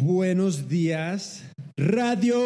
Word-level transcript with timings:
Buenos 0.00 0.68
días, 0.68 1.44
Radio 1.76 2.38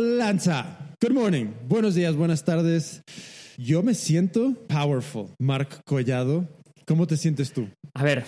Lanza. 0.00 0.76
Good 1.00 1.12
morning. 1.12 1.46
Buenos 1.68 1.94
días, 1.94 2.16
buenas 2.16 2.44
tardes. 2.44 3.04
Yo 3.56 3.84
me 3.84 3.94
siento 3.94 4.54
powerful. 4.66 5.28
Mark 5.38 5.84
Collado, 5.84 6.48
¿cómo 6.84 7.06
te 7.06 7.16
sientes 7.16 7.52
tú? 7.52 7.68
A 7.94 8.02
ver, 8.02 8.24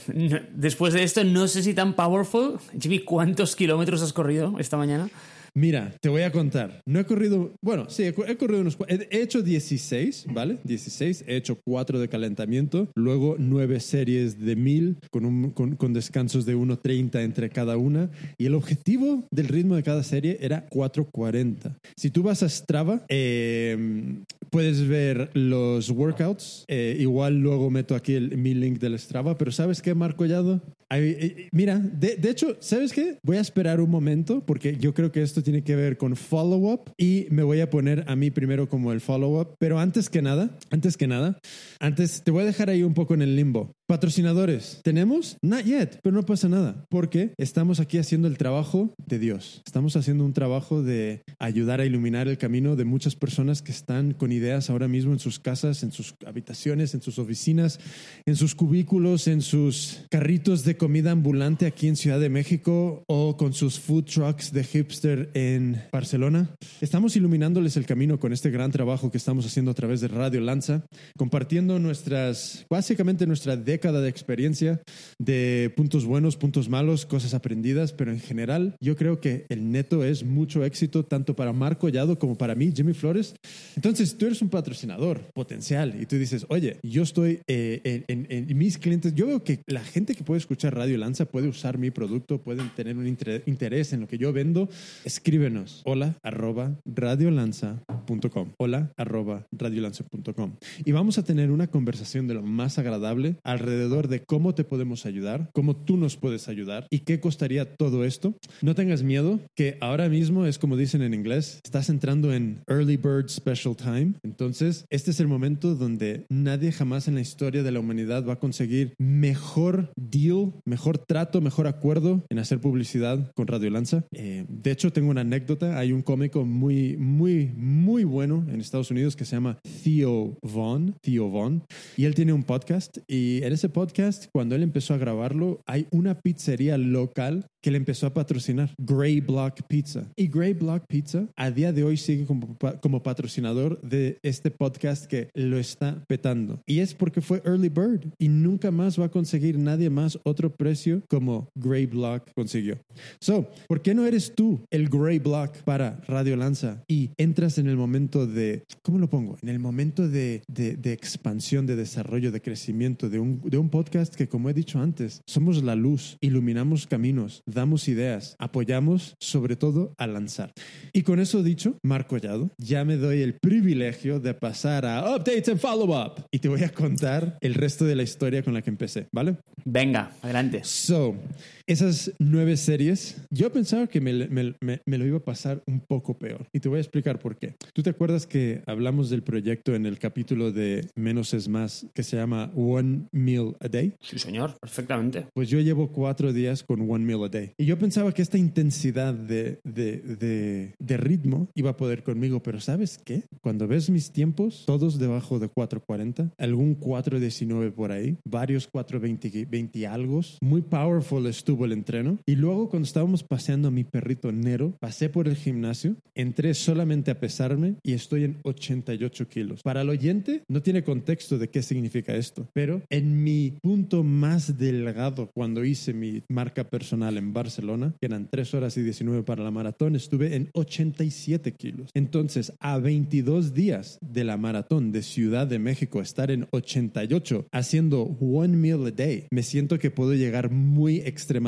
después 0.55 0.95
de 0.95 1.03
esto, 1.03 1.25
no 1.25 1.49
sé 1.49 1.65
si 1.65 1.75
tan 1.75 1.95
powerful. 1.95 2.61
Jimmy, 2.81 3.01
¿cuántos 3.01 3.57
kilómetros 3.57 4.03
has 4.03 4.13
corrido 4.13 4.55
esta 4.61 4.77
mañana? 4.77 5.11
Mira, 5.57 5.95
te 6.03 6.11
voy 6.11 6.21
a 6.21 6.31
contar. 6.31 6.83
No 6.85 7.01
he 7.01 7.07
corrido, 7.07 7.55
bueno, 7.63 7.89
sí, 7.89 8.03
he, 8.03 8.09
he 8.09 8.37
corrido 8.37 8.61
unos... 8.61 8.77
He, 8.89 9.09
he 9.11 9.23
hecho 9.23 9.41
16, 9.41 10.27
¿vale? 10.35 10.59
16. 10.65 11.25
He 11.27 11.37
hecho 11.37 11.59
4 11.65 11.99
de 11.99 12.11
calentamiento, 12.11 12.91
luego 12.95 13.37
9 13.39 13.81
series 13.81 14.39
de 14.39 14.55
1000 14.55 14.99
con, 15.11 15.25
un, 15.25 15.51
con, 15.53 15.95
descansos 15.95 16.45
de 16.45 16.55
1.30 16.55 17.23
entre 17.23 17.49
cada 17.49 17.79
una. 17.79 18.11
Y 18.37 18.45
el 18.45 18.55
objetivo 18.55 19.27
del 19.31 19.49
ritmo 19.49 19.77
de 19.77 19.83
cada 19.83 20.03
serie 20.03 20.37
era 20.43 20.69
4.40. 20.69 21.75
Si 21.97 22.11
tú 22.11 22.23
vas 22.23 22.43
a 22.43 22.51
Strava, 22.51 23.07
eh, 23.09 24.19
puedes 24.51 24.87
ver 24.87 25.31
los 25.33 25.89
workouts. 25.89 26.67
Eh, 26.69 26.99
igual 27.01 27.41
luego 27.41 27.71
meto 27.71 27.95
aquí 27.95 28.13
el, 28.13 28.37
mi 28.37 28.53
link 28.53 28.79
del 28.79 28.99
Strava, 28.99 29.39
pero 29.39 29.51
¿sabes 29.53 29.81
qué, 29.81 29.95
Marco 29.95 30.19
Collado? 30.19 30.61
Eh, 30.91 31.49
mira, 31.51 31.79
de, 31.79 32.17
de 32.17 32.31
hecho, 32.31 32.57
¿sabes 32.61 32.93
qué? 32.93 33.19
Voy 33.23 33.39
a 33.39 33.41
esperar 33.41 33.81
un 33.81 33.91
momento 33.91 34.43
porque 34.47 34.77
yo 34.77 34.95
creo 34.95 35.11
que 35.11 35.23
esto 35.23 35.43
tiene 35.47 35.63
que 35.63 35.77
ver 35.77 35.97
con 35.97 36.17
follow-up 36.17 36.91
y 36.99 37.29
me 37.31 37.45
voy 37.45 37.61
a 37.61 37.71
poner 37.71 38.03
a 38.09 38.17
mí 38.17 38.33
primero 38.33 38.69
como 38.69 38.91
el 38.91 39.01
follow-up. 39.01 39.55
Pero 39.61 39.79
antes 39.79 40.11
que 40.11 40.21
nada, 40.21 40.59
antes 40.71 40.97
que 40.97 41.07
nada, 41.07 41.39
antes 41.79 42.25
te 42.25 42.33
voy 42.33 42.43
a 42.43 42.47
dejar 42.47 42.69
ahí 42.69 42.83
un 42.83 42.95
poco 42.95 43.15
en 43.15 43.23
el 43.23 43.37
limbo. 43.37 43.71
Patrocinadores, 43.89 44.81
¿tenemos? 44.83 45.37
Not 45.43 45.65
yet, 45.65 46.01
pero 46.03 46.17
no 46.17 46.27
pasa 46.27 46.49
nada, 46.49 46.85
porque 46.89 47.35
estamos 47.39 47.79
aquí 47.79 47.99
haciendo 47.99 48.27
el 48.27 48.37
trabajo 48.37 48.93
de 49.07 49.21
Dios. 49.21 49.63
Estamos 49.65 49.95
haciendo 49.95 50.25
un 50.25 50.33
trabajo 50.33 50.83
de 50.83 51.23
ayudar 51.39 51.81
a 51.81 51.87
iluminar 51.87 52.27
el 52.27 52.37
camino 52.37 52.75
de 52.75 52.85
muchas 52.85 53.15
personas 53.15 53.63
que 53.63 53.71
están 53.71 54.13
con 54.13 54.33
ideas 54.33 54.71
ahora 54.71 54.89
mismo 54.89 55.13
en 55.13 55.21
sus 55.21 55.39
casas, 55.39 55.85
en 55.85 55.93
sus 55.93 56.17
habitaciones, 56.27 56.95
en 56.95 57.01
sus 57.01 57.21
oficinas, 57.21 57.79
en 58.27 58.35
sus 58.35 58.57
cubículos, 58.57 59.29
en 59.29 59.41
sus 59.41 60.01
carritos 60.11 60.65
de 60.65 60.77
comida 60.77 61.13
ambulante 61.13 61.65
aquí 61.67 61.87
en 61.87 61.95
Ciudad 61.95 62.19
de 62.19 62.29
México 62.29 63.05
o 63.07 63.37
con 63.37 63.53
sus 63.53 63.79
food 63.79 64.07
trucks 64.07 64.53
de 64.53 64.65
hipster 64.65 65.31
en 65.35 65.81
Barcelona. 65.93 66.51
Estamos 66.81 67.15
iluminándoles 67.15 67.77
el 67.77 67.87
camino 67.87 68.19
con 68.19 68.33
este 68.33 68.51
gran 68.51 68.73
trabajo 68.73 69.13
que 69.13 69.19
estamos 69.19 69.47
haciendo 69.47 69.71
a 69.71 69.75
través 69.75 70.01
de 70.01 70.09
Radio 70.09 70.41
Lanza, 70.41 70.85
compartiendo 71.17 71.79
nuestras, 71.79 72.67
básicamente 72.69 73.29
nuestra 73.29 73.57
década 73.57 73.76
de 73.81 74.09
experiencia 74.09 74.81
de 75.19 75.73
puntos 75.77 76.05
buenos, 76.05 76.37
puntos 76.37 76.69
malos, 76.69 77.05
cosas 77.07 77.35
aprendidas, 77.35 77.93
pero 77.93 78.11
en 78.11 78.21
general 78.21 78.75
yo 78.81 78.97
creo 78.97 79.21
que 79.21 79.45
el 79.49 79.71
neto 79.71 80.03
es 80.05 80.25
mucho 80.25 80.65
éxito 80.65 81.05
tanto 81.05 81.37
para 81.37 81.53
Marco 81.53 81.81
Collado 81.83 82.19
como 82.19 82.37
para 82.37 82.55
mí, 82.55 82.73
Jimmy 82.75 82.95
Flores. 82.95 83.35
Entonces 83.77 84.17
tú 84.17 84.27
eres 84.27 84.41
un 84.43 84.49
patrocinador 84.49 85.21
potencial 85.35 85.95
y 86.01 86.07
tú 86.07 86.17
dices, 86.17 86.47
oye, 86.49 86.79
yo 86.83 87.03
estoy 87.03 87.41
eh, 87.47 88.03
en, 88.09 88.27
en- 88.31 88.49
en 88.51 88.59
mis 88.59 88.79
clientes, 88.79 89.15
yo 89.15 89.27
veo 89.27 89.45
que 89.45 89.61
la 89.67 89.85
gente 89.85 90.15
que 90.15 90.25
puede 90.25 90.39
escuchar 90.39 90.75
Radio 90.75 90.97
Lanza 90.99 91.27
puede 91.27 91.49
usar 91.49 91.77
mi 91.79 91.91
producto, 91.91 92.41
pueden 92.41 92.71
tener 92.71 92.97
un 92.97 93.07
inter- 93.07 93.43
interés 93.47 93.93
en 93.93 94.01
lo 94.01 94.09
que 94.09 94.17
yo 94.19 94.33
vendo, 94.33 94.69
escríbenos 95.05 95.83
hola 95.85 96.17
arroba 96.23 96.75
radiolanza.com 96.87 98.53
hola 98.59 98.93
arroba 98.97 99.47
radiolanza.com 99.53 100.57
y 100.85 100.93
vamos 100.93 101.19
a 101.19 101.25
tener 101.25 101.51
una 101.51 101.67
conversación 101.67 102.27
de 102.27 102.35
lo 102.35 102.43
más 102.43 102.79
agradable 102.79 103.37
alrededor 103.67 104.07
de 104.07 104.21
cómo 104.21 104.55
te 104.55 104.63
podemos 104.63 105.07
ayudar, 105.07 105.51
cómo 105.53 105.75
tú 105.75 105.97
nos 105.97 106.17
puedes 106.17 106.49
ayudar 106.49 106.87
y 106.91 107.01
qué 107.01 107.19
costaría 107.19 107.77
todo 107.77 108.05
esto. 108.05 108.37
No 108.63 108.75
tengas 108.75 109.03
miedo 109.03 109.41
que 109.57 109.77
ahora 109.81 110.09
mismo 110.09 110.47
es 110.47 110.59
como 110.59 110.77
dicen 110.77 111.03
en 111.03 111.15
inglés, 111.15 111.61
estás 111.65 111.91
entrando 111.91 112.33
en 112.33 112.63
early 112.69 112.97
bird 112.97 113.29
special 113.29 113.75
time. 113.75 114.15
Entonces, 114.23 114.87
este 114.89 115.11
es 115.11 115.19
el 115.19 115.27
momento 115.27 115.75
donde 115.75 116.27
nadie 116.29 116.71
jamás 116.71 117.09
en 117.09 117.17
la 117.17 117.21
historia 117.21 117.65
de 117.65 117.73
la 117.73 117.81
humanidad 117.81 118.25
va 118.25 118.35
a 118.35 118.39
conseguir 118.39 118.95
mejor 118.99 119.91
deal, 119.97 120.53
mejor 120.65 120.99
trato, 120.99 121.41
mejor 121.41 121.67
acuerdo 121.67 122.25
en 122.29 122.39
hacer 122.39 122.61
publicidad 122.61 123.33
con 123.35 123.49
Radio 123.49 123.71
Lanza. 123.71 124.05
Eh, 124.13 124.45
de 124.49 124.71
hecho, 124.71 124.93
tengo 124.93 125.11
una 125.11 125.23
anécdota. 125.23 125.79
Hay 125.79 125.93
un 125.93 126.03
cómico 126.03 126.45
muy, 126.45 126.97
muy, 126.97 127.53
muy 127.57 128.05
bueno 128.05 128.47
en 128.49 128.61
Estados 128.61 128.91
Unidos 128.91 129.17
que 129.17 129.25
se 129.25 129.35
llama 129.35 129.59
Theo 129.83 130.39
Vaughn. 130.43 130.95
Theo 131.01 131.31
Vaughn. 131.31 131.65
Y 131.97 132.05
él 132.05 132.15
tiene 132.15 132.33
un 132.33 132.45
podcast. 132.45 132.99
Y 133.09 133.43
en 133.43 133.53
ese 133.57 133.69
podcast, 133.69 134.27
cuando 134.33 134.55
él 134.55 134.63
empezó 134.63 134.95
a 134.95 134.99
grabarlo, 134.99 135.61
hay 135.67 135.87
una 135.91 136.21
pizzería 136.21 136.77
local 136.79 137.47
que 137.63 137.71
le 137.71 137.79
empezó 137.79 138.07
a 138.07 138.15
patrocinar, 138.15 138.73
Grey 138.79 139.21
Block 139.21 139.63
Pizza. 139.69 140.05
Y 140.15 140.29
Grey 140.29 140.53
Block 140.55 140.85
Pizza 140.87 141.27
a 141.37 141.51
día 141.51 141.73
de 141.73 141.83
hoy 141.83 141.97
sigue 141.97 142.25
como, 142.25 142.57
como 142.81 143.03
patrocinador 143.03 143.81
de 143.81 144.19
este 144.23 144.51
podcast 144.53 145.07
que 145.07 145.31
lo 145.35 145.59
está 145.59 146.05
petando. 146.07 146.61
Y 146.67 146.79
es 146.79 146.95
porque 146.95 147.21
fue 147.21 147.43
Early 147.45 147.69
Bird 147.71 148.13
y 148.19 148.29
nunca 148.29 148.71
más 148.71 149.01
va 149.01 149.07
a 149.07 149.11
conseguir 149.11 149.59
nadie 149.59 149.91
más 149.91 150.19
otro 150.25 150.55
precio 150.55 151.03
como 151.09 151.49
Grey 151.57 151.87
Block 151.87 152.31
consiguió. 152.37 152.79
So, 153.21 153.49
¿por 153.67 153.83
qué 153.83 153.95
no 153.95 154.07
eres 154.07 154.35
tú 154.37 154.61
el 154.71 154.89
Grey 154.89 155.19
Block 155.19 155.57
para 155.65 156.01
Radio 156.07 156.37
Lanza 156.37 156.85
y 156.87 157.11
entras 157.17 157.59
en 157.59 157.67
el 157.67 157.77
momento 157.77 158.27
de, 158.27 158.63
¿cómo 158.83 158.99
lo 158.99 159.09
pongo? 159.09 159.37
En 159.43 159.49
el 159.49 159.59
momento 159.59 160.09
de, 160.09 160.43
de- 160.47 160.77
de 160.77 160.93
expansión, 160.93 161.67
de 161.67 161.75
desarrollo, 161.75 162.31
de 162.31 162.41
crecimiento 162.43 163.09
de 163.09 163.19
un, 163.19 163.41
de 163.49 163.59
un 163.59 163.71
podcast 163.71 164.15
que, 164.15 164.29
como 164.29 164.51
he 164.51 164.55
dicho 164.55 164.81
antes, 164.81 165.23
somos 165.27 165.63
la 165.63 165.75
luz, 165.75 166.17
iluminamos 166.21 166.87
caminos, 166.87 167.43
damos 167.47 167.89
ideas, 167.89 168.35
apoyamos 168.39 169.17
sobre 169.21 169.57
todo 169.57 169.95
a 169.99 170.07
lanzar. 170.07 170.53
Y 170.93 171.03
con 171.03 171.21
eso 171.21 171.43
dicho, 171.43 171.79
Marco 171.83 172.07
Collado, 172.07 172.51
ya 172.59 172.85
me 172.85 172.97
doy 172.97 173.23
el 173.23 173.35
privilegio 173.35 174.21
de 174.21 174.35
pasar 174.35 174.87
a 174.87 175.17
Updates 175.17 175.49
and 175.49 175.59
Follow 175.59 175.91
Up 175.91 176.27
y 176.31 176.39
te 176.39 176.49
voy 176.49 176.63
a 176.63 176.69
contar 176.69 177.39
el 177.41 177.55
resto 177.55 177.85
de 177.85 177.97
la 177.97 178.03
historia 178.03 178.43
con 178.43 178.55
la 178.55 178.63
que 178.63 178.71
empecé, 178.71 179.09
¿vale? 179.13 179.37
Venga, 179.65 180.13
adelante. 180.23 180.63
So, 180.65 181.17
esas 181.67 182.13
nueve 182.19 182.57
series, 182.57 183.17
yo 183.31 183.53
pensaba 183.53 183.87
que 183.87 184.01
me, 184.01 184.13
me- 184.29 184.55
me- 184.61 184.81
me 184.87 184.99
lo 184.99 185.07
iba 185.07 185.19
a 185.19 185.25
pasar 185.25 185.63
un 185.67 185.81
poco 185.81 186.17
peor. 186.19 186.47
Y 186.53 186.61
te 186.61 186.69
voy 186.69 186.79
a 186.79 186.81
explicar 186.81 187.19
por 187.19 187.37
qué. 187.37 187.55
¿Tú 187.73 187.83
te 187.83 187.91
acuerdas 187.91 188.27
que 188.27 188.63
hablamos 188.67 189.11
del 189.11 189.23
proyecto 189.23 189.75
en 189.75 189.85
el 189.87 189.99
capítulo 189.99 190.53
de 190.53 190.87
Menos 190.95 191.35
es 191.35 191.49
Más 191.49 191.87
que 191.95 192.03
se 192.03 192.17
llama 192.17 192.53
One 192.55 193.07
Meal 193.13 193.57
a 193.61 193.69
Day? 193.69 193.95
Sí, 194.01 194.19
señor, 194.19 194.55
perfectamente. 194.61 195.27
Pues 195.35 195.49
yo 195.49 195.61
llevo 195.61 195.89
cuatro 195.91 196.33
días 196.33 196.63
con 196.63 196.89
One 196.89 197.05
Meal 197.05 197.25
a 197.25 197.29
Day. 197.29 197.53
Y 197.59 197.65
yo 197.65 197.79
pensaba 197.79 198.13
que 198.13 198.23
esta 198.23 198.39
intensidad 198.39 199.13
de, 199.15 199.59
de, 199.65 199.99
de, 199.99 200.75
de 200.79 200.97
ritmo 200.97 201.49
iba 201.55 201.71
a 201.71 201.77
poder 201.77 202.03
conmigo, 202.05 202.43
pero 202.43 202.61
¿sabes 202.61 202.99
qué? 203.05 203.23
Cuando 203.43 203.67
ves 203.67 203.91
mis 203.91 204.13
tiempos, 204.13 204.65
todos 204.67 204.99
debajo 204.99 205.39
de 205.39 205.49
4.40, 205.51 206.31
algún 206.39 206.79
4.19 206.79 207.73
por 207.73 207.91
ahí, 207.93 208.17
varios 208.25 208.71
4.20 208.71 209.49
20 209.49 209.87
algo, 209.87 210.21
muy 210.41 210.63
powerful 210.63 211.27
estuvo 211.27 211.56
el 211.65 211.73
entreno. 211.73 212.19
Y 212.27 212.37
luego 212.37 212.69
cuando 212.69 212.87
estábamos 212.87 213.23
paseando 213.23 213.69
a 213.69 213.71
mi 213.71 213.85
perrito 213.85 214.33
Nero, 214.33 214.77
pasé 214.81 215.09
por 215.09 215.29
el 215.29 215.37
gimnasio, 215.37 215.97
entré 216.15 216.55
solamente 216.55 217.11
a 217.11 217.21
pesarme 217.21 217.77
y 217.83 217.93
estoy 217.93 218.25
en 218.25 218.39
88 218.45 219.29
kilos. 219.29 219.63
Para 219.63 219.83
el 219.83 219.89
oyente 219.89 220.43
no 220.49 220.63
tiene 220.63 220.85
contexto 220.85 221.39
de 221.39 221.49
qué 221.49 221.63
significa 221.63 222.15
esto, 222.15 222.49
pero 222.53 222.83
en 222.91 223.23
mi 223.25 223.55
punto 223.63 224.05
más 224.05 224.59
delgado 224.59 225.31
cuando 225.35 225.65
hice 225.65 225.93
mi 225.93 226.23
marca 226.29 226.65
personal 226.65 227.17
en 227.17 227.33
Barcelona, 227.33 227.95
que 228.01 228.07
eran 228.07 228.29
3 228.31 228.55
horas 228.55 228.77
y 228.77 228.83
19 228.83 229.23
para 229.23 229.45
la 229.45 229.51
maratón, 229.51 229.97
estuve 229.97 230.35
en 230.37 230.51
87 230.55 231.53
kilos. 231.53 231.91
Entonces, 231.95 232.53
a 232.61 232.79
22 232.79 233.55
días 233.55 233.99
de 234.01 234.25
la 234.25 234.37
maratón 234.37 234.93
de 234.93 235.03
Ciudad 235.03 235.47
de 235.47 235.59
México, 235.59 236.01
estar 236.01 236.31
en 236.31 236.47
88 236.51 237.47
haciendo 237.53 238.03
one 238.03 238.57
meal 238.57 238.87
a 238.87 238.91
day, 238.91 239.27
me 239.31 239.43
siento 239.43 239.79
que 239.79 239.91
puedo 239.91 240.15
llegar 240.15 240.51
muy 240.51 240.99
extremadamente 240.99 241.46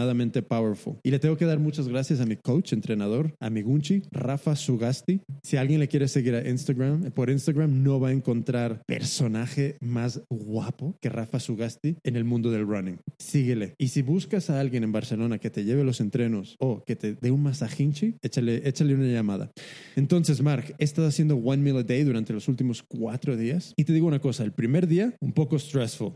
powerful. 0.49 0.99
Y 1.03 1.11
le 1.11 1.19
tengo 1.19 1.37
que 1.37 1.45
dar 1.45 1.59
muchas 1.59 1.89
gracias 1.89 2.21
a 2.21 2.27
mi 2.27 2.37
coach, 2.37 2.73
entrenador, 2.73 3.35
a 3.41 3.51
mi 3.51 3.63
Gunchi, 3.63 4.03
Rafa 4.11 4.57
Sugasti. 4.57 5.21
Si 5.43 5.57
alguien 5.57 5.81
le 5.81 5.89
quiere 5.89 6.09
seguir 6.09 6.35
a 6.35 6.49
Instagram, 6.49 7.11
por 7.13 7.31
Instagram 7.31 7.83
no 7.83 8.01
va 8.01 8.09
a 8.09 8.13
encontrar 8.13 8.83
personaje 8.87 9.77
más 9.81 10.23
guapo 10.31 10.97
que 11.01 11.09
Rafa 11.09 11.41
Sugasti 11.41 11.97
en 12.05 12.17
el 12.17 12.25
mundo 12.25 12.51
del 12.51 12.67
running. 12.67 12.99
Síguele. 13.19 13.75
Y 13.79 13.89
si 13.89 14.03
buscas 14.03 14.51
a 14.51 14.61
alguien 14.61 14.85
en 14.85 14.93
Barcelona 14.93 15.39
que 15.39 15.51
te 15.51 15.65
lleve 15.65 15.85
los 15.85 16.01
entrenos 16.01 16.57
o 16.59 16.83
que 16.85 16.97
te 16.97 17.15
dé 17.15 17.31
un 17.31 17.43
masajinchi, 17.43 18.17
échale, 18.23 18.69
échale 18.69 18.95
una 18.95 19.07
llamada. 19.07 19.51
Entonces, 19.97 20.43
Mark, 20.43 20.75
he 20.79 20.85
estado 20.85 21.09
haciendo 21.09 21.37
one 21.37 21.63
meal 21.63 21.79
a 21.79 21.83
day 21.83 22.03
durante 22.05 22.33
los 22.33 22.49
últimos 22.49 22.83
cuatro 22.83 23.37
días. 23.37 23.73
Y 23.77 23.85
te 23.85 23.93
digo 23.93 24.07
una 24.07 24.21
cosa, 24.21 24.45
el 24.45 24.53
primer 24.53 24.87
día, 24.87 25.15
un 25.21 25.33
poco 25.33 25.59
stressful. 25.59 26.15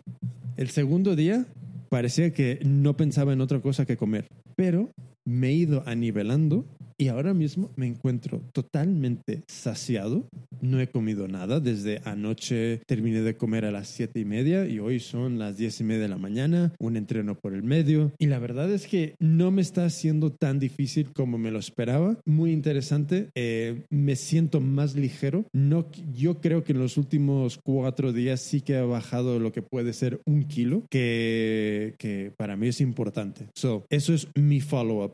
El 0.56 0.69
segundo 0.70 1.17
día, 1.17 1.46
parecía 1.92 2.32
que 2.32 2.58
no 2.64 2.96
pensaba 2.96 3.34
en 3.34 3.42
otra 3.42 3.60
cosa 3.60 3.84
que 3.84 3.98
comer. 3.98 4.26
Pero 4.56 4.94
me 5.24 5.48
he 5.48 5.52
ido 5.52 5.82
anivelando 5.86 6.66
y 7.02 7.08
ahora 7.08 7.34
mismo 7.34 7.72
me 7.74 7.88
encuentro 7.88 8.40
totalmente 8.52 9.42
saciado. 9.48 10.28
No 10.60 10.80
he 10.80 10.86
comido 10.86 11.26
nada 11.26 11.58
desde 11.58 12.00
anoche. 12.04 12.80
Terminé 12.86 13.22
de 13.22 13.36
comer 13.36 13.64
a 13.64 13.72
las 13.72 13.88
siete 13.88 14.20
y 14.20 14.24
media 14.24 14.69
y 14.69 14.78
hoy 14.78 15.00
son 15.00 15.36
las 15.36 15.56
diez 15.56 15.80
y 15.80 15.84
media 15.84 16.02
de 16.02 16.08
la 16.08 16.19
mañana. 16.19 16.72
Un 16.78 16.96
entreno 16.96 17.34
por 17.34 17.54
el 17.54 17.64
medio 17.64 18.12
y 18.19 18.26
la 18.26 18.38
verdad 18.38 18.70
es 18.70 18.86
que 18.86 19.16
no 19.19 19.50
me 19.50 19.62
está 19.62 19.84
haciendo 19.84 20.30
tan 20.30 20.60
difícil 20.60 21.12
como 21.12 21.38
me 21.38 21.50
lo 21.50 21.58
esperaba. 21.58 22.16
Muy 22.25 22.52
interesante. 22.52 23.30
Eh, 23.34 23.82
me 23.90 24.14
siento 24.14 24.60
más 24.60 24.94
ligero. 24.94 25.44
No, 25.52 25.86
yo 26.14 26.40
creo 26.40 26.62
que 26.62 26.70
en 26.70 26.78
los 26.78 26.96
últimos 26.98 27.58
cuatro 27.64 28.12
días 28.12 28.40
sí 28.40 28.60
que 28.60 28.75
he 28.75 28.82
bajado 28.82 29.40
lo 29.40 29.50
que 29.50 29.62
puede 29.62 29.92
ser 29.92 30.20
un 30.25 30.44
kilo, 30.44 30.84
que, 30.88 31.96
que 31.98 32.32
para 32.36 32.56
mí 32.56 32.68
es 32.68 32.80
importante. 32.80 33.48
So, 33.54 33.86
eso 33.90 34.14
es 34.14 34.28
mi 34.36 34.60
follow-up. 34.60 35.12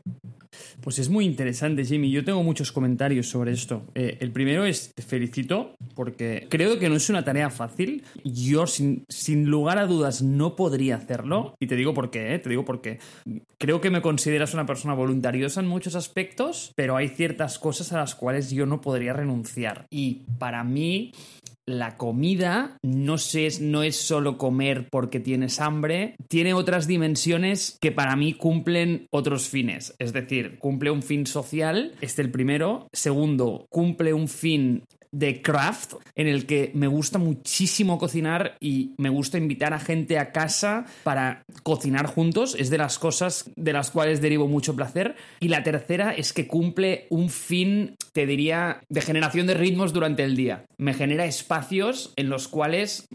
Pues 0.81 0.99
es 0.99 1.09
muy 1.09 1.25
interesante, 1.25 1.83
Jimmy. 1.85 2.11
Yo 2.11 2.23
tengo 2.23 2.43
muchos 2.43 2.71
comentarios 2.71 3.27
sobre 3.27 3.51
esto. 3.51 3.83
Eh, 3.95 4.17
el 4.21 4.31
primero 4.31 4.65
es, 4.65 4.93
te 4.93 5.03
felicito, 5.03 5.75
porque 5.93 6.47
creo 6.49 6.79
que 6.79 6.89
no 6.89 6.95
es 6.95 7.09
una 7.09 7.23
tarea 7.23 7.49
fácil. 7.49 8.03
Yo, 8.23 8.65
sin, 8.65 9.03
sin 9.09 9.45
lugar 9.45 9.77
a 9.77 9.85
dudas, 9.85 10.21
no 10.21 10.55
podría 10.55 10.95
hacerlo. 10.95 11.55
Y 11.59 11.67
te 11.67 11.75
digo 11.75 11.93
por 11.93 12.09
qué, 12.09 12.33
¿eh? 12.33 12.39
te 12.39 12.49
digo 12.49 12.65
porque 12.65 12.99
creo 13.57 13.81
que 13.81 13.89
me 13.89 14.01
consideras 14.01 14.53
una 14.53 14.65
persona 14.65 14.93
voluntariosa 14.93 15.59
en 15.59 15.67
muchos 15.67 15.95
aspectos, 15.95 16.71
pero 16.75 16.95
hay 16.95 17.09
ciertas 17.09 17.59
cosas 17.59 17.91
a 17.93 17.97
las 17.97 18.15
cuales 18.15 18.49
yo 18.51 18.65
no 18.65 18.81
podría 18.81 19.13
renunciar. 19.13 19.85
Y 19.89 20.25
para 20.39 20.63
mí, 20.63 21.11
la 21.69 21.97
comida 21.97 22.77
no, 22.81 23.15
es, 23.15 23.61
no 23.61 23.83
es 23.83 23.95
solo 23.95 24.37
comer 24.37 24.87
porque 24.89 25.19
tienes 25.19 25.61
hambre, 25.61 26.15
tiene 26.27 26.53
otras 26.53 26.87
dimensiones 26.87 27.77
que 27.79 27.91
para 27.91 28.15
mí 28.15 28.33
cumplen 28.33 29.07
otros 29.11 29.47
fines. 29.47 29.95
Es 29.99 30.13
decir, 30.13 30.57
cumple 30.59 30.91
un 30.91 31.03
fin 31.03 31.25
social, 31.25 31.93
este 32.01 32.21
el 32.21 32.31
primero. 32.31 32.87
Segundo, 32.91 33.67
cumple 33.69 34.13
un 34.13 34.27
fin 34.27 34.83
de 35.11 35.41
craft 35.41 35.95
en 36.15 36.27
el 36.27 36.45
que 36.45 36.71
me 36.73 36.87
gusta 36.87 37.17
muchísimo 37.17 37.97
cocinar 37.97 38.55
y 38.59 38.93
me 38.97 39.09
gusta 39.09 39.37
invitar 39.37 39.73
a 39.73 39.79
gente 39.79 40.17
a 40.19 40.31
casa 40.31 40.85
para 41.03 41.43
cocinar 41.63 42.05
juntos. 42.05 42.55
Es 42.57 42.69
de 42.69 42.77
las 42.77 42.99
cosas 42.99 43.49
de 43.55 43.73
las 43.73 43.91
cuales 43.91 44.21
derivo 44.21 44.47
mucho 44.47 44.75
placer. 44.75 45.15
Y 45.39 45.47
la 45.47 45.63
tercera 45.63 46.13
es 46.13 46.33
que 46.33 46.47
cumple 46.47 47.07
un 47.09 47.29
fin, 47.29 47.95
te 48.13 48.25
diría, 48.25 48.81
de 48.89 49.01
generación 49.01 49.47
de 49.47 49.53
ritmos 49.53 49.93
durante 49.93 50.23
el 50.23 50.35
día. 50.35 50.65
Me 50.77 50.93
genera 50.93 51.25
espacios 51.25 52.13
en 52.15 52.29
los 52.29 52.47
cuales 52.47 53.07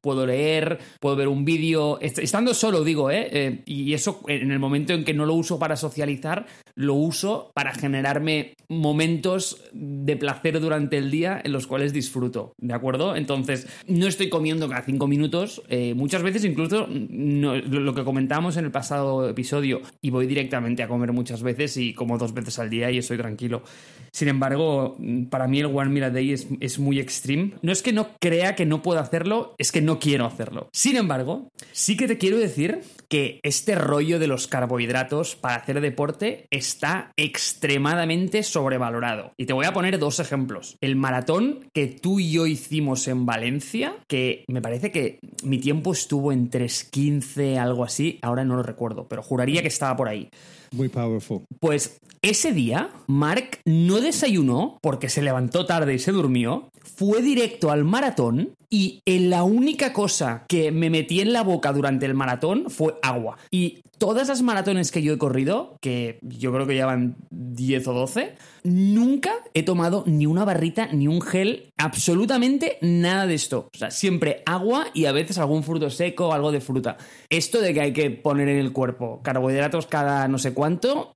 puedo 0.00 0.26
leer, 0.26 0.78
puedo 1.00 1.16
ver 1.16 1.28
un 1.28 1.44
vídeo, 1.44 1.98
estando 2.00 2.54
solo 2.54 2.84
digo, 2.84 3.10
¿eh? 3.10 3.28
¿eh? 3.32 3.62
Y 3.66 3.92
eso 3.94 4.20
en 4.28 4.50
el 4.50 4.58
momento 4.58 4.92
en 4.92 5.04
que 5.04 5.14
no 5.14 5.26
lo 5.26 5.34
uso 5.34 5.58
para 5.58 5.76
socializar, 5.76 6.46
lo 6.74 6.94
uso 6.94 7.50
para 7.54 7.72
generarme 7.74 8.54
momentos 8.68 9.62
de 9.72 10.16
placer 10.16 10.60
durante 10.60 10.96
el 10.96 11.10
día 11.10 11.39
en 11.44 11.52
los 11.52 11.66
cuales 11.66 11.92
disfruto, 11.92 12.54
¿de 12.58 12.74
acuerdo? 12.74 13.16
Entonces, 13.16 13.66
no 13.86 14.06
estoy 14.06 14.28
comiendo 14.28 14.68
cada 14.68 14.82
cinco 14.82 15.06
minutos, 15.06 15.62
eh, 15.68 15.94
muchas 15.94 16.22
veces 16.22 16.44
incluso 16.44 16.86
lo 16.88 17.94
que 17.94 18.04
comentamos 18.04 18.56
en 18.56 18.64
el 18.66 18.70
pasado 18.70 19.28
episodio, 19.28 19.80
y 20.02 20.10
voy 20.10 20.26
directamente 20.26 20.82
a 20.82 20.88
comer 20.88 21.12
muchas 21.12 21.42
veces 21.42 21.76
y 21.76 21.94
como 21.94 22.18
dos 22.18 22.34
veces 22.34 22.58
al 22.58 22.70
día 22.70 22.90
y 22.90 22.98
estoy 22.98 23.18
tranquilo. 23.18 23.62
Sin 24.12 24.28
embargo, 24.28 24.96
para 25.30 25.48
mí 25.48 25.60
el 25.60 25.66
One 25.66 25.90
Meal 25.90 26.04
a 26.04 26.10
Day 26.10 26.32
es, 26.32 26.46
es 26.60 26.78
muy 26.78 26.98
extreme. 26.98 27.52
No 27.62 27.72
es 27.72 27.82
que 27.82 27.92
no 27.92 28.10
crea 28.20 28.54
que 28.54 28.66
no 28.66 28.82
puedo 28.82 29.00
hacerlo, 29.00 29.54
es 29.58 29.72
que 29.72 29.82
no 29.82 29.98
quiero 29.98 30.26
hacerlo. 30.26 30.68
Sin 30.72 30.96
embargo, 30.96 31.50
sí 31.72 31.96
que 31.96 32.08
te 32.08 32.18
quiero 32.18 32.38
decir 32.38 32.82
que 33.08 33.40
este 33.42 33.74
rollo 33.74 34.20
de 34.20 34.28
los 34.28 34.46
carbohidratos 34.46 35.34
para 35.34 35.56
hacer 35.56 35.80
deporte 35.80 36.46
está 36.50 37.12
extremadamente 37.16 38.44
sobrevalorado. 38.44 39.32
Y 39.36 39.46
te 39.46 39.52
voy 39.52 39.66
a 39.66 39.72
poner 39.72 39.98
dos 39.98 40.20
ejemplos. 40.20 40.76
El 40.80 40.94
maratón 40.94 41.68
que 41.74 41.88
tú 41.88 42.20
y 42.20 42.30
yo 42.30 42.46
hicimos 42.46 43.08
en 43.08 43.26
Valencia, 43.26 43.94
que 44.06 44.44
me 44.46 44.62
parece 44.62 44.92
que 44.92 45.18
mi 45.42 45.58
tiempo 45.58 45.92
estuvo 45.92 46.30
en 46.30 46.50
3.15, 46.50 47.58
algo 47.58 47.84
así, 47.84 48.20
ahora 48.22 48.44
no 48.44 48.54
lo 48.54 48.62
recuerdo, 48.62 49.08
pero 49.08 49.22
juraría 49.22 49.62
que 49.62 49.68
estaba 49.68 49.96
por 49.96 50.08
ahí. 50.08 50.30
Muy 50.72 50.88
powerful. 50.88 51.42
Pues 51.58 52.00
ese 52.22 52.52
día, 52.52 52.90
Mark 53.06 53.60
no 53.64 54.00
desayunó 54.00 54.78
porque 54.82 55.08
se 55.08 55.22
levantó 55.22 55.66
tarde 55.66 55.94
y 55.94 55.98
se 55.98 56.12
durmió, 56.12 56.70
fue 56.82 57.22
directo 57.22 57.70
al 57.70 57.84
maratón 57.84 58.54
y 58.68 59.02
en 59.04 59.30
la 59.30 59.42
única 59.42 59.92
cosa 59.92 60.44
que 60.48 60.70
me 60.70 60.90
metí 60.90 61.20
en 61.20 61.32
la 61.32 61.42
boca 61.42 61.72
durante 61.72 62.06
el 62.06 62.14
maratón 62.14 62.66
fue 62.68 62.94
agua. 63.02 63.36
Y 63.50 63.80
todas 63.98 64.28
las 64.28 64.42
maratones 64.42 64.90
que 64.90 65.02
yo 65.02 65.12
he 65.12 65.18
corrido, 65.18 65.76
que 65.80 66.18
yo 66.22 66.52
creo 66.52 66.66
que 66.66 66.74
llevan 66.74 67.16
10 67.30 67.88
o 67.88 67.92
12, 67.92 68.34
nunca 68.64 69.32
he 69.54 69.62
tomado 69.62 70.04
ni 70.06 70.26
una 70.26 70.44
barrita 70.44 70.88
ni 70.92 71.08
un 71.08 71.20
gel, 71.20 71.72
absolutamente 71.76 72.78
nada 72.80 73.26
de 73.26 73.34
esto. 73.34 73.68
O 73.74 73.78
sea, 73.78 73.90
siempre 73.90 74.42
agua 74.46 74.86
y 74.94 75.04
a 75.06 75.12
veces 75.12 75.36
algún 75.38 75.62
fruto 75.64 75.90
seco 75.90 76.32
algo 76.32 76.52
de 76.52 76.60
fruta. 76.60 76.96
Esto 77.28 77.60
de 77.60 77.74
que 77.74 77.80
hay 77.80 77.92
que 77.92 78.10
poner 78.10 78.48
en 78.48 78.58
el 78.58 78.72
cuerpo 78.72 79.20
carbohidratos 79.22 79.86
cada 79.86 80.28
no 80.28 80.38
sé 80.38 80.54
cuánto, 80.54 80.59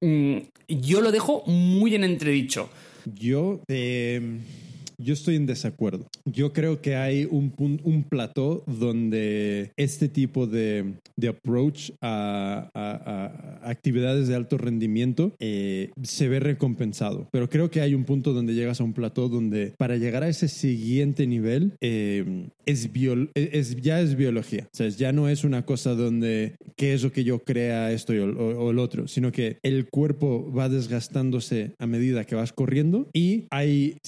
mm, 0.00 0.36
yo 0.68 1.00
lo 1.00 1.12
dejo 1.12 1.42
muy 1.46 1.94
en 1.94 2.04
entredicho. 2.04 2.68
Yo... 3.04 3.60
Eh 3.68 4.40
yo 4.98 5.12
estoy 5.14 5.36
en 5.36 5.46
desacuerdo. 5.46 6.08
Yo 6.24 6.52
creo 6.52 6.80
que 6.80 6.96
hay 6.96 7.26
un, 7.30 7.52
un 7.58 8.04
plató 8.04 8.64
donde 8.66 9.72
este 9.76 10.08
tipo 10.08 10.46
de, 10.46 10.94
de 11.16 11.28
approach 11.28 11.90
a, 12.00 12.70
actividades 13.62 14.28
de 14.28 14.34
alto 14.34 14.58
rendimiento 14.58 15.34
eh, 15.38 15.90
se 16.02 16.28
ve 16.28 16.40
recompensado. 16.40 17.28
Pero 17.30 17.48
creo 17.48 17.70
que 17.70 17.80
hay 17.80 17.94
un 17.94 18.04
punto 18.04 18.32
donde 18.32 18.54
llegas 18.54 18.80
a 18.80 18.84
un 18.84 18.92
plató 18.92 19.28
donde 19.28 19.74
para 19.78 19.96
llegar 19.96 20.22
a 20.22 20.28
ese 20.28 20.48
siguiente 20.48 21.26
nivel 21.26 21.74
eh, 21.80 22.48
es, 22.66 22.88
es, 23.34 23.76
ya 23.76 24.00
es 24.00 24.16
biología. 24.16 24.68
O 24.72 24.76
sea, 24.76 24.88
ya 24.88 25.12
no 25.12 25.28
es 25.28 25.44
una 25.44 25.64
cosa 25.64 25.94
donde 25.94 26.56
qué 26.76 26.94
es 26.94 27.02
lo 27.02 27.12
que 27.12 27.24
yo 27.24 27.40
crea 27.40 27.92
esto 27.92 28.12
o, 28.12 28.70
el 28.70 28.78
otro, 28.78 29.08
sino 29.08 29.32
que 29.32 29.58
el 29.62 29.88
cuerpo 29.88 30.52
va 30.52 30.68
desgastándose 30.68 31.72
a 31.78 31.86
medida 31.86 32.24
que 32.24 32.34
vas 32.34 32.52
corriendo 32.52 33.08
y 33.12 33.44
hay 33.50 33.98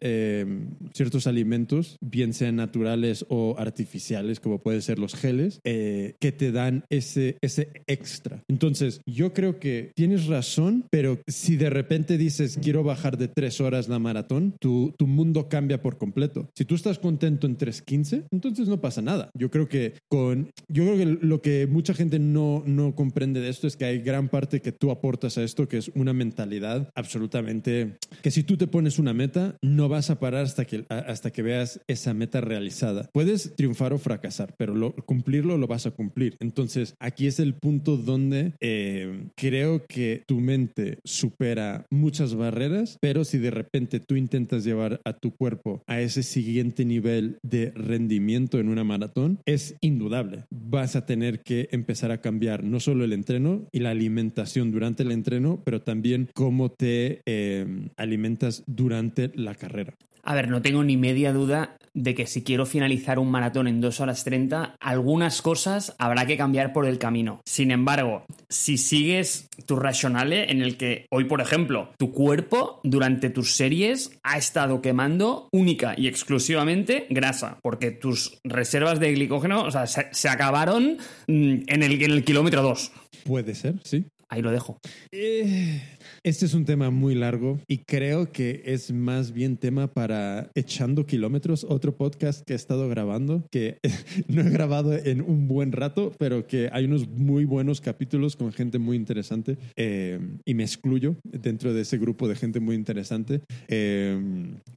eh, 0.00 0.46
ciertos 0.92 1.26
alimentos, 1.26 1.96
bien 2.00 2.32
sean 2.32 2.56
naturales 2.56 3.26
o 3.28 3.56
artificiales, 3.58 4.40
como 4.40 4.60
pueden 4.60 4.82
ser 4.82 4.98
los 4.98 5.14
geles, 5.14 5.60
eh, 5.64 6.16
que 6.20 6.32
te 6.32 6.52
dan 6.52 6.84
ese, 6.90 7.36
ese 7.40 7.70
extra. 7.86 8.42
Entonces, 8.48 9.00
yo 9.06 9.32
creo 9.32 9.58
que 9.58 9.92
tienes 9.94 10.26
razón, 10.26 10.84
pero 10.90 11.18
si 11.26 11.56
de 11.56 11.70
repente 11.70 12.18
dices 12.18 12.58
quiero 12.62 12.82
bajar 12.82 13.18
de 13.18 13.28
tres 13.28 13.60
horas 13.60 13.88
la 13.88 13.98
maratón, 13.98 14.54
tu, 14.60 14.94
tu 14.96 15.06
mundo 15.06 15.48
cambia 15.48 15.82
por 15.82 15.98
completo. 15.98 16.48
Si 16.54 16.64
tú 16.64 16.74
estás 16.74 16.98
contento 16.98 17.46
en 17.46 17.58
3.15, 17.58 18.26
entonces 18.30 18.68
no 18.68 18.80
pasa 18.80 19.02
nada. 19.02 19.30
Yo 19.34 19.50
creo 19.50 19.68
que 19.68 19.94
con, 20.08 20.50
yo 20.68 20.84
creo 20.84 20.96
que 20.96 21.26
lo 21.26 21.42
que 21.42 21.66
mucha 21.66 21.94
gente 21.94 22.18
no, 22.18 22.62
no 22.66 22.94
comprende 22.94 23.40
de 23.40 23.48
esto 23.48 23.66
es 23.66 23.76
que 23.76 23.84
hay 23.84 23.98
gran 23.98 24.28
parte 24.28 24.60
que 24.60 24.72
tú 24.72 24.90
aportas 24.90 25.38
a 25.38 25.42
esto, 25.42 25.68
que 25.68 25.78
es 25.78 25.90
una 25.94 26.12
mentalidad 26.12 26.90
absolutamente, 26.94 27.96
que 28.22 28.30
si 28.30 28.42
tú 28.42 28.56
te 28.56 28.66
pones 28.66 28.98
una 28.98 29.14
meta, 29.14 29.47
no 29.62 29.88
vas 29.88 30.10
a 30.10 30.18
parar 30.18 30.44
hasta 30.44 30.64
que, 30.64 30.84
hasta 30.88 31.30
que 31.30 31.42
veas 31.42 31.80
esa 31.86 32.14
meta 32.14 32.40
realizada. 32.40 33.08
Puedes 33.12 33.54
triunfar 33.56 33.92
o 33.92 33.98
fracasar, 33.98 34.54
pero 34.56 34.74
lo, 34.74 34.94
cumplirlo 34.94 35.58
lo 35.58 35.66
vas 35.66 35.86
a 35.86 35.90
cumplir. 35.90 36.36
Entonces, 36.40 36.94
aquí 36.98 37.26
es 37.26 37.40
el 37.40 37.54
punto 37.54 37.96
donde 37.96 38.54
eh, 38.60 39.28
creo 39.36 39.86
que 39.86 40.22
tu 40.26 40.40
mente 40.40 40.98
supera 41.04 41.86
muchas 41.90 42.34
barreras, 42.34 42.98
pero 43.00 43.24
si 43.24 43.38
de 43.38 43.50
repente 43.50 44.00
tú 44.00 44.16
intentas 44.16 44.64
llevar 44.64 45.00
a 45.04 45.12
tu 45.14 45.34
cuerpo 45.34 45.82
a 45.86 46.00
ese 46.00 46.22
siguiente 46.22 46.84
nivel 46.84 47.38
de 47.42 47.70
rendimiento 47.74 48.58
en 48.58 48.68
una 48.68 48.84
maratón, 48.84 49.40
es 49.46 49.76
indudable. 49.80 50.44
Vas 50.50 50.96
a 50.96 51.06
tener 51.06 51.40
que 51.42 51.68
empezar 51.72 52.10
a 52.10 52.20
cambiar 52.20 52.64
no 52.64 52.80
solo 52.80 53.04
el 53.04 53.12
entreno 53.12 53.66
y 53.72 53.80
la 53.80 53.90
alimentación 53.90 54.70
durante 54.70 55.02
el 55.02 55.12
entreno, 55.12 55.62
pero 55.64 55.82
también 55.82 56.28
cómo 56.34 56.70
te 56.70 57.22
eh, 57.26 57.66
alimentas 57.96 58.64
durante 58.66 59.30
la 59.38 59.54
carrera. 59.54 59.94
A 60.22 60.34
ver, 60.34 60.48
no 60.48 60.60
tengo 60.60 60.84
ni 60.84 60.96
media 60.96 61.32
duda 61.32 61.78
de 61.94 62.14
que 62.14 62.26
si 62.26 62.42
quiero 62.42 62.66
finalizar 62.66 63.18
un 63.18 63.30
maratón 63.30 63.66
en 63.66 63.80
2 63.80 64.00
horas 64.00 64.24
30, 64.24 64.76
algunas 64.78 65.40
cosas 65.42 65.94
habrá 65.98 66.26
que 66.26 66.36
cambiar 66.36 66.72
por 66.72 66.86
el 66.86 66.98
camino. 66.98 67.40
Sin 67.46 67.70
embargo, 67.70 68.24
si 68.48 68.78
sigues 68.78 69.48
tu 69.66 69.76
racionale 69.76 70.50
en 70.50 70.60
el 70.60 70.76
que 70.76 71.06
hoy, 71.10 71.24
por 71.24 71.40
ejemplo, 71.40 71.90
tu 71.96 72.12
cuerpo 72.12 72.80
durante 72.84 73.30
tus 73.30 73.52
series 73.52 74.18
ha 74.22 74.36
estado 74.36 74.82
quemando 74.82 75.48
única 75.50 75.94
y 75.96 76.08
exclusivamente 76.08 77.06
grasa, 77.10 77.58
porque 77.62 77.90
tus 77.90 78.38
reservas 78.44 79.00
de 79.00 79.12
glicógeno 79.12 79.62
o 79.62 79.70
sea, 79.70 79.86
se, 79.86 80.28
acabaron 80.28 80.98
mm, 81.26 81.56
en 81.66 81.82
el, 81.82 82.02
en 82.02 82.10
el 82.10 82.24
kilómetro 82.24 82.62
2. 82.62 82.92
Puede 83.24 83.54
ser, 83.54 83.76
sí. 83.82 84.04
ahí 84.28 84.42
lo 84.42 84.50
dejo. 84.50 84.78
Eh, 85.10 85.80
este 86.28 86.44
es 86.44 86.52
un 86.52 86.66
tema 86.66 86.90
muy 86.90 87.14
largo 87.14 87.58
y 87.66 87.78
creo 87.78 88.30
que 88.30 88.60
es 88.66 88.92
más 88.92 89.32
bien 89.32 89.56
tema 89.56 89.94
para 89.94 90.50
Echando 90.54 91.06
Kilómetros, 91.06 91.64
otro 91.64 91.96
podcast 91.96 92.44
que 92.44 92.52
he 92.52 92.56
estado 92.56 92.86
grabando, 92.86 93.46
que 93.50 93.78
no 94.28 94.42
he 94.42 94.50
grabado 94.50 94.92
en 94.92 95.22
un 95.22 95.48
buen 95.48 95.72
rato, 95.72 96.12
pero 96.18 96.46
que 96.46 96.68
hay 96.70 96.84
unos 96.84 97.08
muy 97.08 97.46
buenos 97.46 97.80
capítulos 97.80 98.36
con 98.36 98.52
gente 98.52 98.78
muy 98.78 98.98
interesante 98.98 99.56
eh, 99.76 100.20
y 100.44 100.52
me 100.52 100.64
excluyo 100.64 101.16
dentro 101.24 101.72
de 101.72 101.80
ese 101.80 101.96
grupo 101.96 102.28
de 102.28 102.36
gente 102.36 102.60
muy 102.60 102.76
interesante. 102.76 103.40
Eh, 103.68 104.20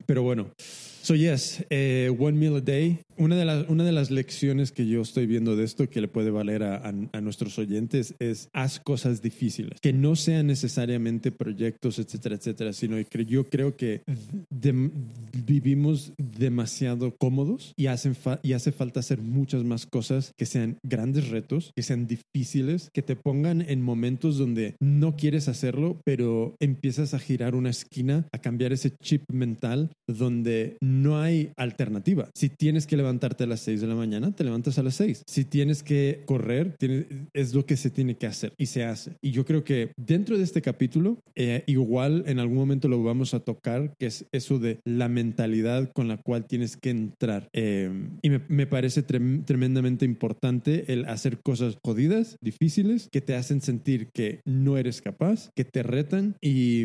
pero 0.05 0.23
bueno. 0.23 0.51
So 1.03 1.15
yes, 1.15 1.65
eh, 1.71 2.15
one 2.17 2.37
meal 2.37 2.55
a 2.55 2.61
day. 2.61 2.99
Una 3.21 3.35
de, 3.35 3.45
las, 3.45 3.69
una 3.69 3.83
de 3.83 3.91
las 3.91 4.09
lecciones 4.09 4.71
que 4.71 4.87
yo 4.87 4.99
estoy 5.03 5.27
viendo 5.27 5.55
de 5.55 5.63
esto 5.63 5.87
que 5.87 6.01
le 6.01 6.07
puede 6.07 6.31
valer 6.31 6.63
a, 6.63 6.77
a- 6.77 6.93
a 7.13 7.21
nuestros 7.21 7.59
oyentes 7.59 8.15
es 8.17 8.49
haz 8.51 8.79
cosas 8.79 9.21
difíciles, 9.21 9.79
que 9.79 9.93
no 9.93 10.15
sean 10.15 10.47
necesariamente 10.47 11.31
proyectos, 11.31 11.99
etcétera, 11.99 12.33
etcétera, 12.37 12.73
sino 12.73 12.95
que 13.07 13.25
yo 13.25 13.47
creo 13.47 13.75
que 13.77 14.01
de- 14.49 14.89
vivimos 15.45 16.13
demasiado 16.17 17.15
cómodos 17.19 17.73
y, 17.77 17.85
hacen 17.85 18.15
y 18.41 18.53
hace 18.53 18.71
falta 18.71 19.01
hacer 19.01 19.21
muchas 19.21 19.63
más 19.63 19.85
cosas 19.85 20.33
que 20.35 20.47
sean 20.47 20.77
grandes 20.83 21.29
retos, 21.29 21.73
que 21.75 21.83
sean 21.83 22.07
difíciles, 22.07 22.89
que 22.91 23.03
te 23.03 23.15
pongan 23.15 23.61
en 23.61 23.83
momentos 23.83 24.39
donde 24.39 24.75
no 24.81 25.15
quieres 25.15 25.47
hacerlo, 25.47 26.01
pero 26.03 26.55
empiezas 26.59 27.13
a 27.13 27.19
girar 27.19 27.53
una 27.53 27.69
esquina, 27.69 28.25
a 28.33 28.39
cambiar 28.39 28.73
ese 28.73 28.91
chip 29.03 29.23
mental 29.31 29.91
donde 30.07 30.77
no 30.81 31.19
hay 31.21 31.51
alternativa. 31.55 32.27
Si 32.33 32.49
tienes 32.49 32.87
que 32.87 32.97
levantarte 33.11 33.43
a 33.43 33.47
las 33.47 33.59
6 33.59 33.81
de 33.81 33.87
la 33.87 33.95
mañana, 33.95 34.31
te 34.31 34.43
levantas 34.45 34.77
a 34.79 34.83
las 34.83 34.95
6. 34.95 35.23
Si 35.27 35.43
tienes 35.43 35.83
que 35.83 36.23
correr, 36.25 36.75
tiene- 36.79 37.05
es 37.33 37.53
lo 37.53 37.65
que 37.65 37.75
se 37.75 37.89
tiene 37.89 38.15
que 38.15 38.25
hacer 38.25 38.53
y 38.57 38.67
se 38.67 38.85
hace. 38.85 39.11
Y 39.21 39.31
yo 39.31 39.43
creo 39.43 39.63
que 39.65 39.91
dentro 39.97 40.37
de 40.37 40.43
este 40.45 40.61
capítulo, 40.61 41.19
eh, 41.35 41.63
igual 41.67 42.23
en 42.27 42.39
algún 42.39 42.55
momento 42.57 42.87
lo 42.87 43.03
vamos 43.03 43.33
a 43.33 43.41
tocar, 43.41 43.93
que 43.99 44.05
es 44.05 44.25
eso 44.31 44.59
de 44.59 44.79
la 44.85 45.09
mentalidad 45.09 45.91
con 45.93 46.07
la 46.07 46.17
cual 46.17 46.45
tienes 46.45 46.77
que 46.77 46.89
entrar. 46.91 47.49
Eh, 47.53 47.91
y 48.21 48.29
me, 48.29 48.41
me 48.47 48.65
parece 48.65 49.05
trem- 49.05 49.43
tremendamente 49.45 50.05
importante 50.05 50.85
el 50.93 51.03
hacer 51.05 51.39
cosas 51.43 51.75
jodidas, 51.83 52.37
difíciles, 52.41 53.09
que 53.11 53.19
te 53.19 53.35
hacen 53.35 53.59
sentir 53.61 54.07
que 54.13 54.39
no 54.45 54.77
eres 54.77 55.01
capaz, 55.01 55.49
que 55.53 55.65
te 55.65 55.83
retan 55.83 56.35
y, 56.41 56.83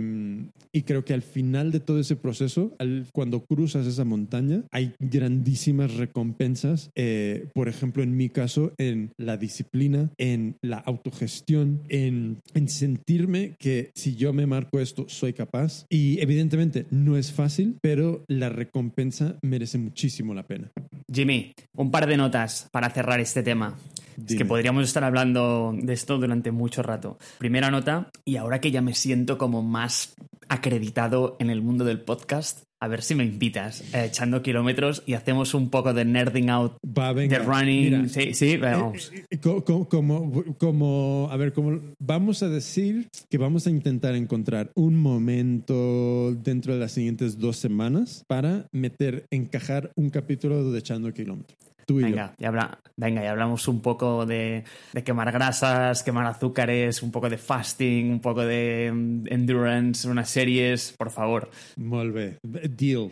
y 0.72 0.82
creo 0.82 1.04
que 1.04 1.14
al 1.14 1.22
final 1.22 1.70
de 1.70 1.78
todo 1.80 2.00
ese 2.00 2.16
proceso, 2.16 2.74
al- 2.80 3.06
cuando 3.12 3.44
cruzas 3.44 3.86
esa 3.86 4.04
montaña, 4.04 4.64
hay 4.72 4.92
grandísimas 4.98 5.94
eh, 6.94 7.48
por 7.54 7.68
ejemplo, 7.68 8.02
en 8.02 8.16
mi 8.16 8.28
caso, 8.28 8.72
en 8.78 9.12
la 9.16 9.36
disciplina, 9.36 10.10
en 10.18 10.56
la 10.62 10.78
autogestión, 10.78 11.82
en, 11.88 12.38
en 12.54 12.68
sentirme 12.68 13.54
que 13.58 13.90
si 13.94 14.16
yo 14.16 14.32
me 14.32 14.46
marco 14.46 14.80
esto, 14.80 15.06
soy 15.08 15.32
capaz. 15.32 15.86
Y 15.88 16.20
evidentemente 16.20 16.86
no 16.90 17.16
es 17.16 17.32
fácil, 17.32 17.78
pero 17.80 18.24
la 18.28 18.48
recompensa 18.48 19.38
merece 19.42 19.78
muchísimo 19.78 20.34
la 20.34 20.46
pena. 20.46 20.70
Jimmy, 21.12 21.52
un 21.74 21.90
par 21.90 22.06
de 22.06 22.16
notas 22.16 22.68
para 22.72 22.90
cerrar 22.90 23.20
este 23.20 23.42
tema. 23.42 23.76
Es 24.26 24.34
que 24.34 24.46
podríamos 24.46 24.84
estar 24.84 25.04
hablando 25.04 25.74
de 25.78 25.92
esto 25.92 26.16
durante 26.18 26.50
mucho 26.50 26.82
rato. 26.82 27.18
Primera 27.38 27.70
nota, 27.70 28.10
y 28.24 28.36
ahora 28.36 28.60
que 28.60 28.70
ya 28.70 28.80
me 28.80 28.94
siento 28.94 29.36
como 29.36 29.62
más 29.62 30.14
acreditado 30.48 31.36
en 31.38 31.50
el 31.50 31.60
mundo 31.60 31.84
del 31.84 32.00
podcast, 32.00 32.62
a 32.78 32.88
ver 32.88 33.02
si 33.02 33.14
me 33.14 33.24
invitas 33.24 33.80
eh, 33.94 34.04
echando 34.06 34.42
kilómetros 34.42 35.02
y 35.06 35.14
hacemos 35.14 35.54
un 35.54 35.70
poco 35.70 35.94
de 35.94 36.04
nerding 36.04 36.50
out, 36.50 36.72
Va, 36.86 37.12
venga. 37.12 37.38
de 37.38 37.44
running. 37.44 37.84
Mira, 38.02 38.08
sí, 38.08 38.34
sí, 38.34 38.56
vamos. 38.58 39.10
Eh, 39.14 39.24
eh, 39.30 39.38
co- 39.40 39.64
co- 39.64 39.88
Como, 39.88 40.44
como, 40.58 41.28
a 41.30 41.36
ver, 41.36 41.52
como 41.52 41.80
vamos 41.98 42.42
a 42.42 42.48
decir 42.48 43.08
que 43.30 43.38
vamos 43.38 43.66
a 43.66 43.70
intentar 43.70 44.14
encontrar 44.14 44.70
un 44.74 44.96
momento 44.96 46.34
dentro 46.42 46.74
de 46.74 46.80
las 46.80 46.92
siguientes 46.92 47.38
dos 47.38 47.56
semanas 47.56 48.24
para 48.26 48.66
meter, 48.72 49.26
encajar 49.30 49.90
un 49.96 50.10
capítulo 50.10 50.70
de 50.70 50.78
Echando 50.78 51.12
Kilómetros. 51.12 51.58
Tú 51.86 52.00
y 52.00 52.02
yo. 52.02 52.08
Venga, 52.08 52.34
ya 52.38 52.48
habla, 52.48 52.80
venga, 52.96 53.22
ya 53.22 53.30
hablamos 53.30 53.68
un 53.68 53.80
poco 53.80 54.26
de, 54.26 54.64
de 54.92 55.04
quemar 55.04 55.30
grasas, 55.30 56.02
quemar 56.02 56.26
azúcares, 56.26 57.00
un 57.02 57.12
poco 57.12 57.30
de 57.30 57.38
fasting, 57.38 58.10
un 58.10 58.20
poco 58.20 58.44
de 58.44 58.90
mm, 58.92 59.26
endurance, 59.28 60.08
unas 60.08 60.28
series, 60.28 60.92
por 60.98 61.12
favor. 61.12 61.48
Molt 61.76 62.12
bé. 62.12 62.38
Deal. 62.42 63.10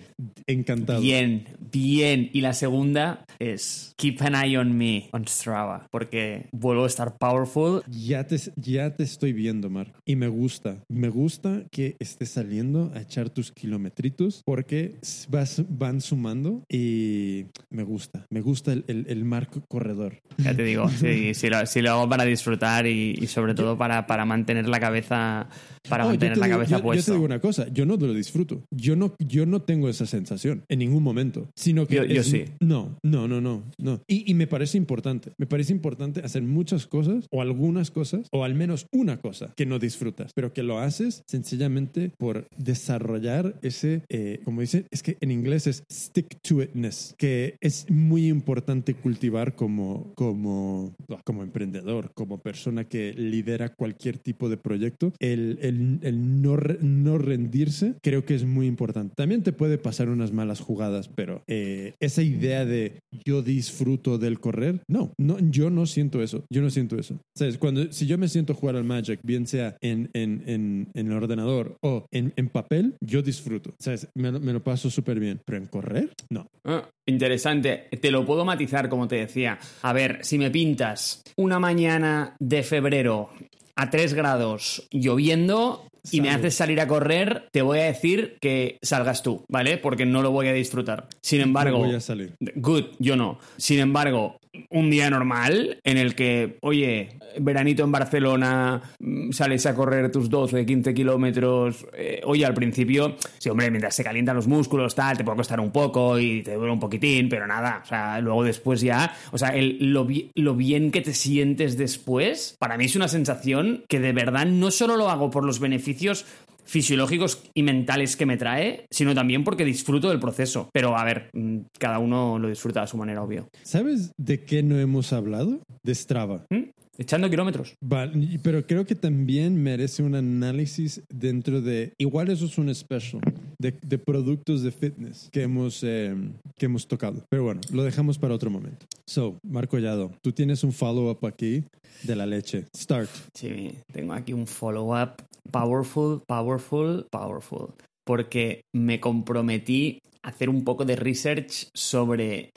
Encantado. 0.49 1.01
Bien, 1.01 1.47
bien. 1.71 2.31
Y 2.33 2.41
la 2.41 2.53
segunda 2.53 3.25
es 3.39 3.95
Keep 3.97 4.23
an 4.23 4.35
eye 4.35 4.59
on 4.59 4.77
me 4.77 5.09
on 5.13 5.25
Strava, 5.29 5.87
porque 5.93 6.49
vuelvo 6.51 6.83
a 6.83 6.89
estar 6.89 7.17
powerful. 7.17 7.83
Ya 7.89 8.27
te, 8.27 8.37
ya 8.57 8.97
te 8.97 9.05
estoy 9.05 9.33
viendo, 9.33 9.71
Marco. 9.71 10.01
Y 10.05 10.17
me 10.17 10.27
gusta. 10.27 10.83
Me 10.89 11.11
gusta 11.11 11.63
que 11.71 11.97
estés 12.01 12.31
saliendo 12.31 12.91
a 12.95 13.03
echar 13.03 13.31
tus 13.31 13.53
kilometritos 13.53 14.43
porque 14.45 14.97
vas, 15.29 15.63
van 15.69 16.01
sumando 16.01 16.65
y 16.69 17.47
me 17.71 17.85
gusta. 17.85 18.27
Me 18.31 18.41
gusta 18.41 18.64
el, 18.73 18.85
el, 18.89 19.07
el 19.09 19.25
marco 19.25 19.63
corredor. 19.69 20.19
Ya 20.39 20.55
te 20.55 20.63
digo, 20.65 20.89
sí, 20.89 21.35
sí, 21.35 21.49
lo, 21.49 21.65
sí 21.67 21.83
lo 21.83 21.91
hago 21.93 22.09
para 22.09 22.25
disfrutar 22.25 22.87
y, 22.87 23.17
y 23.21 23.27
sobre 23.27 23.55
todo 23.55 23.77
para, 23.79 24.07
para 24.07 24.25
mantener 24.25 24.69
la 24.69 24.81
cabeza, 24.81 25.49
para 25.89 26.05
Oh, 26.05 26.07
yo 26.07 26.11
mantener 26.13 26.35
te 26.35 26.41
la 26.41 26.47
digo- 26.47 26.57
cabeza 26.59 26.71
yo- 26.73 26.79
Yo 26.79 26.83
puesta. 26.85 27.05
te 27.07 27.13
digo 27.13 27.25
una 27.25 27.41
cosa, 27.41 27.67
yo 27.73 27.87
no 27.87 27.97
lo 27.97 28.13
disfruto. 28.15 28.65
Yo 28.71 28.97
no, 28.97 29.15
yo 29.19 29.47
no 29.47 29.63
tengo 29.63 29.89
esa 29.89 30.07
sensación 30.07 30.65
en 30.69 30.79
ningún 30.79 31.03
momento. 31.03 31.49
Sino 31.57 31.87
que 31.87 31.97
Yo- 31.97 32.05
yo 32.05 32.21
es- 32.21 32.27
sí. 32.29 32.45
No, 32.61 32.97
no, 33.03 33.29
no, 33.29 33.41
no, 33.41 33.63
no. 33.79 34.01
Y, 34.09 34.31
y 34.31 34.35
me 34.35 34.47
parece 34.47 34.77
importante. 34.79 35.33
Me 35.39 35.47
parece 35.47 35.73
importante 35.73 36.21
hacer 36.21 36.43
muchas 36.43 36.87
cosas 36.87 37.27
o 37.31 37.43
algunas 37.43 37.91
cosas 37.91 38.27
o 38.33 38.45
al 38.45 38.55
menos 38.55 38.87
una 38.93 39.19
cosa 39.19 39.53
que 39.57 39.67
no 39.67 39.79
disfrutas, 39.79 40.33
pero 40.35 40.53
que 40.53 40.63
lo 40.63 40.79
haces 40.79 41.23
sencillamente 41.27 42.11
por 42.19 42.47
desarrollar 42.57 43.57
ese, 43.63 44.03
eh, 44.09 44.41
como 44.45 44.61
dicen, 44.61 44.87
es 44.91 45.03
que 45.03 45.17
en 45.21 45.31
inglés 45.31 45.67
es 45.67 45.85
stick 45.91 46.39
to 46.43 46.63
itness, 46.63 47.15
que 47.19 47.57
es 47.61 47.91
muy 47.91 48.27
importante 48.29 48.54
cultivar 49.03 49.55
como, 49.55 50.13
como, 50.15 50.95
como 51.25 51.43
emprendedor, 51.43 52.11
como 52.15 52.39
persona 52.39 52.85
que 52.85 53.13
lidera 53.15 53.71
cualquier 53.71 54.19
tipo 54.19 54.49
de 54.49 54.57
proyecto. 54.57 55.13
El, 55.19 55.59
el- 55.63 55.99
el 56.03 56.43
no, 56.43 56.57
no 56.81 57.19
rendirse 57.19 57.95
creo 58.03 58.25
que 58.25 58.35
es 58.35 58.45
muy 58.45 58.67
importante. 58.67 59.15
También 59.17 59.43
te 59.43 59.53
puede 59.53 59.79
pasar 59.79 60.09
unas 60.09 60.33
malas 60.33 60.61
jugadas, 60.61 61.09
pero 61.15 61.43
eh, 61.49 61.95
esa 62.01 62.23
idea 62.23 62.65
de 62.65 63.01
yo 63.25 63.43
disfruto 63.43 64.19
del 64.19 64.41
correr, 64.41 64.83
no, 64.89 65.13
no, 65.19 65.39
yo 65.51 65.71
no 65.71 65.87
siento 65.87 66.23
eso. 66.23 66.45
Yo 66.53 66.63
no 66.63 66.71
siento 66.71 66.97
eso. 66.99 67.19
¿Sabes? 67.37 67.59
Cuando, 67.59 67.93
si 67.93 68.07
yo 68.07 68.19
me 68.19 68.29
siento 68.29 68.55
jugar 68.55 68.77
al 68.77 68.85
Magic, 68.85 69.21
bien 69.25 69.47
sea 69.47 69.77
en, 69.81 70.11
en, 70.15 70.43
en, 70.47 70.89
en 70.95 71.07
el 71.07 71.13
ordenador 71.13 71.77
o 71.83 72.07
en, 72.13 72.33
en 72.37 72.49
papel, 72.49 72.97
yo 73.01 73.23
disfruto. 73.23 73.75
¿Sabes? 73.79 74.09
Me, 74.15 74.31
me 74.33 74.53
lo 74.53 74.63
paso 74.63 74.91
súper 74.91 75.19
bien. 75.21 75.41
Pero 75.45 75.59
en 75.59 75.67
correr, 75.67 76.13
no. 76.31 76.47
Ah, 76.65 76.89
interesante. 77.07 77.89
Te 78.01 78.11
lo 78.11 78.25
puedo 78.27 78.44
matizar, 78.45 78.89
como 78.89 79.09
te 79.09 79.17
decía. 79.17 79.59
A 79.83 79.93
ver, 79.93 80.19
si 80.23 80.39
me 80.39 80.51
pintas 80.51 81.23
una 81.37 81.59
mañana 81.59 82.37
de 82.39 82.63
febrero 82.63 83.31
a 83.77 83.91
3 83.91 84.15
grados 84.15 84.87
lloviendo 84.91 85.87
y 86.11 86.21
me 86.21 86.29
haces 86.31 86.55
salir 86.55 86.81
a 86.81 86.87
correr, 86.87 87.49
te 87.51 87.63
voy 87.63 87.79
a 87.79 87.85
decir 87.85 88.37
que 88.41 88.79
salgas 88.83 89.23
tú, 89.23 89.45
¿vale? 89.49 89.79
Porque 89.79 90.05
no 90.05 90.21
lo 90.23 90.31
voy 90.33 90.49
a 90.49 90.53
disfrutar. 90.53 91.09
Sin 91.23 91.41
embargo, 91.41 91.79
Yo 91.79 91.85
voy 91.87 91.95
a 91.95 92.01
salir. 92.01 92.35
Good, 92.57 92.85
yo 92.99 93.17
no. 93.17 93.39
Sin 93.57 93.81
embargo, 93.81 94.37
un 94.71 94.91
día 94.91 95.09
normal 95.11 95.79
en 95.83 95.97
el 95.97 96.15
que, 96.15 96.59
oye, 96.61 97.09
veranito 97.41 97.83
en 97.83 97.91
Barcelona, 97.91 98.83
mm, 99.01 99.33
sales 99.33 99.65
a 99.67 99.75
correr 99.75 100.13
tus 100.13 100.29
12, 100.31 100.65
15 100.67 100.93
kilómetros, 100.95 101.85
eh, 101.97 102.21
oye, 102.25 102.45
al 102.47 102.55
principio, 102.55 103.17
sí, 103.39 103.49
hombre, 103.49 103.71
mientras 103.71 103.97
se 103.97 104.05
calientan 104.05 104.37
los 104.37 104.47
músculos, 104.47 104.95
tal, 104.95 105.17
te 105.17 105.25
puede 105.25 105.39
costar 105.39 105.59
un 105.59 105.73
poco 105.73 106.21
y 106.21 106.43
te 106.43 106.55
duele 106.55 106.71
un 106.73 106.79
poquitín, 106.79 107.29
pero 107.29 107.47
nada, 107.49 107.81
o 107.83 107.89
sea, 107.89 108.21
luego 108.21 108.45
después 108.45 108.81
ya, 108.83 109.13
o 109.33 109.39
sea, 109.39 109.49
el- 109.49 109.79
lo, 109.93 110.07
lo 110.35 110.55
bien 110.55 110.93
que 110.93 111.01
te 111.01 111.15
sientes 111.15 111.77
después, 111.77 112.55
para 112.61 112.77
mí 112.77 112.85
es 112.85 112.95
una 112.95 113.09
sensación 113.09 113.64
que 113.89 114.01
de 114.01 114.13
verdad 114.13 114.47
no 114.47 114.71
solo 114.71 114.97
lo 114.97 115.11
hago 115.11 115.31
por 115.31 115.45
los 115.45 115.61
beneficios 115.61 116.27
fisiológicos 116.65 117.43
y 117.55 117.63
mentales 117.63 118.17
que 118.17 118.27
me 118.27 118.37
trae, 118.37 118.87
sino 118.91 119.15
también 119.15 119.45
porque 119.45 119.65
disfruto 119.65 120.09
del 120.09 120.21
proceso. 120.21 120.71
Pero 120.73 120.97
a 120.97 121.05
ver, 121.05 121.31
mm, 121.33 121.59
cada 121.79 121.99
uno 121.99 122.39
lo 122.39 122.49
disfruta 122.49 122.83
a 122.83 122.87
su 122.87 122.97
manera, 122.97 123.23
obvio. 123.23 123.49
¿Sabes 123.63 124.13
de 124.17 124.45
qué 124.45 124.63
no 124.63 124.79
hemos 124.79 125.13
hablado? 125.13 125.61
De 125.83 125.95
Strava. 125.95 126.47
¿Mm? 126.51 126.71
Echando 126.97 127.29
kilómetros. 127.29 127.75
Vale, 127.81 128.39
pero 128.43 128.67
creo 128.67 128.85
que 128.85 128.95
también 128.95 129.61
merece 129.61 130.03
un 130.03 130.15
análisis 130.15 131.03
dentro 131.09 131.61
de, 131.61 131.93
igual 131.99 132.31
eso 132.31 132.47
es 132.47 132.57
un 132.57 132.73
special, 132.73 133.21
de, 133.65 133.75
de 133.83 133.99
productos 133.99 134.63
de 134.63 134.71
fitness 134.71 135.31
que 135.33 135.43
hemos, 135.43 135.83
eh, 135.83 136.15
que 136.59 136.67
hemos 136.67 136.87
tocado. 136.87 137.25
Pero 137.31 137.45
bueno, 137.45 137.63
lo 137.73 137.83
dejamos 137.83 138.19
para 138.19 138.35
otro 138.35 138.51
momento. 138.51 138.85
So, 139.07 139.39
Marco 139.43 139.79
Llado, 139.79 140.13
tú 140.23 140.33
tienes 140.33 140.65
un 140.65 140.73
follow-up 140.73 141.25
aquí 141.25 141.65
de 142.03 142.15
la 142.15 142.27
leche. 142.27 142.67
Start. 142.77 143.09
Sí, 143.35 143.75
tengo 143.91 144.13
aquí 144.13 144.35
un 144.35 144.47
follow-up 144.47 145.23
powerful, 145.51 146.23
powerful, 146.27 147.07
powerful. 147.11 147.73
Porque 148.05 148.61
me 148.75 149.01
comprometí 149.01 150.01
a 150.23 150.29
hacer 150.29 150.51
un 150.51 150.63
poco 150.65 150.85
de 150.85 150.97
research 150.97 151.69
sobre 151.75 152.51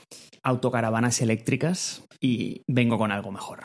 autocaravanas 0.43 1.21
eléctricas 1.21 2.03
y 2.19 2.63
vengo 2.67 2.97
con 2.97 3.11
algo 3.13 3.31
mejor. 3.31 3.59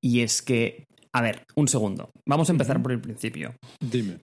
Y 0.00 0.22
es 0.22 0.42
que 0.42 0.84
A 1.12 1.22
ver, 1.22 1.42
un 1.56 1.66
segundo. 1.66 2.10
Vamos 2.24 2.48
a 2.48 2.52
empezar 2.52 2.80
por 2.80 2.92
el 2.92 3.00
principio. 3.00 3.54
Dime. 3.80 4.18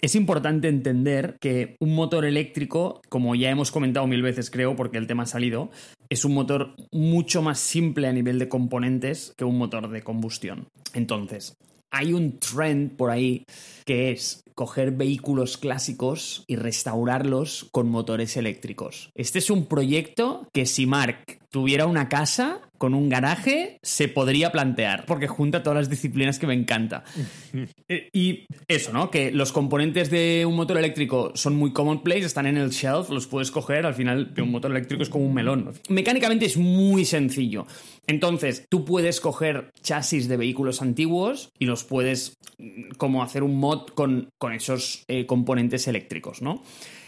Es 0.00 0.14
importante 0.14 0.68
entender 0.68 1.36
que 1.40 1.76
un 1.80 1.94
motor 1.94 2.24
eléctrico, 2.24 3.02
como 3.10 3.34
ya 3.34 3.50
hemos 3.50 3.70
comentado 3.70 4.06
mil 4.06 4.22
veces 4.22 4.50
creo, 4.50 4.74
porque 4.74 4.96
el 4.96 5.06
tema 5.06 5.24
ha 5.24 5.26
salido, 5.26 5.70
es 6.08 6.24
un 6.24 6.32
motor 6.32 6.74
mucho 6.90 7.42
más 7.42 7.58
simple 7.58 8.08
a 8.08 8.12
nivel 8.12 8.38
de 8.38 8.48
componentes 8.48 9.34
que 9.36 9.44
un 9.44 9.58
motor 9.58 9.90
de 9.90 10.02
combustión. 10.02 10.68
Entonces, 10.94 11.54
hay 11.90 12.14
un 12.14 12.38
trend 12.38 12.96
por 12.96 13.10
ahí 13.10 13.44
que 13.84 14.12
es 14.12 14.42
coger 14.54 14.92
vehículos 14.92 15.58
clásicos 15.58 16.44
y 16.46 16.56
restaurarlos 16.56 17.68
con 17.70 17.88
motores 17.88 18.36
eléctricos. 18.36 19.10
Este 19.14 19.38
es 19.38 19.50
un 19.50 19.66
proyecto 19.66 20.48
que 20.52 20.66
si 20.66 20.86
Mark 20.86 21.39
tuviera 21.50 21.86
una 21.86 22.08
casa 22.08 22.60
con 22.78 22.94
un 22.94 23.10
garaje, 23.10 23.78
se 23.82 24.08
podría 24.08 24.52
plantear, 24.52 25.04
porque 25.04 25.26
junta 25.26 25.62
todas 25.62 25.76
las 25.76 25.90
disciplinas 25.90 26.38
que 26.38 26.46
me 26.46 26.54
encanta. 26.54 27.04
Eh, 27.88 28.08
y 28.12 28.46
eso, 28.68 28.92
¿no? 28.92 29.10
Que 29.10 29.32
los 29.32 29.50
componentes 29.50 30.10
de 30.10 30.46
un 30.46 30.54
motor 30.54 30.78
eléctrico 30.78 31.32
son 31.34 31.56
muy 31.56 31.72
commonplace, 31.72 32.20
están 32.20 32.46
en 32.46 32.56
el 32.56 32.70
shelf, 32.70 33.10
los 33.10 33.26
puedes 33.26 33.50
coger, 33.50 33.84
al 33.84 33.94
final 33.94 34.32
un 34.40 34.52
motor 34.52 34.70
eléctrico 34.70 35.02
es 35.02 35.08
como 35.08 35.26
un 35.26 35.34
melón. 35.34 35.72
Mecánicamente 35.88 36.46
es 36.46 36.56
muy 36.56 37.04
sencillo. 37.04 37.66
Entonces, 38.06 38.64
tú 38.68 38.84
puedes 38.84 39.20
coger 39.20 39.72
chasis 39.82 40.28
de 40.28 40.36
vehículos 40.36 40.82
antiguos 40.82 41.50
y 41.58 41.66
los 41.66 41.82
puedes 41.82 42.36
mm, 42.58 42.92
como 42.96 43.24
hacer 43.24 43.42
un 43.42 43.56
mod 43.56 43.88
con, 43.88 44.28
con 44.38 44.52
esos 44.52 45.02
eh, 45.08 45.26
componentes 45.26 45.88
eléctricos, 45.88 46.42
¿no? 46.42 46.62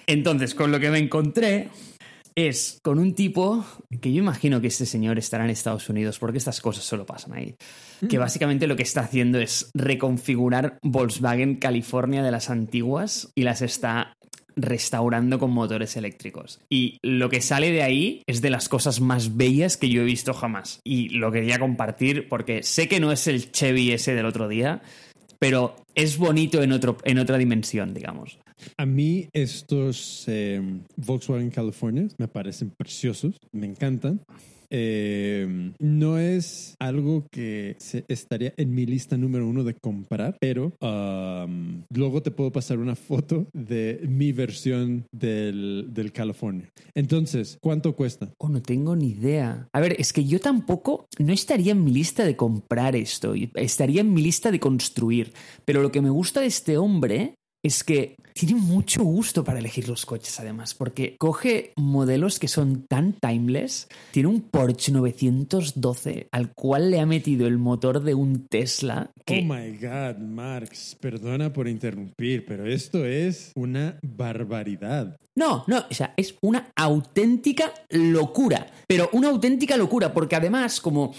Entonces, 0.06 0.54
con 0.54 0.72
lo 0.72 0.80
que 0.80 0.90
me 0.90 0.98
encontré 0.98 1.68
es 2.34 2.78
con 2.82 2.98
un 2.98 3.14
tipo 3.14 3.64
que 4.00 4.12
yo 4.12 4.18
imagino 4.18 4.60
que 4.60 4.66
este 4.68 4.86
señor 4.86 5.18
estará 5.18 5.44
en 5.44 5.50
Estados 5.50 5.88
Unidos 5.88 6.18
porque 6.18 6.38
estas 6.38 6.60
cosas 6.60 6.84
solo 6.84 7.06
pasan 7.06 7.34
ahí. 7.34 7.54
Que 8.08 8.18
básicamente 8.18 8.66
lo 8.66 8.76
que 8.76 8.82
está 8.82 9.02
haciendo 9.02 9.38
es 9.38 9.70
reconfigurar 9.74 10.78
Volkswagen 10.82 11.56
California 11.56 12.22
de 12.22 12.32
las 12.32 12.50
antiguas 12.50 13.30
y 13.34 13.42
las 13.42 13.62
está 13.62 14.16
restaurando 14.56 15.38
con 15.38 15.50
motores 15.50 15.96
eléctricos. 15.96 16.60
Y 16.68 16.98
lo 17.02 17.30
que 17.30 17.40
sale 17.40 17.70
de 17.70 17.82
ahí 17.82 18.22
es 18.26 18.42
de 18.42 18.50
las 18.50 18.68
cosas 18.68 19.00
más 19.00 19.36
bellas 19.36 19.76
que 19.76 19.88
yo 19.88 20.02
he 20.02 20.04
visto 20.04 20.34
jamás. 20.34 20.80
Y 20.84 21.10
lo 21.10 21.32
quería 21.32 21.58
compartir 21.58 22.28
porque 22.28 22.62
sé 22.62 22.88
que 22.88 23.00
no 23.00 23.12
es 23.12 23.26
el 23.26 23.50
Chevy 23.52 23.92
ese 23.92 24.14
del 24.14 24.26
otro 24.26 24.48
día, 24.48 24.82
pero 25.38 25.76
es 25.94 26.18
bonito 26.18 26.62
en, 26.62 26.72
otro, 26.72 26.98
en 27.04 27.18
otra 27.18 27.38
dimensión, 27.38 27.94
digamos. 27.94 28.38
A 28.76 28.86
mí 28.86 29.28
estos 29.32 30.24
eh, 30.28 30.60
Volkswagen 30.96 31.50
California 31.50 32.08
me 32.18 32.28
parecen 32.28 32.70
preciosos, 32.70 33.36
me 33.52 33.66
encantan. 33.66 34.20
Eh, 34.74 35.72
no 35.78 36.16
es 36.16 36.76
algo 36.78 37.26
que 37.30 37.76
estaría 38.08 38.54
en 38.56 38.74
mi 38.74 38.86
lista 38.86 39.18
número 39.18 39.46
uno 39.46 39.64
de 39.64 39.74
comprar, 39.74 40.38
pero 40.40 40.72
luego 41.90 42.22
te 42.22 42.30
puedo 42.30 42.50
pasar 42.50 42.78
una 42.78 42.96
foto 42.96 43.46
de 43.52 44.00
mi 44.08 44.32
versión 44.32 45.04
del, 45.12 45.88
del 45.90 46.12
California. 46.12 46.70
Entonces, 46.94 47.58
¿cuánto 47.60 47.94
cuesta? 47.94 48.32
Oh, 48.38 48.48
no 48.48 48.62
tengo 48.62 48.96
ni 48.96 49.10
idea. 49.10 49.68
A 49.74 49.80
ver, 49.80 49.94
es 49.98 50.14
que 50.14 50.24
yo 50.24 50.40
tampoco 50.40 51.06
no 51.18 51.34
estaría 51.34 51.72
en 51.72 51.84
mi 51.84 51.92
lista 51.92 52.24
de 52.24 52.36
comprar 52.36 52.96
esto, 52.96 53.34
estaría 53.54 54.00
en 54.00 54.14
mi 54.14 54.22
lista 54.22 54.50
de 54.50 54.58
construir. 54.58 55.34
Pero 55.66 55.82
lo 55.82 55.92
que 55.92 56.00
me 56.00 56.10
gusta 56.10 56.40
de 56.40 56.46
este 56.46 56.78
hombre 56.78 57.34
es 57.62 57.84
que 57.84 58.16
tiene 58.34 58.54
mucho 58.54 59.04
gusto 59.04 59.44
para 59.44 59.58
elegir 59.58 59.88
los 59.88 60.06
coches, 60.06 60.40
además, 60.40 60.74
porque 60.74 61.16
coge 61.18 61.72
modelos 61.76 62.38
que 62.38 62.48
son 62.48 62.86
tan 62.86 63.12
timeless. 63.12 63.88
Tiene 64.10 64.28
un 64.28 64.40
Porsche 64.40 64.90
912 64.92 66.28
al 66.32 66.52
cual 66.54 66.90
le 66.90 67.00
ha 67.00 67.06
metido 67.06 67.46
el 67.46 67.58
motor 67.58 68.02
de 68.02 68.14
un 68.14 68.46
Tesla. 68.46 69.10
Que... 69.24 69.40
Oh 69.40 69.54
my 69.54 69.76
God, 69.76 70.18
Marx, 70.18 70.96
perdona 70.98 71.52
por 71.52 71.68
interrumpir, 71.68 72.44
pero 72.46 72.66
esto 72.66 73.04
es 73.04 73.52
una 73.54 73.98
barbaridad. 74.02 75.16
No, 75.34 75.64
no, 75.66 75.84
o 75.90 75.94
sea, 75.94 76.12
es 76.16 76.34
una 76.42 76.72
auténtica 76.76 77.72
locura. 77.90 78.66
Pero 78.86 79.08
una 79.12 79.28
auténtica 79.28 79.76
locura, 79.76 80.12
porque 80.12 80.36
además, 80.36 80.80
como 80.80 81.14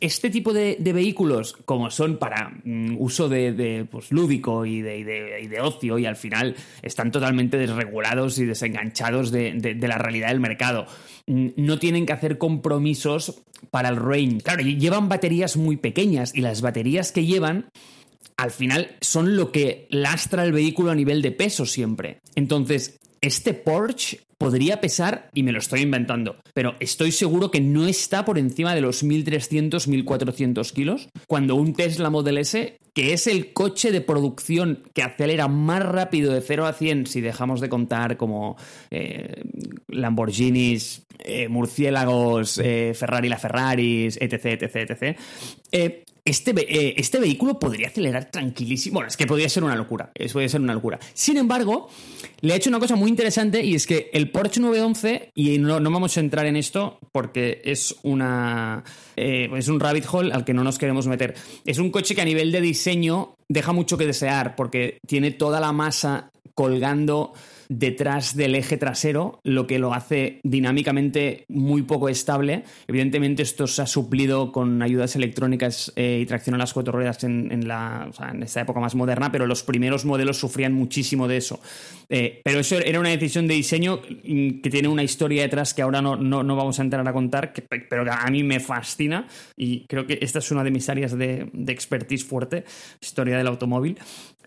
este 0.00 0.30
tipo 0.30 0.52
de, 0.52 0.76
vehículos, 0.80 1.56
como 1.64 1.90
son 1.90 2.18
para 2.18 2.50
mm, 2.64 2.96
uso 2.98 3.28
de, 3.28 3.86
pues, 3.90 4.12
lúdico 4.12 4.64
y 4.64 4.80
de, 4.80 5.04
de, 5.04 5.60
ocio, 5.60 5.98
y 5.98 6.06
al 6.06 6.16
final 6.16 6.54
están 6.82 7.10
totalmente 7.10 7.56
desregulados 7.56 8.38
y 8.38 8.44
desenganchados 8.44 9.30
de, 9.30 9.76
la 9.80 9.98
realidad 9.98 10.28
del 10.28 10.40
mercado, 10.40 10.86
mm, 11.26 11.48
no 11.56 11.78
tienen 11.78 12.06
que 12.06 12.12
hacer 12.12 12.38
compromisos 12.38 13.42
para 13.70 13.88
el 13.88 13.96
range. 13.96 14.42
Claro, 14.42 14.62
llevan 14.62 15.08
baterías 15.08 15.56
muy 15.56 15.76
pequeñas 15.76 16.34
y 16.34 16.40
las 16.40 16.62
baterías 16.62 17.12
que 17.12 17.26
llevan 17.26 17.68
al 18.36 18.52
final 18.52 18.96
son 19.00 19.36
lo 19.36 19.50
que 19.50 19.88
lastra 19.90 20.44
el 20.44 20.52
vehículo 20.52 20.92
a 20.92 20.94
nivel 20.94 21.22
de 21.22 21.32
peso 21.32 21.66
siempre. 21.66 22.20
Entonces, 22.36 22.98
este 23.20 23.52
Porsche 23.52 24.20
podría 24.38 24.80
pesar, 24.80 25.30
y 25.34 25.42
me 25.42 25.52
lo 25.52 25.58
estoy 25.58 25.80
inventando, 25.80 26.36
pero 26.54 26.76
estoy 26.78 27.10
seguro 27.10 27.50
que 27.50 27.60
no 27.60 27.86
está 27.86 28.24
por 28.24 28.38
encima 28.38 28.74
de 28.74 28.80
los 28.80 29.04
1.300, 29.04 29.88
1.400 30.04 30.72
kilos, 30.72 31.08
cuando 31.26 31.56
un 31.56 31.74
Tesla 31.74 32.08
Model 32.08 32.38
S, 32.38 32.78
que 32.94 33.12
es 33.12 33.26
el 33.26 33.52
coche 33.52 33.90
de 33.90 34.00
producción 34.00 34.84
que 34.94 35.02
acelera 35.02 35.48
más 35.48 35.84
rápido 35.84 36.32
de 36.32 36.40
0 36.40 36.66
a 36.66 36.72
100, 36.72 37.06
si 37.06 37.20
dejamos 37.20 37.60
de 37.60 37.68
contar 37.68 38.16
como 38.16 38.56
eh, 38.90 39.42
Lamborghinis, 39.88 41.06
eh, 41.18 41.48
murciélagos, 41.48 42.58
eh, 42.58 42.92
Ferrari 42.94 43.28
la 43.28 43.38
Ferraris, 43.38 44.18
etc., 44.20 44.62
etc., 44.62 44.90
etc., 44.90 45.18
este, 46.28 46.50
eh, 46.50 46.94
este, 46.96 47.18
vehículo 47.18 47.58
podría 47.58 47.88
acelerar 47.88 48.30
tranquilísimo. 48.30 48.94
Bueno, 48.94 49.08
es 49.08 49.16
que 49.16 49.26
podría 49.26 49.48
ser 49.48 49.64
una 49.64 49.74
locura. 49.74 50.10
Eso 50.14 50.34
podría 50.34 50.48
ser 50.48 50.60
una 50.60 50.74
locura. 50.74 50.98
Sin 51.14 51.36
embargo, 51.36 51.88
le 52.40 52.52
ha 52.52 52.56
hecho 52.56 52.70
una 52.70 52.78
cosa 52.78 52.96
muy 52.96 53.08
interesante 53.08 53.64
y 53.64 53.74
es 53.74 53.86
que 53.86 54.10
el 54.12 54.30
Porsche 54.30 54.60
911, 54.60 55.32
y 55.34 55.58
no, 55.58 55.80
vamos 55.80 56.16
a 56.16 56.20
entrar 56.20 56.46
en 56.46 56.56
esto 56.56 56.98
porque 57.12 57.62
es 57.64 57.96
una. 58.02 58.84
Eh, 59.16 59.50
es 59.56 59.68
un 59.68 59.80
rabbit 59.80 60.04
hole 60.10 60.32
al 60.32 60.44
que 60.44 60.54
no 60.54 60.62
nos 60.62 60.78
queremos 60.78 61.06
meter. 61.06 61.34
Es 61.64 61.78
un 61.78 61.90
coche 61.90 62.14
que 62.14 62.22
a 62.22 62.26
nivel 62.26 62.52
de 62.52 62.60
diseño 62.60 63.34
deja 63.48 63.72
mucho 63.72 63.96
que 63.96 64.06
desear 64.06 64.54
porque 64.54 64.98
tiene 65.06 65.30
toda 65.30 65.60
la 65.60 65.72
masa 65.72 66.30
colgando 66.54 67.32
detrás 67.68 68.36
del 68.36 68.54
eje 68.54 68.76
trasero, 68.76 69.40
lo 69.44 69.66
que 69.66 69.78
lo 69.78 69.92
hace 69.94 70.40
dinámicamente 70.42 71.44
muy 71.48 71.82
poco 71.82 72.08
estable. 72.08 72.64
Evidentemente 72.86 73.42
esto 73.42 73.66
se 73.66 73.82
ha 73.82 73.86
suplido 73.86 74.52
con 74.52 74.82
ayudas 74.82 75.16
electrónicas 75.16 75.92
eh, 75.96 76.20
y 76.22 76.26
tracción 76.26 76.54
a 76.54 76.58
las 76.58 76.72
cuatro 76.72 76.92
ruedas 76.92 77.22
en, 77.24 77.68
la, 77.68 78.10
en 78.32 78.42
esta 78.42 78.62
época 78.62 78.80
más 78.80 78.94
moderna, 78.94 79.30
pero 79.30 79.46
los 79.46 79.62
primeros 79.62 80.04
modelos 80.04 80.38
sufrían 80.38 80.72
muchísimo 80.72 81.28
de 81.28 81.36
eso. 81.36 81.60
Eh, 82.08 82.40
pero 82.42 82.60
eso 82.60 82.78
era 82.78 83.00
una 83.00 83.10
decisión 83.10 83.46
de 83.46 83.54
diseño 83.54 84.00
que 84.00 84.70
tiene 84.70 84.88
una 84.88 85.02
historia 85.02 85.42
detrás 85.42 85.74
que 85.74 85.82
ahora 85.82 86.00
no, 86.00 86.16
no, 86.16 86.56
vamos 86.56 86.78
a 86.78 86.82
entrar 86.82 87.06
a 87.06 87.12
contar, 87.12 87.52
pero 87.88 88.04
que 88.04 88.10
a 88.10 88.26
mí 88.30 88.42
me 88.42 88.60
fascina 88.60 89.26
y 89.56 89.86
creo 89.86 90.06
que 90.06 90.18
esta 90.22 90.38
es 90.38 90.50
una 90.50 90.64
de 90.64 90.70
mis 90.70 90.88
áreas 90.88 91.16
de, 91.16 91.50
de 91.52 91.72
expertise 91.72 92.24
fuerte, 92.24 92.64
historia 93.00 93.36
del 93.36 93.46
automóvil. 93.46 93.98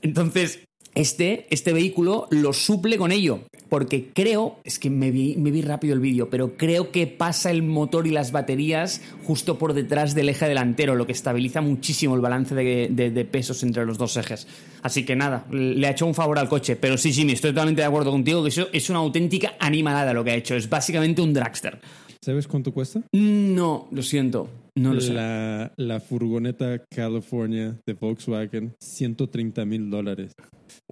Entonces, 0.01 0.63
este, 0.95 1.47
este 1.49 1.73
vehículo 1.73 2.27
lo 2.31 2.53
suple 2.53 2.97
con 2.97 3.11
ello, 3.11 3.41
porque 3.69 4.09
creo, 4.13 4.59
es 4.63 4.79
que 4.79 4.89
me 4.89 5.11
vi, 5.11 5.35
me 5.37 5.51
vi 5.51 5.61
rápido 5.61 5.93
el 5.93 5.99
vídeo, 5.99 6.29
pero 6.29 6.57
creo 6.57 6.91
que 6.91 7.07
pasa 7.07 7.51
el 7.51 7.63
motor 7.63 8.07
y 8.07 8.11
las 8.11 8.31
baterías 8.31 9.01
justo 9.23 9.57
por 9.57 9.73
detrás 9.73 10.15
del 10.15 10.29
eje 10.29 10.47
delantero, 10.47 10.95
lo 10.95 11.05
que 11.05 11.13
estabiliza 11.13 11.61
muchísimo 11.61 12.15
el 12.15 12.21
balance 12.21 12.53
de, 12.55 13.27
pesos 13.31 13.63
entre 13.63 13.85
los 13.85 13.97
dos 13.97 14.17
ejes. 14.17 14.47
Así 14.81 15.05
que 15.05 15.15
nada, 15.15 15.45
le 15.51 15.87
ha 15.87 15.91
hecho 15.91 16.05
un 16.05 16.13
favor 16.13 16.37
al 16.39 16.49
coche, 16.49 16.75
pero 16.75 16.97
sí, 16.97 17.13
sí, 17.13 17.21
estoy 17.31 17.51
totalmente 17.51 17.81
de 17.81 17.87
acuerdo 17.87 18.11
contigo 18.11 18.43
que 18.43 18.49
eso 18.49 18.67
es 18.73 18.89
una 18.89 18.99
auténtica 18.99 19.53
animalada 19.59 20.13
lo 20.13 20.23
que 20.23 20.31
ha 20.31 20.35
hecho, 20.35 20.55
es 20.55 20.69
básicamente 20.69 21.21
un 21.21 21.33
dragster. 21.33 21.79
¿Sabes 22.23 22.47
cuánto 22.47 22.71
cuesta? 22.71 23.01
No, 23.13 23.87
lo 23.91 24.03
siento. 24.03 24.47
No 24.75 24.93
lo 24.93 25.01
sé. 25.01 25.13
La 25.13 25.99
furgoneta 25.99 26.83
California 26.89 27.79
de 27.85 27.93
Volkswagen, 27.93 28.75
130 28.79 29.65
mil 29.65 29.89
dólares. 29.89 30.33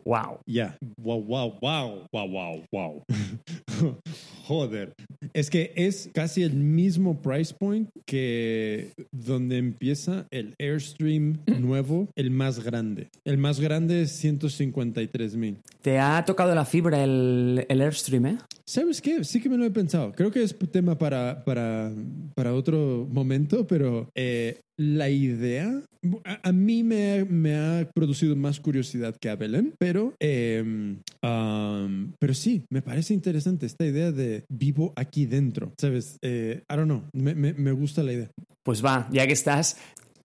Wow. 0.06 0.40
Yeah. 0.46 0.72
Wow, 0.98 1.18
wow, 1.18 1.58
wow, 1.62 2.08
wow, 2.12 2.26
wow, 2.26 2.64
wow. 2.72 3.06
Joder. 4.50 4.96
Es 5.34 5.52
que 5.52 5.74
es 5.76 6.10
casi 6.12 6.42
el 6.42 6.56
mismo 6.56 7.22
price 7.22 7.54
point 7.54 7.88
que 8.08 8.94
donde 9.12 9.58
empieza 9.58 10.26
el 10.32 10.56
Airstream 10.58 11.38
nuevo, 11.60 12.10
el 12.16 12.32
más 12.32 12.64
grande. 12.64 13.10
El 13.26 13.38
más 13.38 13.60
grande 13.60 14.02
es 14.02 14.12
153 14.14 15.36
mil. 15.36 15.60
¿Te 15.84 16.00
ha 16.00 16.26
tocado 16.26 16.56
la 16.56 16.66
fibra 16.66 17.04
el, 17.04 17.64
el 17.70 17.80
Airstream, 17.80 18.26
eh? 18.26 18.38
¿Sabes 18.66 19.04
qué? 19.04 19.24
Sí 19.24 19.40
que 19.40 19.50
me 19.50 19.58
lo 19.58 19.66
he 19.66 19.72
pensado. 19.72 20.14
Creo 20.14 20.32
que 20.32 20.42
es 20.42 20.58
tema 20.72 20.98
para, 20.98 21.44
para, 21.46 21.92
para 22.34 22.56
otro 22.56 23.08
momento, 23.08 23.68
pero 23.68 24.10
eh, 24.16 24.62
la 24.78 25.10
idea 25.10 25.80
a, 26.44 26.52
mí 26.52 26.84
me, 26.84 27.26
me, 27.26 27.56
ha 27.56 27.90
producido 27.94 28.36
más 28.36 28.60
curiosidad 28.60 29.16
que 29.20 29.30
a 29.30 29.36
Belén, 29.36 29.74
pero, 29.78 30.14
em, 30.20 31.00
pero 32.20 32.34
sí, 32.34 32.64
me 32.70 32.82
parece 32.82 33.14
interesante 33.14 33.66
esta 33.66 33.86
idea 33.86 34.12
de 34.12 34.39
vivo 34.48 34.94
aquí 34.96 35.26
dentro, 35.26 35.74
¿sabes? 35.78 36.18
Eh, 36.22 36.64
I 36.70 36.76
don't 36.76 36.86
know, 36.86 37.04
me, 37.14 37.36
me, 37.36 37.54
me 37.54 37.72
gusta 37.72 38.04
la 38.04 38.14
idea. 38.14 38.32
Pues 38.64 38.84
va, 38.84 39.08
ya 39.12 39.26
que 39.26 39.34
estás, 39.34 39.78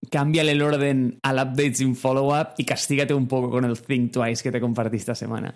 cámbiale 0.09 0.51
el 0.51 0.61
orden 0.61 1.19
al 1.23 1.35
update 1.35 1.75
sin 1.75 1.95
follow-up 1.95 2.49
y 2.57 2.65
castígate 2.65 3.13
un 3.13 3.27
poco 3.27 3.49
con 3.49 3.65
el 3.65 3.79
Think 3.79 4.13
Twice 4.13 4.43
que 4.43 4.51
te 4.51 4.61
compartí 4.61 4.97
esta 4.97 5.15
semana. 5.15 5.55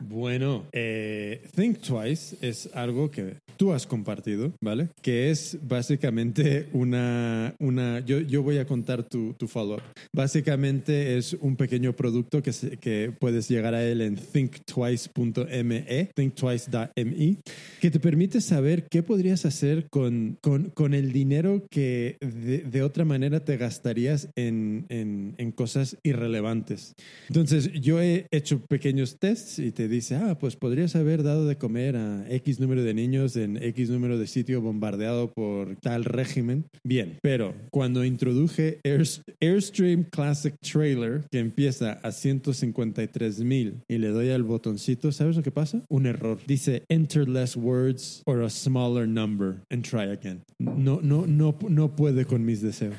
Bueno, 0.00 0.64
eh, 0.72 1.42
Think 1.54 1.78
Twice 1.80 2.36
es 2.40 2.68
algo 2.74 3.10
que 3.10 3.36
tú 3.56 3.72
has 3.72 3.86
compartido, 3.86 4.52
¿vale? 4.60 4.88
Que 5.02 5.30
es 5.30 5.58
básicamente 5.62 6.68
una... 6.72 7.54
una 7.60 8.00
yo, 8.00 8.20
yo 8.20 8.42
voy 8.42 8.58
a 8.58 8.66
contar 8.66 9.04
tu, 9.04 9.32
tu 9.34 9.46
follow-up. 9.46 9.82
Básicamente 10.14 11.16
es 11.16 11.34
un 11.34 11.56
pequeño 11.56 11.92
producto 11.94 12.42
que, 12.42 12.52
se- 12.52 12.76
que 12.78 13.12
puedes 13.18 13.48
llegar 13.48 13.74
a 13.74 13.84
él 13.84 14.00
en 14.00 14.16
thinktwice.me, 14.16 16.10
thinktwice.me, 16.14 17.36
que 17.80 17.90
te 17.90 18.00
permite 18.00 18.40
saber 18.40 18.86
qué 18.90 19.02
podrías 19.02 19.44
hacer 19.44 19.86
con, 19.90 20.38
con, 20.42 20.70
con 20.70 20.94
el 20.94 21.12
dinero 21.12 21.62
que 21.70 22.16
de, 22.20 22.58
de 22.58 22.82
otra 22.82 23.04
manera 23.04 23.44
te 23.44 23.56
gastarías 23.56 24.28
en, 24.36 24.86
en, 24.88 25.34
en 25.38 25.52
cosas 25.52 25.96
irrelevantes. 26.02 26.94
Entonces, 27.28 27.70
yo 27.72 28.00
he 28.00 28.26
hecho 28.30 28.60
pequeños 28.68 29.18
tests 29.18 29.58
y 29.58 29.70
te 29.72 29.83
dice, 29.88 30.16
ah, 30.16 30.38
pues 30.38 30.56
podrías 30.56 30.94
haber 30.96 31.22
dado 31.22 31.46
de 31.46 31.56
comer 31.56 31.96
a 31.96 32.24
X 32.30 32.60
número 32.60 32.82
de 32.82 32.94
niños 32.94 33.36
en 33.36 33.56
X 33.62 33.90
número 33.90 34.18
de 34.18 34.26
sitio 34.26 34.60
bombardeado 34.60 35.32
por 35.32 35.76
tal 35.76 36.04
régimen. 36.04 36.64
Bien, 36.84 37.18
pero 37.22 37.54
cuando 37.70 38.04
introduje 38.04 38.78
Air- 38.84 39.04
Airstream 39.40 40.04
Classic 40.04 40.54
Trailer, 40.60 41.24
que 41.30 41.38
empieza 41.38 41.92
a 42.02 42.12
153 42.12 43.40
mil, 43.40 43.82
y 43.88 43.98
le 43.98 44.08
doy 44.08 44.30
al 44.30 44.42
botoncito, 44.42 45.12
¿sabes 45.12 45.36
lo 45.36 45.42
que 45.42 45.50
pasa? 45.50 45.82
Un 45.88 46.06
error. 46.06 46.38
Dice, 46.46 46.84
enter 46.88 47.28
less 47.28 47.56
words 47.56 48.22
or 48.26 48.42
a 48.42 48.50
smaller 48.50 49.06
number 49.06 49.62
and 49.70 49.82
try 49.84 50.04
again. 50.10 50.42
No, 50.58 51.00
no, 51.02 51.26
no, 51.26 51.56
no 51.68 51.94
puede 51.96 52.24
con 52.24 52.44
mis 52.44 52.62
deseos. 52.62 52.94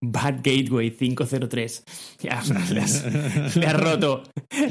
Bad 0.00 0.42
Gateway 0.42 0.90
503. 0.90 1.84
Ya, 2.22 2.42
le, 2.72 2.80
has, 2.80 3.56
le 3.56 3.66
ha 3.66 3.72
roto. 3.72 4.22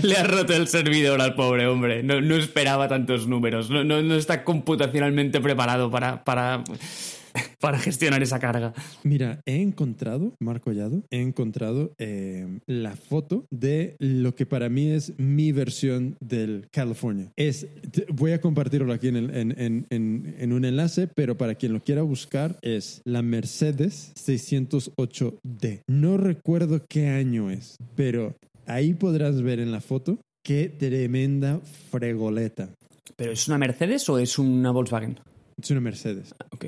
Le 0.01 0.15
ha 0.15 0.23
roto 0.23 0.53
el 0.53 0.67
servidor 1.01 1.35
pobre 1.35 1.67
hombre. 1.67 2.03
No, 2.03 2.21
no 2.21 2.35
esperaba 2.35 2.87
tantos 2.87 3.27
números. 3.27 3.69
No, 3.69 3.83
no, 3.83 4.01
no 4.01 4.15
está 4.15 4.43
computacionalmente 4.43 5.39
preparado 5.41 5.89
para, 5.91 6.23
para, 6.23 6.63
para 7.59 7.79
gestionar 7.79 8.21
esa 8.23 8.39
carga. 8.39 8.73
Mira, 9.03 9.41
he 9.45 9.61
encontrado, 9.61 10.33
Marco 10.39 10.65
Collado, 10.65 11.03
he 11.11 11.21
encontrado 11.21 11.93
eh, 11.97 12.59
la 12.65 12.95
foto 12.95 13.45
de 13.51 13.95
lo 13.99 14.35
que 14.35 14.45
para 14.45 14.69
mí 14.69 14.89
es 14.89 15.13
mi 15.17 15.51
versión 15.51 16.17
del 16.19 16.67
California. 16.71 17.31
Es, 17.35 17.67
voy 18.09 18.31
a 18.31 18.41
compartirlo 18.41 18.91
aquí 18.93 19.07
en- 19.09 19.29
en- 19.35 19.87
en 19.89 20.53
un 20.53 20.65
enlace, 20.65 21.07
pero 21.07 21.37
para 21.37 21.55
quien 21.55 21.73
lo 21.73 21.83
quiera 21.83 22.01
buscar 22.01 22.57
es 22.61 23.01
la 23.05 23.21
Mercedes 23.21 24.11
608D. 24.15 25.81
No 25.87 26.17
recuerdo 26.17 26.85
qué 26.87 27.07
año 27.09 27.49
es, 27.49 27.77
pero 27.95 28.35
ahí 28.65 28.93
podrás 28.93 29.41
ver 29.41 29.59
en 29.59 29.71
la 29.71 29.81
foto 29.81 30.19
qué 30.47 30.69
tremenda 30.69 31.59
fregoleta. 31.91 32.69
¿Pero 33.17 33.33
es 33.33 33.47
una 33.49 33.57
Mercedes 33.57 34.07
o 34.09 34.17
es 34.17 34.39
una 34.39 34.71
Volkswagen? 34.71 35.19
Es 35.61 35.71
una 35.71 35.81
Mercedes. 35.81 36.33
Ok. 36.51 36.65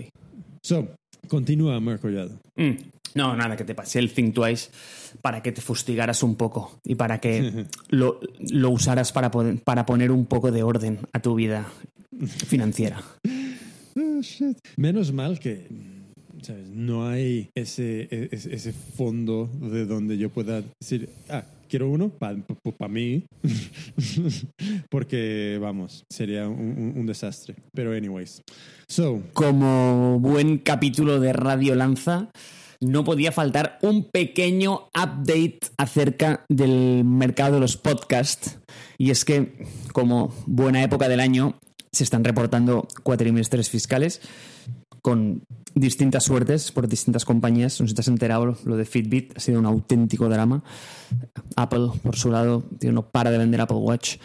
So, 0.61 0.89
continúa, 1.29 1.79
Marco 1.79 2.01
Collado. 2.03 2.37
Mm, 2.57 2.71
No, 3.15 3.35
nada, 3.35 3.55
que 3.55 3.63
te 3.63 3.73
pasé 3.75 3.99
el 3.99 4.11
Think 4.11 4.33
Twice 4.35 4.69
para 5.21 5.41
que 5.41 5.51
te 5.53 5.61
fustigaras 5.61 6.21
un 6.23 6.35
poco 6.35 6.79
y 6.83 6.95
para 6.95 7.19
que 7.19 7.65
lo, 7.89 8.19
lo 8.51 8.69
usaras 8.71 9.11
para, 9.13 9.31
poder- 9.31 9.59
para 9.63 9.85
poner 9.85 10.11
un 10.11 10.25
poco 10.25 10.51
de 10.51 10.61
orden 10.63 10.99
a 11.13 11.21
tu 11.21 11.35
vida 11.35 11.65
financiera. 12.47 13.01
Oh, 13.95 14.21
shit. 14.21 14.57
Menos 14.77 15.11
mal 15.11 15.39
que 15.39 15.67
¿sabes? 16.41 16.69
no 16.69 17.07
hay 17.07 17.49
ese, 17.55 18.07
e, 18.09 18.29
ese, 18.31 18.53
ese 18.55 18.71
fondo 18.71 19.49
de 19.61 19.85
donde 19.85 20.17
yo 20.17 20.29
pueda 20.29 20.61
decir, 20.79 21.09
ah, 21.27 21.43
quiero 21.69 21.89
uno 21.89 22.09
para 22.09 22.35
mí, 22.89 23.25
porque 24.89 25.57
vamos, 25.61 26.03
sería 26.09 26.47
un, 26.47 27.05
desastre. 27.05 27.55
Pero 27.73 27.93
anyways, 27.93 28.41
so, 28.87 29.21
Como 29.33 30.19
buen 30.19 30.57
capítulo 30.57 31.19
de 31.19 31.31
Radio 31.31 31.75
Lanza, 31.75 32.29
no 32.81 33.03
podía 33.03 33.31
faltar 33.31 33.77
un 33.81 34.09
pequeño 34.09 34.89
update 34.95 35.59
acerca 35.77 36.45
del 36.49 37.03
mercado 37.05 37.55
de 37.55 37.61
los 37.61 37.77
podcasts. 37.77 38.59
Y 38.97 39.11
es 39.11 39.23
que, 39.23 39.65
como 39.93 40.33
buena 40.45 40.83
época 40.83 41.07
del 41.07 41.19
año, 41.19 41.59
se 41.91 42.03
están 42.03 42.23
reportando 42.23 42.87
cuatrimestres 43.03 43.69
fiscales 43.69 44.21
con 45.01 45.43
distintas 45.79 46.25
suertes 46.25 46.71
por 46.71 46.87
distintas 46.87 47.25
compañías. 47.25 47.79
No 47.79 47.87
sé 47.87 47.91
si 47.91 47.95
te 47.95 48.01
has 48.01 48.07
enterado, 48.07 48.57
lo 48.63 48.77
de 48.77 48.85
Fitbit 48.85 49.37
ha 49.37 49.39
sido 49.39 49.59
un 49.59 49.65
auténtico 49.65 50.29
drama. 50.29 50.63
Apple, 51.55 51.89
por 52.03 52.15
su 52.15 52.29
lado, 52.29 52.63
tío, 52.79 52.91
no 52.91 53.09
para 53.09 53.31
de 53.31 53.37
vender 53.37 53.61
Apple 53.61 53.77
Watch. 53.77 54.17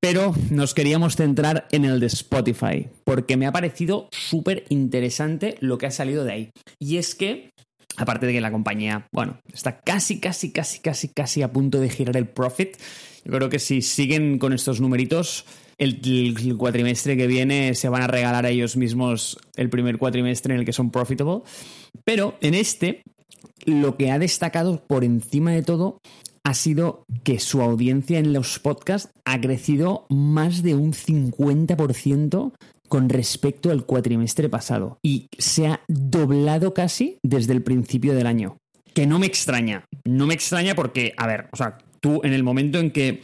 Pero 0.00 0.34
nos 0.50 0.74
queríamos 0.74 1.16
centrar 1.16 1.66
en 1.72 1.84
el 1.84 2.00
de 2.00 2.06
Spotify, 2.06 2.88
porque 3.04 3.36
me 3.36 3.46
ha 3.46 3.52
parecido 3.52 4.08
súper 4.12 4.64
interesante 4.68 5.56
lo 5.60 5.78
que 5.78 5.86
ha 5.86 5.90
salido 5.90 6.24
de 6.24 6.32
ahí. 6.32 6.50
Y 6.78 6.96
es 6.96 7.14
que, 7.14 7.50
aparte 7.96 8.26
de 8.26 8.32
que 8.32 8.40
la 8.40 8.52
compañía, 8.52 9.06
bueno, 9.12 9.38
está 9.52 9.80
casi, 9.80 10.20
casi, 10.20 10.52
casi, 10.52 10.80
casi, 10.80 11.08
casi 11.08 11.42
a 11.42 11.52
punto 11.52 11.80
de 11.80 11.90
girar 11.90 12.16
el 12.16 12.28
profit, 12.28 12.76
yo 13.24 13.32
creo 13.32 13.50
que 13.50 13.58
si 13.58 13.82
siguen 13.82 14.38
con 14.38 14.52
estos 14.52 14.80
numeritos, 14.80 15.44
el, 15.80 16.56
cuatrimestre 16.56 17.16
que 17.16 17.26
viene 17.26 17.74
se 17.74 17.88
van 17.88 18.02
a 18.02 18.06
regalar 18.06 18.44
a 18.44 18.50
ellos 18.50 18.76
mismos 18.76 19.38
el 19.56 19.70
primer 19.70 19.98
cuatrimestre 19.98 20.54
en 20.54 20.60
el 20.60 20.66
que 20.66 20.72
son 20.72 20.90
profitable. 20.90 21.42
Pero 22.04 22.36
en 22.40 22.54
este, 22.54 23.02
lo 23.64 23.96
que 23.96 24.10
ha 24.10 24.18
destacado 24.18 24.84
por 24.86 25.04
encima 25.04 25.52
de 25.52 25.62
todo 25.62 26.00
ha 26.44 26.54
sido 26.54 27.04
que 27.24 27.38
su 27.38 27.62
audiencia 27.62 28.18
en 28.18 28.32
los 28.32 28.58
podcasts 28.58 29.10
ha 29.24 29.40
crecido 29.40 30.06
más 30.10 30.62
de 30.62 30.74
un 30.74 30.92
50% 30.92 32.52
con 32.88 33.08
respecto 33.08 33.70
al 33.70 33.86
cuatrimestre 33.86 34.48
pasado 34.48 34.98
y 35.02 35.28
se 35.38 35.66
ha 35.66 35.80
doblado 35.88 36.74
casi 36.74 37.18
desde 37.22 37.52
el 37.52 37.62
principio 37.62 38.14
del 38.14 38.26
año. 38.26 38.58
Que 38.94 39.06
no 39.06 39.18
me 39.18 39.26
extraña, 39.26 39.84
no 40.04 40.26
me 40.26 40.34
extraña 40.34 40.74
porque, 40.74 41.14
a 41.16 41.26
ver, 41.26 41.48
o 41.52 41.56
sea, 41.56 41.78
tú 42.00 42.20
en 42.24 42.32
el 42.32 42.42
momento 42.42 42.78
en 42.78 42.90
que 42.90 43.20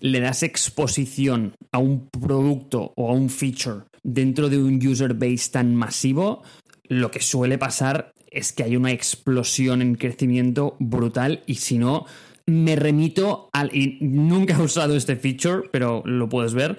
le 0.00 0.20
das 0.20 0.42
exposición 0.42 1.54
a 1.72 1.78
un 1.78 2.08
producto 2.08 2.92
o 2.96 3.10
a 3.10 3.12
un 3.14 3.28
feature 3.30 3.84
dentro 4.02 4.48
de 4.48 4.58
un 4.58 4.84
user 4.86 5.14
base 5.14 5.50
tan 5.50 5.74
masivo, 5.74 6.42
lo 6.88 7.10
que 7.10 7.20
suele 7.20 7.58
pasar 7.58 8.12
es 8.30 8.52
que 8.52 8.62
hay 8.62 8.76
una 8.76 8.92
explosión 8.92 9.82
en 9.82 9.94
crecimiento 9.96 10.76
brutal 10.78 11.42
y 11.46 11.56
si 11.56 11.78
no, 11.78 12.06
me 12.46 12.76
remito 12.76 13.50
al... 13.52 13.74
Y 13.74 13.98
nunca 14.00 14.56
he 14.56 14.62
usado 14.62 14.96
este 14.96 15.16
feature, 15.16 15.68
pero 15.70 16.02
lo 16.06 16.28
puedes 16.28 16.54
ver. 16.54 16.78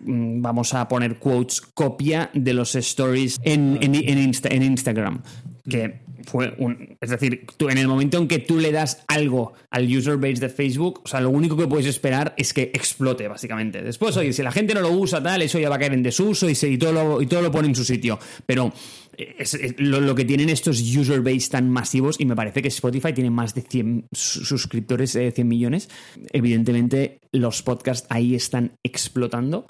Mm, 0.00 0.40
vamos 0.42 0.72
a 0.74 0.88
poner 0.88 1.18
quotes, 1.18 1.60
copia 1.60 2.30
de 2.34 2.54
los 2.54 2.74
stories 2.74 3.38
en, 3.44 3.78
en- 3.82 3.94
en 3.94 4.18
Insta- 4.32 4.50
en 4.52 4.62
Instagram. 4.62 5.22
Que 5.68 6.00
fue 6.26 6.54
un. 6.58 6.96
Es 7.00 7.10
decir, 7.10 7.46
tú, 7.56 7.68
en 7.68 7.78
el 7.78 7.88
momento 7.88 8.18
en 8.18 8.28
que 8.28 8.38
tú 8.38 8.58
le 8.58 8.72
das 8.72 9.04
algo 9.08 9.52
al 9.70 9.84
user 9.94 10.16
base 10.16 10.40
de 10.40 10.48
Facebook, 10.48 11.00
o 11.04 11.08
sea, 11.08 11.20
lo 11.20 11.30
único 11.30 11.56
que 11.56 11.66
puedes 11.66 11.86
esperar 11.86 12.34
es 12.36 12.52
que 12.54 12.62
explote, 12.74 13.28
básicamente. 13.28 13.82
Después, 13.82 14.16
oye, 14.16 14.32
si 14.32 14.42
la 14.42 14.52
gente 14.52 14.74
no 14.74 14.80
lo 14.80 14.90
usa, 14.92 15.22
tal, 15.22 15.42
eso 15.42 15.58
ya 15.58 15.68
va 15.68 15.76
a 15.76 15.78
caer 15.78 15.94
en 15.94 16.02
desuso 16.02 16.48
y, 16.48 16.54
se- 16.54 16.68
y 16.70 16.78
todo, 16.78 16.92
lo, 16.92 17.22
y 17.22 17.26
todo 17.26 17.42
lo 17.42 17.50
pone 17.50 17.68
en 17.68 17.74
su 17.74 17.84
sitio. 17.84 18.18
Pero 18.46 18.72
es, 19.16 19.54
es 19.54 19.74
lo, 19.78 20.00
lo 20.00 20.14
que 20.14 20.24
tienen 20.24 20.48
estos 20.48 20.80
user 20.80 21.20
base 21.20 21.48
tan 21.50 21.68
masivos, 21.70 22.16
y 22.20 22.24
me 22.24 22.36
parece 22.36 22.62
que 22.62 22.68
Spotify 22.68 23.12
tiene 23.12 23.30
más 23.30 23.54
de 23.54 23.62
100 23.62 24.06
su- 24.12 24.44
suscriptores, 24.44 25.14
eh, 25.16 25.30
100 25.32 25.46
millones. 25.48 25.88
Evidentemente, 26.32 27.20
los 27.32 27.62
podcasts 27.62 28.06
ahí 28.10 28.34
están 28.34 28.72
explotando. 28.82 29.66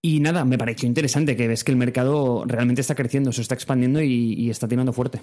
Y 0.00 0.20
nada, 0.20 0.44
me 0.44 0.58
pareció 0.58 0.86
interesante 0.86 1.34
que 1.34 1.48
ves 1.48 1.64
que 1.64 1.72
el 1.72 1.78
mercado 1.78 2.44
realmente 2.46 2.82
está 2.82 2.94
creciendo, 2.94 3.32
se 3.32 3.40
está 3.40 3.54
expandiendo 3.54 4.02
y 4.02 4.50
está 4.50 4.68
tirando 4.68 4.92
fuerte. 4.92 5.22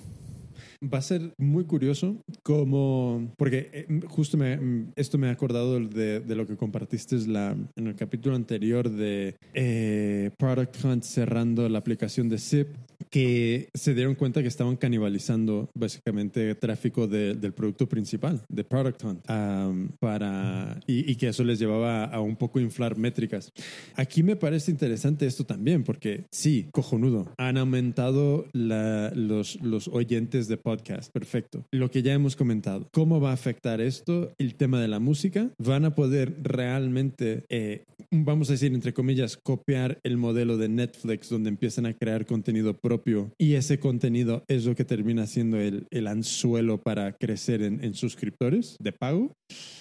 Va 0.83 0.97
a 0.97 1.01
ser 1.01 1.33
muy 1.37 1.65
curioso 1.65 2.23
como, 2.41 3.31
porque 3.37 3.69
eh, 3.71 3.99
justo 4.07 4.35
me, 4.35 4.87
esto 4.95 5.19
me 5.19 5.27
ha 5.27 5.31
acordado 5.31 5.79
de, 5.79 6.21
de 6.21 6.35
lo 6.35 6.47
que 6.47 6.57
compartiste 6.57 7.17
la, 7.27 7.55
en 7.75 7.87
el 7.87 7.95
capítulo 7.95 8.35
anterior 8.35 8.89
de 8.89 9.35
eh, 9.53 10.31
Product 10.39 10.83
Hunt 10.83 11.03
cerrando 11.03 11.69
la 11.69 11.77
aplicación 11.77 12.29
de 12.29 12.39
Zip, 12.39 12.69
que 13.09 13.69
se 13.73 13.93
dieron 13.93 14.15
cuenta 14.15 14.41
que 14.41 14.47
estaban 14.47 14.75
canibalizando 14.75 15.69
básicamente 15.73 16.53
tráfico 16.55 17.07
de- 17.07 17.33
del 17.35 17.53
producto 17.53 17.87
principal, 17.87 18.41
de 18.49 18.63
Product 18.63 19.03
Hunt, 19.03 19.29
am, 19.29 19.89
para, 19.99 20.79
y, 20.87 21.09
y 21.11 21.15
que 21.15 21.29
eso 21.29 21.43
les 21.43 21.59
llevaba 21.59 22.05
a 22.05 22.19
un 22.21 22.35
poco 22.35 22.59
inflar 22.59 22.97
métricas. 22.97 23.51
Aquí 23.95 24.23
me 24.23 24.35
parece 24.35 24.71
interesante 24.71 25.25
esto 25.25 25.45
también, 25.45 25.83
porque 25.83 26.25
sí, 26.31 26.67
cojonudo, 26.71 27.31
han 27.37 27.57
aumentado 27.57 28.45
la- 28.53 29.11
los, 29.15 29.61
los 29.61 29.87
oyentes 29.87 30.47
de 30.47 30.57
podcast, 30.57 31.11
perfecto. 31.11 31.65
Lo 31.71 31.89
que 31.91 32.01
ya 32.03 32.13
hemos 32.13 32.35
comentado, 32.35 32.87
¿cómo 32.91 33.19
va 33.19 33.31
a 33.31 33.33
afectar 33.33 33.81
esto 33.81 34.31
el 34.37 34.55
tema 34.55 34.79
de 34.81 34.87
la 34.87 34.99
música? 34.99 35.49
Van 35.57 35.85
a 35.85 35.95
poder 35.95 36.35
realmente, 36.41 37.43
eh, 37.49 37.83
vamos 38.11 38.49
a 38.49 38.53
decir, 38.53 38.73
entre 38.73 38.93
comillas, 38.93 39.37
copiar 39.37 39.99
el 40.03 40.17
modelo 40.17 40.57
de 40.57 40.69
Netflix 40.69 41.29
donde 41.29 41.49
empiezan 41.49 41.85
a 41.85 41.93
crear 41.93 42.25
contenido 42.25 42.73
propio 42.77 42.90
y 43.37 43.53
ese 43.53 43.79
contenido 43.79 44.43
es 44.47 44.65
lo 44.65 44.75
que 44.75 44.85
termina 44.85 45.27
siendo 45.27 45.57
el, 45.57 45.87
el 45.91 46.07
anzuelo 46.07 46.81
para 46.81 47.13
crecer 47.13 47.61
en, 47.61 47.83
en 47.83 47.93
suscriptores 47.93 48.75
de 48.79 48.91
pago. 48.91 49.31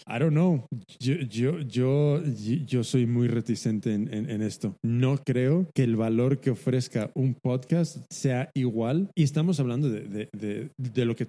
I 0.07 0.19
don't 0.19 0.33
know. 0.33 0.67
Yo, 0.99 1.15
yo, 1.15 1.61
yo, 1.61 2.23
yo 2.67 2.85
soy 2.85 3.07
muy 3.07 3.29
reticente 3.29 3.95
en, 3.95 4.13
en, 4.13 4.29
en, 4.29 4.43
esto. 4.43 4.77
No 4.83 5.19
creo 5.25 5.71
que 5.73 5.85
el 5.85 5.97
valor 5.97 6.41
que 6.41 6.51
ofrezca 6.51 7.11
un 7.15 7.35
podcast 7.35 7.99
sea 8.11 8.51
igual. 8.55 9.09
Y 9.15 9.23
estamos 9.23 9.61
hablando 9.61 9.89
de, 9.89 10.01
de, 10.01 10.29
de, 10.33 10.71
de, 10.77 11.05
lo 11.05 11.15
que... 11.15 11.29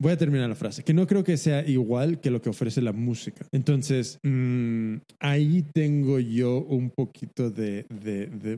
Voy 0.00 0.12
a 0.12 0.16
terminar 0.16 0.48
la 0.48 0.54
frase. 0.54 0.82
Que 0.82 0.94
no 0.94 1.06
creo 1.06 1.22
que 1.22 1.36
sea 1.36 1.68
igual 1.68 2.20
que 2.20 2.30
lo 2.30 2.40
que 2.40 2.48
ofrece 2.48 2.80
la 2.80 2.92
música. 2.92 3.46
Entonces, 3.52 4.18
mmm, 4.22 4.96
ahí 5.20 5.62
tengo 5.74 6.18
yo 6.18 6.60
un 6.62 6.90
poquito 6.90 7.50
de, 7.50 7.84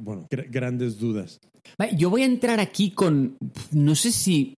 bueno, 0.01 0.27
gr 0.31 0.49
grandes 0.51 0.99
dudas. 0.99 1.41
Yo 1.97 2.11
voy 2.11 2.23
a 2.23 2.24
entrar 2.25 2.61
aquí 2.61 2.91
con, 2.91 3.37
no 3.73 3.95
sé 3.95 4.13
si 4.13 4.57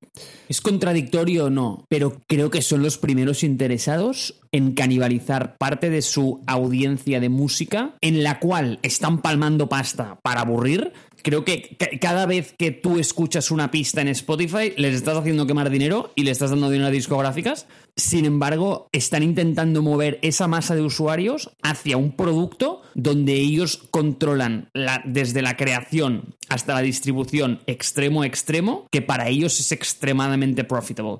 es 0.48 0.61
contradictorio 0.61 1.46
o 1.46 1.50
no, 1.50 1.85
pero 1.88 2.22
creo 2.26 2.50
que 2.50 2.62
son 2.62 2.83
los 2.83 2.98
primeros 2.98 3.42
interesados 3.42 4.40
en 4.52 4.72
canibalizar 4.72 5.57
parte 5.59 5.90
de 5.90 6.02
su 6.02 6.42
audiencia 6.46 7.20
de 7.20 7.29
música, 7.29 7.94
en 8.00 8.22
la 8.22 8.40
cual 8.40 8.79
están 8.83 9.20
palmando 9.20 9.68
pasta 9.68 10.18
para 10.22 10.40
aburrir. 10.40 10.92
Creo 11.26 11.44
que 11.44 11.76
cada 12.00 12.24
vez 12.24 12.54
que 12.56 12.70
tú 12.70 13.00
escuchas 13.00 13.50
una 13.50 13.72
pista 13.72 14.00
en 14.00 14.06
Spotify, 14.06 14.72
les 14.76 14.94
estás 14.94 15.16
haciendo 15.18 15.44
quemar 15.44 15.70
dinero 15.70 16.12
y 16.14 16.22
le 16.22 16.30
estás 16.30 16.50
dando 16.50 16.70
dinero 16.70 16.86
a 16.86 16.92
discográficas. 16.92 17.66
Sin 17.96 18.26
embargo, 18.26 18.88
están 18.92 19.24
intentando 19.24 19.82
mover 19.82 20.20
esa 20.22 20.46
masa 20.46 20.76
de 20.76 20.82
usuarios 20.82 21.50
hacia 21.64 21.96
un 21.96 22.12
producto 22.12 22.82
donde 22.94 23.32
ellos 23.32 23.88
controlan 23.90 24.70
la, 24.72 25.02
desde 25.04 25.42
la 25.42 25.56
creación 25.56 26.36
hasta 26.48 26.74
la 26.74 26.82
distribución 26.82 27.60
extremo 27.66 28.22
a 28.22 28.26
extremo, 28.26 28.86
que 28.92 29.02
para 29.02 29.26
ellos 29.28 29.58
es 29.58 29.72
extremadamente 29.72 30.62
profitable. 30.62 31.18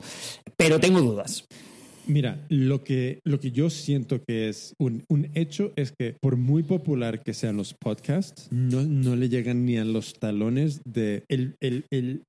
Pero 0.57 0.79
tengo 0.79 1.01
dudas. 1.01 1.49
Mira, 2.07 2.45
lo 2.49 2.85
que, 2.85 3.21
lo 3.25 3.41
que 3.41 3.51
yo 3.51 3.69
siento 3.69 4.23
que 4.25 4.49
es 4.49 4.75
un, 4.79 5.05
un, 5.09 5.29
hecho 5.35 5.73
es 5.77 5.93
que 5.93 6.17
por 6.21 6.37
muy 6.37 6.63
popular 6.63 7.23
que 7.23 7.35
sean 7.35 7.57
los 7.57 7.75
podcasts, 7.75 8.49
no, 8.51 8.83
no 8.83 9.17
le 9.17 9.29
llegan 9.29 9.67
ni 9.67 9.77
a 9.77 9.85
los 9.85 10.15
talones 10.15 10.81
de 10.85 11.25
el, 11.29 11.57
el, 11.61 11.85
el, 11.91 12.23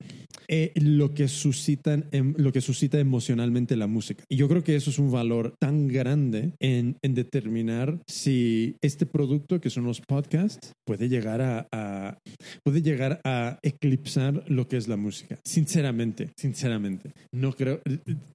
eh, 0.47 0.71
lo, 0.75 1.13
que 1.13 1.27
suscitan, 1.27 2.05
em, 2.11 2.33
lo 2.37 2.51
que 2.51 2.61
suscita 2.61 2.99
emocionalmente 2.99 3.75
la 3.75 3.87
música. 3.87 4.23
Y 4.29 4.37
yo 4.37 4.47
creo 4.47 4.63
que 4.63 4.75
eso 4.75 4.89
es 4.89 4.99
un 4.99 5.11
valor 5.11 5.55
tan 5.59 5.87
grande 5.87 6.51
en, 6.59 6.97
en 7.01 7.13
determinar 7.13 7.99
si 8.07 8.75
este 8.81 9.05
producto 9.05 9.59
que 9.61 9.69
son 9.69 9.85
los 9.85 10.01
podcasts 10.01 10.73
puede 10.85 11.09
llegar 11.09 11.41
a, 11.41 12.17
puede 12.63 12.81
llegar 12.81 13.21
a 13.23 13.59
eclipsar 13.61 14.43
lo 14.47 14.67
que 14.67 14.77
es 14.77 14.87
la 14.87 14.97
música. 14.97 15.39
Sinceramente, 15.43 16.29
sinceramente, 16.37 17.11
no 17.31 17.53
creo, 17.53 17.81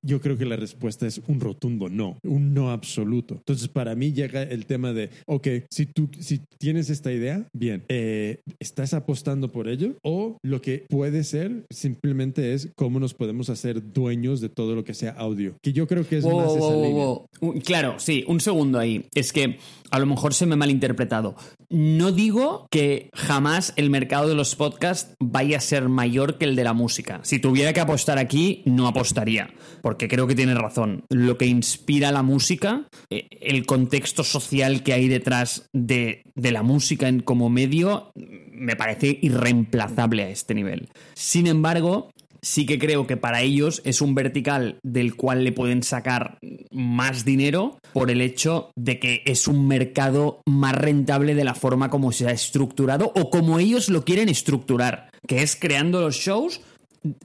yo 0.03 0.21
creo 0.21 0.37
que 0.37 0.45
la 0.45 0.57
respuesta 0.57 1.07
es 1.07 1.21
un 1.27 1.41
rotundo 1.41 1.89
no, 1.89 2.19
un 2.23 2.55
no 2.55 2.71
absoluto. 2.71 3.37
Entonces, 3.37 3.69
para 3.69 3.95
mí 3.95 4.13
llega 4.13 4.43
el 4.43 4.67
tema 4.67 4.93
de, 4.93 5.11
ok, 5.27 5.49
si 5.71 5.87
tú 5.87 6.11
si 6.19 6.41
tienes 6.59 6.91
esta 6.91 7.13
idea, 7.13 7.47
bien, 7.53 7.85
eh, 7.89 8.41
¿estás 8.61 8.95
apostando 8.95 9.51
por 9.51 9.69
ello? 9.69 9.97
O 10.03 10.39
lo 10.43 10.61
que 10.61 10.85
puede 10.89 11.25
ser 11.25 11.65
simplemente 12.03 12.53
es 12.53 12.69
cómo 12.75 12.99
nos 12.99 13.15
podemos 13.15 13.49
hacer 13.49 13.93
dueños 13.93 14.41
de 14.41 14.49
todo 14.49 14.75
lo 14.75 14.83
que 14.83 14.93
sea 14.93 15.13
audio, 15.13 15.55
que 15.63 15.73
yo 15.73 15.87
creo 15.87 16.07
que 16.07 16.17
es 16.17 16.25
wow, 16.25 16.37
más 16.37 16.47
wow, 16.47 16.57
esa 16.57 16.75
wow, 16.75 17.29
línea. 17.41 17.63
Claro, 17.65 17.95
sí, 17.99 18.25
un 18.27 18.41
segundo 18.41 18.81
ahí. 18.81 19.07
Es 19.15 19.33
que 19.33 19.59
a 19.93 20.01
lo 20.01 20.07
mejor 20.07 20.35
se 20.35 20.47
me 20.47 20.55
ha 20.55 20.57
malinterpretado. 20.57 21.37
No 21.69 22.11
digo 22.11 22.67
que 22.71 23.09
jamás 23.15 23.73
el 23.77 23.89
mercado 23.89 24.29
de 24.29 24.35
los 24.35 24.57
podcasts 24.57 25.15
vaya 25.21 25.59
a 25.59 25.61
ser 25.61 25.89
mayor 25.89 26.39
que 26.39 26.45
el 26.45 26.57
de 26.57 26.65
la 26.65 26.73
música. 26.73 27.21
Si 27.23 27.39
tuviera 27.39 27.73
que 27.73 27.81
apostar 27.81 28.19
aquí, 28.19 28.63
no 28.65 28.89
apostaría, 28.89 29.55
porque 29.81 30.09
creo 30.09 30.27
que 30.27 30.35
tienes 30.35 30.57
razón. 30.57 31.05
Lo 31.09 31.39
que 31.39 31.47
inspira 31.47 32.11
la 32.11 32.23
música, 32.23 32.89
eh, 33.11 33.29
el 33.41 33.65
contexto 33.65 34.25
social 34.25 34.83
que 34.83 34.93
hay 34.93 35.09
detrás 35.09 35.69
de, 35.73 36.25
de 36.35 36.51
la 36.51 36.65
música 36.65 37.07
en, 37.07 37.21
como 37.21 37.49
medio, 37.49 38.13
me 38.53 38.77
parece 38.77 39.19
irreemplazable 39.21 40.25
a 40.25 40.31
este 40.31 40.55
nivel. 40.55 40.89
Sin 41.15 41.47
embargo, 41.47 42.11
sí 42.43 42.67
que 42.67 42.79
creo 42.79 43.07
que 43.07 43.17
para 43.17 43.43
ellos 43.43 43.81
es 43.85 44.01
un 44.01 44.15
vertical 44.15 44.79
del 44.83 45.15
cual 45.15 45.45
le 45.45 45.53
pueden 45.53 45.83
sacar 45.83 46.39
más 46.71 47.25
dinero 47.25 47.79
por 47.93 48.11
el 48.11 48.21
hecho 48.21 48.71
de 48.77 48.99
que 48.99 49.23
es 49.27 49.47
un 49.49 49.69
mercado 49.69 50.43
más 50.47 50.75
rentable 50.75 51.35
de 51.35 51.45
la 51.45 51.55
forma 51.55 51.89
como 51.89 52.13
se 52.13 52.27
ha 52.27 52.33
estructurado 52.33 53.13
o 53.15 53.31
como 53.31 53.59
ellos 53.59 53.89
lo 53.89 54.05
quieren 54.05 54.29
estructurar, 54.29 55.11
que 55.27 55.43
es 55.43 55.57
creando 55.57 56.01
los 56.01 56.17
shows 56.17 56.61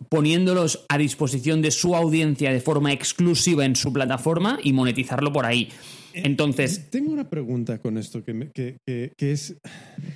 poniéndolos 0.10 0.86
a 0.90 0.98
disposición 0.98 1.62
de 1.62 1.72
su 1.72 1.96
audiencia 1.96 2.52
de 2.52 2.62
forma 2.62 2.94
exclusiva 2.94 3.66
en 3.66 3.76
su 3.76 3.94
plataforma 3.94 4.60
y 4.64 4.74
monetizarlo 4.74 5.32
por 5.32 5.46
ahí. 5.46 5.70
Entonces. 6.24 6.90
Tengo 6.90 7.12
una 7.12 7.30
pregunta 7.30 7.80
con 7.80 7.98
esto 7.98 8.24
que, 8.24 8.34
me, 8.34 8.52
que, 8.52 8.78
que, 8.86 9.12
que, 9.16 9.32
es. 9.32 9.56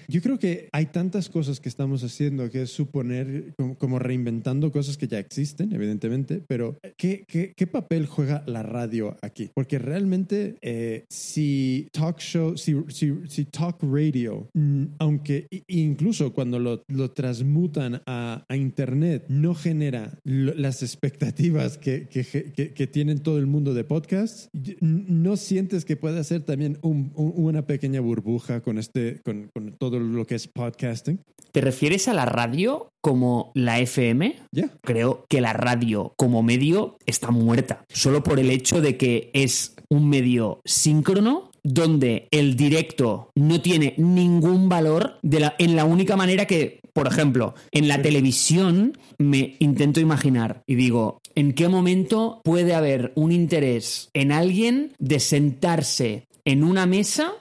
Yo 0.08 0.22
creo 0.22 0.40
que 0.40 0.70
hay 0.72 0.88
tantas 0.88 1.30
cosas 1.30 1.60
que 1.60 1.70
estamos 1.70 2.04
haciendo 2.04 2.50
que 2.50 2.64
es 2.64 2.72
suponer, 2.72 3.54
como, 3.58 3.78
como 3.78 4.00
reinventando 4.00 4.72
cosas 4.72 4.98
que 4.98 5.08
ya 5.08 5.20
existen, 5.20 5.74
evidentemente, 5.74 6.42
pero 6.48 6.78
¿qué, 6.98 7.24
qué, 7.28 7.54
qué 7.56 7.68
papel 7.68 8.06
juega 8.06 8.44
la 8.48 8.64
radio 8.64 9.18
aquí? 9.22 9.50
Porque 9.54 9.80
realmente, 9.80 10.56
eh, 10.62 11.06
si 11.10 11.88
talk 11.92 12.20
show, 12.20 12.58
si, 12.58 12.76
si, 12.90 13.14
si 13.28 13.46
talk 13.46 13.78
radio, 13.82 14.50
mm, 14.54 14.86
aunque 15.00 15.48
incluso 15.68 16.34
cuando 16.34 16.60
lo, 16.60 16.84
lo 16.88 17.12
transmutan 17.12 18.02
a, 18.06 18.46
a, 18.48 18.56
Internet, 18.56 19.26
no 19.28 19.56
genera 19.56 20.20
lo, 20.24 20.54
las 20.54 20.84
expectativas 20.84 21.78
que, 21.78 22.08
que, 22.08 22.88
tienen 22.88 23.20
todo 23.20 23.38
el 23.38 23.48
mundo 23.48 23.74
de 23.74 23.84
podcasts, 23.84 24.50
no 24.82 25.38
sientes 25.38 25.86
que 25.86 25.91
que 25.92 25.98
puede 25.98 26.22
hacer 26.22 26.44
también 26.44 26.78
un, 26.84 27.12
un, 27.16 27.34
una 27.36 27.66
pequeña 27.66 28.00
burbuja 28.00 28.62
con, 28.62 28.78
este, 28.78 29.20
con, 29.26 29.50
con, 29.54 29.74
todo 29.74 30.00
lo 30.00 30.26
que 30.26 30.36
es 30.36 30.48
podcasting. 30.48 31.20
¿Te 31.52 31.60
refieres 31.60 32.08
a 32.08 32.14
la 32.14 32.24
radio 32.24 32.94
como 33.02 33.52
la 33.56 33.78
FM? 33.82 34.38
Yeah. 34.54 34.72
Creo 34.84 35.26
que 35.28 35.42
la 35.42 35.52
radio 35.52 36.14
como 36.16 36.44
medio 36.44 36.96
está 37.06 37.32
muerta, 37.32 37.84
solo 37.90 38.24
por 38.24 38.40
el 38.40 38.52
hecho 38.52 38.80
de 38.80 38.96
que 38.96 39.32
es 39.34 39.76
un 39.90 40.08
medio 40.08 40.62
síncrono 40.64 41.52
donde 41.62 42.30
el 42.32 42.56
directo 42.56 43.30
no 43.36 43.62
tiene 43.62 43.94
ningún 43.98 44.70
valor 44.70 45.20
de 45.24 45.42
la, 45.42 45.56
en 45.60 45.76
la 45.76 45.84
única 45.84 46.16
manera 46.16 46.46
que, 46.46 46.80
por 46.94 47.08
ejemplo, 47.08 47.54
en 47.72 47.90
la 47.90 48.02
televisión 48.02 48.98
me 49.18 49.58
intento 49.60 50.00
imaginar 50.00 50.64
y 50.66 50.76
digo, 50.76 51.21
¿en 51.36 51.54
qué 51.54 51.68
momento 51.68 52.42
puede 52.44 52.74
haber 52.74 53.12
un 53.16 53.32
interés 53.32 54.10
en 54.14 54.32
alguien 54.32 54.94
de 55.00 55.20
sentarse 55.20 56.26
en 56.46 56.64
una 56.64 56.86
mesa 56.86 57.34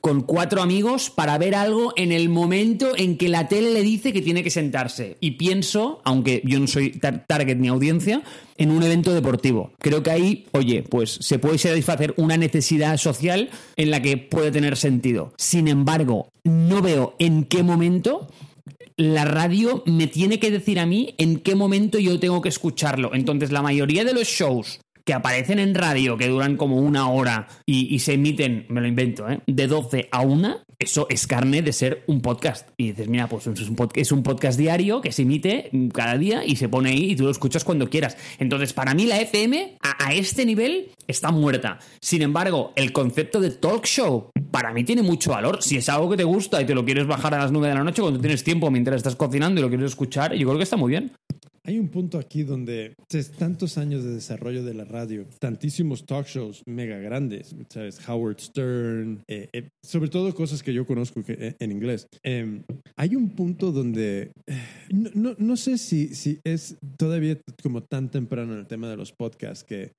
con 0.00 0.22
cuatro 0.22 0.62
amigos 0.62 1.10
para 1.10 1.38
ver 1.38 1.54
algo 1.54 1.92
en 1.96 2.12
el 2.12 2.28
momento 2.28 2.92
en 2.96 3.16
que 3.16 3.28
la 3.28 3.48
tele 3.48 3.72
le 3.72 3.82
dice 3.82 4.12
que 4.12 4.22
tiene 4.22 4.42
que 4.42 4.50
sentarse. 4.50 5.16
Y 5.20 5.32
pienso, 5.32 6.00
aunque 6.04 6.42
yo 6.44 6.58
no 6.58 6.66
soy 6.66 6.90
tar 6.90 7.24
target 7.26 7.56
ni 7.56 7.68
audiencia, 7.68 8.22
en 8.58 8.70
un 8.70 8.82
evento 8.82 9.14
deportivo. 9.14 9.72
Creo 9.78 10.02
que 10.02 10.10
ahí, 10.10 10.46
oye, 10.52 10.82
pues 10.82 11.18
se 11.20 11.38
puede 11.38 11.58
satisfacer 11.58 12.14
una 12.16 12.36
necesidad 12.36 12.96
social 12.96 13.50
en 13.76 13.90
la 13.90 14.00
que 14.00 14.16
puede 14.16 14.50
tener 14.50 14.76
sentido. 14.76 15.32
Sin 15.36 15.68
embargo, 15.68 16.28
no 16.44 16.82
veo 16.82 17.14
en 17.18 17.44
qué 17.44 17.62
momento 17.62 18.28
la 18.96 19.24
radio 19.24 19.82
me 19.86 20.06
tiene 20.06 20.38
que 20.38 20.50
decir 20.50 20.78
a 20.80 20.86
mí 20.86 21.14
en 21.18 21.38
qué 21.40 21.54
momento 21.54 21.98
yo 21.98 22.18
tengo 22.18 22.40
que 22.40 22.48
escucharlo. 22.48 23.14
Entonces, 23.14 23.52
la 23.52 23.62
mayoría 23.62 24.04
de 24.04 24.14
los 24.14 24.26
shows 24.26 24.80
que 25.06 25.14
aparecen 25.14 25.60
en 25.60 25.74
radio, 25.74 26.18
que 26.18 26.26
duran 26.26 26.56
como 26.56 26.76
una 26.76 27.08
hora 27.08 27.46
y, 27.64 27.96
se 28.00 28.14
emiten, 28.14 28.66
me 28.68 28.80
lo 28.80 28.88
invento, 28.88 29.30
¿eh? 29.30 29.38
de 29.46 29.68
12 29.68 30.08
a 30.10 30.20
1, 30.20 30.58
eso 30.80 31.06
es 31.08 31.28
carne 31.28 31.62
de 31.62 31.72
ser 31.72 32.02
un 32.08 32.20
podcast. 32.20 32.68
Y 32.76 32.88
dices, 32.88 33.08
mira, 33.08 33.28
pues 33.28 33.46
es 33.46 33.68
un, 33.68 33.76
podcast, 33.76 33.98
es 33.98 34.10
un 34.10 34.24
podcast 34.24 34.58
diario 34.58 35.00
que 35.00 35.12
se 35.12 35.22
emite 35.22 35.70
cada 35.94 36.18
día 36.18 36.44
y 36.44 36.56
se 36.56 36.68
pone 36.68 36.90
ahí 36.90 37.12
y 37.12 37.16
tú 37.16 37.22
lo 37.22 37.30
escuchas 37.30 37.62
cuando 37.62 37.88
quieras. 37.88 38.16
Entonces, 38.40 38.72
para 38.72 38.94
mí 38.94 39.06
la 39.06 39.20
FM 39.20 39.78
a, 39.80 40.06
a 40.08 40.12
este 40.12 40.44
nivel 40.44 40.90
está 41.06 41.30
muerta. 41.30 41.78
Sin 42.00 42.22
embargo, 42.22 42.72
el 42.74 42.92
concepto 42.92 43.40
de 43.40 43.52
talk 43.52 43.86
show 43.86 44.30
para 44.50 44.72
mí 44.72 44.82
tiene 44.82 45.02
mucho 45.02 45.30
valor. 45.30 45.62
Si 45.62 45.76
es 45.76 45.88
algo 45.88 46.10
que 46.10 46.16
te 46.16 46.24
gusta 46.24 46.60
y 46.60 46.66
te 46.66 46.74
lo 46.74 46.84
quieres 46.84 47.06
bajar 47.06 47.32
a 47.34 47.38
las 47.38 47.52
9 47.52 47.68
de 47.68 47.74
la 47.74 47.84
noche 47.84 48.02
cuando 48.02 48.20
tienes 48.20 48.42
tiempo 48.42 48.72
mientras 48.72 48.96
estás 48.96 49.14
cocinando 49.14 49.60
y 49.60 49.62
lo 49.62 49.68
quieres 49.68 49.86
escuchar, 49.86 50.34
yo 50.34 50.48
creo 50.48 50.58
que 50.58 50.64
está 50.64 50.76
muy 50.76 50.90
bien. 50.90 51.12
Hay 51.66 51.80
un 51.80 51.88
punto 51.88 52.18
aquí 52.18 52.44
donde 52.44 52.94
es 53.10 53.32
tantos 53.32 53.76
años 53.76 54.04
de 54.04 54.14
desarrollo 54.14 54.62
de 54.62 54.72
la 54.72 54.84
radio, 54.84 55.26
tantísimos 55.40 56.06
talk 56.06 56.28
shows 56.28 56.62
mega 56.64 56.96
grandes, 56.98 57.56
¿sabes? 57.68 57.98
Howard 58.08 58.38
Stern, 58.38 59.24
eh, 59.26 59.48
eh, 59.52 59.68
sobre 59.82 60.08
todo 60.08 60.32
cosas 60.32 60.62
que 60.62 60.72
yo 60.72 60.86
conozco 60.86 61.24
eh, 61.26 61.56
en 61.58 61.72
inglés. 61.72 62.06
Eh, 62.22 62.62
hay 62.94 63.16
un 63.16 63.30
punto 63.30 63.72
donde 63.72 64.30
no, 64.92 65.34
no, 65.38 65.56
sé 65.56 65.76
si, 65.78 66.14
si 66.14 66.38
es 66.44 66.76
todavía 66.96 67.36
como 67.60 67.82
tan 67.82 68.12
temprano 68.12 68.52
en 68.52 68.60
el 68.60 68.66
tema 68.68 68.88
de 68.88 68.96
los 68.96 69.10
podcasts 69.10 69.64
que 69.64 69.90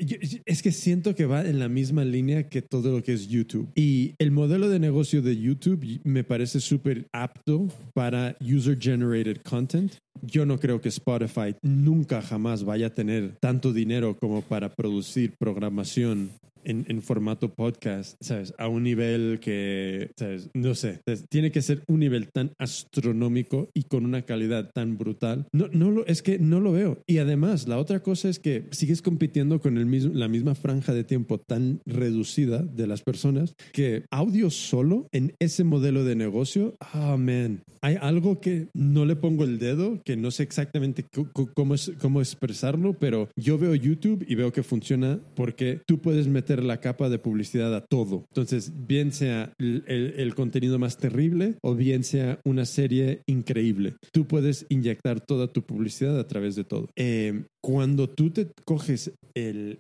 es 0.46 0.62
que 0.62 0.72
siento 0.72 1.16
que 1.16 1.26
va 1.26 1.46
en 1.46 1.60
la 1.60 1.68
misma 1.68 2.06
línea 2.06 2.48
que 2.48 2.62
todo 2.62 2.94
lo 2.94 3.04
que 3.04 3.12
es 3.12 3.28
YouTube. 3.28 3.70
Y 3.76 4.16
el 4.20 4.32
modelo 4.32 4.70
de 4.70 4.80
negocio 4.80 5.22
de 5.22 5.36
YouTube 5.36 6.00
me 6.06 6.24
parece 6.24 6.62
súper 6.62 7.08
apto 7.12 7.68
para 7.94 8.38
user 8.40 8.78
generated 8.80 9.42
content 9.42 9.98
yo 10.22 10.46
no 10.46 10.60
creo 10.60 10.82
que 10.82 10.90
Spotify 10.90 11.56
nunca 11.62 12.22
jamás 12.22 12.64
vaya 12.64 12.88
a 12.88 12.94
tener 12.94 13.36
tanto 13.40 13.74
dinero 13.74 14.18
como 14.20 14.42
para 14.42 14.70
producir 14.70 15.36
programación 15.38 16.30
en, 16.64 16.86
en, 16.88 17.02
formato 17.02 17.54
podcast, 17.54 18.18
¿sabes? 18.22 18.54
A 18.58 18.68
un 18.68 18.84
nivel 18.84 19.40
que, 19.42 20.12
¿sabes? 20.18 20.50
No 20.54 20.76
sé, 20.76 21.02
tiene 21.30 21.52
que 21.52 21.62
ser 21.62 21.84
un 21.88 22.00
nivel 22.00 22.30
tan 22.32 22.52
astronómico 22.58 23.70
y 23.74 23.84
con 23.84 24.06
una 24.06 24.24
calidad 24.24 24.72
tan 24.74 24.98
brutal. 24.98 25.48
No, 25.52 25.68
no 25.72 25.92
lo, 25.92 26.06
es 26.08 26.22
que 26.22 26.40
no 26.40 26.60
lo 26.60 26.72
veo. 26.72 27.02
Y 27.08 27.20
además, 27.20 27.68
la 27.68 27.78
otra 27.78 28.02
cosa 28.02 28.30
es 28.30 28.40
que 28.40 28.66
sigues 28.72 29.02
compitiendo 29.02 29.60
con 29.60 29.78
el 29.78 29.86
mismo, 29.86 30.14
la 30.14 30.28
misma 30.28 30.56
franja 30.56 30.94
de 30.94 31.04
tiempo 31.04 31.40
tan 31.40 31.82
reducida 31.86 32.64
de 32.64 32.88
las 32.88 33.02
personas 33.02 33.56
que 33.74 34.06
audio 34.12 34.50
solo 34.50 35.08
en 35.12 35.34
ese 35.40 35.64
modelo 35.64 36.04
de 36.04 36.16
negocio, 36.16 36.76
ah, 36.80 37.18
man, 37.18 37.64
hay 37.82 37.98
algo 38.02 38.40
que 38.40 38.68
no 38.74 39.06
le 39.06 39.16
pongo 39.16 39.44
el 39.44 39.60
dedo, 39.60 40.02
que 40.04 40.18
no 40.18 40.32
sé 40.32 40.44
exactamente 40.44 41.06
cómo, 41.54 41.76
es, 41.76 41.92
cómo 42.00 42.22
expresarlo, 42.22 42.94
pero 42.94 43.30
yo 43.36 43.58
veo 43.58 43.76
YouTube 43.76 44.26
y 44.28 44.36
veo 44.36 44.52
que 44.52 44.64
funciona 44.64 45.20
porque 45.36 45.82
tú 45.86 46.00
puedes 46.00 46.28
meter 46.28 46.57
la 46.64 46.80
capa 46.80 47.10
de 47.10 47.20
publicidad 47.20 47.76
a 47.76 47.86
todo. 47.86 48.26
Entonces, 48.30 48.72
bien 48.88 49.12
sea 49.12 49.54
el, 49.60 49.84
el, 49.88 50.36
contenido 50.36 50.78
más 50.80 50.98
terrible 50.98 51.56
o 51.62 51.76
bien 51.76 52.04
sea 52.04 52.40
una 52.46 52.66
serie 52.66 53.22
increíble, 53.28 53.96
tú 54.12 54.26
puedes 54.26 54.66
inyectar 54.70 55.22
toda 55.22 55.48
tu 55.48 55.64
publicidad 55.64 56.20
a 56.20 56.28
través 56.28 56.56
de 56.56 56.64
todo. 56.64 56.90
Eh, 56.96 57.44
cuando 57.68 58.08
tú 58.08 58.30
te 58.30 58.48
coges 58.64 59.12
el, 59.36 59.80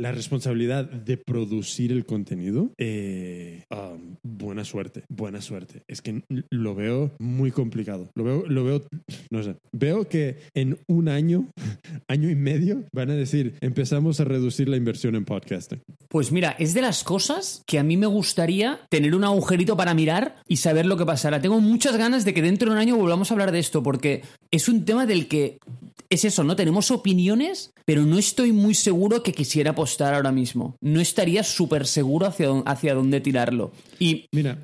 la 0.00 0.12
responsabilidad 0.12 0.84
de 0.88 1.16
producir 1.16 1.92
el 1.92 2.06
contenido, 2.06 2.70
eh, 2.78 3.64
um, 3.70 4.16
buena 4.22 4.64
suerte, 4.64 5.02
buena 5.08 5.40
suerte. 5.40 5.82
Es 5.88 6.02
que 6.02 6.22
lo 6.50 6.74
veo 6.74 7.10
muy 7.18 7.50
complicado. 7.50 8.10
Lo 8.14 8.24
veo, 8.24 8.46
lo 8.46 8.64
veo, 8.64 8.82
no 9.30 9.42
sé. 9.42 9.56
Veo 9.72 10.08
que 10.08 10.36
en 10.54 10.78
un 10.86 11.08
año, 11.08 11.50
año 12.08 12.30
y 12.30 12.36
medio, 12.36 12.84
van 12.92 13.10
a 13.10 13.14
decir, 13.14 13.54
empezamos 13.60 14.20
a 14.20 14.24
reducir 14.24 14.68
la 14.68 14.76
inversión 14.76 15.16
en 15.16 15.24
Pues 16.08 16.32
mira, 16.32 16.56
es 16.58 16.74
de 16.74 16.82
las 16.82 17.04
cosas 17.04 17.62
que 17.66 17.78
a 17.78 17.82
mí 17.82 17.96
me 17.96 18.06
gustaría 18.06 18.80
tener 18.88 19.14
un 19.14 19.24
agujerito 19.24 19.76
para 19.76 19.94
mirar 19.94 20.36
y 20.46 20.56
saber 20.56 20.86
lo 20.86 20.96
que 20.96 21.06
pasará. 21.06 21.40
Tengo 21.40 21.60
muchas 21.60 21.96
ganas 21.96 22.24
de 22.24 22.34
que 22.34 22.42
dentro 22.42 22.68
de 22.68 22.76
un 22.76 22.80
año 22.80 22.96
volvamos 22.96 23.30
a 23.30 23.34
hablar 23.34 23.52
de 23.52 23.58
esto, 23.58 23.82
porque 23.82 24.22
es 24.50 24.68
un 24.68 24.84
tema 24.84 25.06
del 25.06 25.28
que 25.28 25.58
es 26.10 26.24
eso, 26.24 26.44
¿no? 26.44 26.56
Tenemos 26.56 26.90
opiniones, 26.90 27.72
pero 27.84 28.04
no 28.04 28.18
estoy 28.18 28.52
muy 28.52 28.74
seguro 28.74 29.22
que 29.22 29.32
quisiera 29.32 29.72
apostar 29.72 30.14
ahora 30.14 30.32
mismo. 30.32 30.76
No 30.80 31.00
estaría 31.00 31.42
súper 31.42 31.86
seguro 31.86 32.26
hacia, 32.26 32.48
hacia 32.66 32.94
dónde 32.94 33.20
tirarlo. 33.20 33.72
Y. 33.98 34.26
Mira, 34.32 34.58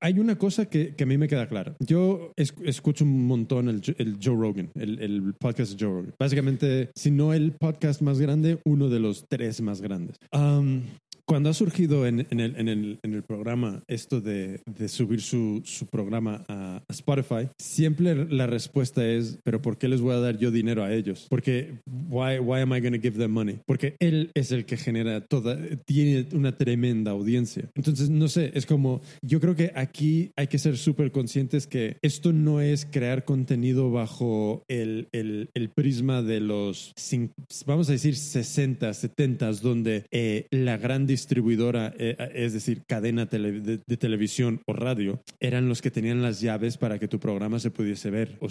hay 0.00 0.18
una 0.18 0.36
cosa 0.36 0.66
que, 0.66 0.94
a 1.00 1.06
mí 1.06 1.18
me 1.18 1.28
queda 1.28 1.48
clara. 1.48 1.74
Yo 1.80 2.32
escucho 2.36 3.04
un 3.04 3.26
montón 3.26 3.68
el, 3.68 4.18
Joe 4.22 4.36
Rogan, 4.36 4.70
el, 4.74 5.34
podcast 5.38 5.72
de 5.72 5.84
Joe 5.84 5.94
Rogan. 5.94 6.14
Básicamente, 6.18 6.90
si 6.94 7.10
no 7.10 7.32
el 7.32 7.52
podcast 7.52 8.02
más 8.02 8.20
grande, 8.20 8.58
uno 8.64 8.88
de 8.88 9.00
los 9.00 9.26
tres 9.28 9.60
más 9.60 9.80
grandes. 9.80 10.16
Cuando 11.26 11.50
ha 11.50 11.54
surgido 11.54 12.06
en, 12.06 12.20
el, 12.20 12.26
en, 12.30 12.68
el, 12.68 12.98
en 13.02 13.14
el, 13.14 13.22
programa 13.22 13.82
esto 13.86 14.20
de, 14.20 14.60
de 14.66 14.88
subir 14.88 15.20
su, 15.20 15.62
su 15.64 15.86
programa 15.86 16.44
a, 16.48 16.82
Spotify, 16.90 17.48
siempre 17.58 18.26
la 18.26 18.46
respuesta 18.46 19.06
es, 19.06 19.38
pero 19.44 19.62
¿por 19.62 19.78
qué 19.78 19.88
les 19.88 20.00
voy 20.00 20.14
a 20.14 20.18
dar 20.18 20.36
yo 20.36 20.50
dinero 20.50 20.84
a 20.84 20.92
ellos? 20.92 21.26
Porque, 21.30 21.78
why, 21.86 22.38
why 22.38 22.60
am 22.60 22.74
I 22.74 22.80
going 22.80 22.92
to 22.92 23.00
give 23.00 23.18
them 23.18 23.30
money? 23.30 23.60
Porque 23.66 23.96
él 23.98 24.30
es 24.34 24.52
el 24.52 24.66
que 24.66 24.76
genera 24.76 25.20
toda, 25.22 25.58
tiene 25.86 26.26
una 26.32 26.56
tremenda 26.56 27.12
audiencia. 27.12 27.70
Entonces, 27.74 28.10
no 28.10 28.28
sé, 28.28 28.50
es 28.54 28.66
como, 28.66 29.00
yo 29.22 29.40
creo 29.40 29.54
que 29.54 29.72
aquí 29.74 30.32
hay 30.36 30.48
que 30.48 30.58
ser 30.58 30.76
súper 30.76 31.12
conscientes 31.12 31.66
que 31.66 31.96
esto 32.02 32.32
no 32.32 32.60
es 32.60 32.86
crear 32.86 33.24
contenido 33.24 33.90
bajo 33.90 34.64
el, 34.68 35.08
el, 35.12 35.50
el 35.54 35.70
prisma 35.70 36.22
de 36.22 36.40
los, 36.40 36.94
vamos 37.66 37.88
a 37.88 37.92
decir, 37.92 38.16
60, 38.16 38.92
70, 38.92 39.52
donde 39.62 40.04
eh, 40.10 40.46
la 40.50 40.76
gran 40.76 41.06
distribuidora, 41.12 41.94
eh, 41.98 42.16
es 42.34 42.54
decir, 42.54 42.84
cadena 42.86 43.26
de, 43.26 43.78
televisión 43.96 44.60
o 44.66 44.72
radio, 44.72 45.22
eran 45.40 45.68
los 45.68 45.82
que 45.82 45.90
tenían 45.90 46.22
las 46.22 46.40
llaves 46.40 46.78
para 46.78 46.98
que 46.98 47.06
tu 47.06 47.20
programa 47.20 47.58
se 47.58 47.70
pudiese 47.70 48.10
ver 48.10 48.38
o, 48.40 48.48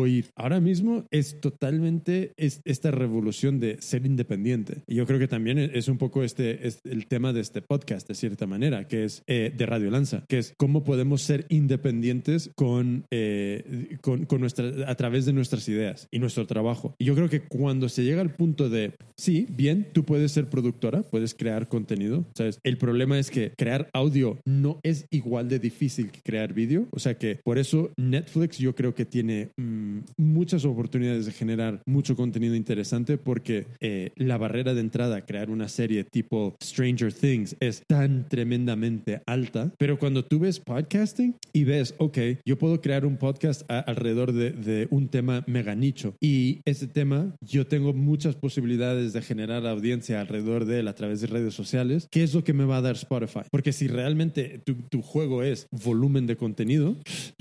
oír. 0.00 0.26
Ahora 0.36 0.60
mismo 0.60 1.04
es 1.10 1.40
totalmente 1.40 2.32
esta 2.36 2.90
revolución 2.90 3.58
de 3.58 3.80
ser 3.80 4.04
independiente. 4.04 4.82
Y 4.86 4.96
yo 4.96 5.06
creo 5.06 5.18
que 5.18 5.28
también 5.28 5.58
es 5.58 5.88
un 5.88 5.98
poco 5.98 6.22
este, 6.22 6.66
es 6.66 6.80
el 6.84 7.06
tema 7.06 7.32
de 7.32 7.40
este 7.40 7.62
podcast, 7.62 8.06
de 8.06 8.14
cierta 8.14 8.46
manera, 8.46 8.86
que 8.86 9.04
es 9.04 9.22
eh, 9.26 9.52
de 9.56 9.66
Radio 9.66 9.90
Lanza, 9.90 10.24
que 10.28 10.38
es 10.38 10.54
cómo 10.58 10.84
podemos 10.84 11.22
ser 11.22 11.46
independientes 11.48 12.50
con, 12.54 13.06
eh, 13.10 13.96
con, 14.02 14.26
con 14.26 14.40
nuestra, 14.40 14.66
a 14.86 14.94
través 14.94 15.24
de 15.24 15.32
nuestras 15.32 15.66
ideas 15.68 16.06
y 16.10 16.18
nuestro 16.18 16.46
trabajo. 16.46 16.94
Y 16.98 17.06
yo 17.06 17.14
creo 17.14 17.30
que 17.30 17.40
cuando 17.40 17.88
se 17.88 18.04
llega 18.04 18.20
al 18.20 18.34
punto 18.34 18.68
de, 18.68 18.92
sí, 19.16 19.46
bien, 19.48 19.88
tú 19.92 20.04
puedes 20.04 20.32
ser 20.32 20.50
productora, 20.50 21.02
puedes 21.02 21.34
crear 21.34 21.68
contenido, 21.68 21.93
¿sabes? 22.34 22.58
El 22.62 22.78
problema 22.78 23.18
es 23.18 23.30
que 23.30 23.52
crear 23.56 23.88
audio 23.92 24.38
no 24.44 24.80
es 24.82 25.06
igual 25.10 25.48
de 25.48 25.58
difícil 25.58 26.10
que 26.10 26.20
crear 26.20 26.52
vídeo. 26.52 26.86
O 26.90 26.98
sea 26.98 27.16
que 27.16 27.36
por 27.42 27.58
eso 27.58 27.90
Netflix 27.96 28.58
yo 28.58 28.74
creo 28.74 28.94
que 28.94 29.04
tiene 29.04 29.50
mm, 29.56 29.98
muchas 30.16 30.64
oportunidades 30.64 31.26
de 31.26 31.32
generar 31.32 31.82
mucho 31.86 32.16
contenido 32.16 32.54
interesante 32.54 33.18
porque 33.18 33.66
eh, 33.80 34.10
la 34.16 34.38
barrera 34.38 34.74
de 34.74 34.80
entrada 34.80 35.16
a 35.16 35.20
crear 35.22 35.50
una 35.50 35.68
serie 35.68 36.04
tipo 36.04 36.56
Stranger 36.62 37.12
Things 37.12 37.56
es 37.60 37.82
tan 37.86 38.28
tremendamente 38.28 39.22
alta. 39.26 39.72
Pero 39.78 39.98
cuando 39.98 40.24
tú 40.24 40.40
ves 40.40 40.60
podcasting 40.60 41.36
y 41.52 41.64
ves, 41.64 41.94
ok, 41.98 42.18
yo 42.44 42.58
puedo 42.58 42.80
crear 42.80 43.06
un 43.06 43.16
podcast 43.16 43.62
alrededor 43.70 44.32
de, 44.32 44.50
de 44.50 44.88
un 44.90 45.08
tema 45.08 45.44
mega 45.46 45.74
nicho 45.74 46.14
y 46.20 46.60
ese 46.64 46.86
tema 46.86 47.34
yo 47.40 47.66
tengo 47.66 47.92
muchas 47.92 48.34
posibilidades 48.34 49.12
de 49.12 49.22
generar 49.22 49.66
audiencia 49.66 50.20
alrededor 50.20 50.64
de 50.64 50.80
él 50.80 50.88
a 50.88 50.94
través 50.94 51.20
de 51.20 51.26
redes 51.26 51.54
sociales 51.54 51.83
¿qué 52.10 52.22
es 52.22 52.34
lo 52.34 52.44
que 52.44 52.52
me 52.52 52.64
va 52.64 52.78
a 52.78 52.80
dar 52.82 52.94
Spotify? 52.94 53.40
Porque 53.50 53.72
si 53.72 53.86
realmente 53.86 54.60
tu, 54.90 55.02
juego 55.02 55.42
es 55.42 55.68
volumen 55.70 56.26
de 56.26 56.36
contenido, 56.36 56.96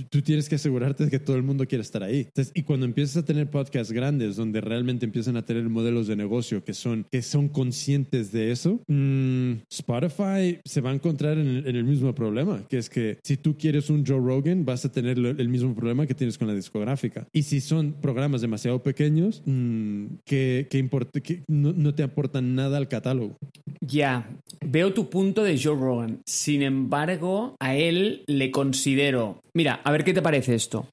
tú 0.10 0.22
tienes 0.22 0.50
que 0.50 0.56
asegurarte 0.56 1.06
de 1.06 1.12
que 1.12 1.20
todo 1.20 1.36
el 1.36 1.44
mundo 1.44 1.68
quiere 1.68 1.82
estar 1.82 2.04
ahí. 2.04 2.28
y 2.54 2.64
cuando 2.64 2.86
empiezas 2.86 3.18
a 3.18 3.26
tener 3.26 3.50
podcasts 3.50 3.92
grandes 3.94 4.36
donde 4.36 4.62
realmente 4.62 5.06
empiezan 5.06 5.38
a 5.38 5.44
tener 5.44 5.70
modelos 5.70 6.08
de 6.08 6.16
negocio 6.16 6.64
que 6.64 6.74
son, 6.74 7.06
que 7.12 7.22
son 7.22 7.50
conscientes 7.50 8.32
de 8.32 8.52
eso, 8.52 8.82
mm, 8.88 9.64
Spotify 9.70 10.60
se 10.66 10.82
va 10.82 10.92
a 10.92 10.94
encontrar 10.94 11.38
en 11.38 11.66
el, 11.66 11.84
mismo 11.84 12.16
problema, 12.16 12.66
que 12.70 12.78
es 12.78 12.90
que 12.90 13.20
si 13.24 13.38
tú 13.38 13.58
quieres 13.58 13.90
un 13.90 14.06
Joe 14.06 14.20
Rogan, 14.20 14.66
vas 14.66 14.86
a 14.86 14.92
tener 14.92 15.18
el 15.18 15.50
mismo 15.50 15.76
problema 15.76 16.08
que 16.08 16.14
tienes 16.14 16.38
con 16.38 16.48
la 16.48 16.56
discográfica. 16.56 17.28
Y 17.34 17.44
si 17.44 17.62
son 17.62 17.94
programas 17.94 18.42
demasiado 18.42 18.82
pequeños, 18.82 19.42
mm, 19.46 20.06
que, 20.26 20.68
no, 21.48 21.94
te 21.94 22.04
aportan 22.04 22.56
nada 22.56 22.78
al 22.78 22.88
catálogo. 22.88 23.38
Ya, 23.82 24.28
veo 24.62 24.94
tu 24.94 25.10
punto 25.10 25.44
de 25.44 25.58
Joe 25.58 25.76
Rogan. 25.76 26.22
Sin 26.26 26.62
embargo, 26.62 27.56
a 27.60 27.76
él 27.76 28.24
le 28.28 28.52
considero... 28.52 29.42
Mira, 29.54 29.82
a 29.84 29.92
ver 29.92 30.04
qué 30.04 30.14
te 30.14 30.22
parece 30.22 30.56
esto. 30.56 30.88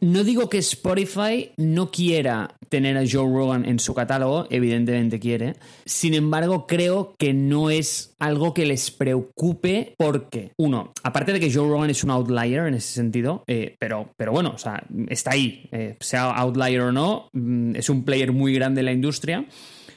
No 0.00 0.24
digo 0.24 0.50
que 0.50 0.58
Spotify 0.58 1.52
no 1.56 1.90
quiera 1.90 2.56
tener 2.68 2.98
a 2.98 3.04
Joe 3.10 3.32
Rogan 3.32 3.64
en 3.64 3.78
su 3.78 3.94
catálogo, 3.94 4.46
evidentemente 4.50 5.18
quiere. 5.18 5.54
Sin 5.86 6.12
embargo, 6.12 6.66
creo 6.66 7.14
que 7.18 7.32
no 7.32 7.70
es 7.70 8.14
algo 8.18 8.52
que 8.52 8.66
les 8.66 8.90
preocupe 8.90 9.94
porque, 9.96 10.52
uno, 10.58 10.92
aparte 11.02 11.32
de 11.32 11.40
que 11.40 11.50
Joe 11.50 11.66
Rogan 11.66 11.88
es 11.88 12.04
un 12.04 12.10
outlier 12.10 12.66
en 12.66 12.74
ese 12.74 12.92
sentido, 12.92 13.42
eh, 13.46 13.76
pero, 13.78 14.10
pero 14.18 14.32
bueno, 14.32 14.52
o 14.54 14.58
sea, 14.58 14.84
está 15.08 15.30
ahí, 15.30 15.66
eh, 15.72 15.96
sea 16.00 16.30
outlier 16.30 16.82
o 16.82 16.92
no, 16.92 17.30
mm, 17.32 17.76
es 17.76 17.88
un 17.88 18.04
player 18.04 18.32
muy 18.32 18.52
grande 18.52 18.80
en 18.80 18.86
la 18.86 18.92
industria. 18.92 19.46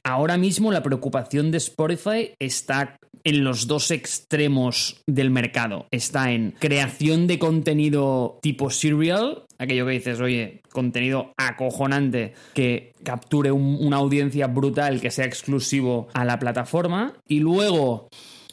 Ahora 0.10 0.38
mismo 0.38 0.72
la 0.72 0.82
preocupación 0.82 1.52
de 1.52 1.60
Spotify 1.60 2.32
está 2.40 2.98
en 3.24 3.44
los 3.44 3.68
dos 3.68 3.92
extremos 3.92 5.04
del 5.06 5.30
mercado. 5.30 5.86
Está 5.92 6.32
en 6.32 6.56
creación 6.58 7.28
de 7.28 7.38
contenido 7.38 8.40
tipo 8.42 8.72
serial, 8.72 9.44
aquello 9.60 9.86
que 9.86 9.92
dices, 9.92 10.20
oye, 10.20 10.62
contenido 10.72 11.32
acojonante 11.38 12.34
que 12.56 12.94
capture 13.04 13.52
una 13.52 13.98
audiencia 13.98 14.48
brutal 14.48 15.00
que 15.00 15.12
sea 15.12 15.26
exclusivo 15.26 16.08
a 16.16 16.26
la 16.26 16.40
plataforma. 16.40 17.14
Y 17.28 17.42
luego 17.42 18.10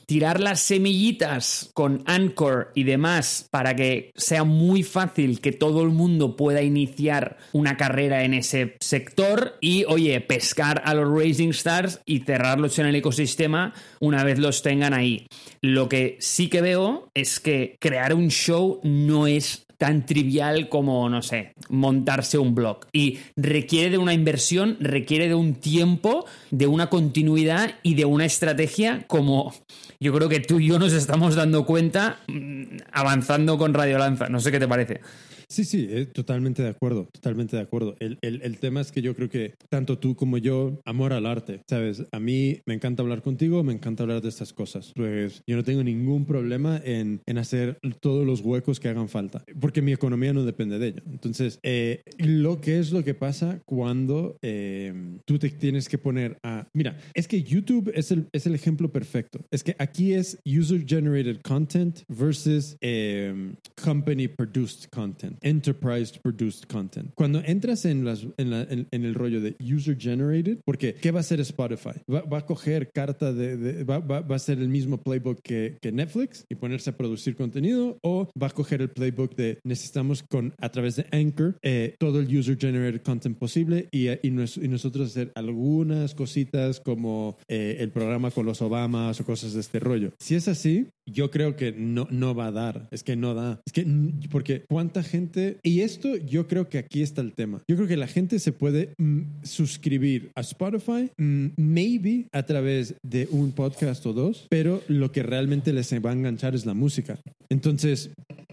tirar 0.06 0.40
las 0.40 0.60
semillitas 0.60 1.70
con 1.74 2.02
Anchor 2.06 2.70
y 2.74 2.84
demás 2.84 3.48
para 3.50 3.74
que 3.74 4.12
sea 4.16 4.44
muy 4.44 4.82
fácil 4.82 5.40
que 5.40 5.52
todo 5.52 5.82
el 5.82 5.90
mundo 5.90 6.36
pueda 6.36 6.62
iniciar 6.62 7.36
una 7.52 7.76
carrera 7.76 8.24
en 8.24 8.34
ese 8.34 8.76
sector 8.80 9.56
y, 9.60 9.84
oye, 9.84 10.20
pescar 10.20 10.82
a 10.84 10.94
los 10.94 11.10
Racing 11.10 11.50
Stars 11.50 12.00
y 12.06 12.20
cerrarlos 12.20 12.78
en 12.78 12.86
el 12.86 12.94
ecosistema 12.94 13.74
una 14.00 14.24
vez 14.24 14.38
los 14.38 14.62
tengan 14.62 14.94
ahí. 14.94 15.26
Lo 15.60 15.88
que 15.88 16.16
sí 16.20 16.48
que 16.48 16.60
veo 16.60 17.10
es 17.14 17.40
que 17.40 17.76
crear 17.80 18.14
un 18.14 18.28
show 18.28 18.80
no 18.84 19.26
es 19.26 19.66
tan 19.78 20.06
trivial 20.06 20.68
como, 20.68 21.08
no 21.08 21.22
sé, 21.22 21.52
montarse 21.68 22.38
un 22.38 22.54
blog. 22.54 22.86
Y 22.92 23.18
requiere 23.36 23.90
de 23.90 23.98
una 23.98 24.14
inversión, 24.14 24.76
requiere 24.80 25.28
de 25.28 25.34
un 25.34 25.54
tiempo, 25.54 26.24
de 26.50 26.66
una 26.66 26.88
continuidad 26.88 27.74
y 27.82 27.94
de 27.94 28.04
una 28.04 28.24
estrategia 28.24 29.04
como 29.06 29.54
yo 30.00 30.12
creo 30.12 30.28
que 30.28 30.40
tú 30.40 30.60
y 30.60 30.68
yo 30.68 30.78
nos 30.78 30.92
estamos 30.92 31.34
dando 31.34 31.64
cuenta 31.64 32.18
mm, 32.26 32.62
avanzando 32.92 33.58
con 33.58 33.74
Radio 33.74 33.98
Lanza. 33.98 34.28
No 34.28 34.40
sé 34.40 34.50
qué 34.52 34.58
te 34.58 34.68
parece. 34.68 35.00
Sí, 35.48 35.64
sí, 35.64 35.86
eh, 35.90 36.06
totalmente 36.06 36.62
de 36.62 36.68
acuerdo, 36.68 37.08
totalmente 37.12 37.56
de 37.56 37.62
acuerdo. 37.62 37.96
El, 38.00 38.18
el, 38.22 38.42
el, 38.42 38.58
tema 38.58 38.80
es 38.80 38.90
que 38.90 39.02
yo 39.02 39.14
creo 39.14 39.28
que 39.28 39.54
tanto 39.68 39.98
tú 39.98 40.16
como 40.16 40.38
yo, 40.38 40.80
amor 40.84 41.12
al 41.12 41.26
arte, 41.26 41.62
¿sabes? 41.68 42.04
A 42.10 42.18
mí 42.18 42.60
me 42.66 42.74
encanta 42.74 43.02
hablar 43.02 43.22
contigo, 43.22 43.62
me 43.62 43.72
encanta 43.72 44.02
hablar 44.02 44.22
de 44.22 44.28
estas 44.28 44.52
cosas. 44.52 44.92
Pues 44.94 45.42
yo 45.46 45.56
no 45.56 45.62
tengo 45.62 45.84
ningún 45.84 46.26
problema 46.26 46.80
en, 46.84 47.20
en 47.26 47.38
hacer 47.38 47.78
todos 48.00 48.26
los 48.26 48.40
huecos 48.40 48.80
que 48.80 48.88
hagan 48.88 49.08
falta, 49.08 49.44
porque 49.60 49.82
mi 49.82 49.92
economía 49.92 50.32
no 50.32 50.44
depende 50.44 50.78
de 50.78 50.88
ello. 50.88 51.02
Entonces, 51.06 51.60
eh, 51.62 52.02
lo 52.18 52.60
que 52.60 52.78
es 52.78 52.90
lo 52.92 53.04
que 53.04 53.14
pasa 53.14 53.60
cuando 53.64 54.38
eh, 54.42 54.92
tú 55.24 55.38
te 55.38 55.50
tienes 55.50 55.88
que 55.88 55.98
poner 55.98 56.38
a... 56.42 56.66
Mira, 56.72 56.98
es 57.14 57.28
que 57.28 57.42
YouTube 57.42 57.90
es 57.94 58.10
el, 58.10 58.28
es 58.32 58.46
el 58.46 58.54
ejemplo 58.54 58.90
perfecto. 58.90 59.44
Es 59.50 59.62
que 59.62 59.76
aquí 59.78 60.12
es 60.12 60.38
user-generated 60.44 61.40
content 61.42 62.00
versus 62.08 62.76
eh, 62.80 63.54
company-produced 63.82 64.88
content, 64.90 65.35
enterprise-produced 65.42 66.66
content. 66.66 67.12
Cuando 67.14 67.42
entras 67.44 67.84
en, 67.84 68.04
las, 68.04 68.26
en, 68.36 68.50
la, 68.50 68.62
en, 68.62 68.88
en, 68.90 69.04
el 69.04 69.14
rollo 69.14 69.40
de 69.40 69.56
user-generated, 69.60 70.58
porque 70.64 70.94
¿qué 70.94 71.10
va 71.10 71.18
a 71.18 71.20
hacer 71.20 71.40
Spotify? 71.40 72.00
Va, 72.12 72.22
va 72.22 72.38
a 72.38 72.46
coger 72.46 72.90
carta 72.92 73.32
de... 73.32 73.56
de 73.56 73.84
va, 73.84 73.98
va, 73.98 74.20
va, 74.20 74.36
a 74.36 74.38
ser 74.38 74.58
el 74.58 74.68
mismo 74.68 74.98
playbook 74.98 75.40
que, 75.42 75.78
que, 75.80 75.92
Netflix 75.92 76.44
y 76.50 76.56
ponerse 76.56 76.90
a 76.90 76.96
producir 76.96 77.36
contenido 77.36 77.98
o 78.02 78.28
va 78.40 78.48
a 78.48 78.50
coger 78.50 78.82
el 78.82 78.90
playbook 78.90 79.34
de 79.34 79.58
necesitamos 79.64 80.22
con 80.22 80.54
a 80.58 80.68
través 80.68 80.96
de 80.96 81.06
Anchor 81.10 81.56
eh, 81.62 81.94
todo 81.98 82.20
el 82.20 82.36
user-generated 82.36 83.02
content 83.02 83.38
posible 83.38 83.88
y, 83.90 84.08
y, 84.26 84.30
nos, 84.30 84.56
y, 84.56 84.68
nosotros 84.68 85.10
hacer 85.10 85.32
algunas 85.34 86.14
cositas 86.14 86.80
como 86.80 87.38
eh, 87.48 87.76
el 87.80 87.90
programa 87.90 88.30
con 88.30 88.46
los 88.46 88.60
Obamas 88.60 89.20
o 89.20 89.24
cosas 89.24 89.54
de 89.54 89.60
este 89.60 89.80
rollo. 89.80 90.12
Si 90.18 90.34
es 90.34 90.48
así, 90.48 90.88
yo 91.06 91.30
creo 91.30 91.56
que 91.56 91.72
no, 91.72 92.08
no 92.10 92.34
va 92.34 92.46
a 92.46 92.52
dar. 92.52 92.88
Es 92.90 93.02
que 93.02 93.16
no 93.16 93.34
da. 93.34 93.60
Es 93.66 93.72
que, 93.72 93.86
porque 94.30 94.64
cuánta 94.68 95.02
gente. 95.02 95.25
Y 95.62 95.80
esto 95.80 96.16
yo 96.16 96.46
creo 96.46 96.68
que 96.68 96.78
aquí 96.78 97.02
está 97.02 97.20
el 97.20 97.32
tema. 97.32 97.62
Yo 97.68 97.76
creo 97.76 97.88
que 97.88 97.96
la 97.96 98.06
gente 98.06 98.38
se 98.38 98.52
puede 98.52 98.94
mm, 98.98 99.22
suscribir 99.42 100.30
a 100.34 100.40
Spotify, 100.40 101.10
mm, 101.16 101.46
maybe 101.56 102.26
a 102.32 102.44
través 102.44 102.94
de 103.02 103.28
un 103.30 103.52
podcast 103.52 104.04
o 104.06 104.12
dos, 104.12 104.46
pero 104.50 104.82
lo 104.88 105.12
que 105.12 105.22
realmente 105.22 105.72
les 105.72 105.92
va 105.94 106.10
a 106.10 106.14
enganchar 106.14 106.54
es 106.54 106.66
la 106.66 106.74
música. 106.74 107.18
Entonces, 107.48 108.10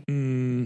mmm, 0.07 0.63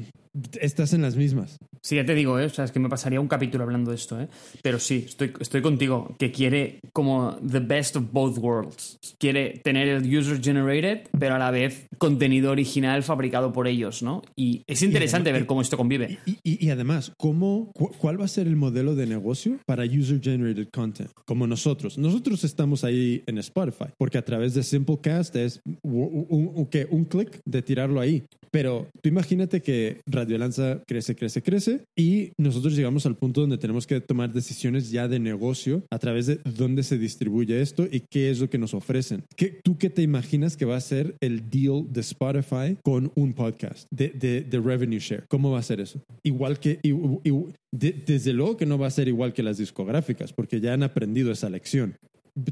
estás 0.60 0.94
en 0.94 1.02
las 1.02 1.16
mismas. 1.16 1.58
Sí, 1.82 1.96
ya 1.96 2.06
te 2.06 2.16
digo, 2.16 2.40
¿eh? 2.40 2.46
o 2.46 2.50
sea, 2.50 2.66
es 2.66 2.72
que 2.72 2.80
me 2.80 2.90
pasaría 2.90 3.22
un 3.22 3.28
capítulo 3.28 3.64
hablando 3.64 3.92
de 3.92 3.96
esto, 3.96 4.20
¿eh? 4.20 4.28
pero 4.62 4.80
sí, 4.80 5.06
estoy, 5.08 5.32
estoy 5.40 5.62
contigo, 5.62 6.16
que 6.20 6.32
quiere 6.32 6.80
como 6.92 7.38
the 7.38 7.60
best 7.60 7.96
of 7.96 8.12
both 8.12 8.38
worlds. 8.38 8.98
Quiere 9.20 9.62
tener 9.64 9.88
el 9.88 10.18
user 10.18 10.42
generated, 10.42 11.08
pero 11.18 11.36
a 11.36 11.40
la 11.40 11.52
vez 11.52 11.88
contenido 11.98 12.52
original 12.52 13.04
fabricado 13.04 13.54
por 13.54 13.68
ellos, 13.68 14.04
¿no? 14.04 14.22
Y 14.36 14.64
es 14.68 14.82
interesante 14.82 15.30
y 15.30 15.32
además, 15.32 15.42
ver 15.42 15.48
cómo 15.48 15.62
esto 15.62 15.78
convive. 15.78 16.20
Y, 16.26 16.38
y, 16.44 16.66
y 16.66 16.70
además, 16.72 17.14
¿cómo, 17.18 17.72
cu 17.74 17.92
¿cuál 17.98 18.20
va 18.20 18.26
a 18.26 18.30
ser 18.30 18.48
el 18.48 18.56
modelo 18.56 18.96
de 18.96 19.08
negocio 19.08 19.60
para 19.66 19.84
user 19.84 20.20
generated 20.22 20.70
content? 20.72 21.12
Como 21.26 21.48
nosotros. 21.48 21.98
Nosotros 21.98 22.44
estamos 22.44 22.84
ahí 22.84 23.24
en 23.28 23.38
Spotify, 23.38 23.92
porque 23.98 24.18
a 24.18 24.26
través 24.26 24.54
de 24.54 24.64
Simplecast 24.64 25.36
es 25.36 25.62
un, 25.84 26.26
un, 26.30 26.52
un, 26.54 26.70
un 26.90 27.06
clic 27.06 27.40
de 27.46 27.62
tirarlo 27.62 28.00
ahí. 28.00 28.24
Pero 28.58 28.90
tú 29.04 29.10
imagínate 29.10 29.62
que 29.62 30.02
Radio 30.08 30.36
Lanza 30.40 30.82
crece, 30.88 31.16
crece, 31.16 31.44
crece 31.44 31.82
y 31.96 32.32
nosotros 32.40 32.76
llegamos 32.76 33.06
al 33.06 33.16
punto 33.16 33.42
donde 33.42 33.60
tenemos 33.60 33.86
que 33.86 34.02
tomar 34.02 34.34
decisiones 34.34 34.90
ya 34.90 35.08
de 35.08 35.20
negocio 35.20 35.84
a 35.92 36.00
través 36.00 36.26
de 36.26 36.40
dónde 36.44 36.82
se 36.82 36.98
distribuye 36.98 37.62
esto 37.62 37.84
y 37.84 38.00
qué 38.00 38.32
es 38.32 38.40
lo 38.40 38.50
que 38.50 38.58
nos 38.58 38.74
ofrecen. 38.74 39.26
¿Qué, 39.36 39.60
¿Tú 39.64 39.78
qué 39.78 39.92
te 39.92 40.02
imaginas 40.02 40.58
que 40.58 40.66
va 40.66 40.76
a 40.76 40.82
ser 40.82 41.14
el 41.22 41.52
deal 41.52 41.86
de 41.88 42.02
Spotify 42.02 42.78
con 42.84 43.12
un 43.14 43.34
podcast 43.34 43.86
de, 43.92 44.10
de, 44.10 44.42
de 44.42 44.60
revenue 44.60 44.98
share? 44.98 45.26
¿Cómo 45.30 45.52
va 45.52 45.60
a 45.60 45.62
ser 45.64 45.80
eso? 45.80 46.02
Igual 46.24 46.60
que... 46.60 46.80
Y, 46.82 46.94
y, 47.30 47.46
de, 47.72 47.92
desde 48.08 48.34
luego 48.34 48.58
que 48.58 48.66
no 48.66 48.80
va 48.80 48.88
a 48.88 48.92
ser 48.92 49.08
igual 49.08 49.34
que 49.34 49.44
las 49.44 49.60
discográficas, 49.60 50.34
porque 50.34 50.60
ya 50.60 50.74
han 50.74 50.82
aprendido 50.82 51.32
esa 51.32 51.48
lección. 51.48 51.96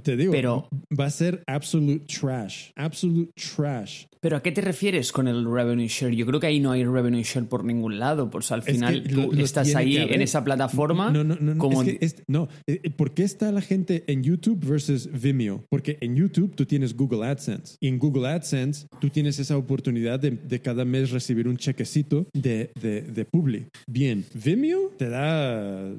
Te 0.02 0.18
digo, 0.18 0.32
pero, 0.32 0.68
va 1.00 1.06
a 1.06 1.10
ser 1.12 1.44
absolute 1.46 2.06
trash, 2.08 2.72
absolute 2.76 3.32
trash. 3.36 4.06
Pero 4.26 4.38
¿a 4.38 4.42
qué 4.42 4.52
te 4.52 4.62
refieres 4.62 5.12
con 5.12 5.28
el 5.28 5.46
revenue 5.46 5.88
share? 5.88 6.16
Yo 6.16 6.26
creo 6.26 6.40
que 6.40 6.48
ahí 6.48 6.60
no 6.60 6.72
hay 6.72 6.84
revenue 6.84 7.22
share 7.22 7.48
por 7.48 7.64
ningún 7.64 8.00
lado, 8.00 8.32
pues 8.32 8.52
al 8.52 8.64
final 8.64 8.96
es 8.96 9.02
que 9.04 9.10
tú 9.10 9.22
lo, 9.22 9.32
lo 9.34 9.44
estás 9.44 9.76
ahí 9.76 9.98
en 9.98 10.20
esa 10.20 10.44
plataforma. 10.44 11.12
No, 11.12 11.24
no, 11.24 11.36
no, 11.40 11.56
como... 11.60 11.84
es 11.84 11.88
que 11.88 12.04
es, 12.04 12.24
no. 12.28 12.48
¿Por 12.96 13.14
qué 13.14 13.22
está 13.22 13.52
la 13.52 13.62
gente 13.62 14.04
en 14.08 14.24
YouTube 14.24 14.66
versus 14.66 15.08
Vimeo? 15.12 15.64
Porque 15.70 16.00
en 16.02 16.16
YouTube 16.16 16.56
tú 16.56 16.66
tienes 16.66 16.96
Google 16.98 17.24
AdSense 17.24 17.78
y 17.80 17.88
en 17.88 18.00
Google 18.00 18.28
AdSense 18.28 18.88
tú 19.00 19.12
tienes 19.12 19.38
esa 19.38 19.58
oportunidad 19.58 20.20
de, 20.20 20.32
de 20.32 20.60
cada 20.60 20.86
mes 20.86 21.12
recibir 21.12 21.48
un 21.48 21.58
chequecito 21.58 22.26
de, 22.34 22.72
de, 22.82 23.04
de 23.04 23.26
Publi. 23.26 23.68
Bien, 23.86 24.26
Vimeo 24.34 24.92
te 24.98 25.08
da... 25.08 25.94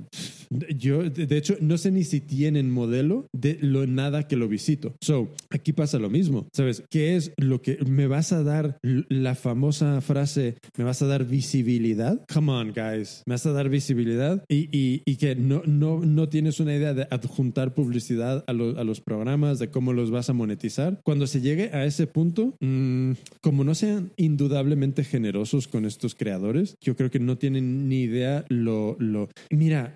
Yo, 0.76 1.08
de 1.10 1.36
hecho, 1.36 1.56
no 1.60 1.78
sé 1.78 1.92
ni 1.92 2.02
si 2.02 2.20
tienen 2.20 2.72
modelo 2.72 3.26
de 3.32 3.58
lo 3.60 3.86
nada 3.86 4.26
que 4.26 4.36
lo 4.36 4.48
visito. 4.48 4.94
So, 5.00 5.32
aquí 5.50 5.72
pasa 5.72 5.98
lo 5.98 6.10
mismo, 6.10 6.48
¿sabes? 6.52 6.82
¿Qué 6.90 7.16
es 7.16 7.32
lo 7.36 7.62
que 7.62 7.78
me 7.84 8.06
vas 8.16 8.32
a 8.32 8.42
dar 8.42 8.78
la 8.82 9.34
famosa 9.34 10.00
frase, 10.00 10.54
me 10.78 10.84
vas 10.84 11.02
a 11.02 11.06
dar 11.06 11.26
visibilidad? 11.26 12.24
Come 12.32 12.50
on, 12.50 12.72
guys, 12.72 13.22
me 13.26 13.34
vas 13.34 13.44
a 13.44 13.52
dar 13.52 13.68
visibilidad 13.68 14.42
y, 14.48 14.70
y, 14.72 15.02
y 15.04 15.16
que 15.16 15.36
no, 15.36 15.62
no, 15.66 16.00
no 16.00 16.26
tienes 16.30 16.58
una 16.58 16.74
idea 16.74 16.94
de 16.94 17.06
adjuntar 17.10 17.74
publicidad 17.74 18.42
a, 18.46 18.54
lo, 18.54 18.78
a, 18.78 18.84
los 18.84 19.02
programas, 19.02 19.58
de 19.58 19.68
cómo 19.68 19.92
los 19.92 20.10
vas 20.10 20.30
a 20.30 20.32
monetizar. 20.32 20.98
Cuando 21.04 21.26
se 21.26 21.42
llegue 21.42 21.70
a 21.74 21.84
ese 21.84 22.06
punto, 22.06 22.54
mmm, 22.60 23.12
como 23.42 23.64
no 23.64 23.74
sean 23.74 24.12
indudablemente 24.16 25.04
generosos 25.04 25.68
con 25.68 25.84
estos 25.84 26.14
creadores, 26.14 26.76
yo 26.80 26.96
creo 26.96 27.10
que 27.10 27.20
no 27.20 27.36
tienen 27.36 27.86
ni 27.86 28.00
idea 28.00 28.46
lo... 28.48 28.96
lo... 28.98 29.28
Mira, 29.50 29.94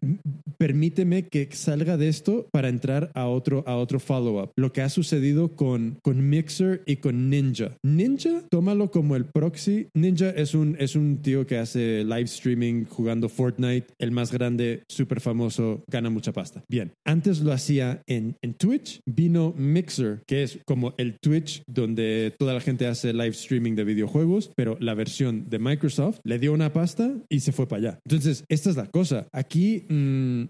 permíteme 0.59 1.27
que 1.27 1.49
salga 1.53 1.97
de 1.97 2.09
esto 2.09 2.49
para 2.53 2.69
entrar 2.69 3.11
a 3.15 3.29
otro, 3.29 3.65
a 3.67 3.77
otro 3.77 3.99
follow-up. 3.99 4.51
Lo 4.57 4.75
que 4.75 4.83
ha 4.83 4.91
sucedido 4.91 5.57
con, 5.57 5.97
con 6.03 6.29
Mixer 6.29 6.83
y 6.85 6.97
con 6.97 7.31
Ninja. 7.31 7.71
Ninja, 7.83 8.10
tómalo 8.51 8.91
como 8.91 9.17
el 9.17 9.27
proxy. 9.27 9.89
Ninja 9.95 10.31
es 10.31 10.55
un, 10.55 10.77
es 10.79 10.97
un 10.97 11.23
tío 11.23 11.47
que 11.47 11.59
hace 11.59 12.05
live 12.05 12.23
streaming 12.23 12.85
jugando 12.85 13.29
Fortnite, 13.29 13.87
el 13.99 14.11
más 14.11 14.33
grande, 14.33 14.83
súper 14.89 15.21
famoso, 15.21 15.85
gana 15.91 16.11
mucha 16.11 16.33
pasta. 16.33 16.65
Bien, 16.69 16.93
antes 17.07 17.41
lo 17.41 17.53
hacía 17.53 18.03
en, 18.07 18.37
en 18.43 18.55
Twitch, 18.55 19.01
vino 19.07 19.55
Mixer, 19.57 20.23
que 20.27 20.43
es 20.43 20.59
como 20.67 20.95
el 20.99 21.17
Twitch 21.21 21.63
donde 21.67 22.35
toda 22.39 22.55
la 22.55 22.61
gente 22.61 22.87
hace 22.87 23.13
live 23.13 23.29
streaming 23.29 23.75
de 23.75 23.85
videojuegos, 23.85 24.53
pero 24.57 24.77
la 24.81 24.95
versión 24.95 25.49
de 25.49 25.59
Microsoft 25.59 26.21
le 26.25 26.39
dio 26.39 26.53
una 26.53 26.73
pasta 26.73 27.13
y 27.29 27.41
se 27.41 27.53
fue 27.53 27.67
para 27.67 27.79
allá. 27.81 27.99
Entonces, 28.05 28.45
esta 28.49 28.71
es 28.71 28.77
la 28.77 28.87
cosa. 28.87 29.29
Aquí, 29.33 29.87
mmm, 29.89 30.45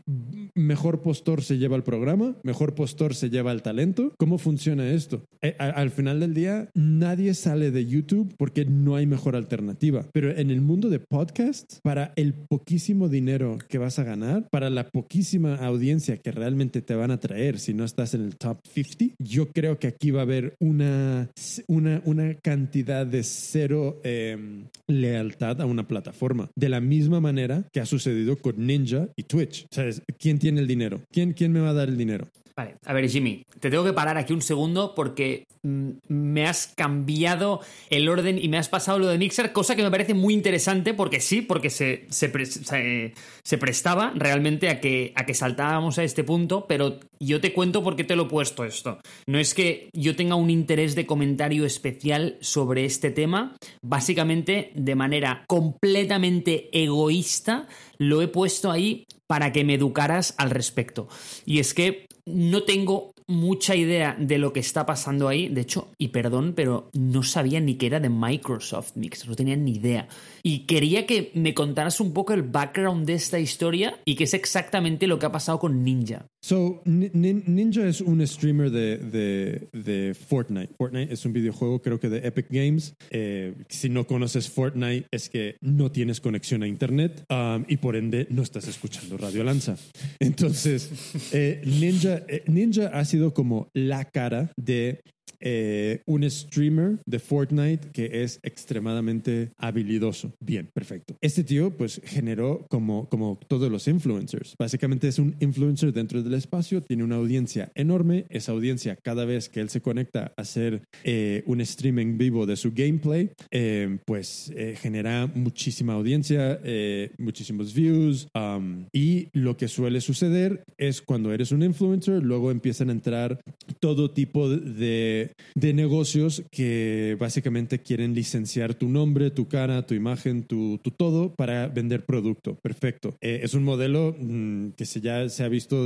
mejor 0.55 1.03
postor 1.03 1.43
se 1.43 1.59
lleva 1.59 1.77
el 1.77 1.83
programa, 1.83 2.37
mejor 2.43 2.75
postor 2.75 3.15
se 3.15 3.31
lleva 3.31 3.53
el 3.53 3.63
talento. 3.63 4.15
¿Cómo 4.19 4.39
funciona 4.39 4.91
esto? 4.91 5.25
Eh, 5.43 5.57
al 5.59 5.91
final 5.91 6.21
del 6.21 6.35
día, 6.35 6.71
nadie 6.75 7.35
sale 7.51 7.73
de 7.73 7.85
YouTube 7.85 8.33
porque 8.37 8.65
no 8.65 8.95
hay 8.95 9.07
mejor 9.07 9.35
alternativa. 9.35 10.07
Pero 10.13 10.31
en 10.31 10.51
el 10.51 10.61
mundo 10.61 10.89
de 10.89 11.01
podcasts, 11.01 11.81
para 11.83 12.13
el 12.15 12.33
poquísimo 12.33 13.09
dinero 13.09 13.59
que 13.69 13.79
vas 13.79 13.99
a 13.99 14.05
ganar, 14.05 14.49
para 14.51 14.71
la 14.71 14.89
poquísima 14.89 15.57
audiencia 15.57 16.19
que 16.19 16.31
realmente 16.31 16.81
te 16.81 16.95
van 16.95 17.11
a 17.11 17.19
traer 17.19 17.59
si 17.59 17.75
no 17.75 17.85
estás 17.85 18.15
en 18.15 18.23
el 18.23 18.37
top 18.37 18.61
50, 18.73 19.17
yo 19.19 19.49
creo 19.49 19.81
que 19.81 19.89
aquí 19.89 20.13
va 20.13 20.21
a 20.21 20.23
haber 20.23 20.55
una, 20.61 21.29
una, 21.67 22.01
una 22.05 22.35
cantidad 22.35 23.05
de 23.05 23.25
cero 23.25 24.01
eh, 24.05 24.39
lealtad 24.87 25.61
a 25.61 25.67
una 25.67 25.89
plataforma. 25.89 26.51
De 26.55 26.69
la 26.69 26.81
misma 26.81 27.19
manera 27.21 27.65
que 27.73 27.81
ha 27.81 27.87
sucedido 27.87 28.37
con 28.37 28.65
Ninja 28.65 29.09
y 29.17 29.25
Twitch. 29.25 29.65
O 29.65 29.75
sea, 29.75 29.91
¿quién 30.21 30.39
tiene 30.39 30.61
el 30.61 30.69
dinero? 30.69 31.01
¿Quién, 31.11 31.33
quién 31.33 31.51
me 31.51 31.59
va 31.59 31.71
a 31.71 31.75
dar 31.75 31.89
el 31.89 31.97
dinero? 31.97 32.29
Vale, 32.61 32.77
a 32.85 32.93
ver 32.93 33.09
Jimmy, 33.09 33.47
te 33.59 33.71
tengo 33.71 33.85
que 33.85 33.95
parar 33.95 34.19
aquí 34.19 34.35
un 34.35 34.43
segundo 34.43 34.95
porque 34.95 35.47
mm, 35.63 35.93
me 36.09 36.47
has 36.47 36.67
cambiado 36.67 37.63
el 37.89 38.07
orden 38.07 38.39
y 38.39 38.49
me 38.49 38.59
has 38.59 38.69
pasado 38.69 38.99
lo 38.99 39.07
de 39.07 39.17
Mixer, 39.17 39.53
cosa 39.53 39.75
que 39.75 39.83
me 39.83 39.91
parece 39.91 40.13
muy 40.13 40.35
interesante 40.35 40.93
porque 40.93 41.21
sí, 41.21 41.41
porque 41.41 41.71
se, 41.71 42.05
se, 42.11 42.29
pre 42.29 42.45
se, 42.45 43.15
se 43.43 43.57
prestaba 43.57 44.13
realmente 44.15 44.69
a 44.69 44.79
que, 44.79 45.15
a 45.17 45.25
que 45.25 45.33
saltábamos 45.33 45.99
a 45.99 46.05
este 46.05 46.23
punto, 46.23 46.67
pero 46.69 47.01
yo 47.19 47.41
te 47.41 47.55
cuento 47.55 47.83
por 47.83 47.97
qué 47.97 48.05
te 48.05 48.15
lo 48.15 48.25
he 48.25 48.29
puesto 48.29 48.67
esto. 48.67 48.99
No 49.27 49.39
es 49.39 49.55
que 49.55 49.89
yo 49.95 50.15
tenga 50.15 50.35
un 50.35 50.51
interés 50.51 50.95
de 50.95 51.07
comentario 51.07 51.65
especial 51.65 52.37
sobre 52.43 52.85
este 52.85 53.11
tema, 53.11 53.57
básicamente 53.81 54.71
de 54.75 54.95
manera 54.97 55.47
completamente 55.49 56.69
egoísta 56.79 57.69
lo 57.97 58.21
he 58.21 58.29
puesto 58.29 58.71
ahí 58.71 59.07
para 59.31 59.53
que 59.53 59.63
me 59.63 59.75
educaras 59.75 60.35
al 60.39 60.51
respecto. 60.51 61.07
Y 61.47 61.61
es 61.61 61.73
que 61.73 62.07
no 62.35 62.63
tengo 62.63 63.13
mucha 63.31 63.77
idea 63.77 64.17
de 64.19 64.39
lo 64.39 64.53
que 64.53 64.61
está 64.61 64.85
pasando 64.85 65.29
ahí. 65.29 65.49
De 65.49 65.61
hecho, 65.61 65.89
y 65.97 66.09
perdón, 66.09 66.53
pero 66.55 66.91
no 66.93 67.23
sabía 67.23 67.61
ni 67.61 67.77
que 67.77 67.87
era 67.87 68.01
de 68.01 68.11
Microsoft 68.11 68.97
Mix, 68.97 69.27
no 69.27 69.37
tenía 69.37 69.57
ni 69.57 69.73
idea. 69.73 70.09
Y 70.43 70.67
quería 70.67 71.07
que 71.07 71.31
me 71.35 71.55
contaras 71.55 72.01
un 72.01 72.13
poco 72.13 72.33
el 72.33 72.43
background 72.43 73.07
de 73.07 73.15
esta 73.15 73.39
historia 73.39 73.99
y 74.05 74.17
qué 74.17 74.25
es 74.25 74.35
exactamente 74.35 75.07
lo 75.07 75.19
que 75.19 75.27
ha 75.27 75.33
pasado 75.33 75.61
con 75.61 75.85
Ninja. 75.85 76.27
So, 76.43 76.81
Ni- 76.87 77.11
Nin- 77.11 77.45
Ninja 77.47 77.87
es 77.87 78.01
un 78.01 78.27
streamer 78.27 78.71
de, 78.71 78.97
de, 78.97 79.69
de 79.73 80.15
Fortnite. 80.15 80.73
Fortnite 80.79 81.13
es 81.13 81.25
un 81.27 81.33
videojuego, 81.35 81.83
creo 81.83 82.01
que 82.01 82.09
de 82.09 82.27
Epic 82.27 82.47
Games. 82.51 82.95
Eh, 83.11 83.55
si 83.69 83.89
no 83.91 84.07
conoces 84.07 84.49
Fortnite, 84.49 85.07
es 85.11 85.29
que 85.29 85.57
no 85.61 85.93
tienes 85.93 86.21
conexión 86.21 86.63
a 86.63 86.67
Internet 86.67 87.25
um, 87.31 87.65
y 87.69 87.77
por 87.77 87.95
ende 87.95 88.27
no 88.31 88.43
estás 88.43 88.67
escuchando 88.69 89.19
Radio 89.19 89.45
Lanza. 89.45 89.77
Entonces, 90.19 90.91
eh, 91.33 91.61
Ninja, 91.67 92.23
eh, 92.29 92.43
Ninja 92.47 92.87
ha 92.89 93.05
sido 93.05 93.35
como 93.35 93.69
la 93.75 94.05
cara 94.07 94.51
de 94.57 95.01
eh, 95.41 96.03
un 96.07 96.29
streamer 96.29 96.99
de 97.07 97.19
Fortnite 97.19 97.91
que 97.93 98.23
es 98.23 98.41
extremadamente 98.43 99.51
habilidoso. 99.57 100.33
Bien, 100.41 100.69
perfecto. 100.73 101.17
Este 101.21 101.45
tío 101.45 101.77
pues 101.77 102.01
generó 102.05 102.67
como, 102.69 103.09
como 103.09 103.39
todos 103.49 103.71
los 103.71 103.87
influencers. 103.89 104.55
Básicamente 104.59 105.09
es 105.09 105.19
un 105.19 105.37
influencer 105.41 105.93
dentro 105.93 106.23
del 106.23 106.35
espacio, 106.35 106.83
tiene 106.83 107.05
una 107.05 107.17
audiencia 107.17 107.71
enorme. 107.75 108.27
Esa 108.29 108.53
audiencia 108.53 108.97
cada 109.03 109.25
vez 109.25 109.49
que 109.49 109.61
él 109.61 109.69
se 109.69 109.81
conecta 109.81 110.33
a 110.37 110.43
hacer 110.43 110.83
eh, 111.05 111.43
un 111.47 111.61
streaming 111.61 112.19
vivo 112.19 112.47
de 112.47 112.57
su 112.57 112.73
gameplay, 112.73 113.31
eh, 113.51 113.99
pues 114.05 114.53
eh, 114.57 114.77
genera 114.81 115.27
muchísima 115.27 115.95
audiencia, 115.95 116.61
eh, 116.65 117.11
muchísimos 117.19 117.75
views. 117.75 118.29
um, 118.35 118.87
y 118.93 119.29
lo 119.33 119.57
que 119.57 119.69
suele 119.69 120.01
suceder 120.01 120.63
es 120.79 121.01
cuando 121.03 121.33
eres 121.33 121.53
un 121.53 121.63
influencer, 121.63 122.23
luego 122.23 122.51
empiezan 122.51 122.89
a 122.89 122.93
entrar 122.93 123.41
todo 123.81 124.11
tipo 124.11 124.49
de, 124.49 125.20
de 125.55 125.73
negocios 125.73 126.43
que 126.51 127.17
básicamente 127.19 127.81
quieren 127.81 128.15
licenciar 128.15 128.75
tu 128.75 128.89
nombre, 128.89 129.31
tu 129.31 129.49
cara, 129.49 129.87
tu 129.87 129.95
imagen, 129.95 130.43
tu, 130.45 130.79
todo 130.97 131.35
para 131.35 131.69
vender 131.69 132.05
producto. 132.05 132.57
Perfecto. 132.63 133.17
Eh, 133.21 133.41
es 133.43 133.55
un 133.55 133.65
modelo 133.65 134.17
mm, 134.19 134.71
que 134.77 134.85
se 134.85 135.01
ya 135.01 135.29
se 135.29 135.45
ha 135.45 135.49
visto 135.49 135.77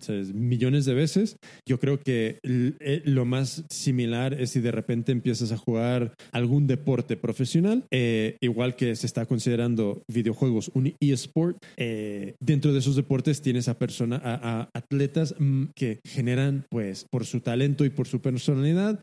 ¿sabes? 0.00 0.32
millones 0.34 0.84
de 0.84 0.94
veces. 0.94 1.36
Yo 1.66 1.78
creo 1.78 2.00
que 2.00 2.38
eh, 2.42 3.02
lo 3.04 3.24
más 3.24 3.64
similar 3.70 4.34
es 4.34 4.50
si 4.50 4.60
de 4.60 4.70
repente 4.70 5.12
empiezas 5.12 5.52
a 5.52 5.56
jugar 5.56 6.14
algún 6.32 6.66
deporte 6.66 7.16
profesional, 7.16 7.84
eh, 7.90 8.36
igual 8.40 8.76
que 8.76 8.94
se 8.96 9.06
está 9.06 9.26
considerando 9.26 10.02
videojuegos 10.08 10.70
un 10.74 10.94
eSport. 11.00 11.56
eh, 11.76 12.34
dentro 12.40 12.72
de 12.72 12.78
esos 12.78 12.96
deportes 12.96 13.42
tienes 13.42 13.68
a 13.68 13.78
personas, 13.78 14.20
a 14.24 14.68
atletas 14.74 15.34
mm, 15.38 15.64
que 15.74 16.00
generan, 16.04 16.64
pues, 16.70 17.06
por 17.10 17.24
su 17.24 17.40
talento 17.40 17.84
y 17.84 17.90
por 17.90 18.06
su 18.06 18.20
personalidad, 18.20 18.52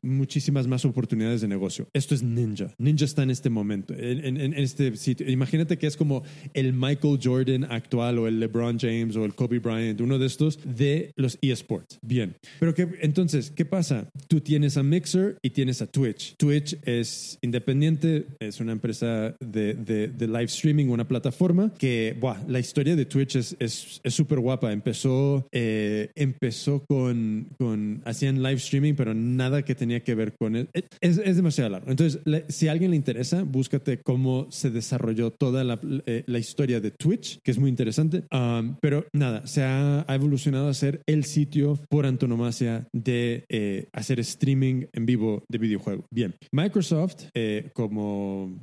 muchísimas 0.01 0.67
más 0.67 0.86
oportunidades 0.86 1.41
de 1.41 1.47
negocio. 1.47 1.88
Esto 1.93 2.15
es 2.15 2.24
Ninja. 2.24 2.74
Ninja 2.78 3.05
está 3.05 3.24
en 3.24 3.32
este 3.32 3.49
momento, 3.49 3.93
en, 3.97 4.53
este 4.53 4.95
sitio. 4.97 5.30
Imagínate 5.30 5.78
que 5.78 5.88
es 5.88 5.97
como 5.97 6.24
el 6.53 6.74
Michael 6.74 7.20
Jordan 7.22 7.65
actual 7.65 8.20
o 8.20 8.28
el 8.28 8.39
LeBron 8.39 8.80
James 8.80 9.15
o 9.15 9.26
el 9.26 9.34
Kobe 9.36 9.59
Bryant, 9.59 10.01
uno 10.01 10.20
de 10.20 10.26
estos 10.26 10.59
de 10.63 11.11
los 11.15 11.38
eSports. 11.41 11.99
Bien. 12.01 12.36
Pero 12.59 12.74
que, 12.74 12.88
entonces, 13.01 13.51
¿qué 13.51 13.65
pasa? 13.65 14.09
Tú 14.28 14.41
tienes 14.41 14.78
a 14.78 14.84
Mixer 14.84 15.38
y 15.41 15.51
tienes 15.51 15.82
a 15.82 15.88
Twitch. 15.88 16.36
Twitch 16.38 16.78
es 16.86 17.38
independiente, 17.41 18.26
es 18.39 18.59
una 18.59 18.72
empresa 18.72 19.36
de, 19.39 19.74
de- 19.74 20.28
live 20.30 20.45
streaming, 20.45 20.88
una 20.89 21.07
plataforma 21.07 21.74
que, 21.78 22.15
buah, 22.20 22.38
la 22.47 22.59
historia 22.59 22.95
de 22.95 23.05
Twitch 23.05 23.36
es 23.36 23.55
es 23.59 23.99
es 24.03 24.13
súper 24.13 24.39
guapa. 24.39 24.72
Empezó, 24.72 25.47
eh, 25.51 26.11
empezó 26.15 26.84
con, 26.86 27.47
con, 27.57 28.01
hacían 28.05 28.41
live 28.41 28.55
streaming, 28.55 28.93
pero 28.95 29.13
nada 29.13 29.59
que 29.64 29.76
tenía 29.76 30.01
que 30.03 30.16
ver 30.16 30.36
con 30.38 30.55
él. 30.55 30.70
Es, 31.01 31.18
es 31.18 31.36
demasiado 31.36 31.70
largo. 31.70 31.89
Entonces, 31.89 32.22
le- 32.26 32.45
si 32.49 32.68
a 32.68 32.72
alguien 32.72 32.91
le 32.91 32.97
interesa, 32.97 33.43
búscate 33.43 33.99
cómo 34.01 34.47
se 34.51 34.70
desarrolló 34.70 35.32
toda 35.32 35.64
la, 35.64 35.80
eh, 36.05 36.24
la 36.28 36.39
historia 36.39 36.80
de 36.80 36.91
Twitch, 36.91 37.39
que 37.43 37.51
es 37.51 37.60
muy 37.60 37.70
interesante. 37.70 38.24
Um, 38.32 38.76
pero 38.82 39.05
nada, 39.14 39.45
se 39.47 39.64
ha, 39.64 40.05
ha 40.07 40.16
evolucionado 40.16 40.68
a 40.70 40.74
ser 40.74 41.01
el 41.05 41.24
sitio 41.26 41.80
por 41.89 42.05
antonomasia 42.05 42.88
de 42.93 43.45
eh, 43.49 43.88
hacer 43.93 44.20
streaming 44.20 44.86
en 44.93 45.05
vivo 45.05 45.43
de 45.49 45.57
videojuegos. 45.57 46.05
Bien, 46.12 46.36
Microsoft, 46.51 47.26
eh, 47.34 47.70
como 47.74 48.60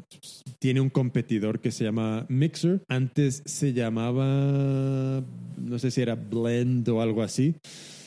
tiene 0.58 0.80
un 0.80 0.90
competidor 0.90 1.60
que 1.60 1.70
se 1.70 1.84
llama 1.84 2.26
Mixer, 2.28 2.82
antes 2.88 3.42
se 3.44 3.72
llamaba, 3.72 5.22
no 5.58 5.78
sé 5.78 5.90
si 5.90 6.00
era 6.00 6.14
Blend 6.14 6.88
o 6.88 7.00
algo 7.00 7.22
así. 7.22 7.54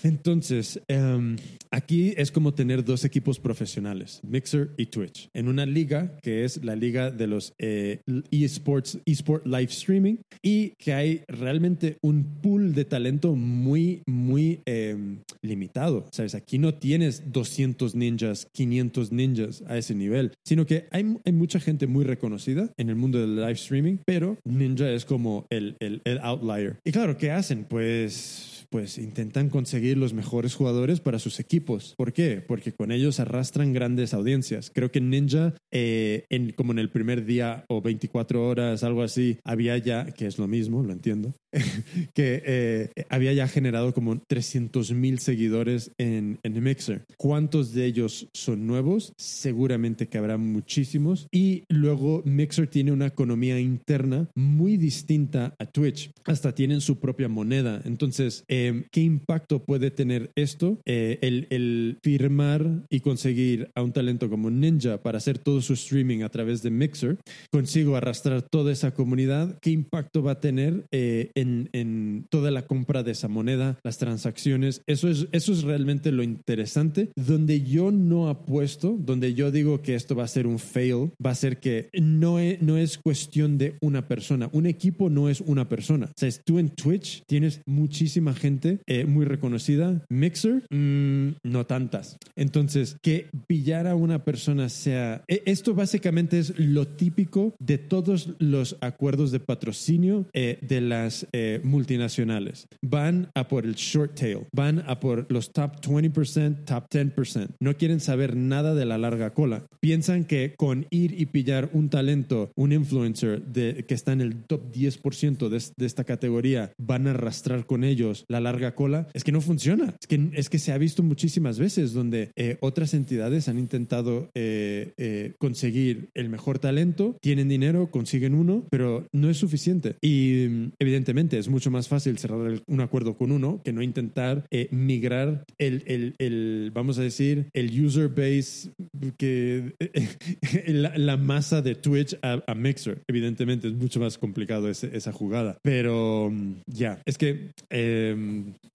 Entonces, 0.04 0.82
em, 0.88 1.36
aquí 1.72 2.14
es 2.18 2.32
como 2.32 2.54
tener 2.54 2.84
dos 2.84 3.06
equipos 3.06 3.40
profesionales, 3.40 4.22
Mixer 4.24 4.72
y 4.78 4.88
Twitch, 4.88 5.30
en 5.34 5.48
una 5.48 5.66
liga 5.66 6.18
que 6.22 6.46
es 6.46 6.64
la 6.64 6.76
liga 6.76 7.12
de 7.12 7.28
los 7.28 7.54
eh, 7.60 8.02
eSports, 8.32 9.00
eSport 9.06 9.46
Live 9.46 9.72
Streaming, 9.72 10.18
y 10.42 10.72
que 10.78 10.94
hay 10.94 11.22
realmente 11.28 11.98
un 12.02 12.24
pool 12.42 12.74
de 12.74 12.86
talento 12.86 13.36
muy, 13.36 14.02
muy 14.08 14.62
em, 14.66 15.20
limitado. 15.42 16.08
Sabes, 16.12 16.36
aquí 16.36 16.58
no 16.58 16.74
tienes 16.76 17.32
200 17.32 17.96
ninjas, 17.96 18.48
500 18.54 19.12
ninjas 19.12 19.64
a 19.68 19.78
ese 19.78 19.96
nivel, 19.96 20.32
sino 20.44 20.66
que 20.66 20.88
hay, 20.92 21.04
mucha 21.32 21.60
gente 21.60 21.88
muy 21.88 22.04
reconocida 22.04 22.72
en 22.78 22.90
el 22.90 22.96
mundo 22.96 23.20
del 23.20 23.36
live 23.36 23.54
streaming, 23.54 23.98
pero 24.06 24.38
Ninja 24.44 24.92
es 24.92 25.06
como 25.06 25.46
el, 25.50 25.76
el 25.80 26.20
outlier. 26.22 26.78
Y 26.84 26.92
claro, 26.92 27.18
¿qué 27.18 27.32
hacen? 27.32 27.64
Pues 27.64 28.59
pues 28.70 28.98
intentan 28.98 29.50
conseguir 29.50 29.98
los 29.98 30.14
mejores 30.14 30.56
jugadores 30.56 31.00
para 31.00 31.20
sus 31.20 31.40
equipos. 31.40 31.94
¿Por 31.98 32.14
qué? 32.14 32.44
Porque 32.46 32.74
con 32.74 32.92
ellos 32.92 33.20
arrastran 33.20 33.74
grandes 33.74 34.14
audiencias. 34.14 34.72
Creo 34.74 34.92
que 34.92 35.02
Ninja, 35.02 35.54
eh, 35.72 36.26
como 36.56 36.72
en 36.72 36.80
el 36.80 36.90
primer 36.90 37.26
día 37.26 37.66
o 37.68 37.82
24 37.82 38.48
horas, 38.48 38.84
algo 38.84 39.02
así, 39.02 39.38
había 39.44 39.78
ya, 39.78 40.06
que 40.06 40.28
es 40.28 40.38
lo 40.38 40.48
mismo, 40.48 40.84
lo 40.84 40.94
entiendo, 40.94 41.34
que 42.14 42.44
eh, 42.46 42.90
había 43.10 43.34
ya 43.34 43.48
generado 43.48 43.94
como 43.94 44.20
300 44.20 44.92
mil 44.94 45.20
seguidores 45.20 45.92
en, 45.98 46.40
en 46.44 46.64
Mixer. 46.64 47.04
¿Cuántos 47.18 47.74
de 47.74 47.86
ellos 47.86 48.28
son 48.34 48.68
nuevos? 48.68 49.14
Seguramente 49.18 50.08
que 50.08 50.18
habrá 50.18 50.38
muchísimos. 50.38 51.28
Y 51.32 51.64
luego 51.70 52.22
Mixer 52.26 52.68
tiene 52.68 52.92
una 52.92 53.08
economía 53.08 53.60
interna 53.60 54.30
muy 54.36 54.78
distinta 54.78 55.56
a 55.58 55.66
Twitch. 55.66 56.12
Hasta 56.26 56.54
tienen 56.54 56.82
su 56.82 57.00
propia 57.00 57.28
moneda. 57.28 57.82
Entonces, 57.86 58.44
eh, 58.48 58.59
¿qué 58.92 59.02
impacto 59.02 59.64
puede 59.64 59.92
tener 59.92 60.32
esto? 60.36 60.80
Eh, 60.86 61.20
el, 61.22 61.48
el 61.50 61.98
firmar 62.02 62.86
y 62.90 63.00
conseguir 63.00 63.70
a 63.76 63.82
un 63.82 63.92
talento 63.92 64.30
como 64.30 64.50
Ninja 64.50 65.02
para 65.02 65.18
hacer 65.18 65.38
todo 65.38 65.62
su 65.62 65.74
streaming 65.74 66.22
a 66.22 66.30
través 66.30 66.62
de 66.62 66.70
Mixer, 66.70 67.18
consigo 67.52 67.96
arrastrar 67.96 68.42
toda 68.42 68.72
esa 68.72 68.94
comunidad. 68.94 69.58
¿Qué 69.62 69.72
impacto 69.72 70.24
va 70.24 70.34
a 70.34 70.40
tener 70.40 70.86
eh, 70.92 71.32
en, 71.36 71.70
en 71.74 72.26
toda 72.30 72.52
la 72.52 72.66
compra 72.68 73.04
de 73.04 73.12
esa 73.12 73.28
moneda, 73.28 73.80
las 73.84 73.98
transacciones? 73.98 74.82
Eso 74.88 75.10
es, 75.10 75.28
eso 75.32 75.54
es 75.54 75.64
realmente 75.64 76.12
lo 76.12 76.24
interesante. 76.24 77.10
Donde 77.16 77.62
yo 77.62 77.92
no 77.92 78.30
apuesto, 78.30 78.98
donde 79.00 79.34
yo 79.34 79.52
digo 79.52 79.82
que 79.82 79.96
esto 79.96 80.16
va 80.16 80.24
a 80.24 80.28
ser 80.28 80.48
un 80.48 80.60
fail, 80.60 81.12
va 81.24 81.32
a 81.32 81.36
ser 81.36 81.60
que 81.60 81.90
no 81.94 82.40
es, 82.40 82.62
no 82.62 82.78
es 82.78 82.98
cuestión 82.98 83.58
de 83.58 83.76
una 83.82 84.08
persona. 84.08 84.50
Un 84.54 84.66
equipo 84.66 85.10
no 85.10 85.30
es 85.30 85.42
una 85.42 85.68
persona. 85.70 86.08
O 86.08 86.14
sea, 86.16 86.30
tú 86.44 86.60
en 86.60 86.70
Twitch 86.70 87.24
tienes 87.28 87.62
muchísima 87.66 88.34
gente 88.34 88.49
eh, 88.88 89.06
muy 89.06 89.26
reconocida. 89.26 90.02
Mixer, 90.10 90.64
mm, 90.70 91.36
no 91.44 91.66
tantas. 91.66 92.18
Entonces, 92.36 92.98
que 93.02 93.28
pillar 93.48 93.88
a 93.88 93.96
una 93.96 94.24
persona 94.24 94.70
sea... 94.70 95.24
e- 95.28 95.44
Esto 95.46 95.74
básicamente 95.74 96.40
es 96.40 96.58
lo 96.58 96.88
típico 96.88 97.54
de 97.60 97.78
todos 97.78 98.30
los 98.40 98.78
acuerdos 98.82 99.32
de 99.32 99.40
patrocinio 99.40 100.26
eh, 100.34 100.58
de 100.62 100.82
las 100.82 101.28
eh, 101.32 101.62
multinacionales. 101.64 102.68
Van 102.82 103.30
a 103.36 103.48
por 103.48 103.66
el 103.66 103.76
short 103.76 104.16
tail, 104.16 104.48
van 104.54 104.84
a 104.88 105.00
por 105.00 105.26
los 105.30 105.52
top 105.52 105.80
20%, 105.82 106.66
top 106.66 106.90
10%. 106.90 107.50
No 107.60 107.76
quieren 107.78 108.00
saber 108.00 108.36
nada 108.36 108.74
de 108.74 108.86
la 108.86 108.98
larga 108.98 109.34
cola. 109.34 109.66
Piensan 109.80 110.26
que 110.26 110.54
con 110.58 110.88
ir 110.90 111.20
y 111.20 111.26
pillar 111.28 111.70
un 111.74 111.90
talento, 111.90 112.52
un 112.56 112.72
influencer 112.72 113.42
de, 113.44 113.86
que 113.88 113.94
está 113.94 114.12
en 114.14 114.22
el 114.22 114.44
top 114.46 114.72
10% 114.74 115.50
de, 115.50 115.64
de 115.78 115.86
esta 115.86 116.04
categoría, 116.04 116.72
van 116.78 117.08
a 117.08 117.12
arrastrar 117.12 117.66
con 117.66 117.84
ellos 117.84 118.26
la 118.28 118.39
larga 118.40 118.76
cola. 118.76 119.08
Es 119.14 119.24
que 119.24 119.32
no 119.32 119.42
funciona. 119.42 119.96
Es 120.00 120.08
que, 120.08 120.30
es 120.34 120.50
que 120.50 120.60
se 120.60 120.72
ha 120.72 120.78
visto 120.78 121.04
muchísimas 121.04 121.60
veces 121.60 121.94
donde 121.94 122.32
eh, 122.36 122.58
otras 122.62 122.94
entidades 122.94 123.48
han 123.50 123.60
intentado 123.60 124.30
eh, 124.36 124.94
eh, 124.98 125.34
conseguir 125.38 126.10
el 126.14 126.30
mejor 126.30 126.60
talento, 126.60 127.18
tienen 127.22 127.50
dinero, 127.50 127.90
consiguen 127.92 128.36
uno, 128.36 128.66
pero 128.70 129.08
no 129.12 129.30
es 129.30 129.38
suficiente. 129.38 129.96
Y 130.02 130.70
evidentemente 130.80 131.38
es 131.38 131.50
mucho 131.50 131.72
más 131.72 131.88
fácil 131.88 132.18
cerrar 132.18 132.62
un 132.68 132.82
acuerdo 132.82 133.18
con 133.18 133.32
uno 133.32 133.62
que 133.64 133.74
no 133.74 133.82
intentar 133.82 134.46
migrar 134.72 135.44
el, 135.58 135.84
el- 135.88 136.16
el, 136.20 136.72
vamos 136.74 136.98
a 137.00 137.02
decir, 137.02 137.50
el 137.54 137.84
user 137.86 138.10
base, 138.10 138.72
que 139.18 139.74
la, 140.68 141.18
masa 141.18 141.62
de 141.62 141.76
Twitch 141.76 142.18
a, 142.22 142.42
a 142.48 142.56
Mixer. 142.56 143.02
Evidentemente 143.08 143.68
es 143.68 143.74
mucho 143.74 144.00
más 144.00 144.18
complicado 144.18 144.70
esa 144.70 145.12
jugada. 145.12 145.58
Pero 145.64 146.32
ya, 146.68 147.02
es 147.06 147.18
que 147.18 147.52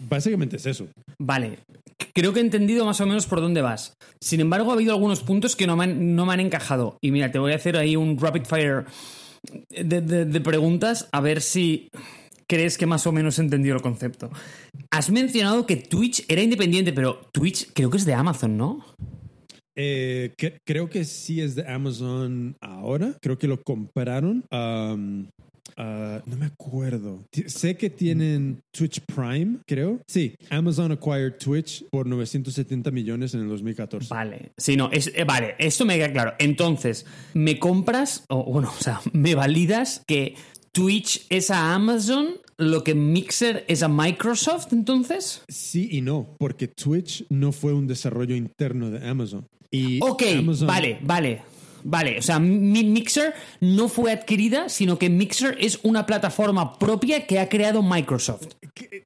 básicamente 0.08 0.56
es 0.56 0.66
eso. 0.66 0.86
Vale, 1.18 1.58
creo 2.14 2.32
que 2.32 2.40
he 2.40 2.42
entendido 2.42 2.84
más 2.84 3.00
o 3.00 3.06
menos 3.06 3.26
por 3.26 3.40
dónde 3.40 3.62
vas. 3.62 3.94
Sin 4.20 4.40
embargo, 4.40 4.70
ha 4.70 4.74
habido 4.74 4.92
algunos 4.92 5.20
puntos 5.22 5.56
que 5.56 5.66
no 5.66 5.76
me 5.76 5.84
han, 5.84 6.14
no 6.16 6.26
me 6.26 6.32
han 6.34 6.40
encajado. 6.40 6.98
Y 7.02 7.10
mira, 7.10 7.30
te 7.32 7.38
voy 7.38 7.52
a 7.52 7.56
hacer 7.56 7.76
ahí 7.76 7.96
un 7.96 8.18
rapid 8.18 8.44
fire 8.44 8.84
de, 9.70 10.00
de- 10.00 10.24
de 10.24 10.40
preguntas 10.40 11.08
a 11.12 11.20
ver 11.20 11.40
si... 11.40 11.88
crees 12.46 12.76
que 12.76 12.84
más 12.86 13.06
o 13.06 13.12
menos 13.12 13.38
he 13.38 13.42
entendido 13.42 13.74
el 13.74 13.82
concepto. 13.82 14.30
Has 14.90 15.10
mencionado 15.10 15.66
que 15.66 15.76
Twitch 15.76 16.24
era 16.28 16.42
independiente, 16.42 16.92
pero 16.92 17.20
Twitch 17.32 17.70
creo 17.72 17.88
que 17.90 17.96
es 17.96 18.04
de 18.04 18.12
Amazon, 18.14 18.56
¿no? 18.58 18.84
Eh, 19.76 20.32
que- 20.36 20.58
creo 20.66 20.88
que 20.88 21.04
sí 21.04 21.40
es 21.40 21.54
de 21.56 21.66
Amazon 21.66 22.54
ahora. 22.60 23.16
Creo 23.20 23.38
que 23.38 23.48
lo 23.48 23.62
compraron. 23.62 24.44
Um, 24.52 25.26
ah, 25.76 26.22
no 26.26 26.36
me 26.36 26.46
acuerdo. 26.46 27.24
T- 27.30 27.48
sé 27.48 27.76
que 27.76 27.90
tienen 27.90 28.60
Twitch 28.72 29.00
Prime, 29.00 29.58
creo. 29.66 30.00
Sí, 30.06 30.34
Amazon 30.50 30.92
acquired 30.92 31.34
Twitch 31.38 31.84
por 31.90 32.06
970 32.06 32.90
millones 32.90 33.34
en 33.34 33.40
el 33.40 33.48
2014. 33.48 34.08
Vale, 34.12 34.52
sí, 34.56 34.76
no, 34.76 34.90
es, 34.92 35.12
eh, 35.14 35.24
vale, 35.24 35.54
esto 35.58 35.84
me 35.84 35.96
queda 35.96 36.12
claro. 36.12 36.32
Entonces, 36.38 37.06
¿me 37.34 37.58
compras, 37.58 38.24
o 38.28 38.44
bueno, 38.52 38.72
o 38.78 38.82
sea, 38.82 39.00
me 39.12 39.34
validas 39.34 40.02
que 40.06 40.34
Twitch 40.72 41.26
es 41.30 41.50
a 41.50 41.74
Amazon 41.74 42.28
lo 42.56 42.84
que 42.84 42.94
Mixer 42.94 43.64
es 43.66 43.82
a 43.82 43.88
Microsoft, 43.88 44.72
entonces? 44.72 45.42
Sí 45.48 45.88
y 45.90 46.00
no, 46.02 46.36
porque 46.38 46.68
Twitch 46.68 47.24
no 47.28 47.50
fue 47.50 47.72
un 47.72 47.86
desarrollo 47.88 48.36
interno 48.36 48.90
de 48.90 49.08
Amazon. 49.08 49.46
Y 49.72 49.98
Ok, 50.00 50.22
Amazon- 50.38 50.68
vale, 50.68 50.98
vale. 51.02 51.42
Vale, 51.86 52.18
o 52.18 52.22
sea, 52.22 52.38
mi 52.38 52.82
Mixer 52.82 53.34
no 53.60 53.88
fue 53.88 54.10
adquirida, 54.10 54.68
sino 54.70 54.98
que 54.98 55.10
Mixer 55.10 55.56
es 55.60 55.78
una 55.82 56.06
plataforma 56.06 56.78
propia 56.78 57.26
que 57.26 57.38
ha 57.38 57.48
creado 57.50 57.82
Microsoft. 57.82 58.48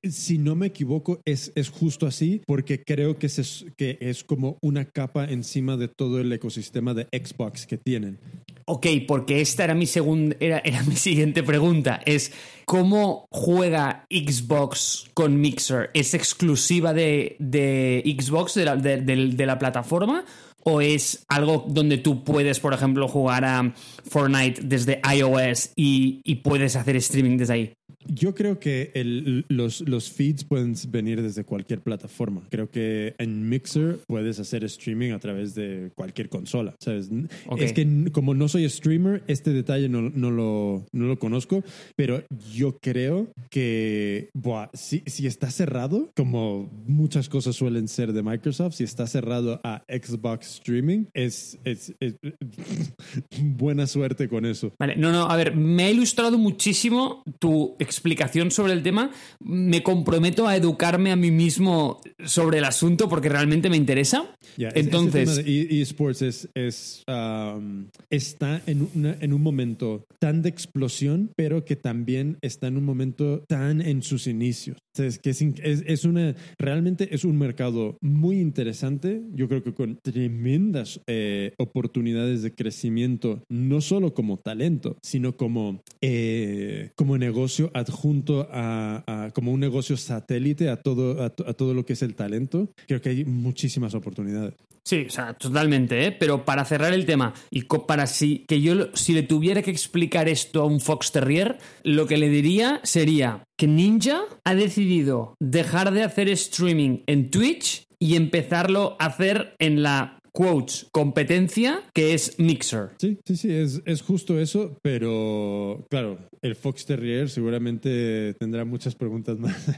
Si 0.08 0.38
no 0.38 0.54
me 0.54 0.66
equivoco, 0.68 1.20
es, 1.24 1.50
es 1.56 1.70
justo 1.70 2.06
así, 2.06 2.40
porque 2.46 2.82
creo 2.84 3.18
que, 3.18 3.28
se- 3.28 3.66
que 3.76 3.98
es 4.00 4.22
como 4.22 4.58
una 4.62 4.84
capa 4.84 5.24
encima 5.24 5.76
de 5.76 5.88
todo 5.88 6.20
el 6.20 6.32
ecosistema 6.32 6.94
de 6.94 7.08
Xbox 7.12 7.66
que 7.66 7.78
tienen. 7.78 8.18
Ok, 8.66 8.86
porque 9.06 9.40
esta 9.40 9.64
era 9.64 9.74
mi 9.74 9.86
segunda, 9.86 10.36
era, 10.40 10.58
era 10.64 10.82
mi 10.84 10.94
siguiente 10.96 11.42
pregunta. 11.42 12.00
Es 12.06 12.32
cómo 12.64 13.26
juega 13.30 14.06
Xbox 14.10 15.06
con 15.14 15.40
Mixer. 15.40 15.90
¿Es 15.94 16.14
exclusiva 16.14 16.92
de, 16.94 17.34
de 17.40 18.02
Xbox, 18.18 18.54
de 18.54 18.64
la, 18.64 18.76
de- 18.76 19.00
de- 19.02 19.28
de 19.28 19.46
la 19.46 19.58
plataforma? 19.58 20.24
¿O 20.70 20.82
es 20.82 21.24
algo 21.28 21.64
donde 21.66 21.96
tú 21.96 22.24
puedes, 22.24 22.60
por 22.60 22.74
ejemplo, 22.74 23.08
jugar 23.08 23.42
a 23.46 23.72
Fortnite 24.04 24.60
desde 24.62 25.00
iOS 25.16 25.70
y, 25.76 26.20
y 26.24 26.36
puedes 26.36 26.76
hacer 26.76 26.94
streaming 26.96 27.38
desde 27.38 27.52
ahí? 27.54 27.77
Yo 28.06 28.34
creo 28.34 28.58
que 28.58 28.90
el- 28.94 29.44
los, 29.48 29.80
los 29.82 30.10
feeds 30.10 30.44
pueden 30.44 30.74
venir 30.88 31.20
desde 31.22 31.44
cualquier 31.44 31.80
plataforma. 31.80 32.42
Creo 32.50 32.70
que 32.70 33.14
en 33.18 33.48
Mixer 33.48 33.98
puedes 34.06 34.38
hacer 34.40 34.64
streaming 34.64 35.12
a 35.12 35.18
través 35.18 35.54
de 35.54 35.90
cualquier 35.94 36.28
consola, 36.28 36.74
¿sabes? 36.80 37.10
Es 37.58 37.72
que 37.72 37.86
como 38.12 38.34
no 38.34 38.48
soy 38.48 38.68
streamer, 38.68 39.22
este 39.26 39.52
detalle 39.52 39.88
no, 39.88 40.02
no 40.02 40.30
lo, 40.30 40.86
no 40.92 41.06
lo 41.06 41.18
conozco, 41.18 41.62
pero 41.96 42.22
yo 42.54 42.78
creo 42.80 43.28
que 43.50 44.30
buah, 44.34 44.68
si, 44.74 45.02
si 45.06 45.26
está 45.26 45.50
cerrado, 45.50 46.10
como 46.16 46.70
muchas 46.86 47.28
cosas 47.28 47.56
suelen 47.56 47.88
ser 47.88 48.12
de 48.12 48.22
Microsoft, 48.22 48.74
si 48.74 48.84
está 48.84 49.06
cerrado 49.06 49.60
a 49.64 49.82
Xbox 49.88 50.54
Streaming, 50.56 51.04
es, 51.14 51.58
es- 51.64 51.94
es- 52.00 52.16
buena 53.40 53.86
suerte 53.86 54.28
con 54.28 54.44
eso. 54.46 54.72
Vale, 54.78 54.96
no, 54.96 55.12
no, 55.12 55.28
a 55.30 55.36
ver, 55.36 55.54
me 55.54 55.84
ha 55.84 55.90
ilustrado 55.90 56.38
muchísimo 56.38 57.22
tu 57.38 57.76
explicación 57.78 58.50
sobre 58.50 58.72
el 58.72 58.82
tema. 58.82 59.10
Me 59.40 59.82
comprometo 59.82 60.46
a 60.46 60.56
educarme 60.56 61.10
a 61.12 61.16
mí 61.16 61.30
mismo 61.30 62.00
sobre 62.24 62.58
el 62.58 62.64
asunto 62.64 63.08
porque 63.08 63.28
realmente 63.28 63.70
me 63.70 63.76
interesa. 63.76 64.34
Ya, 64.56 64.68
es- 64.68 64.76
Entonces, 64.86 65.28
ese 65.28 65.42
tema 65.42 65.48
de 65.48 65.76
e- 65.78 65.82
eSports 65.82 66.22
es, 66.22 66.48
es, 66.54 67.04
um, 67.08 67.86
está 68.10 68.62
en, 68.66 68.88
una- 68.94 69.16
en 69.20 69.32
un 69.32 69.42
momento 69.42 70.04
tan 70.18 70.42
de 70.42 70.48
explosión, 70.48 71.30
pero 71.36 71.64
que 71.64 71.76
también 71.76 72.38
está 72.42 72.66
en 72.66 72.76
un 72.76 72.84
momento 72.84 73.44
tan 73.48 73.80
en 73.80 74.02
sus 74.02 74.26
inicios. 74.26 74.78
Sea, 74.98 75.06
es 75.06 75.18
que 75.20 75.30
es, 75.30 75.40
es, 75.42 76.04
una, 76.04 76.34
realmente 76.58 77.14
es 77.14 77.24
un 77.24 77.38
mercado 77.38 77.98
muy 78.00 78.40
interesante, 78.40 79.22
yo 79.32 79.48
creo 79.48 79.62
que 79.62 79.72
con 79.72 79.98
tremendas 80.02 81.00
eh, 81.06 81.52
oportunidades 81.58 82.42
de 82.42 82.52
crecimiento, 82.52 83.42
no 83.48 83.80
solo 83.80 84.12
como 84.12 84.38
talento, 84.38 84.96
sino 85.00 85.36
como, 85.36 85.82
eh, 86.00 86.90
como 86.96 87.16
negocio 87.16 87.70
adjunto 87.74 88.48
a, 88.50 89.30
como 89.34 89.52
un 89.52 89.60
negocio 89.60 89.96
satélite 89.96 90.68
a 90.68 90.76
todo, 90.82 91.22
a, 91.22 91.30
to- 91.30 91.48
a 91.48 91.54
todo 91.54 91.74
lo 91.74 91.86
que 91.86 91.92
es 91.92 92.02
el 92.02 92.16
talento. 92.16 92.72
Creo 92.88 93.00
que 93.00 93.10
hay 93.10 93.24
muchísimas 93.24 93.94
oportunidades. 93.94 94.54
Sí, 94.84 95.04
o 95.06 95.10
sea, 95.10 95.34
totalmente, 95.34 96.06
¿eh? 96.06 96.12
Pero 96.12 96.46
para 96.46 96.64
cerrar 96.64 96.94
el 96.94 97.04
tema 97.04 97.34
y 97.50 97.62
para 97.86 98.06
si 98.06 98.46
que 98.48 98.62
yo 98.62 98.88
si 98.94 99.12
le 99.12 99.22
tuviera 99.22 99.60
que 99.60 99.70
explicar 99.70 100.28
esto 100.30 100.62
a 100.62 100.64
un 100.64 100.80
Fox 100.80 101.12
Terrier, 101.12 101.58
lo 101.84 102.06
que 102.06 102.16
le 102.16 102.30
diría 102.30 102.80
sería 102.84 103.44
que 103.58 103.66
Ninja 103.66 104.22
ha 104.44 104.54
decidido 104.54 105.34
dejar 105.40 105.92
de 105.92 106.04
hacer 106.04 106.28
streaming 106.28 107.00
en 107.06 107.30
Twitch 107.30 107.86
y 107.98 108.14
empezarlo 108.14 108.96
a 109.00 109.06
hacer 109.06 109.56
en 109.58 109.82
la 109.82 110.20
quotes 110.30 110.86
competencia 110.92 111.82
que 111.92 112.14
es 112.14 112.38
Mixer. 112.38 112.90
Sí, 112.98 113.18
sí, 113.24 113.36
sí, 113.36 113.52
es, 113.52 113.82
es 113.84 114.02
justo 114.02 114.38
eso, 114.38 114.78
pero 114.82 115.84
claro, 115.90 116.18
el 116.40 116.54
Fox 116.54 116.86
Terrier 116.86 117.28
seguramente 117.28 118.34
tendrá 118.34 118.64
muchas 118.64 118.94
preguntas 118.94 119.38
más. 119.38 119.56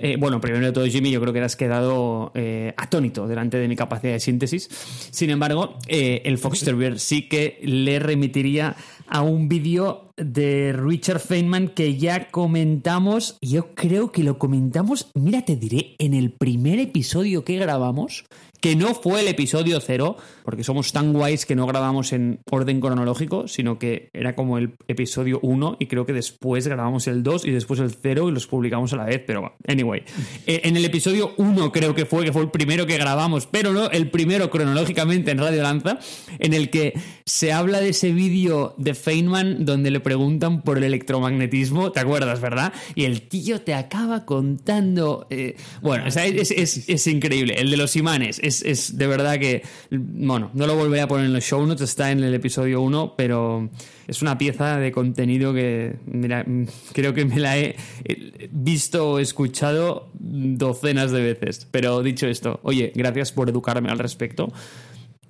Eh, 0.00 0.16
bueno, 0.16 0.40
primero 0.40 0.64
de 0.64 0.70
todo, 0.70 0.86
Jimmy, 0.86 1.10
yo 1.10 1.20
creo 1.20 1.32
que 1.32 1.40
te 1.40 1.44
has 1.44 1.56
quedado 1.56 2.30
eh, 2.36 2.72
atónito 2.76 3.26
delante 3.26 3.56
de 3.58 3.66
mi 3.66 3.74
capacidad 3.74 4.12
de 4.12 4.20
síntesis. 4.20 4.68
Sin 5.10 5.30
embargo, 5.30 5.76
eh, 5.88 6.22
el 6.24 6.38
Fox 6.38 6.60
Terrier 6.60 7.00
sí 7.00 7.28
que 7.28 7.58
le 7.64 7.98
remitiría 7.98 8.76
a 9.08 9.22
un 9.22 9.48
vídeo 9.48 10.08
de 10.16 10.72
Richard 10.72 11.20
Feynman 11.20 11.68
que 11.68 11.96
ya 11.96 12.30
comentamos. 12.30 13.38
Yo 13.40 13.74
creo 13.74 14.12
que 14.12 14.24
lo 14.24 14.38
comentamos, 14.38 15.10
mira, 15.14 15.42
te 15.42 15.56
diré, 15.56 15.94
en 15.98 16.14
el 16.14 16.32
primer 16.32 16.78
episodio 16.78 17.44
que 17.44 17.56
grabamos, 17.56 18.24
que 18.60 18.74
no 18.74 18.94
fue 18.94 19.20
el 19.20 19.28
episodio 19.28 19.80
cero, 19.80 20.16
porque 20.44 20.64
somos 20.64 20.92
tan 20.92 21.12
guays 21.12 21.46
que 21.46 21.54
no 21.54 21.66
grabamos 21.66 22.12
en 22.12 22.40
orden 22.50 22.80
cronológico, 22.80 23.46
sino 23.46 23.78
que 23.78 24.10
era 24.12 24.34
como 24.34 24.58
el 24.58 24.74
episodio 24.88 25.38
1 25.42 25.76
y 25.78 25.86
creo 25.86 26.04
que 26.04 26.12
después 26.12 26.66
grabamos 26.66 27.06
el 27.06 27.22
2 27.22 27.44
y 27.44 27.52
después 27.52 27.78
el 27.78 27.92
0 27.92 28.28
y 28.28 28.32
los 28.32 28.48
publicamos 28.48 28.92
a 28.92 28.96
la 28.96 29.04
vez, 29.04 29.22
pero 29.24 29.54
anyway. 29.68 30.02
Eh, 30.46 30.62
En 30.64 30.76
el 30.76 30.84
episodio 30.84 31.34
1 31.36 31.70
creo 31.70 31.94
que 31.94 32.04
fue, 32.04 32.24
que 32.24 32.32
fue 32.32 32.42
el 32.42 32.50
primero 32.50 32.86
que 32.86 32.98
grabamos, 32.98 33.46
pero 33.46 33.72
no 33.72 33.90
el 33.90 34.10
primero 34.10 34.50
cronológicamente 34.50 35.30
en 35.30 35.38
Radio 35.38 35.62
Lanza, 35.62 35.98
en 36.40 36.52
el 36.52 36.70
que 36.70 36.94
se 37.24 37.52
habla 37.52 37.80
de 37.80 37.90
ese 37.90 38.12
vídeo 38.12 38.74
de 38.76 38.94
Feynman 38.98 39.64
donde 39.64 39.90
le 39.90 40.00
preguntan 40.00 40.62
por 40.62 40.78
el 40.78 40.84
electromagnetismo, 40.84 41.92
¿te 41.92 42.00
acuerdas, 42.00 42.40
verdad? 42.40 42.72
Y 42.94 43.04
el 43.04 43.22
tío 43.22 43.60
te 43.62 43.74
acaba 43.74 44.24
contando... 44.24 45.26
eh, 45.30 45.56
bueno, 45.82 46.04
o 46.06 46.10
sea, 46.10 46.26
es, 46.26 46.50
es- 46.50 46.88
es 46.88 47.06
increíble. 47.06 47.54
El 47.58 47.70
de 47.70 47.76
los 47.76 47.96
imanes 47.96 48.40
es, 48.42 48.62
es 48.62 48.96
de 48.98 49.06
verdad 49.06 49.38
que... 49.38 49.62
Bueno, 49.90 50.50
no 50.54 50.66
lo 50.66 50.76
volveré 50.76 51.02
a 51.02 51.08
poner 51.08 51.26
en 51.26 51.32
los 51.32 51.44
show 51.44 51.64
notes, 51.66 51.82
está 51.88 52.10
en 52.10 52.22
el 52.22 52.34
episodio 52.34 52.80
1, 52.82 53.14
pero 53.16 53.70
es 54.06 54.22
una 54.22 54.36
pieza 54.38 54.78
de 54.78 54.90
contenido 54.92 55.52
que, 55.54 55.96
mira, 56.06 56.44
creo 56.92 57.14
que 57.14 57.24
me 57.24 57.38
la 57.38 57.58
he 57.58 57.76
eh, 58.04 58.48
visto 58.50 59.12
o 59.12 59.18
escuchado 59.18 60.10
docenas 60.14 61.10
de 61.12 61.20
veces. 61.22 61.66
Pero 61.70 62.02
dicho 62.02 62.26
esto, 62.26 62.60
oye, 62.62 62.92
gracias 62.94 63.32
por 63.32 63.48
educarme 63.48 63.90
al 63.90 63.98
respecto. 63.98 64.52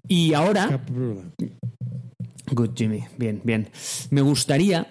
Y 0.07 0.33
ahora... 0.35 0.81
Good, 2.53 2.71
Jimmy. 2.77 3.05
Bien, 3.17 3.41
bien. 3.45 3.69
Me 4.11 4.21
gustaría 4.21 4.89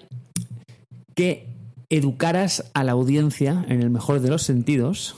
que 1.16 1.47
educaras 1.89 2.70
a 2.74 2.84
la 2.84 2.91
audiencia 2.91 3.66
en 3.68 3.82
el 3.82 3.89
mejor 3.89 4.20
de 4.20 4.30
los 4.30 4.43
sentidos, 4.43 5.16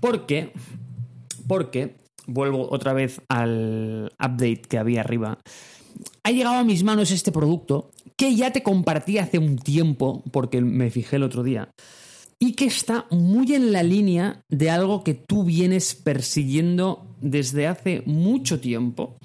porque, 0.00 0.52
porque, 1.46 1.96
vuelvo 2.26 2.68
otra 2.70 2.92
vez 2.92 3.20
al 3.28 4.12
update 4.18 4.62
que 4.62 4.78
había 4.78 5.00
arriba, 5.00 5.38
ha 6.24 6.30
llegado 6.30 6.56
a 6.56 6.64
mis 6.64 6.82
manos 6.82 7.10
este 7.10 7.32
producto 7.32 7.90
que 8.16 8.34
ya 8.34 8.52
te 8.52 8.62
compartí 8.62 9.18
hace 9.18 9.38
un 9.38 9.56
tiempo, 9.56 10.22
porque 10.32 10.60
me 10.60 10.90
fijé 10.90 11.16
el 11.16 11.24
otro 11.24 11.42
día, 11.42 11.70
y 12.38 12.52
que 12.52 12.64
está 12.64 13.06
muy 13.10 13.54
en 13.54 13.72
la 13.72 13.82
línea 13.82 14.42
de 14.48 14.70
algo 14.70 15.04
que 15.04 15.14
tú 15.14 15.44
vienes 15.44 15.94
persiguiendo 15.94 17.06
desde 17.20 17.66
hace 17.66 18.02
mucho 18.06 18.60
tiempo. 18.60 19.16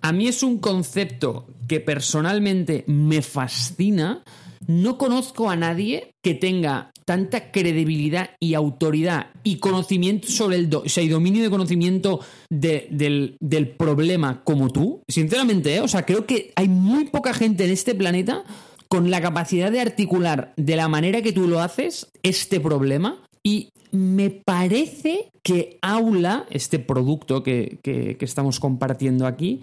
A 0.00 0.12
mí 0.12 0.28
es 0.28 0.42
un 0.42 0.58
concepto 0.58 1.46
que 1.68 1.80
personalmente 1.80 2.84
me 2.86 3.22
fascina. 3.22 4.22
No 4.66 4.98
conozco 4.98 5.48
a 5.50 5.56
nadie 5.56 6.12
que 6.22 6.34
tenga 6.34 6.90
tanta 7.04 7.52
credibilidad 7.52 8.30
y 8.40 8.54
autoridad 8.54 9.28
y 9.44 9.56
conocimiento 9.58 10.26
sobre 10.28 10.56
el 10.56 10.68
do- 10.70 10.82
dominio 11.08 11.42
de 11.44 11.50
conocimiento 11.50 12.20
de- 12.50 12.88
del, 12.90 13.36
del 13.40 13.68
problema 13.68 14.42
como 14.42 14.70
tú. 14.70 15.02
Sinceramente, 15.08 15.76
¿eh? 15.76 15.80
o 15.80 15.88
sea, 15.88 16.04
creo 16.04 16.26
que 16.26 16.52
hay 16.56 16.68
muy 16.68 17.04
poca 17.04 17.32
gente 17.32 17.64
en 17.64 17.70
este 17.70 17.94
planeta 17.94 18.42
con 18.88 19.10
la 19.10 19.20
capacidad 19.20 19.70
de 19.70 19.80
articular 19.80 20.52
de 20.56 20.74
la 20.76 20.88
manera 20.88 21.22
que 21.22 21.32
tú 21.32 21.46
lo 21.46 21.60
haces 21.60 22.08
este 22.24 22.58
problema. 22.58 23.22
Y 23.44 23.68
me 23.92 24.30
parece 24.30 25.30
que 25.44 25.78
Aula, 25.82 26.46
este 26.50 26.80
producto 26.80 27.44
que- 27.44 27.78
que 27.82 28.16
estamos 28.20 28.58
compartiendo 28.58 29.26
aquí, 29.28 29.60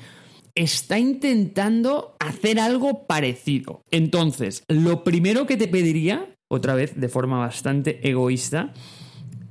está 0.56 1.00
intentando 1.00 2.16
hacer 2.20 2.60
algo 2.60 3.06
parecido. 3.08 3.82
Entonces, 3.92 4.64
lo 4.68 5.04
primero 5.04 5.46
que 5.46 5.58
te 5.58 5.68
pediría, 5.68 6.36
otra 6.52 6.76
vez 6.76 7.00
de 7.00 7.10
forma 7.10 7.40
bastante 7.40 8.08
egoísta, 8.08 8.74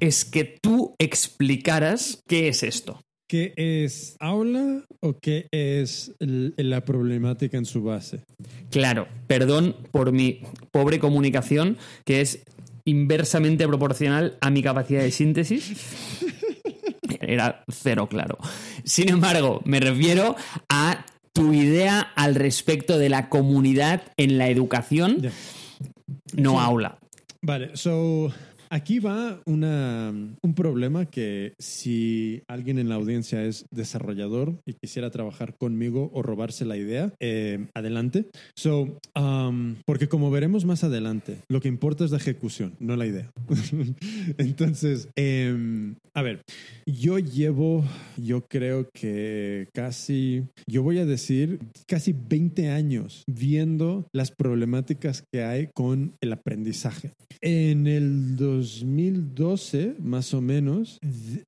es 0.01 0.25
que 0.25 0.59
tú 0.61 0.95
explicaras 0.99 2.21
qué 2.27 2.49
es 2.49 2.63
esto. 2.63 3.01
¿Qué 3.29 3.55
es 3.57 4.17
aula 4.21 4.85
o 5.01 5.15
qué 5.19 5.47
es 5.53 6.13
la 6.19 6.85
problemática 6.85 7.57
en 7.57 7.65
su 7.65 7.83
base? 7.83 8.21
Claro, 8.71 9.09
perdón 9.27 9.75
por 9.91 10.13
mi 10.13 10.43
pobre 10.71 10.99
comunicación, 10.99 11.79
que 12.05 12.21
es 12.21 12.43
inversamente 12.85 13.67
proporcional 13.67 14.37
a 14.41 14.51
mi 14.51 14.63
capacidad 14.63 15.03
de 15.03 15.11
síntesis. 15.11 15.73
Era 17.21 17.65
cero 17.69 18.09
claro. 18.09 18.39
Sin 18.85 19.09
embargo, 19.09 19.61
me 19.65 19.81
refiero 19.81 20.37
a 20.69 21.05
tu 21.33 21.53
idea 21.53 22.01
al 22.15 22.35
respecto 22.35 22.99
de 22.99 23.09
la 23.09 23.29
comunidad 23.29 24.03
en 24.17 24.39
la 24.39 24.49
educación, 24.49 25.31
no 26.35 26.61
aula. 26.61 26.99
Vale, 27.41 27.77
so 27.77 28.33
aquí 28.73 29.01
va 29.01 29.43
una, 29.45 30.12
un 30.43 30.55
problema 30.55 31.05
que 31.05 31.55
si 31.59 32.43
alguien 32.49 32.79
en 32.79 32.89
la 32.89 32.95
audiencia 32.95 33.45
es 33.45 33.66
desarrollador 33.70 34.59
y 34.64 34.73
quisiera 34.73 35.11
trabajar 35.11 35.57
conmigo 35.59 36.11
o 36.14 36.23
robarse 36.23 36.64
la 36.64 36.79
idea, 36.79 37.12
eh, 37.20 37.66
adelante. 37.75 38.31
So, 38.57 38.99
um, 39.14 39.77
porque 39.85 40.09
como 40.09 40.31
veremos 40.31 40.64
más 40.64 40.85
adelante, 40.85 41.37
lo 41.49 41.61
que 41.61 41.68
importa 41.68 42.05
es 42.05 42.12
la 42.12 42.16
ejecución, 42.16 42.75
no 42.81 42.97
la 42.97 43.07
idea. 43.07 43.31
Entonces, 44.39 45.09
em, 45.16 45.97
a 46.14 46.23
ver, 46.23 46.41
yo 46.87 47.18
llevo, 47.18 47.85
yo 48.16 48.47
creo 48.47 48.89
que 48.95 49.68
casi, 49.75 50.45
yo 50.66 50.83
voy 50.83 50.99
a 50.99 51.05
decir, 51.05 51.59
casi 51.87 52.14
20 52.14 52.70
años 52.70 53.25
viendo 53.27 54.07
las 54.14 54.31
problemáticas 54.31 55.25
que 55.31 55.43
hay 55.43 55.68
con 55.75 56.14
el 56.23 56.33
aprendizaje. 56.33 57.12
En 57.43 57.87
el 57.87 58.37
2012, 58.63 59.97
más 60.03 60.33
o 60.35 60.41
menos, 60.41 60.99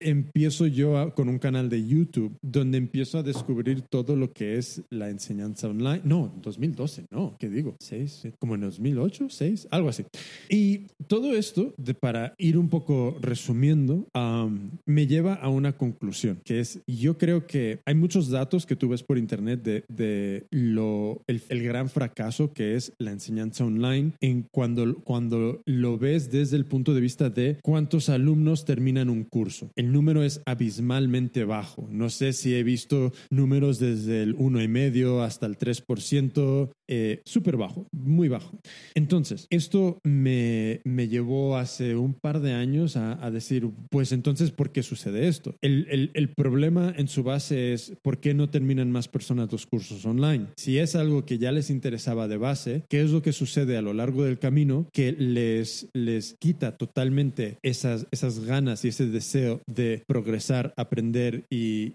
empiezo 0.00 0.66
yo 0.66 0.98
a- 0.98 1.14
con 1.14 1.28
un 1.28 1.38
canal 1.38 1.68
de 1.68 1.86
YouTube 1.86 2.36
donde 2.42 2.78
empiezo 2.78 3.18
a 3.18 3.22
descubrir 3.22 3.82
todo 3.82 4.16
lo 4.16 4.32
que 4.32 4.56
es 4.58 4.82
la 4.90 5.08
enseñanza 5.10 5.68
online. 5.68 6.00
No, 6.04 6.32
2012, 6.42 7.04
no, 7.10 7.36
¿qué 7.38 7.48
digo? 7.48 7.76
¿Seis? 7.80 8.24
eh, 8.24 8.32
¿Como 8.38 8.54
en 8.54 8.62
2008? 8.62 9.28
¿Seis? 9.30 9.66
Algo 9.70 9.88
así. 9.88 10.04
Y 10.48 10.86
todo 11.06 11.34
esto, 11.34 11.72
de, 11.76 11.94
para 11.94 12.34
ir 12.38 12.58
un 12.58 12.68
poco 12.68 13.16
resumiendo, 13.20 14.06
am, 14.12 14.70
me 14.86 15.06
lleva 15.06 15.34
a 15.34 15.48
una 15.48 15.72
conclusión, 15.76 16.40
que 16.44 16.60
es, 16.60 16.80
yo 16.86 17.16
creo 17.18 17.46
que 17.46 17.80
hay 17.86 17.94
muchos 17.94 18.28
datos 18.28 18.66
que 18.66 18.76
tú 18.76 18.88
ves 18.88 19.02
por 19.02 19.18
internet 19.18 19.62
de, 19.62 19.84
de 19.88 20.44
lo, 20.50 21.22
el, 21.26 21.42
el 21.48 21.62
gran 21.62 21.88
fracaso 21.88 22.52
que 22.52 22.74
es 22.74 22.92
la 22.98 23.12
enseñanza 23.12 23.64
online 23.64 24.12
en 24.20 24.46
cuando, 24.50 24.96
cuando 25.04 25.60
lo 25.66 25.98
ves 25.98 26.30
desde 26.30 26.56
el 26.56 26.64
punto 26.66 26.94
de 26.94 27.00
vista 27.04 27.30
de 27.30 27.58
cuántos 27.62 28.08
alumnos 28.08 28.64
terminan 28.64 29.08
un 29.10 29.24
curso. 29.24 29.70
El 29.76 29.92
número 29.92 30.22
es 30.22 30.40
abismalmente 30.46 31.44
bajo. 31.44 31.86
No 31.90 32.10
sé 32.10 32.32
si 32.32 32.54
he 32.54 32.62
visto 32.62 33.12
números 33.30 33.78
desde 33.78 34.22
el 34.22 34.36
1,5 34.36 35.22
hasta 35.24 35.46
el 35.46 35.56
3%, 35.58 36.70
eh, 36.88 37.20
súper 37.24 37.56
bajo, 37.56 37.86
muy 37.92 38.28
bajo. 38.28 38.58
Entonces, 38.94 39.46
esto 39.50 39.98
me, 40.04 40.80
me 40.84 41.08
llevó 41.08 41.56
hace 41.56 41.96
un 41.96 42.14
par 42.14 42.40
de 42.40 42.52
años 42.52 42.96
a, 42.96 43.24
a 43.24 43.30
decir, 43.30 43.68
pues 43.90 44.12
entonces, 44.12 44.50
¿por 44.50 44.72
qué 44.72 44.82
sucede 44.82 45.28
esto? 45.28 45.54
El, 45.62 45.86
el- 45.90 46.10
el 46.14 46.28
problema 46.28 46.92
en 46.96 47.08
su 47.08 47.22
base 47.22 47.72
es, 47.72 47.92
¿por 48.02 48.18
qué 48.18 48.34
no 48.34 48.48
terminan 48.50 48.90
más 48.90 49.08
personas 49.08 49.50
los 49.52 49.66
cursos 49.66 50.04
online? 50.06 50.46
Si 50.56 50.78
es 50.78 50.94
algo 50.96 51.24
que 51.24 51.38
ya 51.38 51.52
les 51.52 51.70
interesaba 51.70 52.28
de 52.28 52.36
base, 52.36 52.84
¿qué 52.88 53.02
es 53.02 53.10
lo 53.10 53.22
que 53.22 53.32
sucede 53.32 53.76
a 53.76 53.82
lo 53.82 53.92
largo 53.94 54.24
del 54.24 54.38
camino 54.38 54.88
que 54.92 55.12
les, 55.12 55.88
les 55.94 56.36
quita 56.38 56.76
totalmente 56.86 57.56
esas, 57.62 58.06
esas 58.10 58.40
ganas 58.40 58.84
y 58.84 58.88
ese 58.88 59.06
deseo 59.06 59.60
de 59.66 60.02
progresar, 60.06 60.72
aprender 60.76 61.44
y, 61.50 61.94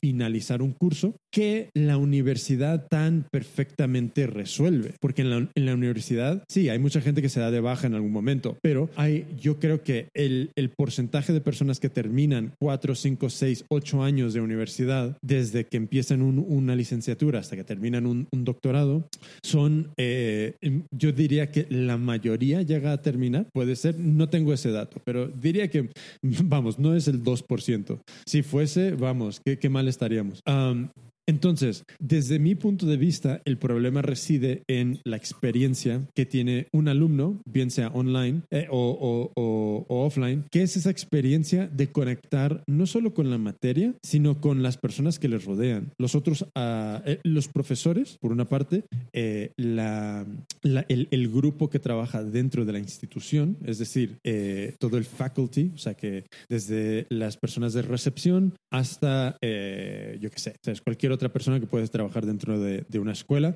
finalizar 0.00 0.62
un 0.62 0.72
curso 0.72 1.16
que 1.32 1.68
la 1.74 1.96
universidad 1.96 2.86
tan 2.88 3.26
perfectamente 3.30 4.26
resuelve? 4.26 4.94
Porque 5.00 5.22
en 5.22 5.30
la, 5.30 5.48
en 5.54 5.66
la 5.66 5.74
universidad, 5.74 6.42
sí, 6.48 6.68
hay 6.68 6.78
mucha 6.78 7.00
gente 7.00 7.22
que 7.22 7.28
se 7.28 7.40
da 7.40 7.50
de 7.50 7.60
baja 7.60 7.86
en 7.86 7.94
algún 7.94 8.12
momento, 8.12 8.58
pero 8.62 8.88
hay, 8.96 9.26
yo 9.40 9.58
creo 9.58 9.82
que 9.82 10.08
el, 10.14 10.50
el 10.56 10.70
porcentaje 10.70 11.32
de 11.32 11.40
personas 11.40 11.80
que 11.80 11.88
terminan 11.88 12.52
4, 12.60 12.94
5, 12.94 13.30
6, 13.30 13.64
8 13.68 14.02
años 14.02 14.34
de 14.34 14.40
universidad, 14.40 15.16
desde 15.22 15.64
que 15.66 15.76
empiezan 15.76 16.22
un- 16.22 16.44
una 16.46 16.74
licenciatura 16.76 17.40
hasta 17.40 17.56
que 17.56 17.64
terminan 17.64 18.06
un, 18.06 18.28
un 18.32 18.44
doctorado, 18.44 19.08
son, 19.42 19.88
eh, 19.96 20.54
yo 20.90 21.12
diría 21.12 21.50
que 21.50 21.66
la 21.70 21.96
mayoría 21.96 22.62
llega 22.62 22.92
a 22.92 23.02
terminar, 23.02 23.46
puede 23.52 23.76
ser, 23.76 23.98
no 23.98 24.25
tengo 24.28 24.52
ese 24.52 24.70
dato, 24.70 25.00
pero 25.04 25.28
diría 25.28 25.68
que, 25.68 25.90
vamos, 26.22 26.78
no 26.78 26.94
es 26.94 27.08
el 27.08 27.22
2%. 27.22 28.00
Si 28.26 28.42
fuese, 28.42 28.92
vamos, 28.92 29.40
qué, 29.44 29.58
qué 29.58 29.68
mal 29.68 29.88
estaríamos. 29.88 30.40
Am, 30.44 30.90
entonces, 31.26 31.84
desde 31.98 32.38
mi 32.38 32.54
punto 32.54 32.86
de 32.86 32.96
vista, 32.96 33.42
el 33.44 33.58
problema 33.58 34.02
reside 34.02 34.62
en 34.68 35.00
la 35.04 35.16
experiencia 35.16 36.06
que 36.14 36.26
tiene 36.26 36.66
un 36.72 36.88
alumno, 36.88 37.40
bien 37.44 37.70
sea 37.70 37.88
online 37.88 38.42
eh, 38.50 38.66
o, 38.70 38.78
o- 38.90 39.32
o- 39.34 39.84
o 39.88 40.06
offline, 40.06 40.44
que 40.50 40.62
es 40.62 40.76
esa 40.76 40.90
experiencia 40.90 41.66
de 41.68 41.90
conectar 41.90 42.62
no 42.68 42.86
solo 42.86 43.12
con 43.14 43.30
la 43.30 43.38
materia, 43.38 43.94
sino 44.02 44.40
con 44.40 44.62
las 44.62 44.76
personas 44.78 45.18
que 45.18 45.28
les 45.28 45.44
rodean. 45.44 45.92
Los 45.98 46.14
otros, 46.14 46.46
ah, 46.54 47.02
eh, 47.06 47.18
los 47.24 47.48
profesores, 47.48 48.18
por 48.20 48.32
una 48.32 48.44
parte, 48.48 48.84
eh, 49.12 49.50
la- 49.56 50.26
la- 50.62 50.86
el, 50.88 51.08
el 51.10 51.28
grupo 51.28 51.70
que 51.70 51.78
trabaja 51.78 52.22
dentro 52.22 52.64
de 52.64 52.72
la 52.72 52.78
institución, 52.78 53.56
es 53.64 53.78
decir, 53.78 54.18
eh, 54.24 54.74
todo 54.78 54.96
el 54.96 55.04
faculty, 55.04 55.72
o 55.74 55.78
sea 55.78 55.94
que 55.94 56.24
desde 56.48 57.06
las 57.10 57.36
personas 57.36 57.72
de 57.72 57.82
recepción 57.82 58.54
hasta, 58.70 59.36
eh, 59.42 60.18
yo 60.20 60.30
qué 60.30 60.38
sé, 60.38 60.54
cualquier 60.84 61.12
otra 61.16 61.32
persona 61.32 61.58
que 61.60 61.66
puedes 61.66 61.90
trabajar 61.90 62.24
dentro 62.24 62.60
de, 62.60 62.84
de 62.88 62.98
una 62.98 63.12
escuela. 63.12 63.54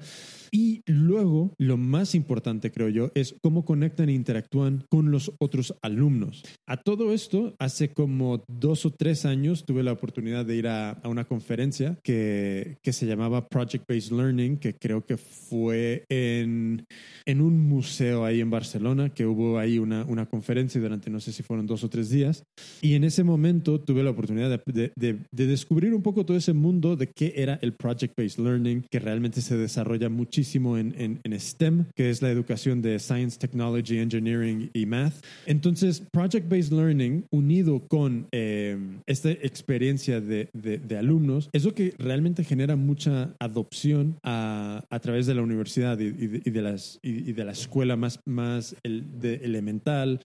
Y 0.53 0.83
luego, 0.87 1.55
lo 1.59 1.77
más 1.77 2.15
importante, 2.17 2.73
creo 2.73 2.89
yo, 2.89 3.13
es 3.15 3.37
cómo 3.41 3.65
conectan 3.65 4.09
e 4.09 4.15
interactúan 4.15 4.85
con 4.91 5.13
los 5.13 5.33
otros 5.39 5.75
alumnos. 5.81 6.43
A 6.67 6.77
todo 6.77 7.13
esto, 7.13 7.55
hace 7.61 7.93
como 7.93 8.43
dos 8.49 8.85
o 8.85 8.91
tres 8.91 9.25
años 9.25 9.65
tuve 9.65 9.85
la 9.85 9.93
oportunidad 9.93 10.45
de 10.45 10.57
ir 10.57 10.67
a, 10.67 10.91
a 10.91 11.09
una 11.09 11.25
conferencia 11.27 11.99
que, 12.03 12.79
que 12.83 12.93
se 12.93 13.07
llamaba 13.07 13.47
Project 13.49 13.85
Based 13.89 14.11
Learning, 14.13 14.57
que 14.59 14.75
creo 14.75 15.05
que 15.07 15.17
fue 15.17 16.05
en, 16.09 16.85
en 17.27 17.41
un 17.41 17.61
museo 17.61 18.25
ahí 18.25 18.41
en 18.41 18.51
Barcelona, 18.51 19.11
que 19.11 19.27
hubo 19.27 19.59
ahí 19.59 19.79
una, 19.79 20.05
una 20.07 20.27
conferencia 20.27 20.81
durante 20.81 21.11
no 21.11 21.21
sé 21.21 21.33
si 21.33 21.43
fueron 21.45 21.67
dos 21.67 21.85
o 21.85 21.89
tres 21.89 22.11
días. 22.11 22.43
Y 22.83 22.95
en 22.95 23.05
ese 23.05 23.23
momento 23.23 23.81
tuve 23.81 24.03
la 24.03 24.11
oportunidad 24.11 24.51
de, 24.51 24.61
de- 24.73 24.93
de- 24.97 25.19
de 25.31 25.47
descubrir 25.47 25.95
un 25.95 26.03
poco 26.03 26.25
todo 26.27 26.37
ese 26.37 26.53
mundo 26.53 26.97
de 26.97 27.09
qué 27.15 27.35
era 27.37 27.50
el 27.63 27.73
Project 27.73 28.15
Based 28.17 28.39
Learning, 28.43 28.85
que 28.91 28.99
realmente 28.99 29.41
se 29.41 29.57
desarrolla 29.57 30.09
muchísimo 30.09 30.79
en, 30.79 30.95
en- 30.99 31.21
en 31.25 31.39
STEM, 31.41 31.87
que 31.95 32.11
es 32.11 32.23
la 32.23 32.31
educación 32.31 32.83
de 32.83 32.99
Science, 32.99 33.39
Technology, 33.39 33.99
Engineering 33.99 34.71
y 34.73 34.87
Math. 34.87 35.15
Entonces, 35.47 36.03
Project 36.13 36.49
Based 36.49 36.73
Learning, 36.73 37.25
unido 37.31 37.81
con 37.89 38.27
eh, 38.33 38.77
esta 39.07 39.31
experiencia 39.31 40.21
de, 40.21 40.49
de- 40.53 40.79
de 40.79 40.97
alumnos, 40.97 41.49
es 41.53 41.65
lo 41.65 41.75
que 41.75 41.95
realmente 41.99 42.45
genera 42.45 42.77
mucha 42.77 43.35
adopción 43.39 44.17
a, 44.23 44.85
a 44.91 44.99
través 45.01 45.27
de 45.27 45.35
la 45.35 45.43
universidad 45.43 45.99
y, 45.99 46.05
y 46.07 46.27
de, 46.27 46.43
y 46.45 46.51
de 46.51 46.63
las, 46.63 46.99
y, 47.03 47.33
de 47.33 47.45
la 47.45 47.53
escuela 47.53 47.97
más, 47.97 48.21
más 48.27 48.77
el, 48.83 49.21
de 49.21 49.35
elemental, 49.37 50.21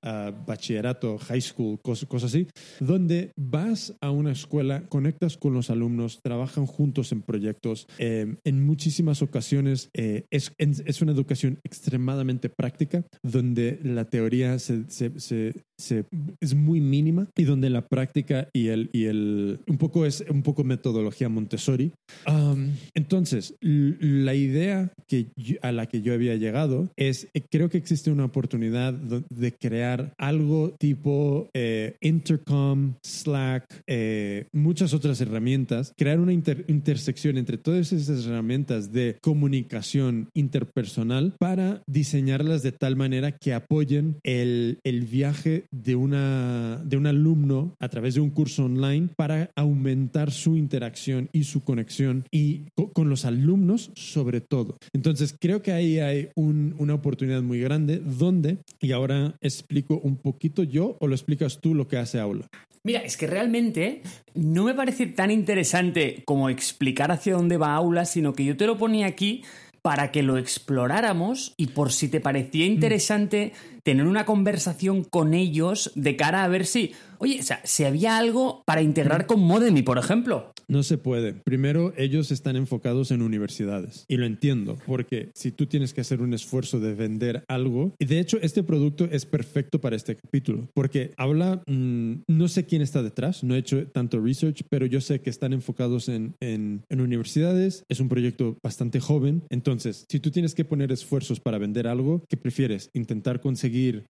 bachillerato, 0.47 1.17
high 1.17 1.41
school, 1.41 1.79
cos- 1.81 2.05
cosas 2.07 2.33
así, 2.33 2.47
donde 2.79 3.31
vas 3.35 3.93
a 4.01 4.11
una 4.11 4.31
escuela, 4.31 4.83
conectas 4.87 5.37
con 5.37 5.53
los 5.53 5.69
alumnos, 5.69 6.19
trabajan 6.23 6.65
juntos 6.65 7.11
en 7.15 7.21
proyectos. 7.21 7.87
eh, 7.97 8.35
en 8.43 8.63
muchísimas 8.63 9.21
ocasiones 9.21 9.89
eh, 9.93 10.25
es, 10.31 10.51
es 10.57 11.01
una 11.01 11.11
educación 11.11 11.59
extremadamente 11.63 12.49
práctica, 12.49 13.05
donde 13.23 13.79
la 13.83 14.05
teoría 14.05 14.59
se- 14.59 14.89
se- 14.89 15.53
se- 15.77 16.05
es 16.39 16.55
muy 16.55 16.81
mínima 16.81 17.27
y 17.37 17.43
donde 17.43 17.69
la 17.69 17.87
práctica 17.87 18.47
y 18.53 18.67
el, 18.67 18.89
y 18.93 19.05
el 19.05 19.59
un 19.67 19.77
poco 19.77 20.05
es 20.05 20.23
un 20.29 20.41
poco 20.43 20.63
metodología 20.63 21.29
Montessori. 21.29 21.91
Um, 22.27 22.71
entonces, 22.93 23.55
la 23.61 24.33
idea 24.35 24.91
que 25.07 25.27
yo- 25.35 25.57
a 25.61 25.71
la 25.71 25.85
que 25.87 26.01
yo 26.01 26.13
había 26.13 26.35
llegado 26.35 26.89
es, 26.95 27.27
eh, 27.33 27.41
creo 27.49 27.69
que 27.69 27.77
existe 27.77 28.11
una 28.11 28.25
oportunidad 28.25 28.93
de 28.93 29.51
crear 29.53 30.13
algo 30.17 30.75
tipo 30.79 31.49
eh, 31.53 31.95
Intercom, 32.01 32.95
Slack, 33.03 33.83
eh, 33.87 34.47
muchas 34.53 34.93
otras 34.93 35.19
herramientas, 35.21 35.93
crear 35.97 36.19
una 36.19 36.33
inter- 36.33 36.65
intersección 36.67 37.37
entre 37.37 37.57
todas 37.57 37.91
esas 37.93 38.25
herramientas 38.25 38.91
de 38.91 39.17
comunicación 39.21 40.29
interpersonal 40.33 41.33
para 41.39 41.81
diseñarlas 41.87 42.63
de 42.63 42.71
tal 42.71 42.95
manera 42.95 43.31
que 43.31 43.53
apoyen 43.53 44.17
el, 44.23 44.79
el 44.83 45.01
viaje 45.05 45.64
de, 45.71 45.95
una, 45.95 46.81
de 46.83 46.97
un 46.97 47.07
alumno 47.07 47.75
a 47.79 47.89
través 47.89 48.15
de 48.15 48.21
un 48.21 48.29
curso 48.29 48.65
online 48.65 49.09
para 49.15 49.51
aumentar 49.55 50.31
su 50.31 50.57
interacción 50.57 51.29
y 51.31 51.43
su 51.43 51.63
conexión 51.63 52.25
y 52.31 52.65
con 52.93 53.09
los 53.09 53.25
alumnos 53.25 53.91
sobre 53.95 54.41
todo. 54.41 54.77
Entonces 54.93 55.35
creo 55.39 55.61
que 55.61 55.71
ahí 55.71 55.99
hay 55.99 56.29
una 56.35 56.93
oportunidad 56.93 57.41
muy 57.41 57.59
grande 57.59 57.99
donde, 57.99 58.59
y 58.79 58.91
ahora 58.91 59.35
explico 59.41 59.99
un 59.99 60.17
poquito 60.17 60.63
yo 60.63 60.97
o 60.99 61.07
lo 61.07 61.15
explicas 61.15 61.59
tú 61.61 61.75
lo 61.75 61.87
que 61.87 61.97
hace 61.97 62.19
Aula. 62.19 62.47
Mira, 62.85 62.99
es 62.99 63.17
que 63.17 63.25
realmente 63.25 64.03
no 64.35 64.63
me 64.63 64.75
parece 64.75 65.07
tan 65.07 65.31
interesante 65.31 66.21
como 66.23 66.49
explicar 66.49 67.11
hacia 67.11 67.33
dónde 67.33 67.57
va 67.57 67.73
Aula, 67.73 68.05
sino 68.05 68.33
que 68.33 68.45
yo 68.45 68.55
te 68.57 68.67
lo 68.67 68.77
ponía 68.77 69.07
aquí 69.07 69.43
para 69.85 70.11
que 70.11 70.23
lo 70.23 70.39
exploráramos 70.39 71.53
y 71.57 71.67
por 71.67 71.91
si 71.91 72.07
te 72.07 72.19
parecía 72.19 72.65
interesante 72.65 73.53
tener 73.83 74.07
una 74.07 74.25
conversación 74.25 75.03
con 75.03 75.35
ellos 75.35 75.91
de 75.93 76.15
cara 76.15 76.43
a 76.43 76.47
ver 76.47 76.65
si, 76.65 76.93
oye, 77.19 77.39
o 77.39 77.43
sea, 77.43 77.61
si 77.63 77.83
había 77.83 78.17
algo 78.17 78.63
para 78.65 78.81
integrar 78.81 79.27
con 79.27 79.41
Modemi, 79.41 79.83
por 79.83 79.99
ejemplo. 79.99 80.54
No 80.67 80.83
se 80.83 80.97
puede. 80.97 81.33
Primero, 81.33 81.93
ellos 81.97 82.31
están 82.31 82.55
enfocados 82.55 83.11
en 83.11 83.21
universidades. 83.21 84.05
Y 84.07 84.17
lo 84.17 84.25
entiendo, 84.25 84.77
porque 84.85 85.29
si 85.33 85.51
tú 85.51 85.65
tienes 85.67 85.93
que 85.93 86.01
hacer 86.01 86.21
un 86.21 86.33
esfuerzo 86.33 86.79
de 86.79 86.93
vender 86.93 87.43
algo, 87.47 87.93
y 87.99 88.05
de 88.05 88.19
hecho 88.19 88.37
este 88.41 88.63
producto 88.63 89.05
es 89.11 89.25
perfecto 89.25 89.79
para 89.79 89.95
este 89.95 90.15
capítulo, 90.15 90.67
porque 90.73 91.11
habla, 91.17 91.61
mm, 91.67 92.13
no 92.27 92.47
sé 92.47 92.65
quién 92.65 92.81
está 92.81 93.03
detrás, 93.03 93.43
no 93.43 93.55
he 93.55 93.59
hecho 93.59 93.87
tanto 93.87 94.19
research, 94.19 94.63
pero 94.69 94.85
yo 94.85 95.01
sé 95.01 95.21
que 95.21 95.29
están 95.29 95.53
enfocados 95.53 96.09
en, 96.09 96.35
en, 96.39 96.83
universidades, 96.89 97.83
es 97.89 97.99
un 97.99 98.09
proyecto 98.09 98.57
bastante 98.63 98.99
joven, 98.99 99.43
entonces, 99.49 100.05
si 100.09 100.19
tú 100.19 100.31
tienes 100.31 100.55
que 100.55 100.65
poner 100.65 100.91
esfuerzos 100.91 101.39
para 101.39 101.57
vender 101.57 101.87
algo, 101.87 102.23
¿qué 102.29 102.37
prefieres? 102.37 102.89
Intentar 102.93 103.41
conseguir 103.41 104.05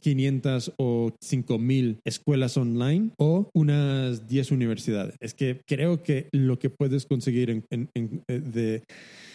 500 0.00 0.68
eh, 0.68 0.72
o 0.78 1.12
5000 1.20 2.00
escuelas 2.04 2.56
online 2.56 3.10
o 3.16 3.50
unas 3.52 4.26
10 4.26 4.47
universidades. 4.50 5.16
Es 5.20 5.34
que 5.34 5.60
creo 5.66 6.02
que 6.02 6.28
lo 6.32 6.58
que 6.58 6.70
puedes 6.70 7.06
conseguir 7.06 7.50
en, 7.50 7.90
eh, 7.94 8.40
de 8.40 8.82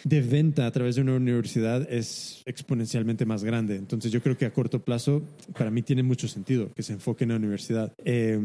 de 0.04 0.20
venta 0.20 0.66
a 0.66 0.70
través 0.70 0.96
de 0.96 1.02
una 1.02 1.16
universidad 1.16 1.90
es 1.90 2.42
exponencialmente 2.44 3.24
más 3.24 3.42
grande. 3.42 3.76
Entonces 3.76 4.12
yo 4.12 4.20
creo 4.22 4.36
que 4.36 4.44
a 4.44 4.52
corto 4.52 4.84
plazo 4.84 5.22
para 5.56 5.70
mí 5.70 5.82
tiene 5.82 6.02
mucho 6.02 6.28
sentido 6.28 6.70
que 6.74 6.82
se 6.82 6.92
enfoque 6.92 7.24
en 7.24 7.30
la 7.30 7.36
universidad. 7.36 7.92
Eh, 8.04 8.38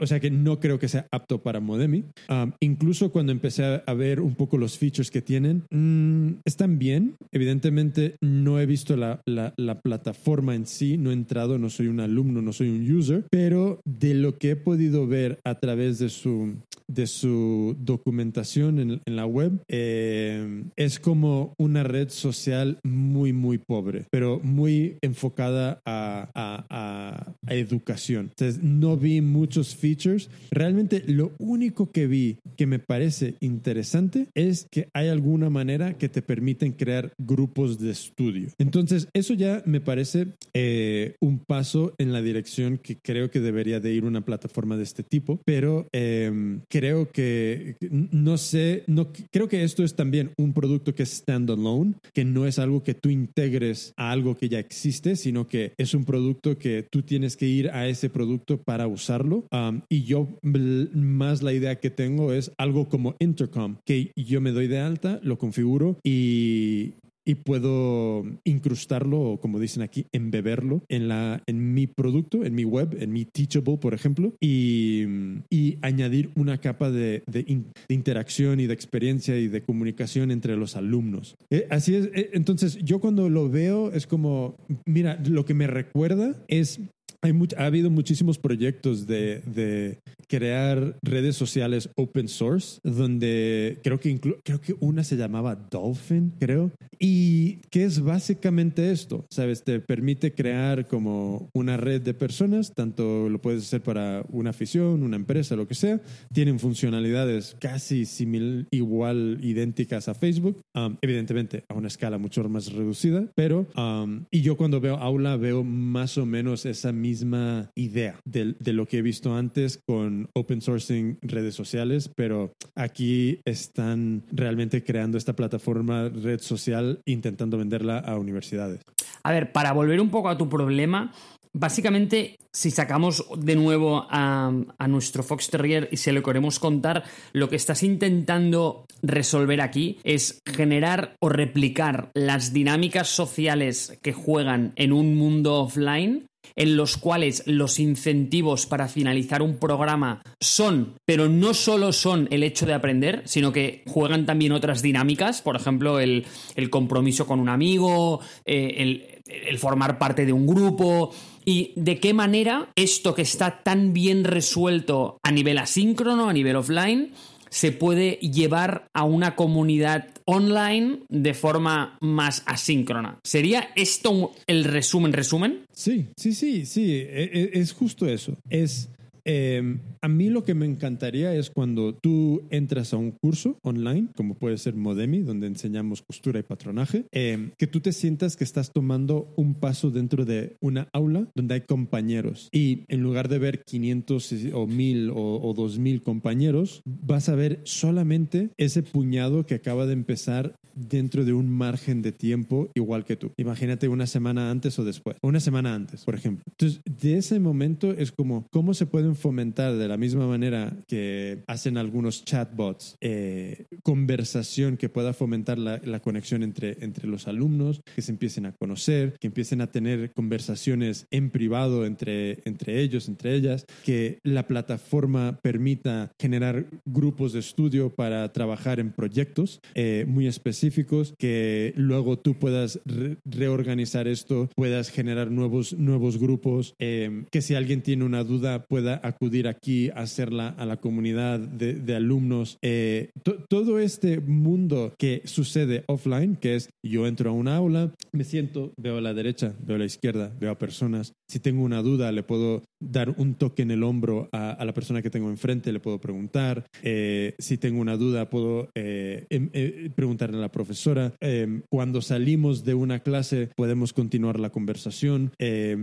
o 0.00 0.06
sea 0.06 0.20
que 0.20 0.30
no 0.30 0.60
creo 0.60 0.78
que 0.78 0.88
sea 0.88 1.06
apto 1.10 1.42
para 1.42 1.60
Modemi. 1.60 2.04
Um, 2.28 2.52
incluso 2.60 3.10
cuando 3.10 3.32
empecé 3.32 3.82
a 3.84 3.94
ver 3.94 4.20
un 4.20 4.34
poco 4.34 4.58
los 4.58 4.78
features 4.78 5.10
que 5.10 5.22
tienen, 5.22 5.64
mm, 5.70 6.40
están 6.44 6.78
bien. 6.78 7.16
Evidentemente 7.32 8.16
no 8.20 8.60
he 8.60 8.66
visto 8.66 8.96
la, 8.96 9.22
la, 9.24 9.54
la, 9.56 9.80
plataforma 9.80 10.54
en 10.54 10.66
sí, 10.66 10.98
no 10.98 11.10
he 11.10 11.14
entrado, 11.14 11.58
no 11.58 11.70
soy 11.70 11.86
un 11.86 12.00
alumno, 12.00 12.42
no 12.42 12.52
soy 12.52 12.68
un 12.68 12.92
user, 12.92 13.24
pero 13.30 13.80
de 13.84 14.14
lo 14.14 14.36
que 14.36 14.50
he 14.50 14.56
podido 14.56 15.06
ver 15.06 15.38
a 15.44 15.58
través 15.58 15.98
de 16.00 16.08
su, 16.08 16.56
de 16.88 17.06
su 17.06 17.76
documentación 17.78 18.80
en, 18.80 19.00
en 19.04 19.16
la 19.16 19.26
web, 19.26 19.62
eh, 19.68 20.64
es 20.76 20.98
como 20.98 21.54
una 21.58 21.84
red 21.84 22.08
social 22.08 22.80
muy, 22.82 23.32
muy 23.32 23.58
pobre, 23.58 24.06
pero 24.10 24.40
muy 24.42 24.96
enfocada 25.02 25.80
a, 25.84 26.28
a, 26.34 27.34
a, 27.46 27.54
educación. 27.54 28.30
Entonces, 28.30 28.62
no 28.62 28.96
vi 28.96 29.20
muchos 29.20 29.76
features. 29.76 30.30
Realmente 30.50 31.04
lo 31.06 31.32
único 31.38 31.92
que 31.92 32.06
vi 32.06 32.38
que 32.56 32.66
me 32.66 32.78
parece 32.78 33.34
interesante 33.40 34.28
es 34.34 34.66
que 34.70 34.88
hay 34.94 35.08
alguna 35.08 35.50
manera 35.50 35.96
que 35.98 36.08
te 36.08 36.22
permiten 36.22 36.72
crear 36.72 37.12
grupos 37.18 37.78
de 37.78 37.90
estudio. 37.90 38.48
Entonces, 38.58 39.08
eso 39.12 39.34
ya 39.34 39.62
me 39.66 39.80
parece 39.80 40.28
eh, 40.54 41.16
un 41.20 41.38
paso 41.38 41.94
en 41.98 42.12
la 42.12 42.22
dirección 42.22 42.78
que 42.78 42.98
creo 42.98 43.30
que 43.30 43.40
debería 43.40 43.80
de 43.80 43.92
ir 43.92 44.04
una 44.04 44.24
plataforma 44.24 44.76
de 44.76 44.84
este 44.84 45.02
tipo, 45.02 45.40
pero 45.44 45.88
em, 45.92 46.60
creo 46.68 47.10
que, 47.10 47.76
no 47.90 48.38
sé, 48.38 48.84
no, 48.86 49.12
creo 49.30 49.48
que 49.48 49.64
esto 49.64 49.84
es 49.84 49.94
también 49.94 50.32
un 50.38 50.52
producto 50.52 50.94
que 50.94 51.02
es 51.02 51.10
standalone, 51.10 51.94
que 52.12 52.24
no 52.24 52.46
es 52.46 52.58
algo 52.58 52.82
que 52.82 52.94
tú 52.94 53.10
integres 53.10 53.92
a 53.96 54.10
algo 54.10 54.36
que 54.36 54.48
ya 54.48 54.58
existe, 54.58 55.16
sino 55.16 55.46
que 55.46 55.72
es 55.76 55.94
un 55.94 56.04
producto 56.04 56.58
que 56.58 56.86
tú 56.90 57.02
tienes 57.02 57.36
que 57.36 57.46
ir 57.46 57.70
a 57.70 57.88
ese 57.88 58.10
producto 58.10 58.62
para 58.62 58.86
usarlo. 58.86 59.46
Um, 59.52 59.82
y 59.88 60.04
yo 60.04 60.28
más 60.42 61.42
la 61.42 61.52
idea 61.52 61.78
que 61.80 61.90
tengo 61.90 62.32
es 62.32 62.52
algo 62.58 62.88
como 62.88 63.16
Intercom, 63.18 63.76
que 63.84 64.12
yo 64.16 64.40
me 64.40 64.52
doy 64.52 64.68
de 64.68 64.78
alta, 64.78 65.20
lo 65.22 65.38
configuro 65.38 65.98
y 66.04 66.94
y 67.24 67.36
puedo 67.36 68.24
incrustarlo 68.44 69.20
o 69.20 69.40
como 69.40 69.58
dicen 69.58 69.82
aquí, 69.82 70.06
embeberlo 70.12 70.82
en, 70.88 71.08
la, 71.08 71.42
en 71.46 71.74
mi 71.74 71.86
producto, 71.86 72.44
en 72.44 72.54
mi 72.54 72.64
web, 72.64 72.96
en 73.00 73.12
mi 73.12 73.24
Teachable, 73.24 73.78
por 73.78 73.94
ejemplo, 73.94 74.34
y, 74.40 75.04
y 75.50 75.78
añadir 75.82 76.30
una 76.34 76.58
capa 76.58 76.90
de, 76.90 77.22
de, 77.26 77.64
interacción 77.88 78.60
y 78.60 78.66
de 78.66 78.74
experiencia 78.74 79.38
y 79.38 79.48
de 79.48 79.62
comunicación 79.62 80.30
entre 80.30 80.56
los 80.56 80.76
alumnos. 80.76 81.36
Eh, 81.50 81.66
así 81.70 81.94
es, 81.94 82.06
eh, 82.14 82.30
entonces 82.32 82.78
yo 82.82 83.00
cuando 83.00 83.28
lo 83.28 83.48
veo 83.48 83.92
es 83.92 84.06
como, 84.06 84.56
mira, 84.86 85.20
lo 85.26 85.44
que 85.44 85.54
me 85.54 85.66
recuerda 85.66 86.44
es 86.48 86.80
hay 87.22 87.34
ha 87.56 87.66
habido 87.66 87.90
muchísimos 87.90 88.38
proyectos 88.38 89.06
de, 89.06 89.40
de, 89.40 89.98
crear 90.28 90.96
redes 91.02 91.36
sociales 91.36 91.90
open 91.96 92.28
source, 92.28 92.80
donde 92.84 93.78
creo 93.82 93.98
que, 93.98 94.18
creo 94.20 94.60
que 94.60 94.76
una 94.80 95.02
se 95.02 95.16
llamaba 95.16 95.56
Dolphin, 95.56 96.32
creo, 96.38 96.70
y 96.98 97.56
que 97.70 97.84
es 97.84 98.00
básicamente 98.00 98.92
esto, 98.92 99.26
¿sabes? 99.30 99.64
Te 99.64 99.80
permite 99.80 100.32
crear 100.32 100.86
como 100.86 101.48
una 101.52 101.76
red 101.76 102.00
de 102.00 102.14
personas, 102.14 102.72
tanto 102.74 103.28
lo 103.28 103.40
puedes 103.40 103.64
hacer 103.64 103.82
para 103.82 104.24
una 104.30 104.50
afición, 104.50 105.02
una 105.02 105.16
empresa, 105.16 105.56
lo 105.56 105.66
que 105.66 105.74
sea, 105.74 106.00
tienen 106.32 106.58
funcionalidades 106.58 107.56
casi 107.58 108.06
similar, 108.06 108.66
igual, 108.70 109.38
idénticas 109.42 110.08
a 110.08 110.14
Facebook, 110.14 110.62
um, 110.74 110.96
evidentemente 111.02 111.64
a 111.68 111.74
una 111.74 111.88
escala 111.88 112.18
mucho 112.18 112.48
más 112.48 112.72
reducida, 112.72 113.24
pero, 113.34 113.66
um, 113.76 114.24
y 114.30 114.42
yo 114.42 114.56
cuando 114.56 114.80
veo 114.80 114.96
aula 114.96 115.36
veo 115.36 115.64
más 115.64 116.16
o 116.18 116.24
menos 116.24 116.64
esa 116.66 116.92
misma 116.92 117.09
misma 117.10 117.72
idea 117.74 118.20
de, 118.24 118.54
lo 118.72 118.86
que 118.86 118.98
he 118.98 119.02
visto 119.02 119.34
antes 119.34 119.80
con 119.84 120.28
open 120.34 120.60
sourcing 120.60 121.18
redes 121.22 121.56
sociales, 121.56 122.08
pero 122.14 122.52
aquí 122.76 123.40
están 123.44 124.22
realmente 124.30 124.84
creando 124.84 125.18
esta 125.18 125.34
plataforma 125.34 126.08
red 126.08 126.40
social 126.40 127.00
intentando 127.06 127.58
venderla 127.58 127.98
a 127.98 128.16
universidades. 128.16 128.80
A 129.24 129.32
ver, 129.32 129.50
para 129.50 129.72
volver 129.72 130.00
un 130.00 130.10
poco 130.10 130.28
a 130.28 130.38
tu 130.38 130.48
problema, 130.48 131.12
Básicamente, 131.52 132.36
si 132.52 132.70
sacamos 132.70 133.26
de 133.36 133.56
nuevo 133.56 134.06
a, 134.08 134.52
a, 134.78 134.86
nuestro 134.86 135.24
Fox 135.24 135.50
Terrier 135.50 135.88
y 135.90 135.96
se 135.96 136.12
lo 136.12 136.22
queremos 136.22 136.60
contar, 136.60 137.02
lo 137.32 137.48
que 137.48 137.56
estás 137.56 137.82
intentando 137.82 138.86
resolver 139.02 139.60
aquí 139.60 139.98
es 140.04 140.38
generar 140.46 141.16
o 141.20 141.28
replicar 141.28 142.12
las 142.14 142.52
dinámicas 142.52 143.08
sociales 143.08 143.98
que 144.00 144.12
juegan 144.12 144.72
en 144.76 144.92
un 144.92 145.16
mundo 145.16 145.56
offline 145.56 146.29
en 146.60 146.76
los 146.76 146.98
cuales 146.98 147.42
los 147.46 147.80
incentivos 147.80 148.66
para 148.66 148.86
finalizar 148.86 149.40
un 149.40 149.56
programa 149.56 150.20
son, 150.40 150.92
pero 151.06 151.26
no 151.26 151.54
solo 151.54 151.90
son 151.90 152.28
el 152.30 152.42
hecho 152.42 152.66
de 152.66 152.74
aprender, 152.74 153.22
sino 153.24 153.50
que 153.50 153.82
juegan 153.86 154.26
también 154.26 154.52
otras 154.52 154.82
dinámicas, 154.82 155.40
por 155.40 155.56
ejemplo, 155.56 156.00
el, 156.00 156.26
compromiso 156.68 157.26
con 157.26 157.40
un 157.40 157.48
amigo, 157.48 158.20
eh, 158.44 158.74
el, 158.76 159.22
el 159.24 159.58
formar 159.58 159.96
parte 159.96 160.26
de 160.26 160.34
un 160.34 160.46
grupo, 160.46 161.14
y 161.46 161.72
de 161.76 161.98
qué 161.98 162.12
manera 162.12 162.68
esto 162.76 163.14
que 163.14 163.22
está 163.22 163.62
tan 163.62 163.94
bien 163.94 164.24
resuelto 164.24 165.18
a 165.22 165.30
nivel 165.30 165.56
asíncrono, 165.56 166.28
a 166.28 166.34
nivel 166.34 166.56
offline, 166.56 167.12
se 167.50 167.72
puede 167.72 168.12
llevar 168.12 168.88
a 168.94 169.04
una 169.04 169.36
comunidad 169.36 170.06
online 170.24 171.00
de 171.08 171.34
forma 171.34 171.98
más 172.00 172.42
asíncrona. 172.46 173.18
¿Sería 173.24 173.70
esto 173.76 174.32
el 174.46 174.64
resumen, 174.64 175.12
resumen? 175.12 175.64
Sí, 175.72 176.08
sí, 176.16 176.32
sí, 176.34 176.64
sí, 176.64 176.94
e, 176.94 177.30
e, 177.32 177.50
es 177.60 177.72
justo 177.72 178.06
eso. 178.06 178.36
Es 178.48 178.88
Em, 179.24 179.80
a 180.00 180.08
mí 180.08 180.28
lo 180.28 180.44
que 180.44 180.54
me 180.54 180.66
encantaría 180.66 181.34
es 181.34 181.50
cuando 181.50 181.94
tú 181.94 182.42
entras 182.50 182.92
a 182.92 182.96
un 182.96 183.12
curso 183.12 183.58
online, 183.62 184.08
como 184.16 184.34
puede 184.34 184.58
ser 184.58 184.74
Modemi, 184.74 185.20
donde 185.20 185.46
enseñamos 185.46 186.02
costura 186.02 186.40
y 186.40 186.42
patronaje, 186.42 187.06
em, 187.12 187.50
que 187.58 187.66
tú 187.66 187.80
te 187.80 187.92
sientas 187.92 188.36
que 188.36 188.44
estás 188.44 188.72
tomando 188.72 189.32
un 189.36 189.54
paso 189.54 189.90
dentro 189.90 190.24
de 190.24 190.56
una 190.60 190.88
aula 190.92 191.28
donde 191.34 191.54
hay 191.54 191.60
compañeros 191.62 192.48
y 192.52 192.84
en 192.88 193.02
lugar 193.02 193.28
de 193.28 193.38
ver 193.38 193.62
500 193.64 194.34
o 194.54 194.66
1000 194.66 195.10
o, 195.10 195.40
o 195.42 195.54
2000 195.54 196.02
compañeros, 196.02 196.82
vas 196.84 197.28
a 197.28 197.34
ver 197.34 197.60
solamente 197.64 198.50
ese 198.56 198.82
puñado 198.82 199.46
que 199.46 199.54
acaba 199.54 199.86
de 199.86 199.92
empezar 199.92 200.54
dentro 200.74 201.24
de 201.24 201.32
un 201.32 201.50
margen 201.50 202.02
de 202.02 202.12
tiempo 202.12 202.70
igual 202.74 203.04
que 203.04 203.16
tú. 203.16 203.32
Imagínate 203.36 203.88
una 203.88 204.06
semana 204.06 204.50
antes 204.50 204.78
o 204.78 204.84
después, 204.84 205.16
una 205.22 205.40
semana 205.40 205.74
antes, 205.74 206.04
por 206.04 206.14
ejemplo. 206.14 206.44
Entonces, 206.50 206.80
de 206.84 207.18
ese 207.18 207.40
momento 207.40 207.92
es 207.92 208.12
como, 208.12 208.46
¿cómo 208.50 208.74
se 208.74 208.86
puede 208.86 209.08
pueden 209.10 209.16
fomentar 209.16 209.76
de 209.76 209.88
la 209.88 209.96
misma 209.96 210.26
manera 210.26 210.72
que 210.86 211.42
hacen 211.46 211.76
algunos 211.76 212.24
chatbots 212.24 212.96
eh, 213.00 213.66
conversación 213.82 214.76
que 214.76 214.88
pueda 214.88 215.12
fomentar 215.12 215.58
la, 215.58 215.80
la 215.84 216.00
conexión 216.00 216.42
entre, 216.42 216.76
entre 216.80 217.08
los 217.08 217.26
alumnos, 217.26 217.80
que 217.94 218.02
se 218.02 218.12
empiecen 218.12 218.46
a 218.46 218.52
conocer, 218.52 219.16
que 219.20 219.26
empiecen 219.26 219.60
a 219.60 219.66
tener 219.68 220.12
conversaciones 220.12 221.06
en 221.10 221.30
privado 221.30 221.86
entre, 221.86 222.38
entre 222.44 222.80
ellos, 222.80 223.08
entre 223.08 223.34
ellas, 223.34 223.66
que 223.84 224.18
la 224.22 224.46
plataforma 224.46 225.38
permita 225.42 226.12
generar 226.20 226.66
grupos 226.84 227.32
de 227.32 227.40
estudio 227.40 227.90
para 227.94 228.32
trabajar 228.32 228.78
en 228.80 228.92
proyectos 228.92 229.60
eh, 229.74 230.04
muy 230.06 230.26
específicos, 230.26 231.14
que 231.18 231.72
luego 231.76 232.18
tú 232.18 232.34
puedas 232.34 232.80
re- 232.84 233.16
reorganizar 233.24 234.06
esto, 234.06 234.48
puedas 234.54 234.90
generar 234.90 235.30
nuevos, 235.30 235.72
nuevos 235.72 236.18
grupos, 236.18 236.74
eh, 236.78 237.24
que 237.30 237.42
si 237.42 237.54
alguien 237.54 237.82
tiene 237.82 238.04
una 238.04 238.22
duda 238.24 238.64
pueda 238.64 238.99
acudir 239.02 239.48
aquí 239.48 239.90
a 239.90 240.00
hacerla 240.02 240.48
a 240.48 240.66
la 240.66 240.78
comunidad 240.78 241.38
de, 241.40 241.94
alumnos. 241.94 242.58
Eh, 242.62 243.10
to- 243.22 243.44
todo 243.48 243.78
este 243.78 244.20
mundo 244.20 244.94
que 244.98 245.22
sucede 245.24 245.84
offline, 245.88 246.36
que 246.36 246.56
es 246.56 246.70
yo 246.84 247.06
entro 247.06 247.30
a 247.30 247.32
una 247.32 247.56
aula, 247.56 247.92
me 248.12 248.24
siento, 248.24 248.72
veo 248.76 248.98
a 248.98 249.00
la 249.00 249.14
derecha, 249.14 249.54
veo 249.64 249.76
a 249.76 249.80
la 249.80 249.84
izquierda, 249.84 250.32
veo 250.40 250.50
a 250.50 250.58
personas. 250.58 251.12
Si 251.28 251.40
tengo 251.40 251.62
una 251.62 251.82
duda, 251.82 252.12
le 252.12 252.22
puedo 252.22 252.62
dar 252.82 253.14
un 253.18 253.34
toque 253.34 253.62
en 253.62 253.70
el 253.70 253.82
hombro 253.82 254.28
a, 254.32 254.64
la 254.64 254.72
persona 254.74 255.02
que 255.02 255.10
tengo 255.10 255.28
enfrente, 255.28 255.72
le 255.72 255.80
puedo 255.80 256.00
preguntar. 256.00 256.64
Eh, 256.82 257.34
si 257.38 257.58
tengo 257.58 257.80
una 257.80 257.96
duda, 257.96 258.30
puedo 258.30 258.68
eh, 258.74 259.26
em- 259.30 259.50
preguntarle 259.94 260.38
a 260.38 260.40
la 260.40 260.52
profesora. 260.52 261.12
Eh, 261.20 261.60
cuando 261.70 262.00
salimos 262.02 262.64
de 262.64 262.74
una 262.74 263.00
clase, 263.00 263.50
podemos 263.56 263.92
continuar 263.92 264.40
la 264.40 264.50
conversación. 264.50 265.32
Eh, 265.38 265.76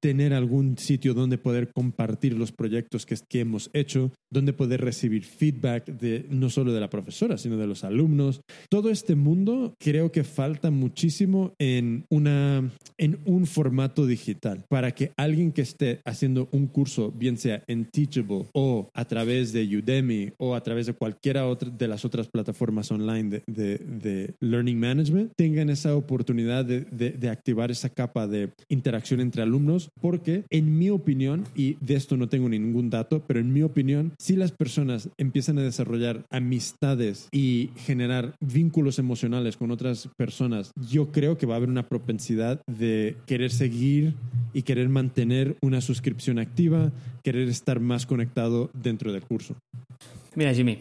tener 0.00 0.32
algún 0.34 0.78
sitio 0.78 1.14
donde 1.14 1.38
poder 1.38 1.70
compartir 1.72 2.36
los 2.42 2.52
proyectos 2.52 3.06
que, 3.06 3.16
que 3.28 3.40
hemos 3.40 3.70
hecho, 3.72 4.10
donde 4.30 4.52
poder 4.52 4.80
recibir 4.82 5.24
feedback 5.24 5.86
de 5.86 6.26
no 6.30 6.50
solo 6.50 6.72
de 6.72 6.80
la 6.80 6.90
profesora, 6.90 7.38
sino 7.38 7.56
de 7.56 7.66
los 7.66 7.84
alumnos. 7.84 8.40
Todo 8.70 8.90
este 8.90 9.14
mundo 9.14 9.74
creo 9.78 10.12
que 10.12 10.24
falta 10.24 10.70
muchísimo 10.70 11.54
en, 11.58 12.04
una, 12.10 12.70
en 12.98 13.18
un 13.24 13.46
formato 13.46 14.06
digital 14.06 14.64
para 14.68 14.90
que 14.92 15.12
alguien 15.16 15.52
que 15.52 15.62
esté 15.62 16.00
haciendo 16.04 16.48
un 16.52 16.66
curso, 16.66 17.10
bien 17.12 17.36
sea 17.38 17.62
en 17.66 17.86
Teachable 17.86 18.46
o 18.52 18.90
a 18.94 19.04
través 19.06 19.52
de 19.52 19.62
Udemy 19.76 20.32
o 20.38 20.54
a 20.54 20.62
través 20.62 20.86
de 20.86 20.92
cualquiera 20.94 21.46
otra 21.46 21.70
de 21.70 21.88
las 21.88 22.04
otras 22.04 22.28
plataformas 22.28 22.90
online 22.90 23.30
de, 23.30 23.42
de- 23.46 23.78
de 23.78 24.34
Learning 24.40 24.78
Management, 24.78 25.32
tengan 25.36 25.70
esa 25.70 25.94
oportunidad 25.96 26.64
de, 26.64 26.80
de- 26.80 27.30
activar 27.32 27.70
esa 27.70 27.88
capa 27.88 28.26
de 28.26 28.50
interacción 28.68 29.20
entre 29.20 29.42
alumnos, 29.42 29.88
porque 30.00 30.44
en 30.50 30.76
mi 30.78 30.90
opinión, 30.90 31.44
y 31.54 31.76
de 31.80 31.94
esto 31.94 32.16
no 32.16 32.28
tengo 32.32 32.48
ningún 32.48 32.88
dato, 32.88 33.22
pero 33.26 33.40
en 33.40 33.52
mi 33.52 33.62
opinión, 33.62 34.14
si 34.18 34.36
las 34.36 34.52
personas 34.52 35.10
empiezan 35.18 35.58
a 35.58 35.62
desarrollar 35.62 36.24
amistades 36.30 37.28
y 37.30 37.68
generar 37.76 38.36
vínculos 38.40 38.98
emocionales 38.98 39.58
con 39.58 39.70
otras 39.70 40.08
personas, 40.16 40.72
yo 40.90 41.12
creo 41.12 41.36
que 41.36 41.44
va 41.44 41.52
a 41.52 41.56
haber 41.58 41.68
una 41.68 41.90
propensidad 41.90 42.62
de 42.66 43.18
querer 43.26 43.50
seguir 43.50 44.14
y 44.54 44.62
querer 44.62 44.88
mantener 44.88 45.58
una 45.60 45.82
suscripción 45.82 46.38
activa, 46.38 46.90
querer 47.22 47.48
estar 47.48 47.80
más 47.80 48.06
conectado 48.06 48.70
dentro 48.72 49.12
del 49.12 49.20
curso. 49.20 49.54
Mira, 50.34 50.54
Jimmy, 50.54 50.78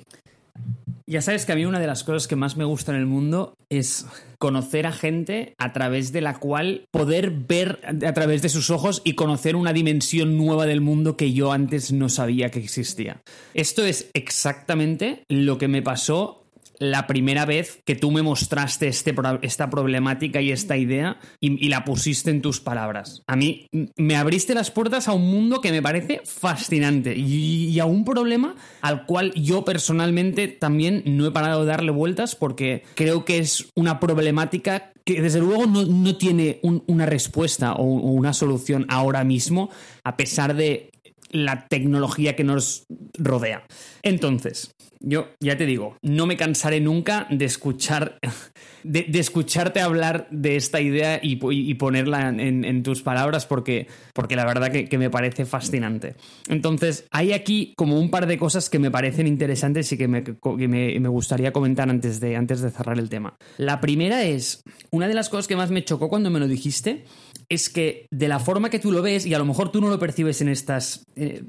ya 1.11 1.21
sabes 1.21 1.45
que 1.45 1.51
a 1.51 1.55
mí 1.55 1.65
una 1.65 1.79
de 1.79 1.87
las 1.87 2.03
cosas 2.03 2.27
que 2.27 2.37
más 2.37 2.55
me 2.55 2.63
gusta 2.63 2.93
en 2.93 2.97
el 2.97 3.05
mundo 3.05 3.55
es 3.69 4.05
conocer 4.37 4.87
a 4.87 4.93
gente 4.93 5.53
a 5.57 5.73
través 5.73 6.13
de 6.13 6.21
la 6.21 6.39
cual 6.39 6.85
poder 6.89 7.31
ver 7.31 7.81
a 8.05 8.13
través 8.13 8.41
de 8.41 8.49
sus 8.49 8.69
ojos 8.69 9.01
y 9.03 9.13
conocer 9.13 9.57
una 9.57 9.73
dimensión 9.73 10.37
nueva 10.37 10.65
del 10.65 10.79
mundo 10.79 11.17
que 11.17 11.33
yo 11.33 11.51
antes 11.51 11.91
no 11.91 12.07
sabía 12.07 12.49
que 12.49 12.59
existía. 12.59 13.21
Esto 13.53 13.83
es 13.83 14.09
exactamente 14.13 15.23
lo 15.27 15.57
que 15.57 15.67
me 15.67 15.81
pasó 15.81 16.40
la 16.81 17.05
primera 17.05 17.45
vez 17.45 17.79
que 17.85 17.95
tú 17.95 18.09
me 18.09 18.23
mostraste 18.23 18.87
este 18.87 19.13
esta 19.43 19.69
problemática 19.69 20.41
y 20.41 20.51
esta 20.51 20.77
idea 20.77 21.19
y, 21.39 21.69
la 21.69 21.85
pusiste 21.85 22.31
en 22.31 22.41
tus 22.41 22.59
palabras. 22.59 23.21
A 23.27 23.35
mí 23.35 23.67
me 23.97 24.15
abriste 24.15 24.55
las 24.55 24.71
puertas 24.71 25.07
a 25.07 25.13
un 25.13 25.29
mundo 25.29 25.61
que 25.61 25.71
me 25.71 25.83
parece 25.83 26.21
fascinante 26.25 27.15
y, 27.15 27.79
a 27.79 27.85
un 27.85 28.03
problema 28.03 28.55
al 28.81 29.05
cual 29.05 29.31
yo 29.35 29.63
personalmente 29.63 30.47
también 30.47 31.03
no 31.05 31.27
he 31.27 31.31
parado 31.31 31.61
de 31.61 31.67
darle 31.67 31.91
vueltas 31.91 32.35
porque 32.35 32.81
creo 32.95 33.25
que 33.25 33.37
es 33.37 33.67
una 33.75 33.99
problemática 33.99 34.91
que 35.05 35.21
desde 35.21 35.39
luego 35.39 35.67
no, 35.67 35.85
no 35.85 36.17
tiene 36.17 36.59
un- 36.63 36.83
una 36.87 37.05
respuesta 37.05 37.73
o 37.73 37.83
una 37.83 38.33
solución 38.33 38.87
ahora 38.89 39.23
mismo 39.23 39.69
a 40.03 40.17
pesar 40.17 40.55
de 40.55 40.89
la 41.29 41.67
tecnología 41.67 42.35
que 42.35 42.43
nos 42.43 42.85
rodea. 43.19 43.65
Entonces, 44.01 44.73
yo 45.03 45.29
ya 45.39 45.57
te 45.57 45.65
digo, 45.65 45.97
no 46.01 46.25
me 46.25 46.37
cansaré 46.37 46.79
nunca 46.79 47.27
de 47.29 47.45
escuchar, 47.45 48.19
de, 48.83 49.05
escucharte 49.13 49.81
hablar 49.81 50.27
de 50.31 50.55
esta 50.55 50.79
idea 50.81 51.19
y, 51.21 51.37
po- 51.37 51.51
y 51.51 51.73
ponerla 51.73 52.29
en, 52.29 52.83
tus 52.83 53.01
palabras 53.01 53.45
porque, 53.45 53.87
porque 54.13 54.35
la 54.35 54.45
verdad 54.45 54.71
que, 54.71 54.97
me 54.97 55.09
parece 55.09 55.45
fascinante. 55.45 56.15
Entonces, 56.47 57.05
hay 57.11 57.33
aquí 57.33 57.73
como 57.75 57.99
un 57.99 58.09
par 58.11 58.27
de 58.27 58.37
cosas 58.37 58.69
que 58.69 58.79
me 58.79 58.91
parecen 58.91 59.27
interesantes 59.27 59.91
y 59.91 59.97
que 59.97 60.07
me, 60.07 60.23
que 60.23 60.67
me 60.67 61.09
gustaría 61.09 61.51
comentar 61.51 61.89
antes 61.89 62.19
de, 62.19 62.35
antes 62.35 62.61
de 62.61 62.69
cerrar 62.71 62.99
el 62.99 63.09
tema. 63.09 63.35
La 63.57 63.81
primera 63.81 64.23
es, 64.23 64.63
una 64.91 65.07
de 65.07 65.13
las 65.13 65.29
cosas 65.29 65.47
que 65.47 65.55
más 65.55 65.71
me 65.71 65.83
chocó 65.83 66.09
cuando 66.09 66.29
me 66.29 66.39
lo 66.39 66.47
dijiste, 66.47 67.05
es 67.49 67.69
que 67.69 68.05
de 68.11 68.27
la 68.27 68.39
forma 68.39 68.69
que 68.69 68.79
tú 68.79 68.91
lo 68.91 69.01
ves, 69.01 69.25
y 69.25 69.33
a 69.33 69.39
lo 69.39 69.45
mejor 69.45 69.71
tú 69.71 69.81
no 69.81 69.89
lo 69.89 69.99
percibes 69.99 70.41
en 70.41 70.49
estas. 70.49 71.05
eh, 71.15 71.43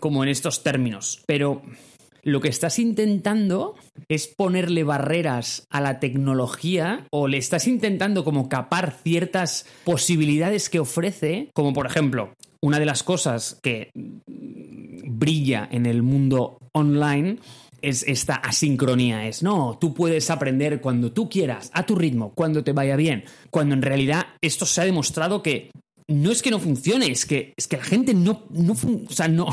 como 0.00 0.22
en 0.22 0.28
estos 0.28 0.62
términos, 0.62 1.22
pero 1.26 1.62
lo 2.24 2.40
que 2.40 2.48
estás 2.48 2.78
intentando 2.78 3.74
es 4.08 4.26
ponerle 4.26 4.82
barreras 4.82 5.66
a 5.70 5.80
la 5.80 6.00
tecnología 6.00 7.06
o 7.10 7.28
le 7.28 7.38
estás 7.38 7.66
intentando 7.68 8.24
como 8.24 8.48
capar 8.48 8.96
ciertas 9.02 9.66
posibilidades 9.84 10.68
que 10.68 10.80
ofrece, 10.80 11.50
como 11.54 11.72
por 11.72 11.86
ejemplo, 11.86 12.34
una 12.60 12.78
de 12.78 12.86
las 12.86 13.02
cosas 13.02 13.58
que 13.62 13.90
brilla 14.24 15.68
en 15.70 15.86
el 15.86 16.02
mundo 16.02 16.58
online 16.72 17.38
es 17.82 18.02
esta 18.08 18.36
asincronía, 18.36 19.28
es 19.28 19.42
no, 19.42 19.76
tú 19.78 19.92
puedes 19.92 20.30
aprender 20.30 20.80
cuando 20.80 21.12
tú 21.12 21.28
quieras, 21.28 21.70
a 21.74 21.84
tu 21.84 21.94
ritmo, 21.94 22.32
cuando 22.34 22.64
te 22.64 22.72
vaya 22.72 22.96
bien, 22.96 23.24
cuando 23.50 23.74
en 23.74 23.82
realidad 23.82 24.26
esto 24.40 24.64
se 24.64 24.80
ha 24.80 24.84
demostrado 24.84 25.42
que 25.42 25.70
no 26.08 26.30
es 26.30 26.42
que 26.42 26.50
no 26.50 26.58
funcione, 26.58 27.10
es 27.10 27.26
que, 27.26 27.52
es 27.56 27.68
que 27.68 27.76
la 27.76 27.84
gente 27.84 28.14
no, 28.14 28.44
no, 28.50 28.72
o 28.72 29.12
sea, 29.12 29.28
no, 29.28 29.48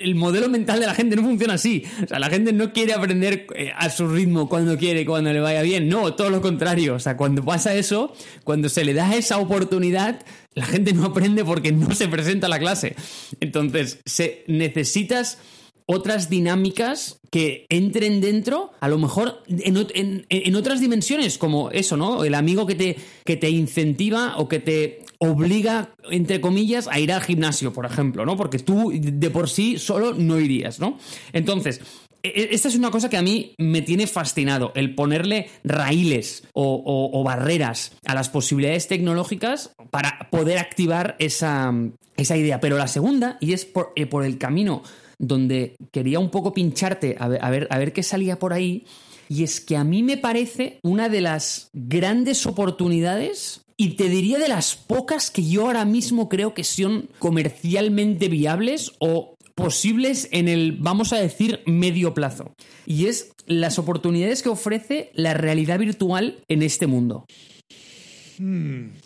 el 0.00 0.14
modelo 0.14 0.48
mental 0.48 0.80
de 0.80 0.86
la 0.86 0.94
gente 0.94 1.16
no 1.16 1.22
funciona 1.22 1.54
así. 1.54 1.84
O 2.02 2.06
sea, 2.06 2.18
la 2.18 2.30
gente 2.30 2.52
no 2.52 2.72
quiere 2.72 2.92
aprender 2.92 3.46
eh, 3.54 3.72
a 3.76 3.90
su 3.90 4.08
ritmo 4.08 4.48
cuando 4.48 4.76
quiere, 4.78 5.04
cuando 5.04 5.32
le 5.32 5.40
vaya 5.40 5.62
bien. 5.62 5.88
No, 5.88 6.14
todo 6.14 6.30
lo 6.30 6.40
contrario. 6.40 6.94
O 6.94 6.98
sea, 6.98 7.16
cuando 7.16 7.44
pasa 7.44 7.74
eso, 7.74 8.12
cuando 8.44 8.68
se 8.68 8.84
le 8.84 8.94
da 8.94 9.14
esa 9.14 9.38
oportunidad, 9.38 10.24
la 10.54 10.66
gente 10.66 10.92
no 10.92 11.06
aprende 11.06 11.44
porque 11.44 11.72
no 11.72 11.94
se 11.94 12.08
presenta 12.08 12.46
a 12.46 12.50
la 12.50 12.58
clase. 12.58 12.96
Entonces, 13.40 14.00
se, 14.04 14.44
necesitas 14.46 15.38
otras 15.86 16.28
dinámicas 16.28 17.18
que 17.30 17.64
entren 17.70 18.20
dentro, 18.20 18.72
a 18.80 18.88
lo 18.88 18.98
mejor 18.98 19.42
en, 19.48 20.26
en 20.28 20.56
otras 20.56 20.80
dimensiones, 20.80 21.38
como 21.38 21.70
eso, 21.70 21.96
¿no? 21.96 22.24
El 22.24 22.34
amigo 22.34 22.66
que 22.66 22.74
te, 22.74 22.96
que 23.24 23.36
te 23.36 23.48
incentiva 23.48 24.36
o 24.36 24.48
que 24.48 24.58
te 24.58 25.00
obliga, 25.18 25.94
entre 26.10 26.40
comillas, 26.40 26.88
a 26.88 26.98
ir 27.00 27.12
al 27.12 27.20
gimnasio, 27.20 27.72
por 27.72 27.86
ejemplo, 27.86 28.24
¿no? 28.24 28.36
Porque 28.36 28.58
tú 28.58 28.92
de 28.94 29.30
por 29.30 29.48
sí 29.48 29.78
solo 29.78 30.14
no 30.14 30.38
irías, 30.38 30.78
¿no? 30.78 30.98
Entonces, 31.32 31.80
e- 32.22 32.28
e- 32.28 32.48
esta 32.54 32.68
es 32.68 32.76
una 32.76 32.90
cosa 32.90 33.10
que 33.10 33.16
a 33.16 33.22
mí 33.22 33.54
me 33.58 33.82
tiene 33.82 34.06
fascinado, 34.06 34.72
el 34.74 34.94
ponerle 34.94 35.50
raíles 35.64 36.44
o, 36.52 37.22
barreras 37.24 37.92
a 38.06 38.14
las 38.14 38.28
posibilidades 38.28 38.88
tecnológicas 38.88 39.72
para 39.90 40.28
poder 40.30 40.58
activar 40.58 41.16
esa, 41.18 41.72
esa 42.16 42.36
idea. 42.36 42.60
Pero 42.60 42.78
la 42.78 42.88
segunda, 42.88 43.38
y 43.40 43.52
es 43.52 43.64
por, 43.64 43.92
eh, 43.96 44.06
por 44.06 44.24
el 44.24 44.38
camino 44.38 44.82
donde 45.18 45.74
quería 45.90 46.20
un 46.20 46.30
poco 46.30 46.54
pincharte 46.54 47.16
a 47.18 47.26
ver, 47.26 47.44
a 47.44 47.50
ver, 47.50 47.66
a 47.70 47.78
ver 47.78 47.92
qué 47.92 48.04
salía 48.04 48.38
por 48.38 48.52
ahí, 48.52 48.86
y 49.28 49.42
es 49.42 49.60
que 49.60 49.76
a 49.76 49.84
mí 49.84 50.02
me 50.02 50.16
parece 50.16 50.78
una 50.82 51.08
de 51.08 51.20
las 51.20 51.70
grandes 51.72 52.46
oportunidades 52.46 53.62
y 53.80 53.90
te 53.90 54.08
diría 54.08 54.38
de 54.38 54.48
las 54.48 54.74
pocas 54.74 55.30
que 55.30 55.48
yo 55.48 55.66
ahora 55.66 55.84
mismo 55.84 56.28
creo 56.28 56.52
que 56.52 56.64
son 56.64 57.08
comercialmente 57.20 58.28
viables 58.28 58.92
o 58.98 59.36
posibles 59.54 60.28
en 60.32 60.48
el, 60.48 60.72
vamos 60.72 61.12
a 61.12 61.18
decir, 61.18 61.60
medio 61.64 62.12
plazo. 62.12 62.52
Y 62.86 63.06
es 63.06 63.30
las 63.46 63.78
oportunidades 63.78 64.42
que 64.42 64.48
ofrece 64.48 65.10
la 65.14 65.32
realidad 65.32 65.78
virtual 65.78 66.38
en 66.48 66.62
este 66.62 66.86
mundo. 66.88 67.24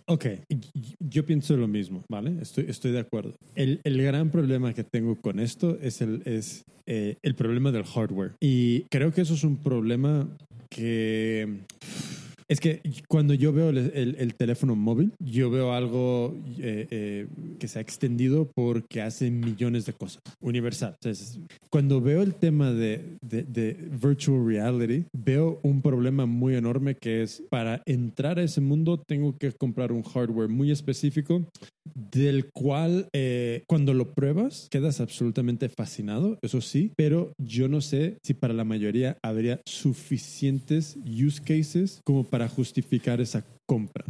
Ok, 0.07 0.27
y- 0.49 0.59
yo 0.99 1.25
pienso 1.25 1.57
lo 1.57 1.69
mismo, 1.69 2.05
¿vale? 2.11 2.35
Estoy, 2.41 2.67
estoy 2.69 2.93
de 2.93 3.01
acuerdo. 3.01 3.35
El, 3.55 3.81
el 3.85 4.03
gran 4.03 4.31
problema 4.31 4.73
que 4.75 4.85
tengo 4.85 5.17
con 5.21 5.39
esto 5.39 5.79
es, 5.81 6.01
el, 6.01 6.23
es 6.27 6.65
eh, 6.87 7.17
el 7.23 7.35
problema 7.35 7.73
del 7.73 7.85
hardware. 7.85 8.33
Y 8.41 8.83
creo 8.91 9.13
que 9.13 9.23
eso 9.23 9.35
es 9.35 9.45
un 9.45 9.57
problema 9.57 10.29
que 10.69 11.61
Es 12.53 12.61
que 12.61 12.83
cuando 13.09 13.33
yo 13.33 13.51
veo 13.51 13.71
el, 13.71 13.79
el- 13.95 14.17
el 14.19 14.35
teléfono 14.35 14.77
móvil, 14.77 15.13
yo 15.25 15.51
veo 15.51 15.73
algo 15.73 16.37
eh, 16.59 16.87
eh, 16.91 17.27
que 17.59 17.67
se 17.67 17.79
ha 17.79 17.83
extendido 17.83 18.51
porque 18.55 19.01
hace 19.01 19.31
millones 19.31 19.87
de 19.87 19.95
cosas. 19.95 20.21
Universal. 20.43 20.93
Entonces, 21.01 21.39
cuando 21.71 22.03
veo 22.03 22.21
el 22.21 22.35
tema 22.35 22.71
de, 22.73 23.17
de- 23.23 23.45
de 23.45 23.73
virtual 24.03 24.45
reality, 24.47 25.07
veo 25.15 25.61
un 25.63 25.81
problema 25.81 26.27
muy 26.27 26.55
enorme 26.55 26.95
que 26.95 27.23
es 27.23 27.43
para 27.49 27.83
entrar 27.87 28.39
a 28.39 28.43
ese 28.43 28.61
mundo 28.61 29.03
tengo 29.07 29.39
que 29.39 29.51
comprar 29.53 29.91
un 29.91 30.03
hardware 30.03 30.51
muy 30.51 30.71
específico 30.71 31.47
del 32.11 32.51
cual 32.53 33.09
eh, 33.15 33.63
cuando 33.67 33.95
lo 33.95 34.13
pruebas 34.13 34.69
quedas 34.71 35.01
absolutamente 35.01 35.69
fascinado, 35.71 36.39
eso 36.43 36.61
sí, 36.61 36.93
pero 36.97 37.33
yo 37.39 37.69
no 37.69 37.81
sé 37.81 38.19
si 38.23 38.35
para 38.35 38.53
la 38.55 38.65
mayoría 38.65 39.17
habría 39.23 39.61
suficientes 39.67 40.97
use 41.07 41.41
cases 41.43 42.01
como 42.05 42.25
para 42.25 42.42
justificar 42.49 43.21
esa 43.21 43.45
compra. 43.67 44.05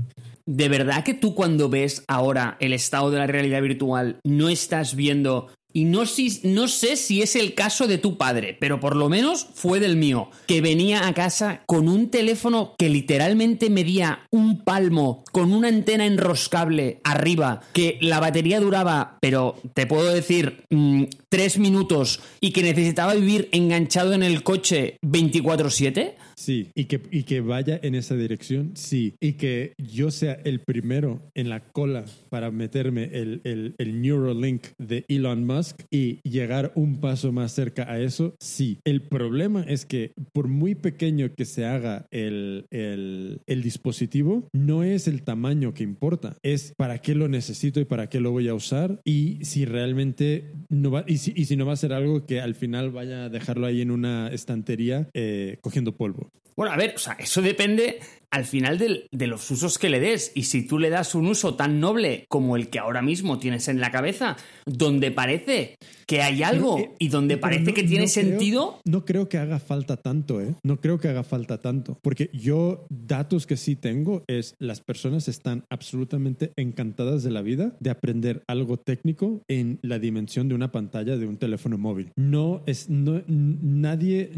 ¿De 0.45 0.69
verdad 0.69 1.05
que 1.05 1.15
tú 1.15 1.35
cuando 1.35 1.69
ves 1.69 2.05
ahora 2.09 2.57
el 2.61 2.73
estado 2.73 3.11
de 3.11 3.19
la 3.19 3.27
realidad 3.27 3.63
virtual 3.63 4.19
no 4.25 4.49
estás 4.49 4.97
viendo... 4.97 5.49
Y 5.75 5.87
no, 5.87 6.05
si, 6.05 6.41
no 6.45 6.69
sé 6.69 6.97
si 6.97 7.23
es 7.23 7.35
el 7.35 7.55
caso 7.55 7.87
de 7.87 7.97
tu 7.97 8.19
padre, 8.19 8.55
pero 8.61 8.79
por 8.79 8.95
lo 8.95 9.09
menos 9.09 9.47
fue 9.55 9.81
del 9.81 9.97
mío, 9.97 10.29
que 10.47 10.61
venía 10.61 11.09
a 11.09 11.15
casa 11.15 11.63
con 11.65 11.89
un 11.89 12.11
teléfono 12.11 12.75
que 12.77 12.91
literalmente 12.91 13.71
medía 13.71 14.27
un 14.31 14.65
palmo, 14.65 15.25
con 15.33 15.51
una 15.51 15.69
antena 15.69 16.05
enroscable 16.05 17.01
arriba, 17.05 17.63
que 17.73 17.97
la 18.03 18.21
batería 18.21 18.61
duraba, 18.61 19.17
pero 19.23 19.57
te 19.73 19.87
puedo 19.87 20.13
decir, 20.13 20.63
mm, 20.69 21.05
tres 21.31 21.57
minutos, 21.57 22.21
y 22.39 22.51
que 22.51 22.63
necesitaba 22.63 23.15
vivir 23.15 23.49
enganchado 23.53 24.13
en 24.13 24.25
el 24.25 24.43
coche 24.43 24.99
24/7. 25.01 26.17
Sí, 26.37 26.69
y 26.75 26.85
que, 26.85 27.01
y 27.11 27.25
que 27.25 27.41
vaya 27.41 27.79
en 27.83 27.95
esa 27.95 28.17
dirección, 28.17 28.73
sí. 28.75 29.15
Y 29.21 29.35
que 29.35 29.75
yo 29.79 30.11
sea 30.11 30.35
el 30.45 30.61
primero 30.61 31.21
en 31.35 31.49
la 31.49 31.61
cola 31.61 32.05
para 32.29 32.51
meterme 32.51 33.05
el, 33.13 33.41
el, 33.45 33.75
el 33.79 34.01
Neuralink 34.01 34.67
de 34.79 35.05
Elon 35.09 35.47
Musk 35.47 35.83
y 35.91 36.21
llegar 36.29 36.73
un 36.75 37.01
paso 37.01 37.33
más 37.33 37.53
cerca 37.53 37.91
a 37.91 38.01
eso, 38.01 38.35
sí. 38.41 38.79
El 38.85 39.03
problema 39.03 39.63
es 39.63 39.85
que 39.87 40.13
por 40.33 40.49
muy 40.49 40.75
pequeño 40.75 41.35
que 41.35 41.45
se 41.45 41.65
haga 41.65 42.07
el, 42.11 42.67
el, 42.71 43.41
el 43.47 43.63
dispositivo, 43.63 44.49
no 44.53 44.83
es 44.83 45.09
el 45.09 45.23
tamaño 45.23 45.75
que 45.75 45.83
importa, 45.83 46.37
es 46.43 46.73
para 46.77 46.99
qué 46.99 47.15
lo 47.15 47.29
necesito 47.29 47.81
y 47.81 47.85
para 47.85 48.09
qué 48.09 48.21
lo 48.21 48.31
voy 48.31 48.49
a 48.49 48.55
usar 48.55 49.01
y 49.05 49.45
si 49.45 49.65
realmente 49.65 50.53
no 50.69 50.91
va, 50.91 51.05
y 51.07 51.19
si, 51.19 51.33
y 51.37 51.45
si 51.47 51.57
no 51.57 51.67
va 51.67 51.73
a 51.73 51.77
ser 51.77 51.93
algo 51.93 52.27
que 52.27 52.41
al 52.41 52.55
final 52.55 52.91
vaya 52.91 53.25
a 53.25 53.29
dejarlo 53.29 53.67
ahí 53.67 53.81
en 53.81 53.91
una 53.91 54.29
estantería 54.29 55.09
eh, 55.15 55.59
cogiendo 55.61 55.97
polvo. 55.97 56.22
Bueno, 56.57 56.73
a 56.73 56.77
ver, 56.77 56.95
o 56.97 56.99
sea, 56.99 57.15
eso 57.19 57.41
depende 57.43 57.99
al 58.31 58.45
final 58.45 58.79
del- 58.79 59.07
de 59.11 59.27
los 59.27 59.51
usos 59.51 59.79
que 59.79 59.89
le 59.91 60.01
des. 60.01 60.33
Y 60.35 60.45
si 60.45 60.67
tú 60.67 60.79
le 60.79 60.91
das 60.91 61.15
un 61.15 61.27
uso 61.27 61.55
tan 61.55 61.81
noble 61.81 62.25
como 62.29 62.57
el 62.57 62.69
que 62.71 62.79
ahora 62.79 63.03
mismo 63.03 63.39
tienes 63.39 63.69
en 63.69 63.81
la 63.81 63.91
cabeza, 63.91 64.37
donde 64.67 65.11
parece 65.11 65.77
que 66.13 66.21
hay 66.21 66.43
algo 66.43 66.77
Pero, 66.77 66.89
eh, 66.91 66.97
y 66.99 67.09
donde 67.09 67.39
parece 67.39 67.65
no- 67.71 67.75
que 67.75 67.83
tiene 67.85 68.05
no 68.05 68.11
creo- 68.13 68.29
sentido, 68.29 68.81
no 68.85 69.05
creo 69.07 69.29
que 69.31 69.39
haga 69.39 69.59
falta 69.59 69.97
tanto, 69.97 70.43
¿eh? 70.43 70.55
No 70.63 70.79
creo 70.81 70.99
que 70.99 71.09
haga 71.09 71.23
falta 71.23 71.63
tanto. 71.63 71.99
Porque 72.03 72.29
yo, 72.35 72.85
datos 72.91 73.47
que 73.47 73.57
sí 73.57 73.77
tengo 73.77 74.23
es 74.29 74.55
las 74.59 74.81
personas 74.81 75.29
están 75.29 75.65
absolutamente 75.71 76.53
encantadas 76.57 77.23
de 77.23 77.31
la 77.31 77.41
vida 77.41 77.75
de 77.81 77.89
aprender 77.89 78.43
algo 78.47 78.77
técnico 78.77 79.41
en 79.49 79.79
la 79.83 79.99
dimensión 79.99 80.49
de 80.49 80.55
una 80.55 80.71
pantalla 80.71 81.17
de 81.17 81.27
un 81.27 81.39
teléfono 81.39 81.79
móvil. 81.79 82.11
No 82.17 82.63
es, 82.67 82.91
no, 82.91 83.23
nadie, 83.27 84.31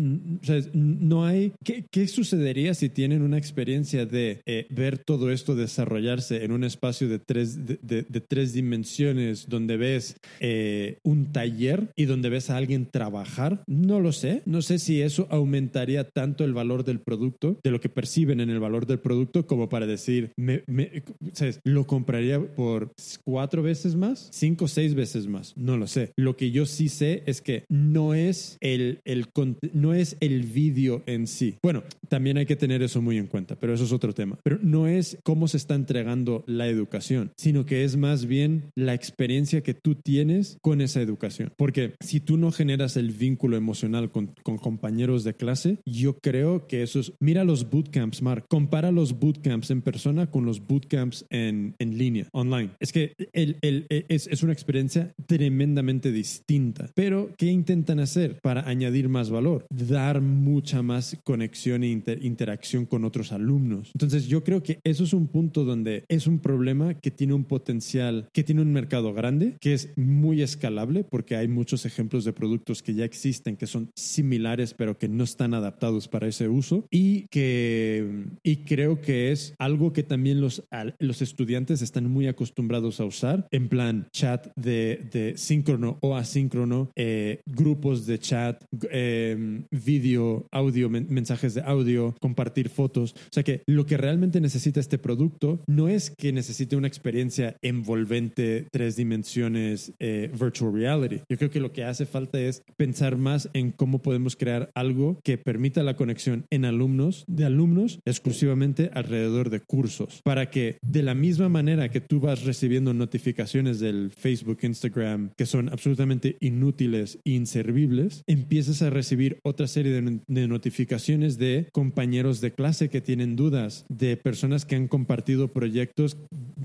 o 0.42 0.44
sea, 0.46 0.60
no 0.74 1.24
hay, 1.24 1.52
¿qué, 1.64 1.86
qué 1.90 2.06
sucedería 2.06 2.74
si 2.74 2.88
tienen 2.88 3.22
una 3.22 3.38
experiencia 3.38 4.06
de 4.06 4.40
eh, 4.46 4.66
ver 4.70 4.98
todo 4.98 5.32
esto 5.32 5.56
desarrollarse 5.56 6.44
en 6.44 6.52
un 6.52 6.62
espacio 6.62 7.08
de 7.08 7.18
tres, 7.18 7.66
de, 7.66 7.78
de- 7.82 8.02
de 8.08 8.20
tres 8.20 8.52
dimensiones 8.52 9.48
donde 9.48 9.76
ves 9.76 10.16
eh, 10.40 10.98
un 11.04 11.32
taller 11.32 11.63
y 11.96 12.04
donde 12.04 12.28
ves 12.30 12.50
a 12.50 12.56
alguien 12.56 12.86
trabajar? 12.90 13.62
No 13.66 14.00
lo 14.00 14.12
sé. 14.12 14.42
No 14.46 14.62
sé 14.62 14.78
si 14.78 15.00
eso 15.02 15.26
aumentaría 15.30 16.04
tanto 16.08 16.44
el 16.44 16.52
valor 16.54 16.84
del 16.84 17.00
producto, 17.00 17.58
de 17.62 17.70
lo 17.70 17.80
que 17.80 17.88
perciben 17.88 18.40
en 18.40 18.50
el 18.50 18.60
valor 18.60 18.86
del 18.86 18.98
producto, 18.98 19.46
como 19.46 19.68
para 19.68 19.86
decir, 19.86 20.32
me, 20.36 20.62
me- 20.66 21.02
¿sabes? 21.32 21.60
lo 21.64 21.86
compraría 21.86 22.40
por 22.40 22.92
cuatro 23.24 23.62
veces 23.62 23.94
más, 23.96 24.28
cinco 24.32 24.68
seis 24.68 24.94
veces 24.94 25.26
más. 25.26 25.56
No 25.56 25.76
lo 25.76 25.86
sé. 25.86 26.12
Lo 26.16 26.36
que 26.36 26.50
yo 26.50 26.66
sí 26.66 26.88
sé 26.88 27.22
es 27.26 27.40
que 27.40 27.64
no 27.68 28.14
es 28.14 28.56
el, 28.60 29.00
el 29.04 29.26
no 29.72 29.94
es 29.94 30.16
el 30.20 30.42
vídeo 30.42 31.02
en 31.06 31.26
sí. 31.26 31.54
Bueno, 31.62 31.82
también 32.08 32.38
hay 32.38 32.46
que 32.46 32.56
tener 32.56 32.82
eso 32.82 33.00
muy 33.02 33.18
en 33.18 33.26
cuenta, 33.26 33.56
pero 33.56 33.74
eso 33.74 33.84
es 33.84 33.92
otro 33.92 34.12
tema. 34.12 34.38
Pero 34.42 34.58
no 34.62 34.86
es 34.86 35.18
cómo 35.24 35.48
se 35.48 35.56
está 35.56 35.74
entregando 35.74 36.44
la 36.46 36.66
educación, 36.68 37.32
sino 37.36 37.66
que 37.66 37.84
es 37.84 37.96
más 37.96 38.26
bien 38.26 38.64
la 38.76 38.94
experiencia 38.94 39.62
que 39.62 39.74
tú 39.74 39.94
tienes 39.94 40.58
con 40.62 40.80
esa 40.80 41.00
educación. 41.00 41.43
Porque 41.56 41.94
si 42.00 42.20
tú 42.20 42.36
no 42.36 42.50
generas 42.52 42.96
el 42.96 43.10
vínculo 43.10 43.56
emocional 43.56 44.10
con, 44.10 44.32
con 44.42 44.58
compañeros 44.58 45.24
de 45.24 45.34
clase, 45.34 45.78
yo 45.84 46.18
creo 46.18 46.66
que 46.66 46.82
eso 46.82 47.00
es... 47.00 47.12
Mira 47.20 47.44
los 47.44 47.70
bootcamps, 47.70 48.22
Mark. 48.22 48.44
Compara 48.48 48.90
los 48.90 49.18
bootcamps 49.18 49.70
en 49.70 49.82
persona 49.82 50.30
con 50.30 50.44
los 50.46 50.66
bootcamps 50.66 51.26
en, 51.30 51.74
en 51.78 51.98
línea, 51.98 52.28
online. 52.32 52.70
Es 52.80 52.92
que 52.92 53.14
el, 53.32 53.56
el- 53.62 53.86
es, 53.88 54.26
es 54.26 54.42
una 54.42 54.52
experiencia 54.52 55.12
tremendamente 55.26 56.12
distinta. 56.12 56.88
Pero, 56.94 57.30
¿qué 57.36 57.46
intentan 57.46 58.00
hacer 58.00 58.38
para 58.40 58.68
añadir 58.68 59.08
más 59.08 59.30
valor? 59.30 59.66
Dar 59.70 60.20
mucha 60.20 60.82
más 60.82 61.16
conexión 61.24 61.82
e 61.84 61.88
inter- 61.90 62.24
interacción 62.24 62.86
con 62.86 63.04
otros 63.04 63.32
alumnos. 63.32 63.90
Entonces, 63.94 64.26
yo 64.26 64.42
creo 64.44 64.62
que 64.62 64.78
eso 64.84 65.04
es 65.04 65.12
un 65.12 65.26
punto 65.28 65.64
donde 65.64 66.04
es 66.08 66.26
un 66.26 66.38
problema 66.38 66.94
que 66.94 67.10
tiene 67.10 67.34
un 67.34 67.44
potencial, 67.44 68.28
que 68.32 68.42
tiene 68.44 68.62
un 68.62 68.72
mercado 68.72 69.12
grande, 69.12 69.56
que 69.60 69.74
es 69.74 69.90
muy 69.96 70.42
escalable, 70.42 71.04
porque 71.04 71.33
hay 71.36 71.48
muchos 71.48 71.86
ejemplos 71.86 72.24
de 72.24 72.32
productos 72.32 72.82
que 72.82 72.94
ya 72.94 73.04
existen, 73.04 73.56
que 73.56 73.66
son 73.66 73.90
similares, 73.96 74.74
pero 74.74 74.98
que 74.98 75.08
no 75.08 75.24
están 75.24 75.54
adaptados 75.54 76.08
para 76.08 76.26
ese 76.28 76.48
uso. 76.48 76.86
Y 76.90 77.26
que, 77.30 78.26
y 78.42 78.56
creo 78.64 79.00
que 79.00 79.32
es 79.32 79.54
algo 79.58 79.92
que 79.92 80.02
también 80.02 80.40
los, 80.40 80.62
los 80.98 81.22
estudiantes 81.22 81.82
están 81.82 82.10
muy 82.10 82.26
acostumbrados 82.26 83.00
a 83.00 83.04
usar, 83.04 83.46
en 83.50 83.68
plan 83.68 84.08
chat 84.12 84.48
de, 84.56 85.08
de 85.12 85.36
síncrono 85.36 85.98
o 86.00 86.16
asíncrono, 86.16 86.90
eh, 86.96 87.40
grupos 87.46 88.06
de 88.06 88.18
chat, 88.18 88.62
eh, 88.90 89.62
vídeo, 89.70 90.46
audio, 90.52 90.88
men- 90.88 91.06
mensajes 91.10 91.54
de 91.54 91.62
audio, 91.62 92.14
compartir 92.20 92.68
fotos. 92.68 93.14
O 93.14 93.32
sea 93.32 93.42
que 93.42 93.62
lo 93.66 93.86
que 93.86 93.96
realmente 93.96 94.40
necesita 94.40 94.80
este 94.80 94.98
producto 94.98 95.62
no 95.66 95.88
es 95.88 96.10
que 96.10 96.32
necesite 96.32 96.76
una 96.76 96.88
experiencia 96.88 97.56
envolvente, 97.62 98.66
tres 98.70 98.96
dimensiones, 98.96 99.92
eh, 99.98 100.30
virtual 100.38 100.72
reality. 100.74 101.20
Yo 101.28 101.36
creo 101.36 101.50
que 101.50 101.60
lo 101.60 101.72
que 101.72 101.84
hace 101.84 102.06
falta 102.06 102.40
es 102.40 102.62
pensar 102.76 103.16
más 103.16 103.48
en 103.52 103.70
cómo 103.70 104.02
podemos 104.02 104.36
crear 104.36 104.70
algo 104.74 105.18
que 105.22 105.38
permita 105.38 105.82
la 105.82 105.96
conexión 105.96 106.46
en 106.50 106.64
alumnos, 106.64 107.24
de 107.26 107.44
alumnos 107.44 108.00
exclusivamente 108.04 108.90
alrededor 108.94 109.50
de 109.50 109.60
cursos, 109.60 110.20
para 110.22 110.50
que 110.50 110.78
de 110.82 111.02
la 111.02 111.14
misma 111.14 111.48
manera 111.48 111.90
que 111.90 112.00
tú 112.00 112.20
vas 112.20 112.44
recibiendo 112.44 112.94
notificaciones 112.94 113.80
del 113.80 114.10
Facebook, 114.10 114.58
Instagram, 114.62 115.30
que 115.36 115.46
son 115.46 115.68
absolutamente 115.68 116.36
inútiles 116.40 117.18
e 117.24 117.30
inservibles, 117.30 118.22
empieces 118.26 118.82
a 118.82 118.90
recibir 118.90 119.38
otra 119.42 119.66
serie 119.66 119.92
de, 119.92 120.20
de 120.26 120.48
notificaciones 120.48 121.38
de 121.38 121.68
compañeros 121.72 122.40
de 122.40 122.52
clase 122.52 122.88
que 122.88 123.00
tienen 123.00 123.36
dudas, 123.36 123.86
de 123.88 124.16
personas 124.16 124.64
que 124.64 124.76
han 124.76 124.88
compartido 124.88 125.52
proyectos 125.52 126.16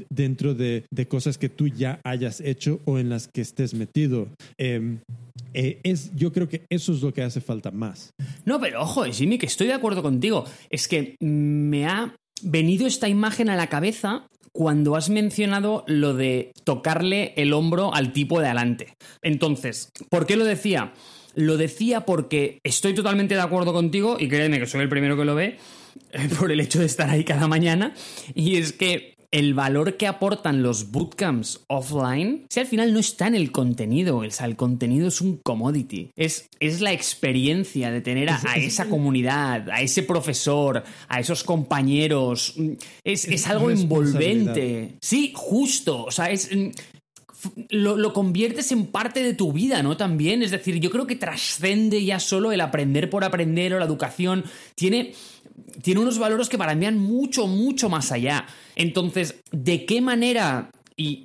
dentro 0.09 0.53
de, 0.53 0.85
de 0.91 1.07
cosas 1.07 1.37
que 1.37 1.49
tú 1.49 1.67
ya 1.67 1.99
hayas 2.03 2.41
hecho 2.41 2.79
o 2.85 2.99
en 2.99 3.09
las 3.09 3.27
que 3.27 3.41
estés 3.41 3.73
metido. 3.73 4.27
Eh, 4.57 4.99
eh, 5.53 5.79
es, 5.83 6.15
yo 6.15 6.31
creo 6.31 6.47
que 6.47 6.65
eso 6.69 6.93
es 6.93 7.01
lo 7.01 7.13
que 7.13 7.23
hace 7.23 7.41
falta 7.41 7.71
más. 7.71 8.11
No, 8.45 8.59
pero 8.59 8.81
ojo, 8.81 9.05
Jimmy, 9.05 9.37
que 9.37 9.45
estoy 9.45 9.67
de 9.67 9.73
acuerdo 9.73 10.01
contigo. 10.01 10.45
Es 10.69 10.87
que 10.87 11.15
me 11.19 11.85
ha 11.85 12.15
venido 12.41 12.87
esta 12.87 13.09
imagen 13.09 13.49
a 13.49 13.55
la 13.55 13.67
cabeza 13.67 14.27
cuando 14.51 14.95
has 14.95 15.09
mencionado 15.09 15.83
lo 15.87 16.13
de 16.13 16.51
tocarle 16.63 17.33
el 17.37 17.53
hombro 17.53 17.93
al 17.93 18.13
tipo 18.13 18.39
de 18.39 18.47
adelante. 18.47 18.93
Entonces, 19.21 19.91
¿por 20.09 20.25
qué 20.25 20.35
lo 20.35 20.45
decía? 20.45 20.93
Lo 21.35 21.57
decía 21.57 22.01
porque 22.01 22.59
estoy 22.63 22.93
totalmente 22.93 23.35
de 23.35 23.41
acuerdo 23.41 23.73
contigo 23.73 24.17
y 24.19 24.27
créeme 24.27 24.59
que 24.59 24.65
soy 24.65 24.81
el 24.81 24.89
primero 24.89 25.15
que 25.15 25.25
lo 25.25 25.35
ve 25.35 25.57
eh, 26.11 26.29
por 26.39 26.51
el 26.51 26.59
hecho 26.59 26.79
de 26.79 26.85
estar 26.85 27.09
ahí 27.09 27.23
cada 27.23 27.47
mañana. 27.47 27.93
Y 28.33 28.57
es 28.57 28.73
que 28.73 29.13
el 29.31 29.53
valor 29.53 29.95
que 29.97 30.07
aportan 30.07 30.63
los 30.63 30.91
bootcamps 30.91 31.61
offline, 31.67 32.45
si 32.49 32.59
al 32.59 32.65
final 32.65 32.93
no 32.93 32.99
está 32.99 33.27
en 33.27 33.35
el 33.35 33.51
contenido, 33.51 34.17
o 34.17 34.31
sea, 34.31 34.47
el 34.47 34.55
contenido 34.55 35.07
es 35.07 35.21
un 35.21 35.37
commodity, 35.43 36.09
es, 36.15 36.47
es 36.59 36.81
la 36.81 36.91
experiencia 36.93 37.91
de 37.91 38.01
tener 38.01 38.29
a, 38.29 38.41
a 38.47 38.55
esa 38.57 38.85
comunidad, 38.89 39.69
a 39.69 39.81
ese 39.81 40.03
profesor, 40.03 40.83
a 41.07 41.19
esos 41.19 41.43
compañeros, 41.43 42.55
es, 43.03 43.25
es 43.25 43.47
algo 43.47 43.69
envolvente. 43.69 44.95
Sí, 45.01 45.31
justo, 45.35 46.05
o 46.05 46.11
sea, 46.11 46.31
es... 46.31 46.49
mm, 46.55 46.69
Lo, 47.69 47.95
lo 47.95 48.11
conviertes 48.11 48.73
en 48.73 48.87
parte 48.87 49.23
de 49.23 49.33
tu 49.33 49.53
vida, 49.53 49.81
¿no? 49.81 49.95
También, 49.95 50.43
es 50.43 50.51
decir, 50.51 50.75
yo 50.81 50.89
creo 50.89 51.07
que 51.07 51.15
trascende 51.15 52.03
ya 52.03 52.19
solo 52.19 52.51
el 52.51 52.59
aprender 52.59 53.09
por 53.09 53.23
aprender 53.23 53.73
o 53.73 53.79
la 53.79 53.85
educación. 53.85 54.43
Tiene, 54.75 55.13
tiene 55.81 56.01
unos 56.01 56.19
valores 56.19 56.49
que 56.49 56.57
para 56.57 56.75
mí 56.75 56.85
van 56.85 56.97
mucho, 56.97 57.47
mucho 57.47 57.89
más 57.89 58.11
allá. 58.11 58.45
Entonces, 58.75 59.35
¿de 59.51 59.85
qué 59.85 60.01
manera 60.01 60.71
y, 60.99 61.23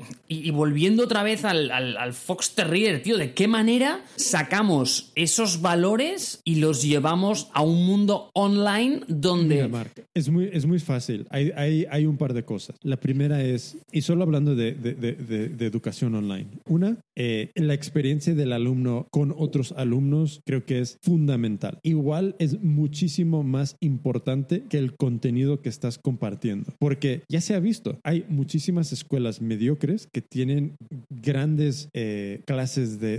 volviendo 0.53 1.05
otra 1.05 1.23
vez 1.23 1.45
al, 1.45 2.13
Fox 2.13 2.55
Terrier, 2.55 3.03
tío, 3.03 3.17
¿de 3.19 3.33
qué 3.33 3.49
manera 3.49 4.05
sacamos 4.17 5.13
esos 5.15 5.61
valores 5.61 6.41
y 6.45 6.57
los 6.57 6.83
llevamos 6.83 7.49
a 7.53 7.63
un 7.63 7.87
mundo 7.87 8.31
online 8.35 9.01
donde... 9.09 9.69
es 10.15 10.29
muy, 10.29 10.51
es 10.53 10.67
muy 10.67 10.79
fácil. 10.79 11.27
Hay, 11.31 11.53
hay, 11.57 11.87
hay, 11.91 12.07
un 12.07 12.17
par 12.17 12.35
de 12.35 12.45
cosas. 12.45 12.77
La 12.83 12.97
primera 12.97 13.43
es, 13.43 13.77
y 13.93 14.03
solo 14.03 14.23
hablando 14.23 14.55
de, 14.55 14.73
de, 14.73 15.67
educación 15.67 16.15
online. 16.15 16.47
Una, 16.67 16.99
eh, 17.17 17.51
la 17.55 17.75
experiencia 17.75 18.35
del 18.35 18.53
alumno 18.53 19.07
con 19.11 19.35
otros 19.37 19.73
alumnos 19.73 20.41
creo 20.45 20.65
que 20.65 20.81
es 20.81 20.99
fundamental. 21.03 21.79
Igual 21.83 22.37
es 22.39 22.61
muchísimo 22.63 23.43
más 23.43 23.77
importante 23.81 24.65
que 24.69 24.79
el 24.79 24.95
contenido 24.97 25.61
que 25.61 25.69
estás 25.69 25.99
compartiendo. 25.99 26.73
Porque 26.79 27.23
ya 27.29 27.41
se 27.41 27.55
ha 27.55 27.61
visto, 27.61 27.99
hay 28.03 28.25
muchísimas 28.29 28.93
escuelas 28.93 29.41
mediocres 29.41 30.09
que 30.15 30.23
tienen 30.23 30.77
grandes 31.11 31.89
eh, 31.93 32.41
clases 32.47 33.01
de, 33.01 33.19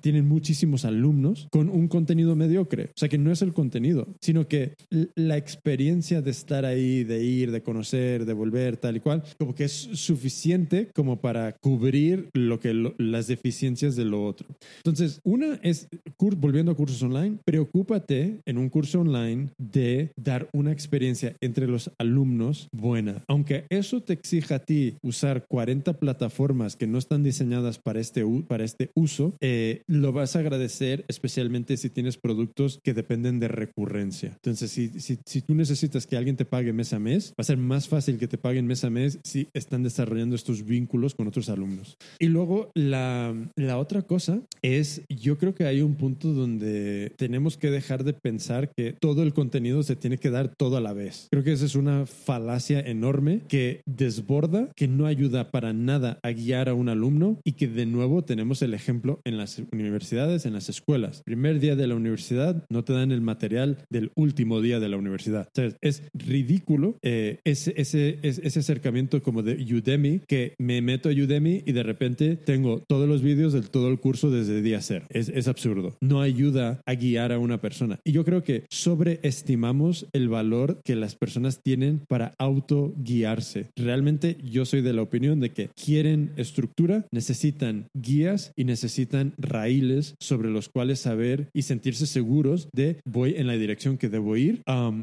tienen 0.00 0.28
muchísimos 0.28 0.84
alumnos 0.84 1.48
con 1.50 1.70
un 1.70 1.88
contenido 1.88 2.36
mediocre. 2.36 2.90
O 2.94 2.98
sea 2.98 3.08
que 3.08 3.16
no 3.16 3.32
es 3.32 3.40
el 3.40 3.54
contenido, 3.54 4.06
sino 4.20 4.46
que 4.46 4.74
la 5.14 5.38
experiencia 5.38 6.20
de 6.20 6.30
estar 6.30 6.66
ahí, 6.66 7.02
de 7.02 7.24
ir, 7.24 7.50
de 7.50 7.62
conocer, 7.62 8.26
de 8.26 8.34
volver, 8.34 8.76
tal 8.76 8.96
y 8.96 9.00
cual, 9.00 9.24
como 9.38 9.54
que 9.54 9.64
es 9.64 9.72
suficiente 9.72 10.90
como 10.94 11.18
para 11.22 11.52
cubrir 11.52 12.28
lo 12.34 12.60
que 12.60 12.74
las 12.98 13.26
deficiencias 13.26 13.96
de 13.96 14.04
lo 14.04 14.26
otro. 14.26 14.46
Entonces, 14.76 15.20
una 15.24 15.58
es, 15.62 15.88
volviendo 16.18 16.72
a 16.72 16.76
cursos 16.76 17.02
online, 17.02 17.38
preocúpate 17.46 18.40
en 18.44 18.58
un 18.58 18.68
curso 18.68 19.00
online 19.00 19.48
de 19.56 20.10
dar 20.16 20.50
una 20.52 20.72
experiencia 20.72 21.34
entre 21.40 21.66
los 21.66 21.90
alumnos 21.96 22.68
buena. 22.70 23.24
Aunque 23.28 23.64
eso 23.70 24.02
te 24.02 24.12
exija 24.12 24.56
a 24.56 24.58
ti 24.58 24.96
usar 25.02 25.46
40 25.48 25.94
plataformas 25.94 26.33
que 26.76 26.86
no 26.86 26.98
están 26.98 27.22
diseñadas 27.22 27.78
para 27.78 28.00
este, 28.00 28.24
para 28.46 28.64
este 28.64 28.90
uso, 28.94 29.34
eh, 29.40 29.82
lo 29.86 30.12
vas 30.12 30.36
a 30.36 30.40
agradecer 30.40 31.04
especialmente 31.08 31.76
si 31.76 31.90
tienes 31.90 32.16
productos 32.16 32.80
que 32.82 32.92
dependen 32.92 33.40
de 33.40 33.48
recurrencia. 33.48 34.32
Entonces, 34.34 34.70
si, 34.70 34.88
si, 35.00 35.18
si 35.24 35.40
tú 35.42 35.54
necesitas 35.54 36.06
que 36.06 36.16
alguien 36.16 36.36
te 36.36 36.44
pague 36.44 36.72
mes 36.72 36.92
a 36.92 36.98
mes, 36.98 37.30
va 37.30 37.42
a 37.42 37.44
ser 37.44 37.56
más 37.56 37.88
fácil 37.88 38.18
que 38.18 38.28
te 38.28 38.38
paguen 38.38 38.66
mes 38.66 38.84
a 38.84 38.90
mes 38.90 39.18
si 39.22 39.48
están 39.54 39.82
desarrollando 39.82 40.34
estos 40.34 40.64
vínculos 40.64 41.14
con 41.14 41.28
otros 41.28 41.48
alumnos. 41.48 41.96
Y 42.18 42.26
luego, 42.26 42.70
la, 42.74 43.34
la 43.56 43.78
otra 43.78 44.02
cosa 44.02 44.40
es, 44.62 45.02
yo 45.08 45.38
creo 45.38 45.54
que 45.54 45.64
hay 45.64 45.82
un 45.82 45.94
punto 45.94 46.32
donde 46.32 47.12
tenemos 47.16 47.56
que 47.56 47.70
dejar 47.70 48.04
de 48.04 48.12
pensar 48.12 48.72
que 48.74 48.92
todo 48.92 49.22
el 49.22 49.32
contenido 49.32 49.82
se 49.82 49.96
tiene 49.96 50.18
que 50.18 50.30
dar 50.30 50.48
todo 50.56 50.76
a 50.76 50.80
la 50.80 50.92
vez. 50.92 51.28
Creo 51.30 51.44
que 51.44 51.52
esa 51.52 51.64
es 51.64 51.76
una 51.76 52.06
falacia 52.06 52.80
enorme 52.80 53.42
que 53.48 53.82
desborda, 53.86 54.70
que 54.74 54.88
no 54.88 55.06
ayuda 55.06 55.50
para 55.50 55.72
nada 55.72 56.18
a 56.24 56.32
guiar 56.32 56.68
a 56.68 56.74
un 56.74 56.88
alumno 56.88 57.38
y 57.44 57.52
que 57.52 57.68
de 57.68 57.86
nuevo 57.86 58.24
tenemos 58.24 58.62
el 58.62 58.74
ejemplo 58.74 59.20
en 59.24 59.36
las 59.36 59.62
universidades, 59.72 60.46
en 60.46 60.54
las 60.54 60.68
escuelas. 60.68 61.22
Primer 61.24 61.60
día 61.60 61.76
de 61.76 61.86
la 61.86 61.94
universidad 61.94 62.64
no 62.70 62.82
te 62.82 62.94
dan 62.94 63.12
el 63.12 63.20
material 63.20 63.78
del 63.90 64.10
último 64.16 64.60
día 64.60 64.80
de 64.80 64.88
la 64.88 64.96
universidad. 64.96 65.48
es 65.80 66.02
ridículo 66.14 66.96
eh, 67.02 67.40
ese, 67.44 67.74
ese, 67.76 68.18
ese 68.22 68.58
acercamiento 68.58 69.22
como 69.22 69.42
de 69.42 69.54
Udemy, 69.54 70.20
que 70.26 70.54
me 70.58 70.80
meto 70.80 71.10
a 71.10 71.12
Udemy 71.12 71.62
y 71.66 71.72
de 71.72 71.82
repente 71.82 72.36
tengo 72.36 72.82
todos 72.88 73.08
los 73.08 73.22
vídeos 73.22 73.52
del 73.52 73.68
todo 73.68 73.88
el 73.88 74.00
curso 74.00 74.30
desde 74.30 74.62
día 74.62 74.80
cero. 74.80 75.06
Es, 75.10 75.28
es 75.28 75.46
absurdo. 75.46 75.96
No 76.00 76.22
ayuda 76.22 76.80
a 76.86 76.94
guiar 76.94 77.32
a 77.32 77.38
una 77.38 77.60
persona. 77.60 78.00
Y 78.02 78.12
yo 78.12 78.24
creo 78.24 78.42
que 78.42 78.64
sobreestimamos 78.70 80.06
el 80.12 80.28
valor 80.28 80.80
que 80.84 80.96
las 80.96 81.16
personas 81.16 81.62
tienen 81.62 82.00
para 82.08 82.34
auto 82.38 82.94
guiarse. 82.96 83.66
Realmente 83.76 84.38
yo 84.42 84.64
soy 84.64 84.80
de 84.80 84.94
la 84.94 85.02
opinión 85.02 85.40
de 85.40 85.50
que 85.50 85.68
quieren 85.68 86.13
estructura, 86.36 87.06
necesitan 87.12 87.88
guías 87.94 88.52
y 88.56 88.64
necesitan 88.64 89.34
raíles 89.38 90.14
sobre 90.20 90.50
los 90.50 90.68
cuales 90.68 91.00
saber 91.00 91.48
y 91.52 91.62
sentirse 91.62 92.06
seguros 92.06 92.68
de 92.72 93.00
voy 93.04 93.34
en 93.36 93.46
la 93.46 93.54
dirección 93.54 93.98
que 93.98 94.08
debo 94.08 94.36
ir. 94.36 94.62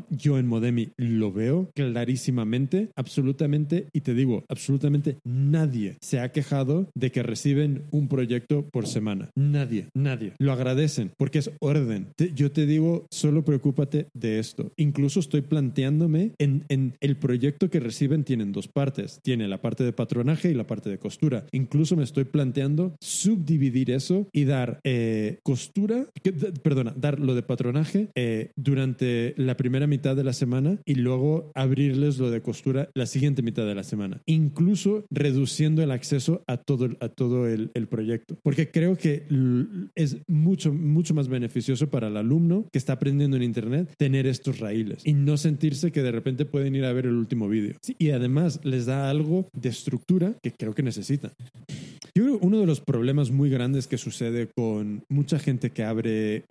yo 0.09 0.37
en 0.37 0.47
Modemi 0.47 0.89
lo 0.97 1.31
veo 1.31 1.71
clarísimamente, 1.75 2.89
absolutamente, 2.95 3.87
y 3.93 4.01
te 4.01 4.13
digo, 4.13 4.43
absolutamente 4.49 5.17
nadie 5.23 5.97
se 6.01 6.19
ha 6.19 6.31
quejado 6.31 6.89
de 6.95 7.11
que 7.11 7.23
reciben 7.23 7.83
un 7.91 8.07
proyecto 8.07 8.67
por 8.71 8.87
semana. 8.87 9.29
Nadie, 9.35 9.87
nadie. 9.93 10.33
Lo 10.39 10.51
agradecen 10.51 11.11
porque 11.17 11.39
es 11.39 11.51
orden. 11.59 12.07
yo 12.35 12.51
te 12.51 12.65
digo, 12.65 13.05
solo 13.11 13.43
preocúpate 13.43 14.07
de 14.13 14.39
esto. 14.39 14.71
Incluso 14.77 15.19
estoy 15.19 15.41
planteándome 15.41 16.31
en, 16.37 16.65
en 16.69 16.95
el 16.99 17.17
proyecto 17.17 17.69
que 17.69 17.79
reciben 17.79 18.23
tienen 18.23 18.51
dos 18.51 18.67
partes. 18.67 19.19
Tiene 19.23 19.47
la 19.47 19.61
parte 19.61 19.83
de 19.83 19.93
patronaje 19.93 20.49
y 20.49 20.53
la 20.53 20.67
parte 20.67 20.89
de 20.89 20.99
costura. 21.01 21.45
Incluso 21.51 21.97
me 21.97 22.03
estoy 22.03 22.23
planteando 22.23 22.95
subdividir 23.01 23.91
eso 23.91 24.29
y 24.31 24.45
dar 24.45 24.79
eh, 24.85 25.39
costura, 25.43 26.07
perdona, 26.63 26.93
dar 26.95 27.19
lo 27.19 27.35
de 27.35 27.43
patronaje 27.43 28.07
eh, 28.15 28.51
durante 28.55 29.33
la 29.35 29.57
primera 29.57 29.87
mitad 29.87 30.15
de 30.15 30.23
la 30.23 30.31
semana 30.31 30.79
y 30.85 30.95
luego 30.95 31.51
abrirles 31.55 32.17
lo 32.17 32.31
de 32.31 32.41
costura 32.41 32.89
la 32.93 33.05
siguiente 33.05 33.41
mitad 33.41 33.65
de 33.65 33.75
la 33.75 33.83
semana. 33.83 34.21
Incluso 34.25 35.03
reduciendo 35.09 35.83
el 35.83 35.91
acceso 35.91 36.43
a 36.47 36.57
todo, 36.57 36.89
a 36.99 37.09
todo 37.09 37.47
el, 37.47 37.71
el 37.73 37.87
proyecto. 37.87 38.37
Porque 38.43 38.71
creo 38.71 38.95
que 38.95 39.25
es 39.95 40.17
mucho, 40.27 40.73
mucho 40.73 41.13
más 41.13 41.27
beneficioso 41.27 41.89
para 41.89 42.07
el 42.07 42.17
alumno 42.17 42.67
que 42.71 42.77
está 42.77 42.93
aprendiendo 42.93 43.37
en 43.37 43.43
Internet 43.43 43.93
tener 43.97 44.27
estos 44.27 44.59
raíles 44.59 45.01
y 45.05 45.13
no 45.13 45.37
sentirse 45.37 45.91
que 45.91 46.03
de 46.03 46.11
repente 46.11 46.45
pueden 46.45 46.75
ir 46.75 46.85
a 46.85 46.93
ver 46.93 47.07
el 47.07 47.15
último 47.15 47.49
vídeo. 47.49 47.75
y 47.97 48.11
además 48.11 48.59
les 48.63 48.85
da 48.85 49.09
algo 49.09 49.49
de 49.53 49.69
estructura 49.69 50.35
que 50.41 50.51
creo 50.51 50.73
que 50.73 50.83
necesita. 50.91 51.31
Yo 52.13 52.23
creo 52.23 52.39
que 52.39 52.45
uno 52.45 52.59
de 52.59 52.65
los 52.65 52.81
problemas 52.81 53.31
muy 53.31 53.49
grandes 53.49 53.87
que 53.87 53.97
sucede 53.97 54.49
con 54.53 55.03
mucha 55.07 55.39
gente 55.39 55.69
que 55.69 55.83
abre 55.83 56.43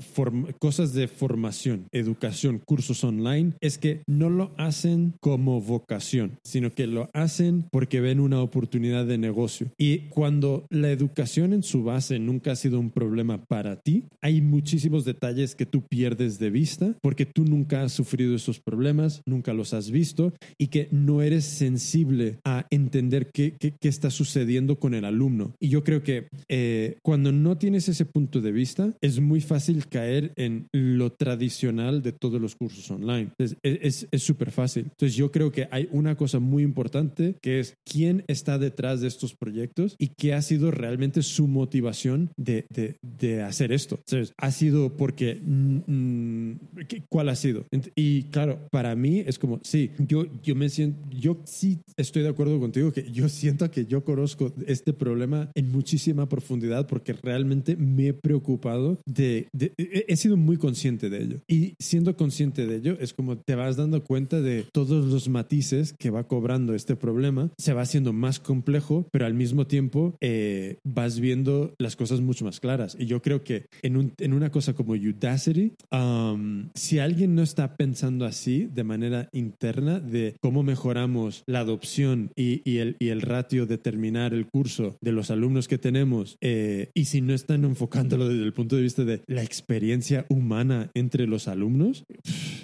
cosas 0.59 0.95
de 0.95 1.07
formación, 1.07 1.87
educación, 1.93 2.63
cursos 2.65 3.05
online, 3.05 3.53
es 3.61 3.77
que 3.77 4.01
no 4.07 4.31
lo 4.31 4.53
hacen 4.57 5.13
como 5.21 5.61
vocación, 5.61 6.39
sino 6.45 6.73
que 6.73 6.87
lo 6.87 7.11
hacen 7.13 7.67
porque 7.71 8.01
ven 8.01 8.21
una 8.21 8.41
oportunidad 8.41 9.05
de 9.05 9.19
negocio. 9.19 9.71
Y 9.77 10.09
cuando 10.09 10.65
la 10.71 10.91
educación 10.91 11.53
en 11.53 11.63
su 11.63 11.85
base 11.85 12.19
nunca 12.19 12.53
ha 12.53 12.57
sido 12.57 12.81
un 12.81 12.91
problema 12.91 13.45
para 13.45 13.77
ti, 13.77 14.05
hay 14.23 14.41
muchísimos 14.41 15.05
detalles 15.05 15.55
que 15.55 15.67
tú 15.67 15.83
pierdes 15.83 16.39
de 16.39 16.49
vista 16.49 16.97
porque 17.03 17.27
tú 17.27 17.45
nunca 17.45 17.83
has 17.83 17.93
sufrido 17.93 18.35
esos 18.35 18.61
problemas, 18.61 19.21
nunca 19.27 19.53
los 19.53 19.75
has 19.75 19.91
visto 19.91 20.33
y 20.57 20.69
que 20.69 20.89
no 20.91 21.21
eres 21.21 21.45
sensible 21.45 22.39
a 22.45 22.67
entender 22.71 23.31
qué, 23.31 23.55
qué, 23.59 23.75
qué 23.79 23.89
está 23.89 24.09
sucediendo 24.11 24.30
con 24.79 24.95
el 24.95 25.05
alumno 25.05 25.55
y 25.59 25.69
yo 25.69 25.85
creo 25.85 26.03
que 26.03 26.29
eh, 26.49 26.99
cuando 27.03 27.33
no 27.33 27.59
tienes 27.59 27.89
ese 27.89 28.05
punto 28.05 28.41
de 28.41 28.53
vista, 28.53 28.95
es 29.01 29.21
muy 29.21 29.41
fácil 29.41 29.87
caer 29.87 30.33
en 30.37 30.69
lo 30.73 31.13
tradicional 31.13 32.03
de 32.03 32.13
todos 32.13 32.41
los 32.41 32.57
cursos 32.57 32.91
online. 32.91 33.31
es 33.63 34.07
súper 34.17 34.51
fácil. 34.51 34.85
Entonces 34.85 35.17
yo 35.17 35.31
creo 35.31 35.53
que 35.53 35.69
hay 35.71 35.89
una 35.93 36.17
cosa 36.17 36.39
muy 36.39 36.63
importante 36.63 37.37
que 37.43 37.61
es 37.61 37.75
quién 37.85 38.25
está 38.29 38.59
detrás 38.59 39.01
de 39.01 39.09
estos 39.09 39.35
proyectos 39.35 39.97
y 39.99 40.09
qué 40.09 40.35
ha 40.35 40.43
sido 40.43 40.71
realmente 40.71 41.23
su 41.23 41.47
motivación 41.47 42.31
de, 42.37 42.67
de, 42.71 42.97
de 43.03 43.43
hacer 43.43 43.73
esto. 43.73 43.97
Entonces, 44.07 44.35
ha 44.37 44.51
sido 44.51 44.97
porque... 44.97 45.41
Mm, 45.43 45.79
mm, 45.87 46.61
¿Cuál 47.09 47.29
ha 47.29 47.37
sido? 47.37 47.67
Y 47.95 48.25
claro, 48.25 48.69
para 48.71 48.95
mí 48.95 49.23
es 49.27 49.39
como, 49.39 49.61
sí, 49.63 49.91
yo, 49.99 50.27
yo 50.43 50.55
me 50.55 50.69
siento, 50.69 50.99
yo 51.11 51.41
sí 51.45 51.81
estoy 51.97 52.23
de 52.23 52.29
acuerdo 52.29 52.59
contigo 52.61 52.93
que 52.93 53.11
yo 53.11 53.29
siento 53.29 53.71
que 53.71 53.87
yo 53.87 54.05
conozco 54.05 54.20
este 54.67 54.93
problema 54.93 55.51
en 55.55 55.71
muchísima 55.71 56.29
profundidad 56.29 56.87
porque 56.87 57.13
realmente 57.13 57.77
me 57.77 58.09
he 58.09 58.15
preocupado 58.15 59.01
de, 59.07 59.49
he 59.55 60.17
sido 60.17 60.37
muy 60.37 60.57
consciente 60.57 61.11
de 61.11 61.23
ello. 61.23 61.37
Y 61.49 61.75
siendo 61.79 62.17
consciente 62.17 62.67
de 62.67 62.77
ello, 62.77 62.97
es 63.01 63.15
como 63.15 63.39
te 63.39 63.55
vas 63.55 63.77
dando 63.77 64.03
cuenta 64.05 64.41
de 64.41 64.65
todos 64.73 65.07
los 65.07 65.29
matices 65.29 65.95
que 65.99 66.11
va 66.11 66.25
cobrando 66.25 66.75
este 66.75 66.97
problema. 66.97 67.51
Se 67.59 67.73
va 67.73 67.83
haciendo 67.83 68.13
más 68.13 68.41
complejo, 68.41 69.07
pero 69.13 69.27
al 69.27 69.35
mismo 69.35 69.67
tiempo 69.67 70.17
eh, 70.21 70.79
vas 70.85 71.21
viendo 71.21 71.75
las 71.79 71.97
cosas 71.97 72.21
mucho 72.21 72.45
más 72.45 72.61
claras. 72.61 72.97
Y 72.99 73.07
yo 73.07 73.23
creo 73.23 73.43
que 73.43 73.67
en, 73.83 73.97
un, 73.97 74.13
en 74.19 74.33
una 74.33 74.51
cosa 74.51 74.75
como 74.75 74.93
Udacity, 74.93 75.73
um, 75.93 76.69
si 76.75 76.99
alguien 76.99 77.35
no 77.35 77.43
está 77.43 77.77
pensando 77.77 78.25
así 78.25 78.69
de 78.73 78.85
manera 78.85 79.29
interna 79.33 80.01
de 80.01 80.37
cómo 80.41 80.63
mejoramos 80.63 81.43
la 81.47 81.61
adopción 81.61 82.31
y, 82.37 82.63
y, 82.71 82.79
el, 82.79 82.97
y 82.99 83.09
el 83.09 83.21
ratio 83.21 83.67
de 83.67 83.79
el 84.17 84.47
curso 84.47 84.97
de 85.01 85.13
los 85.13 85.31
alumnos 85.31 85.69
que 85.69 85.79
tenemos 85.79 86.37
eh, 86.41 86.91
y 86.95 87.07
si 87.07 87.21
no 87.21 87.35
están 87.35 87.65
enfocándolo 87.65 88.29
desde 88.29 88.45
el 88.45 88.53
punto 88.53 88.77
de 88.77 88.83
vista 88.83 89.05
de 89.05 89.23
la 89.27 89.43
experiencia 89.43 90.27
humana 90.29 90.91
entre 90.95 91.27
los 91.27 91.49
alumnos, 91.49 92.05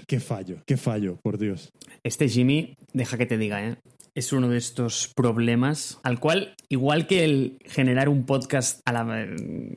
qué 0.07 0.21
fallo, 0.21 0.63
qué 0.67 0.77
fallo, 0.77 1.19
por 1.23 1.39
Dios. 1.39 1.73
Este 2.05 2.29
Jimmy, 2.29 2.75
deja 2.93 3.19
que 3.19 3.27
te 3.27 3.39
diga, 3.39 3.67
¿eh? 3.67 3.77
es 4.15 4.33
uno 4.33 4.49
de 4.49 4.57
estos 4.57 5.13
problemas 5.15 6.01
al 6.03 6.19
cual, 6.19 6.55
igual 6.71 7.07
que 7.07 7.25
el 7.25 7.59
generar 7.67 8.09
un 8.09 8.25
podcast 8.25 8.81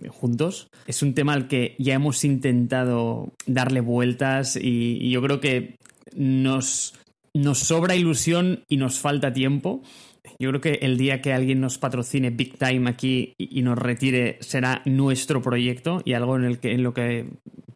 juntos, 0.10 0.70
es 0.88 1.04
un 1.04 1.14
tema 1.14 1.34
al 1.34 1.48
que 1.48 1.76
ya 1.78 1.94
hemos 1.94 2.24
intentado 2.24 3.34
darle 3.46 3.82
vueltas 3.82 4.56
y, 4.56 4.98
y 5.02 5.12
yo 5.12 5.22
creo 5.22 5.42
que 5.42 5.76
nos, 6.16 6.96
nos 7.34 7.60
sobra 7.60 7.96
ilusión 7.96 8.64
y 8.70 8.78
nos 8.78 9.00
falta 9.00 9.34
tiempo. 9.34 9.82
Yo 10.40 10.50
creo 10.50 10.62
que 10.62 10.80
el 10.82 10.98
día 10.98 11.22
que 11.22 11.34
alguien 11.34 11.60
nos 11.60 11.78
patrocine 11.78 12.30
big 12.30 12.58
time 12.58 12.90
aquí 12.90 13.34
y, 13.38 13.60
y 13.60 13.62
nos 13.62 13.78
retire 13.78 14.38
será 14.42 14.82
nuestro 14.86 15.42
proyecto 15.42 16.02
y 16.06 16.14
algo 16.14 16.36
en, 16.36 16.44
el 16.44 16.60
que, 16.60 16.74
en 16.74 16.84
lo 16.84 16.94
que 16.94 17.26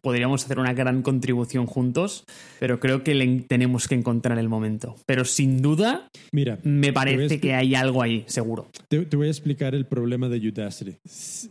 podríamos 0.04 0.44
hacer 0.44 0.58
una 0.58 0.74
gran 0.74 1.02
contribución 1.02 1.66
juntos, 1.66 2.24
pero 2.60 2.78
creo 2.78 3.02
que 3.02 3.14
le 3.14 3.40
tenemos 3.40 3.88
que 3.88 3.94
encontrar 3.94 4.38
el 4.38 4.50
momento. 4.50 4.96
Pero 5.06 5.24
sin 5.24 5.62
duda, 5.62 6.10
Mira, 6.30 6.58
me 6.62 6.92
parece 6.92 7.40
que 7.40 7.54
hay 7.54 7.74
algo 7.74 8.02
ahí, 8.02 8.22
seguro. 8.26 8.68
Te, 8.88 9.06
te 9.06 9.16
voy 9.16 9.28
a 9.28 9.30
explicar 9.30 9.74
el 9.74 9.86
problema 9.86 10.28
de 10.28 10.46
Udacity. 10.46 10.96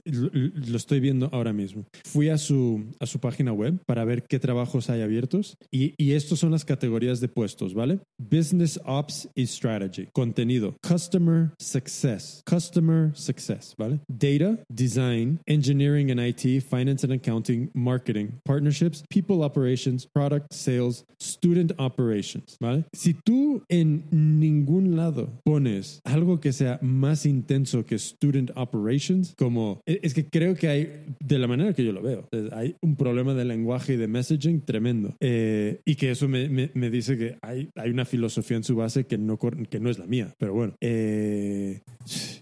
Lo, 0.05 0.29
lo 0.31 0.77
estoy 0.77 0.99
viendo 0.99 1.29
ahora 1.33 1.51
mismo. 1.51 1.85
Fui 2.05 2.29
a 2.29 2.37
su, 2.37 2.85
a 2.99 3.07
su 3.07 3.19
página 3.19 3.51
web 3.51 3.79
para 3.87 4.05
ver 4.05 4.23
qué 4.29 4.39
trabajos 4.39 4.89
hay 4.91 5.01
abiertos 5.01 5.57
y, 5.71 5.95
y 5.97 6.13
estos 6.13 6.39
son 6.39 6.51
las 6.51 6.63
categorías 6.63 7.19
de 7.19 7.29
puestos, 7.29 7.73
¿vale? 7.73 7.99
Business 8.19 8.79
Ops 8.85 9.29
y 9.33 9.47
Strategy. 9.47 10.07
Contenido. 10.13 10.75
Customer 10.83 11.51
Success. 11.59 12.43
Customer 12.45 13.11
Success, 13.15 13.73
¿vale? 13.77 13.99
Data, 14.09 14.59
Design, 14.69 15.39
Engineering 15.47 16.11
and 16.11 16.19
IT, 16.19 16.61
Finance 16.61 17.03
and 17.05 17.13
Accounting, 17.13 17.69
Marketing, 17.73 18.39
Partnerships, 18.45 19.03
People 19.09 19.43
Operations, 19.43 20.05
Product 20.05 20.51
Sales, 20.51 21.05
Student 21.21 21.71
Operations, 21.79 22.57
¿vale? 22.59 22.83
Si 22.93 23.13
tú 23.13 23.63
en 23.69 24.03
ningún 24.11 24.95
lado 24.97 25.29
pones 25.45 26.01
algo 26.03 26.39
que 26.41 26.51
sea 26.51 26.79
más 26.81 27.25
intenso 27.25 27.85
que 27.85 27.97
Student 27.97 28.51
Operations, 28.55 29.33
como 29.37 29.81
e, 29.85 29.99
es 30.03 30.13
que 30.13 30.25
creo 30.29 30.55
que 30.55 30.67
hay, 30.67 31.05
de 31.19 31.39
la 31.39 31.47
manera 31.47 31.73
que 31.73 31.85
yo 31.85 31.93
lo 31.93 32.01
veo, 32.01 32.27
eh, 32.31 32.49
hay 32.51 32.75
un 32.81 32.95
problema 32.97 33.33
de 33.33 33.45
lenguaje 33.45 33.93
y 33.93 33.97
de 33.97 34.07
messaging 34.07 34.61
tremendo. 34.65 35.15
Eh, 35.21 35.79
y 35.85 35.95
que 35.95 36.11
eso 36.11 36.27
me, 36.27 36.49
me- 36.49 36.71
me 36.73 36.89
dice 36.89 37.17
que 37.17 37.37
hay, 37.41 37.69
hay 37.75 37.89
una 37.89 38.03
filosofía 38.05 38.57
en 38.57 38.63
su 38.63 38.75
base 38.75 39.05
que 39.05 39.17
no, 39.17 39.37
que 39.37 39.79
no 39.79 39.89
es 39.89 39.97
la 39.97 40.05
mía. 40.07 40.33
Pero 40.37 40.53
bueno, 40.53 40.72
eh, 40.81 41.81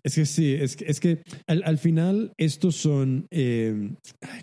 es 0.03 0.15
que 0.15 0.25
sí, 0.25 0.53
es 0.53 0.75
que, 0.75 0.85
es 0.85 0.99
que 0.99 1.19
al, 1.47 1.61
al 1.65 1.77
final 1.77 2.31
estos 2.37 2.75
son, 2.75 3.27
eh, 3.31 3.91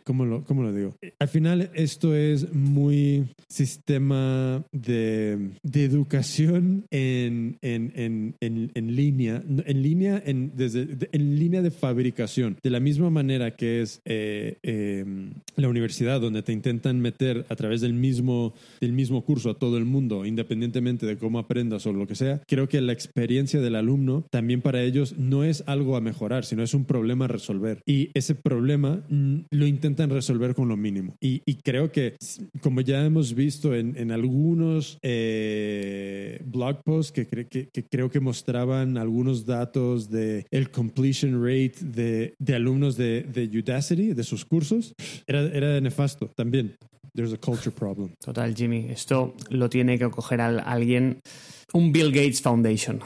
¿cómo, 0.04 0.24
lo, 0.24 0.44
¿cómo 0.44 0.62
lo 0.62 0.72
digo? 0.72 0.96
Al 1.18 1.28
final 1.28 1.70
esto 1.74 2.14
es 2.14 2.52
muy 2.54 3.24
sistema 3.48 4.64
de, 4.72 5.50
de 5.62 5.84
educación 5.84 6.84
en, 6.90 7.58
en, 7.62 7.92
en, 7.96 8.34
en, 8.40 8.70
en 8.74 8.96
línea, 8.96 9.42
en 9.66 9.82
línea, 9.82 10.22
en, 10.24 10.52
desde, 10.54 10.86
de- 10.86 11.08
en 11.12 11.38
línea 11.38 11.62
de 11.62 11.70
fabricación, 11.70 12.56
de 12.62 12.70
la 12.70 12.80
misma 12.80 13.10
manera 13.10 13.56
que 13.56 13.82
es 13.82 14.00
eh, 14.04 14.56
eh, 14.62 15.04
la 15.56 15.68
universidad, 15.68 16.20
donde 16.20 16.42
te 16.42 16.52
intentan 16.52 17.00
meter 17.00 17.44
a 17.48 17.56
través 17.56 17.80
del 17.80 17.94
mismo, 17.94 18.54
del 18.80 18.92
mismo 18.92 19.24
curso 19.24 19.50
a 19.50 19.58
todo 19.58 19.76
el 19.78 19.84
mundo, 19.84 20.24
independientemente 20.24 21.06
de 21.06 21.16
cómo 21.18 21.38
aprendas 21.38 21.86
o 21.86 21.92
lo 21.92 22.06
que 22.06 22.14
sea, 22.14 22.40
creo 22.46 22.68
que 22.68 22.80
la 22.80 22.92
experiencia 22.92 23.60
del 23.60 23.74
alumno 23.78 24.26
también 24.30 24.60
para 24.60 24.82
ellos 24.82 25.16
no 25.18 25.44
es 25.44 25.64
algo 25.66 25.96
a 25.96 26.00
mejorar, 26.00 26.44
sino 26.44 26.62
es 26.62 26.74
un 26.74 26.84
problema 26.84 27.24
a 27.24 27.28
resolver. 27.28 27.80
Y 27.86 28.10
ese 28.14 28.34
problema 28.34 29.02
mm, 29.08 29.36
lo 29.50 29.66
intentan 29.66 30.10
resolver 30.10 30.54
con 30.54 30.68
lo 30.68 30.76
mínimo. 30.76 31.14
Y, 31.20 31.40
y 31.46 31.54
creo 31.56 31.90
que, 31.90 32.16
como 32.60 32.80
ya 32.82 33.04
hemos 33.04 33.34
visto 33.34 33.74
en, 33.74 33.96
en 33.96 34.10
algunos 34.12 34.98
eh, 35.02 36.40
blog 36.44 36.82
posts 36.84 37.12
que, 37.12 37.28
cre- 37.28 37.48
que- 37.48 37.68
que 37.72 37.84
creo 37.84 38.10
que 38.10 38.20
mostraban 38.20 38.96
algunos 38.98 39.46
datos 39.46 40.10
de 40.10 40.46
el 40.50 40.70
completion 40.70 41.42
rate 41.42 41.74
de, 41.80 42.34
de 42.38 42.54
alumnos 42.54 42.96
de, 42.96 43.22
de 43.22 43.44
Udacity, 43.58 44.14
de 44.14 44.24
sus 44.24 44.44
cursos, 44.44 44.94
era, 45.26 45.42
era 45.42 45.80
nefasto 45.80 46.26
también. 46.34 46.76
There's 47.14 47.32
a 47.32 47.36
culture 47.38 47.70
problem. 47.74 48.10
Total, 48.24 48.54
Jimmy, 48.54 48.86
esto 48.90 49.34
lo 49.50 49.68
tiene 49.68 49.98
que 49.98 50.08
coger 50.10 50.40
al- 50.40 50.60
alguien, 50.60 51.20
un 51.72 51.90
Bill 51.92 52.12
Gates 52.12 52.40
Foundation. 52.42 53.00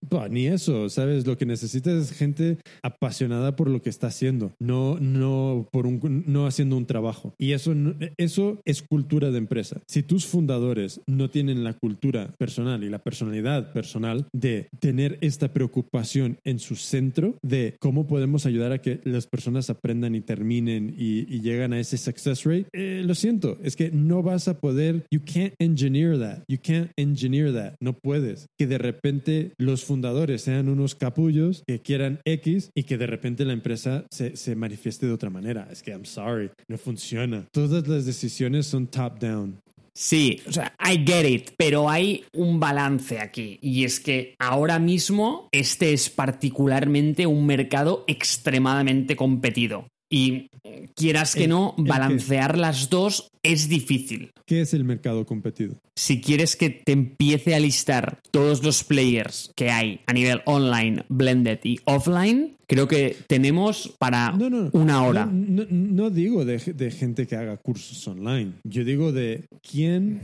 Bah, 0.00 0.28
ni 0.28 0.46
eso, 0.46 0.88
¿sabes? 0.88 1.26
Lo 1.26 1.36
que 1.36 1.46
necesitas 1.46 1.94
es 1.94 2.12
gente 2.12 2.58
apasionada 2.82 3.56
por 3.56 3.68
lo 3.68 3.82
que 3.82 3.90
está 3.90 4.08
haciendo, 4.08 4.52
no, 4.58 4.98
no, 5.00 5.68
por 5.72 5.86
un, 5.86 6.24
no 6.26 6.46
haciendo 6.46 6.76
un 6.76 6.86
trabajo. 6.86 7.34
Y 7.38 7.52
eso, 7.52 7.74
eso 8.16 8.60
es 8.64 8.82
cultura 8.82 9.30
de 9.30 9.38
empresa. 9.38 9.80
Si 9.86 10.02
tus 10.02 10.26
fundadores 10.26 11.00
no 11.06 11.30
tienen 11.30 11.64
la 11.64 11.74
cultura 11.74 12.34
personal 12.38 12.84
y 12.84 12.90
la 12.90 12.98
personalidad 12.98 13.72
personal 13.72 14.26
de 14.32 14.68
tener 14.80 15.18
esta 15.20 15.52
preocupación 15.52 16.38
en 16.44 16.58
su 16.58 16.76
centro 16.76 17.36
de 17.42 17.76
cómo 17.80 18.06
podemos 18.06 18.46
ayudar 18.46 18.72
a 18.72 18.80
que 18.80 19.00
las 19.04 19.26
personas 19.26 19.70
aprendan 19.70 20.14
y 20.14 20.20
terminen 20.20 20.94
y, 20.96 21.32
y 21.32 21.40
llegan 21.40 21.72
a 21.72 21.80
ese 21.80 21.96
success 21.96 22.44
rate, 22.44 22.66
eh, 22.72 23.02
lo 23.04 23.14
siento, 23.14 23.58
es 23.62 23.76
que 23.76 23.90
no 23.90 24.22
vas 24.22 24.48
a 24.48 24.58
poder, 24.60 25.06
you 25.10 25.20
can't 25.20 25.54
engineer 25.58 26.18
that, 26.18 26.44
you 26.48 26.58
can't 26.58 26.90
engineer 26.96 27.52
that, 27.52 27.74
no 27.80 27.94
puedes. 27.94 28.46
Que 28.58 28.66
de 28.66 28.78
repente 28.78 29.52
los 29.58 29.84
fundadores 29.86 30.42
sean 30.42 30.68
unos 30.68 30.94
capullos 30.94 31.62
que 31.66 31.80
quieran 31.80 32.20
X 32.24 32.70
y 32.74 32.84
que 32.84 32.98
de 32.98 33.06
repente 33.06 33.44
la 33.44 33.52
empresa 33.52 34.04
se, 34.10 34.36
se 34.36 34.54
manifieste 34.56 35.06
de 35.06 35.12
otra 35.12 35.30
manera. 35.30 35.68
Es 35.70 35.82
que, 35.82 35.92
I'm 35.92 36.04
sorry, 36.04 36.50
no 36.68 36.78
funciona. 36.78 37.46
Todas 37.52 37.86
las 37.88 38.04
decisiones 38.04 38.66
son 38.66 38.86
top 38.88 39.18
down. 39.18 39.60
Sí, 39.96 40.42
o 40.46 40.52
sea, 40.52 40.74
I 40.78 41.02
get 41.06 41.26
it, 41.26 41.50
pero 41.56 41.88
hay 41.88 42.26
un 42.34 42.60
balance 42.60 43.18
aquí 43.18 43.58
y 43.62 43.84
es 43.84 43.98
que 43.98 44.34
ahora 44.38 44.78
mismo 44.78 45.48
este 45.52 45.94
es 45.94 46.10
particularmente 46.10 47.26
un 47.26 47.46
mercado 47.46 48.04
extremadamente 48.06 49.16
competido 49.16 49.86
y 50.08 50.50
quieras 50.94 51.34
que 51.34 51.44
¿El- 51.44 51.50
no, 51.50 51.74
el 51.78 51.84
balancear 51.84 52.56
las 52.58 52.90
dos 52.90 53.30
es 53.42 53.68
difícil. 53.68 54.30
¿Qué 54.46 54.60
es 54.60 54.74
el 54.74 54.84
mercado 54.84 55.26
competido? 55.26 55.74
Si 55.96 56.20
quieres 56.20 56.54
que 56.56 56.70
te 56.70 56.92
empiece 56.92 57.54
a 57.54 57.60
listar 57.60 58.20
todos 58.30 58.62
los 58.62 58.84
players 58.84 59.50
que 59.56 59.70
hay 59.70 60.00
a 60.06 60.12
nivel 60.12 60.42
online, 60.46 61.04
blended 61.08 61.58
y 61.64 61.78
offline, 61.84 62.56
creo 62.68 62.86
que 62.86 63.16
tenemos 63.26 63.92
para 63.98 64.30
No, 64.32 64.48
no, 64.50 64.70
una 64.72 65.02
hora. 65.02 65.26
No, 65.26 65.64
no- 65.64 65.66
no 65.70 66.10
digo 66.10 66.44
de, 66.44 66.58
de 66.58 66.90
gente 66.92 67.26
que 67.26 67.34
haga 67.36 67.56
cursos 67.56 68.06
online. 68.06 68.52
Yo 68.64 68.84
digo 68.84 69.10
de 69.12 69.44
quién 69.68 70.20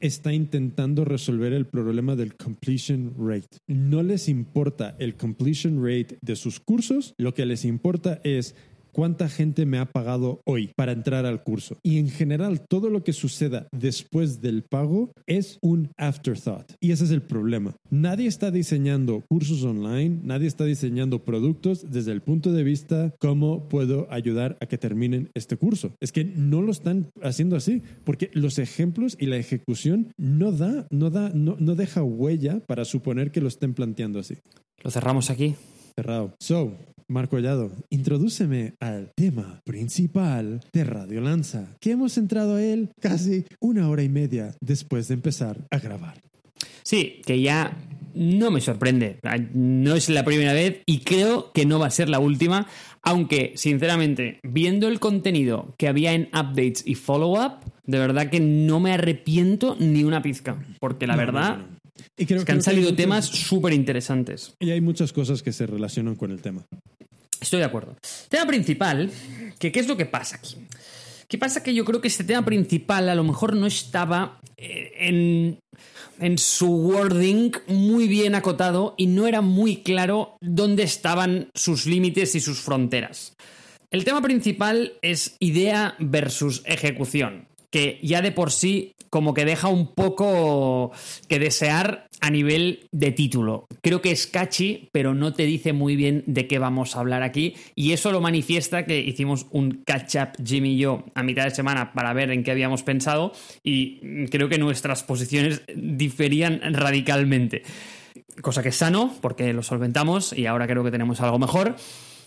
está 0.00 0.34
intentando 0.34 1.06
resolver 1.06 1.54
el 1.54 1.66
problema 1.66 2.16
del 2.16 2.34
completion 2.36 3.14
rate. 3.18 3.48
No 3.66 4.02
les 4.02 4.28
importa 4.28 4.94
el 4.98 5.14
completion 5.16 5.82
rate 5.82 6.18
de 6.20 6.36
sus 6.36 6.60
cursos, 6.60 7.14
lo 7.16 7.32
que 7.32 7.46
les 7.46 7.64
importa 7.64 8.20
es 8.22 8.54
cuánta 8.96 9.28
gente 9.28 9.66
me 9.66 9.76
ha 9.76 9.84
pagado 9.84 10.40
hoy 10.46 10.70
para 10.74 10.92
entrar 10.92 11.26
al 11.26 11.42
curso. 11.42 11.76
Y 11.82 11.98
en 11.98 12.08
general, 12.08 12.62
todo 12.66 12.88
lo 12.88 13.04
que 13.04 13.12
suceda 13.12 13.68
después 13.70 14.40
del 14.40 14.62
pago 14.62 15.12
es 15.26 15.58
un 15.60 15.90
afterthought. 15.98 16.72
Y 16.80 16.92
ese 16.92 17.04
es 17.04 17.10
el 17.10 17.20
problema. 17.20 17.76
Nadie 17.90 18.26
está 18.26 18.50
diseñando 18.50 19.22
cursos 19.28 19.62
online, 19.64 20.20
nadie 20.24 20.48
está 20.48 20.64
diseñando 20.64 21.22
productos 21.24 21.90
desde 21.90 22.12
el 22.12 22.22
punto 22.22 22.54
de 22.54 22.64
vista 22.64 23.14
cómo 23.18 23.68
puedo 23.68 24.10
ayudar 24.10 24.56
a 24.62 24.66
que 24.66 24.78
terminen 24.78 25.28
este 25.34 25.58
curso. 25.58 25.94
Es 26.00 26.10
que 26.10 26.24
no 26.24 26.62
lo 26.62 26.72
están 26.72 27.10
haciendo 27.20 27.56
así, 27.56 27.82
porque 28.02 28.30
los 28.32 28.58
ejemplos 28.58 29.18
y 29.20 29.26
la 29.26 29.36
ejecución 29.36 30.10
no 30.16 30.52
da, 30.52 30.86
no 30.90 31.10
da, 31.10 31.30
no, 31.34 31.56
deja 31.74 32.02
huella 32.02 32.60
para 32.66 32.86
suponer 32.86 33.30
que 33.30 33.42
lo 33.42 33.48
estén 33.48 33.74
planteando 33.74 34.20
así. 34.20 34.36
Lo 34.82 34.90
cerramos 34.90 35.28
aquí. 35.28 35.54
Cerrado. 35.98 36.34
So, 36.38 36.76
Marco 37.08 37.36
Collado, 37.36 37.70
introdúceme 37.88 38.74
al 38.80 39.12
tema 39.14 39.62
principal 39.64 40.60
de 40.70 40.84
Radio 40.84 41.22
Lanza, 41.22 41.68
que 41.80 41.92
hemos 41.92 42.18
entrado 42.18 42.56
a 42.56 42.62
él 42.62 42.90
casi 43.00 43.46
una 43.60 43.88
hora 43.88 44.02
y 44.02 44.10
media 44.10 44.54
después 44.60 45.08
de 45.08 45.14
empezar 45.14 45.56
a 45.70 45.78
grabar. 45.78 46.20
Sí, 46.82 47.22
que 47.24 47.40
ya 47.40 47.78
no 48.14 48.50
me 48.50 48.60
sorprende. 48.60 49.18
No 49.54 49.94
es 49.94 50.10
la 50.10 50.24
primera 50.24 50.52
vez 50.52 50.82
y 50.84 50.98
creo 51.00 51.50
que 51.52 51.64
no 51.64 51.78
va 51.78 51.86
a 51.86 51.90
ser 51.90 52.10
la 52.10 52.18
última. 52.18 52.66
Aunque, 53.02 53.52
sinceramente, 53.56 54.40
viendo 54.42 54.88
el 54.88 55.00
contenido 55.00 55.74
que 55.78 55.88
había 55.88 56.12
en 56.12 56.28
updates 56.34 56.82
y 56.86 56.94
follow-up, 56.94 57.52
de 57.84 57.98
verdad 57.98 58.30
que 58.30 58.40
no 58.40 58.80
me 58.80 58.92
arrepiento 58.92 59.76
ni 59.78 60.02
una 60.04 60.22
pizca. 60.22 60.62
Porque 60.80 61.06
la 61.06 61.14
No, 61.14 61.18
verdad 61.20 61.50
no, 61.58 61.62
no, 61.62 61.68
no. 61.70 61.75
Y 62.16 62.26
creo- 62.26 62.38
es 62.40 62.44
que 62.44 62.52
han 62.52 62.58
creo 62.58 62.64
salido 62.64 62.94
temas 62.94 63.26
súper 63.26 63.72
interesantes. 63.72 64.54
Y 64.60 64.70
hay 64.70 64.80
muchas 64.80 65.12
cosas 65.12 65.42
que 65.42 65.52
se 65.52 65.66
relacionan 65.66 66.14
con 66.16 66.30
el 66.30 66.40
tema. 66.40 66.64
Estoy 67.40 67.58
de 67.60 67.66
acuerdo. 67.66 67.96
Tema 68.28 68.46
principal, 68.46 69.10
que 69.58 69.70
¿qué 69.72 69.80
es 69.80 69.88
lo 69.88 69.96
que 69.96 70.06
pasa 70.06 70.36
aquí? 70.36 70.56
¿Qué 71.28 71.38
pasa? 71.38 71.62
Que 71.62 71.74
yo 71.74 71.84
creo 71.84 72.00
que 72.00 72.08
este 72.08 72.24
tema 72.24 72.44
principal 72.44 73.08
a 73.08 73.14
lo 73.14 73.24
mejor 73.24 73.56
no 73.56 73.66
estaba 73.66 74.40
eh, 74.56 74.92
en, 74.98 75.58
en 76.20 76.38
su 76.38 76.68
wording 76.70 77.50
muy 77.66 78.06
bien 78.08 78.34
acotado 78.34 78.94
y 78.96 79.06
no 79.08 79.26
era 79.26 79.40
muy 79.40 79.78
claro 79.82 80.36
dónde 80.40 80.84
estaban 80.84 81.50
sus 81.54 81.84
límites 81.86 82.34
y 82.36 82.40
sus 82.40 82.60
fronteras. 82.60 83.32
El 83.90 84.04
tema 84.04 84.22
principal 84.22 84.94
es 85.02 85.36
idea 85.40 85.94
versus 85.98 86.62
ejecución. 86.64 87.46
Que 87.76 87.98
ya 88.02 88.22
de 88.22 88.32
por 88.32 88.52
sí 88.52 88.94
como 89.10 89.34
que 89.34 89.44
deja 89.44 89.68
un 89.68 89.94
poco 89.94 90.92
que 91.28 91.38
desear 91.38 92.08
a 92.22 92.30
nivel 92.30 92.88
de 92.90 93.12
título. 93.12 93.66
Creo 93.82 94.00
que 94.00 94.12
es 94.12 94.26
catchy, 94.26 94.88
pero 94.92 95.12
no 95.12 95.34
te 95.34 95.42
dice 95.44 95.74
muy 95.74 95.94
bien 95.94 96.24
de 96.26 96.48
qué 96.48 96.58
vamos 96.58 96.96
a 96.96 97.00
hablar 97.00 97.22
aquí. 97.22 97.54
Y 97.74 97.92
eso 97.92 98.12
lo 98.12 98.22
manifiesta 98.22 98.86
que 98.86 98.98
hicimos 98.98 99.44
un 99.50 99.82
catch-up 99.84 100.42
Jimmy 100.42 100.72
y 100.72 100.78
yo 100.78 101.04
a 101.14 101.22
mitad 101.22 101.44
de 101.44 101.50
semana 101.50 101.92
para 101.92 102.14
ver 102.14 102.30
en 102.30 102.44
qué 102.44 102.50
habíamos 102.50 102.82
pensado 102.82 103.32
y 103.62 104.26
creo 104.28 104.48
que 104.48 104.56
nuestras 104.56 105.02
posiciones 105.02 105.60
diferían 105.74 106.62
radicalmente. 106.72 107.62
Cosa 108.40 108.62
que 108.62 108.70
es 108.70 108.76
sano, 108.76 109.14
porque 109.20 109.52
lo 109.52 109.62
solventamos 109.62 110.32
y 110.32 110.46
ahora 110.46 110.66
creo 110.66 110.82
que 110.82 110.90
tenemos 110.90 111.20
algo 111.20 111.38
mejor 111.38 111.76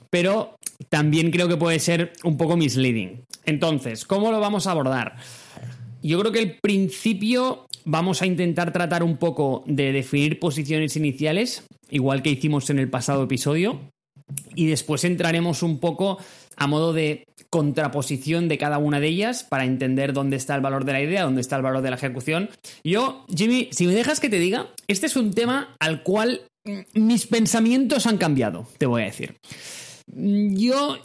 pero 0.09 0.57
también 0.89 1.31
creo 1.31 1.47
que 1.47 1.57
puede 1.57 1.79
ser 1.79 2.13
un 2.23 2.37
poco 2.37 2.57
misleading. 2.57 3.25
Entonces, 3.45 4.05
¿cómo 4.05 4.31
lo 4.31 4.39
vamos 4.39 4.67
a 4.67 4.71
abordar? 4.71 5.17
Yo 6.01 6.19
creo 6.19 6.31
que 6.31 6.39
el 6.39 6.57
principio 6.61 7.65
vamos 7.85 8.21
a 8.21 8.25
intentar 8.25 8.71
tratar 8.71 9.03
un 9.03 9.17
poco 9.17 9.63
de 9.65 9.91
definir 9.91 10.39
posiciones 10.39 10.95
iniciales, 10.95 11.63
igual 11.89 12.21
que 12.21 12.31
hicimos 12.31 12.69
en 12.69 12.79
el 12.79 12.89
pasado 12.89 13.23
episodio, 13.23 13.79
y 14.55 14.67
después 14.67 15.03
entraremos 15.03 15.63
un 15.63 15.79
poco 15.79 16.19
a 16.55 16.67
modo 16.67 16.93
de 16.93 17.23
contraposición 17.49 18.47
de 18.47 18.57
cada 18.57 18.77
una 18.77 18.99
de 18.99 19.07
ellas 19.07 19.43
para 19.43 19.65
entender 19.65 20.13
dónde 20.13 20.37
está 20.37 20.55
el 20.55 20.61
valor 20.61 20.85
de 20.85 20.93
la 20.93 21.01
idea, 21.01 21.23
dónde 21.23 21.41
está 21.41 21.55
el 21.55 21.63
valor 21.63 21.81
de 21.81 21.89
la 21.89 21.95
ejecución. 21.95 22.49
Yo, 22.83 23.25
Jimmy, 23.35 23.69
si 23.71 23.87
me 23.87 23.93
dejas 23.93 24.19
que 24.19 24.29
te 24.29 24.39
diga, 24.39 24.67
este 24.87 25.07
es 25.07 25.15
un 25.15 25.33
tema 25.33 25.75
al 25.79 26.03
cual 26.03 26.41
mis 26.93 27.25
pensamientos 27.25 28.05
han 28.05 28.17
cambiado, 28.17 28.67
te 28.77 28.85
voy 28.85 29.01
a 29.01 29.05
decir. 29.05 29.37
Yo, 30.15 30.97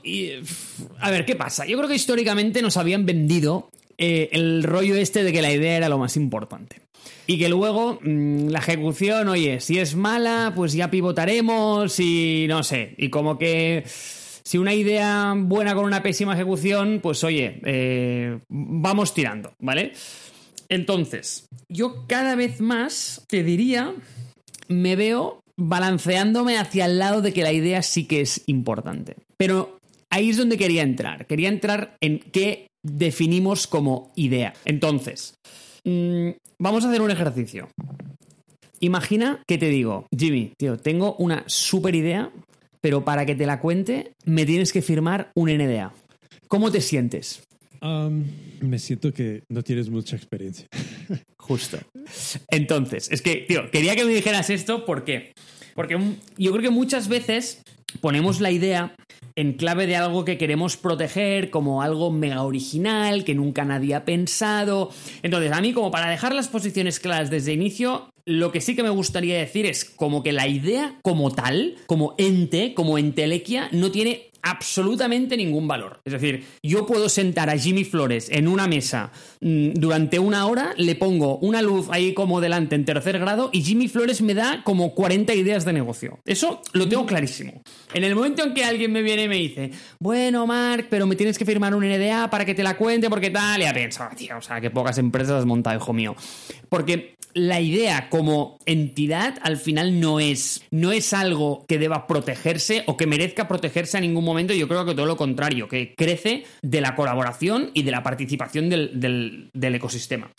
a 0.98 1.10
ver, 1.10 1.24
¿qué 1.24 1.36
pasa? 1.36 1.66
Yo 1.66 1.76
creo 1.78 1.88
que 1.88 1.94
históricamente 1.94 2.62
nos 2.62 2.76
habían 2.76 3.06
vendido 3.06 3.70
eh, 3.98 4.28
el 4.32 4.62
rollo 4.62 4.96
este 4.96 5.24
de 5.24 5.32
que 5.32 5.42
la 5.42 5.52
idea 5.52 5.76
era 5.76 5.88
lo 5.88 5.98
más 5.98 6.16
importante. 6.16 6.80
Y 7.26 7.38
que 7.38 7.48
luego 7.48 7.98
mm, 8.02 8.48
la 8.48 8.58
ejecución, 8.58 9.28
oye, 9.28 9.60
si 9.60 9.78
es 9.78 9.94
mala, 9.94 10.52
pues 10.54 10.72
ya 10.72 10.90
pivotaremos 10.90 11.98
y 12.00 12.46
no 12.48 12.62
sé. 12.62 12.94
Y 12.98 13.08
como 13.08 13.38
que 13.38 13.84
si 13.86 14.58
una 14.58 14.74
idea 14.74 15.34
buena 15.36 15.74
con 15.74 15.84
una 15.84 16.02
pésima 16.02 16.34
ejecución, 16.34 17.00
pues 17.02 17.24
oye, 17.24 17.60
eh, 17.64 18.38
vamos 18.48 19.14
tirando, 19.14 19.54
¿vale? 19.58 19.92
Entonces, 20.68 21.48
yo 21.68 22.06
cada 22.06 22.34
vez 22.34 22.60
más 22.60 23.24
te 23.28 23.42
diría, 23.42 23.94
me 24.68 24.96
veo 24.96 25.40
balanceándome 25.56 26.58
hacia 26.58 26.86
el 26.86 26.98
lado 26.98 27.22
de 27.22 27.32
que 27.32 27.42
la 27.42 27.52
idea 27.52 27.82
sí 27.82 28.06
que 28.06 28.20
es 28.20 28.42
importante. 28.46 29.16
Pero 29.36 29.78
ahí 30.10 30.30
es 30.30 30.36
donde 30.36 30.58
quería 30.58 30.82
entrar. 30.82 31.26
Quería 31.26 31.48
entrar 31.48 31.96
en 32.00 32.18
qué 32.18 32.66
definimos 32.84 33.66
como 33.66 34.12
idea. 34.14 34.52
Entonces, 34.64 35.34
mm, 35.84 36.30
vamos 36.58 36.84
a 36.84 36.88
hacer 36.88 37.02
un 37.02 37.10
ejercicio. 37.10 37.68
Imagina 38.80 39.42
que 39.48 39.58
te 39.58 39.68
digo, 39.70 40.06
Jimmy, 40.16 40.52
tío, 40.56 40.76
tengo 40.76 41.16
una 41.16 41.42
super 41.46 41.94
idea, 41.94 42.30
pero 42.80 43.04
para 43.04 43.24
que 43.26 43.34
te 43.34 43.46
la 43.46 43.60
cuente 43.60 44.12
me 44.26 44.44
tienes 44.44 44.72
que 44.72 44.82
firmar 44.82 45.32
un 45.34 45.48
NDA. 45.48 45.92
¿Cómo 46.48 46.70
te 46.70 46.80
sientes? 46.80 47.42
me 48.60 48.78
siento 48.78 49.12
que 49.12 49.42
no 49.50 49.62
tienes 49.62 49.90
mucha 49.90 50.16
experiencia. 50.16 50.66
Justo. 51.36 51.78
Entonces, 52.48 53.10
es 53.10 53.20
que, 53.20 53.44
tío, 53.46 53.70
quería 53.70 53.94
que 53.94 54.06
me 54.06 54.14
dijeras 54.14 54.48
esto 54.48 54.86
porque, 54.86 55.32
porque 55.74 55.98
yo 56.38 56.52
creo 56.52 56.62
que 56.62 56.70
muchas 56.70 57.08
veces 57.08 57.60
ponemos 58.00 58.40
la 58.40 58.50
idea 58.50 58.94
en 59.36 59.54
clave 59.54 59.86
de 59.86 59.96
algo 59.96 60.24
que 60.24 60.38
queremos 60.38 60.76
proteger 60.76 61.50
como 61.50 61.82
algo 61.82 62.10
mega 62.10 62.42
original, 62.42 63.24
que 63.24 63.34
nunca 63.34 63.64
nadie 63.64 63.94
ha 63.94 64.04
pensado. 64.04 64.90
Entonces, 65.22 65.52
a 65.52 65.60
mí 65.60 65.72
como 65.72 65.90
para 65.90 66.10
dejar 66.10 66.34
las 66.34 66.48
posiciones 66.48 67.00
claras 67.00 67.30
desde 67.30 67.52
inicio, 67.52 68.10
lo 68.26 68.52
que 68.52 68.60
sí 68.60 68.76
que 68.76 68.82
me 68.82 68.90
gustaría 68.90 69.38
decir 69.38 69.66
es 69.66 69.84
como 69.84 70.22
que 70.22 70.32
la 70.32 70.48
idea 70.48 70.98
como 71.02 71.32
tal, 71.32 71.76
como 71.86 72.14
ente, 72.16 72.74
como 72.74 72.96
entelequia, 72.96 73.68
no 73.72 73.90
tiene 73.90 74.30
absolutamente 74.44 75.36
ningún 75.36 75.66
valor. 75.66 76.00
Es 76.04 76.12
decir, 76.12 76.44
yo 76.62 76.86
puedo 76.86 77.08
sentar 77.08 77.50
a 77.50 77.56
Jimmy 77.56 77.84
Flores 77.84 78.28
en 78.30 78.46
una 78.46 78.68
mesa 78.68 79.10
mm, 79.40 79.70
durante 79.74 80.18
una 80.18 80.46
hora, 80.46 80.74
le 80.76 80.94
pongo 80.94 81.38
una 81.38 81.62
luz 81.62 81.88
ahí 81.90 82.14
como 82.14 82.40
delante 82.40 82.74
en 82.76 82.84
tercer 82.84 83.18
grado 83.18 83.50
y 83.52 83.62
Jimmy 83.62 83.88
Flores 83.88 84.20
me 84.20 84.34
da 84.34 84.62
como 84.62 84.94
40 84.94 85.34
ideas 85.34 85.64
de 85.64 85.72
negocio. 85.72 86.20
Eso 86.26 86.60
lo 86.72 86.88
tengo 86.88 87.06
clarísimo. 87.06 87.62
En 87.94 88.04
el 88.04 88.14
momento 88.14 88.44
en 88.44 88.54
que 88.54 88.64
alguien 88.64 88.92
me 88.92 89.02
viene 89.02 89.24
y 89.24 89.28
me 89.28 89.36
dice, 89.36 89.70
bueno, 89.98 90.46
Mark, 90.46 90.86
pero 90.90 91.06
me 91.06 91.16
tienes 91.16 91.38
que 91.38 91.46
firmar 91.46 91.74
un 91.74 91.84
NDA 91.84 92.28
para 92.28 92.44
que 92.44 92.54
te 92.54 92.62
la 92.62 92.76
cuente 92.76 93.08
porque 93.08 93.30
tal, 93.30 93.62
ya 93.62 93.72
pienso, 93.72 94.04
tío, 94.16 94.36
o 94.36 94.42
sea, 94.42 94.60
que 94.60 94.70
pocas 94.70 94.98
empresas 94.98 95.40
has 95.40 95.46
montado, 95.46 95.76
hijo 95.76 95.92
mío. 95.94 96.14
Porque 96.68 97.14
la 97.34 97.60
idea 97.60 98.08
como 98.10 98.58
entidad 98.64 99.38
al 99.42 99.56
final 99.56 100.00
no 100.00 100.20
es, 100.20 100.62
no 100.70 100.92
es 100.92 101.12
algo 101.12 101.64
que 101.66 101.78
deba 101.78 102.06
protegerse 102.06 102.84
o 102.86 102.96
que 102.96 103.06
merezca 103.06 103.48
protegerse 103.48 103.98
a 103.98 104.00
ningún 104.00 104.24
momento. 104.24 104.33
Yo 104.38 104.68
creo 104.68 104.84
que 104.84 104.94
todo 104.94 105.06
lo 105.06 105.16
contrario, 105.16 105.68
que 105.68 105.94
crece 105.96 106.44
de 106.62 106.80
la 106.80 106.94
colaboración 106.94 107.70
y 107.74 107.82
de 107.82 107.90
la 107.90 108.02
participación 108.02 108.68
del, 108.68 109.50
del 109.52 109.74
ecosistema. 109.74 110.30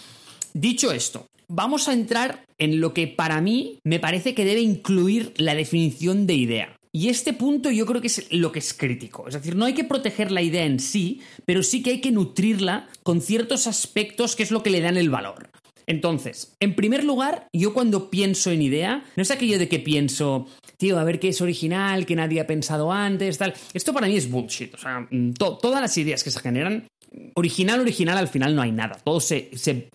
Dicho 0.54 0.92
esto, 0.92 1.28
vamos 1.48 1.88
a 1.88 1.94
entrar 1.94 2.46
en 2.58 2.80
lo 2.80 2.94
que 2.94 3.08
para 3.08 3.42
mí 3.42 3.80
me 3.84 4.00
parece 4.00 4.34
que 4.34 4.46
debe 4.46 4.62
incluir 4.62 5.34
la 5.38 5.56
definición 5.56 6.28
de 6.28 6.34
idea. 6.36 6.76
Y 6.96 7.10
este 7.10 7.34
punto 7.34 7.72
yo 7.72 7.86
creo 7.86 8.00
que 8.00 8.08
es 8.08 8.28
lo 8.32 8.54
que 8.54 8.60
es 8.60 8.74
crítico. 8.74 9.28
Es 9.28 9.34
decir, 9.34 9.58
no 9.58 9.66
hay 9.66 9.74
que 9.74 9.84
proteger 9.84 10.32
la 10.32 10.42
idea 10.42 10.64
en 10.64 10.80
sí, 10.80 11.20
pero 11.44 11.62
sí 11.62 11.84
que 11.84 11.90
hay 11.90 12.00
que 12.00 12.12
nutrirla 12.12 12.88
con 13.04 13.20
ciertos 13.20 13.68
aspectos 13.68 14.38
que 14.38 14.44
es 14.44 14.52
lo 14.52 14.64
que 14.64 14.70
le 14.70 14.80
dan 14.80 14.96
el 14.96 15.10
valor. 15.10 15.50
Entonces, 15.88 16.56
en 16.60 16.76
primer 16.76 17.04
lugar, 17.04 17.48
yo 17.54 17.74
cuando 17.74 18.10
pienso 18.10 18.52
en 18.52 18.62
idea, 18.62 19.04
no 19.16 19.22
es 19.22 19.32
aquello 19.32 19.60
de 19.60 19.68
que 19.68 19.80
pienso, 19.80 20.48
tío, 20.78 21.00
a 21.00 21.04
ver 21.04 21.20
qué 21.20 21.30
es 21.30 21.42
original, 21.42 22.06
que 22.06 22.16
nadie 22.16 22.42
ha 22.42 22.48
pensado 22.48 22.92
antes, 22.92 23.38
tal. 23.38 23.54
Esto 23.74 23.94
para 23.94 24.08
mí 24.08 24.16
es 24.16 24.30
bullshit. 24.30 24.74
O 24.74 24.78
sea, 24.78 25.08
mm, 25.10 25.34
todas 25.34 25.82
las 25.82 25.98
ideas 25.98 26.24
que 26.24 26.32
se 26.32 26.40
generan, 26.40 26.88
original, 27.36 27.80
original, 27.80 28.18
al 28.18 28.28
final 28.28 28.56
no 28.56 28.62
hay 28.62 28.72
nada. 28.72 28.98
Todo 29.04 29.20
se, 29.20 29.50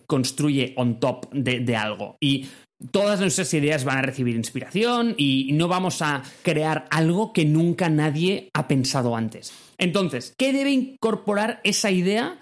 construye 0.07 0.73
on 0.77 0.99
top 0.99 1.31
de 1.31 1.75
algo. 1.75 2.17
Y 2.19 2.47
todas 2.89 3.19
nuestras 3.19 3.53
ideas 3.53 3.83
van 3.83 3.99
a 3.99 4.01
recibir 4.01 4.35
inspiración 4.35 5.13
y 5.17 5.51
no 5.53 5.67
vamos 5.67 6.01
a 6.01 6.23
crear 6.41 6.87
algo 6.89 7.33
que 7.33 7.45
nunca 7.45 7.89
nadie 7.89 8.49
ha 8.53 8.67
pensado 8.67 9.15
antes. 9.15 9.53
Entonces, 9.77 10.33
¿qué 10.37 10.53
debe 10.53 10.71
incorporar 10.71 11.59
esa 11.63 11.91
idea 11.91 12.39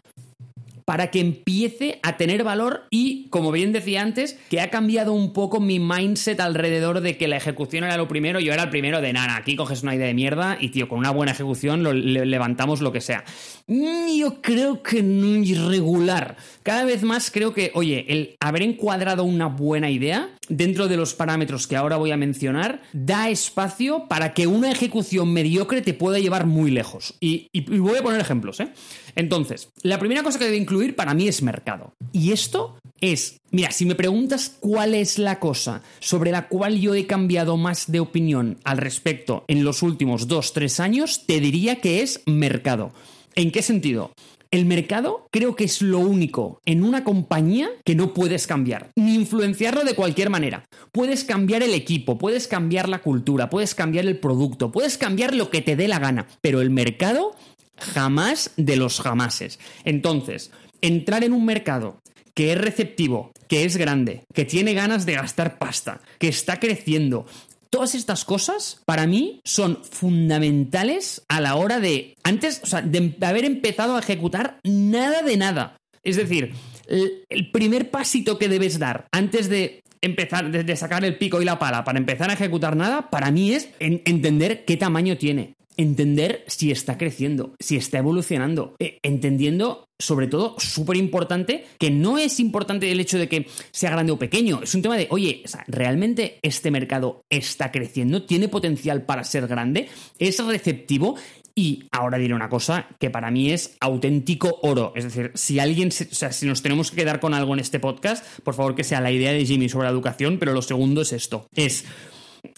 para 0.90 1.12
que 1.12 1.20
empiece 1.20 2.00
a 2.02 2.18
tener 2.18 2.44
valor 2.44 2.88
y, 2.90 3.28
como 3.30 3.52
bien 3.52 3.72
decía 3.72 4.02
antes, 4.02 4.40
que 4.50 4.60
ha 4.60 4.72
cambiado 4.72 5.14
un 5.14 5.34
poco 5.34 5.60
mi 5.60 5.78
mindset 5.78 6.40
alrededor 6.40 7.02
de 7.02 7.16
que 7.16 7.28
la 7.28 7.38
ejecución 7.38 7.84
era 7.84 7.96
lo 7.96 8.08
primero, 8.08 8.40
yo 8.40 8.54
era 8.54 8.64
el 8.64 8.70
primero 8.72 9.00
de 9.00 9.14
nada, 9.14 9.36
aquí 9.36 9.56
coges 9.56 9.84
una 9.84 9.94
idea 9.94 10.08
de 10.08 10.16
mierda 10.16 10.58
y, 10.60 10.70
tío, 10.70 10.90
con 10.90 10.98
una 10.98 11.12
buena 11.12 11.34
ejecución 11.34 11.84
lo, 11.84 11.94
levantamos 11.94 12.82
lo 12.82 12.92
que 12.92 13.02
sea. 13.02 13.24
Mm, 13.68 14.18
yo 14.18 14.42
creo 14.42 14.82
que 14.82 15.04
no 15.04 15.36
irregular. 15.44 16.38
Cada 16.64 16.86
vez 16.86 17.04
más 17.04 17.30
creo 17.30 17.54
que, 17.54 17.70
oye, 17.76 18.06
el 18.10 18.36
haber 18.40 18.64
encuadrado 18.64 19.26
una 19.26 19.46
buena 19.46 19.92
idea 19.92 20.32
dentro 20.48 20.88
de 20.88 20.98
los 20.98 21.14
parámetros 21.14 21.68
que 21.68 21.76
ahora 21.76 21.98
voy 21.98 22.12
a 22.12 22.18
mencionar, 22.18 22.82
da 22.94 23.30
espacio 23.30 24.08
para 24.10 24.34
que 24.34 24.48
una 24.48 24.72
ejecución 24.72 25.32
mediocre 25.32 25.84
te 25.84 25.94
pueda 25.94 26.18
llevar 26.18 26.48
muy 26.48 26.72
lejos. 26.72 27.14
Y, 27.20 27.48
voy 27.78 27.98
a 27.98 28.02
poner 28.02 28.20
ejemplos, 28.20 28.60
¿eh? 28.60 28.70
Entonces, 29.16 29.70
la 29.84 30.00
primera 30.00 30.24
cosa 30.24 30.40
que 30.40 30.46
debe 30.46 30.58
incluir 30.58 30.79
para 30.96 31.14
mí 31.14 31.28
es 31.28 31.42
mercado. 31.42 31.94
Y 32.12 32.32
esto 32.32 32.78
es, 33.02 33.40
mira, 33.52 33.72
si 33.72 33.86
me 33.86 33.96
preguntas 33.96 34.56
cuál 34.60 34.96
es 34.96 35.18
la 35.18 35.40
cosa 35.40 35.82
sobre 36.00 36.32
la 36.32 36.48
cual 36.48 36.80
yo 36.80 36.96
he 36.96 37.06
cambiado 37.06 37.58
más 37.58 37.92
de 37.92 38.00
opinión 38.00 38.58
al 38.64 38.78
respecto 38.78 39.46
en 39.48 39.64
los 39.64 39.84
últimos 39.84 40.28
dos, 40.28 40.54
tres 40.54 40.80
años, 40.80 41.26
te 41.26 41.40
diría 41.40 41.78
que 41.78 42.02
es 42.02 42.22
mercado. 42.26 42.92
¿En 43.36 43.52
qué 43.52 43.62
sentido? 43.62 44.12
El 44.52 44.66
mercado 44.66 45.28
creo 45.30 45.56
que 45.56 45.64
es 45.64 45.84
lo 45.84 46.00
único 46.00 46.60
en 46.66 46.84
una 46.84 47.04
compañía 47.04 47.70
que 47.86 47.94
no 47.94 48.16
puedes 48.16 48.48
cambiar, 48.48 48.92
ni 48.96 49.14
influenciarlo 49.14 49.84
de 49.84 49.94
cualquier 49.94 50.32
manera. 50.32 50.66
Puedes 50.92 51.24
cambiar 51.24 51.62
el 51.62 51.76
equipo, 51.76 52.18
puedes 52.18 52.48
cambiar 52.48 52.90
la 52.90 53.04
cultura, 53.04 53.52
puedes 53.52 53.76
cambiar 53.76 54.08
el 54.08 54.20
producto, 54.20 54.72
puedes 54.72 54.98
cambiar 54.98 55.36
lo 55.36 55.52
que 55.52 55.62
te 55.62 55.76
dé 55.76 55.88
la 55.88 56.00
gana, 56.00 56.28
pero 56.42 56.62
el 56.62 56.72
mercado 56.72 57.36
jamás 57.78 58.52
de 58.58 58.76
los 58.76 59.00
jamases. 59.02 59.60
Entonces, 59.86 60.52
entrar 60.82 61.24
en 61.24 61.34
un 61.34 61.46
mercado 61.46 62.00
que 62.34 62.54
es 62.54 62.58
receptivo, 62.58 63.32
que 63.48 63.66
es 63.66 63.76
grande, 63.76 64.24
que 64.34 64.46
tiene 64.46 64.74
ganas 64.74 65.06
de 65.06 65.14
gastar 65.14 65.58
pasta, 65.58 66.02
que 66.20 66.30
está 66.30 66.60
creciendo, 66.60 67.26
Todas 67.70 67.94
estas 67.94 68.26
cosas, 68.26 68.82
para 68.86 69.06
mí, 69.06 69.42
son 69.44 69.84
fundamentales 69.84 71.22
a 71.28 71.40
la 71.40 71.56
hora 71.56 71.80
de, 71.80 72.16
antes, 72.24 72.62
o 72.64 72.66
sea, 72.66 72.82
de 72.82 73.16
haber 73.22 73.46
empezado 73.46 73.96
a 73.96 74.00
ejecutar 74.00 74.60
nada 74.64 75.22
de 75.22 75.38
nada. 75.38 75.78
Es 76.02 76.16
decir, 76.16 76.54
el, 76.88 77.52
primer 77.52 77.92
pasito 77.92 78.40
que 78.40 78.50
debes 78.50 78.80
dar 78.80 79.08
antes 79.12 79.50
de 79.50 79.84
empezar, 80.02 80.50
de, 80.50 80.76
sacar 80.76 81.06
el 81.06 81.20
pico 81.20 81.44
y 81.44 81.46
la 81.46 81.60
pala 81.60 81.84
para 81.84 82.00
empezar 82.00 82.32
a 82.32 82.34
ejecutar 82.34 82.76
nada, 82.76 83.12
para 83.12 83.30
mí 83.30 83.52
es 83.52 83.70
entender 83.80 84.66
qué 84.66 84.76
tamaño 84.76 85.18
tiene 85.18 85.54
entender 85.80 86.44
si 86.48 86.72
está 86.72 86.98
creciendo, 86.98 87.56
si 87.60 87.78
está 87.78 88.00
evolucionando, 88.00 88.76
eh, 88.80 89.00
entendiendo 89.02 89.86
sobre 90.02 90.28
todo, 90.28 90.56
súper 90.58 90.96
importante, 90.96 91.66
que 91.78 91.92
no 91.92 92.18
es 92.18 92.40
importante 92.40 92.90
el 92.90 93.02
hecho 93.02 93.18
de 93.18 93.28
que 93.28 93.48
sea 93.72 93.92
grande 93.92 94.14
o 94.14 94.20
pequeño, 94.20 94.62
es 94.64 94.74
un 94.74 94.82
tema 94.82 94.96
de, 94.96 95.08
oye, 95.10 95.44
¿realmente 95.68 96.40
este 96.42 96.72
mercado 96.72 97.26
está 97.30 97.70
creciendo? 97.72 98.24
¿Tiene 98.24 98.48
potencial 98.48 99.04
para 99.04 99.26
ser 99.26 99.48
grande? 99.48 99.90
¿Es 100.18 100.44
receptivo? 100.46 101.16
Y 101.54 101.84
ahora 101.92 102.18
diré 102.18 102.34
una 102.34 102.48
cosa 102.48 102.88
que 102.98 103.10
para 103.10 103.30
mí 103.30 103.52
es 103.52 103.76
auténtico 103.82 104.60
oro. 104.62 104.94
Es 104.96 105.04
decir, 105.04 105.32
si 105.36 105.60
alguien, 105.60 105.90
o 105.90 105.92
sea, 105.92 106.32
si 106.32 106.46
nos 106.46 106.62
tenemos 106.62 106.92
que 106.92 106.98
quedar 106.98 107.20
con 107.20 107.34
algo 107.34 107.54
en 107.54 107.60
este 107.60 107.82
podcast, 107.82 108.26
por 108.44 108.54
favor 108.54 108.76
que 108.76 108.86
sea 108.86 109.02
la 109.02 109.12
idea 109.12 109.34
de 109.34 109.46
Jimmy 109.46 109.68
sobre 109.68 109.88
la 109.88 109.92
educación, 109.92 110.40
pero 110.40 110.54
lo 110.54 110.62
segundo 110.62 111.02
es 111.02 111.12
esto. 111.12 111.50
Es 111.54 111.84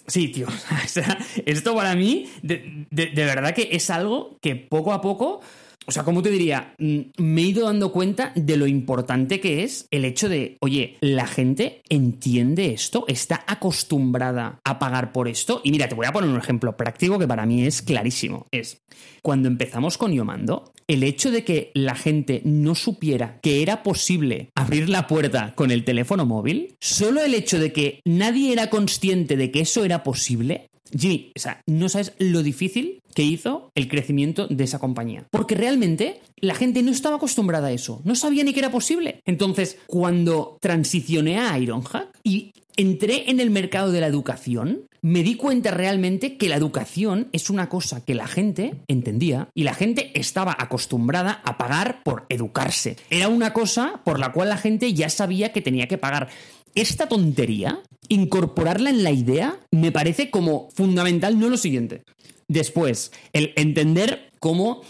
Sí, 0.06 0.28
tío. 0.28 0.46
O 0.84 0.88
sea, 0.88 1.18
esto 1.46 1.74
para 1.74 1.94
mí, 1.94 2.30
de, 2.42 2.86
verdad 3.14 3.54
que 3.54 3.68
es 3.72 3.88
algo 3.90 4.36
que 4.40 4.56
poco 4.56 4.92
a 4.92 5.00
poco 5.00 5.40
o 5.86 5.92
sea, 5.92 6.04
¿cómo 6.04 6.22
te 6.22 6.30
diría? 6.30 6.74
Mm, 6.78 7.00
me 7.18 7.42
he 7.42 7.46
ido 7.46 7.66
dando 7.66 7.92
cuenta 7.92 8.32
de 8.34 8.56
lo 8.56 8.66
importante 8.66 9.40
que 9.40 9.64
es 9.64 9.86
el 9.90 10.04
hecho 10.04 10.28
de, 10.28 10.56
oye, 10.60 10.96
la 11.00 11.26
gente 11.26 11.82
entiende 11.88 12.72
esto, 12.72 13.04
está 13.08 13.44
acostumbrada 13.46 14.60
a 14.64 14.78
pagar 14.78 15.12
por 15.12 15.28
esto. 15.28 15.60
Y 15.64 15.70
mira, 15.70 15.88
te 15.88 15.94
voy 15.94 16.06
a 16.06 16.12
poner 16.12 16.30
un 16.30 16.38
ejemplo 16.38 16.76
práctico 16.76 17.18
que 17.18 17.26
para 17.26 17.46
mí 17.46 17.64
es 17.66 17.82
clarísimo. 17.82 18.46
Es, 18.50 18.82
cuando 19.22 19.48
empezamos 19.48 19.98
con 19.98 20.12
Yomando, 20.12 20.72
el 20.86 21.02
hecho 21.02 21.30
de 21.30 21.44
que 21.44 21.70
la 21.74 21.94
gente 21.94 22.42
no 22.44 22.74
supiera 22.74 23.40
que 23.40 23.62
era 23.62 23.82
posible 23.82 24.50
abrir 24.54 24.88
la 24.88 25.06
puerta 25.06 25.54
con 25.54 25.70
el 25.70 25.84
teléfono 25.84 26.26
móvil, 26.26 26.76
solo 26.80 27.22
el 27.22 27.34
hecho 27.34 27.58
de 27.58 27.72
que 27.72 28.00
nadie 28.04 28.52
era 28.52 28.70
consciente 28.70 29.36
de 29.36 29.50
que 29.50 29.60
eso 29.60 29.84
era 29.84 30.02
posible, 30.02 30.68
Jimmy, 30.90 31.32
o 31.36 31.40
sea, 31.40 31.62
no 31.66 31.88
sabes 31.88 32.12
lo 32.18 32.42
difícil 32.42 33.02
que 33.14 33.22
hizo 33.22 33.70
el 33.74 33.88
crecimiento 33.88 34.46
de 34.48 34.64
esa 34.64 34.78
compañía. 34.78 35.26
Porque 35.30 35.54
realmente 35.54 36.20
la 36.36 36.54
gente 36.54 36.82
no 36.82 36.90
estaba 36.90 37.16
acostumbrada 37.16 37.68
a 37.68 37.72
eso, 37.72 38.00
no 38.04 38.14
sabía 38.14 38.44
ni 38.44 38.52
que 38.52 38.60
era 38.60 38.70
posible. 38.70 39.20
Entonces, 39.24 39.78
cuando 39.86 40.58
transicioné 40.60 41.38
a 41.38 41.58
Ironhack 41.58 42.18
y 42.22 42.52
entré 42.76 43.30
en 43.30 43.40
el 43.40 43.50
mercado 43.50 43.92
de 43.92 44.00
la 44.00 44.06
educación, 44.06 44.86
me 45.02 45.24
di 45.24 45.34
cuenta 45.34 45.72
realmente 45.72 46.36
que 46.36 46.48
la 46.48 46.56
educación 46.56 47.28
es 47.32 47.50
una 47.50 47.68
cosa 47.68 48.04
que 48.04 48.14
la 48.14 48.28
gente 48.28 48.76
entendía 48.86 49.48
y 49.52 49.64
la 49.64 49.74
gente 49.74 50.12
estaba 50.14 50.54
acostumbrada 50.56 51.42
a 51.44 51.58
pagar 51.58 52.02
por 52.04 52.24
educarse. 52.28 52.96
Era 53.10 53.28
una 53.28 53.52
cosa 53.52 54.00
por 54.04 54.20
la 54.20 54.32
cual 54.32 54.48
la 54.48 54.56
gente 54.56 54.94
ya 54.94 55.08
sabía 55.08 55.52
que 55.52 55.60
tenía 55.60 55.88
que 55.88 55.98
pagar 55.98 56.28
esta 56.74 57.08
tontería, 57.08 57.80
incorporarla 58.08 58.90
en 58.90 59.04
la 59.04 59.10
idea, 59.10 59.58
me 59.70 59.92
parece 59.92 60.30
como 60.30 60.70
fundamental, 60.70 61.38
no 61.38 61.48
lo 61.48 61.56
siguiente. 61.56 62.02
Después, 62.48 63.12
el 63.32 63.52
entender 63.56 64.30
cómo 64.38 64.82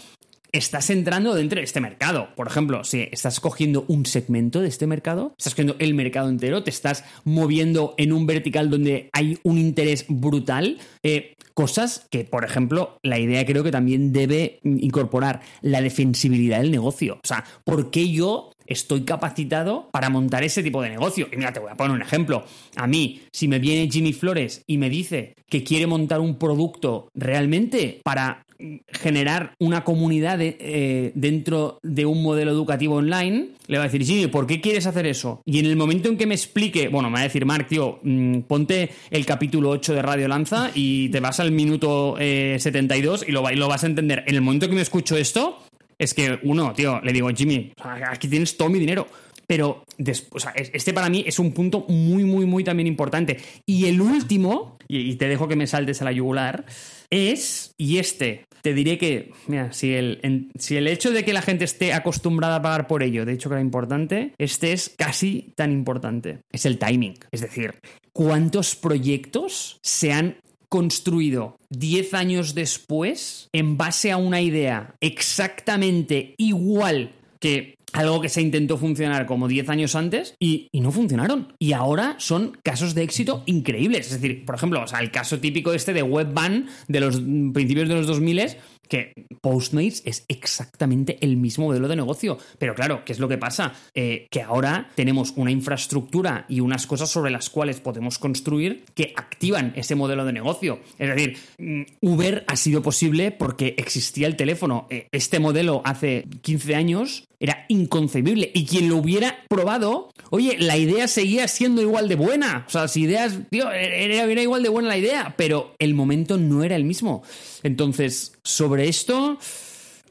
estás 0.53 0.91
entrando 0.91 1.33
dentro 1.33 1.57
de 1.59 1.65
este 1.65 1.81
mercado. 1.81 2.29
Por 2.35 2.47
ejemplo, 2.47 2.83
si 2.83 3.09
estás 3.11 3.39
cogiendo 3.39 3.85
un 3.87 4.05
segmento 4.05 4.61
de 4.61 4.67
este 4.67 4.85
mercado, 4.87 5.33
estás 5.37 5.53
cogiendo 5.53 5.75
el 5.79 5.95
mercado 5.95 6.29
entero, 6.29 6.63
te 6.63 6.69
estás 6.69 7.03
moviendo 7.23 7.95
en 7.97 8.13
un 8.13 8.27
vertical 8.27 8.69
donde 8.69 9.09
hay 9.13 9.39
un 9.43 9.57
interés 9.57 10.05
brutal. 10.07 10.77
Eh, 11.01 11.33
cosas 11.55 12.05
que, 12.09 12.23
por 12.23 12.45
ejemplo, 12.45 12.99
la 13.01 13.19
idea 13.19 13.45
creo 13.45 13.63
que 13.63 13.71
también 13.71 14.13
debe 14.13 14.59
incorporar 14.63 15.41
la 15.61 15.81
defensibilidad 15.81 16.59
del 16.61 16.71
negocio. 16.71 17.15
O 17.15 17.27
sea, 17.27 17.43
¿por 17.63 17.89
qué 17.89 18.11
yo 18.11 18.51
estoy 18.67 19.03
capacitado 19.03 19.89
para 19.91 20.09
montar 20.09 20.43
ese 20.43 20.63
tipo 20.63 20.81
de 20.81 20.89
negocio. 20.89 21.27
Y 21.31 21.37
mira, 21.37 21.53
te 21.53 21.59
voy 21.59 21.71
a 21.71 21.75
poner 21.75 21.95
un 21.95 22.01
ejemplo. 22.01 22.45
A 22.75 22.87
mí, 22.87 23.21
si 23.31 23.47
me 23.47 23.59
viene 23.59 23.89
Jimmy 23.89 24.13
Flores 24.13 24.63
y 24.67 24.77
me 24.77 24.89
dice 24.89 25.35
que 25.49 25.63
quiere 25.63 25.87
montar 25.87 26.19
un 26.19 26.37
producto 26.37 27.09
realmente 27.13 28.01
para 28.03 28.43
generar 28.87 29.53
una 29.59 29.83
comunidad 29.83 30.39
eh, 30.41 31.11
dentro 31.15 31.79
de 31.83 32.05
un 32.05 32.23
modelo 32.23 32.51
educativo 32.51 32.95
online, 32.95 33.49
le 33.67 33.77
va 33.77 33.83
a 33.83 33.87
decir, 33.87 34.05
Jimmy, 34.05 34.27
¿por 34.27 34.47
qué 34.47 34.61
quieres 34.61 34.85
hacer 34.85 35.05
eso? 35.05 35.41
Y 35.45 35.59
en 35.59 35.65
el 35.65 35.75
momento 35.75 36.09
en 36.09 36.17
que 36.17 36.25
me 36.25 36.35
explique, 36.35 36.87
bueno, 36.87 37.09
me 37.09 37.15
va 37.15 37.19
a 37.21 37.23
decir, 37.23 37.45
Mark, 37.45 37.67
tío, 37.67 37.99
mm, 38.03 38.39
ponte 38.41 38.89
el 39.09 39.25
capítulo 39.25 39.69
8 39.69 39.93
de 39.93 40.01
Radio 40.01 40.27
Lanza 40.27 40.71
y 40.73 41.09
te 41.09 41.19
vas 41.19 41.39
al 41.39 41.51
minuto 41.51 42.15
72 42.17 43.21
eh, 43.21 43.25
y 43.27 43.31
lo, 43.31 43.49
y 43.49 43.55
lo 43.55 43.67
vas 43.67 43.83
a 43.83 43.87
entender. 43.87 44.23
En 44.27 44.35
el 44.35 44.41
momento 44.41 44.69
que 44.69 44.75
me 44.75 44.81
escucho 44.81 45.17
esto, 45.17 45.59
es 45.97 46.13
que 46.13 46.39
uno, 46.43 46.73
tío, 46.73 47.01
le 47.01 47.13
digo, 47.13 47.29
Jimmy, 47.29 47.73
aquí 48.07 48.27
tienes 48.27 48.57
todo 48.57 48.69
mi 48.69 48.79
dinero. 48.79 49.07
Pero 49.45 49.83
este 49.97 50.93
para 50.93 51.09
mí 51.09 51.23
es 51.27 51.37
un 51.37 51.51
punto 51.51 51.85
muy, 51.89 52.23
muy, 52.23 52.45
muy 52.45 52.63
también 52.63 52.87
importante. 52.87 53.37
Y 53.65 53.85
el 53.85 54.01
último, 54.01 54.77
y 54.87 55.15
te 55.15 55.27
dejo 55.27 55.47
que 55.47 55.55
me 55.55 55.67
saltes 55.67 56.01
a 56.01 56.05
la 56.05 56.11
yugular, 56.11 56.65
es, 57.09 57.73
y 57.77 57.97
este, 57.97 58.45
te 58.63 58.73
diré 58.73 58.97
que, 58.97 59.31
mira, 59.47 59.73
si 59.73 59.93
el, 59.93 60.49
si 60.57 60.77
el 60.77 60.87
hecho 60.87 61.11
de 61.11 61.25
que 61.25 61.33
la 61.33 61.41
gente 61.41 61.65
esté 61.65 61.93
acostumbrada 61.93 62.55
a 62.55 62.61
pagar 62.61 62.87
por 62.87 63.03
ello, 63.03 63.25
de 63.25 63.33
hecho 63.33 63.49
que 63.49 63.55
era 63.55 63.61
importante, 63.61 64.33
este 64.37 64.71
es 64.71 64.93
casi 64.97 65.51
tan 65.55 65.71
importante. 65.71 66.39
Es 66.51 66.65
el 66.65 66.79
timing. 66.79 67.15
Es 67.31 67.41
decir, 67.41 67.75
¿cuántos 68.13 68.75
proyectos 68.75 69.79
se 69.81 70.13
han 70.13 70.37
construido 70.73 71.59
10 71.69 72.15
años 72.15 72.55
después 72.55 73.47
en 73.53 73.77
base 73.77 74.11
a 74.11 74.17
una 74.17 74.41
idea 74.41 74.95
exactamente 75.01 76.33
igual 76.39 77.11
que 77.39 77.75
algo 77.91 78.19
que 78.21 78.29
se 78.29 78.41
intentó 78.41 78.77
funcionar 78.77 79.27
como 79.27 79.47
10 79.47 79.69
años 79.69 79.93
antes 79.93 80.33
y, 80.39 80.69
no 80.73 80.91
funcionaron. 80.91 81.53
Y 81.59 81.73
ahora 81.73 82.15
son 82.17 82.57
casos 82.63 82.95
de 82.95 83.03
éxito 83.03 83.43
increíbles. 83.45 84.07
Es 84.07 84.19
decir, 84.19 84.45
por 84.45 84.55
ejemplo, 84.55 84.83
el 84.99 85.11
caso 85.11 85.39
típico 85.39 85.73
este 85.73 85.93
de 85.93 86.01
Webvan 86.01 86.67
de 86.87 86.99
los 86.99 87.17
principios 87.17 87.87
de 87.87 87.93
los 87.93 88.07
2000 88.07 88.39
que 88.87 89.13
Postmates 89.41 90.01
es 90.05 90.25
exactamente 90.27 91.17
el 91.21 91.37
mismo 91.37 91.65
modelo 91.65 91.87
de 91.87 91.95
negocio. 91.95 92.37
Pero 92.57 92.75
claro, 92.75 93.03
¿qué 93.05 93.13
es 93.13 93.19
lo 93.19 93.27
que 93.27 93.37
pasa? 93.37 93.73
Eh, 93.93 94.27
que 94.29 94.41
ahora 94.41 94.89
tenemos 94.95 95.33
una 95.35 95.51
infraestructura 95.51 96.45
y 96.47 96.59
unas 96.59 96.87
cosas 96.87 97.09
sobre 97.09 97.31
las 97.31 97.49
cuales 97.49 97.79
podemos 97.79 98.19
construir 98.19 98.85
que 98.93 99.13
activan 99.15 99.73
ese 99.75 99.95
modelo 99.95 100.25
de 100.25 100.33
negocio. 100.33 100.79
Es 100.97 101.09
decir, 101.09 101.37
mm, 101.57 101.81
Uber 102.01 102.43
ha 102.47 102.55
sido 102.55 102.81
posible 102.81 103.31
porque 103.31 103.75
existía 103.77 104.27
el 104.27 104.35
teléfono. 104.35 104.87
Eh, 104.89 105.07
este 105.11 105.39
modelo 105.39 105.81
hace 105.85 106.25
15 106.41 106.75
años 106.75 107.27
era 107.43 107.65
inconcebible. 107.67 108.49
Y 108.53 108.65
quien 108.65 108.87
lo 108.87 108.95
hubiera 108.95 109.43
probado, 109.49 110.09
oye, 110.29 110.55
la 110.59 110.77
idea 110.77 111.09
seguía 111.09 111.49
siendo 111.49 111.81
igual 111.81 112.07
de 112.07 112.15
buena. 112.15 112.63
O 112.65 112.69
sea, 112.69 112.83
las 112.83 112.95
ideas, 112.95 113.37
tío, 113.49 113.69
era, 113.69 114.41
igual 114.41 114.63
de 114.63 114.69
buena 114.69 114.87
la 114.87 114.97
idea, 114.97 115.35
pero 115.37 115.75
el 115.77 115.93
momento 115.93 116.37
no 116.37 116.63
era 116.63 116.77
el 116.77 116.85
mismo. 116.85 117.21
Entonces, 117.61 118.39
sobre 118.45 118.87
esto, 118.87 119.37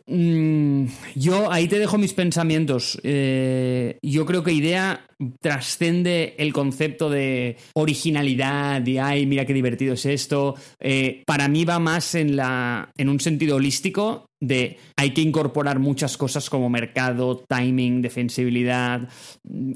mm, 0.07 0.85
yo 1.15 1.51
ahí 1.51 1.69
te 1.69 1.79
dejo 1.79 1.97
mis 1.97 2.13
pensamientos. 2.13 3.01
Eh, 3.03 3.99
yo 4.03 4.27
creo 4.27 4.45
que 4.45 4.53
idea 4.53 5.07
trascende 5.41 6.35
el 6.37 6.53
concepto 6.53 7.09
de 7.09 7.57
originalidad, 7.73 8.83
de 8.83 9.01
ay, 9.01 9.25
mira 9.25 9.47
qué 9.47 9.55
divertido 9.55 9.95
es 9.95 10.05
esto. 10.05 10.55
Eh, 10.79 11.23
para 11.25 11.49
mí 11.49 11.65
va 11.65 11.79
más 11.79 12.15
en, 12.15 12.37
la, 12.37 12.93
en 12.99 13.09
un 13.09 13.21
sentido 13.21 13.57
holístico 13.57 14.27
de 14.43 14.77
hay 14.97 15.15
que 15.15 15.23
incorporar 15.23 15.79
muchas 15.79 16.17
cosas 16.17 16.51
como 16.51 16.69
mercado, 16.69 17.45
timing, 17.49 18.03
defensibilidad 18.03 19.09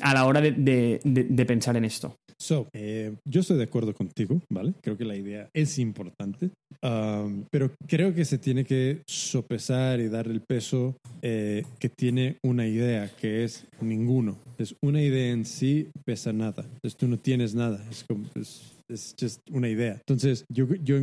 a 0.02 0.14
la 0.14 0.26
hora 0.26 0.40
de 0.40 1.44
pensar 1.46 1.76
en 1.76 1.84
esto. 1.84 2.16
So, 2.38 2.68
eh, 2.74 3.16
yo 3.24 3.40
estoy 3.40 3.56
de 3.56 3.64
acuerdo 3.64 3.94
contigo, 3.94 4.40
¿vale? 4.50 4.74
Creo 4.82 4.96
que 4.96 5.04
la 5.04 5.16
idea 5.16 5.48
es 5.54 5.78
importante, 5.78 6.50
um, 6.82 7.44
pero 7.50 7.70
creo 7.86 8.14
que 8.14 8.26
se 8.26 8.36
tiene 8.36 8.64
que 8.64 9.02
sopesar 9.06 10.00
y 10.00 10.08
dar 10.08 10.26
el 10.26 10.42
peso 10.42 10.96
eh, 11.22 11.64
que 11.78 11.88
tiene 11.88 12.36
una 12.42 12.66
idea, 12.66 13.10
que 13.16 13.44
es 13.44 13.66
ninguno. 13.80 14.38
Es 14.58 14.76
una 14.82 15.00
idea 15.00 15.32
en 15.32 15.46
sí 15.46 15.88
pesa 16.04 16.32
nada. 16.32 16.62
Entonces 16.62 16.96
tú 16.96 17.08
no 17.08 17.18
tienes 17.18 17.54
nada. 17.54 17.82
Es 17.90 18.04
como, 18.04 18.26
es 18.34 18.75
just 18.88 19.40
una 19.50 19.68
idea. 19.68 19.92
Entonces, 19.94 20.44
yo, 20.48 20.66
yo, 20.82 20.98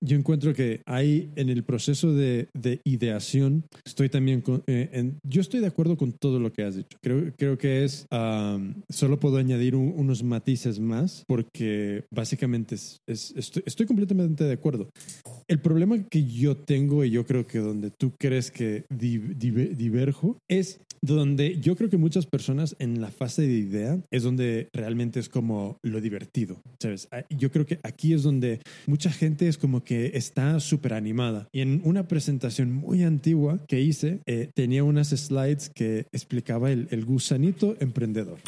yo 0.00 0.16
encuentro 0.16 0.54
que 0.54 0.80
hay 0.86 1.30
en 1.36 1.48
el 1.48 1.62
proceso 1.64 2.12
de, 2.12 2.48
de 2.54 2.80
ideación, 2.84 3.64
estoy 3.84 4.08
también 4.08 4.40
con, 4.40 4.62
eh, 4.66 4.90
en, 4.92 5.18
yo 5.22 5.40
estoy 5.40 5.60
de 5.60 5.66
acuerdo 5.66 5.96
con 5.96 6.12
todo 6.12 6.38
lo 6.38 6.52
que 6.52 6.62
has 6.62 6.76
dicho. 6.76 6.98
Creo, 7.02 7.32
creo 7.36 7.58
que 7.58 7.84
es, 7.84 8.06
solo 8.88 9.18
puedo 9.18 9.36
añadir 9.38 9.76
unos 9.76 10.22
matices 10.22 10.80
más 10.80 11.24
porque 11.26 12.04
básicamente 12.10 12.74
es, 12.74 13.00
estoy, 13.06 13.62
estoy, 13.66 13.86
completamente 13.86 14.44
de 14.44 14.52
acuerdo. 14.52 14.90
El 15.48 15.60
problema 15.60 16.02
que 16.08 16.24
yo 16.24 16.56
tengo 16.56 17.04
y 17.04 17.10
yo 17.10 17.24
creo 17.24 17.46
que 17.46 17.58
donde 17.58 17.90
tú 17.90 18.12
crees 18.18 18.50
que 18.50 18.84
diverjo 18.90 20.38
es 20.48 20.80
donde 21.00 21.58
yo 21.60 21.76
creo 21.76 21.90
que 21.90 21.96
muchas 21.96 22.26
personas 22.26 22.76
en 22.78 23.00
la 23.00 23.10
fase 23.10 23.42
de 23.42 23.54
idea 23.54 23.98
es 24.10 24.22
donde 24.22 24.68
realmente 24.72 25.20
es 25.20 25.28
como 25.28 25.78
lo 25.82 26.00
divertido, 26.00 26.60
¿sabes? 26.78 27.08
Ah, 27.10 27.24
Yo 27.30 27.50
creo 27.50 27.66
que 27.66 27.78
aquí 27.82 28.12
es 28.12 28.22
donde 28.22 28.60
mucha 28.86 29.10
gente 29.10 29.48
es 29.48 29.58
como 29.58 29.84
que 29.84 30.12
está 30.14 30.60
súper 30.60 30.94
animada. 30.94 31.48
Y 31.52 31.60
en 31.60 31.80
una 31.84 32.08
presentación 32.08 32.72
muy 32.72 33.02
antigua 33.02 33.60
que 33.66 33.80
hice, 33.80 34.20
eh, 34.26 34.50
tenía 34.54 34.84
unas 34.84 35.08
slides 35.08 35.70
que 35.70 36.06
explicaba 36.12 36.70
el, 36.72 36.88
el 36.90 37.04
gusanito 37.04 37.76
emprendedor. 37.80 38.38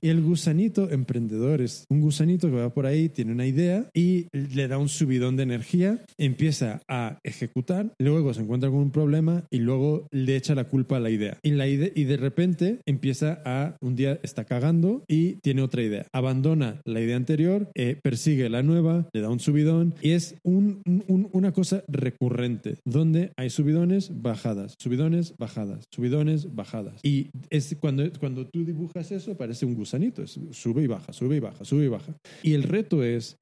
Y 0.00 0.08
el 0.08 0.22
gusanito 0.22 0.90
emprendedor 0.90 1.60
es 1.60 1.84
un 1.88 2.00
gusanito 2.00 2.48
que 2.48 2.56
va 2.56 2.72
por 2.72 2.86
ahí, 2.86 3.08
tiene 3.08 3.32
una 3.32 3.46
idea 3.46 3.88
y 3.94 4.28
le 4.32 4.68
da 4.68 4.78
un 4.78 4.88
subidón 4.88 5.36
de 5.36 5.42
energía, 5.42 6.04
empieza 6.18 6.82
a 6.88 7.18
ejecutar, 7.22 7.92
luego 7.98 8.32
se 8.34 8.42
encuentra 8.42 8.70
con 8.70 8.80
un 8.80 8.90
problema 8.90 9.44
y 9.50 9.58
luego 9.58 10.06
le 10.10 10.36
echa 10.36 10.54
la 10.54 10.64
culpa 10.64 10.96
a 10.96 11.00
la 11.00 11.10
idea. 11.10 11.38
Y, 11.42 11.52
la 11.52 11.66
idea, 11.66 11.90
y 11.96 12.04
de 12.04 12.16
repente 12.18 12.80
empieza 12.86 13.40
a, 13.44 13.76
un 13.80 13.96
día 13.96 14.20
está 14.22 14.44
cagando 14.44 15.02
y 15.08 15.36
tiene 15.36 15.62
otra 15.62 15.82
idea. 15.82 16.06
Abandona 16.12 16.80
la 16.84 17.00
idea 17.00 17.16
anterior, 17.16 17.70
eh, 17.74 17.98
persigue 18.02 18.48
la 18.50 18.62
nueva, 18.62 19.08
le 19.12 19.20
da 19.22 19.30
un 19.30 19.40
subidón 19.40 19.94
y 20.02 20.10
es 20.10 20.36
un- 20.44 20.82
un- 21.08 21.28
una 21.32 21.52
cosa 21.52 21.82
recurrente 21.88 22.76
donde 22.84 23.32
hay 23.36 23.50
subidones, 23.50 24.10
bajadas, 24.22 24.74
subidones, 24.78 25.34
bajadas, 25.38 25.84
subidones, 25.90 26.54
bajadas. 26.54 27.00
Y 27.02 27.30
es 27.50 27.74
cuando, 27.80 28.04
cuando 28.20 28.46
tú 28.46 28.64
dibujas 28.64 29.10
eso 29.12 29.36
parece 29.36 29.64
un 29.64 29.74
gusanito, 29.74 30.22
es 30.22 30.38
sube 30.50 30.82
y 30.82 30.86
baja, 30.86 31.12
sube 31.12 31.36
y 31.36 31.40
baja, 31.40 31.64
sube 31.64 31.84
y 31.86 31.88
baja. 31.88 32.14
Y 32.42 32.52
el 32.52 32.62
reto 32.64 33.02
es 33.02 33.36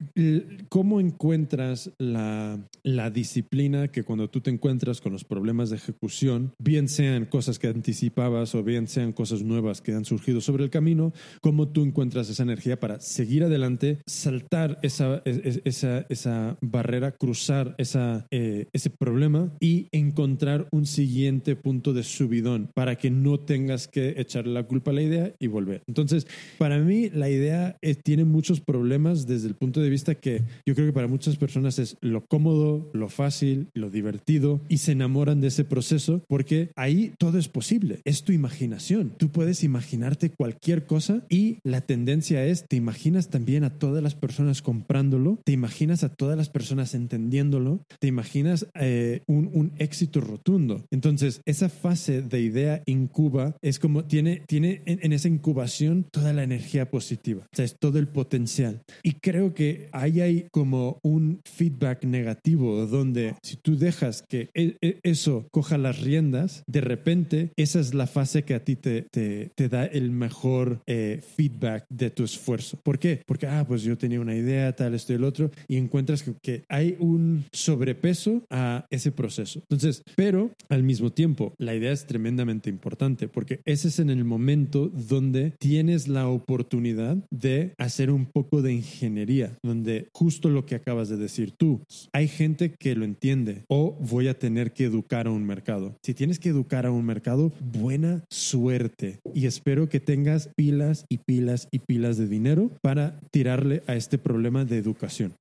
cómo 0.69 0.99
encuentras 0.99 1.91
la, 1.99 2.59
la 2.83 3.09
disciplina 3.09 3.89
que 3.89 4.03
cuando 4.03 4.29
tú 4.29 4.41
te 4.41 4.49
encuentras 4.51 5.01
con 5.01 5.11
los 5.11 5.23
problemas 5.23 5.69
de 5.69 5.77
ejecución, 5.77 6.53
bien 6.59 6.87
sean 6.87 7.25
cosas 7.25 7.59
que 7.59 7.67
anticipabas 7.67 8.44
o 8.53 8.63
bien 8.63 8.87
sean 8.87 9.13
cosas 9.13 9.41
nuevas 9.41 9.81
que 9.81 9.93
han 9.93 10.05
surgido 10.05 10.41
sobre 10.41 10.63
el 10.63 10.69
camino, 10.69 11.13
cómo 11.41 11.69
tú 11.69 11.83
encuentras 11.83 12.29
esa 12.29 12.43
energía 12.43 12.79
para 12.79 12.99
seguir 12.99 13.43
adelante, 13.43 13.99
saltar 14.05 14.77
esa, 14.83 15.21
es- 15.25 15.41
es- 15.43 15.61
esa, 15.65 16.05
esa 16.09 16.57
barrera, 16.61 17.11
cruzar 17.11 17.75
esa, 17.77 18.27
eh, 18.31 18.67
ese 18.73 18.89
problema 18.89 19.51
y 19.59 19.87
encontrar 19.91 20.67
un 20.71 20.85
siguiente 20.85 21.55
punto 21.55 21.93
de 21.93 22.03
subidón 22.03 22.69
para 22.73 22.97
que 22.97 23.09
no 23.09 23.39
tengas 23.39 23.87
que 23.87 24.13
echarle 24.17 24.53
la 24.53 24.63
culpa 24.67 24.91
a 24.91 24.93
la 24.93 25.01
idea 25.01 25.33
y 25.39 25.47
volver. 25.47 25.81
Entonces, 25.87 26.27
para 26.57 26.77
mí 26.79 27.09
la 27.09 27.29
idea 27.29 27.77
eh, 27.81 27.95
tiene 27.95 28.25
muchos 28.25 28.59
problemas 28.61 29.25
desde 29.27 29.47
el 29.47 29.55
punto 29.55 29.79
de 29.81 29.89
vista 29.89 30.15
que 30.15 30.41
yo 30.65 30.75
creo 30.75 30.87
que 30.87 30.93
para 30.93 31.07
muchas 31.07 31.37
personas 31.37 31.79
es 31.79 31.97
lo 32.01 32.25
cómodo, 32.25 32.89
lo 32.93 33.09
fácil, 33.09 33.67
lo 33.73 33.89
divertido 33.89 34.61
y 34.69 34.77
se 34.79 34.91
enamoran 34.91 35.41
de 35.41 35.47
ese 35.47 35.63
proceso 35.63 36.23
porque 36.27 36.71
ahí 36.75 37.13
todo 37.17 37.37
es 37.37 37.47
posible, 37.47 37.99
es 38.05 38.23
tu 38.23 38.31
imaginación. 38.35 39.13
Tú 39.17 39.29
puedes 39.29 39.63
imaginarte 39.63 40.29
cualquier 40.29 40.85
cosa 40.85 41.25
y 41.29 41.59
la 41.63 41.81
tendencia 41.81 42.45
es, 42.45 42.65
te 42.67 42.75
imaginas 42.75 43.29
también 43.29 43.63
a 43.63 43.77
todas 43.77 44.03
las 44.03 44.15
personas 44.15 44.61
comprándolo, 44.61 45.39
te 45.43 45.51
imaginas 45.51 46.03
a 46.03 46.09
todas 46.09 46.37
las 46.37 46.49
personas 46.49 46.93
entendiéndolo, 46.93 47.83
te 47.99 48.07
imaginas 48.07 48.67
eh, 48.75 49.21
un, 49.27 49.49
un 49.53 49.71
éxito 49.77 50.21
rotundo. 50.21 50.85
Entonces, 50.91 51.41
esa 51.45 51.69
fase 51.69 52.21
de 52.21 52.41
idea 52.41 52.83
incuba 52.85 53.55
es 53.61 53.79
como 53.79 54.05
tiene, 54.05 54.43
tiene 54.47 54.81
en, 54.85 55.13
esa 55.13 55.27
incubación 55.27 56.05
toda 56.11 56.33
la 56.33 56.43
energía 56.43 56.89
positiva, 56.89 57.47
es 57.57 57.77
todo 57.79 57.99
el 57.99 58.07
potencial. 58.07 58.81
Y 59.03 59.13
creo 59.13 59.53
que 59.53 59.89
ahí 59.91 60.21
hay 60.21 60.47
como 60.51 60.99
un 61.03 61.41
feedback 61.45 62.03
negativo 62.03 62.85
donde 62.85 63.35
si 63.43 63.57
tú 63.57 63.77
dejas 63.77 64.23
que 64.27 64.49
e- 64.53 64.77
e- 64.81 64.99
eso 65.03 65.47
coja 65.51 65.77
las 65.77 66.01
riendas, 66.01 66.63
de 66.67 66.81
repente 66.81 67.51
esa 67.55 67.79
es 67.79 67.93
la 67.93 68.07
fase 68.07 68.24
que 68.43 68.53
a 68.53 68.63
ti 68.63 68.75
te, 68.75 69.03
te, 69.03 69.51
te 69.55 69.69
da 69.69 69.85
el 69.85 70.11
mejor 70.11 70.81
eh, 70.87 71.21
feedback 71.35 71.85
de 71.89 72.09
tu 72.09 72.23
esfuerzo. 72.23 72.77
¿Por 72.83 72.99
qué? 72.99 73.21
Porque, 73.25 73.47
ah, 73.47 73.65
pues 73.67 73.83
yo 73.83 73.97
tenía 73.97 74.19
una 74.19 74.35
idea, 74.35 74.75
tal, 74.75 74.93
esto 74.93 75.13
y 75.13 75.15
el 75.17 75.23
otro, 75.23 75.51
y 75.67 75.77
encuentras 75.77 76.23
que, 76.23 76.33
que 76.41 76.63
hay 76.69 76.95
un 76.99 77.45
sobrepeso 77.51 78.43
a 78.49 78.85
ese 78.89 79.11
proceso. 79.11 79.59
Entonces, 79.59 80.03
pero 80.15 80.51
al 80.69 80.83
mismo 80.83 81.11
tiempo, 81.11 81.53
la 81.57 81.75
idea 81.75 81.91
es 81.91 82.05
tremendamente 82.05 82.69
importante 82.69 83.27
porque 83.27 83.61
ese 83.65 83.87
es 83.89 83.99
en 83.99 84.09
el 84.09 84.23
momento 84.25 84.89
donde 84.89 85.51
tienes 85.59 86.07
la 86.07 86.27
oportunidad 86.27 87.17
de 87.31 87.73
hacer 87.77 88.11
un 88.11 88.25
poco 88.25 88.61
de 88.61 88.73
ingeniería, 88.73 89.57
donde 89.63 90.07
justo 90.13 90.49
lo 90.49 90.65
que 90.65 90.75
acabas 90.75 91.09
de 91.09 91.17
decir 91.17 91.51
tú, 91.51 91.81
hay 92.13 92.27
gente 92.27 92.71
que 92.71 92.95
lo 92.95 93.05
entiende 93.05 93.63
o 93.67 93.97
voy 93.99 94.27
a 94.27 94.37
tener 94.39 94.73
que 94.73 94.85
educar 94.85 95.27
a 95.27 95.31
un 95.31 95.45
mercado. 95.45 95.97
Si 96.03 96.13
tienes 96.13 96.39
que 96.39 96.49
educar 96.49 96.85
a 96.85 96.91
un 96.91 97.05
mercado, 97.05 97.51
buena 97.59 98.14
suerte 98.29 99.19
y 99.33 99.45
espero 99.45 99.89
que 99.89 99.99
tengas 99.99 100.49
pilas 100.55 101.05
y 101.09 101.17
pilas 101.19 101.67
y 101.71 101.79
pilas 101.79 102.17
de 102.17 102.27
dinero 102.27 102.71
para 102.81 103.19
tirarle 103.31 103.83
a 103.87 103.95
este 103.95 104.17
problema 104.17 104.65
de 104.65 104.77
educación. 104.77 105.33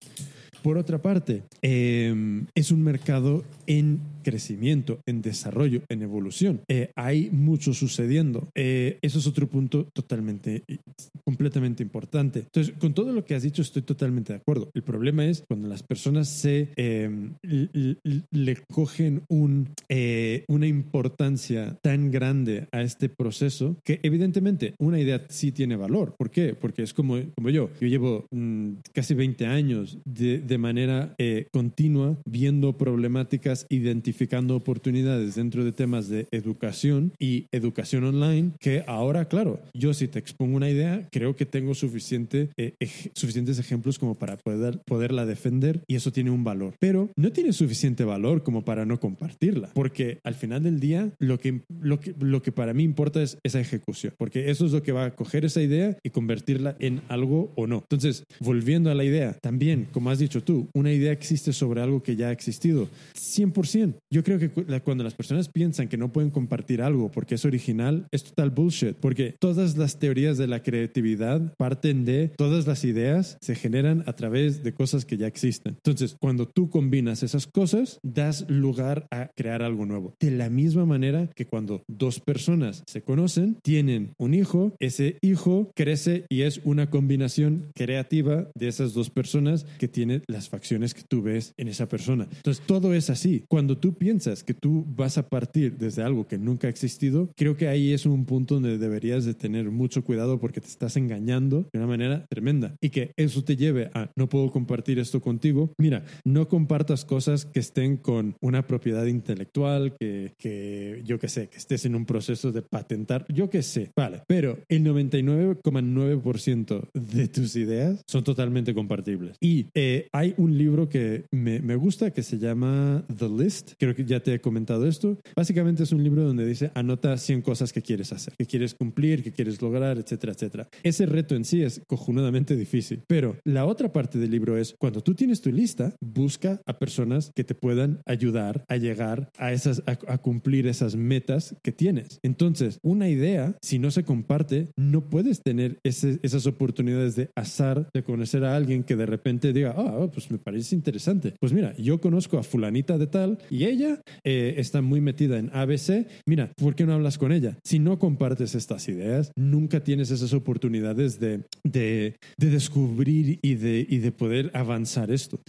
Por 0.64 0.78
otra 0.78 1.02
parte, 1.02 1.42
eh, 1.60 2.42
es 2.54 2.70
un 2.70 2.82
mercado 2.82 3.44
en 3.66 4.00
crecimiento, 4.22 4.98
en 5.04 5.20
desarrollo, 5.20 5.82
en 5.90 6.00
evolución. 6.00 6.62
Eh, 6.68 6.90
hay 6.96 7.28
mucho 7.30 7.74
sucediendo. 7.74 8.48
Eh, 8.54 8.96
eso 9.02 9.18
es 9.18 9.26
otro 9.26 9.46
punto 9.46 9.84
totalmente, 9.92 10.62
y 10.66 10.78
completamente 11.22 11.82
importante. 11.82 12.38
Entonces, 12.40 12.74
con 12.78 12.94
todo 12.94 13.12
lo 13.12 13.26
que 13.26 13.34
has 13.34 13.42
dicho, 13.42 13.60
estoy 13.60 13.82
totalmente 13.82 14.32
de 14.32 14.38
acuerdo. 14.38 14.70
El 14.72 14.82
problema 14.82 15.26
es 15.26 15.44
cuando 15.46 15.68
las 15.68 15.82
personas 15.82 16.28
se 16.30 16.70
eh, 16.76 17.10
l- 17.42 17.98
le 18.30 18.56
cogen 18.72 19.20
un, 19.28 19.68
eh, 19.90 20.44
una 20.48 20.66
importancia 20.66 21.76
tan 21.82 22.10
grande 22.10 22.68
a 22.72 22.80
este 22.80 23.10
proceso 23.10 23.76
que 23.84 24.00
evidentemente 24.02 24.74
una 24.78 24.98
idea 24.98 25.26
sí 25.28 25.52
tiene 25.52 25.76
valor. 25.76 26.14
¿Por 26.16 26.30
qué? 26.30 26.54
Porque 26.54 26.82
es 26.82 26.94
como, 26.94 27.18
como 27.34 27.50
yo. 27.50 27.68
Yo 27.78 27.86
llevo 27.88 28.26
mm, 28.30 28.70
casi 28.94 29.12
20 29.12 29.44
años 29.44 29.98
de, 30.06 30.38
de 30.38 30.53
manera 30.58 31.14
eh, 31.18 31.46
continua 31.52 32.16
viendo 32.24 32.76
problemáticas, 32.76 33.66
identificando 33.70 34.56
oportunidades 34.56 35.34
dentro 35.34 35.64
de 35.64 35.72
temas 35.72 36.08
de 36.08 36.26
educación 36.30 37.12
y 37.18 37.46
educación 37.52 38.04
online 38.04 38.52
que 38.60 38.84
ahora, 38.86 39.26
claro, 39.28 39.60
yo 39.74 39.94
si 39.94 40.08
te 40.08 40.18
expongo 40.18 40.56
una 40.56 40.70
idea, 40.70 41.06
creo 41.10 41.36
que 41.36 41.46
tengo 41.46 41.74
suficiente, 41.74 42.50
eh, 42.56 42.74
ej- 42.80 43.10
suficientes 43.14 43.58
ejemplos 43.58 43.98
como 43.98 44.14
para 44.14 44.36
poder, 44.36 44.80
poderla 44.86 45.26
defender 45.26 45.80
y 45.86 45.96
eso 45.96 46.12
tiene 46.12 46.30
un 46.30 46.44
valor. 46.44 46.74
Pero 46.78 47.10
no 47.16 47.32
tiene 47.32 47.52
suficiente 47.52 48.04
valor 48.04 48.42
como 48.42 48.64
para 48.64 48.84
no 48.86 49.00
compartirla, 49.00 49.70
porque 49.74 50.18
al 50.24 50.34
final 50.34 50.62
del 50.62 50.80
día 50.80 51.10
lo 51.18 51.38
que, 51.38 51.62
lo 51.80 52.00
que, 52.00 52.14
lo 52.20 52.42
que 52.42 52.52
para 52.52 52.72
mí 52.74 52.82
importa 52.82 53.22
es 53.22 53.38
esa 53.44 53.60
ejecución, 53.60 54.12
porque 54.18 54.50
eso 54.50 54.66
es 54.66 54.72
lo 54.72 54.82
que 54.82 54.92
va 54.92 55.06
a 55.06 55.14
coger 55.16 55.44
esa 55.44 55.62
idea 55.62 55.96
y 56.02 56.10
convertirla 56.10 56.76
en 56.78 57.00
algo 57.08 57.52
o 57.56 57.66
no. 57.66 57.78
Entonces, 57.78 58.24
volviendo 58.40 58.90
a 58.90 58.94
la 58.94 59.04
idea, 59.04 59.34
también, 59.40 59.86
como 59.92 60.10
has 60.10 60.18
dicho 60.18 60.42
tú, 60.44 60.68
una 60.74 60.92
idea 60.92 61.12
existe 61.12 61.52
sobre 61.52 61.80
algo 61.80 62.02
que 62.02 62.16
ya 62.16 62.28
ha 62.28 62.32
existido. 62.32 62.88
100%. 63.14 63.94
Yo 64.10 64.22
creo 64.22 64.38
que 64.38 64.50
cuando 64.80 65.04
las 65.04 65.14
personas 65.14 65.48
piensan 65.48 65.88
que 65.88 65.96
no 65.96 66.12
pueden 66.12 66.30
compartir 66.30 66.82
algo 66.82 67.10
porque 67.10 67.34
es 67.34 67.44
original, 67.44 68.06
es 68.12 68.24
total 68.24 68.50
bullshit, 68.50 68.96
porque 68.96 69.34
todas 69.38 69.76
las 69.76 69.98
teorías 69.98 70.38
de 70.38 70.46
la 70.46 70.62
creatividad 70.62 71.54
parten 71.56 72.04
de 72.04 72.28
todas 72.36 72.66
las 72.66 72.84
ideas 72.84 73.38
se 73.40 73.54
generan 73.54 74.04
a 74.06 74.14
través 74.14 74.62
de 74.62 74.74
cosas 74.74 75.04
que 75.04 75.16
ya 75.16 75.26
existen. 75.26 75.74
Entonces, 75.76 76.16
cuando 76.20 76.46
tú 76.46 76.70
combinas 76.70 77.22
esas 77.22 77.46
cosas, 77.46 77.98
das 78.02 78.48
lugar 78.48 79.06
a 79.10 79.30
crear 79.34 79.62
algo 79.62 79.86
nuevo. 79.86 80.14
De 80.20 80.30
la 80.30 80.50
misma 80.50 80.84
manera 80.84 81.28
que 81.34 81.46
cuando 81.46 81.82
dos 81.88 82.20
personas 82.20 82.82
se 82.86 83.02
conocen, 83.02 83.56
tienen 83.62 84.12
un 84.18 84.34
hijo, 84.34 84.74
ese 84.78 85.18
hijo 85.22 85.70
crece 85.74 86.26
y 86.28 86.42
es 86.42 86.60
una 86.64 86.90
combinación 86.90 87.70
creativa 87.74 88.48
de 88.54 88.68
esas 88.68 88.94
dos 88.94 89.10
personas 89.10 89.66
que 89.78 89.88
tiene 89.88 90.22
las 90.34 90.48
facciones 90.48 90.94
que 90.94 91.02
tú 91.02 91.22
ves 91.22 91.54
en 91.56 91.68
esa 91.68 91.88
persona. 91.88 92.26
Entonces, 92.30 92.62
todo 92.66 92.92
es 92.92 93.08
así. 93.08 93.44
Cuando 93.48 93.78
tú 93.78 93.94
piensas 93.94 94.42
que 94.42 94.52
tú 94.52 94.84
vas 94.86 95.16
a 95.16 95.28
partir 95.28 95.78
desde 95.78 96.02
algo 96.02 96.26
que 96.26 96.38
nunca 96.38 96.66
ha 96.66 96.70
existido, 96.70 97.30
creo 97.36 97.56
que 97.56 97.68
ahí 97.68 97.92
es 97.92 98.04
un 98.04 98.26
punto 98.26 98.54
donde 98.54 98.78
deberías 98.78 99.24
de 99.24 99.34
tener 99.34 99.70
mucho 99.70 100.04
cuidado 100.04 100.40
porque 100.40 100.60
te 100.60 100.66
estás 100.66 100.96
engañando 100.96 101.68
de 101.72 101.78
una 101.78 101.86
manera 101.86 102.26
tremenda 102.28 102.74
y 102.80 102.90
que 102.90 103.12
eso 103.16 103.44
te 103.44 103.56
lleve 103.56 103.90
a 103.94 104.10
no 104.16 104.28
puedo 104.28 104.50
compartir 104.50 104.98
esto 104.98 105.20
contigo. 105.20 105.72
Mira, 105.78 106.04
no 106.24 106.48
compartas 106.48 107.04
cosas 107.04 107.44
que 107.44 107.60
estén 107.60 107.96
con 107.96 108.36
una 108.40 108.66
propiedad 108.66 109.06
intelectual, 109.06 109.96
que, 109.98 110.34
que 110.38 111.02
yo 111.04 111.18
que 111.18 111.28
sé, 111.28 111.48
que 111.48 111.58
estés 111.58 111.84
en 111.84 111.94
un 111.94 112.06
proceso 112.06 112.50
de 112.50 112.62
patentar, 112.62 113.24
yo 113.28 113.50
que 113.50 113.62
sé, 113.62 113.92
vale, 113.96 114.22
pero 114.26 114.58
el 114.68 114.84
99,9% 114.84 116.88
de 116.92 117.28
tus 117.28 117.56
ideas 117.56 118.02
son 118.06 118.24
totalmente 118.24 118.74
compartibles. 118.74 119.36
Y 119.40 119.66
eh, 119.74 120.08
hay 120.12 120.23
hay 120.24 120.34
un 120.38 120.56
libro 120.56 120.88
que 120.88 121.26
me, 121.32 121.76
gusta 121.76 122.10
que 122.10 122.22
se 122.22 122.38
llama 122.38 123.04
The 123.14 123.28
List. 123.28 123.72
Creo 123.78 123.94
que 123.94 124.06
ya 124.06 124.20
te 124.20 124.32
he 124.32 124.40
comentado 124.40 124.86
esto. 124.86 125.18
Básicamente 125.36 125.82
es 125.82 125.92
un 125.92 126.02
libro 126.02 126.24
donde 126.24 126.46
dice 126.46 126.70
anota 126.74 127.18
100 127.18 127.42
cosas 127.42 127.74
que 127.74 127.82
quieres 127.82 128.10
hacer, 128.10 128.32
que 128.38 128.46
quieres 128.46 128.74
cumplir, 128.74 129.22
que 129.22 129.32
quieres 129.32 129.60
lograr, 129.60 129.98
etcétera, 129.98 130.32
etcétera. 130.32 130.68
Ese 130.82 131.04
reto 131.04 131.34
en 131.34 131.44
sí 131.44 131.62
es 131.62 131.82
cojonudamente 131.86 132.56
difícil. 132.56 133.02
Pero 133.06 133.36
la 133.44 133.66
otra 133.66 133.92
parte 133.92 134.18
del 134.18 134.30
libro 134.30 134.56
es 134.56 134.74
cuando 134.78 135.02
tú 135.02 135.14
tienes 135.14 135.42
tu 135.42 135.52
lista, 135.52 135.94
busca 136.00 136.62
a 136.64 136.78
personas 136.78 137.30
que 137.34 137.44
te 137.44 137.54
puedan 137.54 138.00
ayudar 138.06 138.64
a 138.68 138.76
llegar 138.76 139.30
a 139.36 139.52
esas 139.52 139.82
a, 139.86 140.18
cumplir 140.18 140.66
esas 140.66 140.96
metas 140.96 141.54
que 141.62 141.72
tienes. 141.72 142.18
Entonces, 142.22 142.78
una 142.82 143.10
idea, 143.10 143.58
si 143.60 143.78
no 143.78 143.90
se 143.90 144.04
comparte, 144.04 144.68
no 144.76 145.10
puedes 145.10 145.42
tener 145.42 145.80
esas 145.82 146.46
oportunidades 146.46 147.14
de 147.14 147.28
azar 147.34 147.90
de 147.92 148.02
conocer 148.02 148.44
a 148.44 148.56
alguien 148.56 148.84
que 148.84 148.96
de 148.96 149.04
repente 149.04 149.52
diga, 149.52 149.74
ah, 149.76 150.03
pues 150.10 150.30
me 150.30 150.38
parece 150.38 150.74
interesante. 150.74 151.34
Pues 151.40 151.52
mira, 151.52 151.74
yo 151.76 152.00
conozco 152.00 152.38
a 152.38 152.42
fulanita 152.42 152.98
de 152.98 153.06
tal 153.06 153.38
y 153.50 153.64
ella 153.64 154.00
eh, 154.24 154.54
está 154.58 154.82
muy 154.82 155.00
metida 155.00 155.38
en 155.38 155.50
ABC. 155.52 156.06
Mira, 156.26 156.52
¿por 156.56 156.74
qué 156.74 156.86
no 156.86 156.94
hablas 156.94 157.18
con 157.18 157.32
ella? 157.32 157.58
Si 157.64 157.78
no 157.78 157.98
compartes 157.98 158.54
estas 158.54 158.88
ideas, 158.88 159.32
nunca 159.36 159.82
tienes 159.82 160.10
esas 160.10 160.32
oportunidades 160.32 161.20
de, 161.20 161.42
de, 161.64 162.16
de 162.36 162.50
descubrir 162.50 163.38
y 163.42 163.54
de, 163.54 163.86
y 163.88 163.98
de 163.98 164.12
poder 164.12 164.50
avanzar 164.54 165.10
esto. 165.10 165.40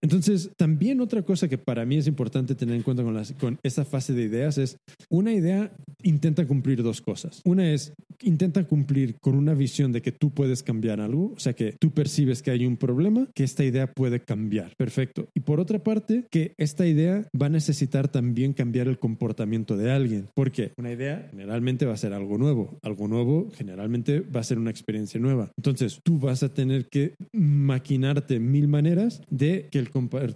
Entonces, 0.00 0.50
también 0.56 1.00
otra 1.00 1.22
cosa 1.22 1.48
que 1.48 1.58
para 1.58 1.84
mí 1.84 1.96
es 1.96 2.06
importante 2.06 2.54
tener 2.54 2.76
en 2.76 2.82
cuenta 2.82 3.02
con, 3.02 3.14
las, 3.14 3.32
con 3.32 3.58
esta 3.62 3.84
fase 3.84 4.12
de 4.12 4.22
ideas 4.24 4.58
es, 4.58 4.76
una 5.08 5.32
idea 5.32 5.72
intenta 6.02 6.46
cumplir 6.46 6.82
dos 6.82 7.00
cosas. 7.00 7.40
Una 7.44 7.70
es, 7.72 7.92
intenta 8.22 8.64
cumplir 8.64 9.16
con 9.20 9.34
una 9.34 9.54
visión 9.54 9.92
de 9.92 10.02
que 10.02 10.12
tú 10.12 10.30
puedes 10.30 10.62
cambiar 10.62 11.00
algo, 11.00 11.32
o 11.36 11.40
sea, 11.40 11.52
que 11.52 11.72
tú 11.72 11.90
percibes 11.90 12.42
que 12.42 12.50
hay 12.50 12.66
un 12.66 12.76
problema, 12.76 13.28
que 13.34 13.44
esta 13.44 13.64
idea 13.64 13.71
puede 13.94 14.20
cambiar. 14.20 14.74
Perfecto. 14.76 15.28
Y 15.34 15.40
por 15.40 15.60
otra 15.60 15.82
parte, 15.82 16.24
que 16.30 16.54
esta 16.58 16.86
idea 16.86 17.26
va 17.40 17.46
a 17.46 17.50
necesitar 17.50 18.08
también 18.08 18.52
cambiar 18.52 18.88
el 18.88 18.98
comportamiento 18.98 19.76
de 19.76 19.90
alguien. 19.90 20.28
Porque 20.34 20.72
una 20.76 20.92
idea 20.92 21.28
generalmente 21.30 21.86
va 21.86 21.94
a 21.94 21.96
ser 21.96 22.12
algo 22.12 22.38
nuevo. 22.38 22.78
Algo 22.82 23.08
nuevo 23.08 23.50
generalmente 23.54 24.20
va 24.20 24.40
a 24.40 24.44
ser 24.44 24.58
una 24.58 24.70
experiencia 24.70 25.20
nueva. 25.20 25.50
Entonces, 25.56 26.00
tú 26.02 26.18
vas 26.18 26.42
a 26.42 26.52
tener 26.52 26.88
que 26.88 27.14
maquinarte 27.32 28.38
mil 28.40 28.68
maneras 28.68 29.22
de 29.30 29.68
que 29.70 29.78
el, 29.78 29.90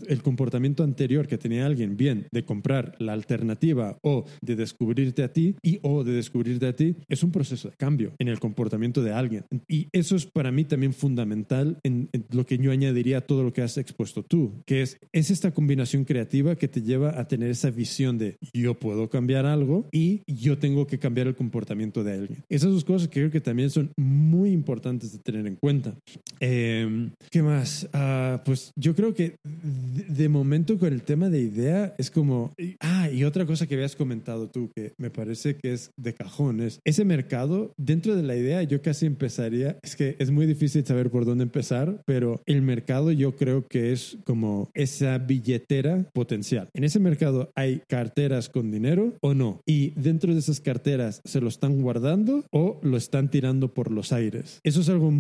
el 0.09 0.23
comportamiento 0.23 0.83
anterior 0.83 1.27
que 1.27 1.39
tenía 1.39 1.67
alguien, 1.67 1.97
bien, 1.97 2.27
de 2.33 2.45
comprar 2.45 2.95
la 2.99 3.13
alternativa 3.13 3.99
o 4.03 4.25
de 4.41 4.57
descubrirte 4.57 5.23
a 5.23 5.33
ti 5.33 5.57
y 5.63 5.79
o 5.83 6.05
de 6.05 6.13
descubrirte 6.13 6.67
a 6.67 6.77
ti, 6.77 6.97
es 7.09 7.23
un 7.23 7.33
proceso 7.33 7.71
de 7.71 7.77
cambio 7.77 8.13
en 8.19 8.29
el 8.29 8.41
comportamiento 8.41 9.03
de 9.03 9.13
alguien. 9.13 9.45
Y 9.69 9.89
eso 9.93 10.17
es 10.17 10.27
para 10.27 10.53
mí 10.53 10.65
también 10.65 10.93
fundamental 10.93 11.79
en, 11.83 12.09
lo 12.31 12.47
que 12.47 12.59
yo 12.59 12.71
añadiría 12.71 13.26
todo 13.27 13.43
lo 13.43 13.53
que 13.53 13.63
has 13.63 13.77
expuesto 13.79 14.23
tú, 14.23 14.63
que 14.65 14.83
es, 14.83 14.99
es 15.13 15.31
esta 15.31 15.53
combinación 15.53 16.05
creativa 16.05 16.57
que 16.57 16.69
te 16.69 16.83
lleva 16.83 17.19
a 17.19 17.29
tener 17.29 17.51
esa 17.51 17.71
visión 17.71 18.19
de 18.19 18.39
yo 18.53 18.75
puedo 18.79 19.09
cambiar 19.09 19.47
algo 19.47 19.89
y 19.93 20.23
yo 20.27 20.59
tengo 20.59 20.87
que 20.87 20.99
cambiar 20.99 21.27
el 21.27 21.35
comportamiento 21.35 22.05
de 22.05 22.13
alguien. 22.13 22.45
Esas 22.49 22.73
dos 22.73 22.85
cosas 22.85 23.09
que 23.09 23.21
creo 23.21 23.31
que 23.31 23.41
también 23.41 23.71
son 23.71 23.93
muy 23.97 24.51
importantes 24.51 25.13
de 25.13 25.19
tener 25.19 25.47
en 25.47 25.57
cuenta. 25.57 25.95
Eh, 26.41 27.11
¿Qué 27.31 27.43
más? 27.43 27.89
Ah, 27.93 28.43
pues 28.45 28.73
yo 28.77 28.95
creo 28.95 29.15
que 29.15 29.37
de, 29.45 30.29
momento 30.29 30.79
con 30.79 30.93
el 30.93 31.03
tema 31.03 31.29
de 31.29 31.41
idea 31.41 31.95
es 31.99 32.11
como... 32.11 32.53
Ah, 32.81 33.11
y 33.11 33.25
otra 33.25 33.47
cosa 33.47 33.67
que 33.67 33.75
habías 33.75 33.97
comentado 33.97 34.49
tú 34.49 34.71
que 34.75 34.93
me 34.99 35.11
parece 35.11 35.57
que 35.57 35.73
es 35.73 35.91
de 35.97 36.15
cajón 36.15 36.61
es 36.61 36.81
ese 36.85 37.05
mercado 37.05 37.73
dentro 37.77 38.17
de 38.17 38.23
la 38.23 38.37
idea 38.37 38.63
yo 38.63 38.83
casi 38.83 39.07
empezaría 39.07 39.79
es 39.83 39.97
que 39.97 40.17
es 40.19 40.31
muy 40.31 40.47
difícil 40.47 40.85
saber 40.85 41.11
por 41.11 41.25
dónde 41.25 41.45
empezar 41.45 42.03
pero 42.05 42.43
el 42.47 42.63
mercado 42.63 43.13
yo 43.17 43.37
creo 43.37 43.67
que 43.67 43.93
es 43.93 44.19
como 44.25 44.71
esa 44.75 45.19
billetera 45.19 46.07
potencial 46.13 46.69
en 46.75 46.85
ese 46.85 46.99
mercado 47.01 47.51
hay 47.55 47.83
carteras 47.89 48.49
con 48.49 48.71
dinero 48.71 49.15
o 49.21 49.35
no 49.35 49.61
y 49.67 49.91
dentro 49.91 50.33
de 50.33 50.41
esas 50.41 50.61
carteras 50.61 51.21
se 51.25 51.41
lo 51.41 51.49
están 51.49 51.81
guardando 51.81 52.45
o 52.51 52.79
lo 52.83 52.97
están 52.97 53.31
tirando 53.31 53.73
por 53.75 53.91
los 53.91 54.13
aires 54.13 54.61
eso 54.65 54.81
es 54.81 54.89
algo 54.89 55.13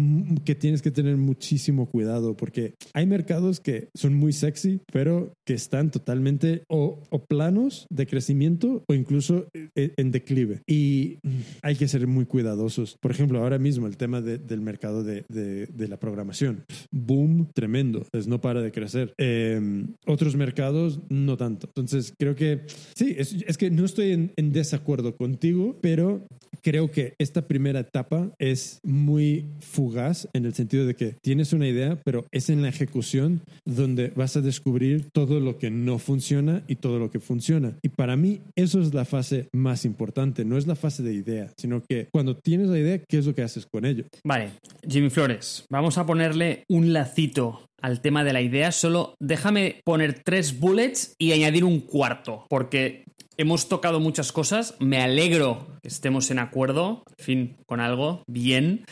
que 0.44 0.54
tienes 0.54 0.82
que 0.82 0.90
tener 0.90 1.16
muchísimo 1.16 1.86
cuidado 1.86 2.36
porque 2.36 2.74
hay 2.92 3.06
mercados 3.06 3.60
que 3.60 3.88
son 3.94 4.14
muy 4.14 4.32
sexy 4.32 4.80
pero 4.92 5.32
que 5.44 5.54
están 5.54 5.90
totalmente 5.90 6.62
o, 6.68 6.98
o 7.10 7.24
planos 7.24 7.86
de 7.90 8.06
crecimiento 8.06 8.82
o 8.88 8.94
incluso 8.94 9.46
eh, 9.54 9.92
en 9.96 10.10
declive. 10.10 10.60
Y 10.66 11.18
hay 11.62 11.76
que 11.76 11.88
ser 11.88 12.06
muy 12.06 12.26
cuidadosos. 12.26 12.96
Por 13.00 13.10
ejemplo, 13.10 13.38
ahora 13.40 13.58
mismo 13.58 13.86
el 13.86 13.96
tema 13.96 14.20
de- 14.20 14.38
del 14.38 14.60
mercado 14.60 15.02
de, 15.04 15.24
de- 15.28 15.66
de 15.66 15.88
la 15.88 15.98
programación. 15.98 16.64
Boom 16.90 17.48
tremendo. 17.54 17.85
Pues 18.10 18.26
no 18.26 18.40
para 18.40 18.62
de 18.62 18.72
crecer. 18.72 19.14
Eh, 19.18 19.84
otros 20.06 20.36
mercados 20.36 21.00
no 21.08 21.36
tanto. 21.36 21.66
Entonces 21.68 22.12
creo 22.18 22.34
que 22.34 22.62
sí, 22.94 23.14
es, 23.18 23.34
es 23.46 23.56
que 23.58 23.70
no 23.70 23.84
estoy 23.84 24.12
en, 24.12 24.32
en 24.36 24.52
desacuerdo 24.52 25.16
contigo, 25.16 25.76
pero 25.80 26.26
creo 26.66 26.90
que 26.90 27.14
esta 27.18 27.46
primera 27.46 27.78
etapa 27.78 28.30
es 28.38 28.80
muy 28.82 29.46
fugaz 29.60 30.28
en 30.32 30.46
el 30.46 30.54
sentido 30.54 30.84
de 30.84 30.96
que 30.96 31.14
tienes 31.22 31.52
una 31.52 31.68
idea, 31.68 32.00
pero 32.04 32.24
es 32.32 32.50
en 32.50 32.62
la 32.62 32.68
ejecución 32.68 33.40
donde 33.64 34.12
vas 34.16 34.36
a 34.36 34.40
descubrir 34.40 35.08
todo 35.12 35.38
lo 35.38 35.58
que 35.58 35.70
no 35.70 36.00
funciona 36.00 36.64
y 36.66 36.76
todo 36.76 36.98
lo 36.98 37.10
que 37.10 37.20
funciona. 37.20 37.78
Y 37.82 37.90
para 37.90 38.16
mí 38.16 38.40
eso 38.56 38.80
es 38.80 38.94
la 38.94 39.04
fase 39.04 39.48
más 39.52 39.84
importante, 39.84 40.44
no 40.44 40.58
es 40.58 40.66
la 40.66 40.74
fase 40.74 41.04
de 41.04 41.14
idea, 41.14 41.52
sino 41.56 41.82
que 41.88 42.08
cuando 42.12 42.36
tienes 42.36 42.68
la 42.68 42.78
idea, 42.80 42.98
¿qué 42.98 43.18
es 43.18 43.26
lo 43.26 43.34
que 43.34 43.42
haces 43.42 43.66
con 43.66 43.84
ello? 43.84 44.04
Vale, 44.24 44.50
Jimmy 44.88 45.10
Flores, 45.10 45.66
vamos 45.70 45.98
a 45.98 46.06
ponerle 46.06 46.64
un 46.68 46.92
lacito 46.92 47.60
al 47.80 48.00
tema 48.00 48.24
de 48.24 48.32
la 48.32 48.40
idea. 48.40 48.72
Solo 48.72 49.14
déjame 49.20 49.80
poner 49.84 50.22
tres 50.22 50.58
bullets 50.58 51.14
y 51.18 51.32
añadir 51.32 51.64
un 51.64 51.80
cuarto, 51.80 52.46
porque 52.48 53.04
hemos 53.38 53.68
tocado 53.68 54.00
muchas 54.00 54.32
cosas. 54.32 54.74
Me 54.80 54.98
alegro 54.98 55.66
que 55.82 55.88
estemos 55.88 56.30
en 56.30 56.38
acuerdo, 56.38 57.02
en 57.18 57.24
fin, 57.24 57.56
con 57.66 57.80
algo 57.80 58.22
bien. 58.26 58.84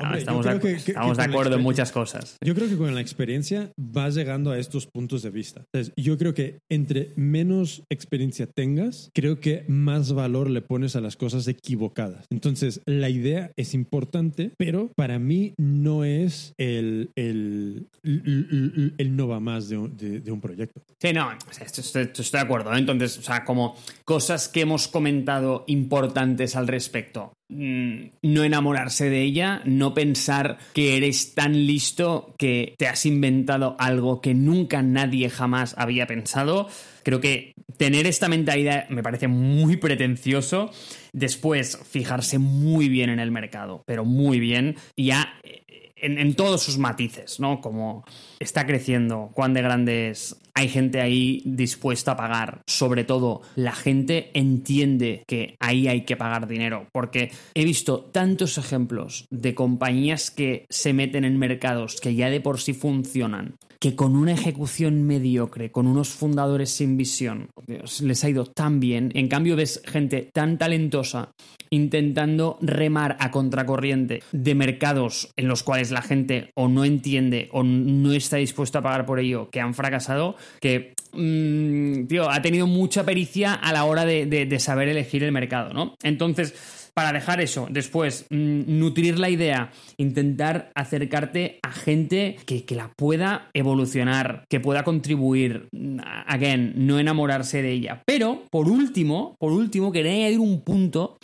Ah, 0.00 0.16
estamos 0.18 0.44
de, 0.44 0.52
acu- 0.52 0.74
estamos 0.74 1.16
de 1.16 1.22
acuerdo 1.22 1.56
en 1.56 1.62
muchas 1.62 1.92
cosas. 1.92 2.36
Yo 2.44 2.54
creo 2.54 2.68
que 2.68 2.76
con 2.76 2.94
la 2.94 3.00
experiencia 3.00 3.70
vas 3.78 4.14
llegando 4.14 4.50
a 4.50 4.58
estos 4.58 4.86
puntos 4.86 5.22
de 5.22 5.30
vista. 5.30 5.62
Entonces, 5.72 5.92
yo 5.96 6.18
creo 6.18 6.34
que 6.34 6.58
entre 6.70 7.12
menos 7.16 7.82
experiencia 7.90 8.46
tengas, 8.46 9.10
creo 9.14 9.38
que 9.40 9.64
más 9.68 10.12
valor 10.12 10.50
le 10.50 10.62
pones 10.62 10.96
a 10.96 11.00
las 11.00 11.16
cosas 11.16 11.46
equivocadas. 11.48 12.24
Entonces, 12.30 12.80
la 12.86 13.08
idea 13.08 13.52
es 13.56 13.74
importante, 13.74 14.52
pero 14.58 14.90
para 14.96 15.18
mí 15.18 15.54
no 15.58 16.04
es 16.04 16.54
el, 16.58 17.10
el, 17.16 17.86
el, 18.02 18.94
el 18.98 19.16
no 19.16 19.28
va 19.28 19.40
más 19.40 19.68
de 19.68 19.76
un, 19.76 19.96
de, 19.96 20.20
de 20.20 20.32
un 20.32 20.40
proyecto. 20.40 20.82
Sí, 21.00 21.12
no, 21.12 21.30
estoy- 21.60 22.02
estoy 22.02 22.24
de 22.32 22.38
acuerdo. 22.38 22.72
¿eh? 22.74 22.78
Entonces, 22.78 23.18
o 23.18 23.22
sea, 23.22 23.44
como 23.44 23.71
cosas 24.04 24.48
que 24.48 24.62
hemos 24.62 24.88
comentado 24.88 25.64
importantes 25.66 26.56
al 26.56 26.68
respecto. 26.68 27.32
Mm, 27.48 28.10
No 28.22 28.44
enamorarse 28.44 29.10
de 29.10 29.22
ella, 29.22 29.62
no 29.64 29.94
pensar 29.94 30.58
que 30.72 30.96
eres 30.96 31.34
tan 31.34 31.66
listo 31.66 32.34
que 32.38 32.74
te 32.78 32.88
has 32.88 33.04
inventado 33.06 33.76
algo 33.78 34.20
que 34.20 34.34
nunca 34.34 34.82
nadie 34.82 35.28
jamás 35.28 35.74
había 35.76 36.06
pensado. 36.06 36.68
Creo 37.02 37.20
que 37.20 37.52
tener 37.76 38.06
esta 38.06 38.28
mentalidad 38.28 38.88
me 38.88 39.02
parece 39.02 39.28
muy 39.28 39.76
pretencioso. 39.76 40.70
Después, 41.12 41.78
fijarse 41.90 42.38
muy 42.38 42.88
bien 42.88 43.10
en 43.10 43.20
el 43.20 43.30
mercado, 43.30 43.82
pero 43.86 44.04
muy 44.04 44.40
bien. 44.40 44.76
Ya 44.96 45.34
eh, 45.42 45.81
en, 46.02 46.34
todos 46.34 46.62
sus 46.62 46.78
matices, 46.78 47.40
¿no? 47.40 47.60
Como 47.60 48.04
está 48.38 48.66
creciendo, 48.66 49.30
cuán 49.34 49.54
de 49.54 49.62
grande 49.62 50.10
es, 50.10 50.36
hay 50.54 50.68
gente 50.68 51.00
ahí 51.00 51.42
dispuesta 51.44 52.12
a 52.12 52.16
pagar. 52.16 52.62
Sobre 52.66 53.04
todo, 53.04 53.42
la 53.56 53.72
gente 53.72 54.30
entiende 54.34 55.24
que 55.26 55.56
ahí 55.60 55.88
hay 55.88 56.02
que 56.02 56.16
pagar 56.16 56.46
dinero, 56.46 56.86
porque 56.92 57.30
he 57.54 57.64
visto 57.64 58.00
tantos 58.00 58.58
ejemplos 58.58 59.26
de 59.30 59.54
compañías 59.54 60.30
que 60.30 60.66
se 60.68 60.92
meten 60.92 61.24
en 61.24 61.38
mercados 61.38 62.00
que 62.00 62.14
ya 62.14 62.30
de 62.30 62.40
por 62.40 62.60
sí 62.60 62.74
funcionan, 62.74 63.56
que 63.82 63.96
con 63.96 64.14
una 64.14 64.30
ejecución 64.30 65.02
mediocre, 65.02 65.72
con 65.72 65.88
unos 65.88 66.10
fundadores 66.10 66.70
sin 66.70 66.96
visión, 66.96 67.48
les 67.66 68.22
ha 68.22 68.30
ido 68.30 68.44
tan 68.46 68.78
bien. 68.78 69.10
En 69.16 69.26
cambio, 69.26 69.56
ves 69.56 69.82
gente 69.84 70.30
tan 70.32 70.56
talentosa 70.56 71.32
intentando 71.68 72.58
remar 72.60 73.16
a 73.18 73.32
contracorriente 73.32 74.22
de 74.30 74.54
mercados 74.54 75.32
en 75.36 75.48
los 75.48 75.64
cuales 75.64 75.90
la 75.90 76.00
gente 76.00 76.52
o 76.54 76.68
no 76.68 76.84
entiende 76.84 77.48
o 77.50 77.64
no 77.64 78.12
está 78.12 78.36
dispuesta 78.36 78.78
a 78.78 78.82
pagar 78.82 79.04
por 79.04 79.18
ello, 79.18 79.50
que 79.50 79.60
han 79.60 79.74
fracasado, 79.74 80.36
que, 80.60 80.94
mm, 81.12 82.06
tío, 82.06 82.30
ha 82.30 82.40
tenido 82.40 82.68
mucha 82.68 83.02
pericia 83.04 83.52
a 83.52 83.72
la 83.72 83.84
hora 83.84 84.04
de- 84.04 84.26
de 84.26 84.58
saber 84.60 84.90
elegir 84.90 85.24
el 85.24 85.32
mercado, 85.32 85.72
¿no? 85.74 85.96
Entonces, 86.04 86.54
para 86.94 87.12
dejar 87.12 87.40
eso, 87.40 87.68
después, 87.70 88.26
mm, 88.30 88.78
nutrir 88.78 89.18
la 89.18 89.30
idea, 89.30 89.72
intentar 89.96 90.70
acercarte 90.74 91.58
a 91.62 91.72
gente 91.72 92.36
que, 92.46 92.64
que 92.64 92.74
la 92.74 92.92
pueda 92.96 93.50
evolucionar, 93.54 94.44
que 94.48 94.60
pueda 94.60 94.84
contribuir, 94.84 95.68
mm, 95.72 96.00
again, 96.26 96.74
no 96.76 96.98
enamorarse 96.98 97.62
de 97.62 97.72
ella. 97.72 98.02
Pero, 98.06 98.44
por 98.50 98.68
último, 98.68 99.36
por 99.38 99.52
último, 99.52 99.92
quería 99.92 100.12
añadir 100.12 100.38
un 100.38 100.60
punto 100.60 101.16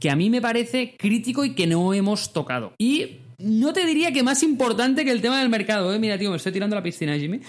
que 0.00 0.10
a 0.10 0.16
mí 0.16 0.30
me 0.30 0.40
parece 0.40 0.94
crítico 0.98 1.44
y 1.44 1.54
que 1.54 1.66
no 1.66 1.94
hemos 1.94 2.32
tocado. 2.32 2.74
Y 2.78 3.18
no 3.38 3.72
te 3.72 3.84
diría 3.86 4.12
que 4.12 4.22
más 4.22 4.42
importante 4.42 5.04
que 5.04 5.10
el 5.10 5.20
tema 5.20 5.40
del 5.40 5.48
mercado, 5.48 5.94
¿eh? 5.94 5.98
Mira, 5.98 6.18
tío, 6.18 6.30
me 6.30 6.36
estoy 6.36 6.52
tirando 6.52 6.76
a 6.76 6.80
la 6.80 6.82
piscina, 6.82 7.16
Jimmy. 7.18 7.40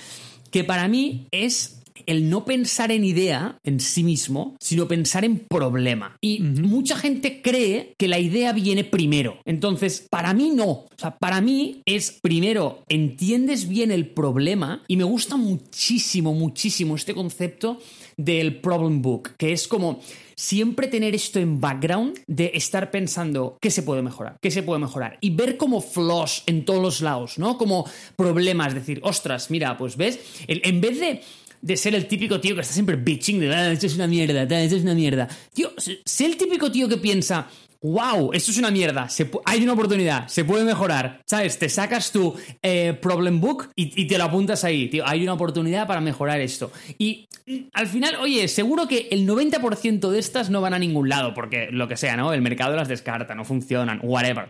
Que 0.52 0.64
para 0.64 0.88
mí 0.88 1.28
es 1.32 1.77
el 2.08 2.30
no 2.30 2.46
pensar 2.46 2.92
en 2.92 3.04
idea 3.04 3.60
en 3.64 3.80
sí 3.80 4.04
mismo, 4.04 4.56
sino 4.60 4.88
pensar 4.88 5.26
en 5.26 5.40
problema. 5.40 6.18
Y 6.22 6.40
mucha 6.40 6.96
gente 6.96 7.42
cree 7.42 7.94
que 7.98 8.08
la 8.08 8.18
idea 8.18 8.54
viene 8.54 8.84
primero. 8.84 9.40
Entonces, 9.46 10.08
para 10.10 10.34
mí 10.34 10.50
no. 10.50 10.70
O 10.70 10.90
sea, 10.96 11.18
para 11.18 11.42
mí 11.42 11.82
es 11.86 12.18
primero, 12.22 12.84
entiendes 12.90 13.68
bien 13.68 13.92
el 13.92 14.08
problema 14.08 14.84
y 14.88 14.98
me 14.98 15.04
gusta 15.04 15.38
muchísimo, 15.38 16.34
muchísimo 16.34 16.96
este 16.96 17.14
concepto 17.14 17.80
del 18.16 18.60
problem 18.60 19.02
book, 19.02 19.36
que 19.38 19.52
es 19.52 19.68
como 19.68 20.00
siempre 20.36 20.88
tener 20.88 21.16
esto 21.16 21.40
en 21.40 21.60
background 21.60 22.20
de 22.28 22.52
estar 22.54 22.92
pensando 22.92 23.58
qué 23.60 23.72
se 23.72 23.84
puede 23.84 24.02
mejorar, 24.02 24.38
qué 24.42 24.52
se 24.52 24.64
puede 24.64 24.80
mejorar 24.80 25.18
y 25.20 25.32
ver 25.32 25.58
como 25.58 25.82
flaws 25.82 26.44
en 26.46 26.64
todos 26.64 26.82
los 26.82 27.02
lados, 27.02 27.38
¿no? 27.40 27.58
Como 27.58 27.86
problemas, 28.16 28.74
decir, 28.74 29.00
ostras, 29.04 29.52
mira, 29.52 29.78
pues 29.78 29.98
ves, 29.98 30.20
en 30.48 30.82
vez 30.82 31.00
de 31.00 31.22
de 31.62 31.78
ser 31.78 31.96
el 31.96 32.08
típico 32.08 32.40
tío 32.40 32.56
que 32.56 32.62
está 32.62 32.74
siempre 32.74 32.96
bitching 32.96 33.40
de, 33.40 33.54
ah, 33.54 33.72
esto 33.72 33.88
es 33.88 33.96
una 33.96 34.08
mierda, 34.08 34.44
esto 34.44 34.76
es 34.76 34.84
una 34.84 34.94
mierda. 34.94 35.28
Tío, 35.54 35.72
sé 35.78 36.26
el 36.26 36.38
típico 36.38 36.72
tío 36.72 36.88
que 36.88 36.98
piensa, 36.98 37.48
wow, 37.82 38.32
esto 38.34 38.52
es 38.52 38.58
una 38.58 38.72
mierda, 38.72 39.08
hay 39.46 39.64
una 39.64 39.74
oportunidad, 39.74 40.28
se 40.28 40.44
puede 40.44 40.64
mejorar, 40.64 41.22
¿sabes? 41.26 41.58
Te 41.58 41.70
sacas 41.70 42.12
tu 42.12 42.36
eh, 42.62 42.98
problem 43.02 43.40
book 43.40 43.70
y, 43.76 44.02
y, 44.02 44.08
te 44.08 44.18
lo 44.18 44.26
apuntas 44.26 44.64
ahí, 44.64 44.88
tío, 44.88 45.08
hay 45.08 45.24
una 45.24 45.34
oportunidad 45.34 45.88
para 45.88 46.02
mejorar 46.02 46.42
esto. 46.42 46.72
Y 46.98 47.28
al 47.74 47.88
final, 47.88 48.16
oye, 48.16 48.48
seguro 48.48 48.88
que 48.88 49.08
el 49.12 49.28
90% 49.28 50.10
de 50.10 50.20
estas 50.20 50.50
no 50.50 50.62
van 50.62 50.74
a 50.74 50.80
ningún 50.80 51.10
lado, 51.10 51.34
porque 51.34 51.70
lo 51.72 51.88
que 51.88 51.98
sea, 51.98 52.18
¿no? 52.18 52.34
El 52.34 52.42
mercado 52.42 52.76
las 52.76 52.88
descarta, 52.88 53.36
no 53.36 53.46
funcionan, 53.46 54.00
whatever. 54.04 54.50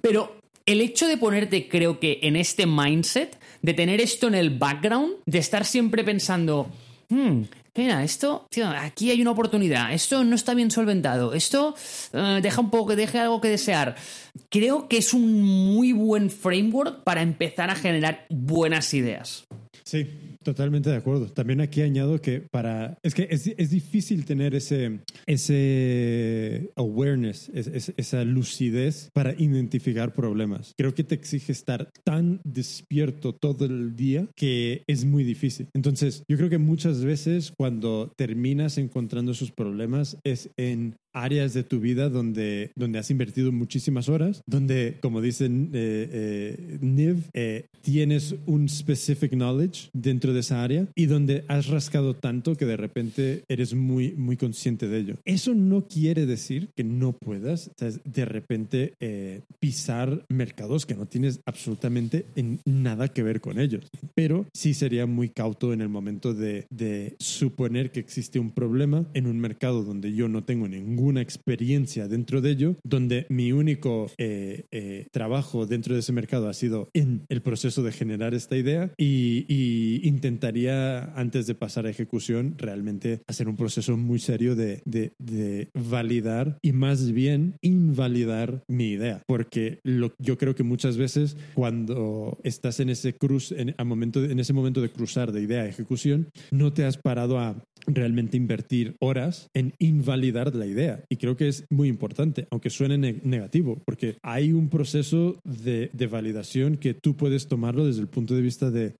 Pero 0.00 0.36
el 0.66 0.80
hecho 0.80 1.06
de 1.06 1.16
ponerte, 1.16 1.68
creo 1.68 2.00
que, 2.00 2.20
en 2.22 2.36
este 2.36 2.66
mindset, 2.66 3.38
de 3.64 3.72
tener 3.72 4.02
esto 4.02 4.28
en 4.28 4.34
el 4.34 4.50
background, 4.50 5.14
de 5.24 5.38
estar 5.38 5.64
siempre 5.64 6.04
pensando, 6.04 6.68
hmm, 7.08 7.44
mira, 7.74 8.04
esto, 8.04 8.46
tío, 8.50 8.68
aquí 8.68 9.10
hay 9.10 9.22
una 9.22 9.30
oportunidad, 9.30 9.90
esto 9.94 10.22
no 10.22 10.36
está 10.36 10.52
bien 10.52 10.70
solventado, 10.70 11.32
esto 11.32 11.74
eh, 12.12 12.40
deja 12.42 12.60
un 12.60 12.68
poco, 12.68 12.94
deja 12.94 13.22
algo 13.22 13.40
que 13.40 13.48
desear. 13.48 13.96
Creo 14.50 14.86
que 14.86 14.98
es 14.98 15.14
un 15.14 15.40
muy 15.40 15.94
buen 15.94 16.28
framework 16.28 17.04
para 17.04 17.22
empezar 17.22 17.70
a 17.70 17.74
generar 17.74 18.26
buenas 18.28 18.92
ideas. 18.92 19.46
Sí, 19.84 20.06
totalmente 20.42 20.88
de 20.88 20.96
acuerdo. 20.96 21.26
También 21.26 21.60
aquí 21.60 21.82
añado 21.82 22.20
que 22.20 22.40
para... 22.40 22.98
Es 23.02 23.14
que 23.14 23.28
es, 23.30 23.46
es 23.46 23.70
difícil 23.70 24.24
tener 24.24 24.54
ese, 24.54 25.00
ese 25.26 26.70
awareness, 26.76 27.50
esa 27.54 28.24
lucidez 28.24 29.10
para 29.12 29.34
identificar 29.34 30.14
problemas. 30.14 30.72
Creo 30.78 30.94
que 30.94 31.04
te 31.04 31.14
exige 31.14 31.52
estar 31.52 31.90
tan 32.02 32.40
despierto 32.44 33.34
todo 33.34 33.66
el 33.66 33.94
día 33.94 34.26
que 34.34 34.82
es 34.86 35.04
muy 35.04 35.22
difícil. 35.22 35.68
Entonces, 35.74 36.24
yo 36.28 36.36
creo 36.38 36.48
que 36.48 36.58
muchas 36.58 37.04
veces 37.04 37.52
cuando 37.56 38.12
terminas 38.16 38.78
encontrando 38.78 39.32
esos 39.32 39.52
problemas 39.52 40.16
es 40.24 40.50
en 40.56 40.96
áreas 41.14 41.54
de 41.54 41.62
tu 41.62 41.80
vida 41.80 42.10
donde, 42.10 42.72
donde 42.74 42.98
has 42.98 43.10
invertido 43.10 43.52
muchísimas 43.52 44.08
horas, 44.08 44.42
donde, 44.46 44.98
como 45.00 45.20
dicen 45.20 45.70
eh, 45.72 46.08
eh, 46.12 46.78
Niv, 46.80 47.28
eh, 47.32 47.66
tienes 47.80 48.34
un 48.46 48.68
specific 48.68 49.32
knowledge 49.32 49.88
dentro 49.92 50.34
de 50.34 50.40
esa 50.40 50.62
área 50.62 50.88
y 50.94 51.06
donde 51.06 51.44
has 51.48 51.68
rascado 51.68 52.14
tanto 52.14 52.56
que 52.56 52.66
de 52.66 52.76
repente 52.76 53.44
eres 53.48 53.74
muy, 53.74 54.12
muy 54.12 54.36
consciente 54.36 54.88
de 54.88 54.98
ello. 54.98 55.16
Eso 55.24 55.54
no 55.54 55.86
quiere 55.86 56.26
decir 56.26 56.70
que 56.74 56.84
no 56.84 57.12
puedas 57.12 57.70
de 58.04 58.24
repente 58.24 58.94
pisar 59.60 60.24
mercados 60.28 60.86
que 60.86 60.94
no 60.94 61.06
tienes 61.06 61.40
absolutamente 61.46 62.26
en 62.34 62.60
nada 62.64 63.08
que 63.08 63.22
ver 63.22 63.40
con 63.40 63.60
ellos, 63.60 63.84
pero 64.14 64.46
sí 64.52 64.74
sería 64.74 65.06
muy 65.06 65.28
cauto 65.28 65.72
en 65.72 65.80
el 65.80 65.88
momento 65.88 66.34
de, 66.34 66.66
de 66.70 67.14
suponer 67.18 67.92
que 67.92 68.00
existe 68.00 68.38
un 68.38 68.50
problema 68.50 69.06
en 69.14 69.26
un 69.26 69.38
mercado 69.38 69.84
donde 69.84 70.12
yo 70.12 70.28
no 70.28 70.42
tengo 70.42 70.66
ningún 70.66 71.03
una 71.04 71.20
experiencia 71.20 72.08
dentro 72.08 72.40
de 72.40 72.50
ello, 72.50 72.76
donde 72.84 73.26
mi 73.28 73.52
único 73.52 74.10
eh, 74.18 74.66
eh, 74.70 75.06
trabajo 75.12 75.66
dentro 75.66 75.94
de 75.94 76.00
ese 76.00 76.12
mercado 76.12 76.48
ha 76.48 76.54
sido 76.54 76.88
en 76.94 77.24
el 77.28 77.42
proceso 77.42 77.82
de 77.82 77.92
generar 77.92 78.34
esta 78.34 78.56
idea 78.56 78.92
y, 78.96 80.00
intentaría, 80.04 81.12
antes 81.14 81.46
de 81.46 81.54
pasar 81.54 81.86
a 81.86 81.90
ejecución, 81.90 82.54
realmente 82.58 83.22
hacer 83.26 83.48
un 83.48 83.56
proceso 83.56 83.96
muy 83.96 84.18
serio 84.18 84.56
de, 84.56 84.82
de, 84.84 85.68
validar 85.74 86.58
y 86.62 86.72
más 86.72 87.12
bien 87.12 87.56
invalidar 87.62 88.62
mi 88.68 88.90
idea, 88.90 89.22
porque 89.26 89.80
lo, 89.82 90.14
yo 90.18 90.38
creo 90.38 90.54
que 90.54 90.62
muchas 90.62 90.96
veces 90.96 91.36
cuando 91.54 92.38
estás 92.42 92.80
en 92.80 92.90
ese 92.90 93.14
cruz, 93.14 93.52
en, 93.52 93.74
a 93.76 93.84
momento, 93.84 94.24
en 94.24 94.38
ese 94.38 94.52
momento 94.52 94.80
de 94.80 94.90
cruzar 94.90 95.32
de 95.32 95.42
idea 95.42 95.62
a 95.62 95.68
ejecución, 95.68 96.28
no 96.50 96.72
te 96.72 96.84
has 96.84 96.96
parado 96.96 97.38
a 97.38 97.56
realmente 97.86 98.36
invertir 98.36 98.96
horas 99.00 99.50
en 99.54 99.74
invalidar 99.78 100.54
la 100.54 100.66
idea. 100.66 101.04
Y 101.08 101.16
creo 101.16 101.36
que 101.36 101.48
es 101.48 101.64
muy 101.70 101.88
importante, 101.88 102.46
aunque 102.50 102.70
suene 102.70 102.98
negativo, 103.22 103.80
porque 103.84 104.16
hay 104.22 104.52
un 104.52 104.68
proceso 104.68 105.40
de, 105.44 105.90
validación 106.10 106.76
que 106.76 106.94
tú 106.94 107.16
puedes 107.16 107.48
tomarlo 107.48 107.86
desde 107.86 108.02
el 108.02 108.08
punto 108.08 108.34
de 108.34 108.42
vista 108.42 108.70
de, 108.70 108.94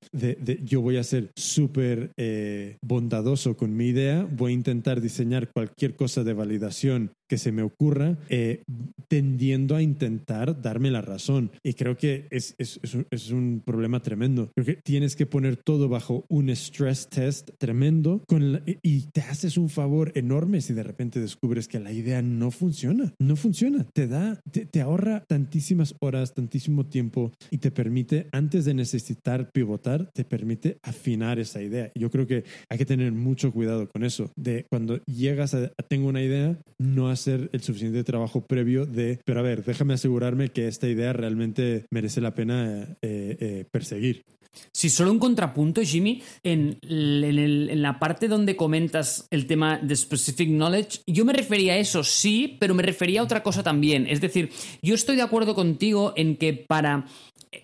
yo 0.65 0.81
voy 0.81 0.97
a 0.97 1.05
ser 1.05 1.31
súper 1.37 2.11
eh, 2.17 2.77
bondadoso 2.83 3.57
con 3.57 3.77
mi 3.77 3.87
idea, 3.89 4.27
voy 4.31 4.53
a 4.53 4.55
intentar 4.55 5.01
diseñar 5.01 5.51
cualquier 5.53 5.95
cosa 5.95 6.25
de 6.25 6.33
validación 6.33 7.13
que 7.35 7.39
se 7.39 7.51
me 7.51 7.63
ocurra, 7.63 8.17
eh, 8.29 8.63
tendiendo 9.09 9.75
a 9.75 9.83
intentar 9.83 10.63
darme 10.63 10.93
la 10.93 11.01
razón. 11.01 11.51
Y 11.65 11.73
creo 11.73 11.97
que 11.97 12.29
es, 12.31 12.55
es, 12.59 12.79
es, 13.11 13.31
un, 13.33 13.61
problema 13.65 14.01
tremendo. 14.01 14.53
Creo 14.55 14.67
que 14.67 14.77
tienes 14.85 15.17
que 15.17 15.27
poner 15.27 15.57
todo 15.57 15.89
bajo 15.89 16.27
un 16.29 16.49
stress 16.51 17.09
test 17.09 17.51
tremendo 17.59 18.23
con 18.29 18.63
y 18.83 19.01
te 19.11 19.23
haces 19.23 19.57
un 19.59 19.69
favor 19.69 20.13
enorme 20.15 20.61
si 20.61 20.75
de 20.75 20.85
repente 20.85 21.19
descubres 21.19 21.67
que 21.67 21.81
la 21.81 21.91
idea 21.91 22.23
no 22.23 22.53
funciona. 22.53 23.13
No 23.19 23.35
funciona. 23.35 23.85
Te 23.93 24.07
da, 24.07 24.41
te, 24.53 24.65
te 24.65 24.81
ahorra 24.81 25.25
tantísimas 25.27 25.97
horas, 25.99 26.35
tantísimo 26.35 26.87
tiempo 26.87 27.33
y 27.51 27.59
te 27.59 27.73
permite, 27.73 28.29
antes 28.31 28.65
de 28.65 28.75
necesitar 28.75 29.51
pivotar, 29.51 30.09
te 30.15 30.25
permite 30.25 30.79
afinar 30.83 31.41
esa 31.41 31.61
idea. 31.61 31.91
Yo 31.97 32.13
creo 32.13 32.29
que 32.29 32.45
hay 32.69 32.79
que 32.79 32.87
tener 32.87 33.11
mucho 33.11 33.51
cuidado 33.51 33.89
con 33.89 34.05
eso. 34.05 34.31
De 34.37 34.67
cuando 34.71 35.03
llegas 35.07 35.53
a, 35.55 35.73
a 35.77 35.83
tengo 35.83 36.07
una 36.09 36.23
idea, 36.23 36.57
no 36.79 37.09
hacer 37.09 37.24
el 37.27 37.61
suficiente 37.63 38.05
trabajo 38.05 38.43
previo 38.47 38.87
de, 38.87 39.21
pero 39.25 39.41
a 39.41 39.43
ver, 39.43 39.65
déjame 39.65 39.95
asegurarme 39.95 40.51
que 40.51 40.69
esta 40.69 40.89
idea 40.89 41.13
realmente 41.13 41.87
merece 41.91 42.21
la 42.21 42.35
pena 42.35 42.97
eh, 43.03 43.37
eh, 43.41 43.65
perseguir. 43.71 44.25
Si 44.73 44.89
solo 44.89 45.11
un 45.11 45.19
contrapunto, 45.19 45.83
Jimmy, 45.83 46.23
en, 46.43 46.79
en, 46.83 47.83
la 47.83 47.99
parte 47.99 48.29
donde 48.29 48.57
comentas 48.57 49.27
el 49.31 49.47
tema 49.47 49.79
de 49.79 49.97
specific 49.97 50.49
knowledge, 50.49 51.01
yo 51.07 51.25
me 51.25 51.33
refería 51.33 51.75
a 51.75 51.79
eso, 51.79 52.05
sí, 52.05 52.57
pero 52.61 52.75
me 52.75 52.83
refería 52.83 53.21
a 53.21 53.25
otra 53.25 53.43
cosa 53.43 53.63
también. 53.63 54.07
Es 54.07 54.21
decir, 54.21 54.51
yo 54.81 54.95
estoy 54.95 55.17
de 55.17 55.23
acuerdo 55.23 55.55
contigo 55.55 56.13
en 56.17 56.37
que 56.37 56.53
para 56.53 57.07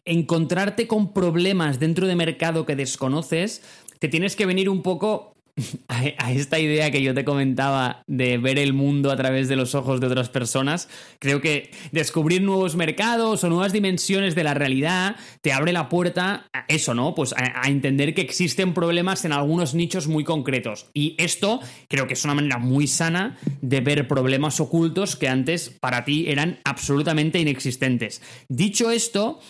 encontrarte 0.05 0.87
con 0.87 1.13
problemas 1.13 1.79
dentro 1.79 2.07
de 2.07 2.17
mercado 2.17 2.67
que 2.67 2.77
desconoces, 2.77 3.63
te 3.99 4.09
tienes 4.09 4.37
que 4.37 4.47
venir 4.47 4.69
un 4.69 4.83
poco 4.83 5.35
a 5.89 6.33
esta 6.33 6.59
idea 6.59 6.91
que 6.91 7.03
yo 7.03 7.15
te 7.15 7.25
comentaba 7.25 8.03
de 8.07 8.39
ver 8.39 8.59
el 8.59 8.73
mundo 8.73 9.11
a 9.11 9.17
través 9.17 9.49
de 9.49 9.57
los 9.57 9.75
ojos 9.75 10.01
de 10.01 10.07
otras 10.07 10.29
personas, 10.29 10.89
creo 11.19 11.41
que 11.41 11.71
descubrir 11.93 12.43
nuevos 12.43 12.77
mercados 12.77 13.45
o 13.45 13.49
nuevas 13.49 13.73
dimensiones 13.73 14.35
de 14.35 14.45
la 14.45 14.55
realidad 14.55 15.17
te 15.41 15.53
abre 15.53 15.73
la 15.73 15.89
puerta 15.89 16.49
a 16.53 16.65
eso, 16.69 16.95
¿no? 16.95 17.15
Pues 17.15 17.35
a, 17.37 17.69
entender 17.69 18.15
que 18.15 18.23
existen 18.23 18.75
problemas 18.75 19.25
en 19.25 19.33
algunos 19.33 19.75
nichos 19.75 20.07
muy 20.07 20.25
concretos. 20.25 20.87
Y 20.95 21.15
esto 21.19 21.61
creo 21.89 22.07
que 22.07 22.15
es 22.15 22.25
una 22.25 22.35
manera 22.35 22.59
muy 22.59 22.87
sana 22.87 23.39
de 23.61 23.81
ver 23.81 24.09
problemas 24.09 24.61
ocultos 24.61 25.17
que 25.17 25.29
antes 25.29 25.71
para 25.81 26.05
ti 26.05 26.27
eran 26.29 26.59
absolutamente 26.65 27.39
inexistentes. 27.39 28.23
Dicho 28.49 28.91
esto, 28.91 29.41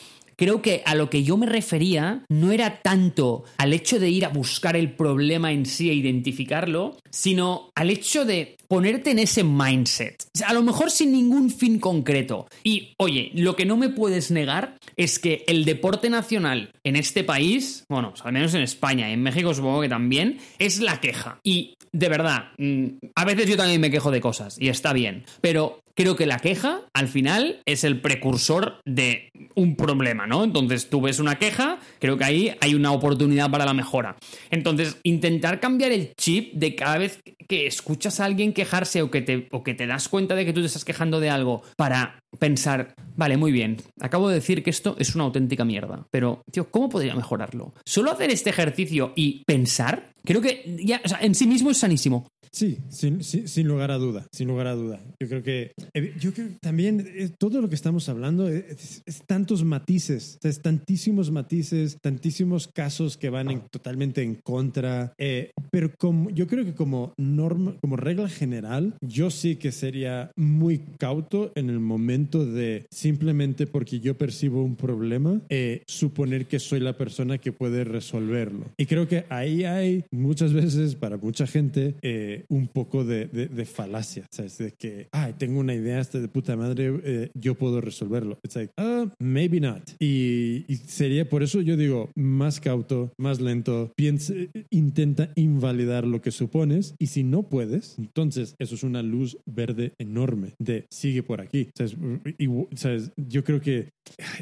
creo 0.40 0.62
que 0.62 0.82
a 0.86 0.94
lo 0.94 1.10
que 1.10 1.22
yo 1.22 1.36
me 1.36 1.44
refería 1.44 2.24
no 2.30 2.50
era 2.50 2.80
tanto 2.80 3.44
al 3.58 3.74
hecho 3.74 4.00
de 4.00 4.08
ir 4.08 4.24
a 4.24 4.30
buscar 4.30 4.74
el 4.74 4.90
problema 4.94 5.52
en 5.52 5.66
sí 5.66 5.90
e 5.90 5.92
identificarlo, 5.92 6.96
sino 7.10 7.70
al 7.74 7.90
hecho 7.90 8.24
de 8.24 8.56
ponerte 8.66 9.10
en 9.10 9.18
ese 9.18 9.44
mindset. 9.44 10.24
a 10.46 10.54
lo 10.54 10.62
mejor 10.62 10.90
sin 10.90 11.12
ningún 11.12 11.50
fin 11.50 11.78
concreto. 11.78 12.46
Y 12.64 12.94
oye, 12.96 13.32
lo 13.34 13.54
que 13.54 13.66
no 13.66 13.76
me 13.76 13.90
puedes 13.90 14.30
negar 14.30 14.78
es 14.96 15.18
que 15.18 15.44
el 15.46 15.66
deporte 15.66 16.08
nacional 16.08 16.72
en 16.84 16.96
este 16.96 17.22
país, 17.22 17.84
bueno, 17.90 18.14
al 18.24 18.32
menos 18.32 18.54
en 18.54 18.62
España 18.62 19.10
y 19.10 19.12
en 19.12 19.22
México 19.22 19.52
supongo 19.52 19.82
que 19.82 19.90
también, 19.90 20.38
es 20.58 20.80
la 20.80 21.00
queja. 21.00 21.38
Y 21.42 21.74
de 21.92 22.08
verdad, 22.08 22.52
mm, 22.58 22.86
a 23.14 23.24
veces 23.24 23.46
yo 23.46 23.56
también 23.56 23.80
me 23.80 23.90
quejo 23.90 24.10
de 24.10 24.20
cosas 24.20 24.56
y 24.60 24.68
está 24.68 24.92
bien, 24.92 25.24
pero 25.40 25.79
creo 25.94 26.16
que 26.16 26.26
la 26.26 26.38
queja 26.38 26.80
al 26.94 27.08
final 27.08 27.60
es 27.66 27.84
el 27.84 28.00
precursor 28.00 28.80
de 28.84 29.30
un 29.54 29.76
problema, 29.76 30.26
¿no? 30.26 30.44
Entonces 30.44 30.88
tú 30.88 31.00
ves 31.00 31.18
una 31.18 31.38
queja, 31.38 31.78
creo 31.98 32.16
que 32.16 32.24
ahí 32.24 32.54
hay 32.60 32.74
una 32.74 32.92
oportunidad 32.92 33.50
para 33.50 33.64
la 33.64 33.74
mejora. 33.74 34.16
Entonces, 34.50 34.98
intentar 35.02 35.60
cambiar 35.60 35.92
el 35.92 36.12
chip 36.16 36.54
de 36.54 36.74
cada 36.74 36.98
vez 36.98 37.20
que 37.48 37.66
escuchas 37.66 38.20
a 38.20 38.24
alguien 38.24 38.52
quejarse 38.52 39.02
o 39.02 39.10
que 39.10 39.22
te, 39.22 39.48
o 39.50 39.62
que 39.62 39.74
te 39.74 39.86
das 39.86 40.08
cuenta 40.08 40.34
de 40.34 40.44
que 40.44 40.52
tú 40.52 40.60
te 40.60 40.66
estás 40.66 40.84
quejando 40.84 41.20
de 41.20 41.30
algo 41.30 41.62
para 41.76 42.20
pensar, 42.38 42.94
vale, 43.16 43.36
muy 43.36 43.52
bien, 43.52 43.78
acabo 44.00 44.28
de 44.28 44.36
decir 44.36 44.62
que 44.62 44.70
esto 44.70 44.96
es 44.98 45.14
una 45.14 45.24
auténtica 45.24 45.64
mierda, 45.64 46.06
pero, 46.10 46.42
tío, 46.50 46.70
¿cómo 46.70 46.88
podría 46.88 47.14
mejorarlo? 47.14 47.74
Solo 47.84 48.12
hacer 48.12 48.30
este 48.30 48.50
ejercicio 48.50 49.12
y 49.16 49.42
pensar, 49.44 50.12
creo 50.24 50.40
que 50.40 50.76
ya, 50.84 51.00
o 51.04 51.08
sea, 51.08 51.18
en 51.20 51.34
sí 51.34 51.46
mismo 51.46 51.70
es 51.70 51.78
sanísimo. 51.78 52.28
Sí, 52.52 52.78
sin, 52.88 53.22
sin, 53.22 53.46
sin, 53.48 53.68
lugar 53.68 53.90
a 53.90 53.98
duda, 53.98 54.26
sin 54.32 54.48
lugar 54.48 54.66
a 54.66 54.74
duda. 54.74 55.00
Yo 55.20 55.28
creo 55.28 55.42
que, 55.42 55.72
eh, 55.94 56.14
yo 56.18 56.32
creo 56.32 56.48
también 56.60 57.06
eh, 57.06 57.30
todo 57.38 57.60
lo 57.60 57.68
que 57.68 57.74
estamos 57.74 58.08
hablando 58.08 58.48
es, 58.48 59.02
es 59.06 59.22
tantos 59.26 59.64
matices, 59.64 60.38
es 60.42 60.60
tantísimos 60.60 61.30
matices, 61.30 61.98
tantísimos 62.00 62.66
casos 62.66 63.16
que 63.16 63.30
van 63.30 63.50
en, 63.50 63.60
totalmente 63.70 64.22
en 64.22 64.34
contra. 64.34 65.14
Eh, 65.18 65.52
pero 65.70 65.90
como, 65.96 66.30
yo 66.30 66.46
creo 66.46 66.64
que 66.64 66.74
como 66.74 67.14
norma, 67.16 67.76
como 67.80 67.96
regla 67.96 68.28
general, 68.28 68.94
yo 69.00 69.30
sí 69.30 69.56
que 69.56 69.72
sería 69.72 70.32
muy 70.36 70.78
cauto 70.98 71.52
en 71.54 71.70
el 71.70 71.80
momento 71.80 72.44
de 72.44 72.86
simplemente 72.90 73.66
porque 73.66 74.00
yo 74.00 74.16
percibo 74.16 74.62
un 74.62 74.76
problema, 74.76 75.40
eh, 75.48 75.82
suponer 75.86 76.46
que 76.46 76.58
soy 76.58 76.80
la 76.80 76.96
persona 76.96 77.38
que 77.38 77.52
puede 77.52 77.84
resolverlo. 77.84 78.66
Y 78.76 78.86
creo 78.86 79.06
que 79.06 79.24
ahí 79.28 79.64
hay 79.64 80.04
muchas 80.10 80.52
veces 80.52 80.94
para 80.94 81.16
mucha 81.16 81.46
gente 81.46 81.94
eh, 82.02 82.39
un 82.48 82.68
poco 82.68 83.04
de, 83.04 83.26
de, 83.26 83.46
de, 83.46 83.64
falacia, 83.64 84.26
¿sabes? 84.30 84.58
De 84.58 84.72
que, 84.72 85.08
ay, 85.12 85.34
tengo 85.38 85.60
una 85.60 85.74
idea 85.74 86.00
hasta 86.00 86.20
de 86.20 86.28
puta 86.28 86.56
madre, 86.56 87.00
eh, 87.04 87.30
yo 87.34 87.54
puedo 87.54 87.80
resolverlo. 87.80 88.38
It's 88.42 88.56
like, 88.56 88.72
ah, 88.76 89.06
maybe 89.18 89.60
not. 89.60 89.82
Y, 89.98 90.64
y, 90.68 90.76
sería, 90.76 91.28
por 91.28 91.42
eso 91.42 91.60
yo 91.60 91.76
digo, 91.76 92.10
más 92.14 92.60
cauto, 92.60 93.12
más 93.18 93.40
lento, 93.40 93.92
piensa, 93.96 94.34
intenta 94.70 95.30
invalidar 95.36 96.06
lo 96.06 96.20
que 96.20 96.30
supones 96.30 96.94
y 96.98 97.06
si 97.06 97.24
no 97.24 97.48
puedes, 97.48 97.98
entonces 97.98 98.54
eso 98.58 98.74
es 98.74 98.82
una 98.82 99.02
luz 99.02 99.38
verde 99.46 99.92
enorme 99.98 100.54
de 100.58 100.86
sigue 100.90 101.22
por 101.22 101.40
aquí. 101.40 101.70
¿Sabes? 101.74 101.96
Y, 102.38 102.48
¿sabes? 102.76 103.12
Yo 103.16 103.44
creo 103.44 103.60
que 103.60 103.90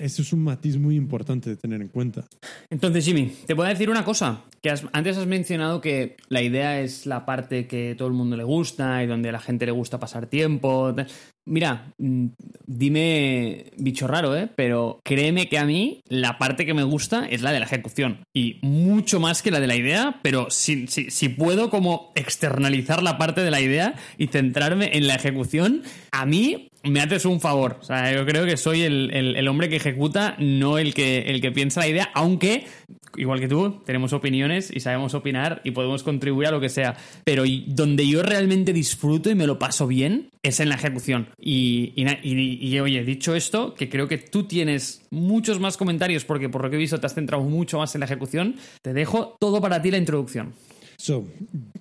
eso 0.00 0.22
es 0.22 0.32
un 0.32 0.40
matiz 0.40 0.76
muy 0.76 0.96
importante 0.96 1.50
de 1.50 1.56
tener 1.56 1.80
en 1.80 1.88
cuenta. 1.88 2.24
Entonces, 2.70 3.04
Jimmy, 3.04 3.32
te 3.46 3.54
voy 3.54 3.66
a 3.66 3.70
decir 3.70 3.90
una 3.90 4.04
cosa, 4.04 4.44
que 4.62 4.70
has, 4.70 4.84
antes 4.92 5.16
has 5.16 5.26
mencionado 5.26 5.80
que 5.80 6.16
la 6.28 6.42
idea 6.42 6.80
es 6.80 7.06
la 7.06 7.24
parte 7.24 7.66
que 7.66 7.87
todo 7.94 8.08
el 8.08 8.14
mundo 8.14 8.36
le 8.36 8.44
gusta 8.44 9.02
y 9.02 9.06
donde 9.06 9.28
a 9.28 9.32
la 9.32 9.40
gente 9.40 9.66
le 9.66 9.72
gusta 9.72 9.98
pasar 9.98 10.26
tiempo. 10.26 10.94
Mira, 11.46 11.92
mm, 11.98 12.26
dime 12.66 13.66
bicho 13.78 14.06
raro, 14.06 14.36
¿eh? 14.36 14.48
Pero 14.54 15.00
créeme 15.04 15.48
que 15.48 15.58
a 15.58 15.64
mí 15.64 16.00
la 16.08 16.38
parte 16.38 16.66
que 16.66 16.74
me 16.74 16.82
gusta 16.82 17.26
es 17.28 17.42
la 17.42 17.52
de 17.52 17.60
la 17.60 17.66
ejecución. 17.66 18.18
Y 18.34 18.58
mucho 18.62 19.18
más 19.18 19.42
que 19.42 19.50
la 19.50 19.60
de 19.60 19.66
la 19.66 19.76
idea, 19.76 20.20
pero 20.22 20.48
si, 20.50 20.86
puedo 21.36 21.70
como 21.70 22.12
externalizar 22.14 23.02
la 23.02 23.18
parte 23.18 23.40
de 23.40 23.50
la 23.50 23.60
idea 23.60 23.94
y 24.18 24.26
centrarme 24.26 24.90
en 24.92 25.06
la 25.06 25.14
ejecución, 25.14 25.82
a 26.12 26.26
mí 26.26 26.68
me 26.90 27.00
haces 27.00 27.24
un 27.24 27.40
favor. 27.40 27.78
O 27.80 27.84
sea, 27.84 28.12
yo 28.12 28.24
creo 28.26 28.46
que 28.46 28.56
soy 28.56 28.82
el, 28.82 29.10
el, 29.12 29.48
hombre 29.48 29.68
que 29.68 29.76
ejecuta, 29.76 30.36
no 30.38 30.78
el 30.78 30.94
que, 30.94 31.18
el 31.30 31.40
que 31.40 31.50
piensa 31.50 31.80
la 31.80 31.88
idea, 31.88 32.10
aunque, 32.14 32.66
igual 33.16 33.40
que 33.40 33.48
tú, 33.48 33.82
tenemos 33.84 34.12
opiniones 34.12 34.70
y 34.74 34.80
sabemos 34.80 35.14
opinar 35.14 35.60
y 35.64 35.72
podemos 35.72 36.02
contribuir 36.02 36.48
a 36.48 36.50
lo 36.50 36.60
que 36.60 36.68
sea. 36.68 36.96
Pero 37.24 37.44
donde 37.66 38.06
yo 38.06 38.22
realmente 38.22 38.72
disfruto 38.72 39.30
y 39.30 39.34
me 39.34 39.46
lo 39.46 39.58
paso 39.58 39.86
bien 39.86 40.30
es 40.42 40.60
en 40.60 40.68
la 40.68 40.76
ejecución. 40.76 41.28
Y, 41.38 41.92
y, 41.96 42.78
oye, 42.78 43.04
dicho 43.04 43.34
esto, 43.34 43.74
que 43.74 43.88
creo 43.88 44.08
que 44.08 44.18
tú 44.18 44.44
tienes 44.44 45.06
muchos 45.10 45.60
más 45.60 45.76
comentarios 45.76 46.24
porque 46.24 46.48
por 46.48 46.62
lo 46.62 46.70
que 46.70 46.76
he 46.76 46.78
visto 46.78 47.00
te 47.00 47.06
has 47.06 47.14
centrado 47.14 47.42
mucho 47.42 47.78
más 47.78 47.94
en 47.94 48.00
la 48.00 48.06
ejecución, 48.06 48.56
te 48.82 48.92
dejo 48.92 49.36
todo 49.40 49.60
para 49.60 49.82
ti 49.82 49.90
la 49.90 49.98
introducción. 49.98 50.54
So, 51.00 51.28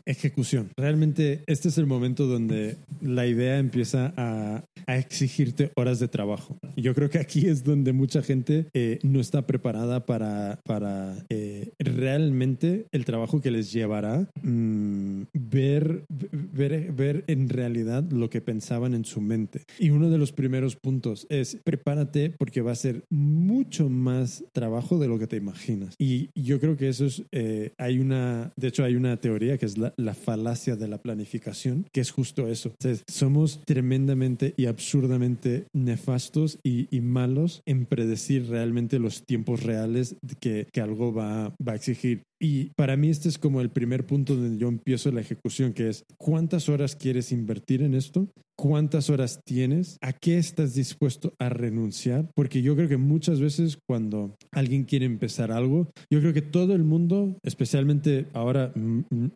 ejecución. 0.06 0.70
Realmente 0.78 1.42
este 1.48 1.70
es 1.70 1.78
el 1.80 1.88
momento 1.88 2.28
donde 2.28 2.78
la 3.02 3.26
idea 3.26 3.58
empieza 3.58 4.14
a, 4.16 4.64
a 4.86 4.98
exigirte 4.98 5.72
horas 5.76 6.00
de 6.00 6.08
trabajo. 6.08 6.58
Yo 6.76 6.94
creo 6.94 7.10
que 7.10 7.18
aquí 7.18 7.48
es 7.48 7.64
donde 7.64 7.94
mucha 7.94 8.22
gente 8.22 8.68
eh, 8.74 9.00
no 9.02 9.20
está 9.20 9.48
preparada 9.48 10.06
para, 10.06 10.60
para 10.64 11.16
eh, 11.30 11.72
realmente 11.80 12.86
el 12.92 13.06
trabajo 13.06 13.42
que 13.42 13.50
les 13.50 13.72
llevará 13.72 14.30
mmm, 14.44 15.24
ver, 15.34 16.06
ver, 16.54 16.92
ver 16.92 17.24
en 17.26 17.50
realidad 17.50 18.04
lo 18.12 18.30
que 18.30 18.42
pensaban 18.42 18.94
en 18.94 19.04
su 19.04 19.20
mente. 19.20 19.64
Y 19.80 19.90
uno 19.90 20.12
de 20.12 20.20
los 20.20 20.32
primeros 20.32 20.76
puntos 20.76 21.26
es 21.30 21.58
prepárate 21.64 22.36
porque 22.38 22.62
va 22.62 22.72
a 22.72 22.76
ser 22.76 23.04
mucho 23.10 23.90
más 23.90 24.44
trabajo 24.54 25.00
de 25.00 25.08
lo 25.08 25.18
que 25.18 25.28
te 25.28 25.38
imaginas. 25.38 25.96
Y 25.98 26.30
yo 26.36 26.60
creo 26.60 26.78
que 26.78 26.90
eso 26.90 27.08
es, 27.08 27.24
eh, 27.32 27.72
hay 27.80 27.98
una, 27.98 28.54
de 28.56 28.68
hecho 28.68 28.84
hay 28.84 28.96
una 28.96 29.07
teoría 29.16 29.58
que 29.58 29.66
es 29.66 29.78
la, 29.78 29.94
la, 29.96 30.14
falacia 30.14 30.76
de 30.76 30.90
la 30.90 30.98
planificación, 30.98 31.86
que 31.94 32.02
es 32.02 32.12
justo 32.12 32.50
eso. 32.50 32.74
O 32.84 32.88
somos 33.08 33.62
tremendamente 33.66 34.54
y 34.58 34.66
absurdamente 34.66 35.68
nefastos 35.74 36.60
y, 36.64 36.94
y, 36.96 37.00
malos 37.00 37.62
en 37.66 37.86
predecir 37.86 38.50
realmente 38.50 39.00
los 39.00 39.26
tiempos 39.26 39.64
reales 39.64 40.18
que, 40.42 40.68
que 40.74 40.82
algo 40.82 41.14
va, 41.14 41.56
va 41.66 41.72
a 41.72 41.76
exigir. 41.76 42.27
Y 42.40 42.72
para 42.76 42.98
mí 42.98 43.10
este 43.10 43.30
es 43.30 43.38
como 43.38 43.62
el 43.62 43.70
primer 43.70 44.06
punto 44.06 44.36
donde 44.36 44.58
yo 44.58 44.68
empiezo 44.68 45.12
la 45.12 45.22
ejecución, 45.22 45.74
que 45.74 45.90
es 45.90 46.06
cuántas 46.18 46.70
horas 46.70 46.96
quieres 46.96 47.32
invertir 47.32 47.82
en 47.82 47.96
esto, 47.96 48.30
cuántas 48.58 49.10
horas 49.10 49.42
tienes, 49.46 49.98
a 50.02 50.14
qué 50.14 50.38
estás 50.38 50.74
dispuesto 50.74 51.34
a 51.40 51.50
renunciar, 51.50 52.30
porque 52.36 52.62
yo 52.62 52.76
creo 52.76 52.90
que 52.90 52.98
muchas 52.98 53.40
veces 53.40 53.78
cuando 53.88 54.36
alguien 54.52 54.84
quiere 54.84 55.06
empezar 55.06 55.52
algo, 55.52 55.92
yo 56.12 56.20
creo 56.20 56.34
que 56.34 56.42
todo 56.42 56.74
el 56.74 56.84
mundo, 56.84 57.38
especialmente 57.44 58.28
ahora 58.34 58.74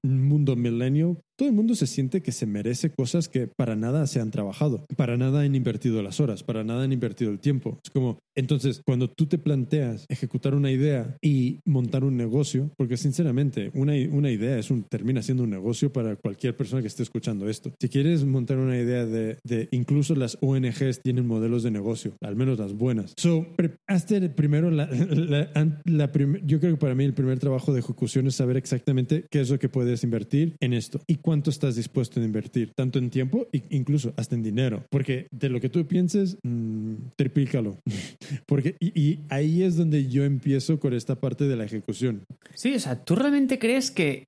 mundo 0.04 0.56
milenio, 0.56 1.22
todo 1.42 1.50
el 1.50 1.56
mundo 1.56 1.74
se 1.74 1.88
siente 1.88 2.22
que 2.22 2.32
se 2.32 2.46
merece 2.46 2.92
cosas 2.92 3.28
que 3.28 3.48
para 3.48 3.76
nada 3.76 4.06
se 4.06 4.20
han 4.20 4.30
trabajado, 4.30 4.86
para 4.96 5.18
nada 5.18 5.42
han 5.42 5.56
invertido 5.56 6.04
las 6.04 6.20
horas, 6.20 6.44
para 6.44 6.64
nada 6.64 6.84
han 6.84 6.94
invertido 6.94 7.32
el 7.32 7.40
tiempo. 7.40 7.80
Es 7.84 7.90
como, 7.90 8.20
entonces, 8.36 8.84
cuando 8.86 9.10
tú 9.10 9.26
te 9.26 9.40
planteas 9.40 10.06
ejecutar 10.08 10.54
una 10.54 10.70
idea 10.70 11.18
y 11.20 11.60
montar 11.66 12.04
un 12.04 12.16
negocio, 12.16 12.70
porque 12.78 12.96
sinceramente, 12.96 13.72
una, 13.74 13.94
una 14.12 14.30
idea 14.30 14.60
es 14.60 14.70
un, 14.70 14.84
termina 14.84 15.24
siendo 15.24 15.42
un 15.42 15.50
negocio 15.50 15.92
para 15.92 16.16
cualquier 16.16 16.56
persona 16.56 16.84
que 16.84 16.90
esté 16.90 17.02
escuchando 17.02 17.50
esto. 17.50 17.74
Si 17.82 17.90
quieres 17.90 18.24
montar 18.24 18.58
una 18.58 18.78
idea 18.78 19.08
de, 19.08 19.40
de 19.44 19.68
incluso 19.72 20.14
las 20.14 20.38
ONGs 20.42 21.02
tienen 21.02 21.26
modelos 21.26 21.64
de 21.64 21.72
negocio, 21.72 22.14
al 22.22 22.36
menos 22.36 22.60
las 22.60 22.74
buenas. 22.74 23.16
So, 23.18 23.48
hazte 23.88 24.30
primero 24.30 24.70
la, 24.70 24.86
la, 24.86 25.82
la 25.86 26.12
prim 26.12 26.38
yo 26.46 26.60
creo 26.60 26.74
que 26.74 26.80
para 26.80 26.94
mí 26.94 27.04
el 27.04 27.16
primer 27.16 27.40
trabajo 27.40 27.74
de 27.74 27.80
ejecución 27.80 28.28
es 28.28 28.36
saber 28.36 28.58
exactamente 28.58 29.26
qué 29.32 29.42
es 29.42 29.50
lo 29.50 29.58
que 29.58 29.70
puedes 29.70 30.04
invertir 30.04 30.56
en 30.60 30.74
esto 30.74 31.02
y 31.08 31.16
cuánto 31.32 31.50
estás 31.50 31.78
dispuesto 31.78 32.20
a 32.20 32.26
invertir, 32.26 32.74
tanto 32.76 33.00
en 33.00 33.10
tiempo 33.10 33.48
e 33.54 33.64
incluso 33.70 34.14
hasta 34.18 34.36
en 34.36 34.44
dinero, 34.44 34.84
porque 34.90 35.28
de 35.32 35.48
lo 35.48 35.62
que 35.62 35.70
tú 35.70 35.88
pienses, 35.88 36.38
mmm, 36.44 36.96
triplícalo. 37.16 37.78
porque 38.46 38.76
y, 38.82 38.88
y, 39.02 39.20
ahí 39.30 39.64
es 39.64 39.78
donde 39.78 40.10
yo 40.10 40.26
empiezo 40.26 40.78
con 40.78 40.94
esta 40.94 41.16
parte 41.16 41.46
de 41.46 41.56
la 41.56 41.64
ejecución. 41.64 42.26
Sí, 42.54 42.76
o 42.76 42.80
sea, 42.82 43.02
¿tú 43.02 43.16
realmente 43.16 43.60
crees 43.60 43.92
que, 43.92 44.26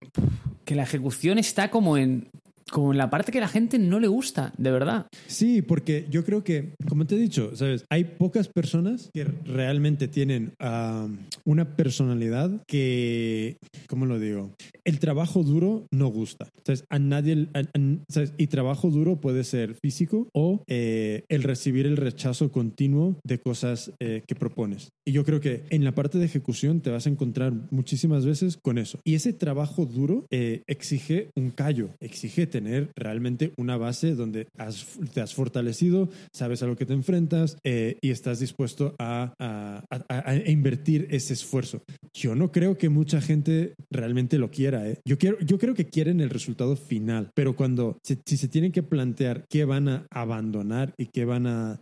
que 0.64 0.76
la 0.76 0.84
ejecución 0.84 1.40
está 1.40 1.70
como 1.70 1.98
en 1.98 2.30
como 2.74 2.92
en 2.92 2.98
la 2.98 3.10
parte 3.12 3.32
que 3.32 3.40
la 3.40 3.48
gente 3.48 3.78
no 3.78 4.00
le 4.00 4.08
gusta, 4.08 4.52
de 4.58 4.72
verdad. 4.72 5.06
Sí, 5.28 5.62
porque 5.62 6.08
yo 6.10 6.26
creo 6.26 6.44
que, 6.44 6.74
como 6.90 7.06
te 7.06 7.16
he 7.16 7.20
dicho, 7.20 7.56
sabes, 7.56 7.86
hay 7.90 8.04
pocas 8.04 8.48
personas 8.48 9.12
que 9.14 9.24
realmente 9.24 10.08
tienen 10.08 10.54
uh, 10.60 11.08
una 11.46 11.76
personalidad 11.76 12.50
que, 12.68 13.58
¿cómo 13.88 14.08
lo 14.08 14.20
digo? 14.20 14.52
El 14.86 15.00
trabajo 15.00 15.44
duro 15.44 15.86
no 15.92 16.08
gusta. 16.08 16.50
¿Sabes? 16.66 16.84
A 16.90 16.98
nadie, 16.98 17.48
a, 17.54 17.60
a, 17.60 17.64
¿sabes? 18.10 18.34
y 18.38 18.48
trabajo 18.48 18.90
duro 18.90 19.22
puede 19.22 19.44
ser 19.44 19.76
físico 19.76 20.28
o 20.34 20.64
eh, 20.68 21.26
el 21.30 21.44
recibir 21.44 21.86
el 21.86 21.98
rechazo 21.98 22.52
continuo 22.52 23.18
de 23.24 23.40
cosas 23.40 23.92
eh, 24.00 24.24
que 24.28 24.34
propones. 24.34 24.90
Y 25.06 25.12
yo 25.12 25.24
creo 25.24 25.42
que 25.42 25.64
en 25.70 25.84
la 25.84 25.94
parte 25.94 26.18
de 26.18 26.26
ejecución 26.26 26.82
te 26.82 26.90
vas 26.90 27.06
a 27.06 27.10
encontrar 27.10 27.54
muchísimas 27.70 28.26
veces 28.26 28.58
con 28.58 28.80
eso. 28.80 29.00
Y 29.04 29.14
ese 29.14 29.32
trabajo 29.32 29.86
duro 29.86 30.26
eh, 30.32 30.64
exige 30.66 31.30
un 31.36 31.52
callo, 31.52 31.90
exige 32.00 32.48
tener 32.48 32.63
realmente 32.96 33.54
una 33.58 33.78
base 33.78 34.16
donde 34.16 34.48
has, 34.58 34.86
te 35.14 35.22
has 35.22 35.34
fortalecido, 35.34 36.10
sabes 36.32 36.64
a 36.64 36.68
lo 36.68 36.76
que 36.76 36.86
te 36.86 36.94
enfrentas 36.94 37.58
eh, 37.64 37.98
y 38.02 38.12
estás 38.12 38.40
dispuesto 38.40 38.96
a, 39.00 39.34
a, 39.40 39.84
a, 39.90 40.30
a, 40.30 40.36
invertir 40.50 41.08
ese 41.12 41.34
esfuerzo. 41.34 41.84
yo 42.14 42.36
no 42.36 42.52
creo 42.52 42.78
que 42.78 42.90
mucha 42.90 43.22
gente 43.22 43.76
realmente 43.90 44.38
lo 44.38 44.52
quiera. 44.52 44.88
¿eh? 44.88 45.00
Yo, 45.06 45.18
quiero, 45.18 45.40
yo 45.40 45.58
creo 45.58 45.74
que 45.74 45.88
quieren 45.88 46.22
el 46.22 46.30
resultado 46.30 46.76
final, 46.76 47.32
pero 47.34 47.56
cuando 47.56 47.98
si 48.04 48.38
se 48.38 48.48
tienen 48.48 48.72
que 48.72 48.84
plantear 48.84 49.46
qué 49.50 49.66
van 49.66 49.88
a 49.88 50.08
abandonar 50.10 50.94
y 50.98 51.08
qué 51.08 51.26
van 51.26 51.48
a, 51.48 51.80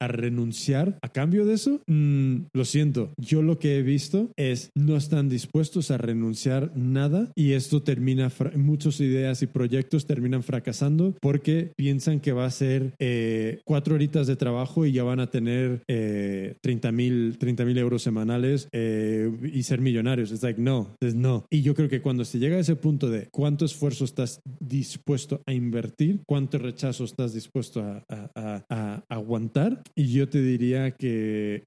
renunciar 0.00 0.98
a 1.02 1.10
cambio 1.10 1.44
de 1.44 1.54
eso, 1.54 1.80
mm, 1.86 2.46
lo 2.52 2.64
siento. 2.64 3.12
Yo 3.18 3.42
lo 3.42 3.58
que 3.58 3.78
he 3.78 3.82
visto 3.82 4.30
es 4.36 4.70
no 4.74 4.96
están 4.96 5.28
dispuestos 5.28 5.90
a 5.90 5.98
renunciar 5.98 6.72
nada 6.74 7.30
y 7.34 7.52
esto 7.52 7.82
termina, 7.82 8.32
muchas 8.56 9.00
ideas 9.06 9.42
y 9.42 9.46
proyectos 9.46 10.06
terminan 10.06 10.42
fracasando 10.42 11.14
porque 11.20 11.72
piensan 11.76 12.20
que 12.20 12.32
va 12.32 12.46
a 12.46 12.50
ser 12.50 12.94
eh, 12.98 13.60
cuatro 13.64 13.94
horitas 13.94 14.26
de 14.26 14.36
trabajo 14.36 14.86
y 14.86 14.92
ya 14.92 15.02
van 15.02 15.20
a 15.20 15.30
tener 15.30 15.82
eh, 15.88 16.56
30 16.60 16.92
mil 16.92 17.36
euros 17.78 18.02
semanales 18.02 18.68
eh, 18.72 19.30
y 19.52 19.62
ser 19.62 19.80
millonarios. 19.80 20.30
Es 20.30 20.42
like, 20.42 20.60
no, 20.60 20.96
es 21.00 21.14
no. 21.14 21.46
Y 21.50 21.62
yo 21.62 21.74
creo 21.74 21.88
que 21.88 22.02
cuando 22.02 22.24
se 22.24 22.38
llega 22.38 22.56
a 22.56 22.60
ese 22.60 22.76
punto 22.76 23.10
de 23.10 23.28
cuánto 23.30 23.64
esfuerzo 23.64 24.04
estás 24.04 24.40
dispuesto 24.60 25.42
a 25.46 25.52
invertir, 25.52 26.20
cuánto 26.26 26.58
rechazo 26.58 27.04
estás 27.04 27.34
dispuesto 27.34 27.82
a, 28.08 28.95
aguantar, 29.08 29.82
y 29.94 30.12
yo 30.12 30.28
te 30.28 30.42
diría 30.42 30.92
que, 30.92 31.64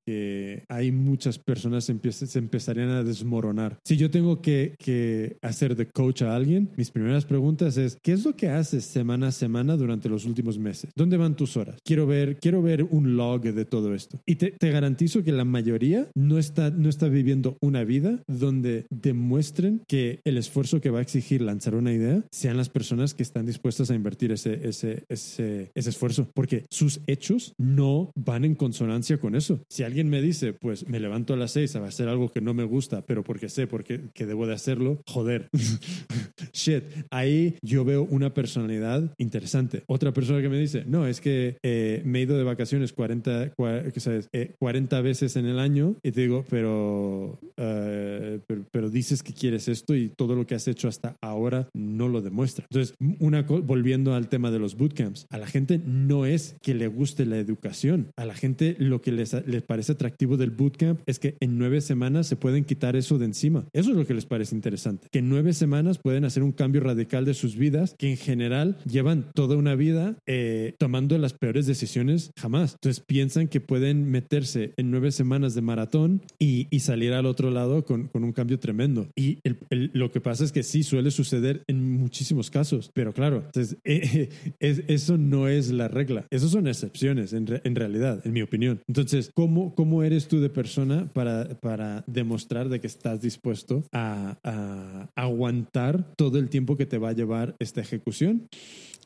hay 0.67 0.91
muchas 0.91 1.39
personas 1.39 1.91
que 2.01 2.11
se 2.11 2.39
empezarían 2.39 2.89
a 2.89 3.03
desmoronar. 3.03 3.79
Si 3.83 3.97
yo 3.97 4.09
tengo 4.09 4.41
que, 4.41 4.75
que 4.79 5.37
hacer 5.41 5.75
de 5.75 5.87
coach 5.87 6.21
a 6.21 6.35
alguien, 6.35 6.69
mis 6.77 6.91
primeras 6.91 7.25
preguntas 7.25 7.77
es, 7.77 7.97
¿qué 8.01 8.13
es 8.13 8.25
lo 8.25 8.35
que 8.35 8.49
haces 8.49 8.85
semana 8.85 9.27
a 9.27 9.31
semana 9.31 9.77
durante 9.77 10.09
los 10.09 10.25
últimos 10.25 10.57
meses? 10.57 10.91
¿Dónde 10.95 11.17
van 11.17 11.35
tus 11.35 11.57
horas? 11.57 11.77
Quiero 11.83 12.07
ver, 12.07 12.37
quiero 12.37 12.61
ver 12.61 12.83
un 12.83 13.15
log 13.15 13.41
de 13.41 13.65
todo 13.65 13.93
esto. 13.93 14.19
Y 14.25 14.35
te, 14.35 14.51
te 14.51 14.71
garantizo 14.71 15.23
que 15.23 15.31
la 15.31 15.45
mayoría 15.45 16.07
no 16.15 16.37
está, 16.37 16.69
no 16.69 16.89
está 16.89 17.07
viviendo 17.07 17.57
una 17.61 17.83
vida 17.83 18.21
donde 18.27 18.85
demuestren 18.89 19.81
que 19.87 20.19
el 20.23 20.37
esfuerzo 20.37 20.81
que 20.81 20.89
va 20.89 20.99
a 20.99 21.01
exigir 21.01 21.41
lanzar 21.41 21.75
una 21.75 21.93
idea 21.93 22.23
sean 22.31 22.57
las 22.57 22.69
personas 22.69 23.13
que 23.13 23.23
están 23.23 23.45
dispuestas 23.45 23.91
a 23.91 23.95
invertir 23.95 24.31
ese, 24.31 24.67
ese, 24.67 25.03
ese, 25.09 25.71
ese 25.75 25.89
esfuerzo, 25.89 26.29
porque 26.33 26.65
sus 26.69 27.01
hechos 27.07 27.18
no 27.57 28.11
van 28.15 28.45
en 28.45 28.55
consonancia 28.55 29.19
con 29.19 29.35
eso. 29.35 29.59
Si 29.69 29.83
alguien 29.83 30.09
me 30.09 30.21
dice, 30.21 30.53
pues 30.53 30.87
me 30.87 30.99
levanto 30.99 31.33
a 31.33 31.37
las 31.37 31.51
seis 31.51 31.75
a 31.75 31.85
hacer 31.85 32.07
algo 32.07 32.31
que 32.31 32.41
no 32.41 32.53
me 32.53 32.63
gusta, 32.63 33.05
pero 33.05 33.23
porque 33.23 33.49
sé 33.49 33.67
porque, 33.67 34.09
que 34.13 34.25
debo 34.25 34.47
de 34.47 34.53
hacerlo, 34.53 35.01
joder. 35.07 35.49
Shit, 36.59 36.83
ahí 37.09 37.55
yo 37.61 37.85
veo 37.85 38.03
una 38.03 38.33
personalidad 38.33 39.13
interesante. 39.17 39.83
Otra 39.87 40.13
persona 40.13 40.41
que 40.41 40.49
me 40.49 40.59
dice, 40.59 40.83
no, 40.85 41.07
es 41.07 41.21
que 41.21 41.57
eh, 41.63 42.01
me 42.05 42.19
he 42.19 42.21
ido 42.23 42.37
de 42.37 42.43
vacaciones 42.43 42.93
40, 42.93 43.53
40, 43.55 43.99
sabes? 43.99 44.29
40 44.59 45.01
veces 45.01 45.35
en 45.35 45.45
el 45.45 45.59
año 45.59 45.95
y 46.03 46.11
te 46.11 46.21
digo, 46.21 46.45
pero, 46.49 47.39
uh, 47.41 48.39
pero, 48.45 48.65
pero, 48.71 48.89
dices 48.89 49.23
que 49.23 49.33
quieres 49.33 49.67
esto 49.67 49.95
y 49.95 50.09
todo 50.09 50.35
lo 50.35 50.45
que 50.45 50.55
has 50.55 50.67
hecho 50.67 50.87
hasta 50.87 51.15
ahora 51.21 51.69
no 51.73 52.07
lo 52.07 52.21
demuestra. 52.21 52.65
Entonces, 52.69 52.95
una 53.19 53.43
volviendo 53.43 54.13
al 54.13 54.27
tema 54.27 54.51
de 54.51 54.59
los 54.59 54.75
bootcamps, 54.75 55.27
a 55.29 55.37
la 55.37 55.47
gente 55.47 55.79
no 55.85 56.25
es 56.25 56.57
que 56.61 56.73
le 56.73 56.87
guste 56.87 57.25
la 57.25 57.37
educación, 57.37 58.11
a 58.17 58.25
la 58.25 58.33
gente 58.33 58.75
lo 58.79 59.01
que 59.01 59.11
les, 59.11 59.33
les 59.47 59.63
parece 59.63 59.93
atractivo 59.93 60.37
del 60.37 60.51
bootcamp 60.51 60.99
es 61.05 61.19
que 61.19 61.37
en 61.39 61.57
nueve 61.57 61.81
semanas 61.81 62.27
se 62.27 62.35
pueden 62.35 62.65
quitar 62.65 62.95
eso 62.95 63.17
de 63.17 63.25
encima. 63.25 63.65
Eso 63.73 63.91
es 63.91 63.97
lo 63.97 64.05
que 64.05 64.13
les 64.13 64.25
parece 64.25 64.55
interesante, 64.55 65.07
que 65.11 65.19
en 65.19 65.29
nueve 65.29 65.53
semanas 65.53 65.99
pueden 65.99 66.25
hacer 66.25 66.43
un 66.43 66.48
cambio 66.51 66.81
radical 66.81 67.25
de 67.25 67.33
sus 67.33 67.55
vidas 67.55 67.95
que 67.97 68.09
en 68.09 68.17
general 68.17 68.77
llevan 68.85 69.31
toda 69.33 69.55
una 69.55 69.75
vida 69.75 70.15
eh, 70.25 70.75
tomando 70.77 71.17
las 71.17 71.33
peores 71.33 71.65
decisiones 71.65 72.31
jamás. 72.37 72.73
Entonces 72.73 73.03
piensan 73.05 73.47
que 73.47 73.61
pueden 73.61 74.09
meterse 74.09 74.73
en 74.77 74.91
nueve 74.91 75.11
semanas 75.11 75.55
de 75.55 75.61
maratón 75.61 76.21
y, 76.39 76.67
y 76.69 76.81
salir 76.81 77.13
al 77.13 77.25
otro 77.25 77.51
lado 77.51 77.85
con, 77.85 78.07
con 78.07 78.23
un 78.23 78.33
cambio 78.33 78.59
tremendo. 78.59 79.07
Y 79.15 79.39
lo 79.69 80.11
que 80.11 80.21
pasa 80.21 80.43
es 80.43 80.51
que 80.51 80.63
sí 80.63 80.83
suele 80.83 81.11
suceder 81.11 81.63
en 81.67 81.97
muchísimos 81.97 82.49
casos, 82.49 82.91
pero 82.93 83.13
claro, 83.13 83.43
entonces, 83.45 83.77
eh, 83.83 84.29
eso 84.59 85.17
no 85.17 85.47
es 85.47 85.71
la 85.71 85.87
regla. 85.87 86.25
Esas 86.29 86.51
son 86.51 86.67
excepciones 86.67 87.33
en, 87.33 87.47
en, 87.63 87.75
realidad, 87.75 88.21
en 88.25 88.33
mi 88.33 88.41
opinión. 88.41 88.81
Entonces, 88.87 89.31
¿cómo, 89.33 89.75
cómo 89.75 90.03
eres 90.03 90.27
tú 90.27 90.39
de 90.39 90.49
persona 90.49 91.09
para, 91.13 91.59
para 91.59 92.03
demostrar 92.07 92.69
de 92.69 92.79
que 92.79 92.87
estás 92.87 93.21
dispuesto 93.21 93.83
a, 93.91 94.37
a 94.43 95.09
aguantar 95.15 96.13
todo 96.15 96.38
el 96.39 96.49
tiempo 96.49 96.75
que 96.77 96.85
te 96.85 96.97
va 96.97 97.09
a 97.09 97.13
llevar 97.13 97.55
esta 97.59 97.81
ejecución? 97.81 98.47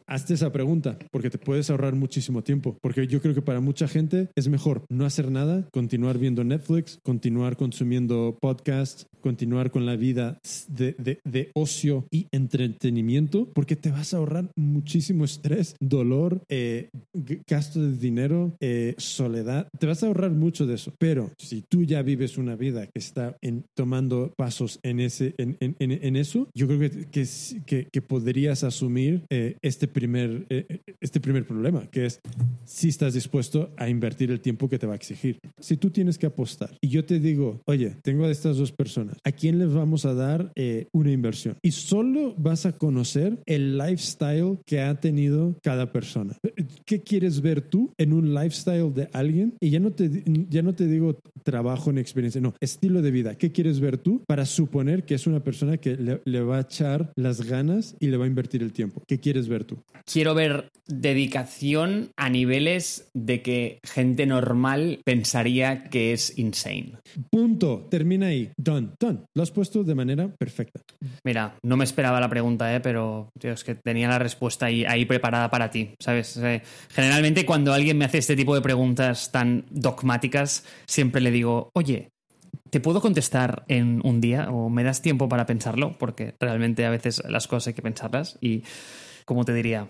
Hazte 0.07 0.33
esa 0.33 0.51
pregunta 0.51 0.97
porque 1.11 1.29
te 1.29 1.37
puedes 1.37 1.69
ahorrar 1.69 1.95
muchísimo 1.95 2.43
tiempo. 2.43 2.77
Porque 2.81 3.07
yo 3.07 3.21
creo 3.21 3.33
que 3.33 3.41
para 3.41 3.59
mucha 3.59 3.87
gente 3.87 4.29
es 4.35 4.47
mejor 4.47 4.85
no 4.89 5.05
hacer 5.05 5.31
nada, 5.31 5.67
continuar 5.71 6.17
viendo 6.17 6.43
Netflix, 6.43 6.99
continuar 7.03 7.57
consumiendo 7.57 8.37
podcasts, 8.39 9.07
continuar 9.23 9.71
con 9.71 9.85
la 9.85 9.95
vida 9.95 10.37
de, 10.67 11.19
de, 11.23 11.51
ocio 11.55 12.05
y 12.11 12.27
entretenimiento, 12.31 13.49
porque 13.53 13.77
te 13.77 13.89
vas 13.89 14.13
a 14.13 14.17
ahorrar 14.17 14.51
muchísimo 14.55 15.23
estrés, 15.23 15.75
dolor, 15.79 16.43
eh, 16.49 16.89
gasto 17.47 17.81
de 17.81 17.97
dinero, 17.97 18.57
eh, 18.59 18.95
soledad. 18.97 19.69
Te 19.79 19.87
vas 19.87 20.03
a 20.03 20.07
ahorrar 20.07 20.31
mucho 20.31 20.67
de 20.67 20.75
eso. 20.75 20.93
Pero 20.99 21.31
si 21.37 21.61
tú 21.61 21.83
ya 21.83 22.01
vives 22.01 22.37
una 22.37 22.57
vida 22.57 22.85
que 22.87 22.99
está 22.99 23.37
en, 23.41 23.63
tomando 23.75 24.33
pasos 24.35 24.79
en, 24.83 24.99
ese, 24.99 25.33
en, 25.37 25.57
en, 25.61 25.75
en 25.79 26.15
eso, 26.17 26.49
yo 26.53 26.67
creo 26.67 26.79
que, 26.79 27.25
que, 27.65 27.87
que, 27.89 28.01
podrías 28.01 28.65
asumir 28.65 29.23
eh, 29.29 29.55
este 29.61 29.87
primer, 29.93 30.45
eh, 30.49 30.81
este 30.99 31.19
primer 31.19 31.45
problema, 31.45 31.87
que 31.89 32.07
es 32.07 32.19
si 32.65 32.89
estás 32.89 33.13
dispuesto 33.13 33.71
a 33.77 33.87
invertir 33.89 34.31
el 34.31 34.41
tiempo 34.41 34.67
que 34.67 34.79
te 34.79 34.87
va 34.87 34.93
a 34.93 34.95
exigir. 34.95 35.39
Si 35.59 35.77
tú 35.77 35.89
tienes 35.89 36.17
que 36.17 36.25
apostar 36.25 36.77
y 36.81 36.89
yo 36.89 37.05
te 37.05 37.19
digo, 37.19 37.61
oye, 37.65 37.95
tengo 38.01 38.25
a 38.25 38.31
estas 38.31 38.57
dos 38.57 38.71
personas, 38.71 39.17
¿a 39.23 39.31
quién 39.31 39.59
les 39.59 39.73
vamos 39.73 40.05
a 40.05 40.13
dar 40.13 40.51
eh, 40.55 40.87
una 40.91 41.11
inversión? 41.11 41.57
Y 41.61 41.71
solo 41.71 42.35
vas 42.37 42.65
a 42.65 42.73
conocer 42.73 43.39
el 43.45 43.77
lifestyle 43.77 44.59
que 44.65 44.81
ha 44.81 44.99
tenido 44.99 45.57
cada 45.61 45.91
persona. 45.91 46.37
¿Qué 46.85 47.01
quieres 47.01 47.41
ver 47.41 47.61
tú 47.61 47.93
en 47.97 48.13
un 48.13 48.33
lifestyle 48.33 48.93
de 48.93 49.09
alguien? 49.13 49.53
Y 49.59 49.69
ya 49.69 49.79
no 49.79 49.91
te, 49.91 50.23
ya 50.49 50.61
no 50.61 50.73
te 50.73 50.87
digo 50.87 51.19
trabajo 51.43 51.89
en 51.89 51.97
experiencia, 51.97 52.41
no, 52.41 52.53
estilo 52.59 53.01
de 53.01 53.11
vida. 53.11 53.35
¿Qué 53.35 53.51
quieres 53.51 53.79
ver 53.79 53.97
tú 53.97 54.23
para 54.25 54.45
suponer 54.45 55.05
que 55.05 55.15
es 55.15 55.27
una 55.27 55.43
persona 55.43 55.77
que 55.77 55.95
le, 55.95 56.21
le 56.25 56.41
va 56.41 56.57
a 56.57 56.61
echar 56.61 57.11
las 57.15 57.41
ganas 57.41 57.95
y 57.99 58.07
le 58.07 58.17
va 58.17 58.25
a 58.25 58.27
invertir 58.27 58.63
el 58.63 58.73
tiempo? 58.73 59.03
¿Qué 59.07 59.19
quieres 59.19 59.47
ver 59.47 59.65
tú? 59.65 59.82
Quiero 60.05 60.35
ver 60.35 60.69
dedicación 60.85 62.11
a 62.17 62.29
niveles 62.29 63.09
de 63.13 63.41
que 63.41 63.79
gente 63.83 64.25
normal 64.25 64.99
pensaría 65.05 65.85
que 65.85 66.11
es 66.11 66.37
insane. 66.37 66.97
Punto. 67.31 67.87
Termina 67.89 68.27
ahí. 68.27 68.51
Done. 68.57 68.89
Done. 68.99 69.21
Lo 69.33 69.43
has 69.43 69.51
puesto 69.51 69.83
de 69.83 69.95
manera 69.95 70.27
perfecta. 70.27 70.81
Mira, 71.23 71.55
no 71.63 71.77
me 71.77 71.85
esperaba 71.85 72.19
la 72.19 72.29
pregunta, 72.29 72.75
¿eh? 72.75 72.81
pero 72.81 73.29
tío, 73.39 73.53
es 73.53 73.63
que 73.63 73.75
tenía 73.75 74.09
la 74.09 74.19
respuesta 74.19 74.65
ahí, 74.65 74.83
ahí 74.83 75.05
preparada 75.05 75.49
para 75.49 75.71
ti. 75.71 75.95
¿Sabes? 75.99 76.35
Eh, 76.37 76.61
generalmente 76.89 77.45
cuando 77.45 77.71
alguien 77.71 77.97
me 77.97 78.05
hace 78.05 78.17
este 78.17 78.35
tipo 78.35 78.55
de 78.55 78.61
preguntas 78.61 79.31
tan 79.31 79.65
dogmáticas, 79.69 80.65
siempre 80.85 81.21
le 81.21 81.31
digo, 81.31 81.69
oye, 81.73 82.09
¿Te 82.69 82.79
puedo 82.79 83.01
contestar 83.01 83.65
en 83.67 84.01
un 84.03 84.19
día 84.19 84.49
o 84.49 84.67
me 84.67 84.83
das 84.83 85.03
tiempo 85.03 85.29
para 85.29 85.45
pensarlo? 85.45 85.95
Porque 85.99 86.33
realmente 86.39 86.87
a 86.87 86.89
veces 86.89 87.21
las 87.29 87.47
cosas 87.47 87.67
hay 87.67 87.73
que 87.75 87.83
pensarlas 87.83 88.39
y 88.41 88.63
como 89.25 89.45
te 89.45 89.53
diría, 89.53 89.89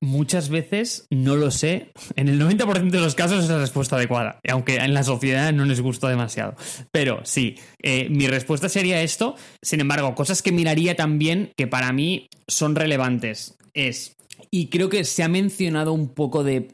muchas 0.00 0.48
veces 0.48 1.06
no 1.10 1.36
lo 1.36 1.50
sé. 1.50 1.92
En 2.14 2.28
el 2.28 2.40
90% 2.40 2.90
de 2.90 3.00
los 3.00 3.14
casos 3.14 3.44
es 3.44 3.50
la 3.50 3.58
respuesta 3.58 3.96
adecuada, 3.96 4.40
aunque 4.48 4.76
en 4.76 4.94
la 4.94 5.02
sociedad 5.02 5.52
no 5.52 5.64
les 5.64 5.80
gusta 5.80 6.08
demasiado. 6.08 6.54
Pero 6.90 7.20
sí, 7.24 7.56
eh, 7.82 8.08
mi 8.10 8.26
respuesta 8.26 8.68
sería 8.68 9.02
esto. 9.02 9.36
Sin 9.62 9.80
embargo, 9.80 10.14
cosas 10.14 10.42
que 10.42 10.52
miraría 10.52 10.96
también 10.96 11.52
que 11.56 11.66
para 11.66 11.92
mí 11.92 12.28
son 12.48 12.74
relevantes 12.74 13.56
es, 13.74 14.16
y 14.50 14.68
creo 14.68 14.88
que 14.88 15.04
se 15.04 15.22
ha 15.22 15.28
mencionado 15.28 15.92
un 15.92 16.08
poco 16.08 16.44
de 16.44 16.68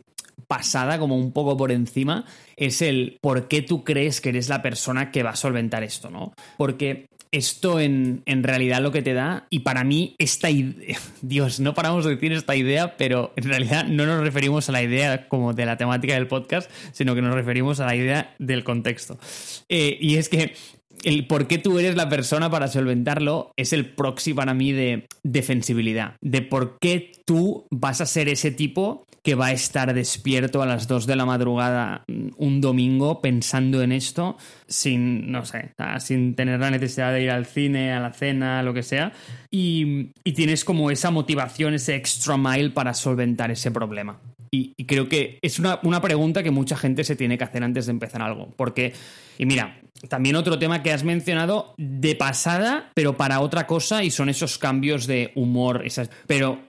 pasada, 0.53 0.99
como 0.99 1.17
un 1.17 1.33
poco 1.33 1.57
por 1.57 1.73
encima, 1.73 2.27
es 2.57 2.83
el 2.83 3.17
por 3.23 3.49
qué 3.49 3.63
tú 3.63 3.85
crees 3.85 4.21
que 4.21 4.29
eres 4.29 4.49
la 4.51 4.61
persona 4.61 5.11
que 5.11 5.23
va 5.23 5.31
a 5.31 5.37
solventar 5.37 5.83
esto, 5.83 6.11
¿no? 6.11 6.35
Porque 6.59 7.07
esto 7.33 7.81
en, 7.81 8.23
realidad 8.27 8.81
lo 8.83 8.93
que 8.93 9.03
te 9.03 9.15
da, 9.15 9.47
y 9.51 9.61
para 9.61 9.85
mí 9.85 10.15
esta 10.19 10.51
idea, 10.51 10.99
Dios, 11.23 11.61
no 11.61 11.75
paramos 11.75 12.05
de 12.05 12.15
decir 12.15 12.33
esta 12.33 12.55
idea, 12.55 12.97
pero 12.97 13.33
en 13.37 13.45
realidad 13.45 13.87
no 13.87 14.07
nos 14.07 14.21
referimos 14.21 14.69
a 14.69 14.73
la 14.73 14.83
idea 14.83 15.29
como 15.29 15.55
de 15.55 15.67
la 15.67 15.77
temática 15.77 16.15
del 16.15 16.29
podcast, 16.29 16.71
sino 16.93 17.15
que 17.15 17.23
nos 17.23 17.35
referimos 17.35 17.81
a 17.81 17.87
la 17.87 17.97
idea 17.97 18.35
del 18.39 18.63
contexto. 18.65 19.19
Eh, 19.69 19.97
y 20.01 20.17
es 20.17 20.29
que 20.29 20.55
el 21.05 21.27
por 21.27 21.49
qué 21.49 21.59
tú 21.59 21.79
eres 21.79 21.97
la 21.97 22.09
persona 22.09 22.51
para 22.51 22.69
solventarlo 22.69 23.53
es 23.57 23.73
el 23.73 23.87
proxy 23.87 24.35
para 24.35 24.55
mí 24.55 24.73
de 24.73 25.07
defensibilidad, 25.23 26.17
de 26.21 26.43
por 26.43 26.79
qué 26.79 27.13
tú 27.25 27.67
vas 27.71 28.01
a 28.01 28.07
ser 28.07 28.29
ese 28.29 28.51
tipo 28.51 29.07
que 29.23 29.35
va 29.35 29.47
a 29.47 29.53
estar 29.53 29.94
despierto 29.94 30.62
a 30.62 30.66
las 30.66 30.89
2 30.89 31.07
de 31.07 31.16
la 31.16 31.24
madrugada 31.24 32.05
mm, 32.09 32.28
un 32.36 32.61
domingo 32.61 33.20
pensando 33.20 33.82
en 33.82 33.93
esto 33.93 34.36
sin, 34.66 35.31
no 35.31 35.44
sé, 35.44 35.73
sin 36.01 36.35
tener 36.35 36.61
la 36.61 36.70
necesidad 36.70 37.12
de 37.12 37.23
ir 37.23 37.31
al 37.31 37.47
cine, 37.47 37.93
a 37.93 38.01
la 38.01 38.12
cena, 38.12 38.62
lo 38.62 38.74
que 38.74 38.82
sea, 38.82 39.12
y, 39.51 40.11
y 40.24 40.32
tienes 40.32 40.65
como 40.65 40.90
esa 40.90 41.11
motivación, 41.11 41.74
ese 41.74 41.94
extra 41.94 42.36
mile 42.36 42.70
para 42.70 42.94
solventar 42.94 43.51
ese 43.51 43.70
problema. 43.70 44.19
Y, 44.51 44.74
y 44.77 44.85
creo 44.85 45.09
que 45.09 45.39
es 45.40 45.59
una, 45.59 45.81
una 45.82 46.03
pregunta 46.03 46.43
que 46.43 46.51
mucha 46.51 46.77
gente 46.77 47.05
se 47.05 47.16
tiene 47.16 47.39
que 47.39 47.44
hacer 47.44 47.65
antes 47.65 47.86
de 47.86 47.93
empezar 47.93 48.20
algo. 48.20 48.53
Porque, 48.57 48.93
y 49.39 49.47
mira, 49.47 49.81
también 50.09 50.36
otro 50.36 50.59
tema 50.59 50.82
que 50.82 50.93
has 50.93 51.05
mencionado 51.05 51.74
de 51.78 52.15
pasada, 52.16 52.90
pero 52.94 53.16
para 53.16 53.40
otra 53.40 53.66
cosa, 53.66 54.05
y 54.05 54.11
son 54.11 54.28
esos 54.28 54.59
cambios 54.59 55.07
de 55.07 55.32
humor. 55.36 55.86
Esas, 55.86 56.11
pero 56.27 56.61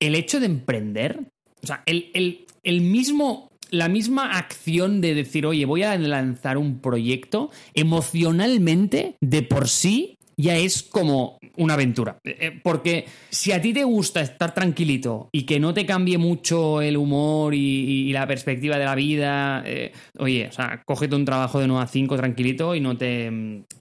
el 0.00 0.16
hecho 0.16 0.38
de 0.38 0.46
emprender, 0.46 1.20
o 1.62 1.66
sea, 1.66 1.82
el, 1.86 2.10
el, 2.14 2.46
el 2.62 2.80
mismo 2.80 3.50
la 3.70 3.88
misma 3.88 4.36
acción 4.36 5.00
de 5.00 5.14
decir, 5.14 5.46
oye, 5.46 5.64
voy 5.64 5.84
a 5.84 5.96
lanzar 5.96 6.58
un 6.58 6.80
proyecto, 6.80 7.50
emocionalmente, 7.74 9.14
de 9.20 9.42
por 9.42 9.68
sí, 9.68 10.18
ya 10.40 10.56
es 10.56 10.82
como 10.82 11.38
una 11.56 11.74
aventura. 11.74 12.18
Eh, 12.24 12.36
eh, 12.40 12.60
Porque 12.62 13.06
si 13.30 13.52
a 13.52 13.60
ti 13.60 13.72
te 13.72 13.84
gusta 13.84 14.20
estar 14.20 14.54
tranquilito 14.54 15.28
y 15.32 15.42
que 15.44 15.60
no 15.60 15.74
te 15.74 15.84
cambie 15.86 16.18
mucho 16.18 16.80
el 16.82 16.96
humor 16.96 17.54
y, 17.54 18.10
la 18.12 18.26
perspectiva 18.26 18.76
de 18.78 18.84
la 18.84 18.94
vida, 18.94 19.62
eh, 19.66 19.92
oye, 20.18 20.48
o 20.48 20.52
sea, 20.52 20.82
cógete 20.84 21.14
un 21.14 21.24
trabajo 21.24 21.60
de 21.60 21.66
9 21.68 21.84
a 21.84 21.86
5 21.86 22.16
tranquilito 22.16 22.74
y 22.74 22.80
no 22.80 22.96
te, 22.96 23.30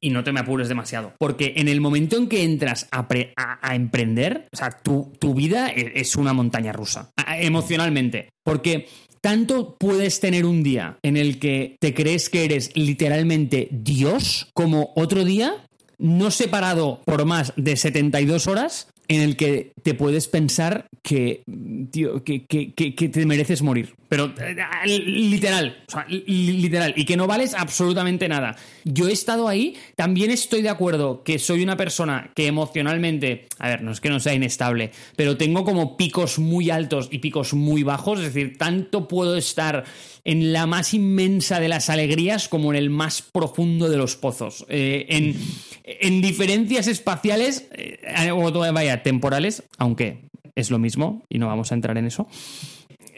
y 0.02 0.10
no 0.10 0.24
te 0.24 0.32
me 0.32 0.40
apures 0.42 0.68
demasiado. 0.68 1.14
Porque 1.18 1.54
en 1.58 1.68
el 1.68 1.82
momento 1.82 2.18
en 2.18 2.28
que 2.28 2.44
entras 2.44 2.88
a, 2.92 3.08
a- 3.36 3.76
emprender, 3.76 4.48
o 4.54 4.58
sea, 4.58 4.70
tu, 4.84 5.12
tu 5.20 5.34
vida 5.34 5.70
e- 5.70 5.94
es 5.96 6.16
una 6.16 6.34
montaña 6.34 6.72
rusa, 6.74 7.12
emocionalmente. 7.40 8.30
Porque 8.44 8.88
tanto 9.22 9.76
puedes 9.80 10.20
tener 10.20 10.46
un 10.46 10.64
día 10.64 10.98
en 11.04 11.18
el 11.18 11.40
que 11.40 11.76
te 11.80 11.94
crees 11.94 12.30
que 12.30 12.46
eres 12.46 12.72
literalmente 12.76 13.68
Dios, 13.72 14.50
como 14.54 14.92
otro 14.96 15.26
día 15.26 15.54
no 16.00 16.32
separado 16.32 17.02
por 17.06 17.26
más 17.26 17.54
de 17.58 17.76
72 17.76 18.48
horas 18.48 18.88
en 19.08 19.22
el 19.22 19.36
que 19.38 19.72
te 19.84 19.94
puedes 19.94 20.28
pensar 20.28 20.88
que, 21.04 21.44
tío, 21.92 22.24
que, 22.24 22.46
que- 22.46 22.74
que- 22.74 22.96
que 22.96 23.10
te 23.10 23.26
mereces 23.26 23.62
morir. 23.62 23.96
Pero 24.10 24.34
eh, 24.40 25.00
literal, 25.06 25.84
o 25.88 25.92
sea, 25.92 26.06
li- 26.10 26.24
literal, 26.28 26.94
y 26.98 27.06
que 27.06 27.16
no 27.16 27.28
vales 27.28 27.54
absolutamente 27.54 28.28
nada. 28.28 28.56
Yo 28.84 29.08
he 29.08 29.12
estado 29.12 29.48
ahí, 29.48 29.78
también 29.96 30.32
estoy 30.32 30.64
de 30.64 30.70
acuerdo 30.70 31.24
que 31.24 31.38
soy 31.38 31.62
una 31.62 31.78
persona 31.78 32.32
que 32.36 32.48
emocionalmente, 32.48 33.48
a 33.60 33.68
ver, 33.70 33.84
no 33.84 33.92
es 33.92 34.02
que 34.02 34.10
no 34.10 34.20
sea 34.20 34.34
inestable, 34.34 34.92
pero 35.16 35.38
tengo 35.38 35.64
como 35.64 35.96
picos 35.96 36.40
muy 36.40 36.72
altos 36.72 37.08
y 37.12 37.20
picos 37.20 37.54
muy 37.54 37.84
bajos, 37.84 38.20
es 38.20 38.34
decir, 38.34 38.58
tanto 38.58 39.08
puedo 39.08 39.38
estar 39.38 39.84
en 40.26 40.54
la 40.54 40.66
más 40.66 40.94
inmensa 40.96 41.60
de 41.60 41.70
las 41.70 41.90
alegrías 41.90 42.50
como 42.50 42.72
en 42.74 42.78
el 42.78 42.90
más 42.90 43.22
profundo 43.22 43.90
de 43.90 43.98
los 43.98 44.16
pozos. 44.16 44.66
Eh, 44.70 45.06
en, 45.10 45.36
en 45.84 46.22
diferencias 46.22 46.88
espaciales, 46.88 47.68
eh, 47.74 48.32
o 48.32 48.52
vaya, 48.74 49.04
temporales, 49.04 49.64
aunque 49.78 50.26
es 50.56 50.72
lo 50.72 50.80
mismo 50.80 51.24
y 51.30 51.38
no 51.38 51.48
vamos 51.48 51.72
a 51.72 51.76
entrar 51.76 51.98
en 51.98 52.06
eso. 52.08 52.28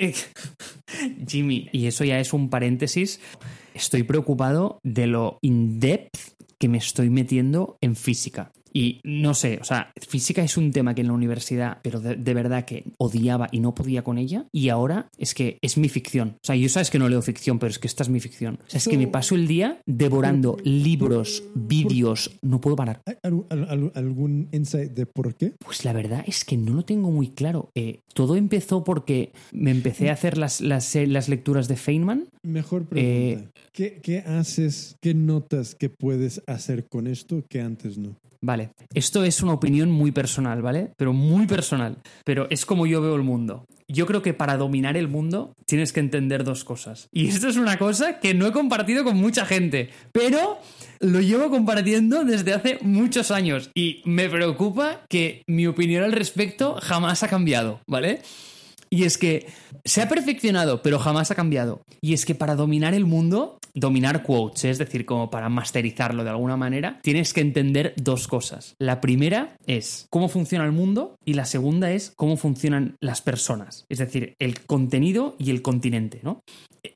Jimmy, 1.28 1.70
y 1.72 1.88
eso 1.88 2.04
ya 2.04 2.20
es 2.20 2.34
un 2.34 2.50
paréntesis, 2.50 3.20
estoy 3.74 4.04
preocupado 4.04 4.80
de 4.84 5.08
lo 5.08 5.38
in-depth 5.42 6.18
que 6.58 6.68
me 6.68 6.78
estoy 6.78 7.10
metiendo 7.10 7.78
en 7.82 7.96
física. 7.96 8.52
Y 8.74 9.02
no 9.04 9.34
sé, 9.34 9.60
o 9.62 9.64
sea, 9.64 9.92
física 10.08 10.44
es 10.44 10.58
un 10.58 10.72
tema 10.72 10.96
que 10.96 11.02
en 11.02 11.08
la 11.08 11.14
universidad, 11.14 11.80
pero 11.82 12.00
de, 12.00 12.16
de 12.16 12.34
verdad 12.34 12.66
que 12.66 12.86
odiaba 12.98 13.50
y 13.52 13.60
no 13.60 13.76
podía 13.76 14.04
con 14.04 14.18
ella. 14.18 14.46
Y 14.52 14.70
ahora 14.70 15.10
es 15.18 15.34
que 15.34 15.58
es 15.62 15.78
mi 15.78 15.90
ficción. 15.90 16.36
O 16.42 16.46
sea, 16.46 16.56
yo 16.56 16.70
sabes 16.70 16.90
que 16.90 17.00
no 17.00 17.10
leo 17.10 17.22
ficción, 17.22 17.60
pero 17.60 17.70
es 17.72 17.80
que 17.80 17.88
esta 17.88 18.04
es 18.04 18.10
mi 18.10 18.20
ficción. 18.20 18.60
O 18.66 18.70
sea, 18.70 18.78
es 18.78 18.88
que 18.88 18.98
me 18.98 19.08
paso 19.08 19.36
el 19.36 19.48
día 19.48 19.80
devorando 19.86 20.58
libros, 20.64 21.44
vídeos, 21.56 22.32
no 22.42 22.62
puedo 22.62 22.76
parar. 22.76 23.02
¿Hay 23.06 23.16
algún, 23.24 23.46
al- 23.50 23.92
algún 23.96 24.48
insight 24.52 24.92
de 24.92 25.06
por 25.06 25.36
qué? 25.36 25.54
Pues 25.64 25.86
la 25.86 25.94
verdad 25.94 26.24
es 26.28 26.46
que 26.46 26.58
no 26.58 26.74
lo 26.74 26.84
tengo 26.84 27.12
muy 27.12 27.30
claro. 27.30 27.72
Eh, 27.76 28.00
todo 28.14 28.36
empezó 28.36 28.84
porque 28.84 29.32
me 29.52 29.72
empecé 29.72 30.10
a 30.10 30.14
hacer 30.14 30.38
las, 30.38 30.62
las, 30.62 30.96
eh, 30.96 31.08
las 31.08 31.30
lecturas 31.30 31.68
de 31.68 31.76
Feynman. 31.76 32.28
Mejor 32.44 32.86
pregunta. 32.86 33.52
¿Qué, 33.74 34.00
¿Qué 34.02 34.20
haces, 34.20 34.96
qué 35.02 35.14
notas 35.14 35.76
que 35.76 35.90
puedes 35.90 36.42
hacer 36.48 36.88
con 36.88 37.08
esto 37.08 37.44
que 37.50 37.62
antes 37.62 37.98
no? 37.98 38.16
Vale, 38.44 38.61
esto 38.94 39.24
es 39.24 39.42
una 39.42 39.54
opinión 39.54 39.92
muy 39.92 40.12
personal, 40.12 40.62
¿vale? 40.62 40.94
Pero 40.98 41.14
muy 41.14 41.48
personal. 41.48 41.98
Pero 42.24 42.48
es 42.50 42.66
como 42.66 42.86
yo 42.86 43.02
veo 43.02 43.16
el 43.16 43.24
mundo. 43.24 43.66
Yo 43.88 44.06
creo 44.06 44.22
que 44.22 44.34
para 44.34 44.58
dominar 44.58 44.96
el 44.96 45.08
mundo 45.08 45.54
tienes 45.66 45.92
que 45.92 46.00
entender 46.00 46.44
dos 46.44 46.64
cosas. 46.64 47.10
Y 47.12 47.28
esto 47.28 47.50
es 47.50 47.58
una 47.58 47.78
cosa 47.78 48.20
que 48.20 48.34
no 48.34 48.48
he 48.48 48.52
compartido 48.52 49.04
con 49.04 49.18
mucha 49.18 49.46
gente, 49.46 49.90
pero 50.14 50.60
lo 51.00 51.20
llevo 51.20 51.50
compartiendo 51.50 52.24
desde 52.24 52.54
hace 52.54 52.80
muchos 52.82 53.32
años. 53.32 53.70
Y 53.74 54.02
me 54.06 54.30
preocupa 54.30 55.02
que 55.10 55.44
mi 55.48 55.68
opinión 55.68 56.04
al 56.04 56.14
respecto 56.14 56.78
jamás 56.82 57.24
ha 57.24 57.28
cambiado, 57.28 57.82
¿vale? 57.88 58.22
Y 58.94 59.06
es 59.06 59.18
que 59.18 59.48
se 59.86 60.02
ha 60.02 60.10
perfeccionado, 60.10 60.82
pero 60.82 61.00
jamás 61.00 61.32
ha 61.32 61.36
cambiado. 61.36 61.82
Y 62.02 62.14
es 62.14 62.26
que 62.26 62.36
para 62.36 62.56
dominar 62.56 62.94
el 62.94 63.06
mundo, 63.06 63.58
dominar 63.74 64.24
quotes, 64.24 64.66
es 64.66 64.78
decir, 64.78 65.06
como 65.06 65.30
para 65.30 65.48
masterizarlo 65.48 66.26
de 66.26 66.30
alguna 66.30 66.58
manera, 66.58 67.00
tienes 67.02 67.34
que 67.34 67.40
entender 67.40 67.94
dos 67.96 68.28
cosas. 68.28 68.76
La 68.80 69.00
primera 69.00 69.56
es 69.66 70.08
cómo 70.10 70.28
funciona 70.28 70.66
el 70.66 70.74
mundo 70.74 71.16
y 71.26 71.36
la 71.36 71.46
segunda 71.46 71.92
es 71.92 72.12
cómo 72.18 72.36
funcionan 72.36 72.98
las 73.00 73.22
personas, 73.22 73.86
es 73.88 74.00
decir, 74.00 74.36
el 74.40 74.60
contenido 74.66 75.36
y 75.40 75.52
el 75.52 75.62
continente, 75.62 76.20
¿no? 76.22 76.42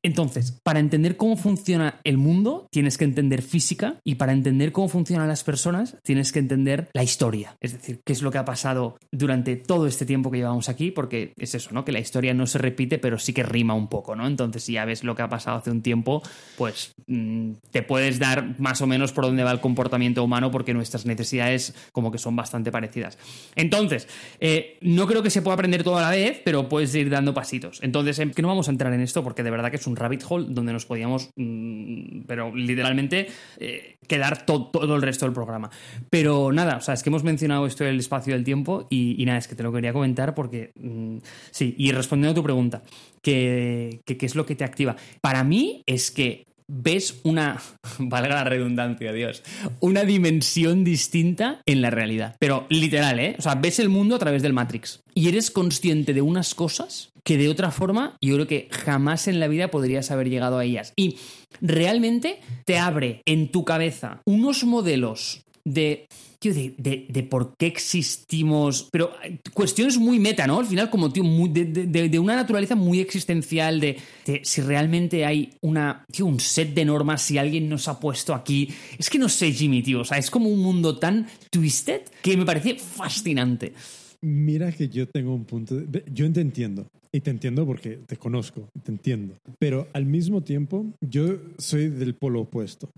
Entonces, 0.01 0.59
para 0.63 0.79
entender 0.79 1.15
cómo 1.15 1.37
funciona 1.37 1.99
el 2.03 2.17
mundo, 2.17 2.67
tienes 2.71 2.97
que 2.97 3.05
entender 3.05 3.41
física 3.41 3.97
y 4.03 4.15
para 4.15 4.33
entender 4.33 4.71
cómo 4.71 4.87
funcionan 4.87 5.27
las 5.27 5.43
personas, 5.43 5.97
tienes 6.03 6.31
que 6.31 6.39
entender 6.39 6.89
la 6.93 7.03
historia. 7.03 7.55
Es 7.61 7.73
decir, 7.73 8.01
qué 8.03 8.13
es 8.13 8.21
lo 8.21 8.31
que 8.31 8.39
ha 8.39 8.45
pasado 8.45 8.97
durante 9.11 9.55
todo 9.55 9.87
este 9.87 10.05
tiempo 10.05 10.31
que 10.31 10.37
llevamos 10.37 10.69
aquí, 10.69 10.91
porque 10.91 11.33
es 11.37 11.53
eso, 11.53 11.69
¿no? 11.71 11.84
Que 11.85 11.91
la 11.91 11.99
historia 11.99 12.33
no 12.33 12.47
se 12.47 12.57
repite, 12.57 12.97
pero 12.97 13.17
sí 13.19 13.33
que 13.33 13.43
rima 13.43 13.73
un 13.73 13.87
poco, 13.87 14.15
¿no? 14.15 14.27
Entonces, 14.27 14.63
si 14.63 14.73
ya 14.73 14.85
ves 14.85 15.03
lo 15.03 15.15
que 15.15 15.21
ha 15.21 15.29
pasado 15.29 15.57
hace 15.57 15.71
un 15.71 15.81
tiempo, 15.81 16.21
pues 16.57 16.93
mm, 17.07 17.51
te 17.71 17.83
puedes 17.83 18.19
dar 18.19 18.59
más 18.59 18.81
o 18.81 18.87
menos 18.87 19.13
por 19.13 19.25
dónde 19.25 19.43
va 19.43 19.51
el 19.51 19.59
comportamiento 19.59 20.23
humano, 20.23 20.51
porque 20.51 20.73
nuestras 20.73 21.05
necesidades 21.05 21.73
como 21.91 22.11
que 22.11 22.17
son 22.17 22.35
bastante 22.35 22.71
parecidas. 22.71 23.17
Entonces, 23.55 24.07
eh, 24.39 24.77
no 24.81 25.07
creo 25.07 25.23
que 25.23 25.29
se 25.29 25.41
pueda 25.41 25.53
aprender 25.53 25.83
todo 25.83 25.97
a 25.97 26.01
la 26.01 26.11
vez, 26.11 26.41
pero 26.43 26.67
puedes 26.67 26.93
ir 26.95 27.09
dando 27.09 27.33
pasitos. 27.33 27.79
Entonces, 27.81 28.19
em, 28.19 28.31
que 28.31 28.41
no 28.41 28.47
vamos 28.47 28.67
a 28.67 28.71
entrar 28.71 28.91
en 28.93 29.01
esto 29.01 29.23
porque 29.23 29.43
de 29.43 29.51
verdad 29.51 29.69
que 29.69 29.77
es 29.77 29.87
un 29.87 29.95
rabbit 29.95 30.23
hole 30.27 30.47
donde 30.49 30.73
nos 30.73 30.85
podíamos, 30.85 31.29
mm, 31.35 32.21
pero 32.27 32.53
literalmente, 32.55 33.27
eh, 33.57 33.94
quedar 34.07 34.45
to- 34.45 34.67
todo 34.71 34.95
el 34.95 35.01
resto 35.01 35.25
del 35.25 35.33
programa. 35.33 35.69
Pero 36.09 36.51
nada, 36.51 36.77
o 36.77 36.81
sea, 36.81 36.93
es 36.93 37.03
que 37.03 37.09
hemos 37.09 37.23
mencionado 37.23 37.65
esto 37.65 37.83
del 37.83 37.99
espacio 37.99 38.33
del 38.33 38.43
tiempo 38.43 38.87
y, 38.89 39.23
nada, 39.25 39.37
es 39.37 39.47
que 39.47 39.55
te 39.55 39.63
lo 39.63 39.71
quería 39.71 39.93
comentar 39.93 40.33
porque, 40.35 40.71
mm, 40.79 41.17
sí, 41.51 41.75
y 41.77 41.91
respondiendo 41.91 42.31
a 42.31 42.35
tu 42.35 42.43
pregunta, 42.43 42.83
que- 43.21 44.01
¿qué 44.05 44.25
es 44.25 44.35
lo 44.35 44.45
que 44.45 44.55
te 44.55 44.63
activa? 44.63 44.95
Para 45.21 45.43
mí 45.43 45.83
es 45.85 46.11
que 46.11 46.45
ves 46.67 47.19
una, 47.23 47.61
valga 47.99 48.35
la 48.35 48.43
redundancia, 48.43 49.11
Dios, 49.13 49.43
una 49.79 50.03
dimensión 50.03 50.83
distinta 50.83 51.61
en 51.65 51.81
la 51.81 51.89
realidad. 51.89 52.35
Pero 52.39 52.65
literal, 52.69 53.19
¿eh? 53.19 53.35
O 53.37 53.41
sea, 53.41 53.55
ves 53.55 53.79
el 53.79 53.89
mundo 53.89 54.15
a 54.15 54.19
través 54.19 54.41
del 54.41 54.53
Matrix. 54.53 55.01
Y 55.13 55.29
eres 55.29 55.51
consciente 55.51 56.13
de 56.13 56.21
unas 56.21 56.55
cosas 56.55 57.11
que 57.23 57.37
de 57.37 57.49
otra 57.49 57.71
forma 57.71 58.17
yo 58.21 58.35
creo 58.35 58.47
que 58.47 58.67
jamás 58.71 59.27
en 59.27 59.39
la 59.39 59.47
vida 59.47 59.69
podrías 59.69 60.11
haber 60.11 60.29
llegado 60.29 60.57
a 60.57 60.65
ellas. 60.65 60.93
Y 60.95 61.17
realmente 61.61 62.39
te 62.65 62.77
abre 62.77 63.21
en 63.25 63.51
tu 63.51 63.65
cabeza 63.65 64.21
unos 64.25 64.63
modelos 64.63 65.45
de, 65.63 66.07
de, 66.53 67.23
por 67.29 67.55
qué 67.57 67.67
existimos, 67.67 68.89
pero 68.91 69.11
eh, 69.23 69.39
cuestiones 69.53 69.97
muy 69.97 70.19
meta, 70.19 70.47
¿no? 70.47 70.59
Al 70.59 70.65
final 70.65 70.89
como, 70.89 71.11
tío, 71.11 71.23
muy- 71.23 71.49
de, 71.49 72.19
una 72.19 72.35
naturaleza 72.35 72.75
muy 72.75 72.99
existencial, 72.99 73.79
de, 73.79 73.97
si 74.43 74.61
realmente 74.61 75.25
hay 75.25 75.53
una, 75.61 76.05
un 76.19 76.39
set 76.39 76.73
de 76.73 76.85
normas, 76.85 77.21
si 77.21 77.37
alguien 77.37 77.69
nos 77.69 77.87
ha 77.87 77.99
puesto 77.99 78.33
aquí. 78.33 78.69
Es 78.97 79.09
que 79.09 79.19
no 79.19 79.29
sé, 79.29 79.51
Jimmy, 79.51 79.81
tío, 79.81 80.01
o 80.01 80.05
sea, 80.05 80.17
es 80.17 80.29
como 80.29 80.49
un 80.49 80.59
mundo 80.59 80.97
tan 80.97 81.27
twisted 81.49 82.01
que 82.21 82.37
me 82.37 82.45
parece 82.45 82.75
fascinante. 82.75 83.73
Mira 84.21 84.71
que 84.71 84.89
yo 84.89 85.07
tengo 85.07 85.33
un 85.35 85.45
punto. 85.45 85.75
yo 86.11 86.31
te 86.31 86.41
entiendo. 86.41 86.87
Y 87.11 87.21
te 87.21 87.29
entiendo 87.29 87.65
porque 87.65 87.99
te 88.05 88.17
conozco, 88.17 88.67
te 88.83 88.91
entiendo. 88.91 89.35
Pero 89.57 89.87
al 89.93 90.05
mismo 90.05 90.43
tiempo, 90.43 90.85
yo 90.99 91.37
soy 91.57 91.87
del 91.87 92.15
polo 92.15 92.41
opuesto. 92.41 92.89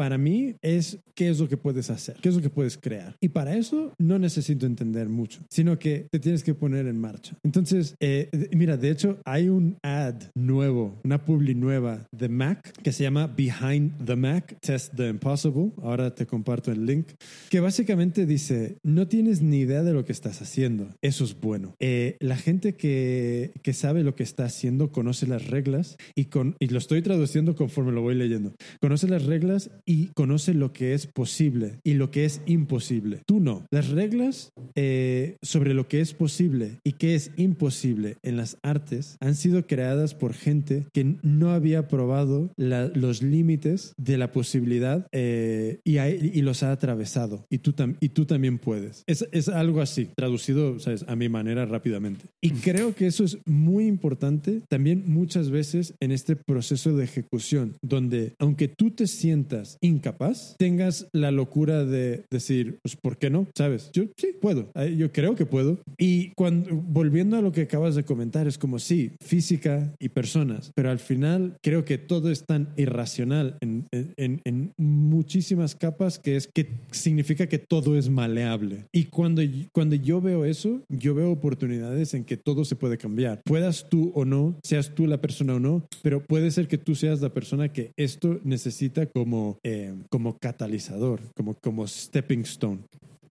Para 0.00 0.16
mí 0.16 0.54
es 0.62 0.98
qué 1.14 1.28
es 1.28 1.38
lo 1.38 1.46
que 1.46 1.58
puedes 1.58 1.90
hacer, 1.90 2.16
qué 2.22 2.30
es 2.30 2.34
lo 2.34 2.40
que 2.40 2.48
puedes 2.48 2.78
crear. 2.78 3.14
Y 3.20 3.28
para 3.28 3.54
eso 3.54 3.92
no 3.98 4.18
necesito 4.18 4.64
entender 4.64 5.10
mucho, 5.10 5.40
sino 5.50 5.78
que 5.78 6.06
te 6.10 6.18
tienes 6.18 6.42
que 6.42 6.54
poner 6.54 6.86
en 6.86 6.98
marcha. 6.98 7.36
Entonces, 7.42 7.94
eh, 8.00 8.30
mira, 8.56 8.78
de 8.78 8.88
hecho 8.88 9.18
hay 9.26 9.50
un 9.50 9.76
ad 9.82 10.14
nuevo, 10.34 10.98
una 11.04 11.22
publi 11.22 11.54
nueva 11.54 12.06
de 12.12 12.30
Mac 12.30 12.72
que 12.82 12.92
se 12.92 13.02
llama 13.02 13.26
Behind 13.26 14.06
the 14.06 14.16
Mac, 14.16 14.56
Test 14.62 14.94
the 14.96 15.10
Impossible. 15.10 15.72
Ahora 15.82 16.14
te 16.14 16.24
comparto 16.24 16.72
el 16.72 16.86
link. 16.86 17.08
Que 17.50 17.60
básicamente 17.60 18.24
dice, 18.24 18.78
no 18.82 19.06
tienes 19.06 19.42
ni 19.42 19.58
idea 19.58 19.82
de 19.82 19.92
lo 19.92 20.06
que 20.06 20.12
estás 20.12 20.40
haciendo. 20.40 20.88
Eso 21.02 21.24
es 21.24 21.38
bueno. 21.38 21.74
Eh, 21.78 22.16
la 22.20 22.38
gente 22.38 22.74
que, 22.74 23.52
que 23.62 23.74
sabe 23.74 24.02
lo 24.02 24.14
que 24.14 24.22
está 24.22 24.46
haciendo 24.46 24.92
conoce 24.92 25.26
las 25.26 25.48
reglas 25.48 25.98
y, 26.14 26.24
con, 26.26 26.56
y 26.58 26.68
lo 26.68 26.78
estoy 26.78 27.02
traduciendo 27.02 27.54
conforme 27.54 27.92
lo 27.92 28.00
voy 28.00 28.14
leyendo. 28.14 28.54
Conoce 28.80 29.06
las 29.06 29.26
reglas 29.26 29.70
y 29.90 30.06
conoce 30.14 30.54
lo 30.54 30.72
que 30.72 30.94
es 30.94 31.08
posible 31.08 31.80
y 31.82 31.94
lo 31.94 32.12
que 32.12 32.24
es 32.24 32.42
imposible. 32.46 33.22
Tú 33.26 33.40
no. 33.40 33.66
Las 33.72 33.88
reglas 33.88 34.52
eh, 34.76 35.36
sobre 35.42 35.74
lo 35.74 35.88
que 35.88 36.00
es 36.00 36.14
posible 36.14 36.78
y 36.84 36.92
qué 36.92 37.16
es 37.16 37.32
imposible 37.36 38.16
en 38.22 38.36
las 38.36 38.56
artes 38.62 39.16
han 39.18 39.34
sido 39.34 39.66
creadas 39.66 40.14
por 40.14 40.32
gente 40.32 40.86
que 40.92 41.16
no 41.22 41.50
había 41.50 41.88
probado 41.88 42.52
los 42.56 43.20
límites 43.20 43.92
de 43.96 44.16
la 44.16 44.30
posibilidad 44.30 45.08
eh, 45.10 45.80
y, 45.82 45.98
y, 45.98 46.42
los 46.42 46.62
ha 46.62 46.70
atravesado. 46.70 47.44
Y 47.50 47.58
tú, 47.58 47.74
y 47.98 48.10
tú 48.10 48.26
también 48.26 48.58
puedes. 48.58 49.02
Es, 49.08 49.26
es 49.32 49.48
algo 49.48 49.80
así, 49.80 50.08
traducido 50.14 50.78
¿sabes? 50.78 51.04
a 51.08 51.16
mi 51.16 51.28
manera 51.28 51.66
rápidamente. 51.66 52.26
Y 52.40 52.50
creo 52.50 52.94
que 52.94 53.08
eso 53.08 53.24
es 53.24 53.38
muy 53.44 53.88
importante 53.88 54.62
también 54.68 55.02
muchas 55.06 55.50
veces 55.50 55.94
en 55.98 56.12
este 56.12 56.36
proceso 56.36 56.96
de 56.96 57.02
ejecución, 57.02 57.76
donde 57.82 58.34
aunque 58.38 58.68
tú 58.68 58.92
te 58.92 59.08
sientas 59.08 59.78
incapaz, 59.80 60.56
tengas 60.58 61.08
la 61.12 61.30
locura 61.30 61.84
de 61.84 62.24
decir, 62.30 62.78
pues, 62.82 62.96
¿por 62.96 63.18
qué 63.18 63.30
no? 63.30 63.46
¿Sabes? 63.56 63.90
Yo 63.92 64.04
sí 64.16 64.28
puedo, 64.40 64.70
yo 64.96 65.12
creo 65.12 65.34
que 65.34 65.46
puedo. 65.46 65.78
Y 65.98 66.30
cuando, 66.36 66.74
volviendo 66.74 67.36
a 67.36 67.42
lo 67.42 67.52
que 67.52 67.62
acabas 67.62 67.94
de 67.94 68.04
comentar, 68.04 68.46
es 68.46 68.58
como 68.58 68.78
sí, 68.78 69.12
física 69.20 69.94
y 69.98 70.10
personas, 70.10 70.72
pero 70.74 70.90
al 70.90 70.98
final 70.98 71.56
creo 71.62 71.84
que 71.84 71.98
todo 71.98 72.30
es 72.30 72.44
tan 72.44 72.68
irracional 72.76 73.56
en, 73.60 73.86
en, 73.92 74.40
en 74.44 74.72
muchísimas 74.76 75.74
capas 75.74 76.18
que 76.18 76.36
es 76.36 76.48
que 76.52 76.68
significa 76.90 77.46
que 77.46 77.58
todo 77.58 77.96
es 77.96 78.08
maleable. 78.08 78.86
Y 78.92 79.04
cuando, 79.04 79.42
cuando 79.72 79.96
yo 79.96 80.20
veo 80.20 80.44
eso, 80.44 80.82
yo 80.88 81.14
veo 81.14 81.30
oportunidades 81.30 82.14
en 82.14 82.24
que 82.24 82.36
todo 82.36 82.64
se 82.64 82.76
puede 82.76 82.98
cambiar. 82.98 83.42
Puedas 83.44 83.88
tú 83.88 84.12
o 84.14 84.24
no, 84.24 84.58
seas 84.62 84.94
tú 84.94 85.06
la 85.06 85.20
persona 85.20 85.54
o 85.54 85.60
no, 85.60 85.86
pero 86.02 86.24
puede 86.24 86.50
ser 86.50 86.68
que 86.68 86.78
tú 86.78 86.94
seas 86.94 87.20
la 87.20 87.32
persona 87.32 87.72
que 87.72 87.92
esto 87.96 88.40
necesita 88.44 89.06
como, 89.06 89.58
eh, 89.62 89.94
como 90.08 90.38
catalizador, 90.38 91.20
como, 91.34 91.54
como 91.54 91.86
stepping 91.86 92.40
stone. 92.40 92.80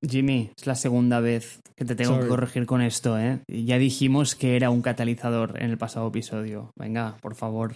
Jimmy, 0.08 0.52
es 0.58 0.66
la 0.66 0.76
segunda 0.76 1.20
vez 1.20 1.60
que 1.76 1.86
te 1.86 1.96
tengo 1.96 2.20
que 2.20 2.28
corregir 2.28 2.66
con 2.66 2.82
esto, 2.82 3.18
¿eh? 3.18 3.40
Ya 3.48 3.78
dijimos 3.78 4.36
que 4.36 4.56
era 4.56 4.70
un 4.70 4.82
catalizador 4.82 5.62
en 5.62 5.70
el 5.70 5.78
pasado 5.78 6.08
episodio. 6.10 6.72
Venga, 6.78 7.18
por 7.22 7.36
favor. 7.36 7.76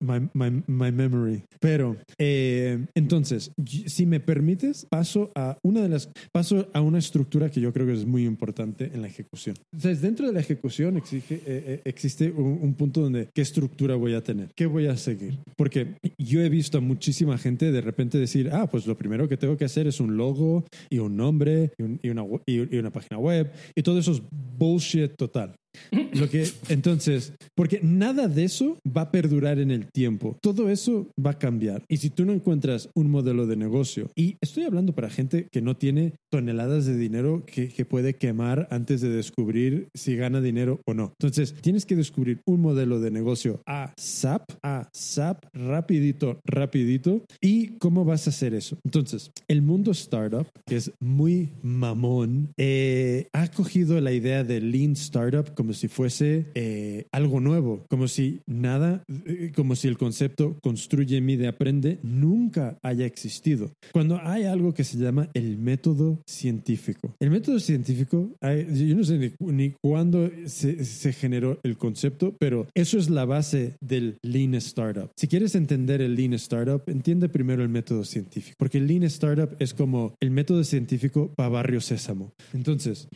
my, 0.00 0.28
memory. 0.66 1.44
Pero, 1.60 1.96
eh, 2.18 2.86
entonces, 2.94 3.52
si 3.86 4.06
me 4.06 4.18
permites, 4.18 4.86
paso 4.90 5.30
a 5.36 5.58
una 5.62 5.82
de 5.82 5.88
las, 5.88 6.10
paso 6.32 6.68
a 6.72 6.80
una 6.80 6.98
estructura 6.98 7.50
que 7.50 7.60
yo 7.60 7.72
creo 7.72 7.86
que 7.86 7.92
es 7.92 8.04
muy 8.04 8.24
importante 8.24 8.90
en 8.92 9.02
la 9.02 9.08
ejecución. 9.08 9.56
Entonces, 9.72 10.00
dentro 10.00 10.26
de 10.26 10.32
la 10.32 10.40
ejecución 10.40 10.96
exige, 10.96 11.36
eh, 11.36 11.42
eh, 11.46 11.82
existe 11.84 12.30
un, 12.30 12.74
punto 12.74 13.00
donde, 13.00 13.28
¿qué 13.32 13.42
estructura 13.42 13.94
voy 13.94 14.14
a 14.14 14.22
tener? 14.22 14.50
¿Qué 14.56 14.66
voy 14.66 14.86
a 14.86 14.96
seguir? 14.96 15.38
Porque 15.56 15.94
yo 16.18 16.40
he 16.40 16.48
visto 16.48 16.78
a 16.78 16.80
muchísima 16.80 17.38
gente 17.38 17.70
de 17.70 17.80
repente 17.80 18.18
decir, 18.18 18.50
ah, 18.52 18.66
pues 18.66 18.86
lo 18.86 18.96
primero 18.96 19.28
que 19.28 19.36
tengo 19.36 19.56
que 19.56 19.64
hacer 19.64 19.86
es 19.86 20.00
un 20.00 20.16
logo 20.16 20.64
y 20.88 20.98
un 20.98 21.16
nombre 21.16 21.39
y, 21.48 22.08
una, 22.10 22.24
y, 22.46 22.76
una, 22.76 22.90
página 22.90 23.18
web 23.18 23.52
y 23.74 23.82
todo 23.82 23.98
eso 23.98 24.12
es 24.12 24.22
bullshit 24.30 25.16
total. 25.16 25.54
Lo 26.12 26.28
que, 26.28 26.48
entonces, 26.68 27.32
porque 27.54 27.80
nada 27.82 28.28
de 28.28 28.44
eso 28.44 28.78
va 28.86 29.02
a 29.02 29.10
perdurar 29.10 29.58
en 29.58 29.70
el 29.70 29.90
tiempo. 29.90 30.36
Todo 30.40 30.70
eso 30.70 31.08
va 31.24 31.32
a 31.32 31.38
cambiar. 31.38 31.84
Y 31.88 31.98
si 31.98 32.10
tú 32.10 32.24
no 32.24 32.32
encuentras 32.32 32.88
un 32.94 33.10
modelo 33.10 33.46
de 33.46 33.56
negocio, 33.56 34.10
y 34.14 34.36
estoy 34.40 34.64
hablando 34.64 34.94
para 34.94 35.10
gente 35.10 35.48
que 35.50 35.62
no 35.62 35.76
tiene 35.76 36.14
toneladas 36.30 36.86
de 36.86 36.96
dinero 36.96 37.44
que, 37.46 37.68
que 37.68 37.84
puede 37.84 38.14
quemar 38.14 38.68
antes 38.70 39.00
de 39.00 39.10
descubrir 39.10 39.88
si 39.94 40.16
gana 40.16 40.40
dinero 40.40 40.80
o 40.86 40.94
no. 40.94 41.12
Entonces, 41.20 41.54
tienes 41.60 41.86
que 41.86 41.96
descubrir 41.96 42.40
un 42.46 42.60
modelo 42.60 43.00
de 43.00 43.10
negocio 43.10 43.62
a 43.66 43.92
SAP, 43.96 44.50
a 44.62 44.88
SAP, 44.92 45.44
rapidito, 45.54 46.40
rapidito. 46.44 47.24
¿Y 47.40 47.78
cómo 47.78 48.04
vas 48.04 48.26
a 48.26 48.30
hacer 48.30 48.54
eso? 48.54 48.78
Entonces, 48.84 49.30
el 49.48 49.62
mundo 49.62 49.90
startup, 49.92 50.46
que 50.66 50.76
es 50.76 50.92
muy 51.00 51.50
mamón, 51.62 52.52
eh, 52.56 53.28
ha 53.32 53.48
cogido 53.48 54.00
la 54.00 54.12
idea 54.12 54.44
de 54.44 54.60
Lean 54.60 54.92
Startup 54.92 55.52
como 55.60 55.74
si 55.74 55.88
fuese 55.88 56.46
eh, 56.54 57.04
algo 57.12 57.38
nuevo, 57.38 57.84
como 57.90 58.08
si 58.08 58.40
nada, 58.46 59.04
eh, 59.26 59.52
como 59.54 59.76
si 59.76 59.88
el 59.88 59.98
concepto 59.98 60.56
construye, 60.62 61.20
mide, 61.20 61.48
aprende 61.48 61.98
nunca 62.02 62.78
haya 62.82 63.04
existido. 63.04 63.70
Cuando 63.92 64.18
hay 64.22 64.44
algo 64.44 64.72
que 64.72 64.84
se 64.84 64.96
llama 64.96 65.28
el 65.34 65.58
método 65.58 66.22
científico. 66.26 67.14
El 67.20 67.28
método 67.28 67.60
científico, 67.60 68.30
yo 68.40 68.96
no 68.96 69.04
sé 69.04 69.34
ni, 69.38 69.72
cuándo 69.82 70.30
se, 70.46 70.82
se 70.82 71.12
generó 71.12 71.60
el 71.62 71.76
concepto, 71.76 72.34
pero 72.38 72.66
eso 72.74 72.96
es 72.96 73.10
la 73.10 73.26
base 73.26 73.74
del 73.82 74.16
Lean 74.22 74.54
Startup. 74.54 75.10
Si 75.14 75.28
quieres 75.28 75.54
entender 75.56 76.00
el 76.00 76.14
Lean 76.14 76.32
Startup, 76.32 76.82
entiende 76.86 77.28
primero 77.28 77.62
el 77.62 77.68
método 77.68 78.04
científico, 78.04 78.56
porque 78.58 78.78
el 78.78 78.86
Lean 78.86 79.02
Startup 79.02 79.54
es 79.58 79.74
como 79.74 80.14
el 80.20 80.30
método 80.30 80.64
científico 80.64 81.34
para 81.36 81.50
Barrio 81.50 81.82
Sésamo. 81.82 82.32
Entonces, 82.54 83.08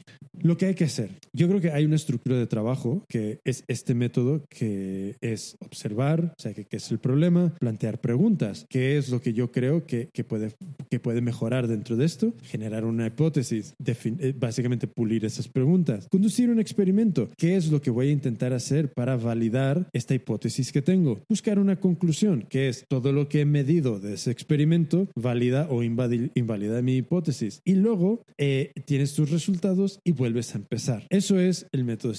lo 0.43 0.59
que 0.59 0.67
hay 0.67 0.75
que 0.75 0.85
hacer, 0.85 1.09
yo 1.33 1.49
creo 1.49 1.61
que 1.61 1.71
hay 1.71 1.85
una 1.85 1.97
estructura 1.97 2.34
de 2.37 2.47
trabajo, 2.47 3.05
que 3.09 3.41
es 3.45 3.65
este 3.69 3.95
método 3.95 4.45
que 4.49 5.17
es 5.21 5.57
observar, 5.61 6.35
o 6.37 6.43
sea, 6.43 6.55
que, 6.55 6.67
es 6.71 6.91
el 6.91 6.99
problema, 6.99 7.55
plantear 7.61 8.01
preguntas, 8.01 8.67
qué 8.69 8.97
es 8.97 9.09
lo 9.11 9.21
que 9.21 9.33
yo 9.33 9.53
creo 9.53 9.87
que, 9.87 10.09
que, 10.13 10.25
puede, 10.25 10.53
que 10.91 11.01
puede 11.01 11.21
mejorar 11.21 11.69
dentro 11.69 11.97
de 11.97 12.05
esto, 12.05 12.35
generar 12.43 12.85
una 12.85 13.07
hipótesis, 13.07 13.75
eh, 13.85 14.35
básicamente 14.37 14.87
pulir 14.87 15.25
esas 15.25 15.49
preguntas, 15.49 16.09
conducir 16.11 16.51
un 16.51 16.61
experimento, 16.61 17.31
qué 17.37 17.57
es 17.57 17.71
lo 17.71 17.81
que 17.81 17.91
voy 17.91 18.09
a 18.09 18.13
intentar 18.13 18.53
hacer 18.53 18.93
para 18.93 19.17
validar 19.17 19.89
esta 19.93 20.15
hipótesis 20.15 20.73
que 20.73 20.83
tengo, 20.83 21.21
buscar 21.29 21.59
una 21.59 21.77
conclusión, 21.77 22.47
que 22.49 22.69
es 22.69 22.85
todo 22.89 23.13
lo 23.13 23.29
que 23.29 23.43
he 23.43 23.45
medido 23.45 24.01
de 24.01 24.15
ese 24.15 24.31
experimento 24.31 25.09
valida 25.15 25.69
o 25.71 25.83
invalida 25.83 26.83
mi 26.83 26.97
hipótesis. 26.97 27.61
Y 27.65 27.75
luego 27.75 28.25
eh, 28.39 28.73
tienes 28.85 29.15
tus 29.15 29.31
resultados 29.31 30.01
y 30.05 30.13
vuelves 30.13 30.55
a 30.55 30.59
empezar. 30.59 31.07
Eso 31.11 31.39
es 31.39 31.67
el 31.73 31.85
método 31.85 32.15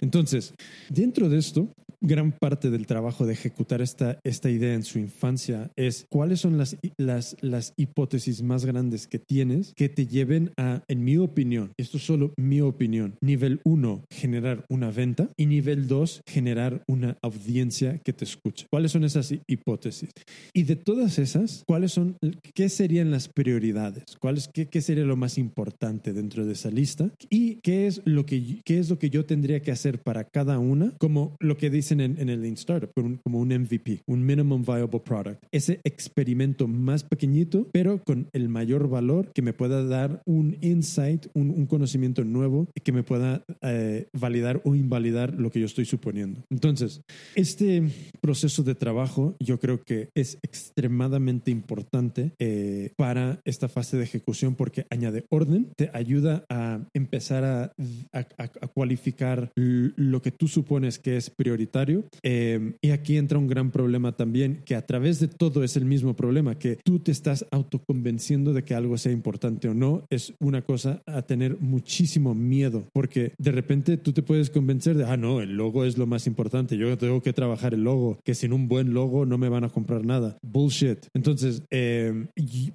Entonces, 0.00 0.54
dentro 0.88 1.28
de 1.28 1.38
esto, 1.38 1.72
gran 2.02 2.32
parte 2.32 2.70
del 2.70 2.86
trabajo 2.86 3.26
de 3.26 3.32
ejecutar 3.32 3.80
esta, 3.80 4.18
esta 4.24 4.50
idea 4.50 4.74
en 4.74 4.82
su 4.82 4.98
infancia 4.98 5.70
es 5.76 6.06
cuáles 6.10 6.40
son 6.40 6.58
las, 6.58 6.76
las, 6.96 7.36
las 7.40 7.72
hipótesis 7.76 8.42
más 8.42 8.64
grandes 8.64 9.06
que 9.06 9.18
tienes 9.18 9.72
que 9.74 9.88
te 9.88 10.06
lleven 10.06 10.52
a, 10.56 10.82
en 10.88 11.04
mi 11.04 11.16
opinión, 11.16 11.72
esto 11.76 11.96
es 11.96 12.04
solo 12.04 12.34
mi 12.36 12.60
opinión, 12.60 13.14
nivel 13.20 13.60
uno, 13.64 14.04
generar 14.10 14.64
una 14.68 14.90
venta 14.90 15.28
y 15.36 15.46
nivel 15.46 15.86
dos, 15.86 16.22
generar 16.26 16.82
una 16.86 17.16
audiencia 17.22 17.98
que 17.98 18.12
te 18.12 18.24
escuche. 18.24 18.66
¿Cuáles 18.70 18.92
son 18.92 19.04
esas 19.04 19.32
hipótesis? 19.46 20.10
Y 20.52 20.64
de 20.64 20.76
todas 20.76 21.18
esas, 21.18 21.62
¿cuáles 21.66 21.92
son, 21.92 22.16
qué 22.54 22.68
serían 22.68 23.10
las 23.10 23.28
prioridades? 23.28 24.16
¿Cuál 24.18 24.32
qué, 24.52 24.66
qué 24.66 24.80
sería 24.80 25.04
lo 25.04 25.16
más 25.16 25.38
importante 25.38 26.12
dentro 26.12 26.44
de 26.46 26.52
esa 26.52 26.70
lista? 26.70 27.10
¿Y 27.30 27.56
qué 27.56 27.86
es 27.86 28.02
lo 28.04 28.26
que, 28.26 28.62
qué 28.64 28.78
es 28.78 28.90
lo 28.90 28.98
que 28.98 29.10
yo 29.10 29.24
tendría 29.24 29.60
que 29.60 29.70
hacer 29.70 30.02
para 30.02 30.24
cada 30.24 30.58
una? 30.58 30.92
Como 30.98 31.36
lo 31.38 31.56
que 31.56 31.70
dicen 31.92 32.18
en, 32.18 32.28
el 32.28 32.40
Lean 32.40 32.54
Startup, 32.54 32.90
como 32.94 33.40
un 33.40 33.48
MVP, 33.48 34.02
un 34.06 34.24
Minimum 34.24 34.62
Viable 34.62 35.00
Product. 35.00 35.44
Ese 35.52 35.80
experimento 35.84 36.68
más 36.68 37.04
pequeñito, 37.04 37.68
pero 37.72 38.02
con 38.04 38.28
el 38.32 38.48
mayor 38.48 38.88
valor 38.88 39.32
que 39.32 39.42
me 39.42 39.52
pueda 39.52 39.84
dar 39.84 40.22
un 40.24 40.56
insight, 40.60 41.26
un, 41.34 41.66
conocimiento 41.66 42.24
nuevo 42.24 42.68
que 42.82 42.92
me 42.92 43.02
pueda 43.02 43.44
eh, 43.62 44.06
validar 44.12 44.60
o 44.64 44.74
invalidar 44.74 45.34
lo 45.34 45.50
que 45.50 45.60
yo 45.60 45.66
estoy 45.66 45.84
suponiendo. 45.84 46.42
Entonces, 46.50 47.02
este 47.34 47.82
proceso 48.20 48.62
de 48.62 48.74
trabajo 48.74 49.36
yo 49.40 49.58
creo 49.58 49.82
que 49.82 50.08
es 50.14 50.38
extremadamente 50.42 51.50
importante 51.50 52.32
eh, 52.38 52.90
para 52.96 53.40
esta 53.44 53.68
fase 53.68 53.96
de 53.96 54.04
ejecución 54.04 54.54
porque 54.54 54.86
añade 54.90 55.24
orden, 55.30 55.68
te 55.76 55.90
ayuda 55.94 56.44
a 56.48 56.80
empezar 56.94 57.44
a, 57.44 57.72
a 58.12 58.66
cualificar 58.68 59.50
lo 59.54 60.20
que 60.20 60.30
tú 60.30 60.48
supones 60.48 60.98
que 60.98 61.16
es 61.16 61.30
prioritario 61.30 61.81
eh, 62.22 62.74
y 62.80 62.90
aquí 62.90 63.16
entra 63.16 63.38
un 63.38 63.46
gran 63.46 63.70
problema 63.70 64.12
también, 64.12 64.62
que 64.64 64.74
a 64.74 64.86
través 64.86 65.20
de 65.20 65.28
todo 65.28 65.64
es 65.64 65.76
el 65.76 65.84
mismo 65.84 66.14
problema, 66.14 66.58
que 66.58 66.78
tú 66.84 66.98
te 66.98 67.12
estás 67.12 67.46
autoconvenciendo 67.50 68.52
de 68.52 68.64
que 68.64 68.74
algo 68.74 68.96
sea 68.98 69.12
importante 69.12 69.68
o 69.68 69.74
no, 69.74 70.06
es 70.10 70.34
una 70.40 70.62
cosa 70.62 71.02
a 71.06 71.22
tener 71.22 71.58
muchísimo 71.60 72.34
miedo, 72.34 72.84
porque 72.92 73.32
de 73.38 73.52
repente 73.52 73.96
tú 73.96 74.12
te 74.12 74.22
puedes 74.22 74.50
convencer 74.50 74.96
de, 74.96 75.04
ah, 75.04 75.16
no, 75.16 75.40
el 75.40 75.56
logo 75.56 75.84
es 75.84 75.98
lo 75.98 76.06
más 76.06 76.26
importante, 76.26 76.76
yo 76.76 76.96
tengo 76.98 77.22
que 77.22 77.32
trabajar 77.32 77.74
el 77.74 77.84
logo, 77.84 78.18
que 78.24 78.34
sin 78.34 78.52
un 78.52 78.68
buen 78.68 78.92
logo 78.94 79.26
no 79.26 79.38
me 79.38 79.48
van 79.48 79.64
a 79.64 79.68
comprar 79.68 80.04
nada. 80.04 80.38
Bullshit. 80.42 81.06
Entonces, 81.14 81.62
eh, 81.70 82.26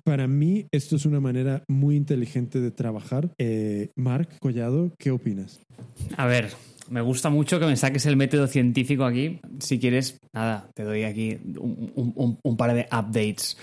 para 0.04 0.28
mí 0.28 0.66
esto 0.72 0.96
es 0.96 1.06
una 1.06 1.20
manera 1.20 1.64
muy 1.68 1.96
inteligente 1.96 2.60
de 2.60 2.72
trabajar. 2.72 3.32
Eh, 3.38 3.90
Mark 3.96 4.30
Collado, 4.40 4.92
¿qué 4.98 5.12
opinas? 5.12 5.60
A 6.16 6.26
ver, 6.26 6.50
me 6.90 7.02
gusta 7.02 7.30
mucho 7.30 7.60
que 7.60 7.66
me 7.66 7.76
saques 7.76 8.06
el 8.06 8.18
método 8.18 8.48
científico 8.48 9.06
aquí. 9.06 9.40
Si 9.60 9.80
quieres, 9.80 10.20
nada, 10.34 10.70
te 10.74 10.84
doy 10.84 11.04
aquí 11.04 11.38
un, 11.58 12.58
par 12.58 12.74
de 12.74 12.88
updates. 12.92 13.58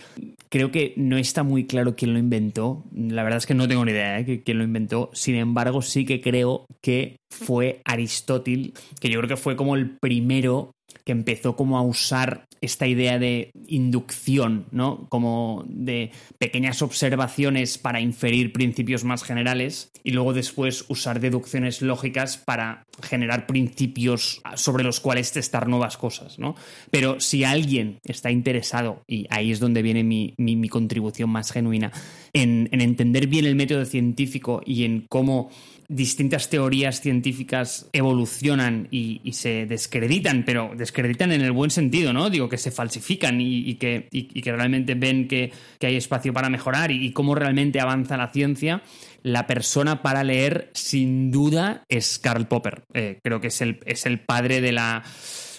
Creo 0.49 0.71
que 0.71 0.95
no 0.97 1.17
está 1.17 1.43
muy 1.43 1.67
claro 1.67 1.97
quién 1.97 2.13
lo 2.13 2.19
inventó. 2.19 2.85
La 2.95 3.23
verdad 3.23 3.39
es 3.39 3.47
que 3.47 3.55
no 3.55 3.69
tengo 3.69 3.85
ni 3.85 3.93
idea 3.93 4.23
de 4.23 4.33
¿eh? 4.33 4.43
quién 4.45 4.59
lo 4.59 4.65
inventó. 4.65 5.11
Sin 5.13 5.35
embargo, 5.35 5.83
sí 5.83 6.05
que 6.05 6.21
creo 6.21 6.67
que 6.81 7.17
fue 7.31 7.81
Aristóteles, 7.85 8.73
que 9.01 9.09
yo 9.09 9.19
creo 9.21 9.29
que 9.29 9.37
fue 9.37 9.57
como 9.57 9.75
el 9.75 9.97
primero 9.99 10.75
que 11.05 11.13
empezó 11.13 11.57
como 11.57 11.79
a 11.79 11.83
usar 11.83 12.47
esta 12.61 12.87
idea 12.87 13.19
de 13.19 13.51
inducción, 13.67 14.67
¿no? 14.71 15.07
Como 15.09 15.65
de 15.69 16.11
pequeñas 16.39 16.83
observaciones 16.83 17.79
para 17.79 18.01
inferir 18.01 18.53
principios 18.53 19.05
más 19.05 19.23
generales 19.23 19.91
y 20.03 20.13
luego 20.13 20.33
después 20.33 20.85
usar 20.89 21.21
deducciones 21.21 21.83
lógicas 21.83 22.37
para 22.37 22.87
generar 23.03 23.47
principios 23.47 24.41
sobre 24.57 24.85
los 24.85 25.01
cuales 25.01 25.33
testar 25.33 25.69
nuevas 25.69 25.97
cosas, 25.97 26.39
¿no? 26.39 26.57
Pero 26.91 27.21
si 27.21 27.45
alguien 27.45 27.99
está 28.05 28.31
interesado, 28.31 29.03
y 29.07 29.27
ahí 29.31 29.53
es 29.53 29.61
donde 29.61 29.83
viene 29.83 30.05
mi, 30.05 30.69
contribución 30.69 31.31
más 31.31 31.53
genuina, 31.53 31.93
en 32.33 32.69
entender 32.73 33.27
bien 33.27 33.45
el 33.45 33.55
método 33.55 33.85
científico 33.85 34.63
y 34.65 34.85
en 34.85 35.07
cómo 35.09 35.51
distintas 35.89 36.49
teorías 36.49 37.01
científicas 37.01 37.89
evolucionan 37.93 38.89
y, 38.91 39.21
se 39.33 39.67
descreditan, 39.67 40.45
pero 40.45 40.73
descreditan 40.77 41.33
en 41.33 41.41
el 41.41 41.53
buen 41.53 41.71
sentido, 41.71 42.13
¿no? 42.13 42.31
Digo, 42.31 42.49
que 42.49 42.59
se 42.59 42.71
falsifican 42.71 43.41
y, 43.41 43.75
que, 43.75 44.09
realmente 44.45 44.95
ven 44.95 45.29
que, 45.29 45.53
hay 45.81 45.97
espacio 45.97 46.33
para 46.33 46.49
mejorar 46.49 46.91
y, 46.91 47.13
cómo 47.13 47.35
realmente 47.35 47.81
avanza 47.81 48.17
la 48.17 48.29
ciencia. 48.29 48.83
La 49.23 49.47
persona 49.47 50.03
para 50.03 50.23
leer, 50.23 50.71
sin 50.75 51.31
duda, 51.31 51.85
es 51.89 52.19
Karl 52.19 52.47
Popper. 52.47 52.85
Eh, 52.93 53.19
creo 53.23 53.41
que 53.41 53.49
es 53.49 53.61
el, 53.63 53.81
es 53.87 54.07
el 54.07 54.21
padre 54.21 54.61
de 54.61 54.73
la... 54.73 55.03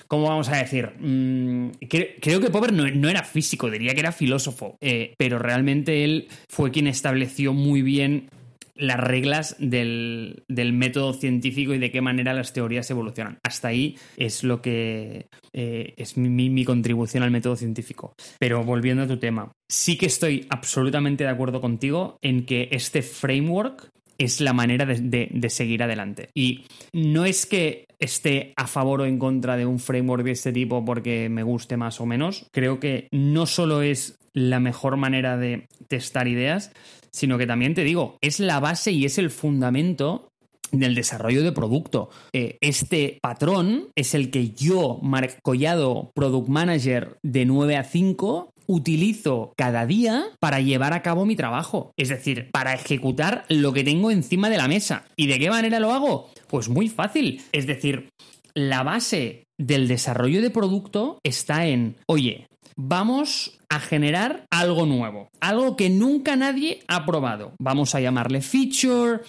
¿Cómo 0.08 0.30
vamos 0.30 0.50
a 0.50 0.58
decir? 0.58 0.92
Mm, 1.00 1.72
creo, 1.90 2.40
que 2.40 2.50
Popper 2.52 2.74
no, 2.74 3.10
era 3.10 3.24
físico, 3.24 3.72
diría 3.72 3.94
que 3.94 4.02
era 4.02 4.12
filósofo, 4.12 4.78
eh, 4.80 5.16
pero 5.18 5.40
realmente 5.40 6.04
él 6.04 6.28
fue 6.48 6.70
quien 6.70 6.86
estableció 6.86 7.54
muy 7.54 7.82
bien 7.82 8.30
las 8.76 9.00
reglas 9.00 9.56
del, 9.60 10.44
método 10.48 11.14
científico 11.14 11.74
y 11.74 11.80
de 11.80 11.92
qué 11.92 12.02
manera 12.02 12.34
las 12.34 12.54
teorías 12.54 12.90
evolucionan. 12.92 13.40
Hasta 13.44 13.70
ahí 13.70 13.98
es 14.18 14.44
lo 14.44 14.62
que 14.62 15.28
eh, 15.54 15.94
es 15.98 16.18
mi, 16.18 16.66
contribución 16.66 17.24
al 17.24 17.32
método 17.32 17.56
científico. 17.56 18.14
Pero 18.40 18.64
volviendo 18.64 19.04
a 19.04 19.08
tu 19.08 19.18
tema, 19.18 19.52
sí 19.70 19.98
que 19.98 20.06
estoy 20.06 20.46
absolutamente 20.50 21.24
de 21.24 21.30
acuerdo 21.30 21.62
contigo 21.62 22.18
en 22.22 22.46
que 22.46 22.70
este 22.72 23.02
framework 23.02 23.90
es 24.18 24.40
la 24.40 24.54
manera 24.54 24.86
de, 24.86 25.30
de, 25.30 25.50
seguir 25.50 25.84
adelante. 25.84 26.30
Y 26.34 26.66
no 26.94 27.26
es 27.26 27.46
que 27.46 27.86
esté 28.00 28.54
a 28.56 28.68
favor 28.68 29.02
o 29.02 29.06
en 29.06 29.20
contra 29.20 29.58
de 29.58 29.66
un 29.66 29.80
framework 29.80 30.24
de 30.24 30.32
este 30.32 30.54
tipo 30.54 30.86
porque 30.86 31.28
me 31.28 31.44
guste 31.44 31.76
más 31.76 32.00
o 32.00 32.06
menos. 32.06 32.48
Creo 32.52 32.80
que 32.80 33.10
no 33.12 33.46
solo 33.46 33.82
es 33.82 34.18
la 34.34 34.60
mejor 34.60 34.98
manera 34.98 35.38
de 35.38 35.68
testar 35.88 36.28
ideas, 36.28 36.72
sino 37.16 37.38
que 37.38 37.48
también 37.48 37.74
te 37.74 37.84
digo, 37.84 38.18
es 38.22 38.40
la 38.40 38.60
base 38.60 38.92
y 38.92 39.06
es 39.06 39.18
el 39.18 39.32
fundamento 39.32 40.28
del 40.72 40.96
desarrollo 40.96 41.44
de 41.44 41.54
producto. 41.54 42.10
Eh, 42.34 42.58
este 42.60 43.20
patrón 43.22 43.88
es 43.96 44.14
el 44.14 44.32
que 44.32 44.50
yo, 44.50 45.00
Marc 45.02 45.40
Collado, 45.42 46.12
Product 46.14 46.50
Manager 46.50 47.18
de 47.24 47.46
9 47.46 47.78
a 47.78 47.84
5, 47.84 48.52
utilizo 48.68 49.54
cada 49.56 49.86
día 49.86 50.26
para 50.40 50.60
llevar 50.60 50.94
a 50.94 51.02
cabo 51.02 51.26
mi 51.26 51.36
trabajo. 51.36 51.94
Es 51.98 52.10
decir, 52.10 52.50
para 52.52 52.74
ejecutar 52.74 53.46
lo 53.48 53.72
que 53.72 53.84
tengo 53.84 54.12
encima 54.12 54.50
de 54.50 54.58
la 54.58 54.68
mesa. 54.68 55.06
¿Y 55.16 55.28
de 55.28 55.40
qué 55.40 55.50
manera 55.50 55.80
lo 55.80 55.94
hago? 55.94 56.30
Pues 56.48 56.68
muy 56.68 56.90
fácil. 56.90 57.42
Es 57.54 57.68
decir, 57.68 58.10
la 58.54 58.84
base 58.84 59.46
del 59.58 59.88
desarrollo 59.88 60.42
de 60.42 60.50
producto 60.50 61.20
está 61.24 61.68
en, 61.68 61.96
oye, 62.08 62.48
vamos 62.76 63.58
a 63.70 63.80
generar 63.80 64.46
algo 64.50 64.86
nuevo, 64.86 65.30
algo 65.40 65.76
que 65.76 65.90
nunca 65.90 66.36
nadie 66.36 66.80
ha 66.88 67.06
probado. 67.06 67.54
Vamos 67.60 67.96
a 67.96 68.00
llamarle 68.00 68.42
feature, 68.42 69.22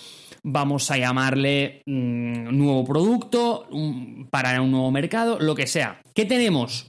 vamos 0.43 0.90
a 0.90 0.98
llamarle 0.98 1.82
mm, 1.86 2.56
nuevo 2.56 2.85
producto 2.85 3.68
para 4.31 4.60
un 4.60 4.70
nuevo 4.70 4.90
mercado, 4.90 5.39
lo 5.39 5.55
que 5.55 5.66
sea. 5.66 6.01
¿Qué 6.14 6.24
tenemos? 6.24 6.86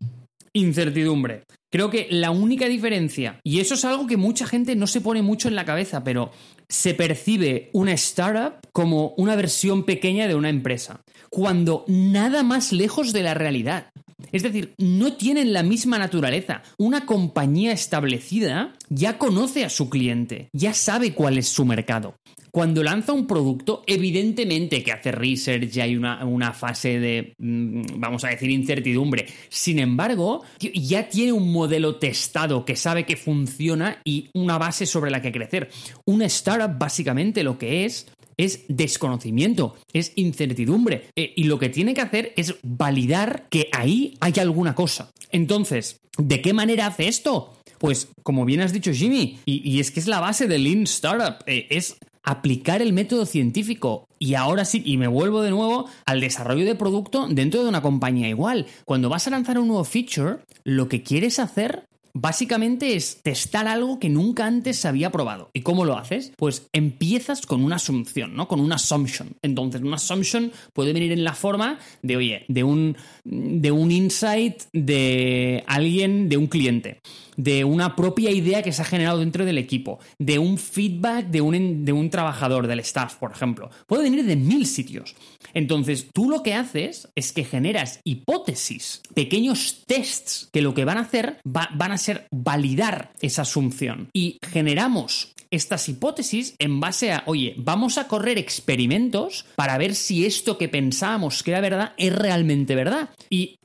Incertidumbre. 0.54 1.44
Creo 1.70 1.90
que 1.90 2.08
la 2.10 2.32
única 2.32 2.68
diferencia, 2.68 3.42
y 3.44 3.60
eso 3.60 3.74
es 3.74 3.84
algo 3.84 4.08
que 4.08 4.16
mucha 4.16 4.48
gente 4.48 4.76
no 4.76 4.88
se 4.88 5.02
pone 5.02 5.22
mucho 5.22 5.50
en 5.50 5.56
la 5.56 5.66
cabeza, 5.66 6.04
pero 6.04 6.32
se 6.70 6.94
percibe 6.94 7.70
una 7.74 7.92
startup 7.94 8.54
como 8.72 9.14
una 9.18 9.36
versión 9.36 9.84
pequeña 9.84 10.28
de 10.28 10.36
una 10.36 10.50
empresa, 10.50 11.02
cuando 11.30 11.84
nada 11.88 12.44
más 12.44 12.72
lejos 12.72 13.12
de 13.12 13.24
la 13.24 13.34
realidad. 13.34 13.90
Es 14.32 14.44
decir, 14.44 14.74
no 14.78 15.14
tienen 15.14 15.54
la 15.54 15.64
misma 15.64 16.00
naturaleza. 16.00 16.64
Una 16.78 17.06
compañía 17.06 17.72
establecida 17.72 18.74
ya 18.90 19.18
conoce 19.18 19.64
a 19.64 19.70
su 19.70 19.90
cliente, 19.90 20.50
ya 20.54 20.74
sabe 20.74 21.14
cuál 21.14 21.38
es 21.38 21.48
su 21.48 21.66
mercado. 21.66 22.16
Cuando 22.52 22.82
lanza 22.82 23.14
un 23.14 23.28
producto, 23.28 23.84
evidentemente 23.86 24.82
que 24.82 24.92
hace 24.92 25.12
research 25.12 25.76
y 25.76 25.80
hay 25.80 25.96
una, 25.96 26.54
fase 26.54 27.00
de, 27.00 27.36
mm, 27.38 28.00
vamos 28.00 28.24
a 28.24 28.30
decir, 28.30 28.50
incertidumbre. 28.50 29.28
Sin 29.50 29.78
embargo, 29.78 30.44
ya 30.60 31.08
tiene 31.08 31.34
un 31.34 31.52
modelo 31.52 31.98
testado 31.98 32.66
que 32.66 32.76
sabe 32.76 33.06
que 33.06 33.18
funciona 33.18 34.02
y 34.04 34.30
una 34.34 34.58
base 34.58 34.88
sobre 34.88 35.12
la 35.12 35.22
que 35.22 35.32
crecer. 35.32 35.70
Una 36.06 36.26
startup 36.26 36.80
básicamente 36.80 37.44
lo 37.44 37.60
que 37.60 37.86
es 37.86 38.08
es 38.38 38.62
desconocimiento, 38.68 39.76
es 39.94 40.14
incertidumbre. 40.16 41.10
Eh, 41.16 41.34
y 41.36 41.44
lo 41.46 41.60
que 41.60 41.70
tiene 41.70 41.94
que 41.94 42.02
hacer 42.02 42.34
es 42.38 42.56
validar 42.64 43.48
que 43.50 43.70
ahí 43.74 44.16
hay 44.20 44.34
alguna 44.40 44.76
cosa. 44.76 45.12
Entonces, 45.32 46.00
¿de 46.18 46.42
qué 46.42 46.54
manera 46.54 46.88
hace 46.88 47.08
esto? 47.08 47.54
Pues, 47.80 48.10
como 48.24 48.46
bien 48.46 48.62
has 48.62 48.74
dicho, 48.74 48.92
Jimmy, 48.92 49.40
y, 49.46 49.80
es 49.80 49.92
que 49.92 50.00
es 50.00 50.08
la 50.08 50.20
base 50.20 50.48
del 50.48 50.64
Lean 50.64 50.84
Startup, 50.84 51.44
eh, 51.46 51.68
es 51.70 51.98
aplicar 52.24 52.82
el 52.82 52.92
método 52.92 53.26
científico. 53.26 54.08
Y 54.20 54.34
ahora 54.34 54.66
sí, 54.66 54.82
y 54.86 54.98
me 54.98 55.08
vuelvo 55.08 55.42
de 55.42 55.52
nuevo 55.52 55.90
al 56.06 56.20
desarrollo 56.20 56.66
de 56.66 56.76
producto 56.76 57.28
dentro 57.30 57.64
de 57.64 57.70
una 57.70 57.82
compañía 57.82 58.28
igual. 58.28 58.66
Cuando 58.86 59.10
vas 59.10 59.28
a 59.28 59.30
lanzar 59.30 59.60
un 59.60 59.68
nuevo 59.68 59.84
feature, 59.84 60.40
lo 60.64 60.90
que 60.90 61.04
quieres 61.04 61.40
hacer 61.40 61.86
Básicamente 62.20 62.96
es 62.96 63.22
testar 63.22 63.68
algo 63.68 64.00
que 64.00 64.10
nunca 64.10 64.48
antes 64.48 64.78
se 64.78 64.88
había 64.88 65.12
probado. 65.12 65.52
¿Y 65.54 65.62
cómo 65.62 65.86
lo 65.86 66.00
haces? 66.00 66.32
Pues 66.36 66.68
empiezas 66.74 67.46
con 67.46 67.64
una 67.64 67.76
asunción, 67.76 68.36
¿no? 68.36 68.48
Con 68.48 68.60
una 68.60 68.76
assumption. 68.76 69.36
Entonces, 69.44 69.82
una 69.82 69.98
assumption 69.98 70.52
puede 70.74 70.94
venir 70.94 71.12
en 71.12 71.24
la 71.24 71.36
forma 71.36 71.78
de, 72.02 72.18
oye, 72.18 72.46
de 72.48 72.64
un, 72.64 72.98
de 73.24 73.72
un 73.72 73.92
insight 73.92 74.64
de 74.74 75.64
alguien, 75.68 76.28
de 76.28 76.38
un 76.38 76.48
cliente 76.48 77.02
de 77.38 77.64
una 77.64 77.96
propia 77.96 78.32
idea 78.32 78.62
que 78.62 78.74
se 78.74 78.82
ha 78.82 78.86
generado 78.86 79.20
dentro 79.20 79.46
del 79.46 79.58
equipo, 79.58 80.00
de 80.20 80.40
un 80.40 80.58
feedback 80.58 81.28
de 81.28 81.42
un, 81.42 81.86
de 81.86 81.94
un 81.94 82.10
trabajador, 82.10 82.68
del 82.68 82.80
staff, 82.82 83.16
por 83.16 83.32
ejemplo. 83.32 83.70
Puede 83.86 84.04
venir 84.04 84.26
de 84.26 84.36
mil 84.36 84.66
sitios. 84.66 85.16
Entonces, 85.54 86.08
tú 86.14 86.30
lo 86.30 86.44
que 86.44 86.54
haces 86.54 87.08
es 87.16 87.32
que 87.32 87.46
generas 87.46 88.02
hipótesis, 88.04 89.02
pequeños 89.14 89.84
tests 89.86 90.50
que 90.52 90.62
lo 90.62 90.74
que 90.74 90.86
van 90.86 90.98
a 90.98 91.02
hacer 91.02 91.40
van 91.44 91.92
a 91.92 91.98
ser 91.98 92.28
validar 92.32 93.12
esa 93.22 93.44
asunción. 93.44 94.10
Y 94.14 94.40
generamos 94.42 95.34
estas 95.52 95.88
hipótesis 95.88 96.56
en 96.60 96.80
base 96.80 97.12
a, 97.12 97.24
oye, 97.26 97.56
vamos 97.58 97.98
a 97.98 98.08
correr 98.08 98.38
experimentos 98.38 99.46
para 99.56 99.78
ver 99.78 99.96
si 99.96 100.26
esto 100.26 100.58
que 100.58 100.68
pensábamos 100.68 101.44
que 101.44 101.52
era 101.52 101.62
verdad 101.62 101.94
es 101.98 102.14
realmente 102.14 102.76
verdad. 102.76 103.10
Y 103.30 103.58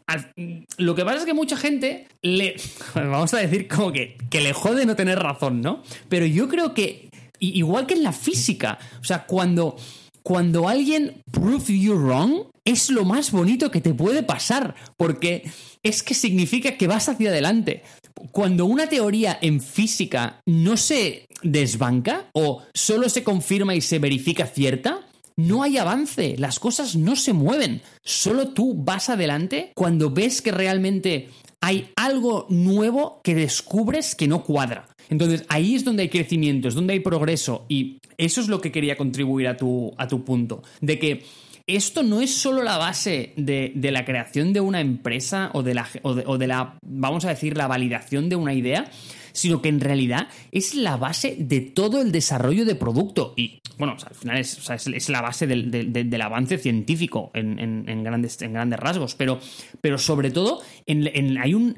lo 0.79 0.95
que 0.95 1.05
pasa 1.05 1.19
es 1.19 1.25
que 1.25 1.35
mucha 1.35 1.57
gente 1.57 2.07
le. 2.23 2.57
Vamos 2.95 3.33
a 3.35 3.39
decir 3.39 3.69
como 3.69 3.93
que, 3.93 4.17
que 4.31 4.41
le 4.41 4.53
jode 4.53 4.87
no 4.87 4.97
tener 4.97 5.19
razón, 5.19 5.61
¿no? 5.61 5.83
Pero 6.09 6.27
yo 6.27 6.49
creo 6.49 6.75
que. 6.75 7.11
Igual 7.39 7.87
que 7.87 7.95
en 7.95 8.03
la 8.03 8.13
física. 8.13 8.79
O 9.01 9.05
sea, 9.05 9.27
cuando. 9.27 9.77
Cuando 10.23 10.69
alguien 10.69 11.21
prove 11.33 11.77
you 11.77 11.95
wrong, 11.95 12.45
es 12.65 12.91
lo 12.91 13.05
más 13.05 13.33
bonito 13.33 13.73
que 13.73 13.81
te 13.81 13.93
puede 13.93 14.23
pasar. 14.23 14.77
Porque 14.97 15.51
es 15.83 16.05
que 16.05 16.15
significa 16.15 16.77
que 16.77 16.87
vas 16.87 17.09
hacia 17.09 17.31
adelante. 17.31 17.83
Cuando 18.31 18.67
una 18.67 18.89
teoría 18.89 19.37
en 19.43 19.61
física 19.61 20.41
no 20.47 20.77
se 20.77 21.27
desbanca 21.43 22.31
o 22.35 22.63
solo 22.73 23.09
se 23.09 23.25
confirma 23.25 23.75
y 23.75 23.81
se 23.81 23.99
verifica 23.99 24.47
cierta, 24.47 25.01
no 25.37 25.63
hay 25.63 25.79
avance, 25.79 26.37
las 26.39 26.59
cosas 26.59 26.97
no 26.97 27.17
se 27.17 27.33
mueven. 27.33 27.83
Solo 28.03 28.49
tú 28.49 28.75
vas 28.75 29.09
adelante 29.09 29.73
cuando 29.75 30.11
ves 30.11 30.43
que 30.43 30.53
realmente 30.53 31.29
hay 31.61 31.91
algo 31.97 32.47
nuevo 32.51 33.21
que 33.23 33.35
descubres 33.35 34.15
que 34.15 34.29
no 34.29 34.45
cuadra. 34.45 34.89
Entonces 35.09 35.45
ahí 35.49 35.75
es 35.75 35.85
donde 35.85 36.03
hay 36.03 36.09
crecimiento, 36.09 36.69
es 36.69 36.75
donde 36.75 36.95
hay 36.95 37.01
progreso 37.01 37.67
y 37.69 37.99
eso 38.19 38.41
es 38.41 38.49
lo 38.49 38.61
que 38.61 38.73
quería 38.73 38.97
contribuir 38.97 39.49
a 39.49 39.57
tu, 39.57 39.93
a 39.97 40.09
tu 40.09 40.25
punto, 40.25 40.63
de 40.81 40.99
que 40.99 41.25
esto 41.67 42.03
no 42.03 42.21
es 42.21 42.35
solo 42.35 42.63
la 42.63 42.77
base 42.77 43.33
de, 43.37 43.73
la 43.77 44.05
creación 44.05 44.53
de 44.53 44.61
una 44.61 44.81
empresa 44.81 45.51
o 45.55 45.63
de, 45.63 45.75
la, 45.75 45.89
o 46.03 46.39
de 46.39 46.47
la, 46.47 46.79
vamos 46.85 47.25
a 47.25 47.29
decir, 47.29 47.57
la 47.57 47.69
validación 47.69 48.29
de 48.29 48.37
una 48.37 48.55
idea, 48.55 48.91
sino 49.33 49.63
que 49.63 49.69
en 49.69 49.81
realidad 49.81 50.29
es 50.51 50.75
la 50.75 50.97
base 50.97 51.37
de 51.39 51.61
todo 51.61 52.01
el 52.03 52.13
desarrollo 52.13 52.65
de 52.65 52.75
producto. 52.75 53.35
Y 53.37 53.61
bueno, 53.79 53.97
al 54.07 54.15
final 54.15 54.39
es, 54.39 55.09
la 55.09 55.23
base 55.23 55.47
del, 55.47 56.21
avance 56.23 56.59
científico 56.59 57.31
en, 57.35 58.05
grandes, 58.05 58.41
en 58.43 58.53
grandes 58.53 58.79
rasgos, 58.79 59.15
pero, 59.15 59.41
pero 59.81 59.99
sobre 59.99 60.31
todo 60.31 60.61
hay 60.87 61.55
un, 61.55 61.77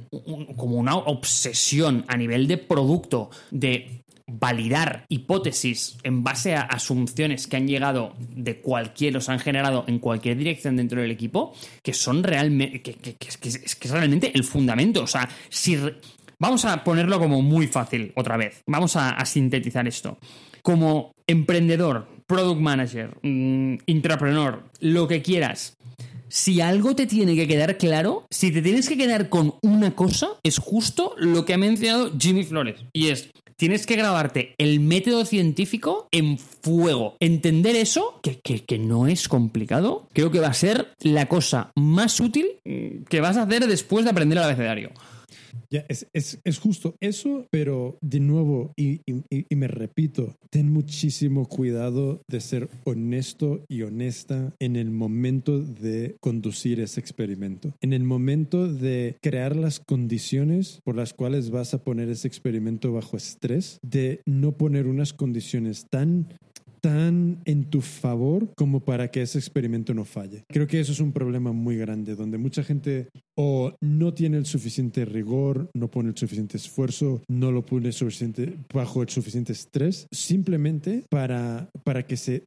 como 0.56 0.76
una 0.76 0.97
obsesión 0.97 2.05
a 2.09 2.16
nivel 2.16 2.47
de 2.47 2.59
producto 2.59 3.31
de 3.51 4.05
validar 4.26 5.05
hipótesis 5.10 5.98
en 6.02 6.24
base 6.24 6.55
a 6.55 6.62
asunciones 6.62 7.47
que 7.47 7.56
han 7.56 7.68
llegado 7.68 8.14
de 8.18 8.60
cualquier, 8.60 9.20
se 9.20 9.31
han 9.32 9.39
generado 9.39 9.85
en 9.86 9.98
cualquier 9.98 10.39
dirección 10.39 10.76
dentro 10.76 11.02
del 11.02 11.10
equipo, 11.10 11.55
que 11.82 11.93
son 11.93 12.22
realmente, 12.22 12.81
que, 12.81 12.94
que- 12.94 13.14
que 13.16 13.28
que 13.28 13.48
es 13.48 13.90
realmente 13.90 14.32
el 14.35 14.44
fundamento. 14.44 15.02
O 15.02 15.06
sea, 15.06 15.28
si... 15.51 15.78
Vamos 16.39 16.65
a 16.65 16.82
ponerlo 16.85 17.19
como 17.19 17.43
muy 17.43 17.66
fácil 17.66 18.12
otra 18.16 18.36
vez. 18.36 18.62
Vamos 18.66 18.97
a, 18.97 19.24
sintetizar 19.24 19.86
esto. 19.89 20.19
Como 20.62 21.12
emprendedor, 21.27 22.06
product 22.27 22.61
manager, 22.61 23.16
mm, 23.23 23.77
intrapreneur, 23.86 24.65
lo 24.81 25.06
que 25.09 25.23
quieras, 25.23 25.77
si 26.28 26.61
algo 26.61 26.97
te 26.97 27.06
tiene 27.06 27.36
que 27.36 27.47
quedar 27.47 27.77
claro, 27.78 28.27
si 28.31 28.51
te 28.51 28.62
tienes 28.62 28.89
que 28.89 28.97
quedar 28.97 29.28
con 29.28 29.55
una 29.62 29.93
cosa, 29.94 30.28
es 30.43 30.59
justo 30.59 31.15
lo 31.19 31.44
que 31.44 31.55
ha 31.55 31.59
mencionado 31.59 32.12
Jimmy 32.19 32.44
Flores. 32.44 32.81
Y 32.93 33.09
es, 33.09 33.31
tienes 33.56 33.86
que 33.86 33.94
grabarte 33.97 34.55
el 34.59 34.81
método 34.81 35.24
científico 35.27 36.09
en 36.11 36.39
fuego. 36.39 37.16
Entender 37.20 37.77
eso, 37.77 38.19
que, 38.23 38.40
que- 38.40 38.65
que 38.65 38.78
no 38.78 39.06
es 39.06 39.28
complicado, 39.28 40.09
creo 40.12 40.31
que 40.32 40.40
va 40.40 40.48
a 40.48 40.55
ser 40.55 40.89
la 41.01 41.27
cosa 41.27 41.70
más 41.77 42.19
útil 42.20 42.47
mm, 42.65 43.05
que 43.09 43.20
vas 43.20 43.36
a 43.36 43.43
hacer 43.43 43.66
después 43.69 44.05
de 44.05 44.11
aprender 44.11 44.39
el 44.39 44.44
abecedario. 44.44 44.90
Es, 45.89 46.06
es, 46.12 46.39
es 46.44 46.59
justo 46.59 46.94
eso, 47.01 47.47
pero 47.51 47.98
de 48.01 48.20
nuevo, 48.20 48.72
y- 48.76 49.01
y 49.31 49.56
me 49.56 49.68
repito, 49.68 50.35
ten 50.51 50.72
muchísimo 50.72 51.47
cuidado 51.47 52.22
de 52.28 52.40
ser 52.40 52.68
honesto 52.85 53.64
y 53.68 53.82
honesta 53.82 54.55
en 54.60 54.76
el 54.76 54.90
momento 54.90 55.60
de 55.60 56.16
conducir 56.20 56.81
ese 56.81 57.01
experimento. 57.01 57.74
En 57.81 57.93
el 57.93 58.05
momento 58.05 58.72
de 58.72 59.16
crear 59.20 59.56
las 59.56 59.81
condiciones 59.81 60.81
por 60.85 60.97
las 60.97 61.12
cuales 61.12 61.51
vas 61.51 61.74
a 61.74 61.82
poner 61.82 62.09
ese 62.09 62.28
experimento 62.28 62.93
bajo 62.93 63.16
estrés, 63.16 63.78
de 63.82 64.20
no 64.26 64.52
poner 64.52 64.86
unas 64.86 65.12
condiciones 65.12 65.86
tan 65.90 66.28
tan 66.85 67.40
en 67.47 67.65
tu 67.70 67.81
favor 67.81 68.52
como 68.56 68.81
para 68.85 69.11
que 69.11 69.23
ese 69.23 69.39
experimento 69.39 69.94
no 69.94 70.05
falle. 70.05 70.44
Creo 70.52 70.66
que 70.66 70.81
eso 70.81 70.93
es 70.93 71.01
un 71.01 71.12
problema 71.12 71.52
muy 71.52 71.77
grande, 71.78 72.15
donde 72.15 72.36
mucha 72.36 72.62
gente 72.62 73.09
o 73.36 73.73
no 73.81 74.12
tiene 74.12 74.36
el 74.36 74.44
suficiente 74.44 75.06
rigor, 75.06 75.70
no 75.74 75.90
pone 75.90 76.11
el 76.11 76.16
suficiente 76.16 76.59
esfuerzo, 76.59 77.23
no 77.28 77.51
lo 77.52 77.65
pone 77.65 77.90
suficiente, 77.90 78.55
bajo 78.73 79.01
el 79.02 79.09
suficiente 79.09 79.52
estrés, 79.52 80.06
simplemente 80.12 81.05
para, 81.09 81.70
para 81.85 82.06
que 82.06 82.16
se, 82.19 82.43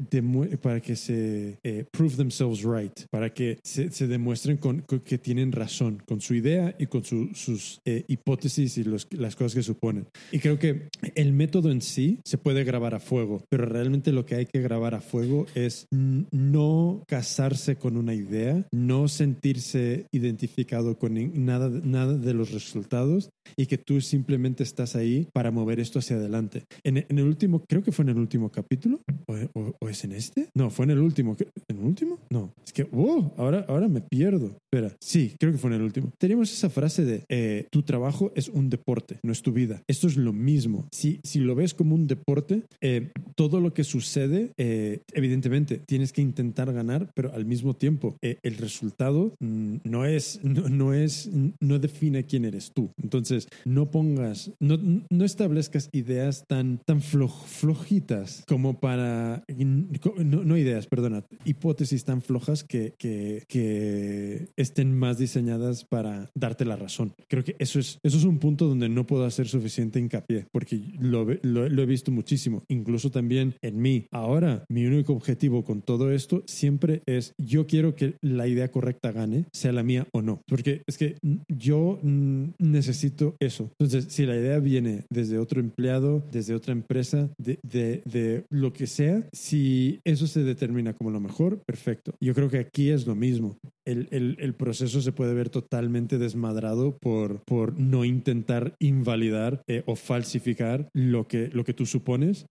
para 0.62 0.82
que 0.82 0.96
se 0.96 1.58
eh, 1.64 1.86
prove 1.92 2.16
themselves 2.16 2.64
right, 2.64 2.94
para 3.10 3.34
que 3.34 3.58
se, 3.64 3.92
se 3.92 4.08
demuestren 4.08 4.58
con, 4.58 4.82
con 4.82 5.00
que 5.00 5.18
tienen 5.18 5.52
razón 5.52 6.04
con 6.06 6.22
su 6.22 6.36
idea 6.36 6.76
y 6.78 6.86
con 6.86 7.04
su- 7.04 7.32
sus 7.34 7.80
eh, 7.86 8.04
hipótesis 8.08 8.78
y 8.78 8.84
los- 8.84 9.08
las 9.12 9.36
cosas 9.36 9.56
que 9.56 9.64
suponen. 9.64 10.06
Y 10.32 10.40
creo 10.40 10.60
que 10.60 10.90
el 11.16 11.34
método 11.34 11.72
en 11.72 11.82
sí 11.82 12.20
se 12.24 12.38
puede 12.38 12.64
grabar 12.64 12.94
a 12.94 13.00
fuego, 13.00 13.44
pero 13.50 13.66
realmente 13.66 14.12
lo 14.12 14.26
que 14.28 14.36
hay 14.36 14.46
que 14.46 14.62
grabar 14.62 14.94
a 14.94 15.02
fuego 15.02 15.48
es 15.56 15.88
no 16.32 17.04
casarse 17.08 17.78
con 17.78 17.98
una 17.98 18.14
idea, 18.14 18.68
no 18.72 19.08
sentirse 19.08 20.06
identificado 20.12 20.98
con 21.00 21.16
nada, 21.46 21.70
nada 21.84 22.16
de 22.18 22.34
los 22.36 22.52
resultados 22.52 23.30
y 23.56 23.66
que 23.66 23.78
tú 23.78 24.02
simplemente 24.02 24.62
estás 24.64 24.96
ahí 24.96 25.28
para 25.34 25.50
mover 25.52 25.80
esto 25.80 26.00
hacia 26.00 26.18
adelante. 26.18 26.64
En, 26.84 26.98
en 26.98 27.18
el 27.18 27.26
último, 27.26 27.64
creo 27.68 27.82
que 27.82 27.92
fue 27.92 28.04
en 28.04 28.10
el 28.10 28.18
último 28.18 28.52
capítulo, 28.52 29.00
o, 29.28 29.34
o- 29.60 29.74
o 29.80 29.90
es 29.90 30.04
en 30.04 30.12
este? 30.12 30.50
No, 30.56 30.70
fue 30.70 30.86
en 30.86 30.92
el 30.92 31.00
último. 31.00 31.36
¿En 31.70 31.78
el 31.78 31.84
último? 31.84 32.20
No, 32.30 32.52
es 32.66 32.74
que, 32.74 32.84
wow, 32.84 33.34
ahora, 33.38 33.66
ahora 33.70 33.88
me 33.88 34.02
pierdo. 34.02 34.58
Espera, 34.72 34.96
sí, 35.00 35.34
creo 35.40 35.54
que 35.54 35.58
fue 35.58 35.70
en 35.70 35.78
el 35.78 35.82
último. 35.84 36.12
Teníamos 36.20 36.52
esa 36.52 36.70
frase 36.70 37.06
de, 37.06 37.24
eh, 37.30 37.68
tu 37.72 37.84
trabajo 37.84 38.32
es 38.36 38.50
un 38.50 38.70
deporte, 38.70 39.18
no 39.24 39.32
es 39.32 39.42
tu 39.42 39.54
vida. 39.54 39.82
Esto 39.88 40.08
es 40.08 40.18
lo 40.18 40.34
mismo. 40.34 40.88
Si, 40.92 41.22
si 41.24 41.40
lo 41.40 41.56
ves 41.56 41.74
como 41.74 41.96
un 41.96 42.08
deporte, 42.08 42.64
eh, 42.82 43.12
todo 43.36 43.62
lo 43.62 43.74
que 43.74 43.86
sucede, 43.86 44.17
eh, 44.58 45.02
evidentemente, 45.14 45.78
tienes 45.86 46.12
que 46.14 46.22
intentar 46.22 46.72
ganar, 46.74 47.12
pero 47.14 47.34
al 47.34 47.46
mismo 47.46 47.76
tiempo, 47.76 48.18
eh, 48.22 48.38
el 48.44 48.58
resultado 48.58 49.34
mm, 49.40 49.78
no 49.84 50.06
es, 50.06 50.40
no, 50.44 50.70
no 50.70 50.94
es, 50.94 51.30
no 51.60 51.80
define 51.80 52.26
quién 52.26 52.46
eres 52.46 52.72
tú. 52.74 52.92
Entonces, 53.02 53.48
no 53.66 53.92
pongas, 53.92 54.52
no, 54.60 54.78
no 55.10 55.26
establezcas 55.26 55.90
ideas 55.92 56.46
tan, 56.48 56.80
tan 56.86 57.02
floj- 57.02 57.46
flojitas 57.46 58.44
como 58.48 58.80
para, 58.80 59.44
no, 59.58 60.44
no 60.44 60.58
ideas, 60.58 60.88
perdona, 60.88 61.24
hipótesis 61.46 62.04
tan 62.06 62.22
flojas 62.22 62.64
que, 62.64 62.94
que, 62.98 63.44
que 63.48 64.48
estén 64.58 64.98
más 64.98 65.18
diseñadas 65.18 65.86
para 65.86 66.30
darte 66.36 66.66
la 66.66 66.76
razón. 66.76 67.14
Creo 67.28 67.44
que 67.44 67.56
eso 67.60 67.80
es, 67.80 68.00
eso 68.04 68.18
es 68.18 68.24
un 68.24 68.40
punto 68.40 68.68
donde 68.68 68.90
no 68.90 69.06
puedo 69.06 69.26
hacer 69.26 69.48
suficiente 69.48 70.00
hincapié, 70.00 70.48
porque 70.52 70.82
lo, 71.00 71.26
lo- 71.44 71.70
lo 71.70 71.82
he 71.82 71.86
visto 71.86 72.12
muchísimo, 72.12 72.64
incluso 72.70 73.12
también 73.12 73.56
en 73.62 73.82
mí. 73.82 73.97
Ahora, 74.12 74.64
mi 74.70 74.86
único 74.86 75.14
objetivo 75.14 75.64
con 75.64 75.82
todo 75.82 76.12
esto 76.12 76.44
siempre 76.46 77.02
es, 77.06 77.34
yo 77.38 77.66
quiero 77.68 77.96
que 77.96 78.16
la 78.22 78.48
idea 78.48 78.70
correcta 78.70 79.12
gane, 79.12 79.46
sea 79.54 79.72
la 79.72 79.84
mía 79.84 80.08
o 80.14 80.22
no, 80.22 80.42
porque 80.48 80.82
es 80.88 80.98
que 80.98 81.16
yo 81.48 82.00
mm, 82.04 82.50
necesito 82.60 83.36
eso. 83.40 83.72
Entonces, 83.80 84.14
si 84.14 84.26
la 84.26 84.36
idea 84.36 84.60
viene 84.60 85.04
desde 85.10 85.38
otro 85.40 85.60
empleado, 85.60 86.24
desde 86.32 86.54
otra 86.56 86.74
empresa, 86.74 87.30
de, 87.38 87.60
de- 87.64 88.02
de 88.06 88.44
lo 88.50 88.74
que 88.74 88.88
sea, 88.88 89.28
si 89.34 90.00
eso 90.06 90.28
se 90.28 90.44
determina 90.44 90.94
como 90.94 91.12
lo 91.12 91.20
mejor, 91.20 91.62
perfecto. 91.66 92.14
Yo 92.22 92.34
creo 92.34 92.50
que 92.50 92.60
aquí 92.60 92.90
es 92.90 93.06
lo 93.08 93.16
mismo. 93.16 93.58
El, 93.88 94.38
el- 94.40 94.54
proceso 94.54 95.02
se 95.02 95.12
puede 95.12 95.34
ver 95.34 95.50
totalmente 95.50 96.18
desmadrado 96.18 96.98
por, 96.98 97.42
por 97.44 97.80
no 97.80 98.06
intentar 98.06 98.76
invalidar 98.80 99.62
eh, 99.68 99.84
o 99.86 99.96
falsificar 99.96 100.90
lo 100.94 101.28
que, 101.28 101.50
lo 101.54 101.64
que 101.64 101.74
tú 101.74 101.86
supones. 101.86 102.46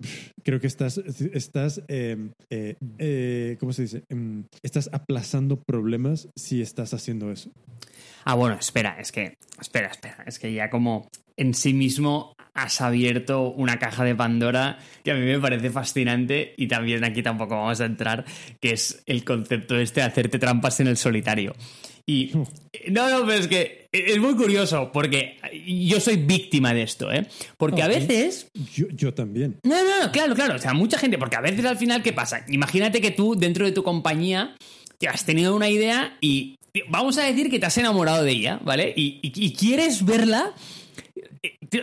Creo 0.44 0.60
que 0.60 0.66
estás, 0.66 0.98
estás 0.98 1.82
eh, 1.88 2.30
eh, 2.50 2.76
eh, 2.98 3.56
¿cómo 3.60 3.72
se 3.72 3.82
dice? 3.82 4.04
Em, 4.08 4.44
estás 4.62 4.88
aplazando 4.92 5.60
problemas 5.60 6.28
si 6.36 6.62
estás 6.62 6.94
haciendo 6.94 7.30
eso. 7.30 7.50
Ah, 8.24 8.34
bueno, 8.34 8.56
espera, 8.58 8.98
es 8.98 9.12
que, 9.12 9.36
espera, 9.60 9.88
espera, 9.88 10.24
es 10.26 10.38
que 10.38 10.52
ya 10.52 10.70
como 10.70 11.08
en 11.36 11.54
sí 11.54 11.72
mismo 11.74 12.34
has 12.54 12.80
abierto 12.80 13.50
una 13.50 13.78
caja 13.78 14.02
de 14.04 14.14
Pandora 14.14 14.78
que 15.04 15.10
a 15.10 15.14
mí 15.14 15.20
me 15.26 15.38
parece 15.38 15.70
fascinante 15.70 16.54
y 16.56 16.68
también 16.68 17.04
aquí 17.04 17.22
tampoco 17.22 17.54
vamos 17.56 17.80
a 17.80 17.84
entrar, 17.84 18.24
que 18.60 18.70
es 18.72 19.02
el 19.06 19.24
concepto 19.24 19.78
este 19.78 20.00
de 20.00 20.06
hacerte 20.06 20.38
trampas 20.38 20.80
en 20.80 20.86
el 20.86 20.96
solitario. 20.96 21.54
Y 22.06 22.30
no, 22.90 23.10
no, 23.10 23.26
pero 23.26 23.40
es 23.40 23.46
que 23.48 23.88
es 23.92 24.18
muy 24.18 24.34
curioso 24.36 24.90
porque 24.92 25.36
yo 25.66 26.00
soy 26.00 26.16
víctima 26.16 26.72
de 26.72 26.82
esto, 26.82 27.12
¿eh? 27.12 27.26
Porque 27.58 27.82
a 27.82 27.88
veces 27.88 28.48
Yo, 28.74 28.86
yo 28.90 29.12
también. 29.12 29.58
no, 29.62 29.74
no, 29.84 30.04
no, 30.06 30.12
claro, 30.12 30.34
claro. 30.34 30.54
O 30.54 30.58
sea, 30.58 30.72
mucha 30.72 30.98
gente, 30.98 31.18
porque 31.18 31.36
a 31.36 31.40
veces 31.42 31.64
al 31.66 31.76
final, 31.76 32.02
¿qué 32.02 32.12
pasa? 32.14 32.44
Imagínate 32.48 33.00
que 33.02 33.10
tú, 33.10 33.34
dentro 33.36 33.66
de 33.66 33.72
tu 33.72 33.82
compañía, 33.82 34.54
te 34.98 35.08
has 35.08 35.26
tenido 35.26 35.54
una 35.54 35.68
idea 35.68 36.16
y 36.22 36.56
vamos 36.88 37.18
a 37.18 37.24
decir 37.24 37.50
que 37.50 37.58
te 37.58 37.66
has 37.66 37.76
enamorado 37.76 38.22
de 38.24 38.30
ella, 38.32 38.60
¿vale? 38.64 38.94
Y, 38.96 39.18
y- 39.22 39.32
y 39.46 39.52
quieres 39.52 40.04
verla 40.06 40.54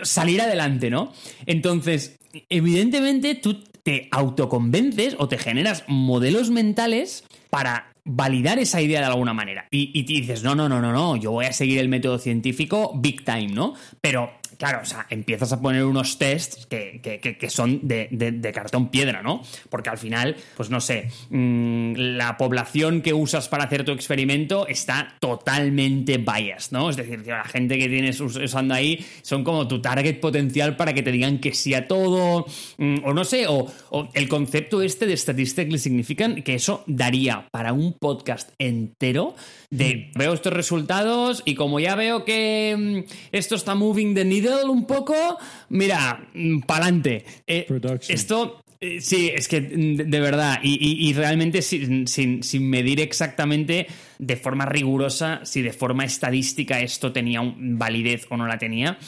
salir 0.02 0.40
adelante, 0.40 0.90
¿no? 0.90 1.12
Entonces, 1.46 2.18
evidentemente 2.48 3.34
tú 3.34 3.62
te 3.82 4.08
autoconvences 4.10 5.14
o 5.18 5.28
te 5.28 5.38
generas 5.38 5.84
modelos 5.88 6.50
mentales 6.50 7.24
para 7.50 7.92
validar 8.04 8.58
esa 8.58 8.82
idea 8.82 9.00
de 9.00 9.06
alguna 9.06 9.32
manera. 9.32 9.66
Y, 9.70 9.90
y 9.98 10.02
dices, 10.02 10.42
no, 10.42 10.54
no, 10.54 10.68
no, 10.68 10.80
no, 10.80 10.92
no, 10.92 11.16
yo 11.16 11.30
voy 11.30 11.46
a 11.46 11.52
seguir 11.52 11.78
el 11.78 11.88
método 11.88 12.18
científico 12.18 12.92
big 12.96 13.24
time, 13.24 13.48
¿no? 13.48 13.74
Pero, 14.00 14.32
claro, 14.58 14.80
o 14.82 14.84
sea, 14.84 15.06
empiezas 15.10 15.52
a 15.52 15.60
poner 15.60 15.84
unos 15.84 16.18
tests 16.18 16.66
que, 16.66 17.00
que- 17.02 17.18
que- 17.20 17.36
que 17.38 17.50
son 17.50 17.80
de, 17.82 18.08
de- 18.10 18.32
de 18.32 18.52
cartón 18.52 18.88
piedra, 18.88 19.22
¿no? 19.22 19.42
Porque 19.70 19.90
al 19.90 19.98
final, 19.98 20.36
pues 20.56 20.70
no 20.70 20.80
sé, 20.80 21.08
mm, 21.30 21.94
la 21.96 22.36
población 22.36 23.02
que 23.02 23.12
usas 23.12 23.48
para 23.48 23.64
hacer 23.64 23.84
tu 23.84 23.92
experimento 23.92 24.66
está 24.66 25.14
totalmente 25.20 26.18
biased, 26.18 26.72
¿no? 26.72 26.90
Es 26.90 26.96
decir, 26.96 27.26
la 27.26 27.44
gente 27.44 27.78
que 27.78 27.88
tienes 27.88 28.20
us- 28.20 28.36
usando 28.36 28.74
ahí 28.74 29.04
son 29.22 29.44
como 29.44 29.68
tu 29.68 29.80
target 29.80 30.20
potencial 30.20 30.76
para 30.76 30.92
que 30.92 31.02
te 31.02 31.12
digan 31.12 31.38
que 31.38 31.54
sí 31.54 31.74
a 31.74 31.86
todo, 31.86 32.46
mm, 32.78 32.96
o 33.04 33.12
no 33.14 33.24
sé, 33.24 33.46
o, 33.48 33.66
o 33.90 34.08
el 34.14 34.28
concepto 34.28 34.82
este 34.82 35.06
de 35.06 35.16
statistically 35.16 35.78
significant, 35.78 36.42
que 36.42 36.54
eso 36.54 36.84
daría 36.86 37.48
para 37.50 37.72
un 37.72 37.92
podcast 37.94 38.50
entero 38.58 39.34
de 39.70 40.10
veo 40.14 40.32
estos 40.34 40.52
resultados 40.52 41.42
y 41.44 41.54
como 41.56 41.80
ya 41.80 41.94
veo 41.96 42.24
que 42.24 42.76
mm, 43.06 43.10
esto 43.32 43.54
está 43.56 43.74
moving 43.74 44.14
the 44.14 44.24
needle 44.24 44.43
un 44.48 44.86
poco, 44.86 45.38
mira, 45.70 46.26
pa'lante. 46.66 47.24
Eh, 47.46 47.66
esto 48.14 48.60
eh, 48.80 49.00
Sí, 49.00 49.30
es 49.34 49.48
que 49.48 49.60
mm, 49.62 50.10
de, 50.10 50.20
verdad, 50.20 50.58
y, 50.62 50.74
y- 50.74 51.08
y 51.08 51.12
realmente 51.14 51.62
sin, 51.62 52.06
sin- 52.06 52.42
sin 52.42 52.68
medir 52.68 53.00
exactamente 53.00 53.86
de 54.18 54.36
forma 54.36 54.66
rigurosa 54.66 55.40
si 55.44 55.62
de 55.62 55.72
forma 55.72 56.04
estadística 56.04 56.80
esto 56.80 57.10
tenía 57.12 57.40
un- 57.40 57.78
validez 57.78 58.26
o 58.30 58.36
no 58.36 58.46
la 58.46 58.58
tenía, 58.58 58.98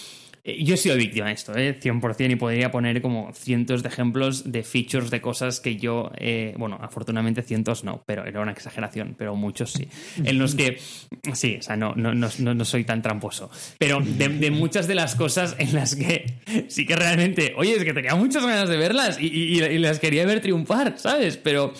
yo 0.46 0.74
he 0.74 0.76
sido 0.76 0.96
víctima 0.96 1.26
de 1.26 1.32
esto, 1.32 1.56
¿eh? 1.56 1.78
100%, 1.80 2.30
y 2.30 2.36
podría 2.36 2.70
poner 2.70 3.02
como 3.02 3.32
cientos 3.32 3.82
de 3.82 3.88
ejemplos 3.88 4.52
de 4.52 4.62
features 4.62 5.10
de 5.10 5.20
cosas 5.20 5.60
que 5.60 5.76
yo, 5.76 6.12
eh, 6.18 6.54
bueno, 6.56 6.78
afortunadamente 6.80 7.42
cientos 7.42 7.82
no, 7.84 8.02
pero 8.06 8.24
era 8.24 8.40
una 8.40 8.52
exageración, 8.52 9.16
pero 9.18 9.34
muchos 9.34 9.72
sí. 9.72 9.88
En 10.24 10.38
los 10.38 10.54
que, 10.54 10.78
sí, 11.34 11.56
o 11.58 11.62
sea, 11.62 11.76
no, 11.76 11.94
no, 11.94 12.14
no, 12.14 12.54
no 12.54 12.64
soy 12.64 12.84
tan 12.84 13.02
tramposo. 13.02 13.50
Pero 13.78 14.00
de, 14.00 14.50
muchas 14.50 14.86
de 14.86 14.94
las 14.94 15.14
cosas 15.16 15.56
en 15.58 15.74
las 15.74 15.96
que 15.96 16.40
sí 16.68 16.86
que 16.86 16.96
realmente, 16.96 17.54
oye, 17.56 17.76
es 17.76 17.84
que 17.84 17.92
tenía 17.92 18.14
muchas 18.14 18.44
ganas 18.44 18.68
de 18.68 18.76
verlas 18.76 19.18
y, 19.20 19.56
las 19.78 19.98
quería 19.98 20.24
ver 20.26 20.40
triunfar, 20.40 20.94
¿sabes? 20.96 21.36
Pero, 21.36 21.72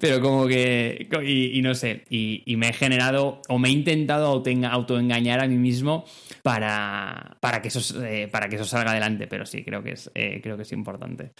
pero 0.00 0.20
como 0.20 0.46
que, 0.46 1.08
y, 1.24 1.62
no 1.62 1.74
sé, 1.74 2.04
y, 2.10 2.56
me 2.56 2.70
he 2.70 2.72
generado 2.72 3.42
o 3.48 3.58
me 3.58 3.68
he 3.68 3.72
intentado 3.72 4.26
autoengañar 4.26 5.40
a 5.40 5.46
mí 5.46 5.56
mismo 5.56 6.04
para, 6.42 7.36
para, 7.40 7.62
que 7.62 7.68
eso, 7.68 7.80
eh, 8.08 8.28
para 8.28 8.48
que 8.48 8.56
eso 8.56 8.64
salga 8.64 8.92
adelante, 8.92 9.26
pero 9.26 9.46
sí, 9.46 9.62
creo 9.62 9.82
que 9.82 9.92
es, 9.92 10.10
eh, 10.14 10.40
creo 10.42 10.56
que 10.56 10.62
es 10.62 10.72
importante. 10.72 11.32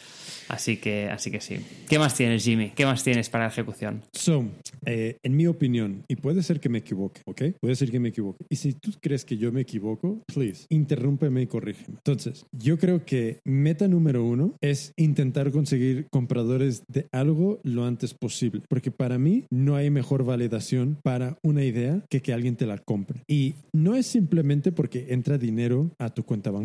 Así 0.49 0.77
que, 0.77 1.09
así 1.09 1.31
que 1.31 1.40
sí. 1.40 1.57
¿Qué 1.89 1.99
más 1.99 2.15
tienes, 2.15 2.45
Jimmy? 2.45 2.70
¿Qué 2.70 2.85
más 2.85 3.03
tienes 3.03 3.28
para 3.31 3.45
la 3.45 3.51
ejecución? 3.51 4.03
So, 4.12 4.45
eh, 4.85 5.16
en 5.23 5.36
mi 5.36 5.47
opinión, 5.47 6.05
y 6.09 6.16
puede 6.16 6.43
ser 6.43 6.61
que 6.61 6.69
me 6.69 6.78
equivoque, 6.78 7.23
¿ok? 7.24 7.43
Puede 7.61 7.74
ser 7.74 7.90
que 7.90 7.99
me 7.99 8.11
equivoque. 8.11 8.45
Y 8.49 8.57
si 8.57 8.74
tú 8.74 8.93
crees 9.01 9.24
que 9.24 9.36
yo 9.36 9.51
me 9.51 9.62
equivoco, 9.62 10.23
please, 10.27 10.66
interrúmpeme 10.69 11.43
y 11.43 11.47
corrígeme. 11.47 11.97
Entonces, 11.97 12.47
yo 12.53 12.78
creo 12.78 13.05
que 13.05 13.40
meta 13.45 13.89
número 13.89 14.24
uno 14.24 14.55
es 14.61 14.93
intentar 14.97 15.51
conseguir 15.51 16.07
compradores 16.11 16.85
de 16.89 17.07
algo 17.12 17.61
lo 17.65 17.85
antes 17.85 18.15
posible, 18.15 18.62
porque 18.69 18.90
para 18.90 19.19
mí 19.19 19.45
no 19.51 19.77
hay 19.77 19.90
mejor 19.90 20.24
validación 20.24 20.99
para 21.03 21.39
una 21.43 21.65
idea 21.65 22.05
que 22.11 22.19
que 22.20 22.32
alguien 22.32 22.57
te 22.57 22.66
la 22.66 22.78
compre. 22.78 23.23
Y 23.27 23.55
no 23.73 23.95
es 23.95 24.07
simplemente 24.07 24.73
porque 24.73 25.07
entra 25.11 25.39
dinero 25.39 25.90
a 25.99 26.11
tu 26.11 26.24
cuenta 26.24 26.51
bancaria, 26.51 26.58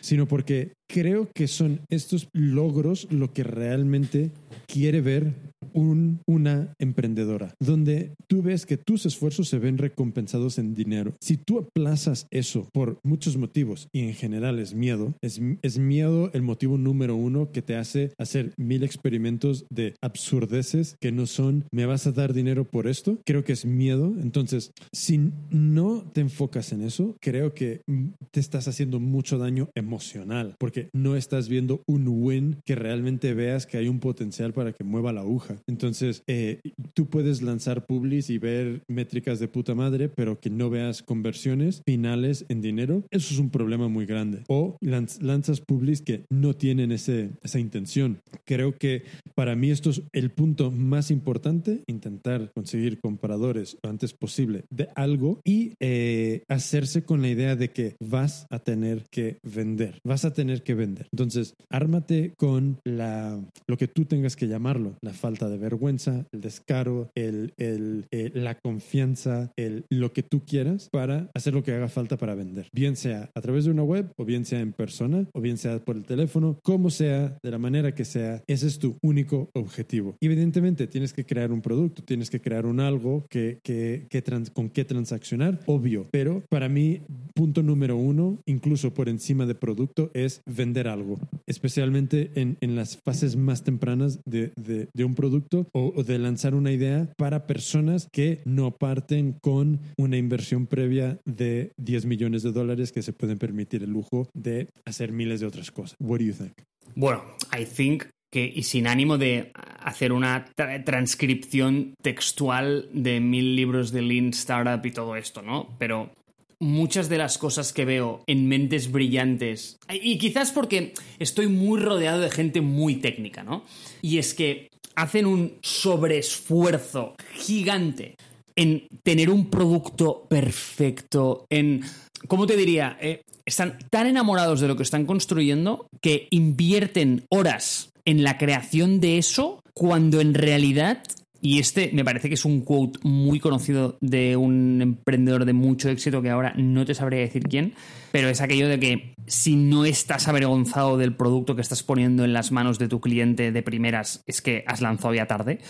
sino 0.00 0.26
porque 0.26 0.72
creo 0.88 1.28
que 1.34 1.48
son 1.48 1.80
estos 1.90 2.28
logros 2.32 3.06
lo 3.10 3.32
que 3.32 3.44
realmente 3.44 4.30
quiere 4.66 5.00
ver 5.00 5.34
un, 5.72 6.20
una 6.26 6.74
emprendedora, 6.78 7.54
donde 7.60 8.14
tú 8.26 8.42
ves 8.42 8.66
que 8.66 8.76
tus 8.76 9.06
esfuerzos 9.06 9.48
se 9.48 9.58
ven 9.58 9.78
recompensados 9.78 10.58
en 10.58 10.74
dinero. 10.74 11.14
Si 11.20 11.36
tú 11.36 11.58
aplazas 11.58 12.26
eso 12.30 12.68
por 12.72 12.98
muchos 13.02 13.36
motivos, 13.36 13.88
y 13.92 14.00
en 14.00 14.14
general 14.14 14.58
es 14.58 14.74
miedo, 14.74 15.14
es, 15.22 15.40
es 15.62 15.78
miedo 15.78 16.30
el 16.32 16.42
motivo 16.42 16.78
número 16.78 17.16
uno 17.16 17.50
que 17.52 17.62
te 17.62 17.76
hace 17.76 18.12
hacer 18.18 18.52
mil 18.56 18.82
experimentos 18.82 19.66
de 19.70 19.94
absurdeces 20.00 20.96
que 21.00 21.12
no 21.12 21.26
son, 21.26 21.64
me 21.72 21.86
vas 21.86 22.06
a 22.06 22.12
dar 22.12 22.32
dinero 22.32 22.64
por 22.64 22.86
esto, 22.86 23.18
creo 23.24 23.44
que 23.44 23.52
es 23.52 23.64
miedo. 23.64 24.14
Entonces, 24.20 24.72
si 24.92 25.30
no 25.50 26.02
te 26.12 26.20
enfocas 26.20 26.72
en 26.72 26.82
eso, 26.82 27.16
creo 27.20 27.54
que 27.54 27.82
te 28.30 28.40
estás 28.40 28.68
haciendo 28.68 29.00
mucho 29.00 29.38
daño 29.38 29.70
emocional, 29.74 30.54
porque 30.58 30.90
no 30.92 31.16
estás 31.16 31.48
viendo 31.48 31.82
un 31.86 32.06
win 32.08 32.56
que 32.64 32.74
realmente 32.74 33.34
veas 33.34 33.66
que 33.66 33.78
hay 33.78 33.88
un 33.88 34.00
potencial 34.00 34.52
para 34.52 34.72
que 34.72 34.84
mueva 34.84 35.12
la 35.12 35.20
aguja. 35.20 35.49
Entonces, 35.66 36.22
eh, 36.26 36.60
tú 36.94 37.06
puedes 37.06 37.42
lanzar 37.42 37.86
publis 37.86 38.30
y 38.30 38.38
ver 38.38 38.82
métricas 38.88 39.38
de 39.40 39.48
puta 39.48 39.74
madre, 39.74 40.08
pero 40.08 40.40
que 40.40 40.50
no 40.50 40.70
veas 40.70 41.02
conversiones 41.02 41.82
finales 41.86 42.44
en 42.48 42.60
dinero. 42.60 43.04
Eso 43.10 43.34
es 43.34 43.40
un 43.40 43.50
problema 43.50 43.88
muy 43.88 44.06
grande. 44.06 44.44
O 44.48 44.76
lanzas 44.80 45.60
publis 45.60 46.02
que 46.02 46.24
no 46.30 46.54
tienen 46.54 46.92
ese, 46.92 47.30
esa 47.42 47.58
intención. 47.58 48.20
Creo 48.44 48.76
que 48.76 49.04
para 49.34 49.56
mí 49.56 49.70
esto 49.70 49.90
es 49.90 50.02
el 50.12 50.30
punto 50.30 50.70
más 50.70 51.10
importante, 51.10 51.82
intentar 51.86 52.50
conseguir 52.54 53.00
compradores 53.00 53.78
lo 53.82 53.90
antes 53.90 54.12
posible 54.12 54.64
de 54.70 54.88
algo 54.94 55.40
y 55.44 55.74
eh, 55.80 56.44
hacerse 56.48 57.04
con 57.04 57.22
la 57.22 57.28
idea 57.28 57.56
de 57.56 57.70
que 57.70 57.96
vas 58.00 58.46
a 58.50 58.58
tener 58.58 59.04
que 59.10 59.38
vender. 59.42 60.00
Vas 60.04 60.24
a 60.24 60.32
tener 60.32 60.62
que 60.62 60.74
vender. 60.74 61.08
Entonces, 61.12 61.54
ármate 61.68 62.34
con 62.36 62.80
la, 62.84 63.40
lo 63.66 63.76
que 63.76 63.88
tú 63.88 64.04
tengas 64.04 64.36
que 64.36 64.48
llamarlo, 64.48 64.96
la 65.00 65.12
falta 65.12 65.39
de 65.48 65.58
vergüenza, 65.58 66.26
el 66.32 66.40
descaro, 66.40 67.10
el, 67.14 67.54
el, 67.56 68.06
eh, 68.10 68.30
la 68.34 68.56
confianza, 68.56 69.52
el, 69.56 69.84
lo 69.88 70.12
que 70.12 70.22
tú 70.22 70.44
quieras 70.44 70.88
para 70.90 71.30
hacer 71.34 71.54
lo 71.54 71.62
que 71.62 71.72
haga 71.72 71.88
falta 71.88 72.16
para 72.16 72.34
vender. 72.34 72.68
Bien 72.72 72.96
sea 72.96 73.30
a 73.34 73.40
través 73.40 73.64
de 73.64 73.70
una 73.70 73.82
web, 73.82 74.12
o 74.16 74.24
bien 74.24 74.44
sea 74.44 74.60
en 74.60 74.72
persona, 74.72 75.26
o 75.32 75.40
bien 75.40 75.56
sea 75.56 75.78
por 75.84 75.96
el 75.96 76.04
teléfono, 76.04 76.58
como 76.62 76.90
sea, 76.90 77.38
de 77.42 77.50
la 77.50 77.58
manera 77.58 77.94
que 77.94 78.04
sea, 78.04 78.42
ese 78.46 78.66
es 78.66 78.78
tu 78.78 78.96
único 79.02 79.50
objetivo. 79.54 80.16
evidentemente 80.20 80.86
tienes 80.86 81.12
que 81.12 81.24
crear 81.24 81.52
un 81.52 81.62
producto, 81.62 82.02
tienes 82.02 82.30
que 82.30 82.40
crear 82.40 82.66
un 82.66 82.80
algo 82.80 83.24
que, 83.28 83.58
que, 83.62 84.06
que 84.08 84.22
con 84.52 84.70
qué 84.70 84.84
transaccionar, 84.84 85.58
obvio, 85.66 86.06
pero 86.12 86.44
para 86.48 86.68
mí, 86.68 87.00
punto 87.34 87.62
número 87.62 87.96
uno, 87.96 88.38
incluso 88.46 88.94
por 88.94 89.08
encima 89.08 89.44
de 89.46 89.54
producto, 89.54 90.10
es 90.14 90.42
vender 90.46 90.86
algo, 90.86 91.18
especialmente 91.46 92.30
en, 92.34 92.56
en 92.60 92.76
las 92.76 92.96
fases 92.96 93.36
más 93.36 93.64
tempranas 93.64 94.20
de, 94.24 94.52
de 94.56 95.04
un 95.04 95.14
producto 95.14 95.29
o, 95.72 96.02
de 96.02 96.18
lanzar 96.18 96.54
una 96.54 96.72
idea 96.72 97.12
para 97.16 97.46
personas 97.46 98.08
que 98.12 98.40
no 98.44 98.72
parten 98.72 99.36
con 99.40 99.80
una 99.98 100.16
inversión 100.16 100.66
previa 100.66 101.18
de 101.24 101.72
10 101.78 102.06
millones 102.06 102.42
de 102.42 102.52
dólares 102.52 102.92
que 102.92 103.02
se 103.02 103.12
pueden 103.12 103.38
permitir 103.38 103.82
el 103.82 103.90
lujo 103.90 104.28
de 104.34 104.68
hacer 104.84 105.12
miles 105.12 105.40
de 105.40 105.46
otras 105.46 105.70
cosas. 105.70 105.96
What 106.00 106.18
do 106.18 106.24
you 106.24 106.32
think? 106.32 106.52
Bueno, 106.94 107.22
I 107.56 107.64
think 107.64 108.04
que, 108.30 108.50
y 108.54 108.62
sin 108.62 108.86
ánimo 108.86 109.18
de 109.18 109.52
hacer 109.80 110.12
una 110.12 110.46
transcripción 110.84 111.94
textual 112.00 112.88
de 112.92 113.20
mil 113.20 113.56
libros 113.56 113.90
de 113.92 114.02
Lean 114.02 114.28
Startup 114.28 114.84
y 114.84 114.92
todo 114.92 115.16
esto, 115.16 115.42
¿no? 115.42 115.68
Pero 115.78 116.12
muchas 116.60 117.08
de 117.08 117.18
las 117.18 117.38
cosas 117.38 117.72
que 117.72 117.84
veo 117.84 118.22
en 118.26 118.46
mentes 118.46 118.92
brillantes, 118.92 119.78
y 119.90 120.18
quizás 120.18 120.52
porque 120.52 120.92
estoy 121.18 121.48
muy 121.48 121.80
rodeado 121.80 122.20
de 122.20 122.30
gente 122.30 122.60
muy 122.60 122.96
técnica, 122.96 123.42
¿no? 123.42 123.64
Y 124.02 124.18
es 124.18 124.34
que 124.34 124.69
hacen 125.00 125.26
un 125.26 125.54
sobreesfuerzo 125.62 127.14
gigante 127.34 128.16
en 128.54 128.86
tener 129.02 129.30
un 129.30 129.48
producto 129.48 130.26
perfecto, 130.28 131.46
en, 131.48 131.82
¿cómo 132.28 132.46
te 132.46 132.56
diría? 132.56 132.98
Eh, 133.00 133.22
están 133.46 133.78
tan 133.90 134.06
enamorados 134.06 134.60
de 134.60 134.68
lo 134.68 134.76
que 134.76 134.82
están 134.82 135.06
construyendo 135.06 135.88
que 136.02 136.28
invierten 136.30 137.24
horas 137.30 137.92
en 138.04 138.22
la 138.22 138.36
creación 138.36 139.00
de 139.00 139.18
eso 139.18 139.62
cuando 139.72 140.20
en 140.20 140.34
realidad 140.34 141.02
y 141.40 141.58
este 141.58 141.90
me 141.94 142.04
parece 142.04 142.28
que 142.28 142.34
es 142.34 142.44
un 142.44 142.60
quote 142.60 142.98
muy 143.02 143.40
conocido 143.40 143.96
de 144.02 144.36
un 144.36 144.82
emprendedor 144.82 145.46
de 145.46 145.54
mucho 145.54 145.88
éxito 145.88 146.20
que 146.20 146.28
ahora 146.28 146.52
no 146.56 146.84
te 146.84 146.94
sabría 146.94 147.20
decir 147.20 147.44
quién, 147.44 147.72
pero 148.12 148.28
es 148.28 148.40
aquello 148.40 148.68
de 148.68 148.80
que 148.80 149.14
si 149.26 149.56
no 149.56 149.84
estás 149.84 150.28
avergonzado 150.28 150.98
del 150.98 151.14
producto 151.14 151.54
que 151.54 151.62
estás 151.62 151.82
poniendo 151.82 152.24
en 152.24 152.32
las 152.32 152.52
manos 152.52 152.78
de 152.78 152.88
tu 152.88 153.00
cliente 153.00 153.52
de 153.52 153.62
primeras, 153.62 154.22
es 154.26 154.42
que 154.42 154.64
has 154.66 154.80
lanzado 154.80 155.14
ya 155.14 155.26
tarde. 155.26 155.60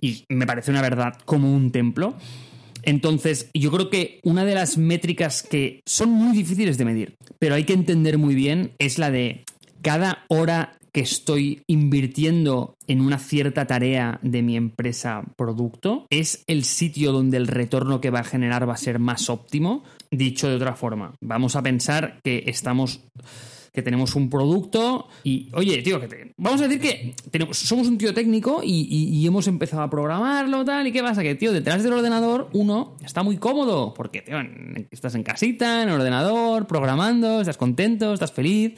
Y 0.00 0.24
me 0.28 0.46
parece 0.46 0.70
una 0.70 0.82
verdad 0.82 1.18
como 1.24 1.54
un 1.54 1.70
templo. 1.70 2.16
Entonces, 2.82 3.50
yo 3.54 3.70
creo 3.70 3.90
que 3.90 4.20
una 4.24 4.44
de 4.44 4.54
las 4.54 4.76
métricas 4.76 5.42
que 5.42 5.82
son 5.86 6.10
muy 6.10 6.36
difíciles 6.36 6.78
de 6.78 6.84
medir, 6.84 7.16
pero 7.38 7.54
hay 7.54 7.64
que 7.64 7.72
entender 7.72 8.18
muy 8.18 8.34
bien, 8.34 8.72
es 8.78 8.98
la 8.98 9.10
de 9.10 9.44
cada 9.82 10.24
hora 10.28 10.76
que 10.92 11.00
estoy 11.00 11.62
invirtiendo 11.66 12.76
en 12.86 13.00
una 13.00 13.18
cierta 13.18 13.66
tarea 13.66 14.20
de 14.22 14.42
mi 14.42 14.56
empresa 14.56 15.22
producto, 15.36 16.06
es 16.10 16.44
el 16.46 16.64
sitio 16.64 17.12
donde 17.12 17.38
el 17.38 17.46
retorno 17.46 18.00
que 18.00 18.10
va 18.10 18.20
a 18.20 18.24
generar 18.24 18.68
va 18.68 18.74
a 18.74 18.78
ser 18.78 18.98
más 18.98 19.30
óptimo. 19.30 19.84
Dicho 20.12 20.46
de 20.46 20.56
otra 20.56 20.74
forma, 20.74 21.14
vamos 21.22 21.56
a 21.56 21.62
pensar 21.62 22.20
que 22.22 22.44
estamos 22.46 23.00
que 23.72 23.80
tenemos 23.80 24.14
un 24.14 24.28
producto 24.28 25.08
y, 25.24 25.48
oye, 25.54 25.80
tío, 25.80 25.98
que 25.98 26.34
vamos 26.36 26.60
a 26.60 26.68
decir 26.68 26.78
que 26.78 27.14
somos 27.52 27.88
un 27.88 27.96
tío 27.96 28.12
técnico 28.12 28.60
y, 28.62 29.26
hemos 29.26 29.46
empezado 29.46 29.82
a 29.82 29.88
programarlo 29.88 30.64
tal, 30.66 30.86
y 30.86 30.92
qué 30.92 31.02
pasa, 31.02 31.22
que, 31.22 31.34
tío, 31.34 31.52
detrás 31.52 31.82
del 31.82 31.94
ordenador 31.94 32.50
uno 32.52 32.98
está 33.02 33.22
muy 33.22 33.38
cómodo, 33.38 33.94
porque, 33.94 34.20
tío, 34.20 34.36
estás 34.90 35.14
en 35.14 35.22
casita, 35.22 35.82
en 35.82 35.88
el 35.88 35.94
ordenador, 35.94 36.66
programando, 36.66 37.40
estás 37.40 37.56
contento, 37.56 38.12
estás 38.12 38.32
feliz. 38.32 38.74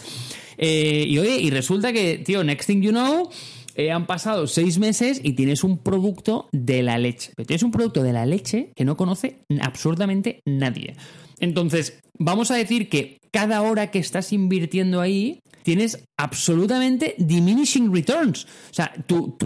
Eh, 0.57 1.05
y 1.09 1.19
oye, 1.19 1.41
y 1.41 1.51
resulta 1.51 1.93
que, 1.93 2.19
tío, 2.19 2.45
next 2.45 2.69
thing 2.69 2.81
you 2.81 2.93
know, 2.93 3.29
eh, 3.75 3.91
han 3.91 4.07
pasado 4.07 4.47
seis 4.47 4.79
meses 4.79 5.21
y 5.25 5.33
tienes 5.33 5.65
un 5.65 5.79
producto 5.79 6.49
de 6.53 6.85
la 6.85 6.99
leche. 6.99 7.33
Pero 7.35 7.47
tienes 7.47 7.65
un 7.65 7.73
producto 7.73 8.05
de 8.05 8.13
la 8.13 8.25
leche 8.25 8.71
que 8.77 8.85
no 8.85 8.97
conoce 8.97 9.41
absolutamente 9.61 10.41
nadie. 10.45 10.95
Entonces, 11.41 12.01
vamos 12.19 12.51
a 12.51 12.57
decir 12.57 12.89
que 12.89 13.19
cada 13.31 13.63
hora 13.63 13.91
que 13.91 13.99
estás 13.99 14.33
invirtiendo 14.33 15.01
ahí, 15.01 15.41
tienes 15.65 16.05
absolutamente 16.17 17.17
diminishing 17.19 17.93
returns. 17.93 18.45
O 18.45 18.75
sea, 18.75 18.95
tu, 19.07 19.37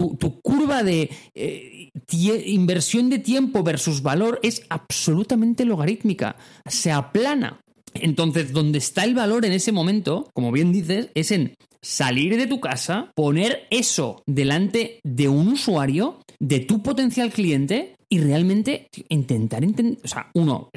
curva 0.43 0.83
de 0.83 1.09
eh, 1.33 1.89
inversión 2.45 3.09
de 3.09 3.19
tiempo 3.19 3.63
versus 3.63 4.03
valor 4.03 4.39
es 4.43 4.61
absolutamente 4.69 5.65
logarítmica. 5.65 6.35
Se 6.67 6.91
aplana. 6.91 7.61
Entonces, 7.95 8.51
donde 8.51 8.77
está 8.77 9.05
el 9.05 9.15
valor 9.15 9.45
en 9.45 9.53
ese 9.53 9.71
momento, 9.71 10.29
como 10.33 10.51
bien 10.51 10.71
dices, 10.71 11.09
es 11.15 11.31
en 11.31 11.55
salir 11.81 12.37
de 12.37 12.45
tu 12.45 12.59
casa, 12.59 13.11
poner 13.15 13.65
eso 13.71 14.21
delante 14.27 14.99
de 15.03 15.29
un 15.29 15.47
usuario, 15.47 16.19
de 16.39 16.59
tu 16.59 16.83
potencial 16.83 17.31
cliente, 17.31 17.95
y 18.11 18.19
realmente 18.19 18.87
tío, 18.91 19.03
intentar, 19.09 19.63
inten- 19.63 19.99
o 20.03 20.07
sea, 20.07 20.29
uno, 20.33 20.69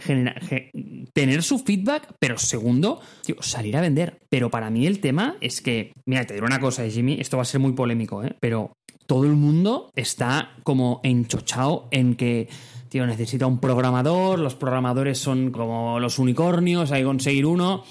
tener 1.15 1.43
su 1.43 1.59
feedback, 1.59 2.15
pero 2.19 2.39
segundo, 2.39 3.01
tío, 3.25 3.37
salir 3.41 3.77
a 3.77 3.81
vender. 3.81 4.19
Pero 4.29 4.51
para 4.51 4.71
mí 4.71 4.87
el 4.87 5.01
tema 5.01 5.37
es 5.41 5.61
que, 5.61 5.93
mira, 6.07 6.25
te 6.27 6.35
diré 6.35 6.47
una 6.47 6.61
cosa, 6.61 6.89
Jimmy, 6.89 7.17
esto 7.21 7.37
va 7.37 7.43
a 7.43 7.47
ser 7.47 7.61
muy 7.61 7.73
polémico, 7.73 8.23
¿eh? 8.23 8.37
pero 8.41 8.73
todo 9.07 9.25
el 9.25 9.33
mundo 9.33 9.91
está 9.97 10.51
como 10.63 11.01
enchochado 11.03 11.89
en 11.91 12.15
que 12.15 12.49
tío, 12.89 13.07
necesita 13.07 13.47
un 13.47 13.59
programador, 13.59 14.39
los 14.39 14.55
programadores 14.55 15.19
son 15.19 15.51
como 15.51 15.99
los 15.99 16.19
unicornios, 16.19 16.93
hay 16.93 17.01
que 17.01 17.07
conseguir 17.07 17.47
uno. 17.47 17.85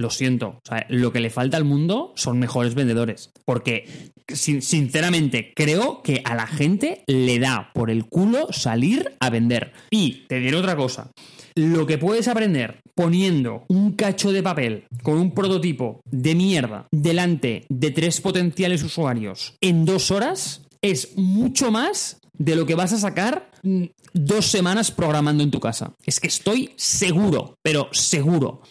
Lo 0.00 0.08
siento, 0.08 0.60
lo 0.88 1.12
que 1.12 1.20
le 1.20 1.28
falta 1.28 1.58
al 1.58 1.64
mundo 1.64 2.14
son 2.16 2.38
mejores 2.38 2.74
vendedores. 2.74 3.32
Porque, 3.44 4.12
sin- 4.28 4.62
sinceramente, 4.62 5.52
creo 5.54 6.02
que 6.02 6.22
a 6.24 6.34
la 6.34 6.46
gente 6.46 7.04
le 7.06 7.38
da 7.38 7.70
por 7.74 7.90
el 7.90 8.06
culo 8.06 8.46
salir 8.50 9.14
a 9.20 9.28
vender. 9.28 9.72
Y 9.90 10.26
te 10.26 10.38
diré 10.40 10.56
otra 10.56 10.74
cosa. 10.74 11.10
Lo 11.54 11.84
que 11.86 11.98
puedes 11.98 12.28
aprender 12.28 12.80
poniendo 12.94 13.64
un 13.68 13.92
cacho 13.92 14.32
de 14.32 14.42
papel 14.42 14.84
con 15.02 15.18
un 15.18 15.32
prototipo 15.34 16.00
de 16.10 16.34
mierda 16.34 16.86
delante 16.90 17.66
de 17.68 17.90
tres 17.90 18.22
potenciales 18.22 18.82
usuarios 18.82 19.54
en 19.60 19.84
dos 19.84 20.10
horas 20.10 20.62
es 20.80 21.16
mucho 21.18 21.70
más 21.70 22.20
de 22.38 22.56
lo 22.56 22.64
que 22.64 22.74
vas 22.74 22.92
a 22.94 22.98
sacar 22.98 23.50
mm, 23.62 23.84
dos 24.14 24.46
semanas 24.46 24.90
programando 24.90 25.42
en 25.42 25.50
tu 25.50 25.60
casa. 25.60 25.92
Es 26.06 26.20
que 26.20 26.28
estoy 26.28 26.70
seguro, 26.76 27.54
pero 27.62 27.88
seguro. 27.92 28.62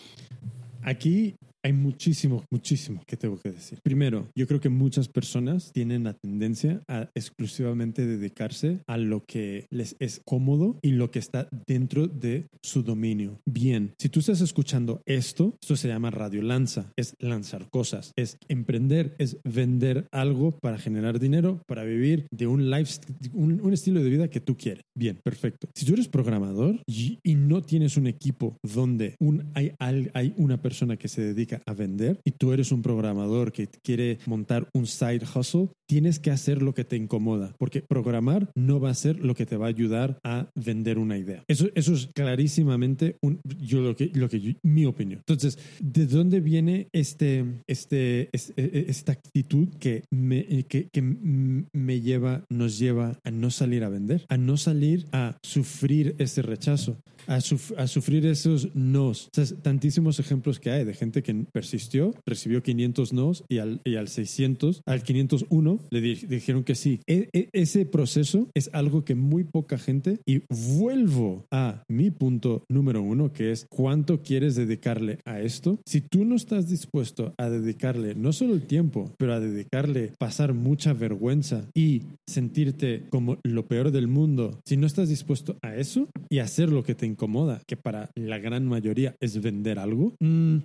Aquí 0.90 1.39
hay 1.64 1.74
muchísimo, 1.74 2.44
muchísimo 2.50 3.04
que 3.06 3.18
tengo 3.18 3.38
que 3.38 3.52
decir. 3.52 3.80
Primero, 3.84 4.30
yo 4.36 4.48
creo 4.48 4.60
que 4.60 4.70
muchas 4.70 5.08
personas 5.08 5.72
tienen 5.74 6.04
la 6.04 6.14
tendencia 6.14 6.82
a 6.88 7.10
exclusivamente 7.16 8.06
dedicarse 8.06 8.80
a 8.88 8.98
lo 8.98 9.26
que 9.26 9.68
les 9.70 9.96
es 10.00 10.22
cómodo 10.26 10.80
y 10.82 10.92
lo 10.92 11.12
que 11.12 11.20
está 11.20 11.50
dentro 11.68 12.08
de 12.08 12.48
su 12.62 12.84
dominio. 12.84 13.40
Bien, 13.46 13.94
si 13.98 14.10
tú 14.10 14.20
estás 14.20 14.42
escuchando 14.42 15.02
esto, 15.06 15.58
esto 15.62 15.76
se 15.76 15.88
llama 15.88 16.12
radio 16.12 16.42
lanza, 16.42 16.92
es 16.96 17.16
lanzar 17.20 17.70
cosas, 17.70 18.14
es 18.16 18.38
emprender, 18.48 19.16
es 19.18 19.38
vender 19.44 20.08
algo 20.12 20.58
para 20.60 20.78
generar 20.78 21.20
dinero, 21.20 21.62
para 21.68 21.84
vivir 21.84 22.28
de 22.32 22.48
un 22.48 22.70
life, 22.70 23.00
un, 23.34 23.74
estilo 23.74 24.02
de 24.02 24.10
vida 24.10 24.30
que 24.30 24.40
tú 24.40 24.58
quieres. 24.58 24.84
Bien, 24.96 25.20
perfecto. 25.24 25.68
Si 25.76 25.86
tú 25.86 25.94
eres 25.94 26.08
programador 26.08 26.82
y, 26.88 27.20
no 27.40 27.62
tienes 27.62 27.96
un 27.96 28.06
equipo 28.06 28.58
donde 28.64 29.16
hay, 29.54 29.72
hay 30.14 30.34
una 30.36 30.62
persona 30.62 30.98
que 30.98 31.08
se 31.08 31.22
dedica 31.22 31.49
a 31.66 31.74
vender 31.74 32.20
y 32.24 32.32
tú 32.32 32.54
eres 32.54 32.72
un 32.72 32.82
programador 32.82 33.52
que 33.52 33.68
quiere 33.68 34.20
montar 34.26 34.70
un 34.74 34.88
side 34.88 35.22
hustle, 35.34 35.70
tienes 35.90 36.20
que 36.20 36.30
hacer 36.30 36.62
lo 36.62 36.76
que 36.76 36.84
te 36.84 36.96
incomoda, 36.96 37.56
porque 37.58 37.82
programar 37.82 38.52
no 38.56 38.80
va 38.80 38.92
a 38.92 38.94
ser 38.94 39.20
lo 39.26 39.34
que 39.34 39.48
te 39.48 39.58
va 39.58 39.66
a 39.66 39.70
ayudar 39.70 40.20
a 40.24 40.48
vender 40.54 41.00
una 41.00 41.18
idea. 41.18 41.44
Eso, 41.48 41.68
eso 41.74 41.94
es 41.94 42.10
clarísimamente 42.14 43.18
un, 43.22 43.40
yo 43.60 43.82
lo 43.82 43.96
que, 43.96 44.12
lo 44.14 44.30
que 44.30 44.40
yo- 44.40 44.54
mi 44.62 44.86
opinión. 44.86 45.20
Entonces, 45.22 45.58
¿de 45.80 46.06
dónde 46.06 46.42
viene 46.42 46.88
este, 46.94 47.44
este, 47.68 48.30
es- 48.32 48.54
e- 48.56 48.86
esta 48.88 49.14
actitud 49.14 49.68
que 49.80 50.04
me, 50.12 50.64
que, 50.66 50.90
que 50.90 51.02
me 51.02 52.02
lleva, 52.02 52.44
nos 52.50 52.78
lleva 52.78 53.20
a 53.24 53.32
no 53.32 53.50
salir 53.50 53.84
a 53.84 53.90
vender, 53.90 54.26
a 54.30 54.38
no 54.38 54.58
salir 54.58 55.08
a 55.12 55.38
sufrir 55.42 56.16
ese 56.20 56.44
rechazo, 56.44 56.98
a, 57.26 57.42
suf- 57.42 57.74
a 57.78 57.88
sufrir 57.88 58.26
esos 58.28 58.76
nos? 58.76 59.26
O 59.28 59.30
sea, 59.34 59.46
tantísimos 59.62 60.20
ejemplos 60.20 60.60
que 60.60 60.70
hay 60.70 60.86
de 60.86 60.94
gente 60.94 61.24
que 61.24 61.34
persistió, 61.52 62.14
recibió 62.28 62.62
500 62.62 63.12
nos 63.12 63.44
y 63.50 63.58
al, 63.58 63.82
y 63.84 63.96
al 63.96 64.08
600, 64.08 64.82
al 64.86 65.02
501 65.04 65.79
le 65.90 66.02
di- 66.02 66.16
dijeron 66.28 66.64
que 66.64 66.76
sí. 66.76 67.00
E- 67.08 67.30
e- 67.34 67.50
ese 67.54 67.86
proceso 67.86 68.50
es 68.54 68.70
algo 68.74 69.04
que 69.06 69.16
muy 69.16 69.44
poca 69.44 69.78
gente, 69.78 70.20
y 70.26 70.42
vuelvo 70.78 71.46
a 71.52 71.84
mi 71.90 72.12
punto 72.12 72.64
número 72.70 73.02
uno, 73.02 73.32
que 73.34 73.52
es 73.52 73.66
cuánto 73.70 74.22
quieres 74.22 74.56
dedicarle 74.56 75.20
a 75.26 75.40
esto. 75.42 75.80
Si 75.86 76.02
tú 76.02 76.26
no 76.26 76.36
estás 76.36 76.70
dispuesto 76.70 77.34
a 77.38 77.50
dedicarle 77.50 78.16
no 78.16 78.34
solo 78.34 78.54
el 78.54 78.62
tiempo, 78.64 79.12
pero 79.18 79.34
a 79.34 79.40
dedicarle 79.40 80.14
pasar 80.18 80.54
mucha 80.54 80.94
vergüenza 80.94 81.66
y 81.76 82.04
sentirte 82.28 83.04
como 83.10 83.38
lo 83.44 83.66
peor 83.68 83.92
del 83.92 84.08
mundo, 84.08 84.60
si 84.66 84.78
no 84.78 84.88
estás 84.88 85.10
dispuesto 85.10 85.58
a 85.62 85.76
eso 85.76 86.08
y 86.30 86.40
hacer 86.40 86.70
lo 86.72 86.84
que 86.84 86.96
te 86.96 87.06
incomoda, 87.06 87.62
que 87.68 87.76
para 87.78 88.10
la 88.16 88.38
gran 88.40 88.66
mayoría 88.66 89.16
es 89.20 89.42
vender 89.42 89.80
algo, 89.80 90.14
mm, 90.20 90.58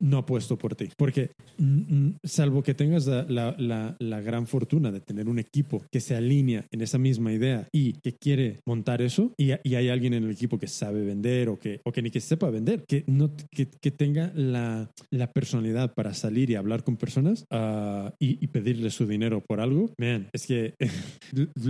no 0.00 0.18
apuesto 0.18 0.56
por 0.56 0.74
ti. 0.74 0.88
Porque 0.96 1.30
mm, 1.58 1.64
mm, 1.64 2.14
salvo 2.24 2.62
que 2.62 2.74
tengas 2.74 3.06
la, 3.06 3.24
la- 3.28 3.54
la- 3.58 3.96
la 3.98 4.20
gran 4.20 4.46
fortuna 4.46 4.57
de 4.66 5.00
tener 5.00 5.28
un 5.28 5.38
equipo 5.38 5.84
que 5.90 6.00
se 6.00 6.14
alinea 6.16 6.66
en 6.70 6.80
esa 6.80 6.98
misma 6.98 7.32
idea 7.32 7.68
y 7.72 7.94
que 7.94 8.14
quiere 8.16 8.60
montar 8.66 9.02
eso, 9.02 9.32
y, 9.36 9.50
y 9.62 9.74
hay 9.74 9.88
alguien 9.88 10.14
en 10.14 10.24
el 10.24 10.30
equipo 10.30 10.58
que 10.58 10.66
sabe 10.66 11.04
vender 11.04 11.48
o 11.48 11.58
que, 11.58 11.80
o 11.84 11.92
que 11.92 12.02
ni 12.02 12.10
que 12.10 12.20
sepa 12.20 12.50
vender, 12.50 12.84
que, 12.86 13.04
no, 13.06 13.30
que, 13.50 13.68
que 13.68 13.90
tenga 13.90 14.32
la, 14.34 14.90
la 15.10 15.32
personalidad 15.32 15.94
para 15.94 16.14
salir 16.14 16.50
y 16.50 16.54
hablar 16.54 16.84
con 16.84 16.96
personas 16.96 17.44
ah, 17.50 18.14
y, 18.18 18.42
y 18.42 18.48
pedirle 18.48 18.90
su 18.90 19.06
dinero 19.06 19.42
por 19.46 19.60
algo, 19.60 19.90
man, 19.98 20.28
es 20.32 20.46
que 20.46 20.74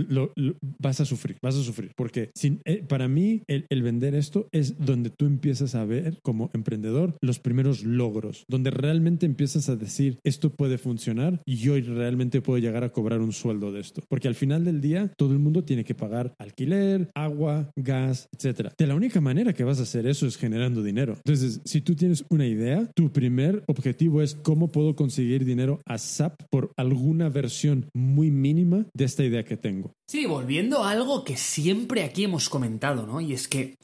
lo- 0.09 0.31
lo- 0.35 0.55
vas 0.79 0.99
a 1.01 1.05
sufrir, 1.05 1.37
vas 1.41 1.55
a 1.55 1.63
sufrir. 1.63 1.91
Porque 1.95 2.31
sin, 2.35 2.61
eh, 2.65 2.83
para 2.87 3.07
mí 3.07 3.41
el, 3.47 3.65
el 3.69 3.81
vender 3.83 4.15
esto 4.15 4.47
es 4.51 4.77
donde 4.79 5.09
tú 5.09 5.25
empiezas 5.25 5.75
a 5.75 5.85
ver 5.85 6.19
como 6.21 6.49
emprendedor 6.53 7.15
los 7.21 7.39
primeros 7.39 7.83
logros, 7.83 8.43
donde 8.47 8.71
realmente 8.71 9.25
empiezas 9.25 9.69
a 9.69 9.75
decir 9.75 10.19
esto 10.23 10.51
puede 10.51 10.77
funcionar 10.77 11.41
y 11.45 11.55
yo 11.57 11.79
realmente 11.79 12.41
puedo 12.41 12.59
llegar 12.59 12.78
a 12.83 12.89
cobrar 12.89 13.19
un 13.19 13.33
sueldo 13.33 13.71
de 13.71 13.81
esto. 13.81 14.01
Porque 14.07 14.27
al 14.27 14.35
final 14.35 14.65
del 14.65 14.81
día 14.81 15.11
todo 15.17 15.33
el 15.33 15.39
mundo 15.39 15.63
tiene 15.63 15.83
que 15.83 15.95
pagar 15.95 16.33
alquiler, 16.37 17.09
agua, 17.15 17.71
gas, 17.75 18.27
etcétera. 18.35 18.73
De 18.77 18.87
la 18.87 18.95
única 18.95 19.21
manera 19.21 19.53
que 19.53 19.63
vas 19.63 19.79
a 19.79 19.83
hacer 19.83 20.07
eso 20.07 20.27
es 20.27 20.37
generando 20.37 20.83
dinero. 20.83 21.13
Entonces, 21.17 21.61
si 21.65 21.81
tú 21.81 21.95
tienes 21.95 22.25
una 22.29 22.45
idea, 22.45 22.89
tu 22.95 23.11
primer 23.11 23.63
objetivo 23.67 24.21
es 24.21 24.35
cómo 24.35 24.71
puedo 24.71 24.95
conseguir 24.95 25.45
dinero 25.45 25.81
a 25.85 25.97
SAP 25.97 26.41
por 26.49 26.71
alguna 26.77 27.29
versión 27.29 27.89
muy 27.93 28.31
mínima 28.31 28.85
de 28.93 29.05
esta 29.05 29.23
idea 29.23 29.43
que 29.43 29.57
tengo. 29.57 29.93
Sí, 30.07 30.25
volviendo 30.25 30.83
a 30.83 30.91
algo 30.91 31.23
que 31.23 31.37
siempre 31.37 32.03
aquí 32.03 32.23
hemos 32.23 32.49
comentado, 32.49 33.05
¿no? 33.05 33.21
Y 33.21 33.33
es 33.33 33.47
que, 33.47 33.75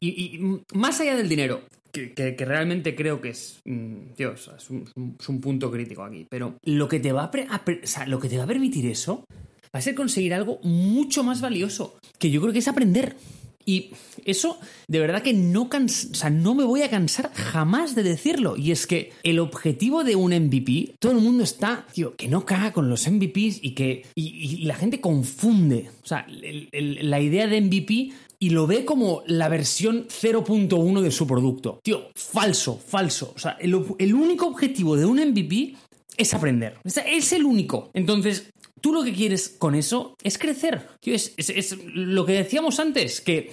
y, 0.00 0.40
más 0.72 1.00
allá 1.00 1.16
del 1.16 1.28
dinero, 1.28 1.62
que, 1.94 2.44
realmente 2.44 2.94
creo 2.94 3.20
que 3.20 3.30
es, 3.30 3.60
mm, 3.64 4.14
Dios, 4.16 4.50
es 4.56 4.70
un, 4.70 5.16
es 5.18 5.28
un 5.28 5.40
punto 5.40 5.70
crítico 5.70 6.02
aquí, 6.02 6.26
pero 6.28 6.56
lo 6.64 6.88
que 6.88 7.00
te 7.00 7.12
va 7.12 7.30
a, 7.32 8.06
lo 8.06 8.18
que 8.18 8.28
te 8.28 8.36
va 8.36 8.44
a 8.44 8.48
permitir 8.48 8.86
eso 8.86 9.24
va 9.74 9.78
a 9.78 9.82
ser 9.82 9.94
conseguir 9.94 10.34
algo 10.34 10.60
mucho 10.62 11.24
más 11.24 11.40
valioso, 11.40 11.98
que 12.18 12.30
yo 12.30 12.40
creo 12.40 12.52
que 12.52 12.58
es 12.58 12.68
aprender. 12.68 13.16
Y 13.66 13.92
eso, 14.26 14.58
de 14.88 14.98
verdad 14.98 15.22
que 15.22 15.32
no, 15.32 15.70
cans- 15.70 16.10
o 16.12 16.14
sea, 16.14 16.28
no 16.28 16.54
me 16.54 16.64
voy 16.64 16.82
a 16.82 16.90
cansar 16.90 17.32
jamás 17.32 17.94
de 17.94 18.02
decirlo. 18.02 18.58
Y 18.58 18.72
es 18.72 18.86
que 18.86 19.12
el 19.22 19.38
objetivo 19.38 20.04
de 20.04 20.16
un 20.16 20.34
MVP, 20.34 20.96
todo 20.98 21.12
el 21.12 21.18
mundo 21.18 21.42
está, 21.42 21.86
tío, 21.94 22.14
que 22.14 22.28
no 22.28 22.44
caga 22.44 22.72
con 22.72 22.90
los 22.90 23.08
MVPs 23.08 23.60
y 23.62 23.70
que 23.70 24.04
y, 24.14 24.64
la 24.66 24.74
gente 24.74 25.00
confunde. 25.00 25.88
O 26.02 26.06
sea, 26.06 26.26
la 26.28 27.20
idea 27.20 27.46
de 27.46 27.60
MVP 27.62 28.12
y 28.44 28.50
lo 28.50 28.66
ve 28.66 28.84
como 28.84 29.22
la 29.26 29.48
versión 29.48 30.06
0.1 30.08 31.00
de 31.00 31.10
su 31.10 31.26
producto. 31.26 31.80
Tío, 31.82 32.10
falso, 32.14 32.78
falso. 32.78 33.32
O 33.34 33.38
sea, 33.38 33.52
el, 33.58 33.74
único 33.74 34.46
objetivo 34.46 34.98
de 34.98 35.06
un 35.06 35.16
MVP 35.18 35.74
es 36.18 36.34
aprender. 36.34 36.76
Es 36.84 37.32
el 37.32 37.46
único. 37.46 37.88
Entonces, 37.94 38.50
tú 38.82 38.92
lo 38.92 39.02
que 39.02 39.14
quieres 39.14 39.48
con 39.48 39.74
eso 39.74 40.14
es 40.22 40.36
crecer. 40.36 40.86
Tío, 41.00 41.14
es, 41.14 41.32
es- 41.38 41.48
es 41.48 41.78
lo 41.94 42.26
que 42.26 42.34
decíamos 42.34 42.80
antes, 42.80 43.22
que, 43.22 43.50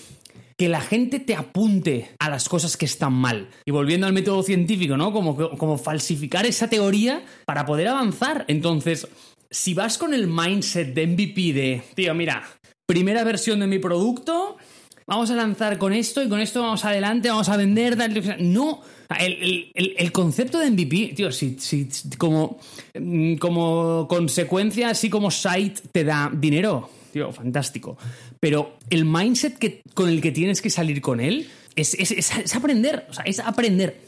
que 0.57 0.67
la 0.67 0.81
gente 0.81 1.21
te 1.21 1.35
apunte 1.35 2.09
a 2.19 2.29
las 2.29 2.49
cosas 2.49 2.75
que 2.75 2.83
están 2.83 3.13
mal. 3.13 3.47
Y 3.65 3.71
volviendo 3.71 4.07
al 4.07 4.13
método 4.13 4.43
científico, 4.43 4.97
¿no? 4.97 5.13
Como, 5.13 5.37
como 5.57 5.77
falsificar 5.77 6.45
esa 6.45 6.69
teoría 6.69 7.23
para 7.45 7.65
poder 7.65 7.87
avanzar. 7.87 8.43
Entonces, 8.49 9.07
si 9.49 9.73
vas 9.73 9.97
con 9.97 10.13
el 10.13 10.27
mindset 10.27 10.93
de 10.93 11.07
MVP 11.07 11.53
de, 11.53 11.81
tío, 11.95 12.13
mira, 12.13 12.43
primera 12.85 13.23
versión 13.23 13.61
de 13.61 13.67
mi 13.67 13.79
producto, 13.79 14.57
vamos 15.11 15.30
a 15.30 15.35
lanzar 15.35 15.77
con 15.77 15.91
esto 15.91 16.23
y 16.23 16.30
con 16.30 16.40
esto 16.40 16.61
vamos 16.61 16.85
adelante, 16.85 17.27
vamos 17.30 17.49
a 17.49 17.57
vender. 17.57 17.98
No, 18.40 18.81
el, 19.19 19.72
el- 19.75 19.93
el- 19.98 20.11
concepto 20.14 20.57
de 20.57 20.72
MVP, 20.72 21.14
tío, 21.15 21.33
si, 21.33 21.57
si- 21.59 21.90
como, 22.17 22.59
mm, 22.98 23.35
como 23.35 24.07
consecuencia, 24.07 24.90
así 24.90 25.09
como 25.09 25.30
site 25.30 25.81
te 25.91 26.06
da 26.06 26.31
dinero, 26.33 26.90
tío, 27.11 27.33
fantástico. 27.33 27.98
Pero 28.40 28.77
el 28.90 29.03
mindset 29.03 29.57
que, 29.57 29.81
con 29.93 30.07
el 30.07 30.22
que 30.22 30.31
tienes 30.31 30.61
que 30.61 30.69
salir 30.69 31.01
con 31.01 31.19
él 31.19 31.49
es- 31.75 31.93
es- 31.95 32.11
es 32.11 32.56
aprender, 32.56 33.06
o 33.09 33.14
sea, 33.14 33.25
es 33.25 33.40
aprender. 33.40 33.99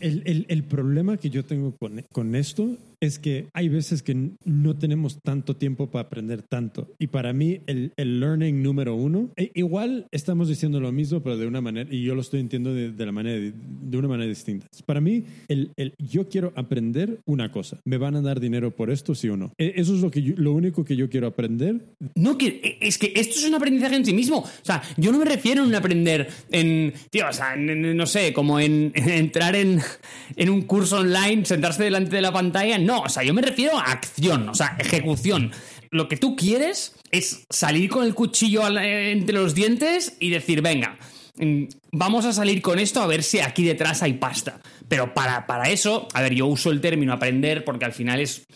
El, 0.00 0.22
el- 0.24 0.46
el 0.48 0.62
problema 0.64 1.16
que 1.16 1.30
yo 1.30 1.44
tengo 1.44 1.74
con, 1.76 2.04
con 2.12 2.34
esto 2.34 2.76
es 3.02 3.18
que 3.18 3.46
hay 3.54 3.70
veces 3.70 4.02
que 4.02 4.14
no 4.44 4.76
tenemos 4.76 5.20
tanto 5.22 5.56
tiempo 5.56 5.86
para 5.90 6.02
aprender 6.06 6.42
tanto. 6.42 6.86
Y 6.98 7.06
para 7.06 7.32
mí, 7.32 7.60
el, 7.66 7.92
el 7.96 8.20
learning 8.20 8.62
número 8.62 8.94
uno, 8.94 9.30
e- 9.36 9.50
igual 9.54 10.06
estamos 10.12 10.48
diciendo 10.48 10.80
lo 10.80 10.92
mismo, 10.92 11.20
pero 11.22 11.38
de 11.38 11.46
una 11.46 11.62
manera, 11.62 11.88
y 11.90 12.02
yo 12.02 12.14
lo 12.14 12.20
estoy 12.20 12.40
entiendo 12.40 12.74
de, 12.74 12.92
de 12.92 13.06
la 13.06 13.12
manera, 13.12 13.40
de, 13.40 13.96
una 13.96 14.08
manera 14.08 14.28
distinta. 14.28 14.66
Para 14.84 15.00
mí, 15.00 15.24
el, 15.48 15.70
el 15.76 15.94
yo 15.98 16.28
quiero 16.28 16.52
aprender 16.56 17.20
una 17.24 17.50
cosa. 17.50 17.78
¿Me 17.86 17.96
van 17.96 18.16
a 18.16 18.20
dar 18.20 18.38
dinero 18.38 18.70
por 18.76 18.90
esto, 18.90 19.14
sí 19.14 19.30
o 19.30 19.36
no? 19.38 19.50
E- 19.56 19.72
Eso 19.76 19.94
es 19.94 20.02
lo, 20.02 20.10
que 20.10 20.22
yo- 20.22 20.34
lo 20.36 20.52
único 20.52 20.84
que 20.84 20.94
yo 20.96 21.08
quiero 21.08 21.26
aprender. 21.26 21.80
No, 22.16 22.36
que 22.36 22.76
es 22.82 22.98
que 22.98 23.12
esto 23.16 23.36
es 23.38 23.46
un 23.48 23.54
aprendizaje 23.54 23.96
en 23.96 24.04
sí 24.04 24.12
mismo. 24.12 24.38
O 24.40 24.48
sea, 24.64 24.82
yo 24.98 25.10
no 25.10 25.18
me 25.18 25.24
refiero 25.24 25.62
a 25.62 25.66
un 25.66 25.74
aprender 25.74 26.28
en, 26.50 26.92
tío, 27.10 27.24
o 27.30 27.32
sea, 27.32 27.54
en- 27.54 27.70
en- 27.70 27.96
no 27.96 28.04
sé, 28.04 28.34
como 28.34 28.60
en, 28.60 28.92
en 28.94 29.08
entrar 29.08 29.56
en, 29.56 29.59
en 29.60 30.50
un 30.50 30.62
curso 30.62 30.98
online, 30.98 31.44
sentarse 31.44 31.82
delante 31.82 32.16
de 32.16 32.22
la 32.22 32.32
pantalla. 32.32 32.78
No, 32.78 33.02
o 33.02 33.08
sea, 33.08 33.22
yo 33.22 33.34
me 33.34 33.42
refiero 33.42 33.78
a 33.78 33.92
acción, 33.92 34.48
o 34.48 34.54
sea, 34.54 34.76
ejecución. 34.78 35.52
Lo 35.90 36.08
que 36.08 36.16
tú 36.16 36.36
quieres 36.36 36.94
es 37.10 37.44
salir 37.50 37.90
con 37.90 38.04
el 38.04 38.14
cuchillo 38.14 38.66
eh, 38.78 39.12
entre 39.12 39.34
los 39.34 39.54
dientes 39.54 40.16
y 40.20 40.30
decir, 40.30 40.62
venga, 40.62 40.98
mm, 41.36 41.64
vamos 41.92 42.24
a 42.26 42.32
salir 42.32 42.62
con 42.62 42.78
esto 42.78 43.02
a 43.02 43.06
ver 43.06 43.22
si 43.22 43.40
aquí 43.40 43.64
detrás 43.64 44.02
hay 44.02 44.14
pasta. 44.14 44.60
Pero 44.88 45.14
para, 45.14 45.46
para 45.46 45.68
eso, 45.70 46.06
a 46.14 46.22
ver, 46.22 46.34
yo 46.34 46.46
uso 46.46 46.70
el 46.70 46.80
término 46.80 47.12
aprender 47.12 47.64
porque 47.64 47.84
al 47.84 47.92
final 47.92 48.20
es 48.20 48.46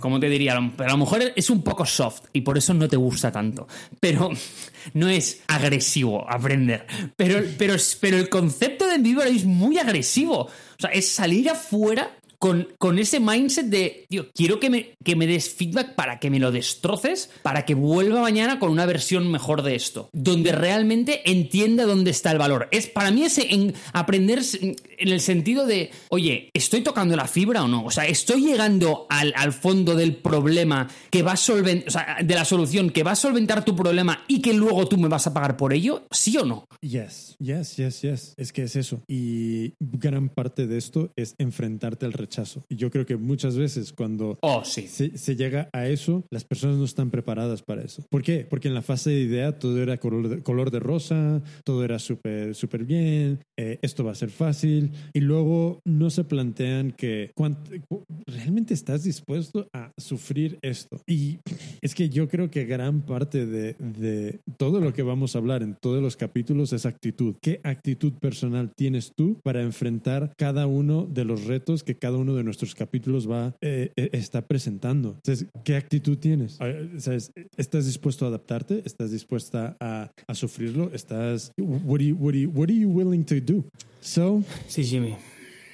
como 0.00 0.18
te 0.18 0.28
diría, 0.28 0.58
pero 0.76 0.90
a 0.90 0.92
lo 0.92 0.98
mejor 0.98 1.32
es 1.36 1.48
un 1.48 1.62
poco 1.62 1.86
soft 1.86 2.24
y 2.32 2.40
por 2.40 2.58
eso 2.58 2.74
no 2.74 2.88
te 2.88 2.96
gusta 2.96 3.30
tanto. 3.30 3.68
Pero 4.00 4.30
no 4.94 5.08
es 5.08 5.42
agresivo 5.46 6.28
aprender. 6.28 6.86
Pero, 7.16 7.40
pero, 7.56 7.74
pero 8.00 8.16
el 8.16 8.28
concepto 8.28 8.86
de 8.86 8.96
Envivor 8.96 9.26
es 9.26 9.44
muy 9.44 9.78
agresivo. 9.78 10.40
O 10.40 10.80
sea, 10.80 10.90
es 10.90 11.08
salir 11.08 11.48
afuera 11.50 12.10
con, 12.44 12.68
con 12.76 12.98
ese 12.98 13.20
mindset 13.20 13.66
de, 13.66 14.06
tío, 14.08 14.26
quiero 14.34 14.60
que 14.60 14.68
me, 14.68 14.96
que 15.02 15.16
me 15.16 15.26
des 15.26 15.48
feedback 15.48 15.94
para 15.94 16.18
que 16.18 16.28
me 16.28 16.38
lo 16.38 16.52
destroces, 16.52 17.30
para 17.42 17.64
que 17.64 17.74
vuelva 17.74 18.20
mañana 18.20 18.58
con 18.58 18.70
una 18.70 18.84
versión 18.84 19.30
mejor 19.30 19.62
de 19.62 19.74
esto, 19.74 20.10
donde 20.12 20.52
realmente 20.52 21.22
entienda 21.30 21.86
dónde 21.86 22.10
está 22.10 22.32
el 22.32 22.38
valor. 22.38 22.68
Es 22.70 22.86
para 22.86 23.10
mí 23.12 23.24
ese 23.24 23.54
en 23.54 23.72
aprender 23.94 24.42
en 25.04 25.12
el 25.12 25.20
sentido 25.20 25.66
de, 25.66 25.90
oye, 26.10 26.50
¿estoy 26.54 26.82
tocando 26.82 27.14
la 27.16 27.26
fibra 27.28 27.62
o 27.62 27.68
no? 27.68 27.84
O 27.84 27.90
sea, 27.90 28.06
¿estoy 28.06 28.42
llegando 28.44 29.06
al, 29.10 29.32
al 29.36 29.52
fondo 29.52 29.94
del 29.94 30.16
problema 30.16 30.88
que 31.10 31.22
va 31.22 31.32
a 31.32 31.36
solventar, 31.36 31.88
o 31.88 31.90
sea, 31.90 32.16
de 32.24 32.34
la 32.34 32.44
solución 32.44 32.90
que 32.90 33.02
va 33.02 33.12
a 33.12 33.16
solventar 33.16 33.64
tu 33.64 33.76
problema 33.76 34.24
y 34.28 34.40
que 34.40 34.52
luego 34.54 34.86
tú 34.88 34.96
me 34.98 35.08
vas 35.08 35.26
a 35.26 35.34
pagar 35.34 35.56
por 35.56 35.72
ello? 35.72 36.04
¿Sí 36.10 36.36
o 36.36 36.44
no? 36.44 36.66
Yes, 36.80 37.36
yes, 37.38 37.76
yes, 37.76 38.02
yes. 38.02 38.34
Es 38.36 38.52
que 38.52 38.64
es 38.64 38.76
eso. 38.76 39.02
Y 39.08 39.74
gran 39.80 40.28
parte 40.28 40.66
de 40.66 40.78
esto 40.78 41.12
es 41.16 41.34
enfrentarte 41.38 42.06
al 42.06 42.12
rechazo. 42.12 42.64
Y 42.68 42.76
yo 42.76 42.90
creo 42.90 43.06
que 43.06 43.16
muchas 43.16 43.56
veces 43.56 43.92
cuando 43.92 44.38
Oh, 44.42 44.64
sí. 44.64 44.88
se, 44.88 45.16
se 45.18 45.36
llega 45.36 45.68
a 45.72 45.86
eso, 45.86 46.24
las 46.30 46.44
personas 46.44 46.76
no 46.76 46.84
están 46.84 47.10
preparadas 47.10 47.62
para 47.62 47.82
eso. 47.82 48.02
¿Por 48.10 48.22
qué? 48.22 48.46
Porque 48.48 48.68
en 48.68 48.74
la 48.74 48.82
fase 48.82 49.10
de 49.10 49.20
idea 49.20 49.58
todo 49.58 49.82
era 49.82 49.98
color 49.98 50.28
de, 50.28 50.42
color 50.42 50.70
de 50.70 50.80
rosa, 50.80 51.42
todo 51.64 51.84
era 51.84 51.98
súper, 51.98 52.54
súper 52.54 52.84
bien, 52.84 53.44
eh, 53.56 53.78
esto 53.82 54.04
va 54.04 54.12
a 54.12 54.14
ser 54.14 54.30
fácil. 54.30 54.92
Y 55.12 55.20
luego 55.20 55.80
no 55.84 56.10
se 56.10 56.24
plantean 56.24 56.92
que 56.92 57.32
realmente 58.26 58.74
estás 58.74 59.04
dispuesto 59.04 59.68
a 59.72 59.92
sufrir 59.96 60.58
esto. 60.62 61.00
Y 61.06 61.38
es 61.80 61.94
que 61.94 62.08
yo 62.08 62.28
creo 62.28 62.50
que 62.50 62.64
gran 62.64 63.02
parte 63.02 63.46
de, 63.46 63.74
de 63.78 64.40
todo 64.56 64.80
lo 64.80 64.92
que 64.92 65.02
vamos 65.02 65.34
a 65.34 65.38
hablar 65.38 65.62
en 65.62 65.74
todos 65.80 66.02
los 66.02 66.16
capítulos 66.16 66.72
es 66.72 66.86
actitud. 66.86 67.34
¿Qué 67.40 67.60
actitud 67.64 68.12
personal 68.14 68.72
tienes 68.74 69.12
tú 69.14 69.38
para 69.42 69.62
enfrentar 69.62 70.32
cada 70.36 70.66
uno 70.66 71.06
de 71.06 71.24
los 71.24 71.44
retos 71.44 71.82
que 71.82 71.96
cada 71.96 72.16
uno 72.18 72.34
de 72.34 72.44
nuestros 72.44 72.74
capítulos 72.74 73.30
va 73.30 73.54
eh, 73.60 73.90
eh, 73.96 74.10
está 74.12 74.46
presentando? 74.46 75.14
Entonces, 75.16 75.46
¿qué 75.64 75.76
actitud 75.76 76.18
tienes? 76.18 76.58
¿Sabes? 76.98 77.32
¿Estás 77.56 77.86
dispuesto 77.86 78.24
a 78.24 78.28
adaptarte? 78.28 78.82
¿Estás 78.84 79.10
dispuesta 79.10 79.76
a, 79.80 80.10
a 80.26 80.34
sufrirlo? 80.34 80.90
¿Estás 80.92 81.52
what 81.58 81.96
are 81.96 82.06
you, 82.06 82.16
what 82.16 82.30
are 82.34 82.40
you- 82.40 82.50
what 82.50 82.68
are 82.68 82.78
you 82.78 82.88
willing 82.88 83.24
to 83.24 83.36
do? 83.40 83.64
So, 84.04 84.44
see 84.68 84.84
Jimmy. 84.84 85.16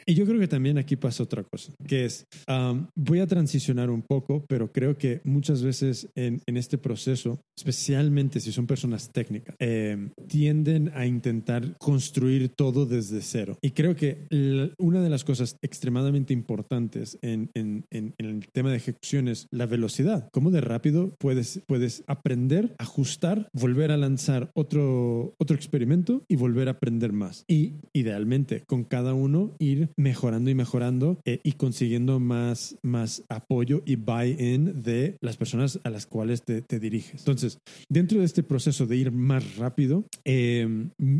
Y 0.07 0.15
yo 0.15 0.25
creo 0.27 0.39
que 0.41 0.49
también 0.49 0.79
aquí 0.79 0.97
pasa 0.97 1.23
otra 1.23 1.43
cosa, 1.45 1.73
que 1.87 2.05
es, 2.05 2.25
um, 2.49 2.87
voy 2.97 3.21
a 3.21 3.27
transicionar 3.27 3.91
un 3.91 4.03
poco, 4.03 4.45
pero 4.49 4.73
creo 4.73 4.97
que 4.97 5.21
muchas 5.25 5.63
veces 5.63 6.09
en, 6.15 6.41
en 6.47 6.57
este 6.57 6.79
proceso, 6.79 7.41
especialmente 7.57 8.41
si 8.41 8.53
son 8.53 8.67
personas 8.67 9.11
técnicas, 9.13 9.55
eh, 9.59 10.11
tienden 10.29 10.91
a 10.95 11.07
intentar 11.07 11.77
construir 11.79 12.51
todo 12.51 12.87
desde 12.87 13.21
cero. 13.23 13.57
Y 13.63 13.71
creo 13.71 13.95
que 13.97 14.27
la- 14.31 14.71
una 14.79 15.03
de 15.03 15.11
las 15.11 15.25
cosas 15.25 15.57
extremadamente 15.63 16.33
importantes 16.33 17.19
en, 17.23 17.51
en- 17.55 17.85
en- 17.91 18.15
el 18.19 18.47
tema 18.53 18.71
de 18.71 18.77
ejecución 18.77 19.29
es 19.29 19.47
la 19.51 19.67
velocidad. 19.67 20.29
¿Cómo 20.33 20.51
de 20.51 20.61
rápido 20.61 21.15
puedes, 21.19 21.61
puedes 21.67 22.03
aprender, 22.07 22.75
ajustar, 22.79 23.49
volver 23.53 23.93
a 23.93 23.97
lanzar 23.97 24.51
otro, 24.55 25.35
otro 25.39 25.57
experimento 25.57 26.23
y 26.29 26.37
volver 26.37 26.69
a 26.69 26.73
aprender 26.73 27.13
más? 27.13 27.45
Y 27.49 27.75
idealmente, 27.93 28.63
con 28.67 28.85
cada 28.85 29.15
uno 29.15 29.55
ir 29.59 29.91
mejorando 30.01 30.51
y 30.51 30.55
mejorando 30.55 31.21
eh, 31.25 31.41
y 31.45 31.53
consiguiendo 31.53 32.19
más, 32.21 32.77
más 32.83 33.23
apoyo 33.29 33.83
y 33.87 33.97
buy-in 33.97 34.83
de 34.83 35.17
las 35.21 35.37
personas 35.37 35.79
a 35.85 35.91
las 35.91 36.07
cuales 36.07 36.43
te, 36.43 36.63
te 36.63 36.79
diriges. 36.81 37.21
Entonces, 37.21 37.59
dentro 37.89 38.19
de 38.21 38.25
este 38.25 38.43
proceso 38.43 38.87
de 38.87 38.97
ir 38.97 39.13
más 39.13 39.57
rápido, 39.57 40.05
eh, 40.25 40.67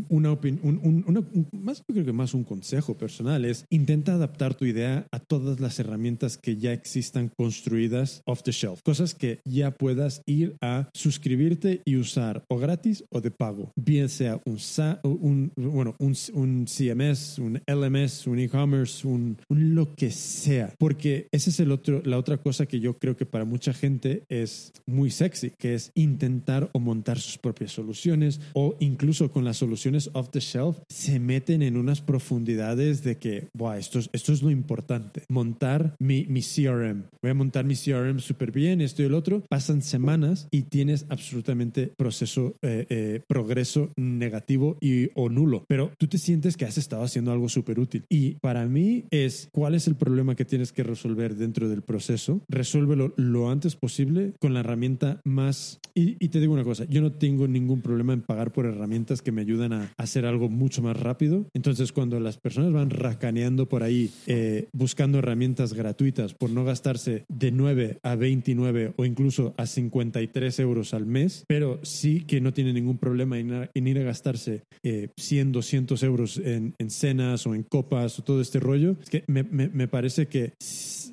una 0.09 0.31
un- 0.31 0.79
un- 0.83 1.03
un- 1.07 1.47
más, 1.51 1.83
creo 1.87 2.05
que 2.05 2.13
más 2.13 2.33
un 2.33 2.43
consejo 2.43 2.95
personal 2.97 3.45
es 3.45 3.65
intenta 3.69 4.13
adaptar 4.13 4.55
tu 4.55 4.65
idea 4.65 5.05
a 5.11 5.19
todas 5.19 5.59
las 5.59 5.79
herramientas 5.79 6.37
que 6.37 6.57
ya 6.57 6.73
existan 6.73 7.29
construidas 7.37 8.21
off 8.25 8.41
the 8.43 8.51
shelf, 8.51 8.81
cosas 8.83 9.13
que 9.13 9.39
ya 9.45 9.71
puedas 9.71 10.21
ir 10.25 10.55
a 10.61 10.89
suscribirte 10.93 11.81
y 11.85 11.97
usar 11.97 12.43
o 12.49 12.57
gratis 12.57 13.03
o 13.11 13.21
de 13.21 13.29
pago, 13.31 13.71
bien 13.75 14.09
sea 14.09 14.39
un, 14.45 14.57
un 15.03 15.51
bueno, 15.55 15.95
un, 15.99 16.15
un 16.33 16.65
CMS, 16.67 17.39
un 17.39 17.61
LMS, 17.67 18.27
un 18.27 18.39
e-commerce, 18.61 19.07
un, 19.07 19.37
un 19.49 19.75
lo 19.75 19.95
que 19.95 20.11
sea, 20.11 20.73
porque 20.77 21.27
esa 21.31 21.49
es 21.49 21.59
el 21.59 21.71
otro, 21.71 22.01
la 22.05 22.17
otra 22.17 22.37
cosa 22.37 22.65
que 22.65 22.79
yo 22.79 22.97
creo 22.97 23.17
que 23.17 23.25
para 23.25 23.45
mucha 23.45 23.73
gente 23.73 24.23
es 24.29 24.73
muy 24.85 25.09
sexy, 25.09 25.51
que 25.57 25.73
es 25.73 25.91
intentar 25.95 26.69
o 26.73 26.79
montar 26.79 27.19
sus 27.19 27.37
propias 27.37 27.71
soluciones 27.71 28.39
o 28.53 28.75
incluso 28.79 29.31
con 29.31 29.43
las 29.43 29.57
soluciones 29.57 30.09
off 30.13 30.29
the 30.29 30.39
shelf 30.39 30.77
se 30.89 31.19
meten 31.19 31.61
en 31.61 31.77
unas 31.77 32.01
profundidades 32.01 33.03
de 33.03 33.17
que, 33.17 33.49
Buah, 33.53 33.77
esto, 33.77 33.99
es, 33.99 34.09
esto 34.13 34.33
es 34.33 34.41
lo 34.41 34.51
importante, 34.51 35.23
montar 35.29 35.95
mi, 35.99 36.25
mi 36.27 36.41
CRM, 36.41 37.05
voy 37.21 37.31
a 37.31 37.33
montar 37.33 37.65
mi 37.65 37.75
CRM 37.75 38.19
súper 38.19 38.51
bien, 38.51 38.81
esto 38.81 39.01
y 39.01 39.05
el 39.05 39.13
otro, 39.13 39.43
pasan 39.49 39.81
semanas 39.81 40.47
y 40.51 40.63
tienes 40.63 41.05
absolutamente 41.09 41.91
proceso, 41.97 42.55
eh, 42.61 42.85
eh, 42.89 43.21
progreso 43.27 43.91
negativo 43.95 44.77
y, 44.81 45.09
o 45.15 45.29
nulo, 45.29 45.65
pero 45.67 45.91
tú 45.97 46.07
te 46.07 46.17
sientes 46.17 46.57
que 46.57 46.65
has 46.65 46.77
estado 46.77 47.03
haciendo 47.03 47.31
algo 47.31 47.49
súper 47.49 47.79
útil. 47.79 48.05
Y 48.09 48.35
para 48.35 48.50
mí 48.67 49.05
es, 49.11 49.49
¿cuál 49.51 49.75
es 49.75 49.87
el 49.87 49.95
problema 49.95 50.35
que 50.35 50.45
tienes 50.45 50.71
que 50.71 50.83
resolver 50.83 51.35
dentro 51.35 51.69
del 51.69 51.81
proceso? 51.81 52.41
Resuélvelo 52.47 53.13
lo 53.17 53.49
antes 53.49 53.75
posible 53.75 54.33
con 54.39 54.53
la 54.53 54.61
herramienta 54.61 55.21
más... 55.23 55.79
Y, 55.93 56.15
y 56.23 56.29
te 56.29 56.39
digo 56.39 56.53
una 56.53 56.63
cosa, 56.63 56.85
yo 56.85 57.01
no 57.01 57.11
tengo 57.11 57.47
ningún 57.47 57.81
problema 57.81 58.13
en 58.13 58.21
pagar 58.21 58.51
por 58.53 58.65
herramientas 58.65 59.21
que 59.21 59.31
me 59.31 59.41
ayudan 59.41 59.73
a 59.73 59.93
hacer 59.97 60.25
algo 60.25 60.49
mucho 60.49 60.81
más 60.81 60.97
rápido. 60.97 61.45
Entonces, 61.53 61.91
cuando 61.91 62.19
las 62.19 62.37
personas 62.37 62.71
van 62.71 62.89
racaneando 62.89 63.67
por 63.67 63.83
ahí, 63.83 64.11
eh, 64.27 64.67
buscando 64.73 65.19
herramientas 65.19 65.73
gratuitas 65.73 66.33
por 66.33 66.49
no 66.49 66.63
gastarse 66.63 67.25
de 67.27 67.51
9 67.51 67.99
a 68.03 68.15
29 68.15 68.93
o 68.97 69.05
incluso 69.05 69.53
a 69.57 69.65
53 69.65 70.59
euros 70.59 70.93
al 70.93 71.05
mes, 71.05 71.43
pero 71.47 71.79
sí 71.83 72.21
que 72.21 72.41
no 72.41 72.53
tiene 72.53 72.73
ningún 72.73 72.97
problema 72.97 73.39
en, 73.39 73.69
en 73.73 73.87
ir 73.87 73.99
a 73.99 74.03
gastarse 74.03 74.63
eh, 74.83 75.09
100, 75.17 75.51
200 75.51 76.03
euros 76.03 76.37
en, 76.37 76.73
en 76.77 76.89
cenas 76.89 77.45
o 77.47 77.55
en 77.55 77.63
copas 77.63 78.19
o 78.19 78.23
todo 78.23 78.40
este 78.41 78.59
rollo, 78.59 78.95
es 79.01 79.09
que 79.09 79.23
me, 79.27 79.43
me- 79.43 79.69
me 79.69 79.87
parece 79.87 80.27
que 80.27 80.53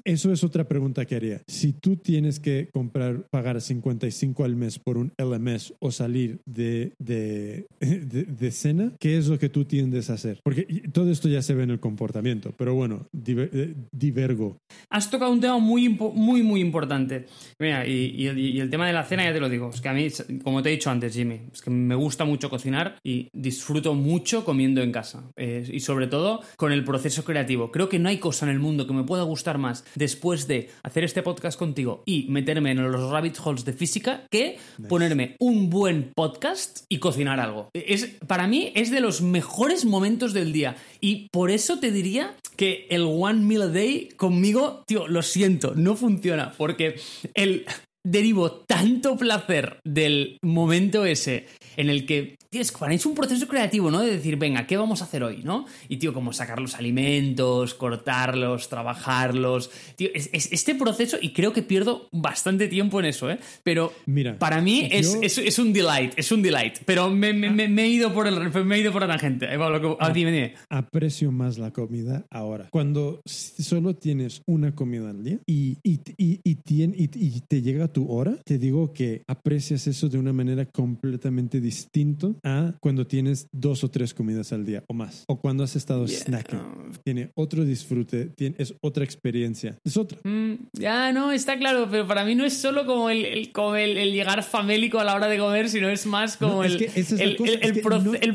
eso 0.05 0.33
es 0.33 0.45
otra 0.45 0.65
pregunta 0.69 1.05
que 1.05 1.17
haría. 1.17 1.43
Si 1.49 1.73
tú 1.73 1.97
tienes 1.97 2.41
que 2.41 2.69
comprar, 2.73 3.25
pagar 3.31 3.61
55 3.61 4.45
al 4.45 4.57
mes 4.57 4.79
por 4.79 4.97
un 4.97 5.13
LMS 5.19 5.75
o 5.81 5.91
salir 5.91 6.39
de, 6.47 6.93
de, 6.99 7.67
de, 7.81 8.25
de 8.25 8.51
cena, 8.51 8.93
¿qué 8.99 9.19
es 9.19 9.27
lo 9.29 9.39
que 9.39 9.49
tú 9.49 9.65
tiendes 9.65 10.09
a 10.11 10.15
hacer? 10.15 10.41
Porque 10.43 10.63
todo 10.93 11.11
esto 11.11 11.29
ya 11.29 11.43
se 11.43 11.55
ve 11.55 11.65
en 11.65 11.71
el 11.71 11.81
comportamiento, 11.81 12.55
pero 12.57 12.75
bueno, 12.75 13.07
diver- 13.13 13.51
eh, 13.53 13.75
divergo. 13.93 14.57
Has 14.91 15.11
tocado 15.11 15.31
un 15.33 15.41
tema 15.41 15.59
muy, 15.59 15.89
muy, 15.89 16.43
muy 16.43 16.61
importante. 16.61 17.27
Mira, 17.59 17.87
y, 17.87 18.15
y 18.17 18.27
el, 18.29 18.39
y 18.39 18.61
el 18.61 18.71
tema 18.71 18.87
de 18.87 18.93
la 18.93 19.05
cena, 19.05 19.25
ya 19.25 19.33
te 19.33 19.41
lo 19.41 19.49
digo. 19.49 19.71
Es 19.75 19.81
que 19.81 19.89
a 19.89 19.93
mí, 19.95 20.07
como 20.43 20.63
te 20.63 20.71
he 20.71 20.73
dicho 20.73 20.91
antes, 20.91 21.15
Jimmy, 21.15 21.41
es 21.53 21.61
que 21.61 21.71
me 21.71 21.95
gusta 21.95 22.25
mucho 22.25 22.49
cocinar 22.49 22.97
y 23.05 23.29
disfruto 23.35 23.95
mucho 23.95 24.45
comiendo 24.45 24.81
en 24.83 24.93
casa. 24.93 25.31
Eh, 25.37 25.69
y 25.71 25.81
sobre 25.81 26.07
todo 26.07 26.41
con 26.57 26.73
el 26.73 26.85
proceso 26.85 27.18
proceso 27.19 27.25
creativo. 27.25 27.71
Creo 27.71 27.89
que 27.89 27.99
no 27.99 28.09
hay 28.09 28.19
cosa 28.19 28.47
en 28.47 28.53
el 28.53 28.59
mundo 28.59 28.87
que 28.87 28.93
me 28.93 29.05
pueda 29.05 29.23
gustar 29.23 29.59
más 29.59 29.85
después 29.95 30.47
de 30.47 30.71
hacer 30.83 31.05
este 31.05 31.23
podcast 31.23 31.59
contigo 31.59 32.03
y 32.07 32.27
meterme 32.29 32.71
en 32.71 32.91
los 32.91 33.11
rabbit 33.11 33.37
holes 33.43 33.65
de 33.65 33.73
física 33.73 34.25
que 34.31 34.59
ponerme 34.89 35.37
un 35.41 35.71
buen 35.71 36.13
podcast 36.15 36.85
y 36.89 36.99
cocinar 36.99 37.41
algo. 37.41 37.71
Es, 37.75 38.07
para 38.27 38.47
mí 38.47 38.73
es 38.75 38.91
de 38.91 39.01
los 39.01 39.21
mejores 39.21 39.85
momentos 39.85 40.33
del 40.33 40.53
día 40.53 40.77
y 41.01 41.29
por 41.31 41.51
eso 41.51 41.79
te 41.79 41.91
diría 41.91 42.35
que 42.57 42.87
el 42.91 43.03
one 43.03 43.41
meal 43.45 43.63
a 43.63 43.69
day 43.69 44.09
conmigo, 44.17 44.83
tío, 44.87 45.07
lo 45.09 45.23
siento, 45.23 45.75
no 45.75 45.97
funciona 45.97 46.53
porque 46.57 47.01
el 47.35 47.65
derivo 48.11 48.51
tanto 48.67 49.17
placer 49.17 49.78
del 49.85 50.39
momento 50.43 51.05
ese 51.05 51.47
en 51.77 51.91
el 51.91 52.07
que, 52.07 52.37
tío, 52.51 52.61
es, 52.61 52.73
es 52.91 53.07
un 53.07 53.15
proceso 53.15 53.47
creativo, 53.47 53.91
¿no? 53.91 54.01
De 54.01 54.11
decir, 54.11 54.37
venga, 54.37 54.67
¿qué 54.67 54.77
vamos 54.77 55.01
a 55.01 55.05
hacer 55.05 55.23
hoy, 55.23 55.43
no? 55.45 55.67
Y, 55.89 55.99
tío, 55.99 56.12
como 56.12 56.33
sacar 56.33 56.61
los 56.61 56.75
alimentos, 56.75 57.75
cortarlos, 57.75 58.69
trabajarlos. 58.69 59.70
Tío, 59.97 60.09
es, 60.15 60.28
es- 60.33 60.53
este 60.53 60.75
proceso, 60.75 61.19
y 61.20 61.33
creo 61.33 61.53
que 61.53 61.62
pierdo 61.62 62.09
bastante 62.12 62.67
tiempo 62.69 62.99
en 63.01 63.07
eso, 63.07 63.31
¿eh? 63.31 63.39
Pero 63.62 63.93
Mira, 64.07 64.39
para 64.39 64.61
mí 64.61 64.89
es, 64.91 65.12
yo- 65.15 65.20
es, 65.23 65.39
es 65.39 65.59
un 65.59 65.73
delight, 65.73 66.15
es 66.17 66.33
un 66.33 66.43
delight. 66.43 66.78
Pero 66.85 67.11
me, 67.11 67.33
me- 67.33 67.51
me- 67.51 67.69
me 67.69 67.85
he 67.85 67.89
ido 67.89 68.12
por 68.12 68.27
el, 68.27 68.51
me 68.65 68.77
he 68.77 68.81
ido 68.81 68.93
por 68.93 69.03
la 69.03 69.09
tangente. 69.09 69.47
Ahí 69.47 69.57
va 69.57 69.70
lo 69.70 69.81
que- 69.81 69.97
ah, 70.01 70.11
dime, 70.11 70.33
dime. 70.33 70.55
aprecio 70.70 71.31
más 71.31 71.59
la 71.59 71.73
comida 71.73 72.27
ahora. 72.31 72.69
Cuando 72.70 73.20
solo 73.27 73.95
tienes 73.95 74.43
una 74.47 74.75
comida 74.75 75.11
al 75.11 75.23
día 75.23 75.39
y, 75.47 75.78
y, 75.85 76.01
y, 76.17 76.41
y- 76.45 77.11
y 77.15 77.41
te 77.49 77.62
llega 77.62 77.89
tu 77.89 77.98
hora, 78.09 78.36
te 78.44 78.59
digo 78.59 78.93
que 78.93 79.23
aprecias 79.27 79.86
eso 79.86 80.09
de 80.09 80.18
una 80.18 80.33
manera 80.33 80.67
completamente 80.67 81.60
distinto 81.60 82.36
a 82.44 82.75
cuando 82.81 83.07
tienes 83.07 83.47
dos 83.52 83.85
o 83.85 83.91
tres 83.91 84.15
comidas 84.15 84.52
al 84.52 84.65
día 84.67 84.85
o 84.89 84.94
más. 84.94 85.25
O 85.28 85.39
cuando 85.41 85.65
has 85.65 85.77
estado 85.77 86.07
Yeah. 86.07 86.18
snacking. 86.20 86.60
Tiene 87.05 87.31
otro 87.35 87.65
disfrute, 87.65 88.27
tiene, 88.27 88.55
es 88.59 88.75
otra 88.81 89.05
experiencia. 89.05 89.78
Es 89.85 89.97
otra. 89.97 90.18
Mm, 90.25 90.55
ya, 90.75 91.12
no, 91.12 91.33
está 91.33 91.59
claro, 91.59 91.89
pero 91.91 92.07
para 92.07 92.25
mí 92.25 92.35
no 92.35 92.44
es 92.44 92.55
solo 92.55 92.86
como 92.86 93.10
el, 93.10 93.25
el, 93.25 93.52
como 93.52 93.75
el- 93.77 93.97
el 93.99 94.12
llegar 94.12 94.43
famélico 94.43 94.99
a 94.99 95.05
la 95.05 95.15
hora 95.15 95.28
de 95.28 95.39
comer, 95.39 95.68
sino 95.68 95.89
es 95.89 96.07
más 96.07 96.36
como 96.36 96.62
el, 96.65 96.77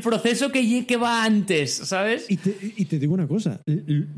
proceso 0.02 0.52
que, 0.52 0.86
que 0.86 0.98
va 0.98 1.24
antes, 1.24 1.72
¿sabes? 1.74 2.26
Y 2.30 2.38
te, 2.38 2.56
y 2.78 2.86
te 2.86 3.00
digo 3.00 3.14
una 3.14 3.28
cosa, 3.28 3.62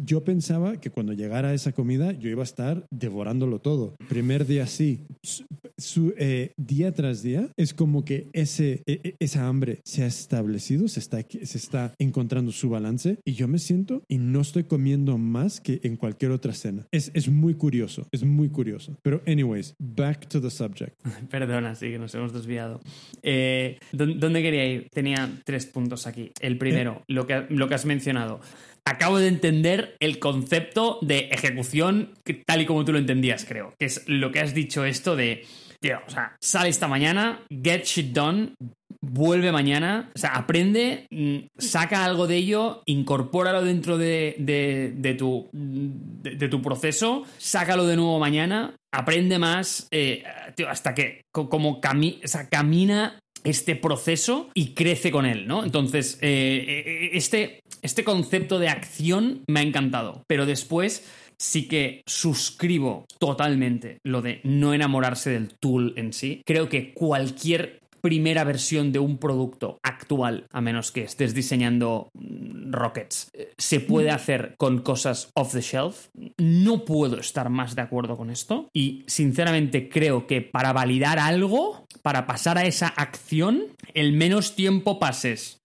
yo 0.06 0.24
pensaba 0.24 0.80
que 0.80 0.90
cuando 0.90 1.14
llegara 1.14 1.53
esa 1.53 1.72
comida 1.72 2.11
yo 2.14 2.30
iba 2.30 2.41
a 2.41 2.45
estar 2.45 2.85
devorándolo 2.91 3.59
todo. 3.59 3.95
Primer 4.09 4.45
día 4.45 4.67
sí, 4.67 5.01
su, 5.26 5.45
su, 5.78 6.14
eh, 6.18 6.54
día 6.58 6.94
tras 6.94 7.22
día 7.24 7.50
es 7.58 7.74
como 7.74 8.06
que 8.06 8.28
ese, 8.34 8.84
e- 8.86 9.02
e- 9.04 9.16
esa 9.20 9.48
hambre 9.48 9.80
se 9.84 10.04
ha 10.04 10.08
establecido, 10.08 10.88
se 10.88 11.00
está, 11.00 11.22
se 11.22 11.58
está 11.58 11.94
encontrando 12.00 12.52
su 12.52 12.70
balance 12.70 13.18
y 13.26 13.34
yo 13.34 13.48
me 13.48 13.60
siento 13.60 14.04
y 14.08 14.18
no 14.18 14.42
estoy 14.42 14.64
comiendo 14.64 15.18
más 15.18 15.60
que 15.62 15.80
en 15.84 15.98
cualquier 15.98 16.32
otra 16.32 16.54
cena. 16.54 16.88
Es, 16.92 17.12
es 17.14 17.28
muy 17.30 17.56
curioso, 17.56 18.08
es 18.12 18.24
muy 18.24 18.50
curioso. 18.50 18.98
Pero 19.02 19.22
anyways, 19.28 19.76
back 19.80 20.28
to 20.28 20.42
the 20.42 20.50
subject. 20.50 20.94
Perdona, 21.30 21.76
sí, 21.76 21.90
que 21.90 22.00
nos 22.00 22.14
hemos 22.16 22.34
desviado. 22.34 22.80
Eh, 23.24 23.78
¿dó- 23.92 24.06
¿Dónde 24.06 24.42
quería 24.42 24.66
ir? 24.72 24.88
Tenía 24.92 25.42
tres 25.45 25.66
puntos 25.66 26.08
aquí. 26.08 26.32
El 26.40 26.58
primero, 26.58 27.04
lo, 27.08 27.26
que, 27.28 27.45
lo 27.50 27.68
que 27.68 27.76
has 27.76 27.86
mencionado. 27.86 28.40
Acabo 28.88 29.17
de 29.19 29.27
entender 29.27 29.95
el 29.99 30.19
concepto 30.19 30.99
de 31.01 31.30
ejecución 31.31 32.14
tal 32.45 32.61
y 32.61 32.65
como 32.65 32.85
tú 32.85 32.91
lo 32.93 32.99
entendías, 32.99 33.45
creo. 33.45 33.73
Que 33.80 33.85
es 33.88 34.03
lo 34.07 34.31
que 34.31 34.39
has 34.39 34.53
dicho 34.53 34.85
esto 34.85 35.15
de, 35.15 35.43
tío, 35.80 35.97
o 36.05 36.09
sea, 36.09 36.35
sale 36.39 36.69
esta 36.69 36.88
mañana, 36.88 37.43
get 37.64 37.83
shit 37.85 38.14
done, 38.14 38.53
vuelve 39.01 39.51
mañana, 39.51 40.11
o 40.15 40.17
sea, 40.19 40.35
aprende, 40.35 41.07
mm, 41.09 41.38
saca 41.57 42.05
algo 42.05 42.27
de 42.27 42.38
ello, 42.38 42.83
incorpóralo 42.85 43.64
dentro 43.64 43.97
de, 43.97 44.35
de- 44.38 45.14
tu, 45.15 45.49
de, 45.51 46.47
tu 46.47 46.61
proceso, 46.61 47.23
sácalo 47.38 47.85
de 47.88 47.95
nuevo 47.95 48.19
mañana, 48.19 48.75
aprende 48.93 49.39
más, 49.39 49.88
eh, 49.91 50.23
hasta 50.67 50.93
que 50.93 51.22
co- 51.33 51.49
como 51.49 51.81
cami- 51.81 52.19
o 52.23 52.27
sea, 52.27 52.49
camina 52.49 53.19
este 53.43 53.75
proceso 53.75 54.49
y 54.55 54.73
crece 54.73 55.11
con 55.11 55.27
él, 55.27 55.45
¿no? 55.45 55.64
Entonces, 55.64 56.17
eh, 56.22 56.65
eh, 56.67 57.09
este, 57.14 57.59
este 57.85 58.03
concepto 58.03 58.59
de 58.59 58.69
acción 58.69 59.43
me 59.47 59.59
ha 59.59 59.64
encantado, 59.64 60.23
pero 60.27 60.45
después 60.45 61.05
sí 61.38 61.67
que 61.67 62.01
suscribo 62.05 63.05
totalmente 63.19 63.99
lo 64.03 64.22
de 64.22 64.41
no 64.43 64.73
enamorarse 64.73 65.30
del 65.30 65.53
tool 65.59 65.93
en 65.95 66.14
sí. 66.14 66.41
Creo 66.45 66.67
que 66.67 66.93
cualquier 66.93 67.80
primera 68.01 68.43
versión 68.43 68.91
de 68.91 68.99
un 68.99 69.17
producto 69.17 69.80
actual, 69.81 70.45
a 70.51 70.61
menos 70.61 70.91
que 70.91 71.03
estés 71.03 71.33
diseñando 71.33 72.09
mm, 72.14 72.72
rockets, 72.72 73.31
eh, 73.33 73.51
se 73.57 73.80
puede 73.80 74.11
hacer 74.11 74.53
con 74.57 74.81
cosas 74.81 75.30
off 75.33 75.53
the 75.53 75.61
shelf. 75.61 76.09
No 76.38 76.85
puedo 76.85 77.19
estar 77.19 77.49
más 77.49 77.75
de 77.75 77.81
acuerdo 77.81 78.15
con 78.15 78.30
esto 78.30 78.69
y 78.73 79.03
sinceramente 79.07 79.89
creo 79.89 80.27
que 80.27 80.41
para 80.41 80.72
validar 80.72 81.17
algo, 81.17 81.88
para 82.03 82.27
pasar 82.27 82.59
a 82.59 82.65
esa 82.65 82.88
acción, 82.88 83.64
el 83.95 84.14
menos 84.14 84.55
tiempo 84.55 84.99
pases 84.99 85.64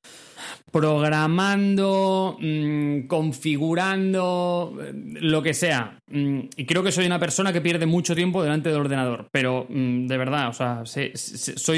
programando, 0.70 2.36
mm, 2.40 3.06
configurando, 3.06 4.76
eh, 4.80 4.92
lo 5.20 5.42
que 5.42 5.54
sea. 5.54 5.98
Mm, 6.08 6.40
y 6.56 6.64
creo 6.66 6.82
que 6.82 6.92
soy 6.92 7.06
una 7.06 7.18
persona 7.18 7.52
que 7.52 7.60
pierde 7.60 7.86
mucho 7.86 8.14
tiempo 8.14 8.42
delante 8.42 8.68
del 8.68 8.80
ordenador, 8.80 9.28
pero 9.32 9.66
mm, 9.68 10.06
de 10.06 10.18
verdad, 10.18 10.48
o 10.48 10.52
sea, 10.52 10.82
soy, 10.84 11.12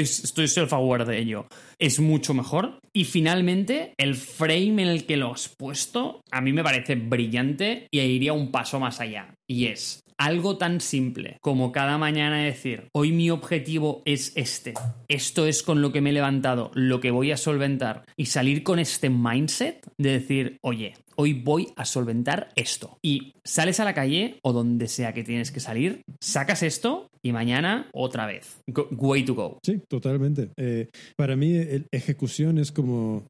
estoy 0.01 0.47
self-aware 0.47 1.05
de 1.05 1.19
ello. 1.19 1.47
Es 1.79 1.99
mucho 1.99 2.33
mejor. 2.33 2.79
Y 2.93 3.05
finalmente, 3.05 3.93
el 3.97 4.15
frame 4.15 4.83
en 4.83 4.87
el 4.89 5.05
que 5.05 5.17
lo 5.17 5.33
has 5.33 5.49
puesto, 5.49 6.21
a 6.31 6.41
mí 6.41 6.53
me 6.53 6.63
parece 6.63 6.95
brillante 6.95 7.87
y 7.91 7.99
iría 7.99 8.33
un 8.33 8.51
paso 8.51 8.79
más 8.79 8.99
allá. 8.99 9.33
Y 9.47 9.65
es 9.65 10.02
algo 10.17 10.57
tan 10.57 10.81
simple 10.81 11.37
como 11.41 11.71
cada 11.71 11.97
mañana 11.97 12.37
decir, 12.37 12.89
hoy 12.93 13.11
mi 13.11 13.29
objetivo 13.29 14.01
es 14.05 14.33
este, 14.35 14.73
esto 15.07 15.45
es 15.45 15.63
con 15.63 15.81
lo 15.81 15.91
que 15.91 16.01
me 16.01 16.11
he 16.11 16.13
levantado, 16.13 16.71
lo 16.73 16.99
que 16.99 17.11
voy 17.11 17.31
a 17.31 17.37
solventar 17.37 18.05
y 18.17 18.27
salir 18.27 18.63
con 18.63 18.79
este 18.79 19.09
mindset 19.09 19.87
de 19.97 20.11
decir, 20.11 20.57
oye, 20.61 20.93
hoy 21.15 21.33
voy 21.33 21.73
a 21.75 21.85
solventar 21.85 22.49
esto. 22.55 22.97
Y 23.01 23.35
sales 23.43 23.79
a 23.79 23.85
la 23.85 23.93
calle 23.93 24.39
o 24.41 24.53
donde 24.53 24.87
sea 24.87 25.13
que 25.13 25.23
tienes 25.23 25.51
que 25.51 25.59
salir, 25.59 26.03
sacas 26.19 26.63
esto 26.63 27.09
y 27.23 27.31
mañana 27.31 27.87
otra 27.93 28.25
vez. 28.25 28.57
Go- 28.67 28.87
way 28.91 29.23
to 29.23 29.33
go. 29.33 29.57
Sí, 29.63 29.81
totalmente. 29.87 30.49
Eh, 30.57 30.89
para 31.15 31.35
mí, 31.35 31.53
el- 31.55 31.87
ejecución 31.91 32.57
es 32.57 32.71
como. 32.71 33.23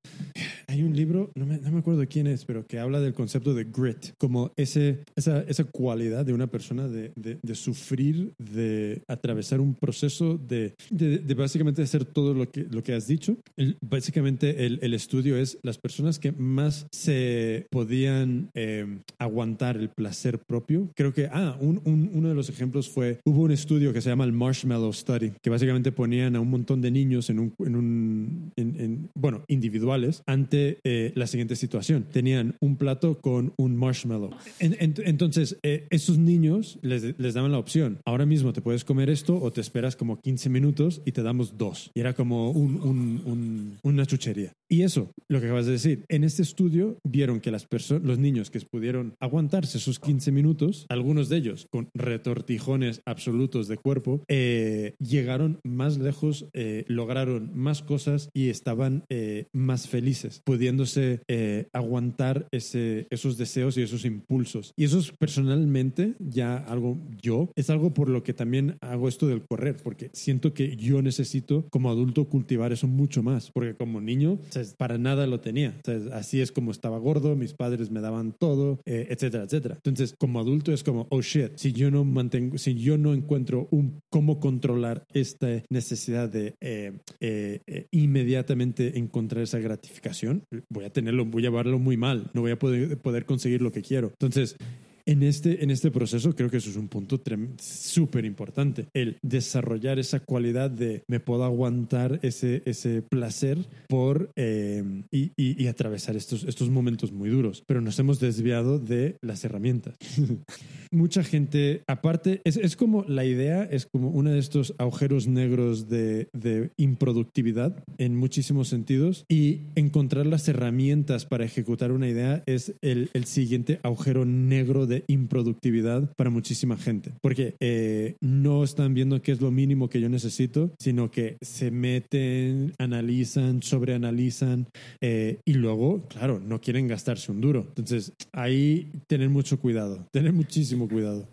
Hay 0.67 0.81
un 0.81 0.95
libro, 0.95 1.31
no 1.35 1.45
me, 1.45 1.57
no 1.59 1.71
me 1.71 1.79
acuerdo 1.79 2.03
quién 2.09 2.25
es, 2.27 2.45
pero 2.45 2.65
que 2.65 2.79
habla 2.79 2.99
del 2.99 3.13
concepto 3.13 3.53
de 3.53 3.65
grit, 3.65 4.13
como 4.17 4.51
ese, 4.57 5.03
esa, 5.15 5.41
esa 5.41 5.65
cualidad 5.65 6.25
de 6.25 6.33
una 6.33 6.47
persona 6.47 6.87
de, 6.87 7.11
de- 7.15 7.37
de 7.41 7.55
sufrir, 7.55 8.33
de 8.39 9.01
atravesar 9.07 9.59
un 9.59 9.75
proceso, 9.75 10.37
de, 10.37 10.73
de- 10.89 11.19
de 11.19 11.33
básicamente 11.35 11.81
hacer 11.83 12.05
todo 12.05 12.33
lo 12.33 12.49
que, 12.49 12.65
lo 12.71 12.81
que 12.81 12.93
has 12.93 13.07
dicho. 13.07 13.37
El- 13.57 13.77
básicamente, 13.81 14.65
el, 14.65 14.79
el 14.81 14.93
estudio 14.93 15.37
es 15.37 15.59
las 15.63 15.77
personas 15.77 16.17
que 16.17 16.31
más 16.31 16.87
se 16.91 17.67
podían 17.69 18.49
eh, 18.55 18.99
aguantar 19.19 19.77
el 19.77 19.89
placer 19.89 20.39
propio. 20.47 20.89
Creo 20.95 21.13
que, 21.13 21.27
ah, 21.31 21.57
un- 21.59 21.81
un- 21.85 22.09
uno 22.13 22.29
de 22.29 22.35
los 22.35 22.49
ejemplos 22.49 22.89
fue, 22.89 23.19
hubo 23.25 23.43
un 23.43 23.51
estudio 23.51 23.82
que 23.91 24.01
se 24.01 24.09
llama 24.09 24.23
el 24.23 24.31
Marshmallow 24.31 24.93
Study, 24.93 25.31
que 25.41 25.49
básicamente 25.49 25.91
ponían 25.91 26.35
a 26.35 26.39
un 26.39 26.49
montón 26.49 26.79
de 26.79 26.91
niños 26.91 27.29
en 27.31 27.39
un, 27.39 27.53
en 27.59 27.75
un 27.75 28.51
en- 28.55 28.79
bueno, 29.23 29.45
individuales 29.47 30.21
ante 30.27 30.79
eh, 30.83 31.13
la 31.15 31.27
siguiente 31.27 31.55
situación. 31.55 32.03
Tenían 32.11 32.55
un 32.61 32.75
plato 32.75 33.19
con 33.21 33.53
un 33.57 33.75
marshmallow. 33.77 34.31
En- 34.59 34.75
en- 34.79 34.93
entonces, 35.05 35.57
eh, 35.63 35.87
esos 35.89 36.17
niños 36.17 36.77
les, 36.81 37.17
les 37.17 37.33
daban 37.33 37.53
la 37.53 37.57
opción. 37.57 37.99
Ahora 38.05 38.25
mismo 38.25 38.51
te 38.51 38.61
puedes 38.61 38.83
comer 38.83 39.09
esto 39.09 39.39
o 39.41 39.49
te 39.51 39.61
esperas 39.61 39.95
como 39.95 40.19
15 40.19 40.49
minutos 40.49 41.01
y 41.05 41.13
te 41.13 41.23
damos 41.23 41.57
dos. 41.57 41.89
Y 41.95 42.01
era 42.01 42.13
como 42.13 42.51
un- 42.51 42.81
un- 42.81 43.21
un- 43.25 43.77
una 43.83 44.05
chuchería. 44.05 44.51
Y 44.69 44.81
eso, 44.81 45.11
lo 45.29 45.39
que 45.39 45.45
acabas 45.45 45.67
de 45.67 45.71
decir, 45.73 46.03
en 46.09 46.23
este 46.25 46.41
estudio 46.41 46.97
vieron 47.07 47.39
que 47.39 47.49
las 47.51 47.65
los 48.03 48.19
niños 48.19 48.51
que 48.51 48.59
pudieron 48.69 49.13
aguantarse 49.21 49.77
esos 49.77 49.99
15 49.99 50.31
minutos, 50.31 50.85
algunos 50.89 51.29
de 51.29 51.37
ellos 51.37 51.65
con 51.71 51.87
retortijones 51.95 53.01
absolutos 53.05 53.67
de 53.67 53.77
cuerpo, 53.77 54.21
eh, 54.27 54.95
llegaron 54.99 55.59
más 55.63 55.97
lejos, 55.97 56.47
eh, 56.53 56.85
lograron 56.87 57.51
más 57.55 57.81
cosas 57.81 58.29
y 58.33 58.49
estaban 58.49 59.03
eh, 59.15 59.45
más 59.53 59.87
felices, 59.87 60.41
pudiéndose 60.43 61.21
eh, 61.27 61.67
aguantar 61.71 62.47
ese, 62.49 63.05
esos 63.11 63.37
deseos 63.37 63.77
y 63.77 63.83
esos 63.83 64.05
impulsos. 64.05 64.73
Y 64.75 64.85
eso 64.85 64.97
es 64.97 65.11
personalmente 65.11 66.15
ya 66.17 66.57
algo 66.57 66.97
yo, 67.21 67.51
es 67.55 67.69
algo 67.69 67.93
por 67.93 68.09
lo 68.09 68.23
que 68.23 68.33
también 68.33 68.77
hago 68.81 69.07
esto 69.07 69.27
del 69.27 69.45
correr, 69.45 69.77
porque 69.83 70.09
siento 70.13 70.55
que 70.55 70.75
yo 70.77 71.03
necesito 71.03 71.67
como 71.69 71.91
adulto 71.91 72.27
cultivar 72.27 72.73
eso 72.73 72.87
mucho 72.87 73.21
más, 73.21 73.51
porque 73.51 73.75
como 73.75 74.01
niño, 74.01 74.39
o 74.49 74.51
sea, 74.51 74.63
para 74.79 74.97
nada 74.97 75.27
lo 75.27 75.41
tenía. 75.41 75.79
O 75.83 75.85
sea, 75.85 76.17
así 76.17 76.41
es 76.41 76.51
como 76.51 76.71
estaba 76.71 76.97
gordo, 76.97 77.35
mis 77.35 77.53
padres 77.53 77.91
me 77.91 78.01
daban 78.01 78.33
todo, 78.39 78.79
eh, 78.85 79.05
etcétera, 79.11 79.43
etcétera. 79.43 79.75
Entonces, 79.75 80.15
como 80.17 80.39
adulto 80.39 80.73
es 80.73 80.81
como, 80.81 81.05
oh 81.11 81.21
shit, 81.21 81.51
si 81.57 81.71
yo 81.71 81.91
no 81.91 82.03
mantengo, 82.03 82.57
si 82.57 82.73
yo 82.73 82.97
no 82.97 83.13
encuentro 83.13 83.67
un 83.69 84.01
cómo 84.09 84.39
controlar 84.39 85.05
esta 85.13 85.61
necesidad 85.69 86.29
de 86.29 86.55
eh, 86.61 86.93
eh, 87.19 87.61
eh, 87.67 87.87
inmediatamente 87.91 88.97
encontrar 89.03 89.43
esa 89.43 89.59
gratificación, 89.59 90.45
voy 90.69 90.85
a 90.85 90.89
tenerlo, 90.89 91.25
voy 91.25 91.43
a 91.43 91.49
llevarlo 91.49 91.79
muy 91.79 91.97
mal, 91.97 92.29
no 92.33 92.41
voy 92.41 92.51
a 92.51 92.59
poder, 92.59 92.97
poder 92.97 93.25
conseguir 93.25 93.61
lo 93.61 93.71
que 93.71 93.81
quiero. 93.81 94.09
Entonces, 94.09 94.57
en 95.05 95.23
este, 95.23 95.63
en 95.63 95.71
este 95.71 95.91
proceso 95.91 96.35
creo 96.35 96.49
que 96.49 96.57
eso 96.57 96.69
es 96.69 96.75
un 96.75 96.87
punto 96.87 97.21
súper 97.59 98.25
importante, 98.25 98.87
el 98.93 99.17
desarrollar 99.21 99.99
esa 99.99 100.19
cualidad 100.19 100.69
de 100.69 101.03
me 101.07 101.19
puedo 101.19 101.43
aguantar 101.43 102.19
ese, 102.21 102.61
ese 102.65 103.01
placer 103.01 103.57
por 103.87 104.31
eh, 104.35 104.83
y, 105.11 105.31
y, 105.37 105.67
atravesar 105.67 106.15
estos, 106.15 106.43
estos 106.43 106.69
momentos 106.69 107.11
muy 107.11 107.29
duros, 107.29 107.63
pero 107.65 107.81
nos 107.81 107.97
hemos 107.99 108.19
desviado 108.19 108.79
de 108.79 109.17
las 109.21 109.43
herramientas. 109.43 109.95
Mucha 110.91 111.23
gente, 111.23 111.83
aparte, 111.87 112.41
es, 112.43 112.57
es, 112.57 112.75
como 112.75 113.03
la 113.07 113.25
idea, 113.25 113.63
es 113.63 113.87
como 113.87 114.09
uno 114.09 114.29
de 114.29 114.39
estos 114.39 114.75
agujeros 114.77 115.27
negros 115.27 115.89
de, 115.89 116.29
de 116.33 116.71
improductividad 116.77 117.83
en 117.97 118.15
muchísimos 118.15 118.67
sentidos 118.67 119.25
y 119.27 119.61
encontrar 119.75 120.27
las 120.27 120.47
herramientas 120.47 121.25
para 121.25 121.45
ejecutar 121.45 121.91
una 121.91 122.07
idea 122.07 122.43
es 122.45 122.75
el, 122.81 123.09
el 123.13 123.25
siguiente 123.25 123.79
agujero 123.81 124.25
negro 124.25 124.85
de 124.85 124.92
improductividad 125.07 126.13
para 126.15 126.29
muchísima 126.29 126.77
gente. 126.77 127.11
Porque 127.21 127.55
eh, 127.59 128.15
no 128.21 128.63
están 128.63 128.93
viendo 128.93 129.21
qué 129.21 129.31
es 129.31 129.41
lo 129.41 129.51
mínimo 129.51 129.89
que 129.89 130.01
yo 130.01 130.09
necesito, 130.09 130.71
sino 130.79 131.09
que 131.11 131.37
se 131.41 131.71
meten, 131.71 132.73
analizan, 132.77 133.61
sobreanalizan 133.61 134.67
eh, 135.01 135.39
y 135.45 135.53
luego, 135.53 136.07
claro, 136.07 136.39
no 136.39 136.61
quieren 136.61 136.87
gastarse 136.87 137.31
un 137.31 137.41
duro. 137.41 137.65
Entonces, 137.69 138.13
ahí 138.31 138.91
tener 139.07 139.29
mucho 139.29 139.59
cuidado, 139.59 140.05
tener 140.11 140.33
muchísimo 140.33 140.87
cuidado. 140.87 141.27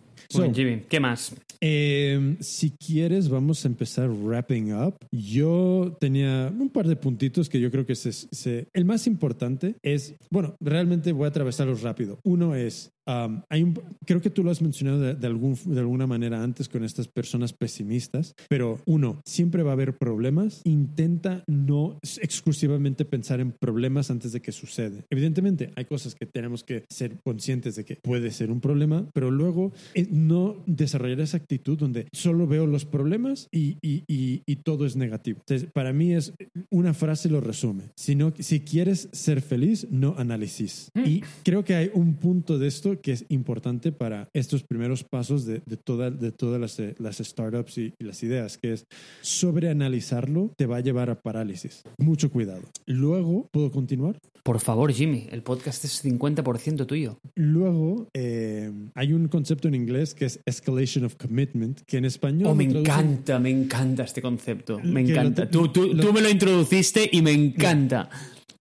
Jimmy, 0.53 0.81
¿qué 0.87 0.99
más? 0.99 1.33
Em, 1.59 2.37
si 2.39 2.71
quieres, 2.71 3.29
vamos 3.29 3.63
a 3.63 3.67
empezar 3.67 4.09
wrapping 4.09 4.73
up. 4.73 4.95
Yo 5.11 5.95
tenía 5.99 6.51
un 6.57 6.69
par 6.69 6.87
de 6.87 6.95
puntitos 6.95 7.49
que 7.49 7.59
yo 7.59 7.69
creo 7.69 7.85
que 7.85 7.95
se, 7.95 8.67
el 8.73 8.85
más 8.85 9.05
importante 9.07 9.75
es, 9.83 10.15
bueno, 10.31 10.55
realmente 10.59 11.11
voy 11.11 11.25
a 11.25 11.29
atravesarlos 11.29 11.81
rápido. 11.81 12.19
Uno 12.23 12.55
es, 12.55 12.91
hay 13.05 13.63
un, 13.63 13.79
creo 14.05 14.21
que 14.21 14.29
tú 14.29 14.43
lo 14.43 14.51
has 14.51 14.61
mencionado 14.61 15.13
de, 15.13 15.27
algún, 15.27 15.57
de 15.65 15.79
alguna 15.79 16.07
manera 16.07 16.43
antes 16.43 16.69
con 16.69 16.83
estas 16.83 17.07
personas 17.07 17.53
pesimistas, 17.53 18.35
pero 18.47 18.79
uno, 18.85 19.21
siempre 19.25 19.63
va 19.63 19.71
a 19.71 19.73
haber 19.73 19.97
problemas. 19.97 20.61
Intenta 20.63 21.43
no 21.47 21.99
exclusivamente 22.03 23.05
pensar 23.05 23.39
en 23.39 23.51
problemas 23.51 24.11
antes 24.11 24.31
de 24.31 24.41
que 24.41 24.51
sucede. 24.51 25.05
Evidentemente, 25.09 25.71
hay 25.75 25.85
cosas 25.85 26.15
que 26.15 26.25
tenemos 26.25 26.63
que 26.63 26.85
ser 26.89 27.19
conscientes 27.23 27.75
de 27.75 27.85
que 27.85 27.95
puede 27.95 28.31
ser 28.31 28.51
un 28.51 28.61
problema, 28.61 29.09
pero 29.13 29.31
luego 29.31 29.71
eh, 29.93 30.07
no 30.09 30.55
desarrollar 30.65 31.21
esa 31.21 31.37
actitud 31.37 31.77
donde 31.77 32.07
solo 32.11 32.47
veo 32.47 32.67
los 32.67 32.85
problemas 32.85 33.47
y, 33.51 33.77
y, 33.81 34.03
y, 34.07 34.55
todo 34.61 34.85
es 34.85 34.95
negativo. 34.95 35.39
Entonces, 35.39 35.69
para 35.71 35.91
mí 35.91 36.13
es 36.13 36.33
una 36.69 36.93
frase 36.93 37.29
lo 37.29 37.41
resume. 37.41 37.85
Si, 37.95 38.15
no, 38.15 38.33
si 38.37 38.59
quieres 38.59 39.09
ser 39.11 39.41
feliz, 39.41 39.87
no 39.89 40.15
análisis. 40.17 40.91
Mm. 40.93 41.03
Y 41.05 41.23
creo 41.43 41.63
que 41.63 41.75
hay 41.75 41.91
un 41.93 42.15
punto 42.15 42.59
de 42.59 42.67
esto 42.67 42.90
que 42.99 43.11
es 43.11 43.25
importante 43.29 43.91
para 43.91 44.29
estos 44.33 44.63
primeros 44.63 45.03
pasos 45.03 45.45
de, 45.45 45.61
de, 45.65 45.77
toda, 45.77 46.11
de 46.11 46.31
todas 46.31 46.59
las, 46.59 46.79
eh, 46.79 46.95
las 46.99 47.17
startups 47.17 47.77
y, 47.77 47.93
las 47.99 48.23
ideas, 48.23 48.57
que 48.57 48.73
es 48.73 48.85
sobreanalizarlo 49.21 50.53
te 50.57 50.65
va 50.65 50.77
a 50.77 50.79
llevar 50.81 51.09
a 51.09 51.21
parálisis. 51.21 51.83
Mucho 51.97 52.31
cuidado. 52.31 52.63
Luego, 52.85 53.47
¿puedo 53.51 53.71
continuar? 53.71 54.19
Por 54.43 54.59
favor, 54.59 54.91
Jimmy, 54.91 55.27
el 55.31 55.43
podcast 55.43 55.85
es 55.85 56.03
50% 56.03 56.87
tuyo. 56.87 57.19
Luego, 57.35 58.07
eh, 58.13 58.71
hay 58.95 59.13
un 59.13 59.27
concepto 59.27 59.67
en 59.67 59.75
inglés 59.75 60.15
que 60.15 60.25
es 60.25 60.39
escalation 60.45 61.05
of 61.05 61.15
commitment, 61.15 61.81
que 61.81 61.97
en 61.97 62.05
español... 62.05 62.49
Oh, 62.49 62.55
me 62.55 62.63
encanta, 62.63 63.37
me 63.37 63.51
encanta 63.51 64.03
este 64.03 64.21
concepto. 64.21 64.79
Me 64.79 65.01
encanta. 65.01 65.47
tú, 65.49 65.67
tú, 65.67 65.95
tú, 65.95 66.11
me 66.11 66.21
lo 66.21 66.29
introduciste 66.29 67.07
y 67.11 67.21
me 67.21 67.31
encanta. 67.31 68.09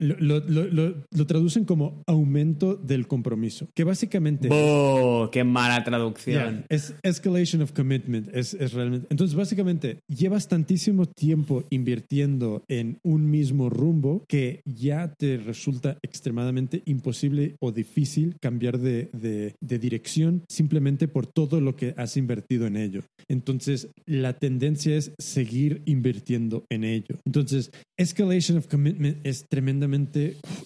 Lo, 0.01 0.41
lo, 0.41 1.27
traducen 1.27 1.67
como 1.67 2.03
aumento 2.07 2.75
del 2.75 3.07
compromiso, 3.07 3.69
que 3.75 3.85
básicamente... 3.85 4.49
¡Oh, 4.51 5.29
qué 5.31 5.45
mala 5.45 5.85
traducción! 5.85 6.65
es 6.71 6.95
escalation 7.03 7.61
of 7.61 7.73
commitment, 7.73 8.35
es, 8.35 8.55
es, 8.55 8.73
realmente... 8.73 9.07
Entonces, 9.11 9.37
básicamente, 9.37 10.01
llevas 10.09 10.49
tantísimo 10.49 11.05
tiempo 11.05 11.65
invirtiendo 11.69 12.65
en 12.69 12.99
un 13.03 13.31
mismo 13.31 13.69
rumbo 13.69 14.25
que 14.27 14.63
ya 14.65 15.13
te 15.19 15.37
resulta 15.37 15.99
extremadamente 16.03 16.83
imposible 16.87 17.57
o 17.61 17.71
difícil 17.71 18.37
cambiar 18.41 18.79
de, 18.79 19.11
de, 19.13 19.55
de 19.61 19.79
dirección 19.79 20.45
simplemente 20.49 21.09
por 21.09 21.27
todo 21.27 21.61
lo 21.61 21.77
que 21.77 21.93
has 21.99 22.17
invertido 22.17 22.67
en 22.67 22.77
ello. 22.77 23.03
Entonces, 23.29 23.91
la 24.07 24.33
tendencia 24.33 24.97
es 24.97 25.13
seguir 25.19 25.83
invirtiendo 25.85 26.65
en 26.71 26.85
ello. 26.85 27.17
Entonces, 27.27 27.71
escalation 27.99 28.57
of 28.57 28.67
commitment 28.67 29.19
es 29.25 29.47
tremendamente 29.49 29.90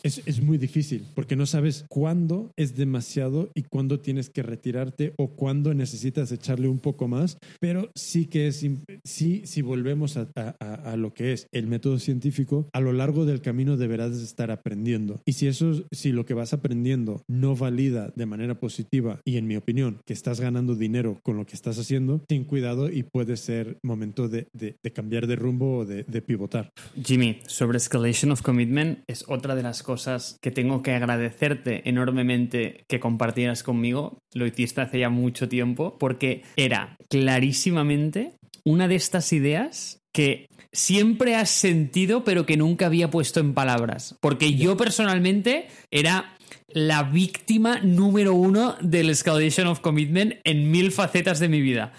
es, 0.03 0.23
es, 0.27 0.41
muy 0.43 0.59
difícil 0.59 1.05
porque 1.15 1.37
no 1.37 1.47
sabes 1.47 1.85
cuándo 1.89 2.53
es 2.57 2.77
demasiado 2.77 3.51
y 3.55 3.63
cuándo 3.63 4.01
tienes 4.01 4.29
que 4.29 4.43
retirarte 4.43 5.15
o 5.17 5.29
cuándo 5.29 5.73
necesitas 5.73 6.31
echarle 6.33 6.69
un 6.69 6.79
poco 6.79 7.09
más, 7.09 7.39
pero 7.61 7.91
sí 7.95 8.27
que 8.27 8.49
es, 8.49 8.67
sí, 9.05 9.43
si 9.45 9.63
volvemos 9.63 10.17
a, 10.17 10.29
a, 10.35 10.97
lo 10.97 11.15
que 11.15 11.33
es 11.33 11.47
el 11.53 11.67
método 11.67 11.99
científico, 11.99 12.69
a 12.73 12.81
lo 12.81 12.93
largo 12.93 13.25
del 13.25 13.41
camino 13.41 13.77
deberás 13.77 14.13
estar 14.17 14.51
aprendiendo. 14.51 15.21
Y 15.25 15.33
si 15.35 15.47
eso, 15.47 15.85
si 15.93 16.13
lo 16.13 16.27
que 16.27 16.35
vas 16.35 16.53
aprendiendo 16.53 17.23
no 17.29 17.57
valida 17.57 18.13
de 18.15 18.27
manera 18.27 18.59
positiva 18.61 19.21
y 19.25 19.37
en 19.37 19.47
mi 19.47 19.57
opinión 19.57 20.01
que 20.05 20.13
estás 20.13 20.41
ganando 20.41 20.75
dinero 20.75 21.21
con 21.23 21.37
lo 21.37 21.47
que 21.47 21.55
estás 21.55 21.79
haciendo, 21.79 22.23
ten 22.27 22.45
cuidado 22.45 22.91
y 22.91 23.03
puede 23.03 23.37
ser 23.37 23.79
momento 23.83 24.29
de, 24.29 24.49
de, 24.53 24.77
de 24.83 24.93
cambiar 24.93 25.27
de 25.27 25.37
rumbo 25.37 25.79
o 25.79 25.85
de, 25.85 26.05
de 26.05 26.23
pivotar. 26.23 26.73
Jimmy, 27.03 27.41
sobre 27.47 27.79
escalation 27.79 28.33
of 28.33 28.43
commitment, 28.43 28.99
es 29.15 29.25
otra 29.29 29.55
de 29.55 29.63
las 29.63 29.83
cosas 29.83 30.39
que 30.43 30.51
tengo 30.51 30.83
que 30.83 30.93
agradecerte 30.93 31.89
enormemente 31.89 32.85
que 32.89 33.01
compartieras 33.01 33.63
conmigo. 33.63 34.19
Lo 34.35 34.47
hiciste 34.47 34.81
hace 34.81 34.99
ya 34.99 35.09
mucho 35.09 35.49
tiempo 35.49 35.97
porque 35.99 36.43
era 36.57 36.97
clarísimamente 37.09 38.33
una 38.65 38.89
de 38.89 38.97
estas 38.97 39.33
ideas 39.33 40.01
que 40.13 40.47
siempre 40.73 41.37
has 41.37 41.51
sentido 41.51 42.25
pero 42.25 42.45
que 42.45 42.57
nunca 42.57 42.87
había 42.87 43.11
puesto 43.11 43.41
en 43.41 43.55
palabras. 43.55 44.17
Porque 44.21 44.55
yo 44.55 44.77
personalmente 44.77 45.69
era 45.91 46.37
la 46.75 47.05
víctima 47.05 47.79
número 47.81 48.35
uno 48.35 48.75
del 48.81 49.09
Escalation 49.09 49.69
of 49.69 49.81
Commitment 49.81 50.35
en 50.43 50.71
mil 50.71 50.91
facetas 50.91 51.39
de 51.39 51.49
mi 51.49 51.61
vida. 51.61 51.93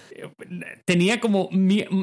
Tenía 0.84 1.20
como. 1.20 1.50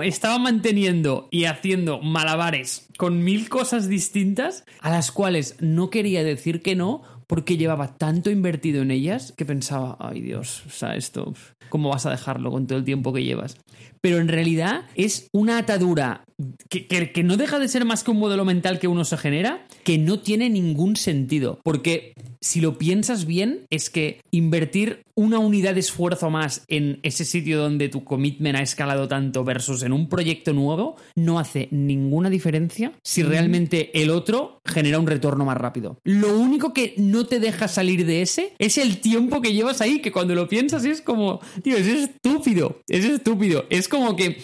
Estaba 0.03 0.39
manteniendo 0.39 1.29
y 1.31 1.45
haciendo 1.45 2.01
malabares 2.01 2.89
con 2.97 3.23
mil 3.23 3.49
cosas 3.49 3.89
distintas 3.89 4.65
a 4.81 4.91
las 4.91 5.13
cuales 5.13 5.57
no 5.61 5.91
quería 5.91 6.25
decir 6.25 6.63
que 6.63 6.75
no 6.75 7.03
porque 7.27 7.57
llevaba 7.57 7.97
tanto 7.97 8.31
invertido 8.31 8.83
en 8.83 8.91
ellas 8.91 9.33
que 9.37 9.45
pensaba, 9.45 9.97
ay 10.01 10.21
Dios, 10.21 10.65
o 10.67 10.71
sea, 10.71 10.97
esto, 10.97 11.33
¿cómo 11.69 11.91
vas 11.91 12.05
a 12.07 12.11
dejarlo 12.11 12.51
con 12.51 12.67
todo 12.67 12.79
el 12.79 12.85
tiempo 12.85 13.13
que 13.13 13.25
llevas? 13.25 13.57
Pero 14.03 14.19
en 14.19 14.29
realidad 14.29 14.83
es 14.95 15.29
una 15.33 15.59
atadura 15.59 16.25
que, 16.69 16.87
que, 16.87 17.23
no 17.23 17.37
deja 17.37 17.59
de 17.59 17.69
ser 17.69 17.85
más 17.85 18.03
que 18.03 18.11
un 18.11 18.19
modelo 18.19 18.45
mental 18.45 18.79
que 18.79 18.89
uno 18.89 19.05
se 19.05 19.17
genera, 19.17 19.67
que 19.85 19.99
no 19.99 20.21
tiene 20.21 20.51
ningún 20.51 20.97
sentido. 20.97 21.61
Porque 21.63 22.15
si 22.41 22.61
lo 22.61 22.79
piensas 22.79 23.27
bien, 23.27 23.67
es 23.71 23.91
que 23.91 24.21
invertir 24.33 25.05
una 25.15 25.39
unidad 25.39 25.75
de 25.75 25.81
esfuerzo 25.81 26.31
más 26.31 26.65
en 26.69 26.99
ese 27.03 27.25
sitio 27.25 27.61
donde 27.61 27.89
tu 27.89 28.03
commitment 28.03 28.57
ha 28.57 28.63
escalado 28.63 29.09
tanto 29.09 29.45
versus 29.45 29.83
en 29.83 29.93
un 29.93 30.09
proyecto 30.09 30.55
nuevo 30.55 30.97
no 31.15 31.39
hace 31.39 31.69
ninguna 31.71 32.31
diferencia 32.31 32.93
si 33.03 33.23
realmente 33.23 33.91
el 34.03 34.09
otro 34.11 34.61
genera 34.65 34.99
un 34.99 35.07
retorno 35.07 35.45
más 35.45 35.59
rápido. 35.59 35.99
Lo 36.05 36.39
único 36.39 36.73
que 36.73 36.95
no 36.97 37.27
te 37.27 37.41
deja 37.41 37.69
salir 37.69 38.07
de 38.07 38.23
ese 38.23 38.55
es 38.59 38.79
el 38.79 38.99
tiempo 38.99 39.43
que 39.43 39.53
llevas 39.53 39.81
ahí, 39.81 40.01
que 40.01 40.13
cuando 40.13 40.35
lo 40.35 40.49
piensas 40.49 40.85
es 40.85 41.03
como, 41.03 41.41
tío, 41.63 41.77
es 41.77 41.87
estúpido, 41.87 42.81
es 42.89 43.05
estúpido. 43.05 43.67
Es 43.69 43.89
como 43.93 44.17
que 44.17 44.39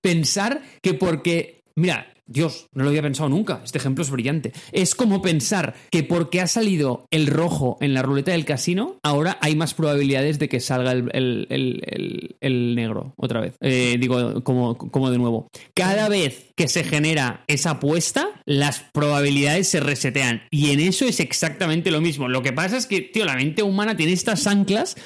pensar 0.00 0.62
que 0.80 0.94
porque, 0.94 1.60
mira, 1.76 2.06
Dios, 2.26 2.68
no 2.72 2.84
lo 2.84 2.88
había 2.88 3.02
pensado 3.02 3.28
nunca. 3.28 3.60
Este 3.62 3.76
ejemplo 3.76 4.02
es 4.02 4.08
brillante. 4.10 4.54
Es 4.72 4.94
como 4.94 5.20
pensar 5.20 5.74
que 5.90 6.04
porque 6.04 6.40
ha 6.40 6.46
salido 6.46 7.06
el 7.10 7.26
rojo 7.26 7.76
en 7.82 7.92
la 7.92 8.00
ruleta 8.00 8.32
del 8.32 8.46
casino, 8.46 8.98
ahora 9.02 9.36
hay 9.42 9.56
más 9.56 9.74
probabilidades 9.74 10.38
de 10.38 10.48
que 10.48 10.60
salga 10.60 10.92
el, 10.92 11.04
negro 12.40 13.12
otra 13.16 13.42
vez. 13.42 13.56
Eh, 13.60 13.98
digo, 14.00 14.42
como, 14.42 14.78
como 14.78 15.10
de 15.10 15.18
nuevo. 15.18 15.48
Cada 15.74 16.08
vez 16.08 16.52
que 16.56 16.68
se 16.68 16.82
genera 16.82 17.44
esa 17.46 17.72
apuesta, 17.72 18.28
las 18.46 18.80
probabilidades 18.80 19.68
se 19.68 19.80
resetean. 19.80 20.44
Y 20.50 20.70
en 20.70 20.80
eso 20.80 21.04
es 21.04 21.20
exactamente 21.20 21.90
lo 21.90 22.00
mismo. 22.00 22.28
Lo 22.28 22.42
que 22.42 22.54
pasa 22.54 22.78
es 22.78 22.86
que, 22.86 23.02
tío, 23.02 23.26
la 23.26 23.36
mente 23.36 23.62
humana 23.62 23.98
tiene 23.98 24.14
estas 24.14 24.46
anclas 24.46 24.96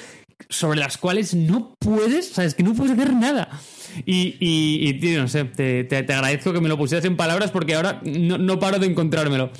sobre 0.47 0.79
las 0.79 0.97
cuales 0.97 1.33
no 1.35 1.75
puedes, 1.79 2.29
sabes 2.29 2.55
que 2.55 2.63
no 2.63 2.73
puedes 2.73 2.97
hacer 2.97 3.13
nada. 3.13 3.49
Y, 4.05 4.37
y, 4.39 4.93
tío, 4.99 5.21
no 5.21 5.27
sé, 5.27 5.45
te, 5.45 5.83
te, 5.83 5.97
agradezco 5.97 6.53
que 6.53 6.61
me 6.61 6.69
lo 6.69 6.77
pusieras 6.77 7.05
en 7.05 7.17
palabras 7.17 7.51
porque 7.51 7.75
ahora 7.75 8.01
no, 8.05 8.37
no 8.37 8.59
paro 8.59 8.79
de 8.79 8.87
encontrármelo. 8.87 9.51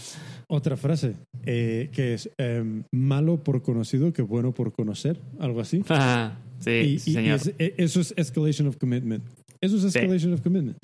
Otra 0.48 0.78
frase 0.78 1.14
eh, 1.46 1.90
que 1.94 2.16
es 2.16 2.32
em, 2.38 2.84
malo 2.92 3.44
por 3.44 3.62
conocido 3.62 4.12
que 4.14 4.24
bueno 4.24 4.52
por 4.52 4.74
conocer, 4.74 5.20
algo 5.40 5.62
así. 5.62 5.84
Ah, 5.90 6.38
sí, 6.60 7.00
señor. 7.00 7.40
E, 7.58 7.76
eso 7.78 8.02
es 8.02 8.14
escalation 8.18 8.68
of 8.68 8.78
commitment. 8.78 9.24
Eso 9.62 9.78
es 9.78 9.84
escalation 9.84 10.34
of 10.34 10.42
commitment. 10.42 10.78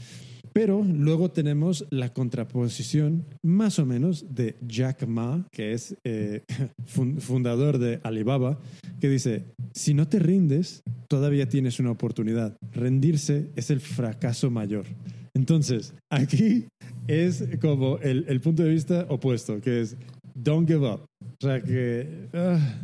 Pero 0.56 0.86
luego 0.86 1.32
tenemos 1.32 1.86
la 1.90 2.14
contraposición 2.14 3.26
más 3.44 3.78
o 3.78 3.86
menos 3.86 4.34
de 4.34 4.56
Jack 4.66 5.06
Ma, 5.06 5.46
que 5.52 5.74
es 5.74 5.98
eh, 6.06 6.44
fun- 6.86 7.20
fundador 7.20 7.78
de 7.78 8.00
Alibaba, 8.04 8.58
que 9.02 9.10
dice, 9.10 9.44
si 9.74 9.94
no 9.94 10.08
te 10.08 10.18
rindes, 10.20 10.82
todavía 11.10 11.50
tienes 11.50 11.78
una 11.82 11.92
oportunidad. 11.92 12.56
Rendirse 12.72 13.50
es 13.58 13.70
el 13.70 13.82
fracaso 13.82 14.50
mayor. 14.50 14.86
Entonces, 15.34 15.94
aquí 16.10 16.68
es 17.10 17.44
como 17.60 17.98
el, 17.98 18.24
el 18.30 18.40
punto 18.40 18.64
de 18.64 18.70
vista 18.70 19.06
opuesto, 19.10 19.60
que 19.60 19.82
es 19.82 19.98
don't 20.36 20.66
give 20.70 20.88
up. 20.88 21.02
O 21.22 21.46
sea 21.46 21.62
que... 21.62 22.30
ah. 22.34 22.78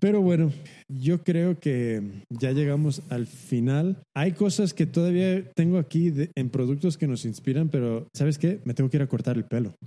pero 0.00 0.22
bueno, 0.22 0.50
yo 0.98 1.22
creo 1.22 1.58
que 1.58 2.02
ya 2.30 2.52
llegamos 2.52 3.02
al 3.10 3.26
final. 3.26 3.96
Hay 4.14 4.32
cosas 4.32 4.74
que 4.74 4.86
todavía 4.86 5.42
tengo 5.54 5.78
aquí 5.78 6.10
de- 6.10 6.30
en 6.34 6.50
productos 6.50 6.96
que 6.98 7.06
nos 7.06 7.24
inspiran, 7.24 7.68
pero 7.68 8.06
¿sabes 8.14 8.38
qué? 8.38 8.60
Me 8.64 8.74
tengo 8.74 8.90
que 8.90 8.96
ir 8.98 9.02
a 9.02 9.06
cortar 9.06 9.36
el 9.36 9.44
pelo. 9.44 9.74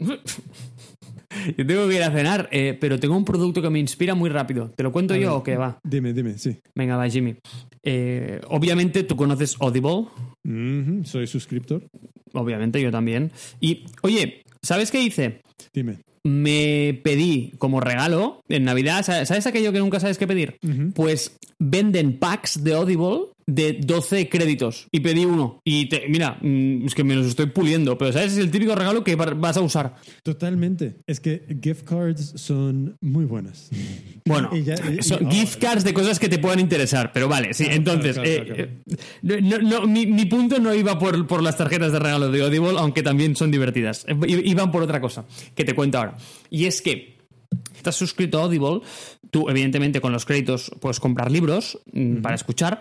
Yo 1.58 1.66
tengo 1.68 1.88
que 1.88 1.96
ir 1.96 2.04
a 2.04 2.12
cenar, 2.12 2.48
eh, 2.52 2.78
pero 2.80 3.00
tengo 3.00 3.16
un 3.16 3.26
producto 3.26 3.62
que 3.62 3.70
me 3.70 3.80
inspira 3.80 4.16
muy 4.16 4.30
rápido. 4.30 4.72
¿Te 4.76 4.84
lo 4.84 4.92
cuento 4.92 5.14
A 5.14 5.18
yo 5.18 5.30
ver. 5.32 5.38
o 5.40 5.44
qué 5.44 5.58
va? 5.58 5.80
Dime, 5.84 6.14
dime, 6.14 6.38
sí. 6.38 6.58
Venga, 6.74 6.96
va, 6.98 7.10
Jimmy. 7.10 7.36
Eh, 7.84 8.40
obviamente 8.48 9.04
tú 9.04 9.16
conoces 9.16 9.56
Audible. 9.60 10.06
Soy 11.04 11.28
suscriptor. 11.28 11.84
Obviamente 12.34 12.82
yo 12.82 12.90
también. 12.90 13.32
Y, 13.60 13.86
oye, 14.02 14.44
¿sabes 14.62 14.92
qué 14.92 15.02
hice? 15.04 15.42
Dime. 15.74 16.00
Me 16.26 17.00
pedí 17.04 17.54
como 17.60 17.82
regalo 17.82 18.42
en 18.50 18.64
Navidad, 18.64 19.04
¿sabes 19.04 19.46
aquello 19.46 19.72
que 19.72 19.78
nunca 19.78 20.00
sabes 20.00 20.18
qué 20.18 20.26
pedir? 20.26 20.58
Pues 20.96 21.38
venden 21.60 22.18
packs 22.18 22.64
de 22.64 22.74
Audible 22.74 23.28
de 23.48 23.74
12 23.74 24.28
créditos 24.30 24.88
y 24.92 25.02
pedí 25.02 25.24
uno. 25.26 25.62
Y 25.64 25.88
te- 25.88 26.06
mira, 26.10 26.38
mm, 26.42 26.88
es 26.88 26.96
que 26.96 27.04
me 27.04 27.16
los 27.16 27.28
estoy 27.28 27.46
puliendo, 27.48 27.98
pero 27.98 28.12
¿sabes? 28.12 28.34
Es 28.34 28.38
el 28.40 28.50
típico 28.50 28.74
regalo 28.76 29.04
que 29.04 29.16
va- 29.16 29.34
vas 29.36 29.56
a 29.58 29.62
usar. 29.62 29.96
Totalmente. 30.24 30.96
Es 31.06 31.20
que 31.20 31.44
gift 31.62 31.84
cards 31.84 32.34
son 32.36 32.98
muy 33.02 33.26
buenas. 33.26 33.70
Bueno, 34.28 34.50
Y 34.52 34.64
ya- 34.64 34.74
y- 34.92 35.04
son 35.04 35.32
y- 35.32 35.36
gift 35.36 35.62
cards 35.62 35.84
de 35.84 35.94
cosas 35.94 36.18
que 36.18 36.28
te 36.28 36.40
puedan 36.40 36.60
interesar, 36.60 37.12
pero 37.14 37.28
vale, 37.28 37.54
sí, 37.54 37.66
Claro, 37.66 37.78
entonces, 37.78 38.14
claro, 38.18 38.46
claro, 38.46 38.64
eh, 38.64 38.70
eh, 39.22 39.40
no- 39.44 39.60
no, 39.60 39.86
mi, 39.86 40.08
mi 40.08 40.26
punto 40.26 40.58
no 40.58 40.74
iba 40.74 40.98
por, 40.98 41.28
por 41.28 41.44
las 41.44 41.56
tarjetas 41.58 41.92
de 41.92 42.00
regalo 42.00 42.32
de 42.32 42.42
Audible, 42.44 42.74
aunque 42.80 43.04
también 43.04 43.36
son 43.36 43.52
divertidas, 43.52 44.04
Eh, 44.08 44.16
iban 44.46 44.72
por 44.72 44.82
otra 44.82 45.00
cosa, 45.00 45.26
que 45.54 45.64
te 45.64 45.76
cuento 45.76 46.00
ahora. 46.00 46.18
Y 46.50 46.66
es 46.66 46.82
que 46.82 47.15
estás 47.86 47.96
suscrito 47.98 48.40
a 48.40 48.44
Audible, 48.44 48.82
tú 49.30 49.48
evidentemente 49.50 50.02
con 50.02 50.12
los 50.12 50.26
créditos 50.26 50.72
puedes 50.80 51.00
comprar 51.00 51.30
libros 51.32 51.80
mm, 51.94 52.22
para 52.22 52.34
escuchar, 52.36 52.80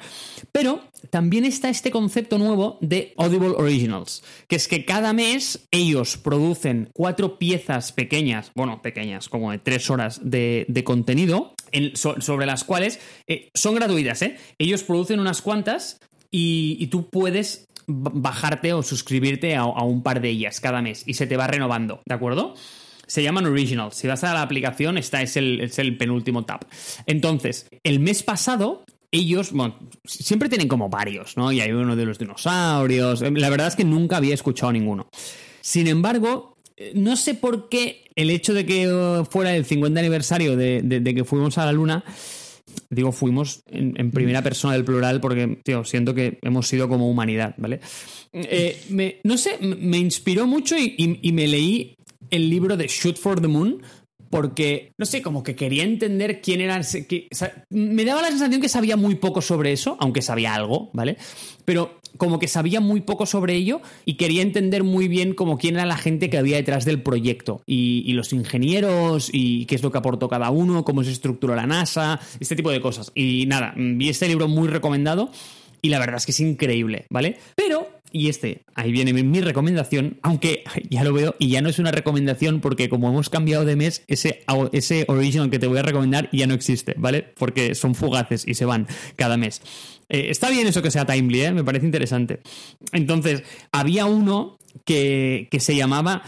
pero 0.51 0.81
también 1.11 1.45
está 1.45 1.69
este 1.69 1.91
concepto 1.91 2.39
nuevo 2.39 2.79
de 2.81 3.13
Audible 3.19 3.51
Originals, 3.57 4.23
que 4.49 4.57
es 4.57 4.67
que 4.67 4.87
cada 4.87 5.13
mes 5.13 5.67
ellos 5.71 6.17
producen 6.17 6.89
cuatro 6.95 7.39
piezas 7.39 7.93
pequeñas, 7.93 8.51
bueno, 8.55 8.81
pequeñas, 8.81 9.29
como 9.29 9.51
de 9.53 9.59
tres 9.59 9.91
horas 9.91 10.21
de, 10.25 10.65
de 10.69 10.85
contenido, 10.85 11.53
en- 11.73 11.95
so- 11.97 12.21
sobre 12.23 12.47
las 12.47 12.65
cuales 12.65 12.99
eh, 13.27 13.51
son 13.55 13.75
gratuitas, 13.75 14.23
¿eh? 14.23 14.37
Ellos 14.59 14.83
producen 14.85 15.21
unas 15.21 15.43
cuantas 15.43 16.01
y, 16.31 16.79
y 16.81 16.87
tú 16.87 17.11
puedes 17.11 17.67
bajarte 17.87 18.73
o 18.73 18.83
suscribirte 18.83 19.57
a, 19.57 19.61
a 19.63 19.83
un 19.83 20.03
par 20.03 20.23
de 20.23 20.31
ellas 20.31 20.61
cada 20.61 20.81
mes 20.81 21.03
y 21.07 21.13
se 21.15 21.27
te 21.27 21.37
va 21.37 21.47
renovando, 21.47 22.01
¿de 22.07 22.15
acuerdo? 22.15 22.55
Se 23.07 23.23
llaman 23.23 23.47
Originals. 23.47 23.95
Si 23.97 24.07
vas 24.09 24.25
a 24.25 24.35
la 24.35 24.43
aplicación, 24.43 24.99
esta 24.99 25.23
es 25.23 25.37
el, 25.37 25.61
es 25.61 25.79
el 25.79 25.97
penúltimo 25.97 26.45
tab. 26.45 26.61
Entonces, 27.07 27.67
el 27.83 28.01
mes 28.01 28.23
pasado, 28.23 28.85
ellos, 29.11 29.53
bueno, 29.53 29.79
siempre 30.05 30.49
tienen 30.49 30.69
como 30.69 30.89
varios, 30.89 31.37
¿no? 31.37 31.53
Y 31.53 31.61
hay 31.61 31.71
uno 31.73 31.97
de 31.97 32.05
los 32.07 32.19
dinosaurios. 32.19 33.21
La 33.23 33.51
verdad 33.51 33.69
es 33.69 33.77
que 33.77 33.85
nunca 33.85 34.17
había 34.17 34.35
escuchado 34.35 34.73
ninguno. 34.73 35.09
Sin 35.61 35.87
embargo, 35.87 36.57
eh, 36.77 36.93
no 36.95 37.17
sé 37.17 37.35
por 37.35 37.69
qué 37.69 38.05
el 38.17 38.31
hecho 38.31 38.53
de 38.55 38.67
que 38.67 38.85
eh, 38.85 39.23
fuera 39.31 39.55
el 39.57 39.65
50 39.65 40.01
aniversario 40.01 40.57
de, 40.57 40.83
de- 40.83 41.01
de 41.01 41.15
que 41.15 41.25
fuimos 41.25 41.57
a 41.59 41.67
la 41.67 41.73
luna, 41.73 42.05
digo 42.91 43.13
fuimos 43.13 43.63
en, 43.71 43.95
en 43.99 44.11
primera 44.11 44.43
persona 44.43 44.75
del 44.75 44.85
plural 44.85 45.21
porque, 45.21 45.59
tío, 45.63 45.85
siento 45.85 46.15
que 46.15 46.39
hemos 46.43 46.67
sido 46.67 46.89
como 46.89 47.09
humanidad, 47.09 47.55
¿vale? 47.59 47.81
Eh, 48.33 48.81
me- 48.89 49.21
no 49.25 49.39
sé, 49.39 49.59
me- 49.61 49.77
me 49.77 49.99
inspiró 49.99 50.47
mucho 50.47 50.77
y, 50.77 50.95
y- 50.99 51.21
y 51.23 51.33
me 51.33 51.47
leí 51.47 51.97
el 52.31 52.51
libro 52.51 52.77
de 52.77 52.87
Shoot 52.87 53.17
for 53.17 53.41
the 53.41 53.49
Moon 53.49 53.83
porque, 54.31 54.93
no 54.99 55.07
sé, 55.07 55.23
como 55.23 55.45
que 55.45 55.55
quería 55.55 55.85
entender 55.85 56.41
quién 56.41 56.61
era... 56.61 56.81
que- 57.09 57.29
me 57.71 58.05
daba 58.05 58.21
la 58.21 58.31
sensación 58.31 58.61
que 58.61 58.69
sabía 58.69 58.97
muy 58.97 59.15
poco 59.15 59.41
sobre 59.41 59.71
eso, 59.73 59.97
aunque 60.01 60.23
sabía 60.23 60.55
algo, 60.55 60.91
¿vale? 60.93 61.19
Pero 61.65 62.01
como 62.17 62.41
que 62.41 62.49
sabía 62.49 62.81
muy 62.81 63.01
poco 63.01 63.27
sobre 63.27 63.55
ello 63.55 63.81
y 64.05 64.15
quería 64.15 64.43
entender 64.43 64.83
muy 64.83 65.07
bien 65.07 65.35
como 65.35 65.57
quién 65.57 65.77
era 65.77 65.87
la 65.87 65.97
gente 65.97 66.31
que 66.31 66.39
había 66.39 66.57
detrás 66.57 66.85
del 66.85 67.01
proyecto 67.03 67.63
y, 67.67 68.03
y 68.07 68.13
los 68.15 68.33
ingenieros 68.33 69.31
y 69.33 69.67
qué 69.67 69.77
es 69.77 69.83
lo 69.85 69.93
que 69.93 69.99
aportó 69.99 70.29
cada 70.29 70.51
uno, 70.51 70.85
cómo 70.85 71.05
se 71.05 71.13
estructuró 71.13 71.55
la 71.55 71.67
NASA, 71.67 72.19
este 72.41 72.57
tipo 72.57 72.71
de 72.73 72.81
cosas. 72.81 73.13
Y 73.15 73.47
nada, 73.47 73.73
vi 73.77 74.09
este 74.09 74.27
libro 74.27 74.49
muy 74.49 74.67
recomendado 74.67 75.31
y 75.81 75.91
la 75.91 75.99
verdad 76.01 76.17
es 76.17 76.27
que 76.27 76.33
es 76.33 76.41
increíble, 76.41 77.07
¿vale? 77.11 77.37
Pero, 77.55 77.89
y 78.17 78.29
este, 78.29 78.63
ahí 78.77 78.93
viene 78.93 79.13
mi, 79.13 79.41
recomendación, 79.41 80.21
aunque 80.23 80.63
ya 80.89 81.03
lo 81.03 81.13
veo 81.13 81.35
y 81.41 81.49
ya 81.49 81.61
no 81.61 81.69
es 81.69 81.81
una 81.81 81.91
recomendación 81.91 82.61
porque 82.61 82.89
como 82.89 83.09
hemos 83.09 83.29
cambiado 83.29 83.65
de 83.65 83.75
mes, 83.75 84.05
ese, 84.07 84.45
ese 84.71 85.05
original 85.09 85.51
que 85.51 85.59
te 85.59 85.67
voy 85.67 85.79
a 85.79 85.83
recomendar 85.83 86.29
ya 86.31 86.47
no 86.47 86.55
existe, 86.55 86.95
¿vale? 86.97 87.23
Porque 87.23 87.75
son 87.75 87.97
fugaces 87.97 88.47
y 88.47 88.55
se 88.55 88.67
van 88.67 88.87
cada 89.17 89.37
mes. 89.37 89.63
Eh, 90.09 90.27
está 90.31 90.49
bien 90.49 90.69
eso 90.69 90.81
que 90.81 90.93
sea 90.93 91.07
timely, 91.07 91.41
¿eh? 91.41 91.51
Me 91.51 91.65
parece 91.65 91.87
interesante. 91.87 92.41
Entonces, 92.93 93.43
había 93.73 94.07
uno 94.07 94.59
que, 94.85 95.49
que 95.51 95.59
se 95.59 95.75
llamaba 95.75 96.23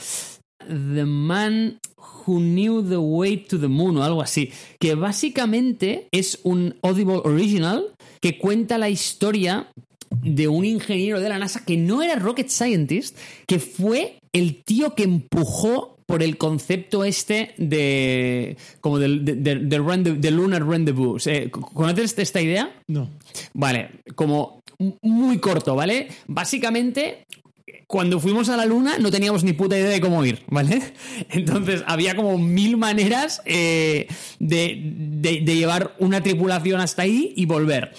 The 0.58 1.04
Man 1.04 1.78
Who 2.26 2.40
Knew 2.40 2.82
the 2.82 2.96
Way 2.96 3.36
to 3.48 3.60
the 3.60 3.68
Moon 3.68 3.96
o 3.98 4.02
algo 4.02 4.22
así, 4.22 4.50
que 4.80 4.96
básicamente 4.96 6.08
es 6.10 6.40
un 6.42 6.74
Audible 6.82 7.20
Original 7.22 7.94
que 8.20 8.38
cuenta 8.38 8.76
la 8.76 8.88
historia 8.88 9.68
de 10.10 10.48
un 10.48 10.64
ingeniero 10.64 11.20
de 11.20 11.28
la 11.28 11.38
NASA 11.38 11.64
que 11.64 11.76
no 11.76 12.02
era 12.02 12.16
rocket 12.16 12.48
scientist, 12.48 13.16
que 13.46 13.58
fue 13.58 14.18
el 14.32 14.62
tío 14.64 14.94
que 14.94 15.04
empujó 15.04 15.96
por 16.06 16.22
el 16.22 16.36
concepto 16.38 17.04
este 17.04 17.54
de 17.58 18.56
como 18.80 18.98
del, 19.00 19.24
de, 19.24 20.30
lunar 20.30 20.64
rendezvous. 20.66 21.26
Eh, 21.26 21.50
¿Conoces 21.50 22.16
esta 22.18 22.40
idea? 22.40 22.70
No. 22.86 23.10
Vale, 23.54 23.90
como 24.14 24.62
muy 25.02 25.38
corto, 25.38 25.74
¿vale? 25.74 26.08
Básicamente, 26.28 27.26
cuando 27.88 28.20
fuimos 28.20 28.48
a 28.50 28.56
la 28.56 28.66
luna 28.66 28.98
no 28.98 29.10
teníamos 29.10 29.42
ni 29.42 29.52
puta 29.52 29.76
idea 29.76 29.88
de 29.90 30.00
cómo 30.00 30.24
ir, 30.24 30.42
¿vale? 30.48 30.80
Entonces 31.30 31.82
había 31.88 32.14
como 32.14 32.38
mil 32.38 32.76
maneras 32.76 33.42
eh, 33.44 34.06
de, 34.38 34.80
de- 34.80 35.40
de 35.40 35.56
llevar 35.56 35.96
una 35.98 36.22
tripulación 36.22 36.80
hasta 36.80 37.02
ahí 37.02 37.32
y 37.36 37.46
volver. 37.46 37.92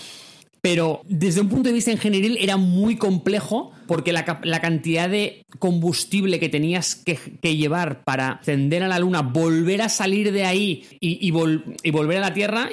Pero 0.61 1.01
desde 1.07 1.41
un 1.41 1.49
punto 1.49 1.69
de 1.69 1.73
vista 1.73 1.91
ingenieril 1.91 2.37
era 2.39 2.57
muy 2.57 2.97
complejo 2.97 3.71
porque 3.85 4.11
la, 4.11 4.25
cantidad 4.25 5.09
de 5.09 5.45
combustible 5.59 6.39
que 6.39 6.49
tenías 6.49 6.95
que, 6.95 7.17
llevar 7.55 8.03
para 8.03 8.31
ascender 8.31 8.83
a 8.83 8.87
la 8.87 8.99
luna, 8.99 9.21
volver 9.21 9.81
a 9.81 9.89
salir 9.89 10.31
de 10.31 10.43
ahí 10.45 10.85
y, 10.99 11.25
y 11.25 11.31
vol- 11.31 11.63
y 11.83 11.91
volver 11.91 12.17
a 12.17 12.21
la 12.21 12.33
Tierra, 12.33 12.69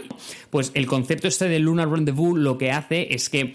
pues 0.51 0.73
el 0.75 0.87
concepto 0.87 1.29
este 1.29 1.49
del 1.49 1.63
Lunar 1.63 1.89
Rendezvous 1.89 2.37
lo 2.37 2.59
que 2.59 2.73
hace 2.73 3.15
es 3.15 3.29
que 3.29 3.55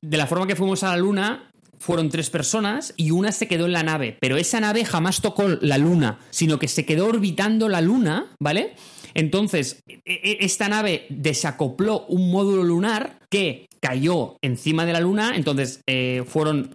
de 0.00 0.16
la 0.16 0.26
forma 0.26 0.46
que 0.46 0.56
fuimos 0.56 0.82
a 0.82 0.88
la 0.90 0.96
luna, 0.96 1.50
fueron 1.78 2.08
tres 2.08 2.30
personas 2.30 2.94
y 2.96 3.10
una 3.10 3.32
se 3.32 3.48
quedó 3.48 3.66
en 3.66 3.72
la 3.72 3.82
nave. 3.82 4.16
Pero 4.20 4.36
esa 4.36 4.60
nave 4.60 4.84
jamás 4.84 5.20
tocó 5.20 5.48
la 5.60 5.78
luna, 5.78 6.18
sino 6.30 6.58
que 6.58 6.68
se 6.68 6.84
quedó 6.84 7.06
orbitando 7.06 7.68
la 7.68 7.80
luna, 7.80 8.26
¿vale? 8.40 8.74
Entonces, 9.16 9.82
e- 9.88 10.00
e- 10.04 10.38
esta 10.40 10.68
nave 10.68 11.06
desacopló 11.08 12.06
un 12.06 12.30
módulo 12.30 12.62
lunar 12.62 13.18
que 13.30 13.66
cayó 13.80 14.36
encima 14.42 14.86
de 14.86 14.92
la 14.92 15.00
luna. 15.00 15.32
Entonces, 15.34 15.80
eh, 15.86 16.22
fueron 16.26 16.70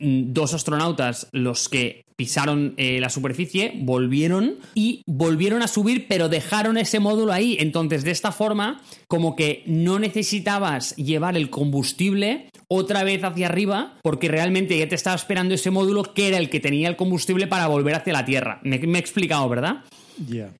mm, 0.00 0.32
dos 0.32 0.54
astronautas 0.54 1.28
los 1.32 1.68
que 1.68 2.04
pisaron 2.16 2.74
eh, 2.78 2.98
la 2.98 3.10
superficie, 3.10 3.72
volvieron 3.76 4.56
y 4.74 5.02
volvieron 5.06 5.62
a 5.62 5.68
subir, 5.68 6.06
pero 6.08 6.28
dejaron 6.28 6.78
ese 6.78 6.98
módulo 6.98 7.32
ahí. 7.32 7.56
Entonces, 7.60 8.04
de 8.04 8.10
esta 8.10 8.32
forma, 8.32 8.80
como 9.06 9.36
que 9.36 9.62
no 9.66 9.98
necesitabas 9.98 10.96
llevar 10.96 11.36
el 11.36 11.50
combustible 11.50 12.48
otra 12.68 13.04
vez 13.04 13.22
hacia 13.22 13.46
arriba, 13.46 13.98
porque 14.02 14.28
realmente 14.28 14.78
ya 14.78 14.88
te 14.88 14.94
estaba 14.94 15.14
esperando 15.14 15.54
ese 15.54 15.70
módulo 15.70 16.14
que 16.14 16.28
era 16.28 16.38
el 16.38 16.50
que 16.50 16.58
tenía 16.58 16.88
el 16.88 16.96
combustible 16.96 17.46
para 17.46 17.68
volver 17.68 17.94
hacia 17.94 18.12
la 18.12 18.24
Tierra. 18.24 18.60
Me, 18.64 18.78
me 18.78 18.98
he 18.98 19.00
explicado, 19.00 19.48
¿verdad? 19.48 19.84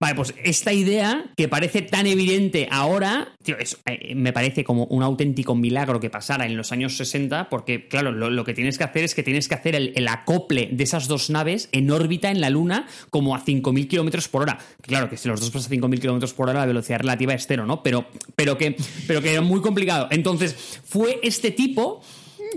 Vale, 0.01 0.15
pues 0.15 0.35
esta 0.43 0.73
idea 0.73 1.25
que 1.37 1.49
parece 1.49 1.83
tan 1.83 2.07
evidente 2.07 2.69
ahora, 2.71 3.35
tío, 3.43 3.57
eh, 3.59 4.15
me 4.15 4.33
parece 4.33 4.65
como 4.65 4.85
un 4.85 5.03
auténtico 5.03 5.55
milagro 5.55 6.01
que 6.01 6.11
pasara 6.11 6.47
en 6.47 6.57
los 6.57 6.73
años 6.73 6.97
60, 6.97 7.49
porque 7.49 7.89
claro, 7.89 8.13
lo, 8.13 8.45
que 8.45 8.55
tienes 8.55 8.79
que 8.79 8.85
hacer 8.85 9.05
es 9.05 9.15
que 9.15 9.23
tienes 9.23 9.49
que 9.49 9.55
hacer 9.55 9.75
el, 9.75 10.09
acople 10.09 10.69
de 10.73 10.85
esas 10.85 11.09
dos 11.09 11.31
naves 11.31 11.69
en 11.73 11.91
órbita 11.91 12.31
en 12.31 12.41
la 12.41 12.51
Luna 12.51 12.87
como 13.11 13.35
a 13.35 13.45
5.000 13.45 13.89
kilómetros 13.89 14.29
por 14.29 14.43
hora. 14.43 14.59
Claro 14.83 15.09
que 15.09 15.17
si 15.17 15.29
los 15.29 15.41
dos 15.41 15.51
pasan 15.51 15.73
a 15.73 15.77
5.000 15.77 16.01
kilómetros 16.01 16.35
por 16.35 16.49
hora, 16.49 16.61
la 16.61 16.67
velocidad 16.67 16.99
relativa 16.99 17.35
es 17.35 17.47
cero, 17.47 17.67
¿no? 17.67 17.83
Pero, 17.83 18.07
pero, 18.35 18.59
que, 18.59 18.77
pero 19.07 19.23
que 19.23 19.33
era 19.33 19.41
muy 19.41 19.61
complicado. 19.61 20.09
Entonces, 20.11 20.81
fue 20.85 21.19
este 21.23 21.51
tipo 21.51 22.03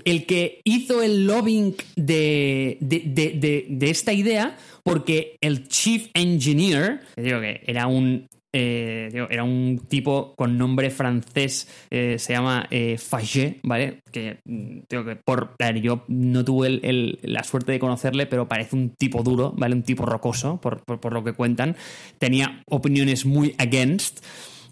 el 0.05 0.25
que 0.25 0.61
hizo 0.63 1.01
el 1.01 1.25
lobbying 1.25 1.75
de, 1.95 2.77
de, 2.79 3.65
de 3.67 3.89
esta 3.89 4.13
idea, 4.13 4.57
porque 4.83 5.37
el 5.41 5.67
chief 5.67 6.07
engineer, 6.13 7.01
que 7.15 7.21
digo 7.21 7.39
que 7.41 7.61
era 7.65 7.87
un 7.87 8.27
eh, 8.51 9.09
digo, 9.13 9.27
era 9.29 9.43
un 9.43 9.79
tipo 9.87 10.33
con 10.35 10.57
nombre 10.57 10.89
francés, 10.89 11.67
eh, 11.91 12.15
se 12.17 12.33
llama 12.33 12.65
eh, 12.71 12.97
Faget, 12.97 13.59
¿vale? 13.61 14.01
Que, 14.11 14.39
mm, 14.43 14.79
digo 14.89 15.05
que 15.05 15.15
por. 15.17 15.55
yo 15.81 16.03
no 16.07 16.43
tuve 16.43 16.79
la 17.21 17.43
suerte 17.43 17.71
de 17.71 17.79
conocerle, 17.79 18.25
pero 18.25 18.47
parece 18.47 18.75
un 18.75 18.89
tipo 18.95 19.21
duro, 19.21 19.53
¿vale? 19.55 19.75
Un 19.75 19.83
tipo 19.83 20.03
rocoso, 20.05 20.59
por, 20.59 20.83
por- 20.83 20.99
por 20.99 21.13
lo 21.13 21.23
que 21.23 21.33
cuentan. 21.33 21.75
Tenía 22.17 22.63
opiniones 22.67 23.25
muy 23.25 23.53
against. 23.59 24.25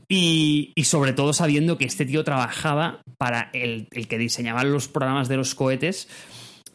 Y, 0.09 0.71
y 0.73 0.85
sobre 0.85 1.11
todo 1.11 1.33
sabiendo 1.33 1.77
que 1.77 1.83
este 1.85 2.05
tío 2.05 2.23
trabajaba 2.23 3.01
para 3.17 3.49
el, 3.53 3.89
el 3.91 4.07
que 4.07 4.17
diseñaba 4.17 4.63
los 4.63 4.87
programas 4.87 5.27
de 5.27 5.35
los 5.35 5.53
cohetes 5.53 6.07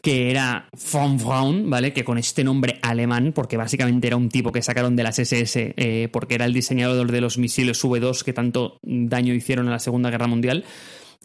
que 0.03 0.29
era 0.29 0.67
von 0.91 1.17
Braun, 1.17 1.69
¿vale? 1.69 1.93
Que 1.93 2.03
con 2.03 2.17
este 2.17 2.43
nombre 2.43 2.77
alemán, 2.81 3.31
porque 3.33 3.55
básicamente 3.55 4.07
era 4.07 4.17
un 4.17 4.27
tipo 4.27 4.51
que 4.51 4.61
sacaron 4.61 4.97
de 4.97 5.03
las 5.03 5.17
SS, 5.17 5.73
eh, 5.77 6.09
porque 6.11 6.35
era 6.35 6.43
el 6.43 6.53
diseñador 6.53 7.09
de 7.09 7.21
los 7.21 7.37
misiles 7.37 7.81
V2 7.81 8.21
que 8.23 8.33
tanto 8.33 8.79
daño 8.81 9.33
hicieron 9.33 9.65
en 9.67 9.71
la 9.71 9.79
Segunda 9.79 10.09
Guerra 10.09 10.27
Mundial. 10.27 10.65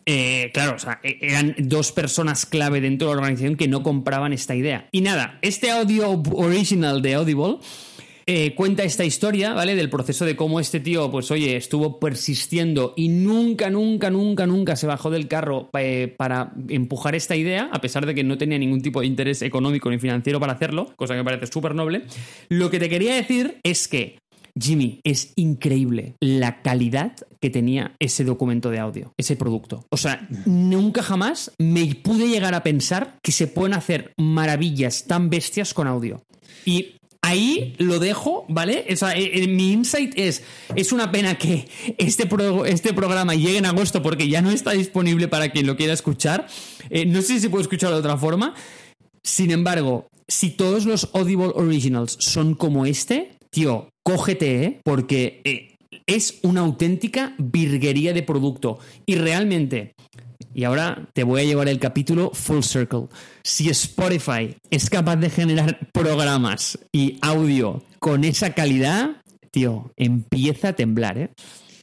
Eh, 0.06 0.52
claro, 0.54 0.76
o 0.76 0.78
sea, 0.78 1.00
e- 1.02 1.18
eran 1.20 1.56
dos 1.58 1.90
personas 1.90 2.46
clave 2.46 2.80
dentro 2.80 3.08
de 3.08 3.14
la 3.14 3.20
organización 3.20 3.56
que 3.56 3.66
no 3.66 3.82
compraban 3.82 4.32
esta 4.32 4.54
idea. 4.54 4.88
Y 4.92 5.00
nada, 5.00 5.40
este 5.42 5.72
audio 5.72 6.22
original 6.34 7.02
de 7.02 7.14
Audible 7.14 7.56
eh, 8.30 8.54
cuenta 8.54 8.84
esta 8.84 9.06
historia, 9.06 9.54
¿vale? 9.54 9.74
Del 9.74 9.88
proceso 9.88 10.26
de 10.26 10.36
cómo 10.36 10.60
este 10.60 10.80
tío, 10.80 11.10
pues 11.10 11.30
oye, 11.30 11.56
estuvo 11.56 11.98
persistiendo 11.98 12.92
y 12.94 13.08
nunca, 13.08 13.70
nunca, 13.70 14.10
nunca, 14.10 14.46
nunca 14.46 14.76
se 14.76 14.86
bajó 14.86 15.08
del 15.08 15.28
carro 15.28 15.70
eh, 15.78 16.14
para 16.14 16.52
empujar 16.68 17.14
esta 17.14 17.36
idea, 17.36 17.70
a 17.72 17.80
pesar 17.80 18.04
de 18.04 18.14
que 18.14 18.24
no 18.24 18.36
tenía 18.36 18.58
ningún 18.58 18.82
tipo 18.82 19.00
de 19.00 19.06
interés 19.06 19.40
económico 19.40 19.88
ni 19.88 19.98
financiero 19.98 20.38
para 20.40 20.52
hacerlo, 20.52 20.92
cosa 20.96 21.14
que 21.14 21.20
me 21.20 21.24
parece 21.24 21.46
súper 21.46 21.74
noble. 21.74 22.02
Lo 22.50 22.68
que 22.68 22.78
te 22.78 22.90
quería 22.90 23.14
decir 23.14 23.60
es 23.62 23.88
que 23.88 24.18
Jimmy, 24.60 25.00
es 25.04 25.32
increíble 25.36 26.16
la 26.20 26.60
calidad 26.60 27.12
que 27.40 27.48
tenía 27.48 27.94
ese 27.98 28.24
documento 28.24 28.68
de 28.68 28.78
audio, 28.78 29.14
ese 29.16 29.36
producto. 29.36 29.86
O 29.88 29.96
sea, 29.96 30.28
nunca 30.44 31.02
jamás 31.02 31.52
me 31.58 31.94
pude 31.94 32.28
llegar 32.28 32.54
a 32.54 32.62
pensar 32.62 33.18
que 33.22 33.32
se 33.32 33.46
pueden 33.46 33.72
hacer 33.72 34.12
maravillas 34.18 35.06
tan 35.06 35.30
bestias 35.30 35.72
con 35.72 35.86
audio. 35.86 36.24
Y 36.66 36.97
ahí 37.22 37.74
lo 37.78 37.98
dejo, 37.98 38.44
¿vale? 38.48 38.86
O 38.90 38.96
sea, 38.96 39.12
eh, 39.12 39.30
eh, 39.34 39.48
mi 39.48 39.72
insight 39.72 40.12
es, 40.16 40.42
es 40.74 40.92
una 40.92 41.10
pena 41.10 41.36
que 41.36 41.68
este, 41.98 42.28
este 42.66 42.92
programa 42.94 43.34
llegue 43.34 43.58
en 43.58 43.66
agosto 43.66 44.02
porque 44.02 44.28
ya 44.28 44.42
no 44.42 44.50
está 44.50 44.72
disponible 44.72 45.28
para 45.28 45.50
quien 45.50 45.66
lo 45.66 45.76
quiera 45.76 45.92
escuchar. 45.92 46.46
Eh, 46.90 47.06
no 47.06 47.20
sé 47.20 47.34
si 47.34 47.40
se 47.40 47.50
puede 47.50 47.62
escuchar 47.62 47.90
de 47.90 47.96
otra 47.96 48.16
forma. 48.16 48.54
Sin 49.22 49.50
embargo, 49.50 50.08
si 50.26 50.50
todos 50.50 50.86
los 50.86 51.10
Audible 51.14 51.52
Originals 51.54 52.16
son 52.20 52.54
como 52.54 52.86
este, 52.86 53.32
tío, 53.50 53.90
cógete, 54.02 54.64
¿eh? 54.64 54.80
Porque 54.84 55.76
es 56.06 56.38
una 56.42 56.60
auténtica 56.60 57.34
virguería 57.38 58.12
de 58.12 58.22
producto. 58.22 58.78
Y 59.04 59.16
realmente, 59.16 59.92
y 60.58 60.64
ahora 60.64 61.08
te 61.12 61.22
voy 61.22 61.40
a 61.40 61.44
llevar 61.44 61.68
el 61.68 61.78
capítulo 61.78 62.32
full 62.34 62.62
circle. 62.62 63.06
Si 63.44 63.68
Spotify 63.68 64.56
es 64.70 64.90
capaz 64.90 65.14
de 65.14 65.30
generar 65.30 65.78
programas 65.92 66.76
y 66.90 67.16
audio 67.20 67.80
con 68.00 68.24
esa 68.24 68.52
calidad, 68.54 69.22
tío, 69.52 69.92
empieza 69.96 70.70
a 70.70 70.72
temblar, 70.72 71.16
¿eh? 71.16 71.30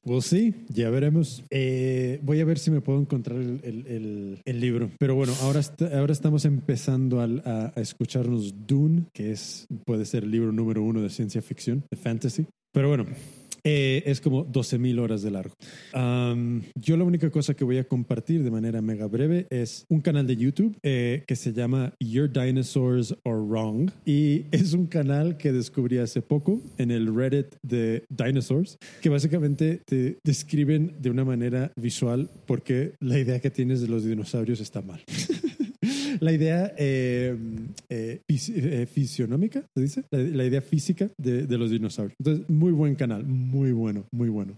We'll 0.03 0.21
see, 0.21 0.53
ya 0.67 0.89
veremos. 0.89 1.41
Eh, 1.51 2.19
voy 2.21 2.41
a 2.41 2.45
ver 2.45 2.59
si 2.59 2.69
me 2.69 2.81
puedo 2.81 2.99
encontrar 2.99 3.37
el, 3.39 4.41
libro. 4.45 4.91
Pero 4.99 5.15
bueno, 5.15 5.31
ahora, 5.41 5.61
est- 5.61 5.81
ahora 5.81 6.11
estamos 6.11 6.43
empezando 6.43 7.21
a, 7.21 7.71
a 7.73 7.79
escucharnos 7.79 8.67
Dune, 8.67 9.05
que 9.13 9.31
es 9.31 9.67
puede 9.85 10.03
ser 10.03 10.25
el 10.25 10.31
libro 10.31 10.51
número 10.51 10.83
uno 10.83 11.01
de 11.01 11.09
ciencia 11.09 11.41
ficción, 11.41 11.85
de 11.89 11.95
fantasy. 11.95 12.45
Pero 12.73 12.89
bueno, 12.89 13.05
eh, 13.65 14.03
es 14.05 14.21
como 14.21 14.45
12.000 14.45 14.99
horas 14.99 15.23
de 15.23 15.31
largo. 15.31 15.55
Yo 16.75 16.97
la 16.97 17.03
única 17.03 17.31
cosa 17.31 17.55
que 17.55 17.63
voy 17.63 17.79
a 17.79 17.83
compartir 17.83 18.43
de 18.43 18.51
manera 18.51 18.81
mega 18.81 19.07
breve 19.07 19.47
es 19.49 19.85
un 19.89 20.01
canal 20.01 20.27
de 20.27 20.35
YouTube 20.35 20.77
eh, 20.83 21.23
que 21.27 21.35
se 21.35 21.51
llama 21.51 21.93
Your 21.99 22.31
Dinosaurs 22.31 23.15
Are 23.25 23.39
Wrong. 23.39 23.89
Y 24.05 24.45
es 24.51 24.73
un 24.73 24.85
canal 24.85 25.37
que 25.37 25.51
descubrí 25.51 25.97
hace 25.97 26.21
poco 26.21 26.61
en 26.77 26.91
el 26.91 27.13
Reddit 27.13 27.55
de 27.63 28.05
Dinosaurs, 28.09 28.77
que 29.01 29.09
básicamente 29.09 29.81
te 29.85 30.19
describen 30.23 30.95
de 30.99 31.09
una 31.09 31.25
manera 31.25 31.71
visual 31.75 32.29
porque 32.45 32.93
la 32.99 33.17
idea 33.17 33.39
que 33.39 33.49
tienes 33.49 33.81
de 33.81 33.87
los 33.87 34.05
dinosaurios 34.05 34.59
está 34.59 34.81
mal. 34.81 35.03
La 36.19 36.31
idea 36.31 36.73
eh, 36.77 37.37
eh, 37.89 38.21
eh, 38.29 38.87
fisionómica, 38.91 39.63
¿se 39.75 39.81
dice? 39.81 40.03
La, 40.11 40.45
idea 40.45 40.61
física 40.61 41.09
de, 41.17 41.45
de 41.47 41.57
los 41.57 41.71
dinosaurios. 41.71 42.15
Entonces, 42.19 42.49
muy 42.49 42.71
buen 42.71 42.95
canal, 42.95 43.25
muy 43.25 43.71
bueno, 43.71 44.05
muy 44.11 44.29
bueno. 44.29 44.57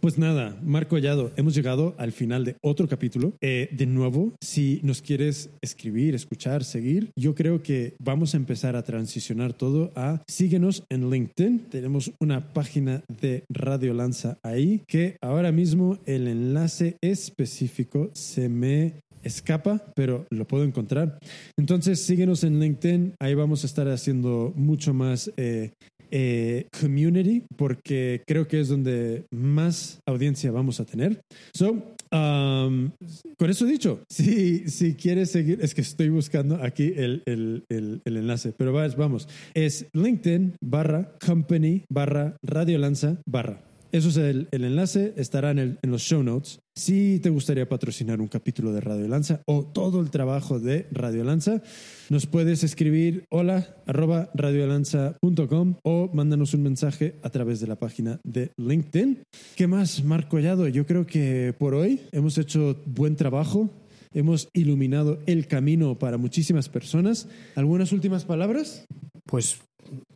Pues 0.00 0.16
nada, 0.16 0.56
Marco 0.62 0.90
Collado, 0.90 1.32
hemos 1.36 1.56
llegado 1.56 1.96
al 1.98 2.12
final 2.12 2.44
de 2.44 2.56
otro 2.62 2.86
capítulo. 2.86 3.34
De 3.40 3.86
nuevo, 3.86 4.32
si 4.40 4.78
nos 4.84 5.02
quieres 5.02 5.50
escribir, 5.60 6.14
escuchar, 6.14 6.62
seguir, 6.62 7.10
yo 7.16 7.34
creo 7.34 7.64
que 7.64 7.96
vamos 7.98 8.34
a 8.34 8.36
empezar 8.36 8.76
a 8.76 8.84
transicionar 8.84 9.54
todo 9.54 9.90
a 9.96 10.22
síguenos 10.28 10.84
en 10.88 11.10
LinkedIn. 11.10 11.66
Tenemos 11.70 12.12
una 12.20 12.52
página 12.52 13.02
de 13.20 13.42
Radio 13.48 13.92
Lanza 13.92 14.38
ahí 14.44 14.82
que 14.86 15.16
ahora 15.20 15.50
mismo 15.50 15.98
el 16.06 16.28
enlace 16.28 16.96
específico 17.00 18.10
se 18.12 18.48
me 18.48 19.00
escapa, 19.22 19.92
pero 19.94 20.26
lo 20.30 20.46
puedo 20.46 20.64
encontrar. 20.64 21.18
Entonces, 21.56 22.00
síguenos 22.02 22.44
en 22.44 22.60
LinkedIn. 22.60 23.14
Ahí 23.20 23.34
vamos 23.34 23.64
a 23.64 23.66
estar 23.66 23.88
haciendo 23.88 24.52
mucho 24.56 24.94
más 24.94 25.30
eh, 25.36 25.72
eh, 26.10 26.66
community, 26.80 27.44
porque 27.56 28.22
creo 28.26 28.48
que 28.48 28.60
es 28.60 28.68
donde 28.68 29.24
más 29.30 30.00
audiencia 30.06 30.50
vamos 30.50 30.80
a 30.80 30.84
tener. 30.86 31.20
So, 31.52 31.72
um, 32.12 32.90
con 33.38 33.50
eso 33.50 33.66
dicho, 33.66 34.00
si, 34.10 34.68
si 34.70 34.94
quieres 34.94 35.30
seguir, 35.30 35.58
es 35.60 35.74
que 35.74 35.82
estoy 35.82 36.08
buscando 36.08 36.56
aquí 36.62 36.92
el, 36.96 37.22
el, 37.26 37.64
el, 37.68 38.00
enlace, 38.16 38.52
pero 38.56 38.72
vas- 38.72 38.96
vamos, 38.96 39.28
es 39.54 39.86
LinkedIn 39.92 40.54
barra 40.62 41.12
company 41.24 41.84
barra 41.90 42.36
Radio 42.42 42.78
Lanza 42.78 43.20
barra. 43.26 43.60
Eso 43.90 44.08
es 44.10 44.16
el, 44.18 44.48
enlace, 44.52 45.14
estará 45.16 45.50
en, 45.50 45.58
el- 45.58 45.78
en 45.82 45.90
los 45.90 46.02
show 46.02 46.22
notes. 46.22 46.60
Si 46.76 47.18
te 47.20 47.30
gustaría 47.30 47.68
patrocinar 47.68 48.20
un 48.20 48.28
capítulo 48.28 48.72
de 48.72 48.80
Radio 48.80 49.08
Lanza 49.08 49.42
o 49.46 49.64
todo 49.66 50.00
el 50.00 50.10
trabajo 50.10 50.60
de 50.60 50.86
Radio 50.92 51.24
Lanza, 51.24 51.62
nos 52.08 52.26
puedes 52.26 52.62
escribir 52.62 53.24
hola 53.30 53.76
radiolanza.com 53.86 55.74
o 55.82 56.10
mándanos 56.12 56.54
un 56.54 56.62
mensaje 56.62 57.16
a 57.22 57.30
través 57.30 57.60
de 57.60 57.66
la 57.66 57.76
página 57.76 58.20
de 58.24 58.52
LinkedIn. 58.56 59.22
¿Qué 59.56 59.66
más, 59.66 60.04
Marco 60.04 60.28
Collado? 60.30 60.68
Yo 60.68 60.86
creo 60.86 61.06
que 61.06 61.54
por 61.58 61.74
hoy 61.74 62.00
hemos 62.12 62.36
hecho 62.38 62.80
buen 62.86 63.16
trabajo. 63.16 63.70
Hemos 64.14 64.48
iluminado 64.52 65.18
el 65.26 65.46
camino 65.46 65.98
para 65.98 66.18
muchísimas 66.18 66.68
personas. 66.68 67.28
¿Algunas 67.54 67.92
últimas 67.92 68.24
palabras? 68.24 68.86
Pues 69.26 69.60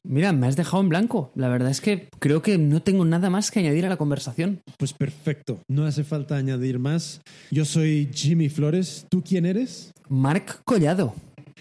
mira, 0.02 0.32
me 0.32 0.46
has 0.46 0.56
dejado 0.56 0.82
en 0.82 0.88
blanco. 0.88 1.32
La 1.34 1.48
verdad 1.48 1.70
es 1.70 1.80
que 1.80 2.08
creo 2.18 2.42
que 2.42 2.58
no 2.58 2.82
tengo 2.82 3.04
nada 3.04 3.30
más 3.30 3.50
que 3.50 3.60
añadir 3.60 3.86
a 3.86 3.88
la 3.88 3.96
conversación. 3.96 4.60
Pues 4.78 4.92
perfecto, 4.92 5.60
no 5.68 5.84
hace 5.84 6.04
falta 6.04 6.36
añadir 6.36 6.78
más. 6.78 7.20
Yo 7.50 7.64
soy 7.64 8.08
Jimmy 8.12 8.48
Flores, 8.48 9.06
¿tú 9.08 9.22
quién 9.22 9.46
eres? 9.46 9.92
Marc 10.08 10.62
Collado. 10.64 11.14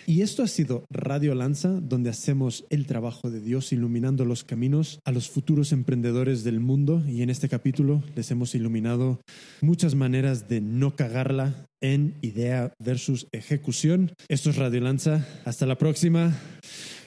Y 0.05 0.21
esto 0.21 0.43
ha 0.43 0.47
sido 0.47 0.85
Radio 0.89 1.35
Lanza, 1.35 1.69
donde 1.69 2.09
hacemos 2.09 2.65
el 2.69 2.85
trabajo 2.85 3.30
de 3.30 3.39
Dios 3.39 3.71
iluminando 3.71 4.25
los 4.25 4.43
caminos 4.43 4.99
a 5.05 5.11
los 5.11 5.30
futuros 5.30 5.71
emprendedores 5.71 6.43
del 6.43 6.59
mundo. 6.59 7.03
Y 7.07 7.21
en 7.21 7.30
este 7.30 7.49
capítulo 7.49 8.03
les 8.15 8.31
hemos 8.31 8.55
iluminado 8.55 9.21
muchas 9.61 9.95
maneras 9.95 10.47
de 10.47 10.61
no 10.61 10.95
cagarla 10.95 11.65
en 11.81 12.15
idea 12.21 12.73
versus 12.80 13.27
ejecución. 13.31 14.13
Esto 14.27 14.49
es 14.49 14.57
Radio 14.57 14.81
Lanza. 14.81 15.25
Hasta 15.45 15.65
la 15.65 15.77
próxima. 15.77 16.35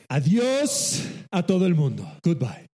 Adiós 0.09 1.03
a 1.31 1.45
todo 1.45 1.67
el 1.67 1.75
mundo. 1.75 2.07
Goodbye. 2.23 2.74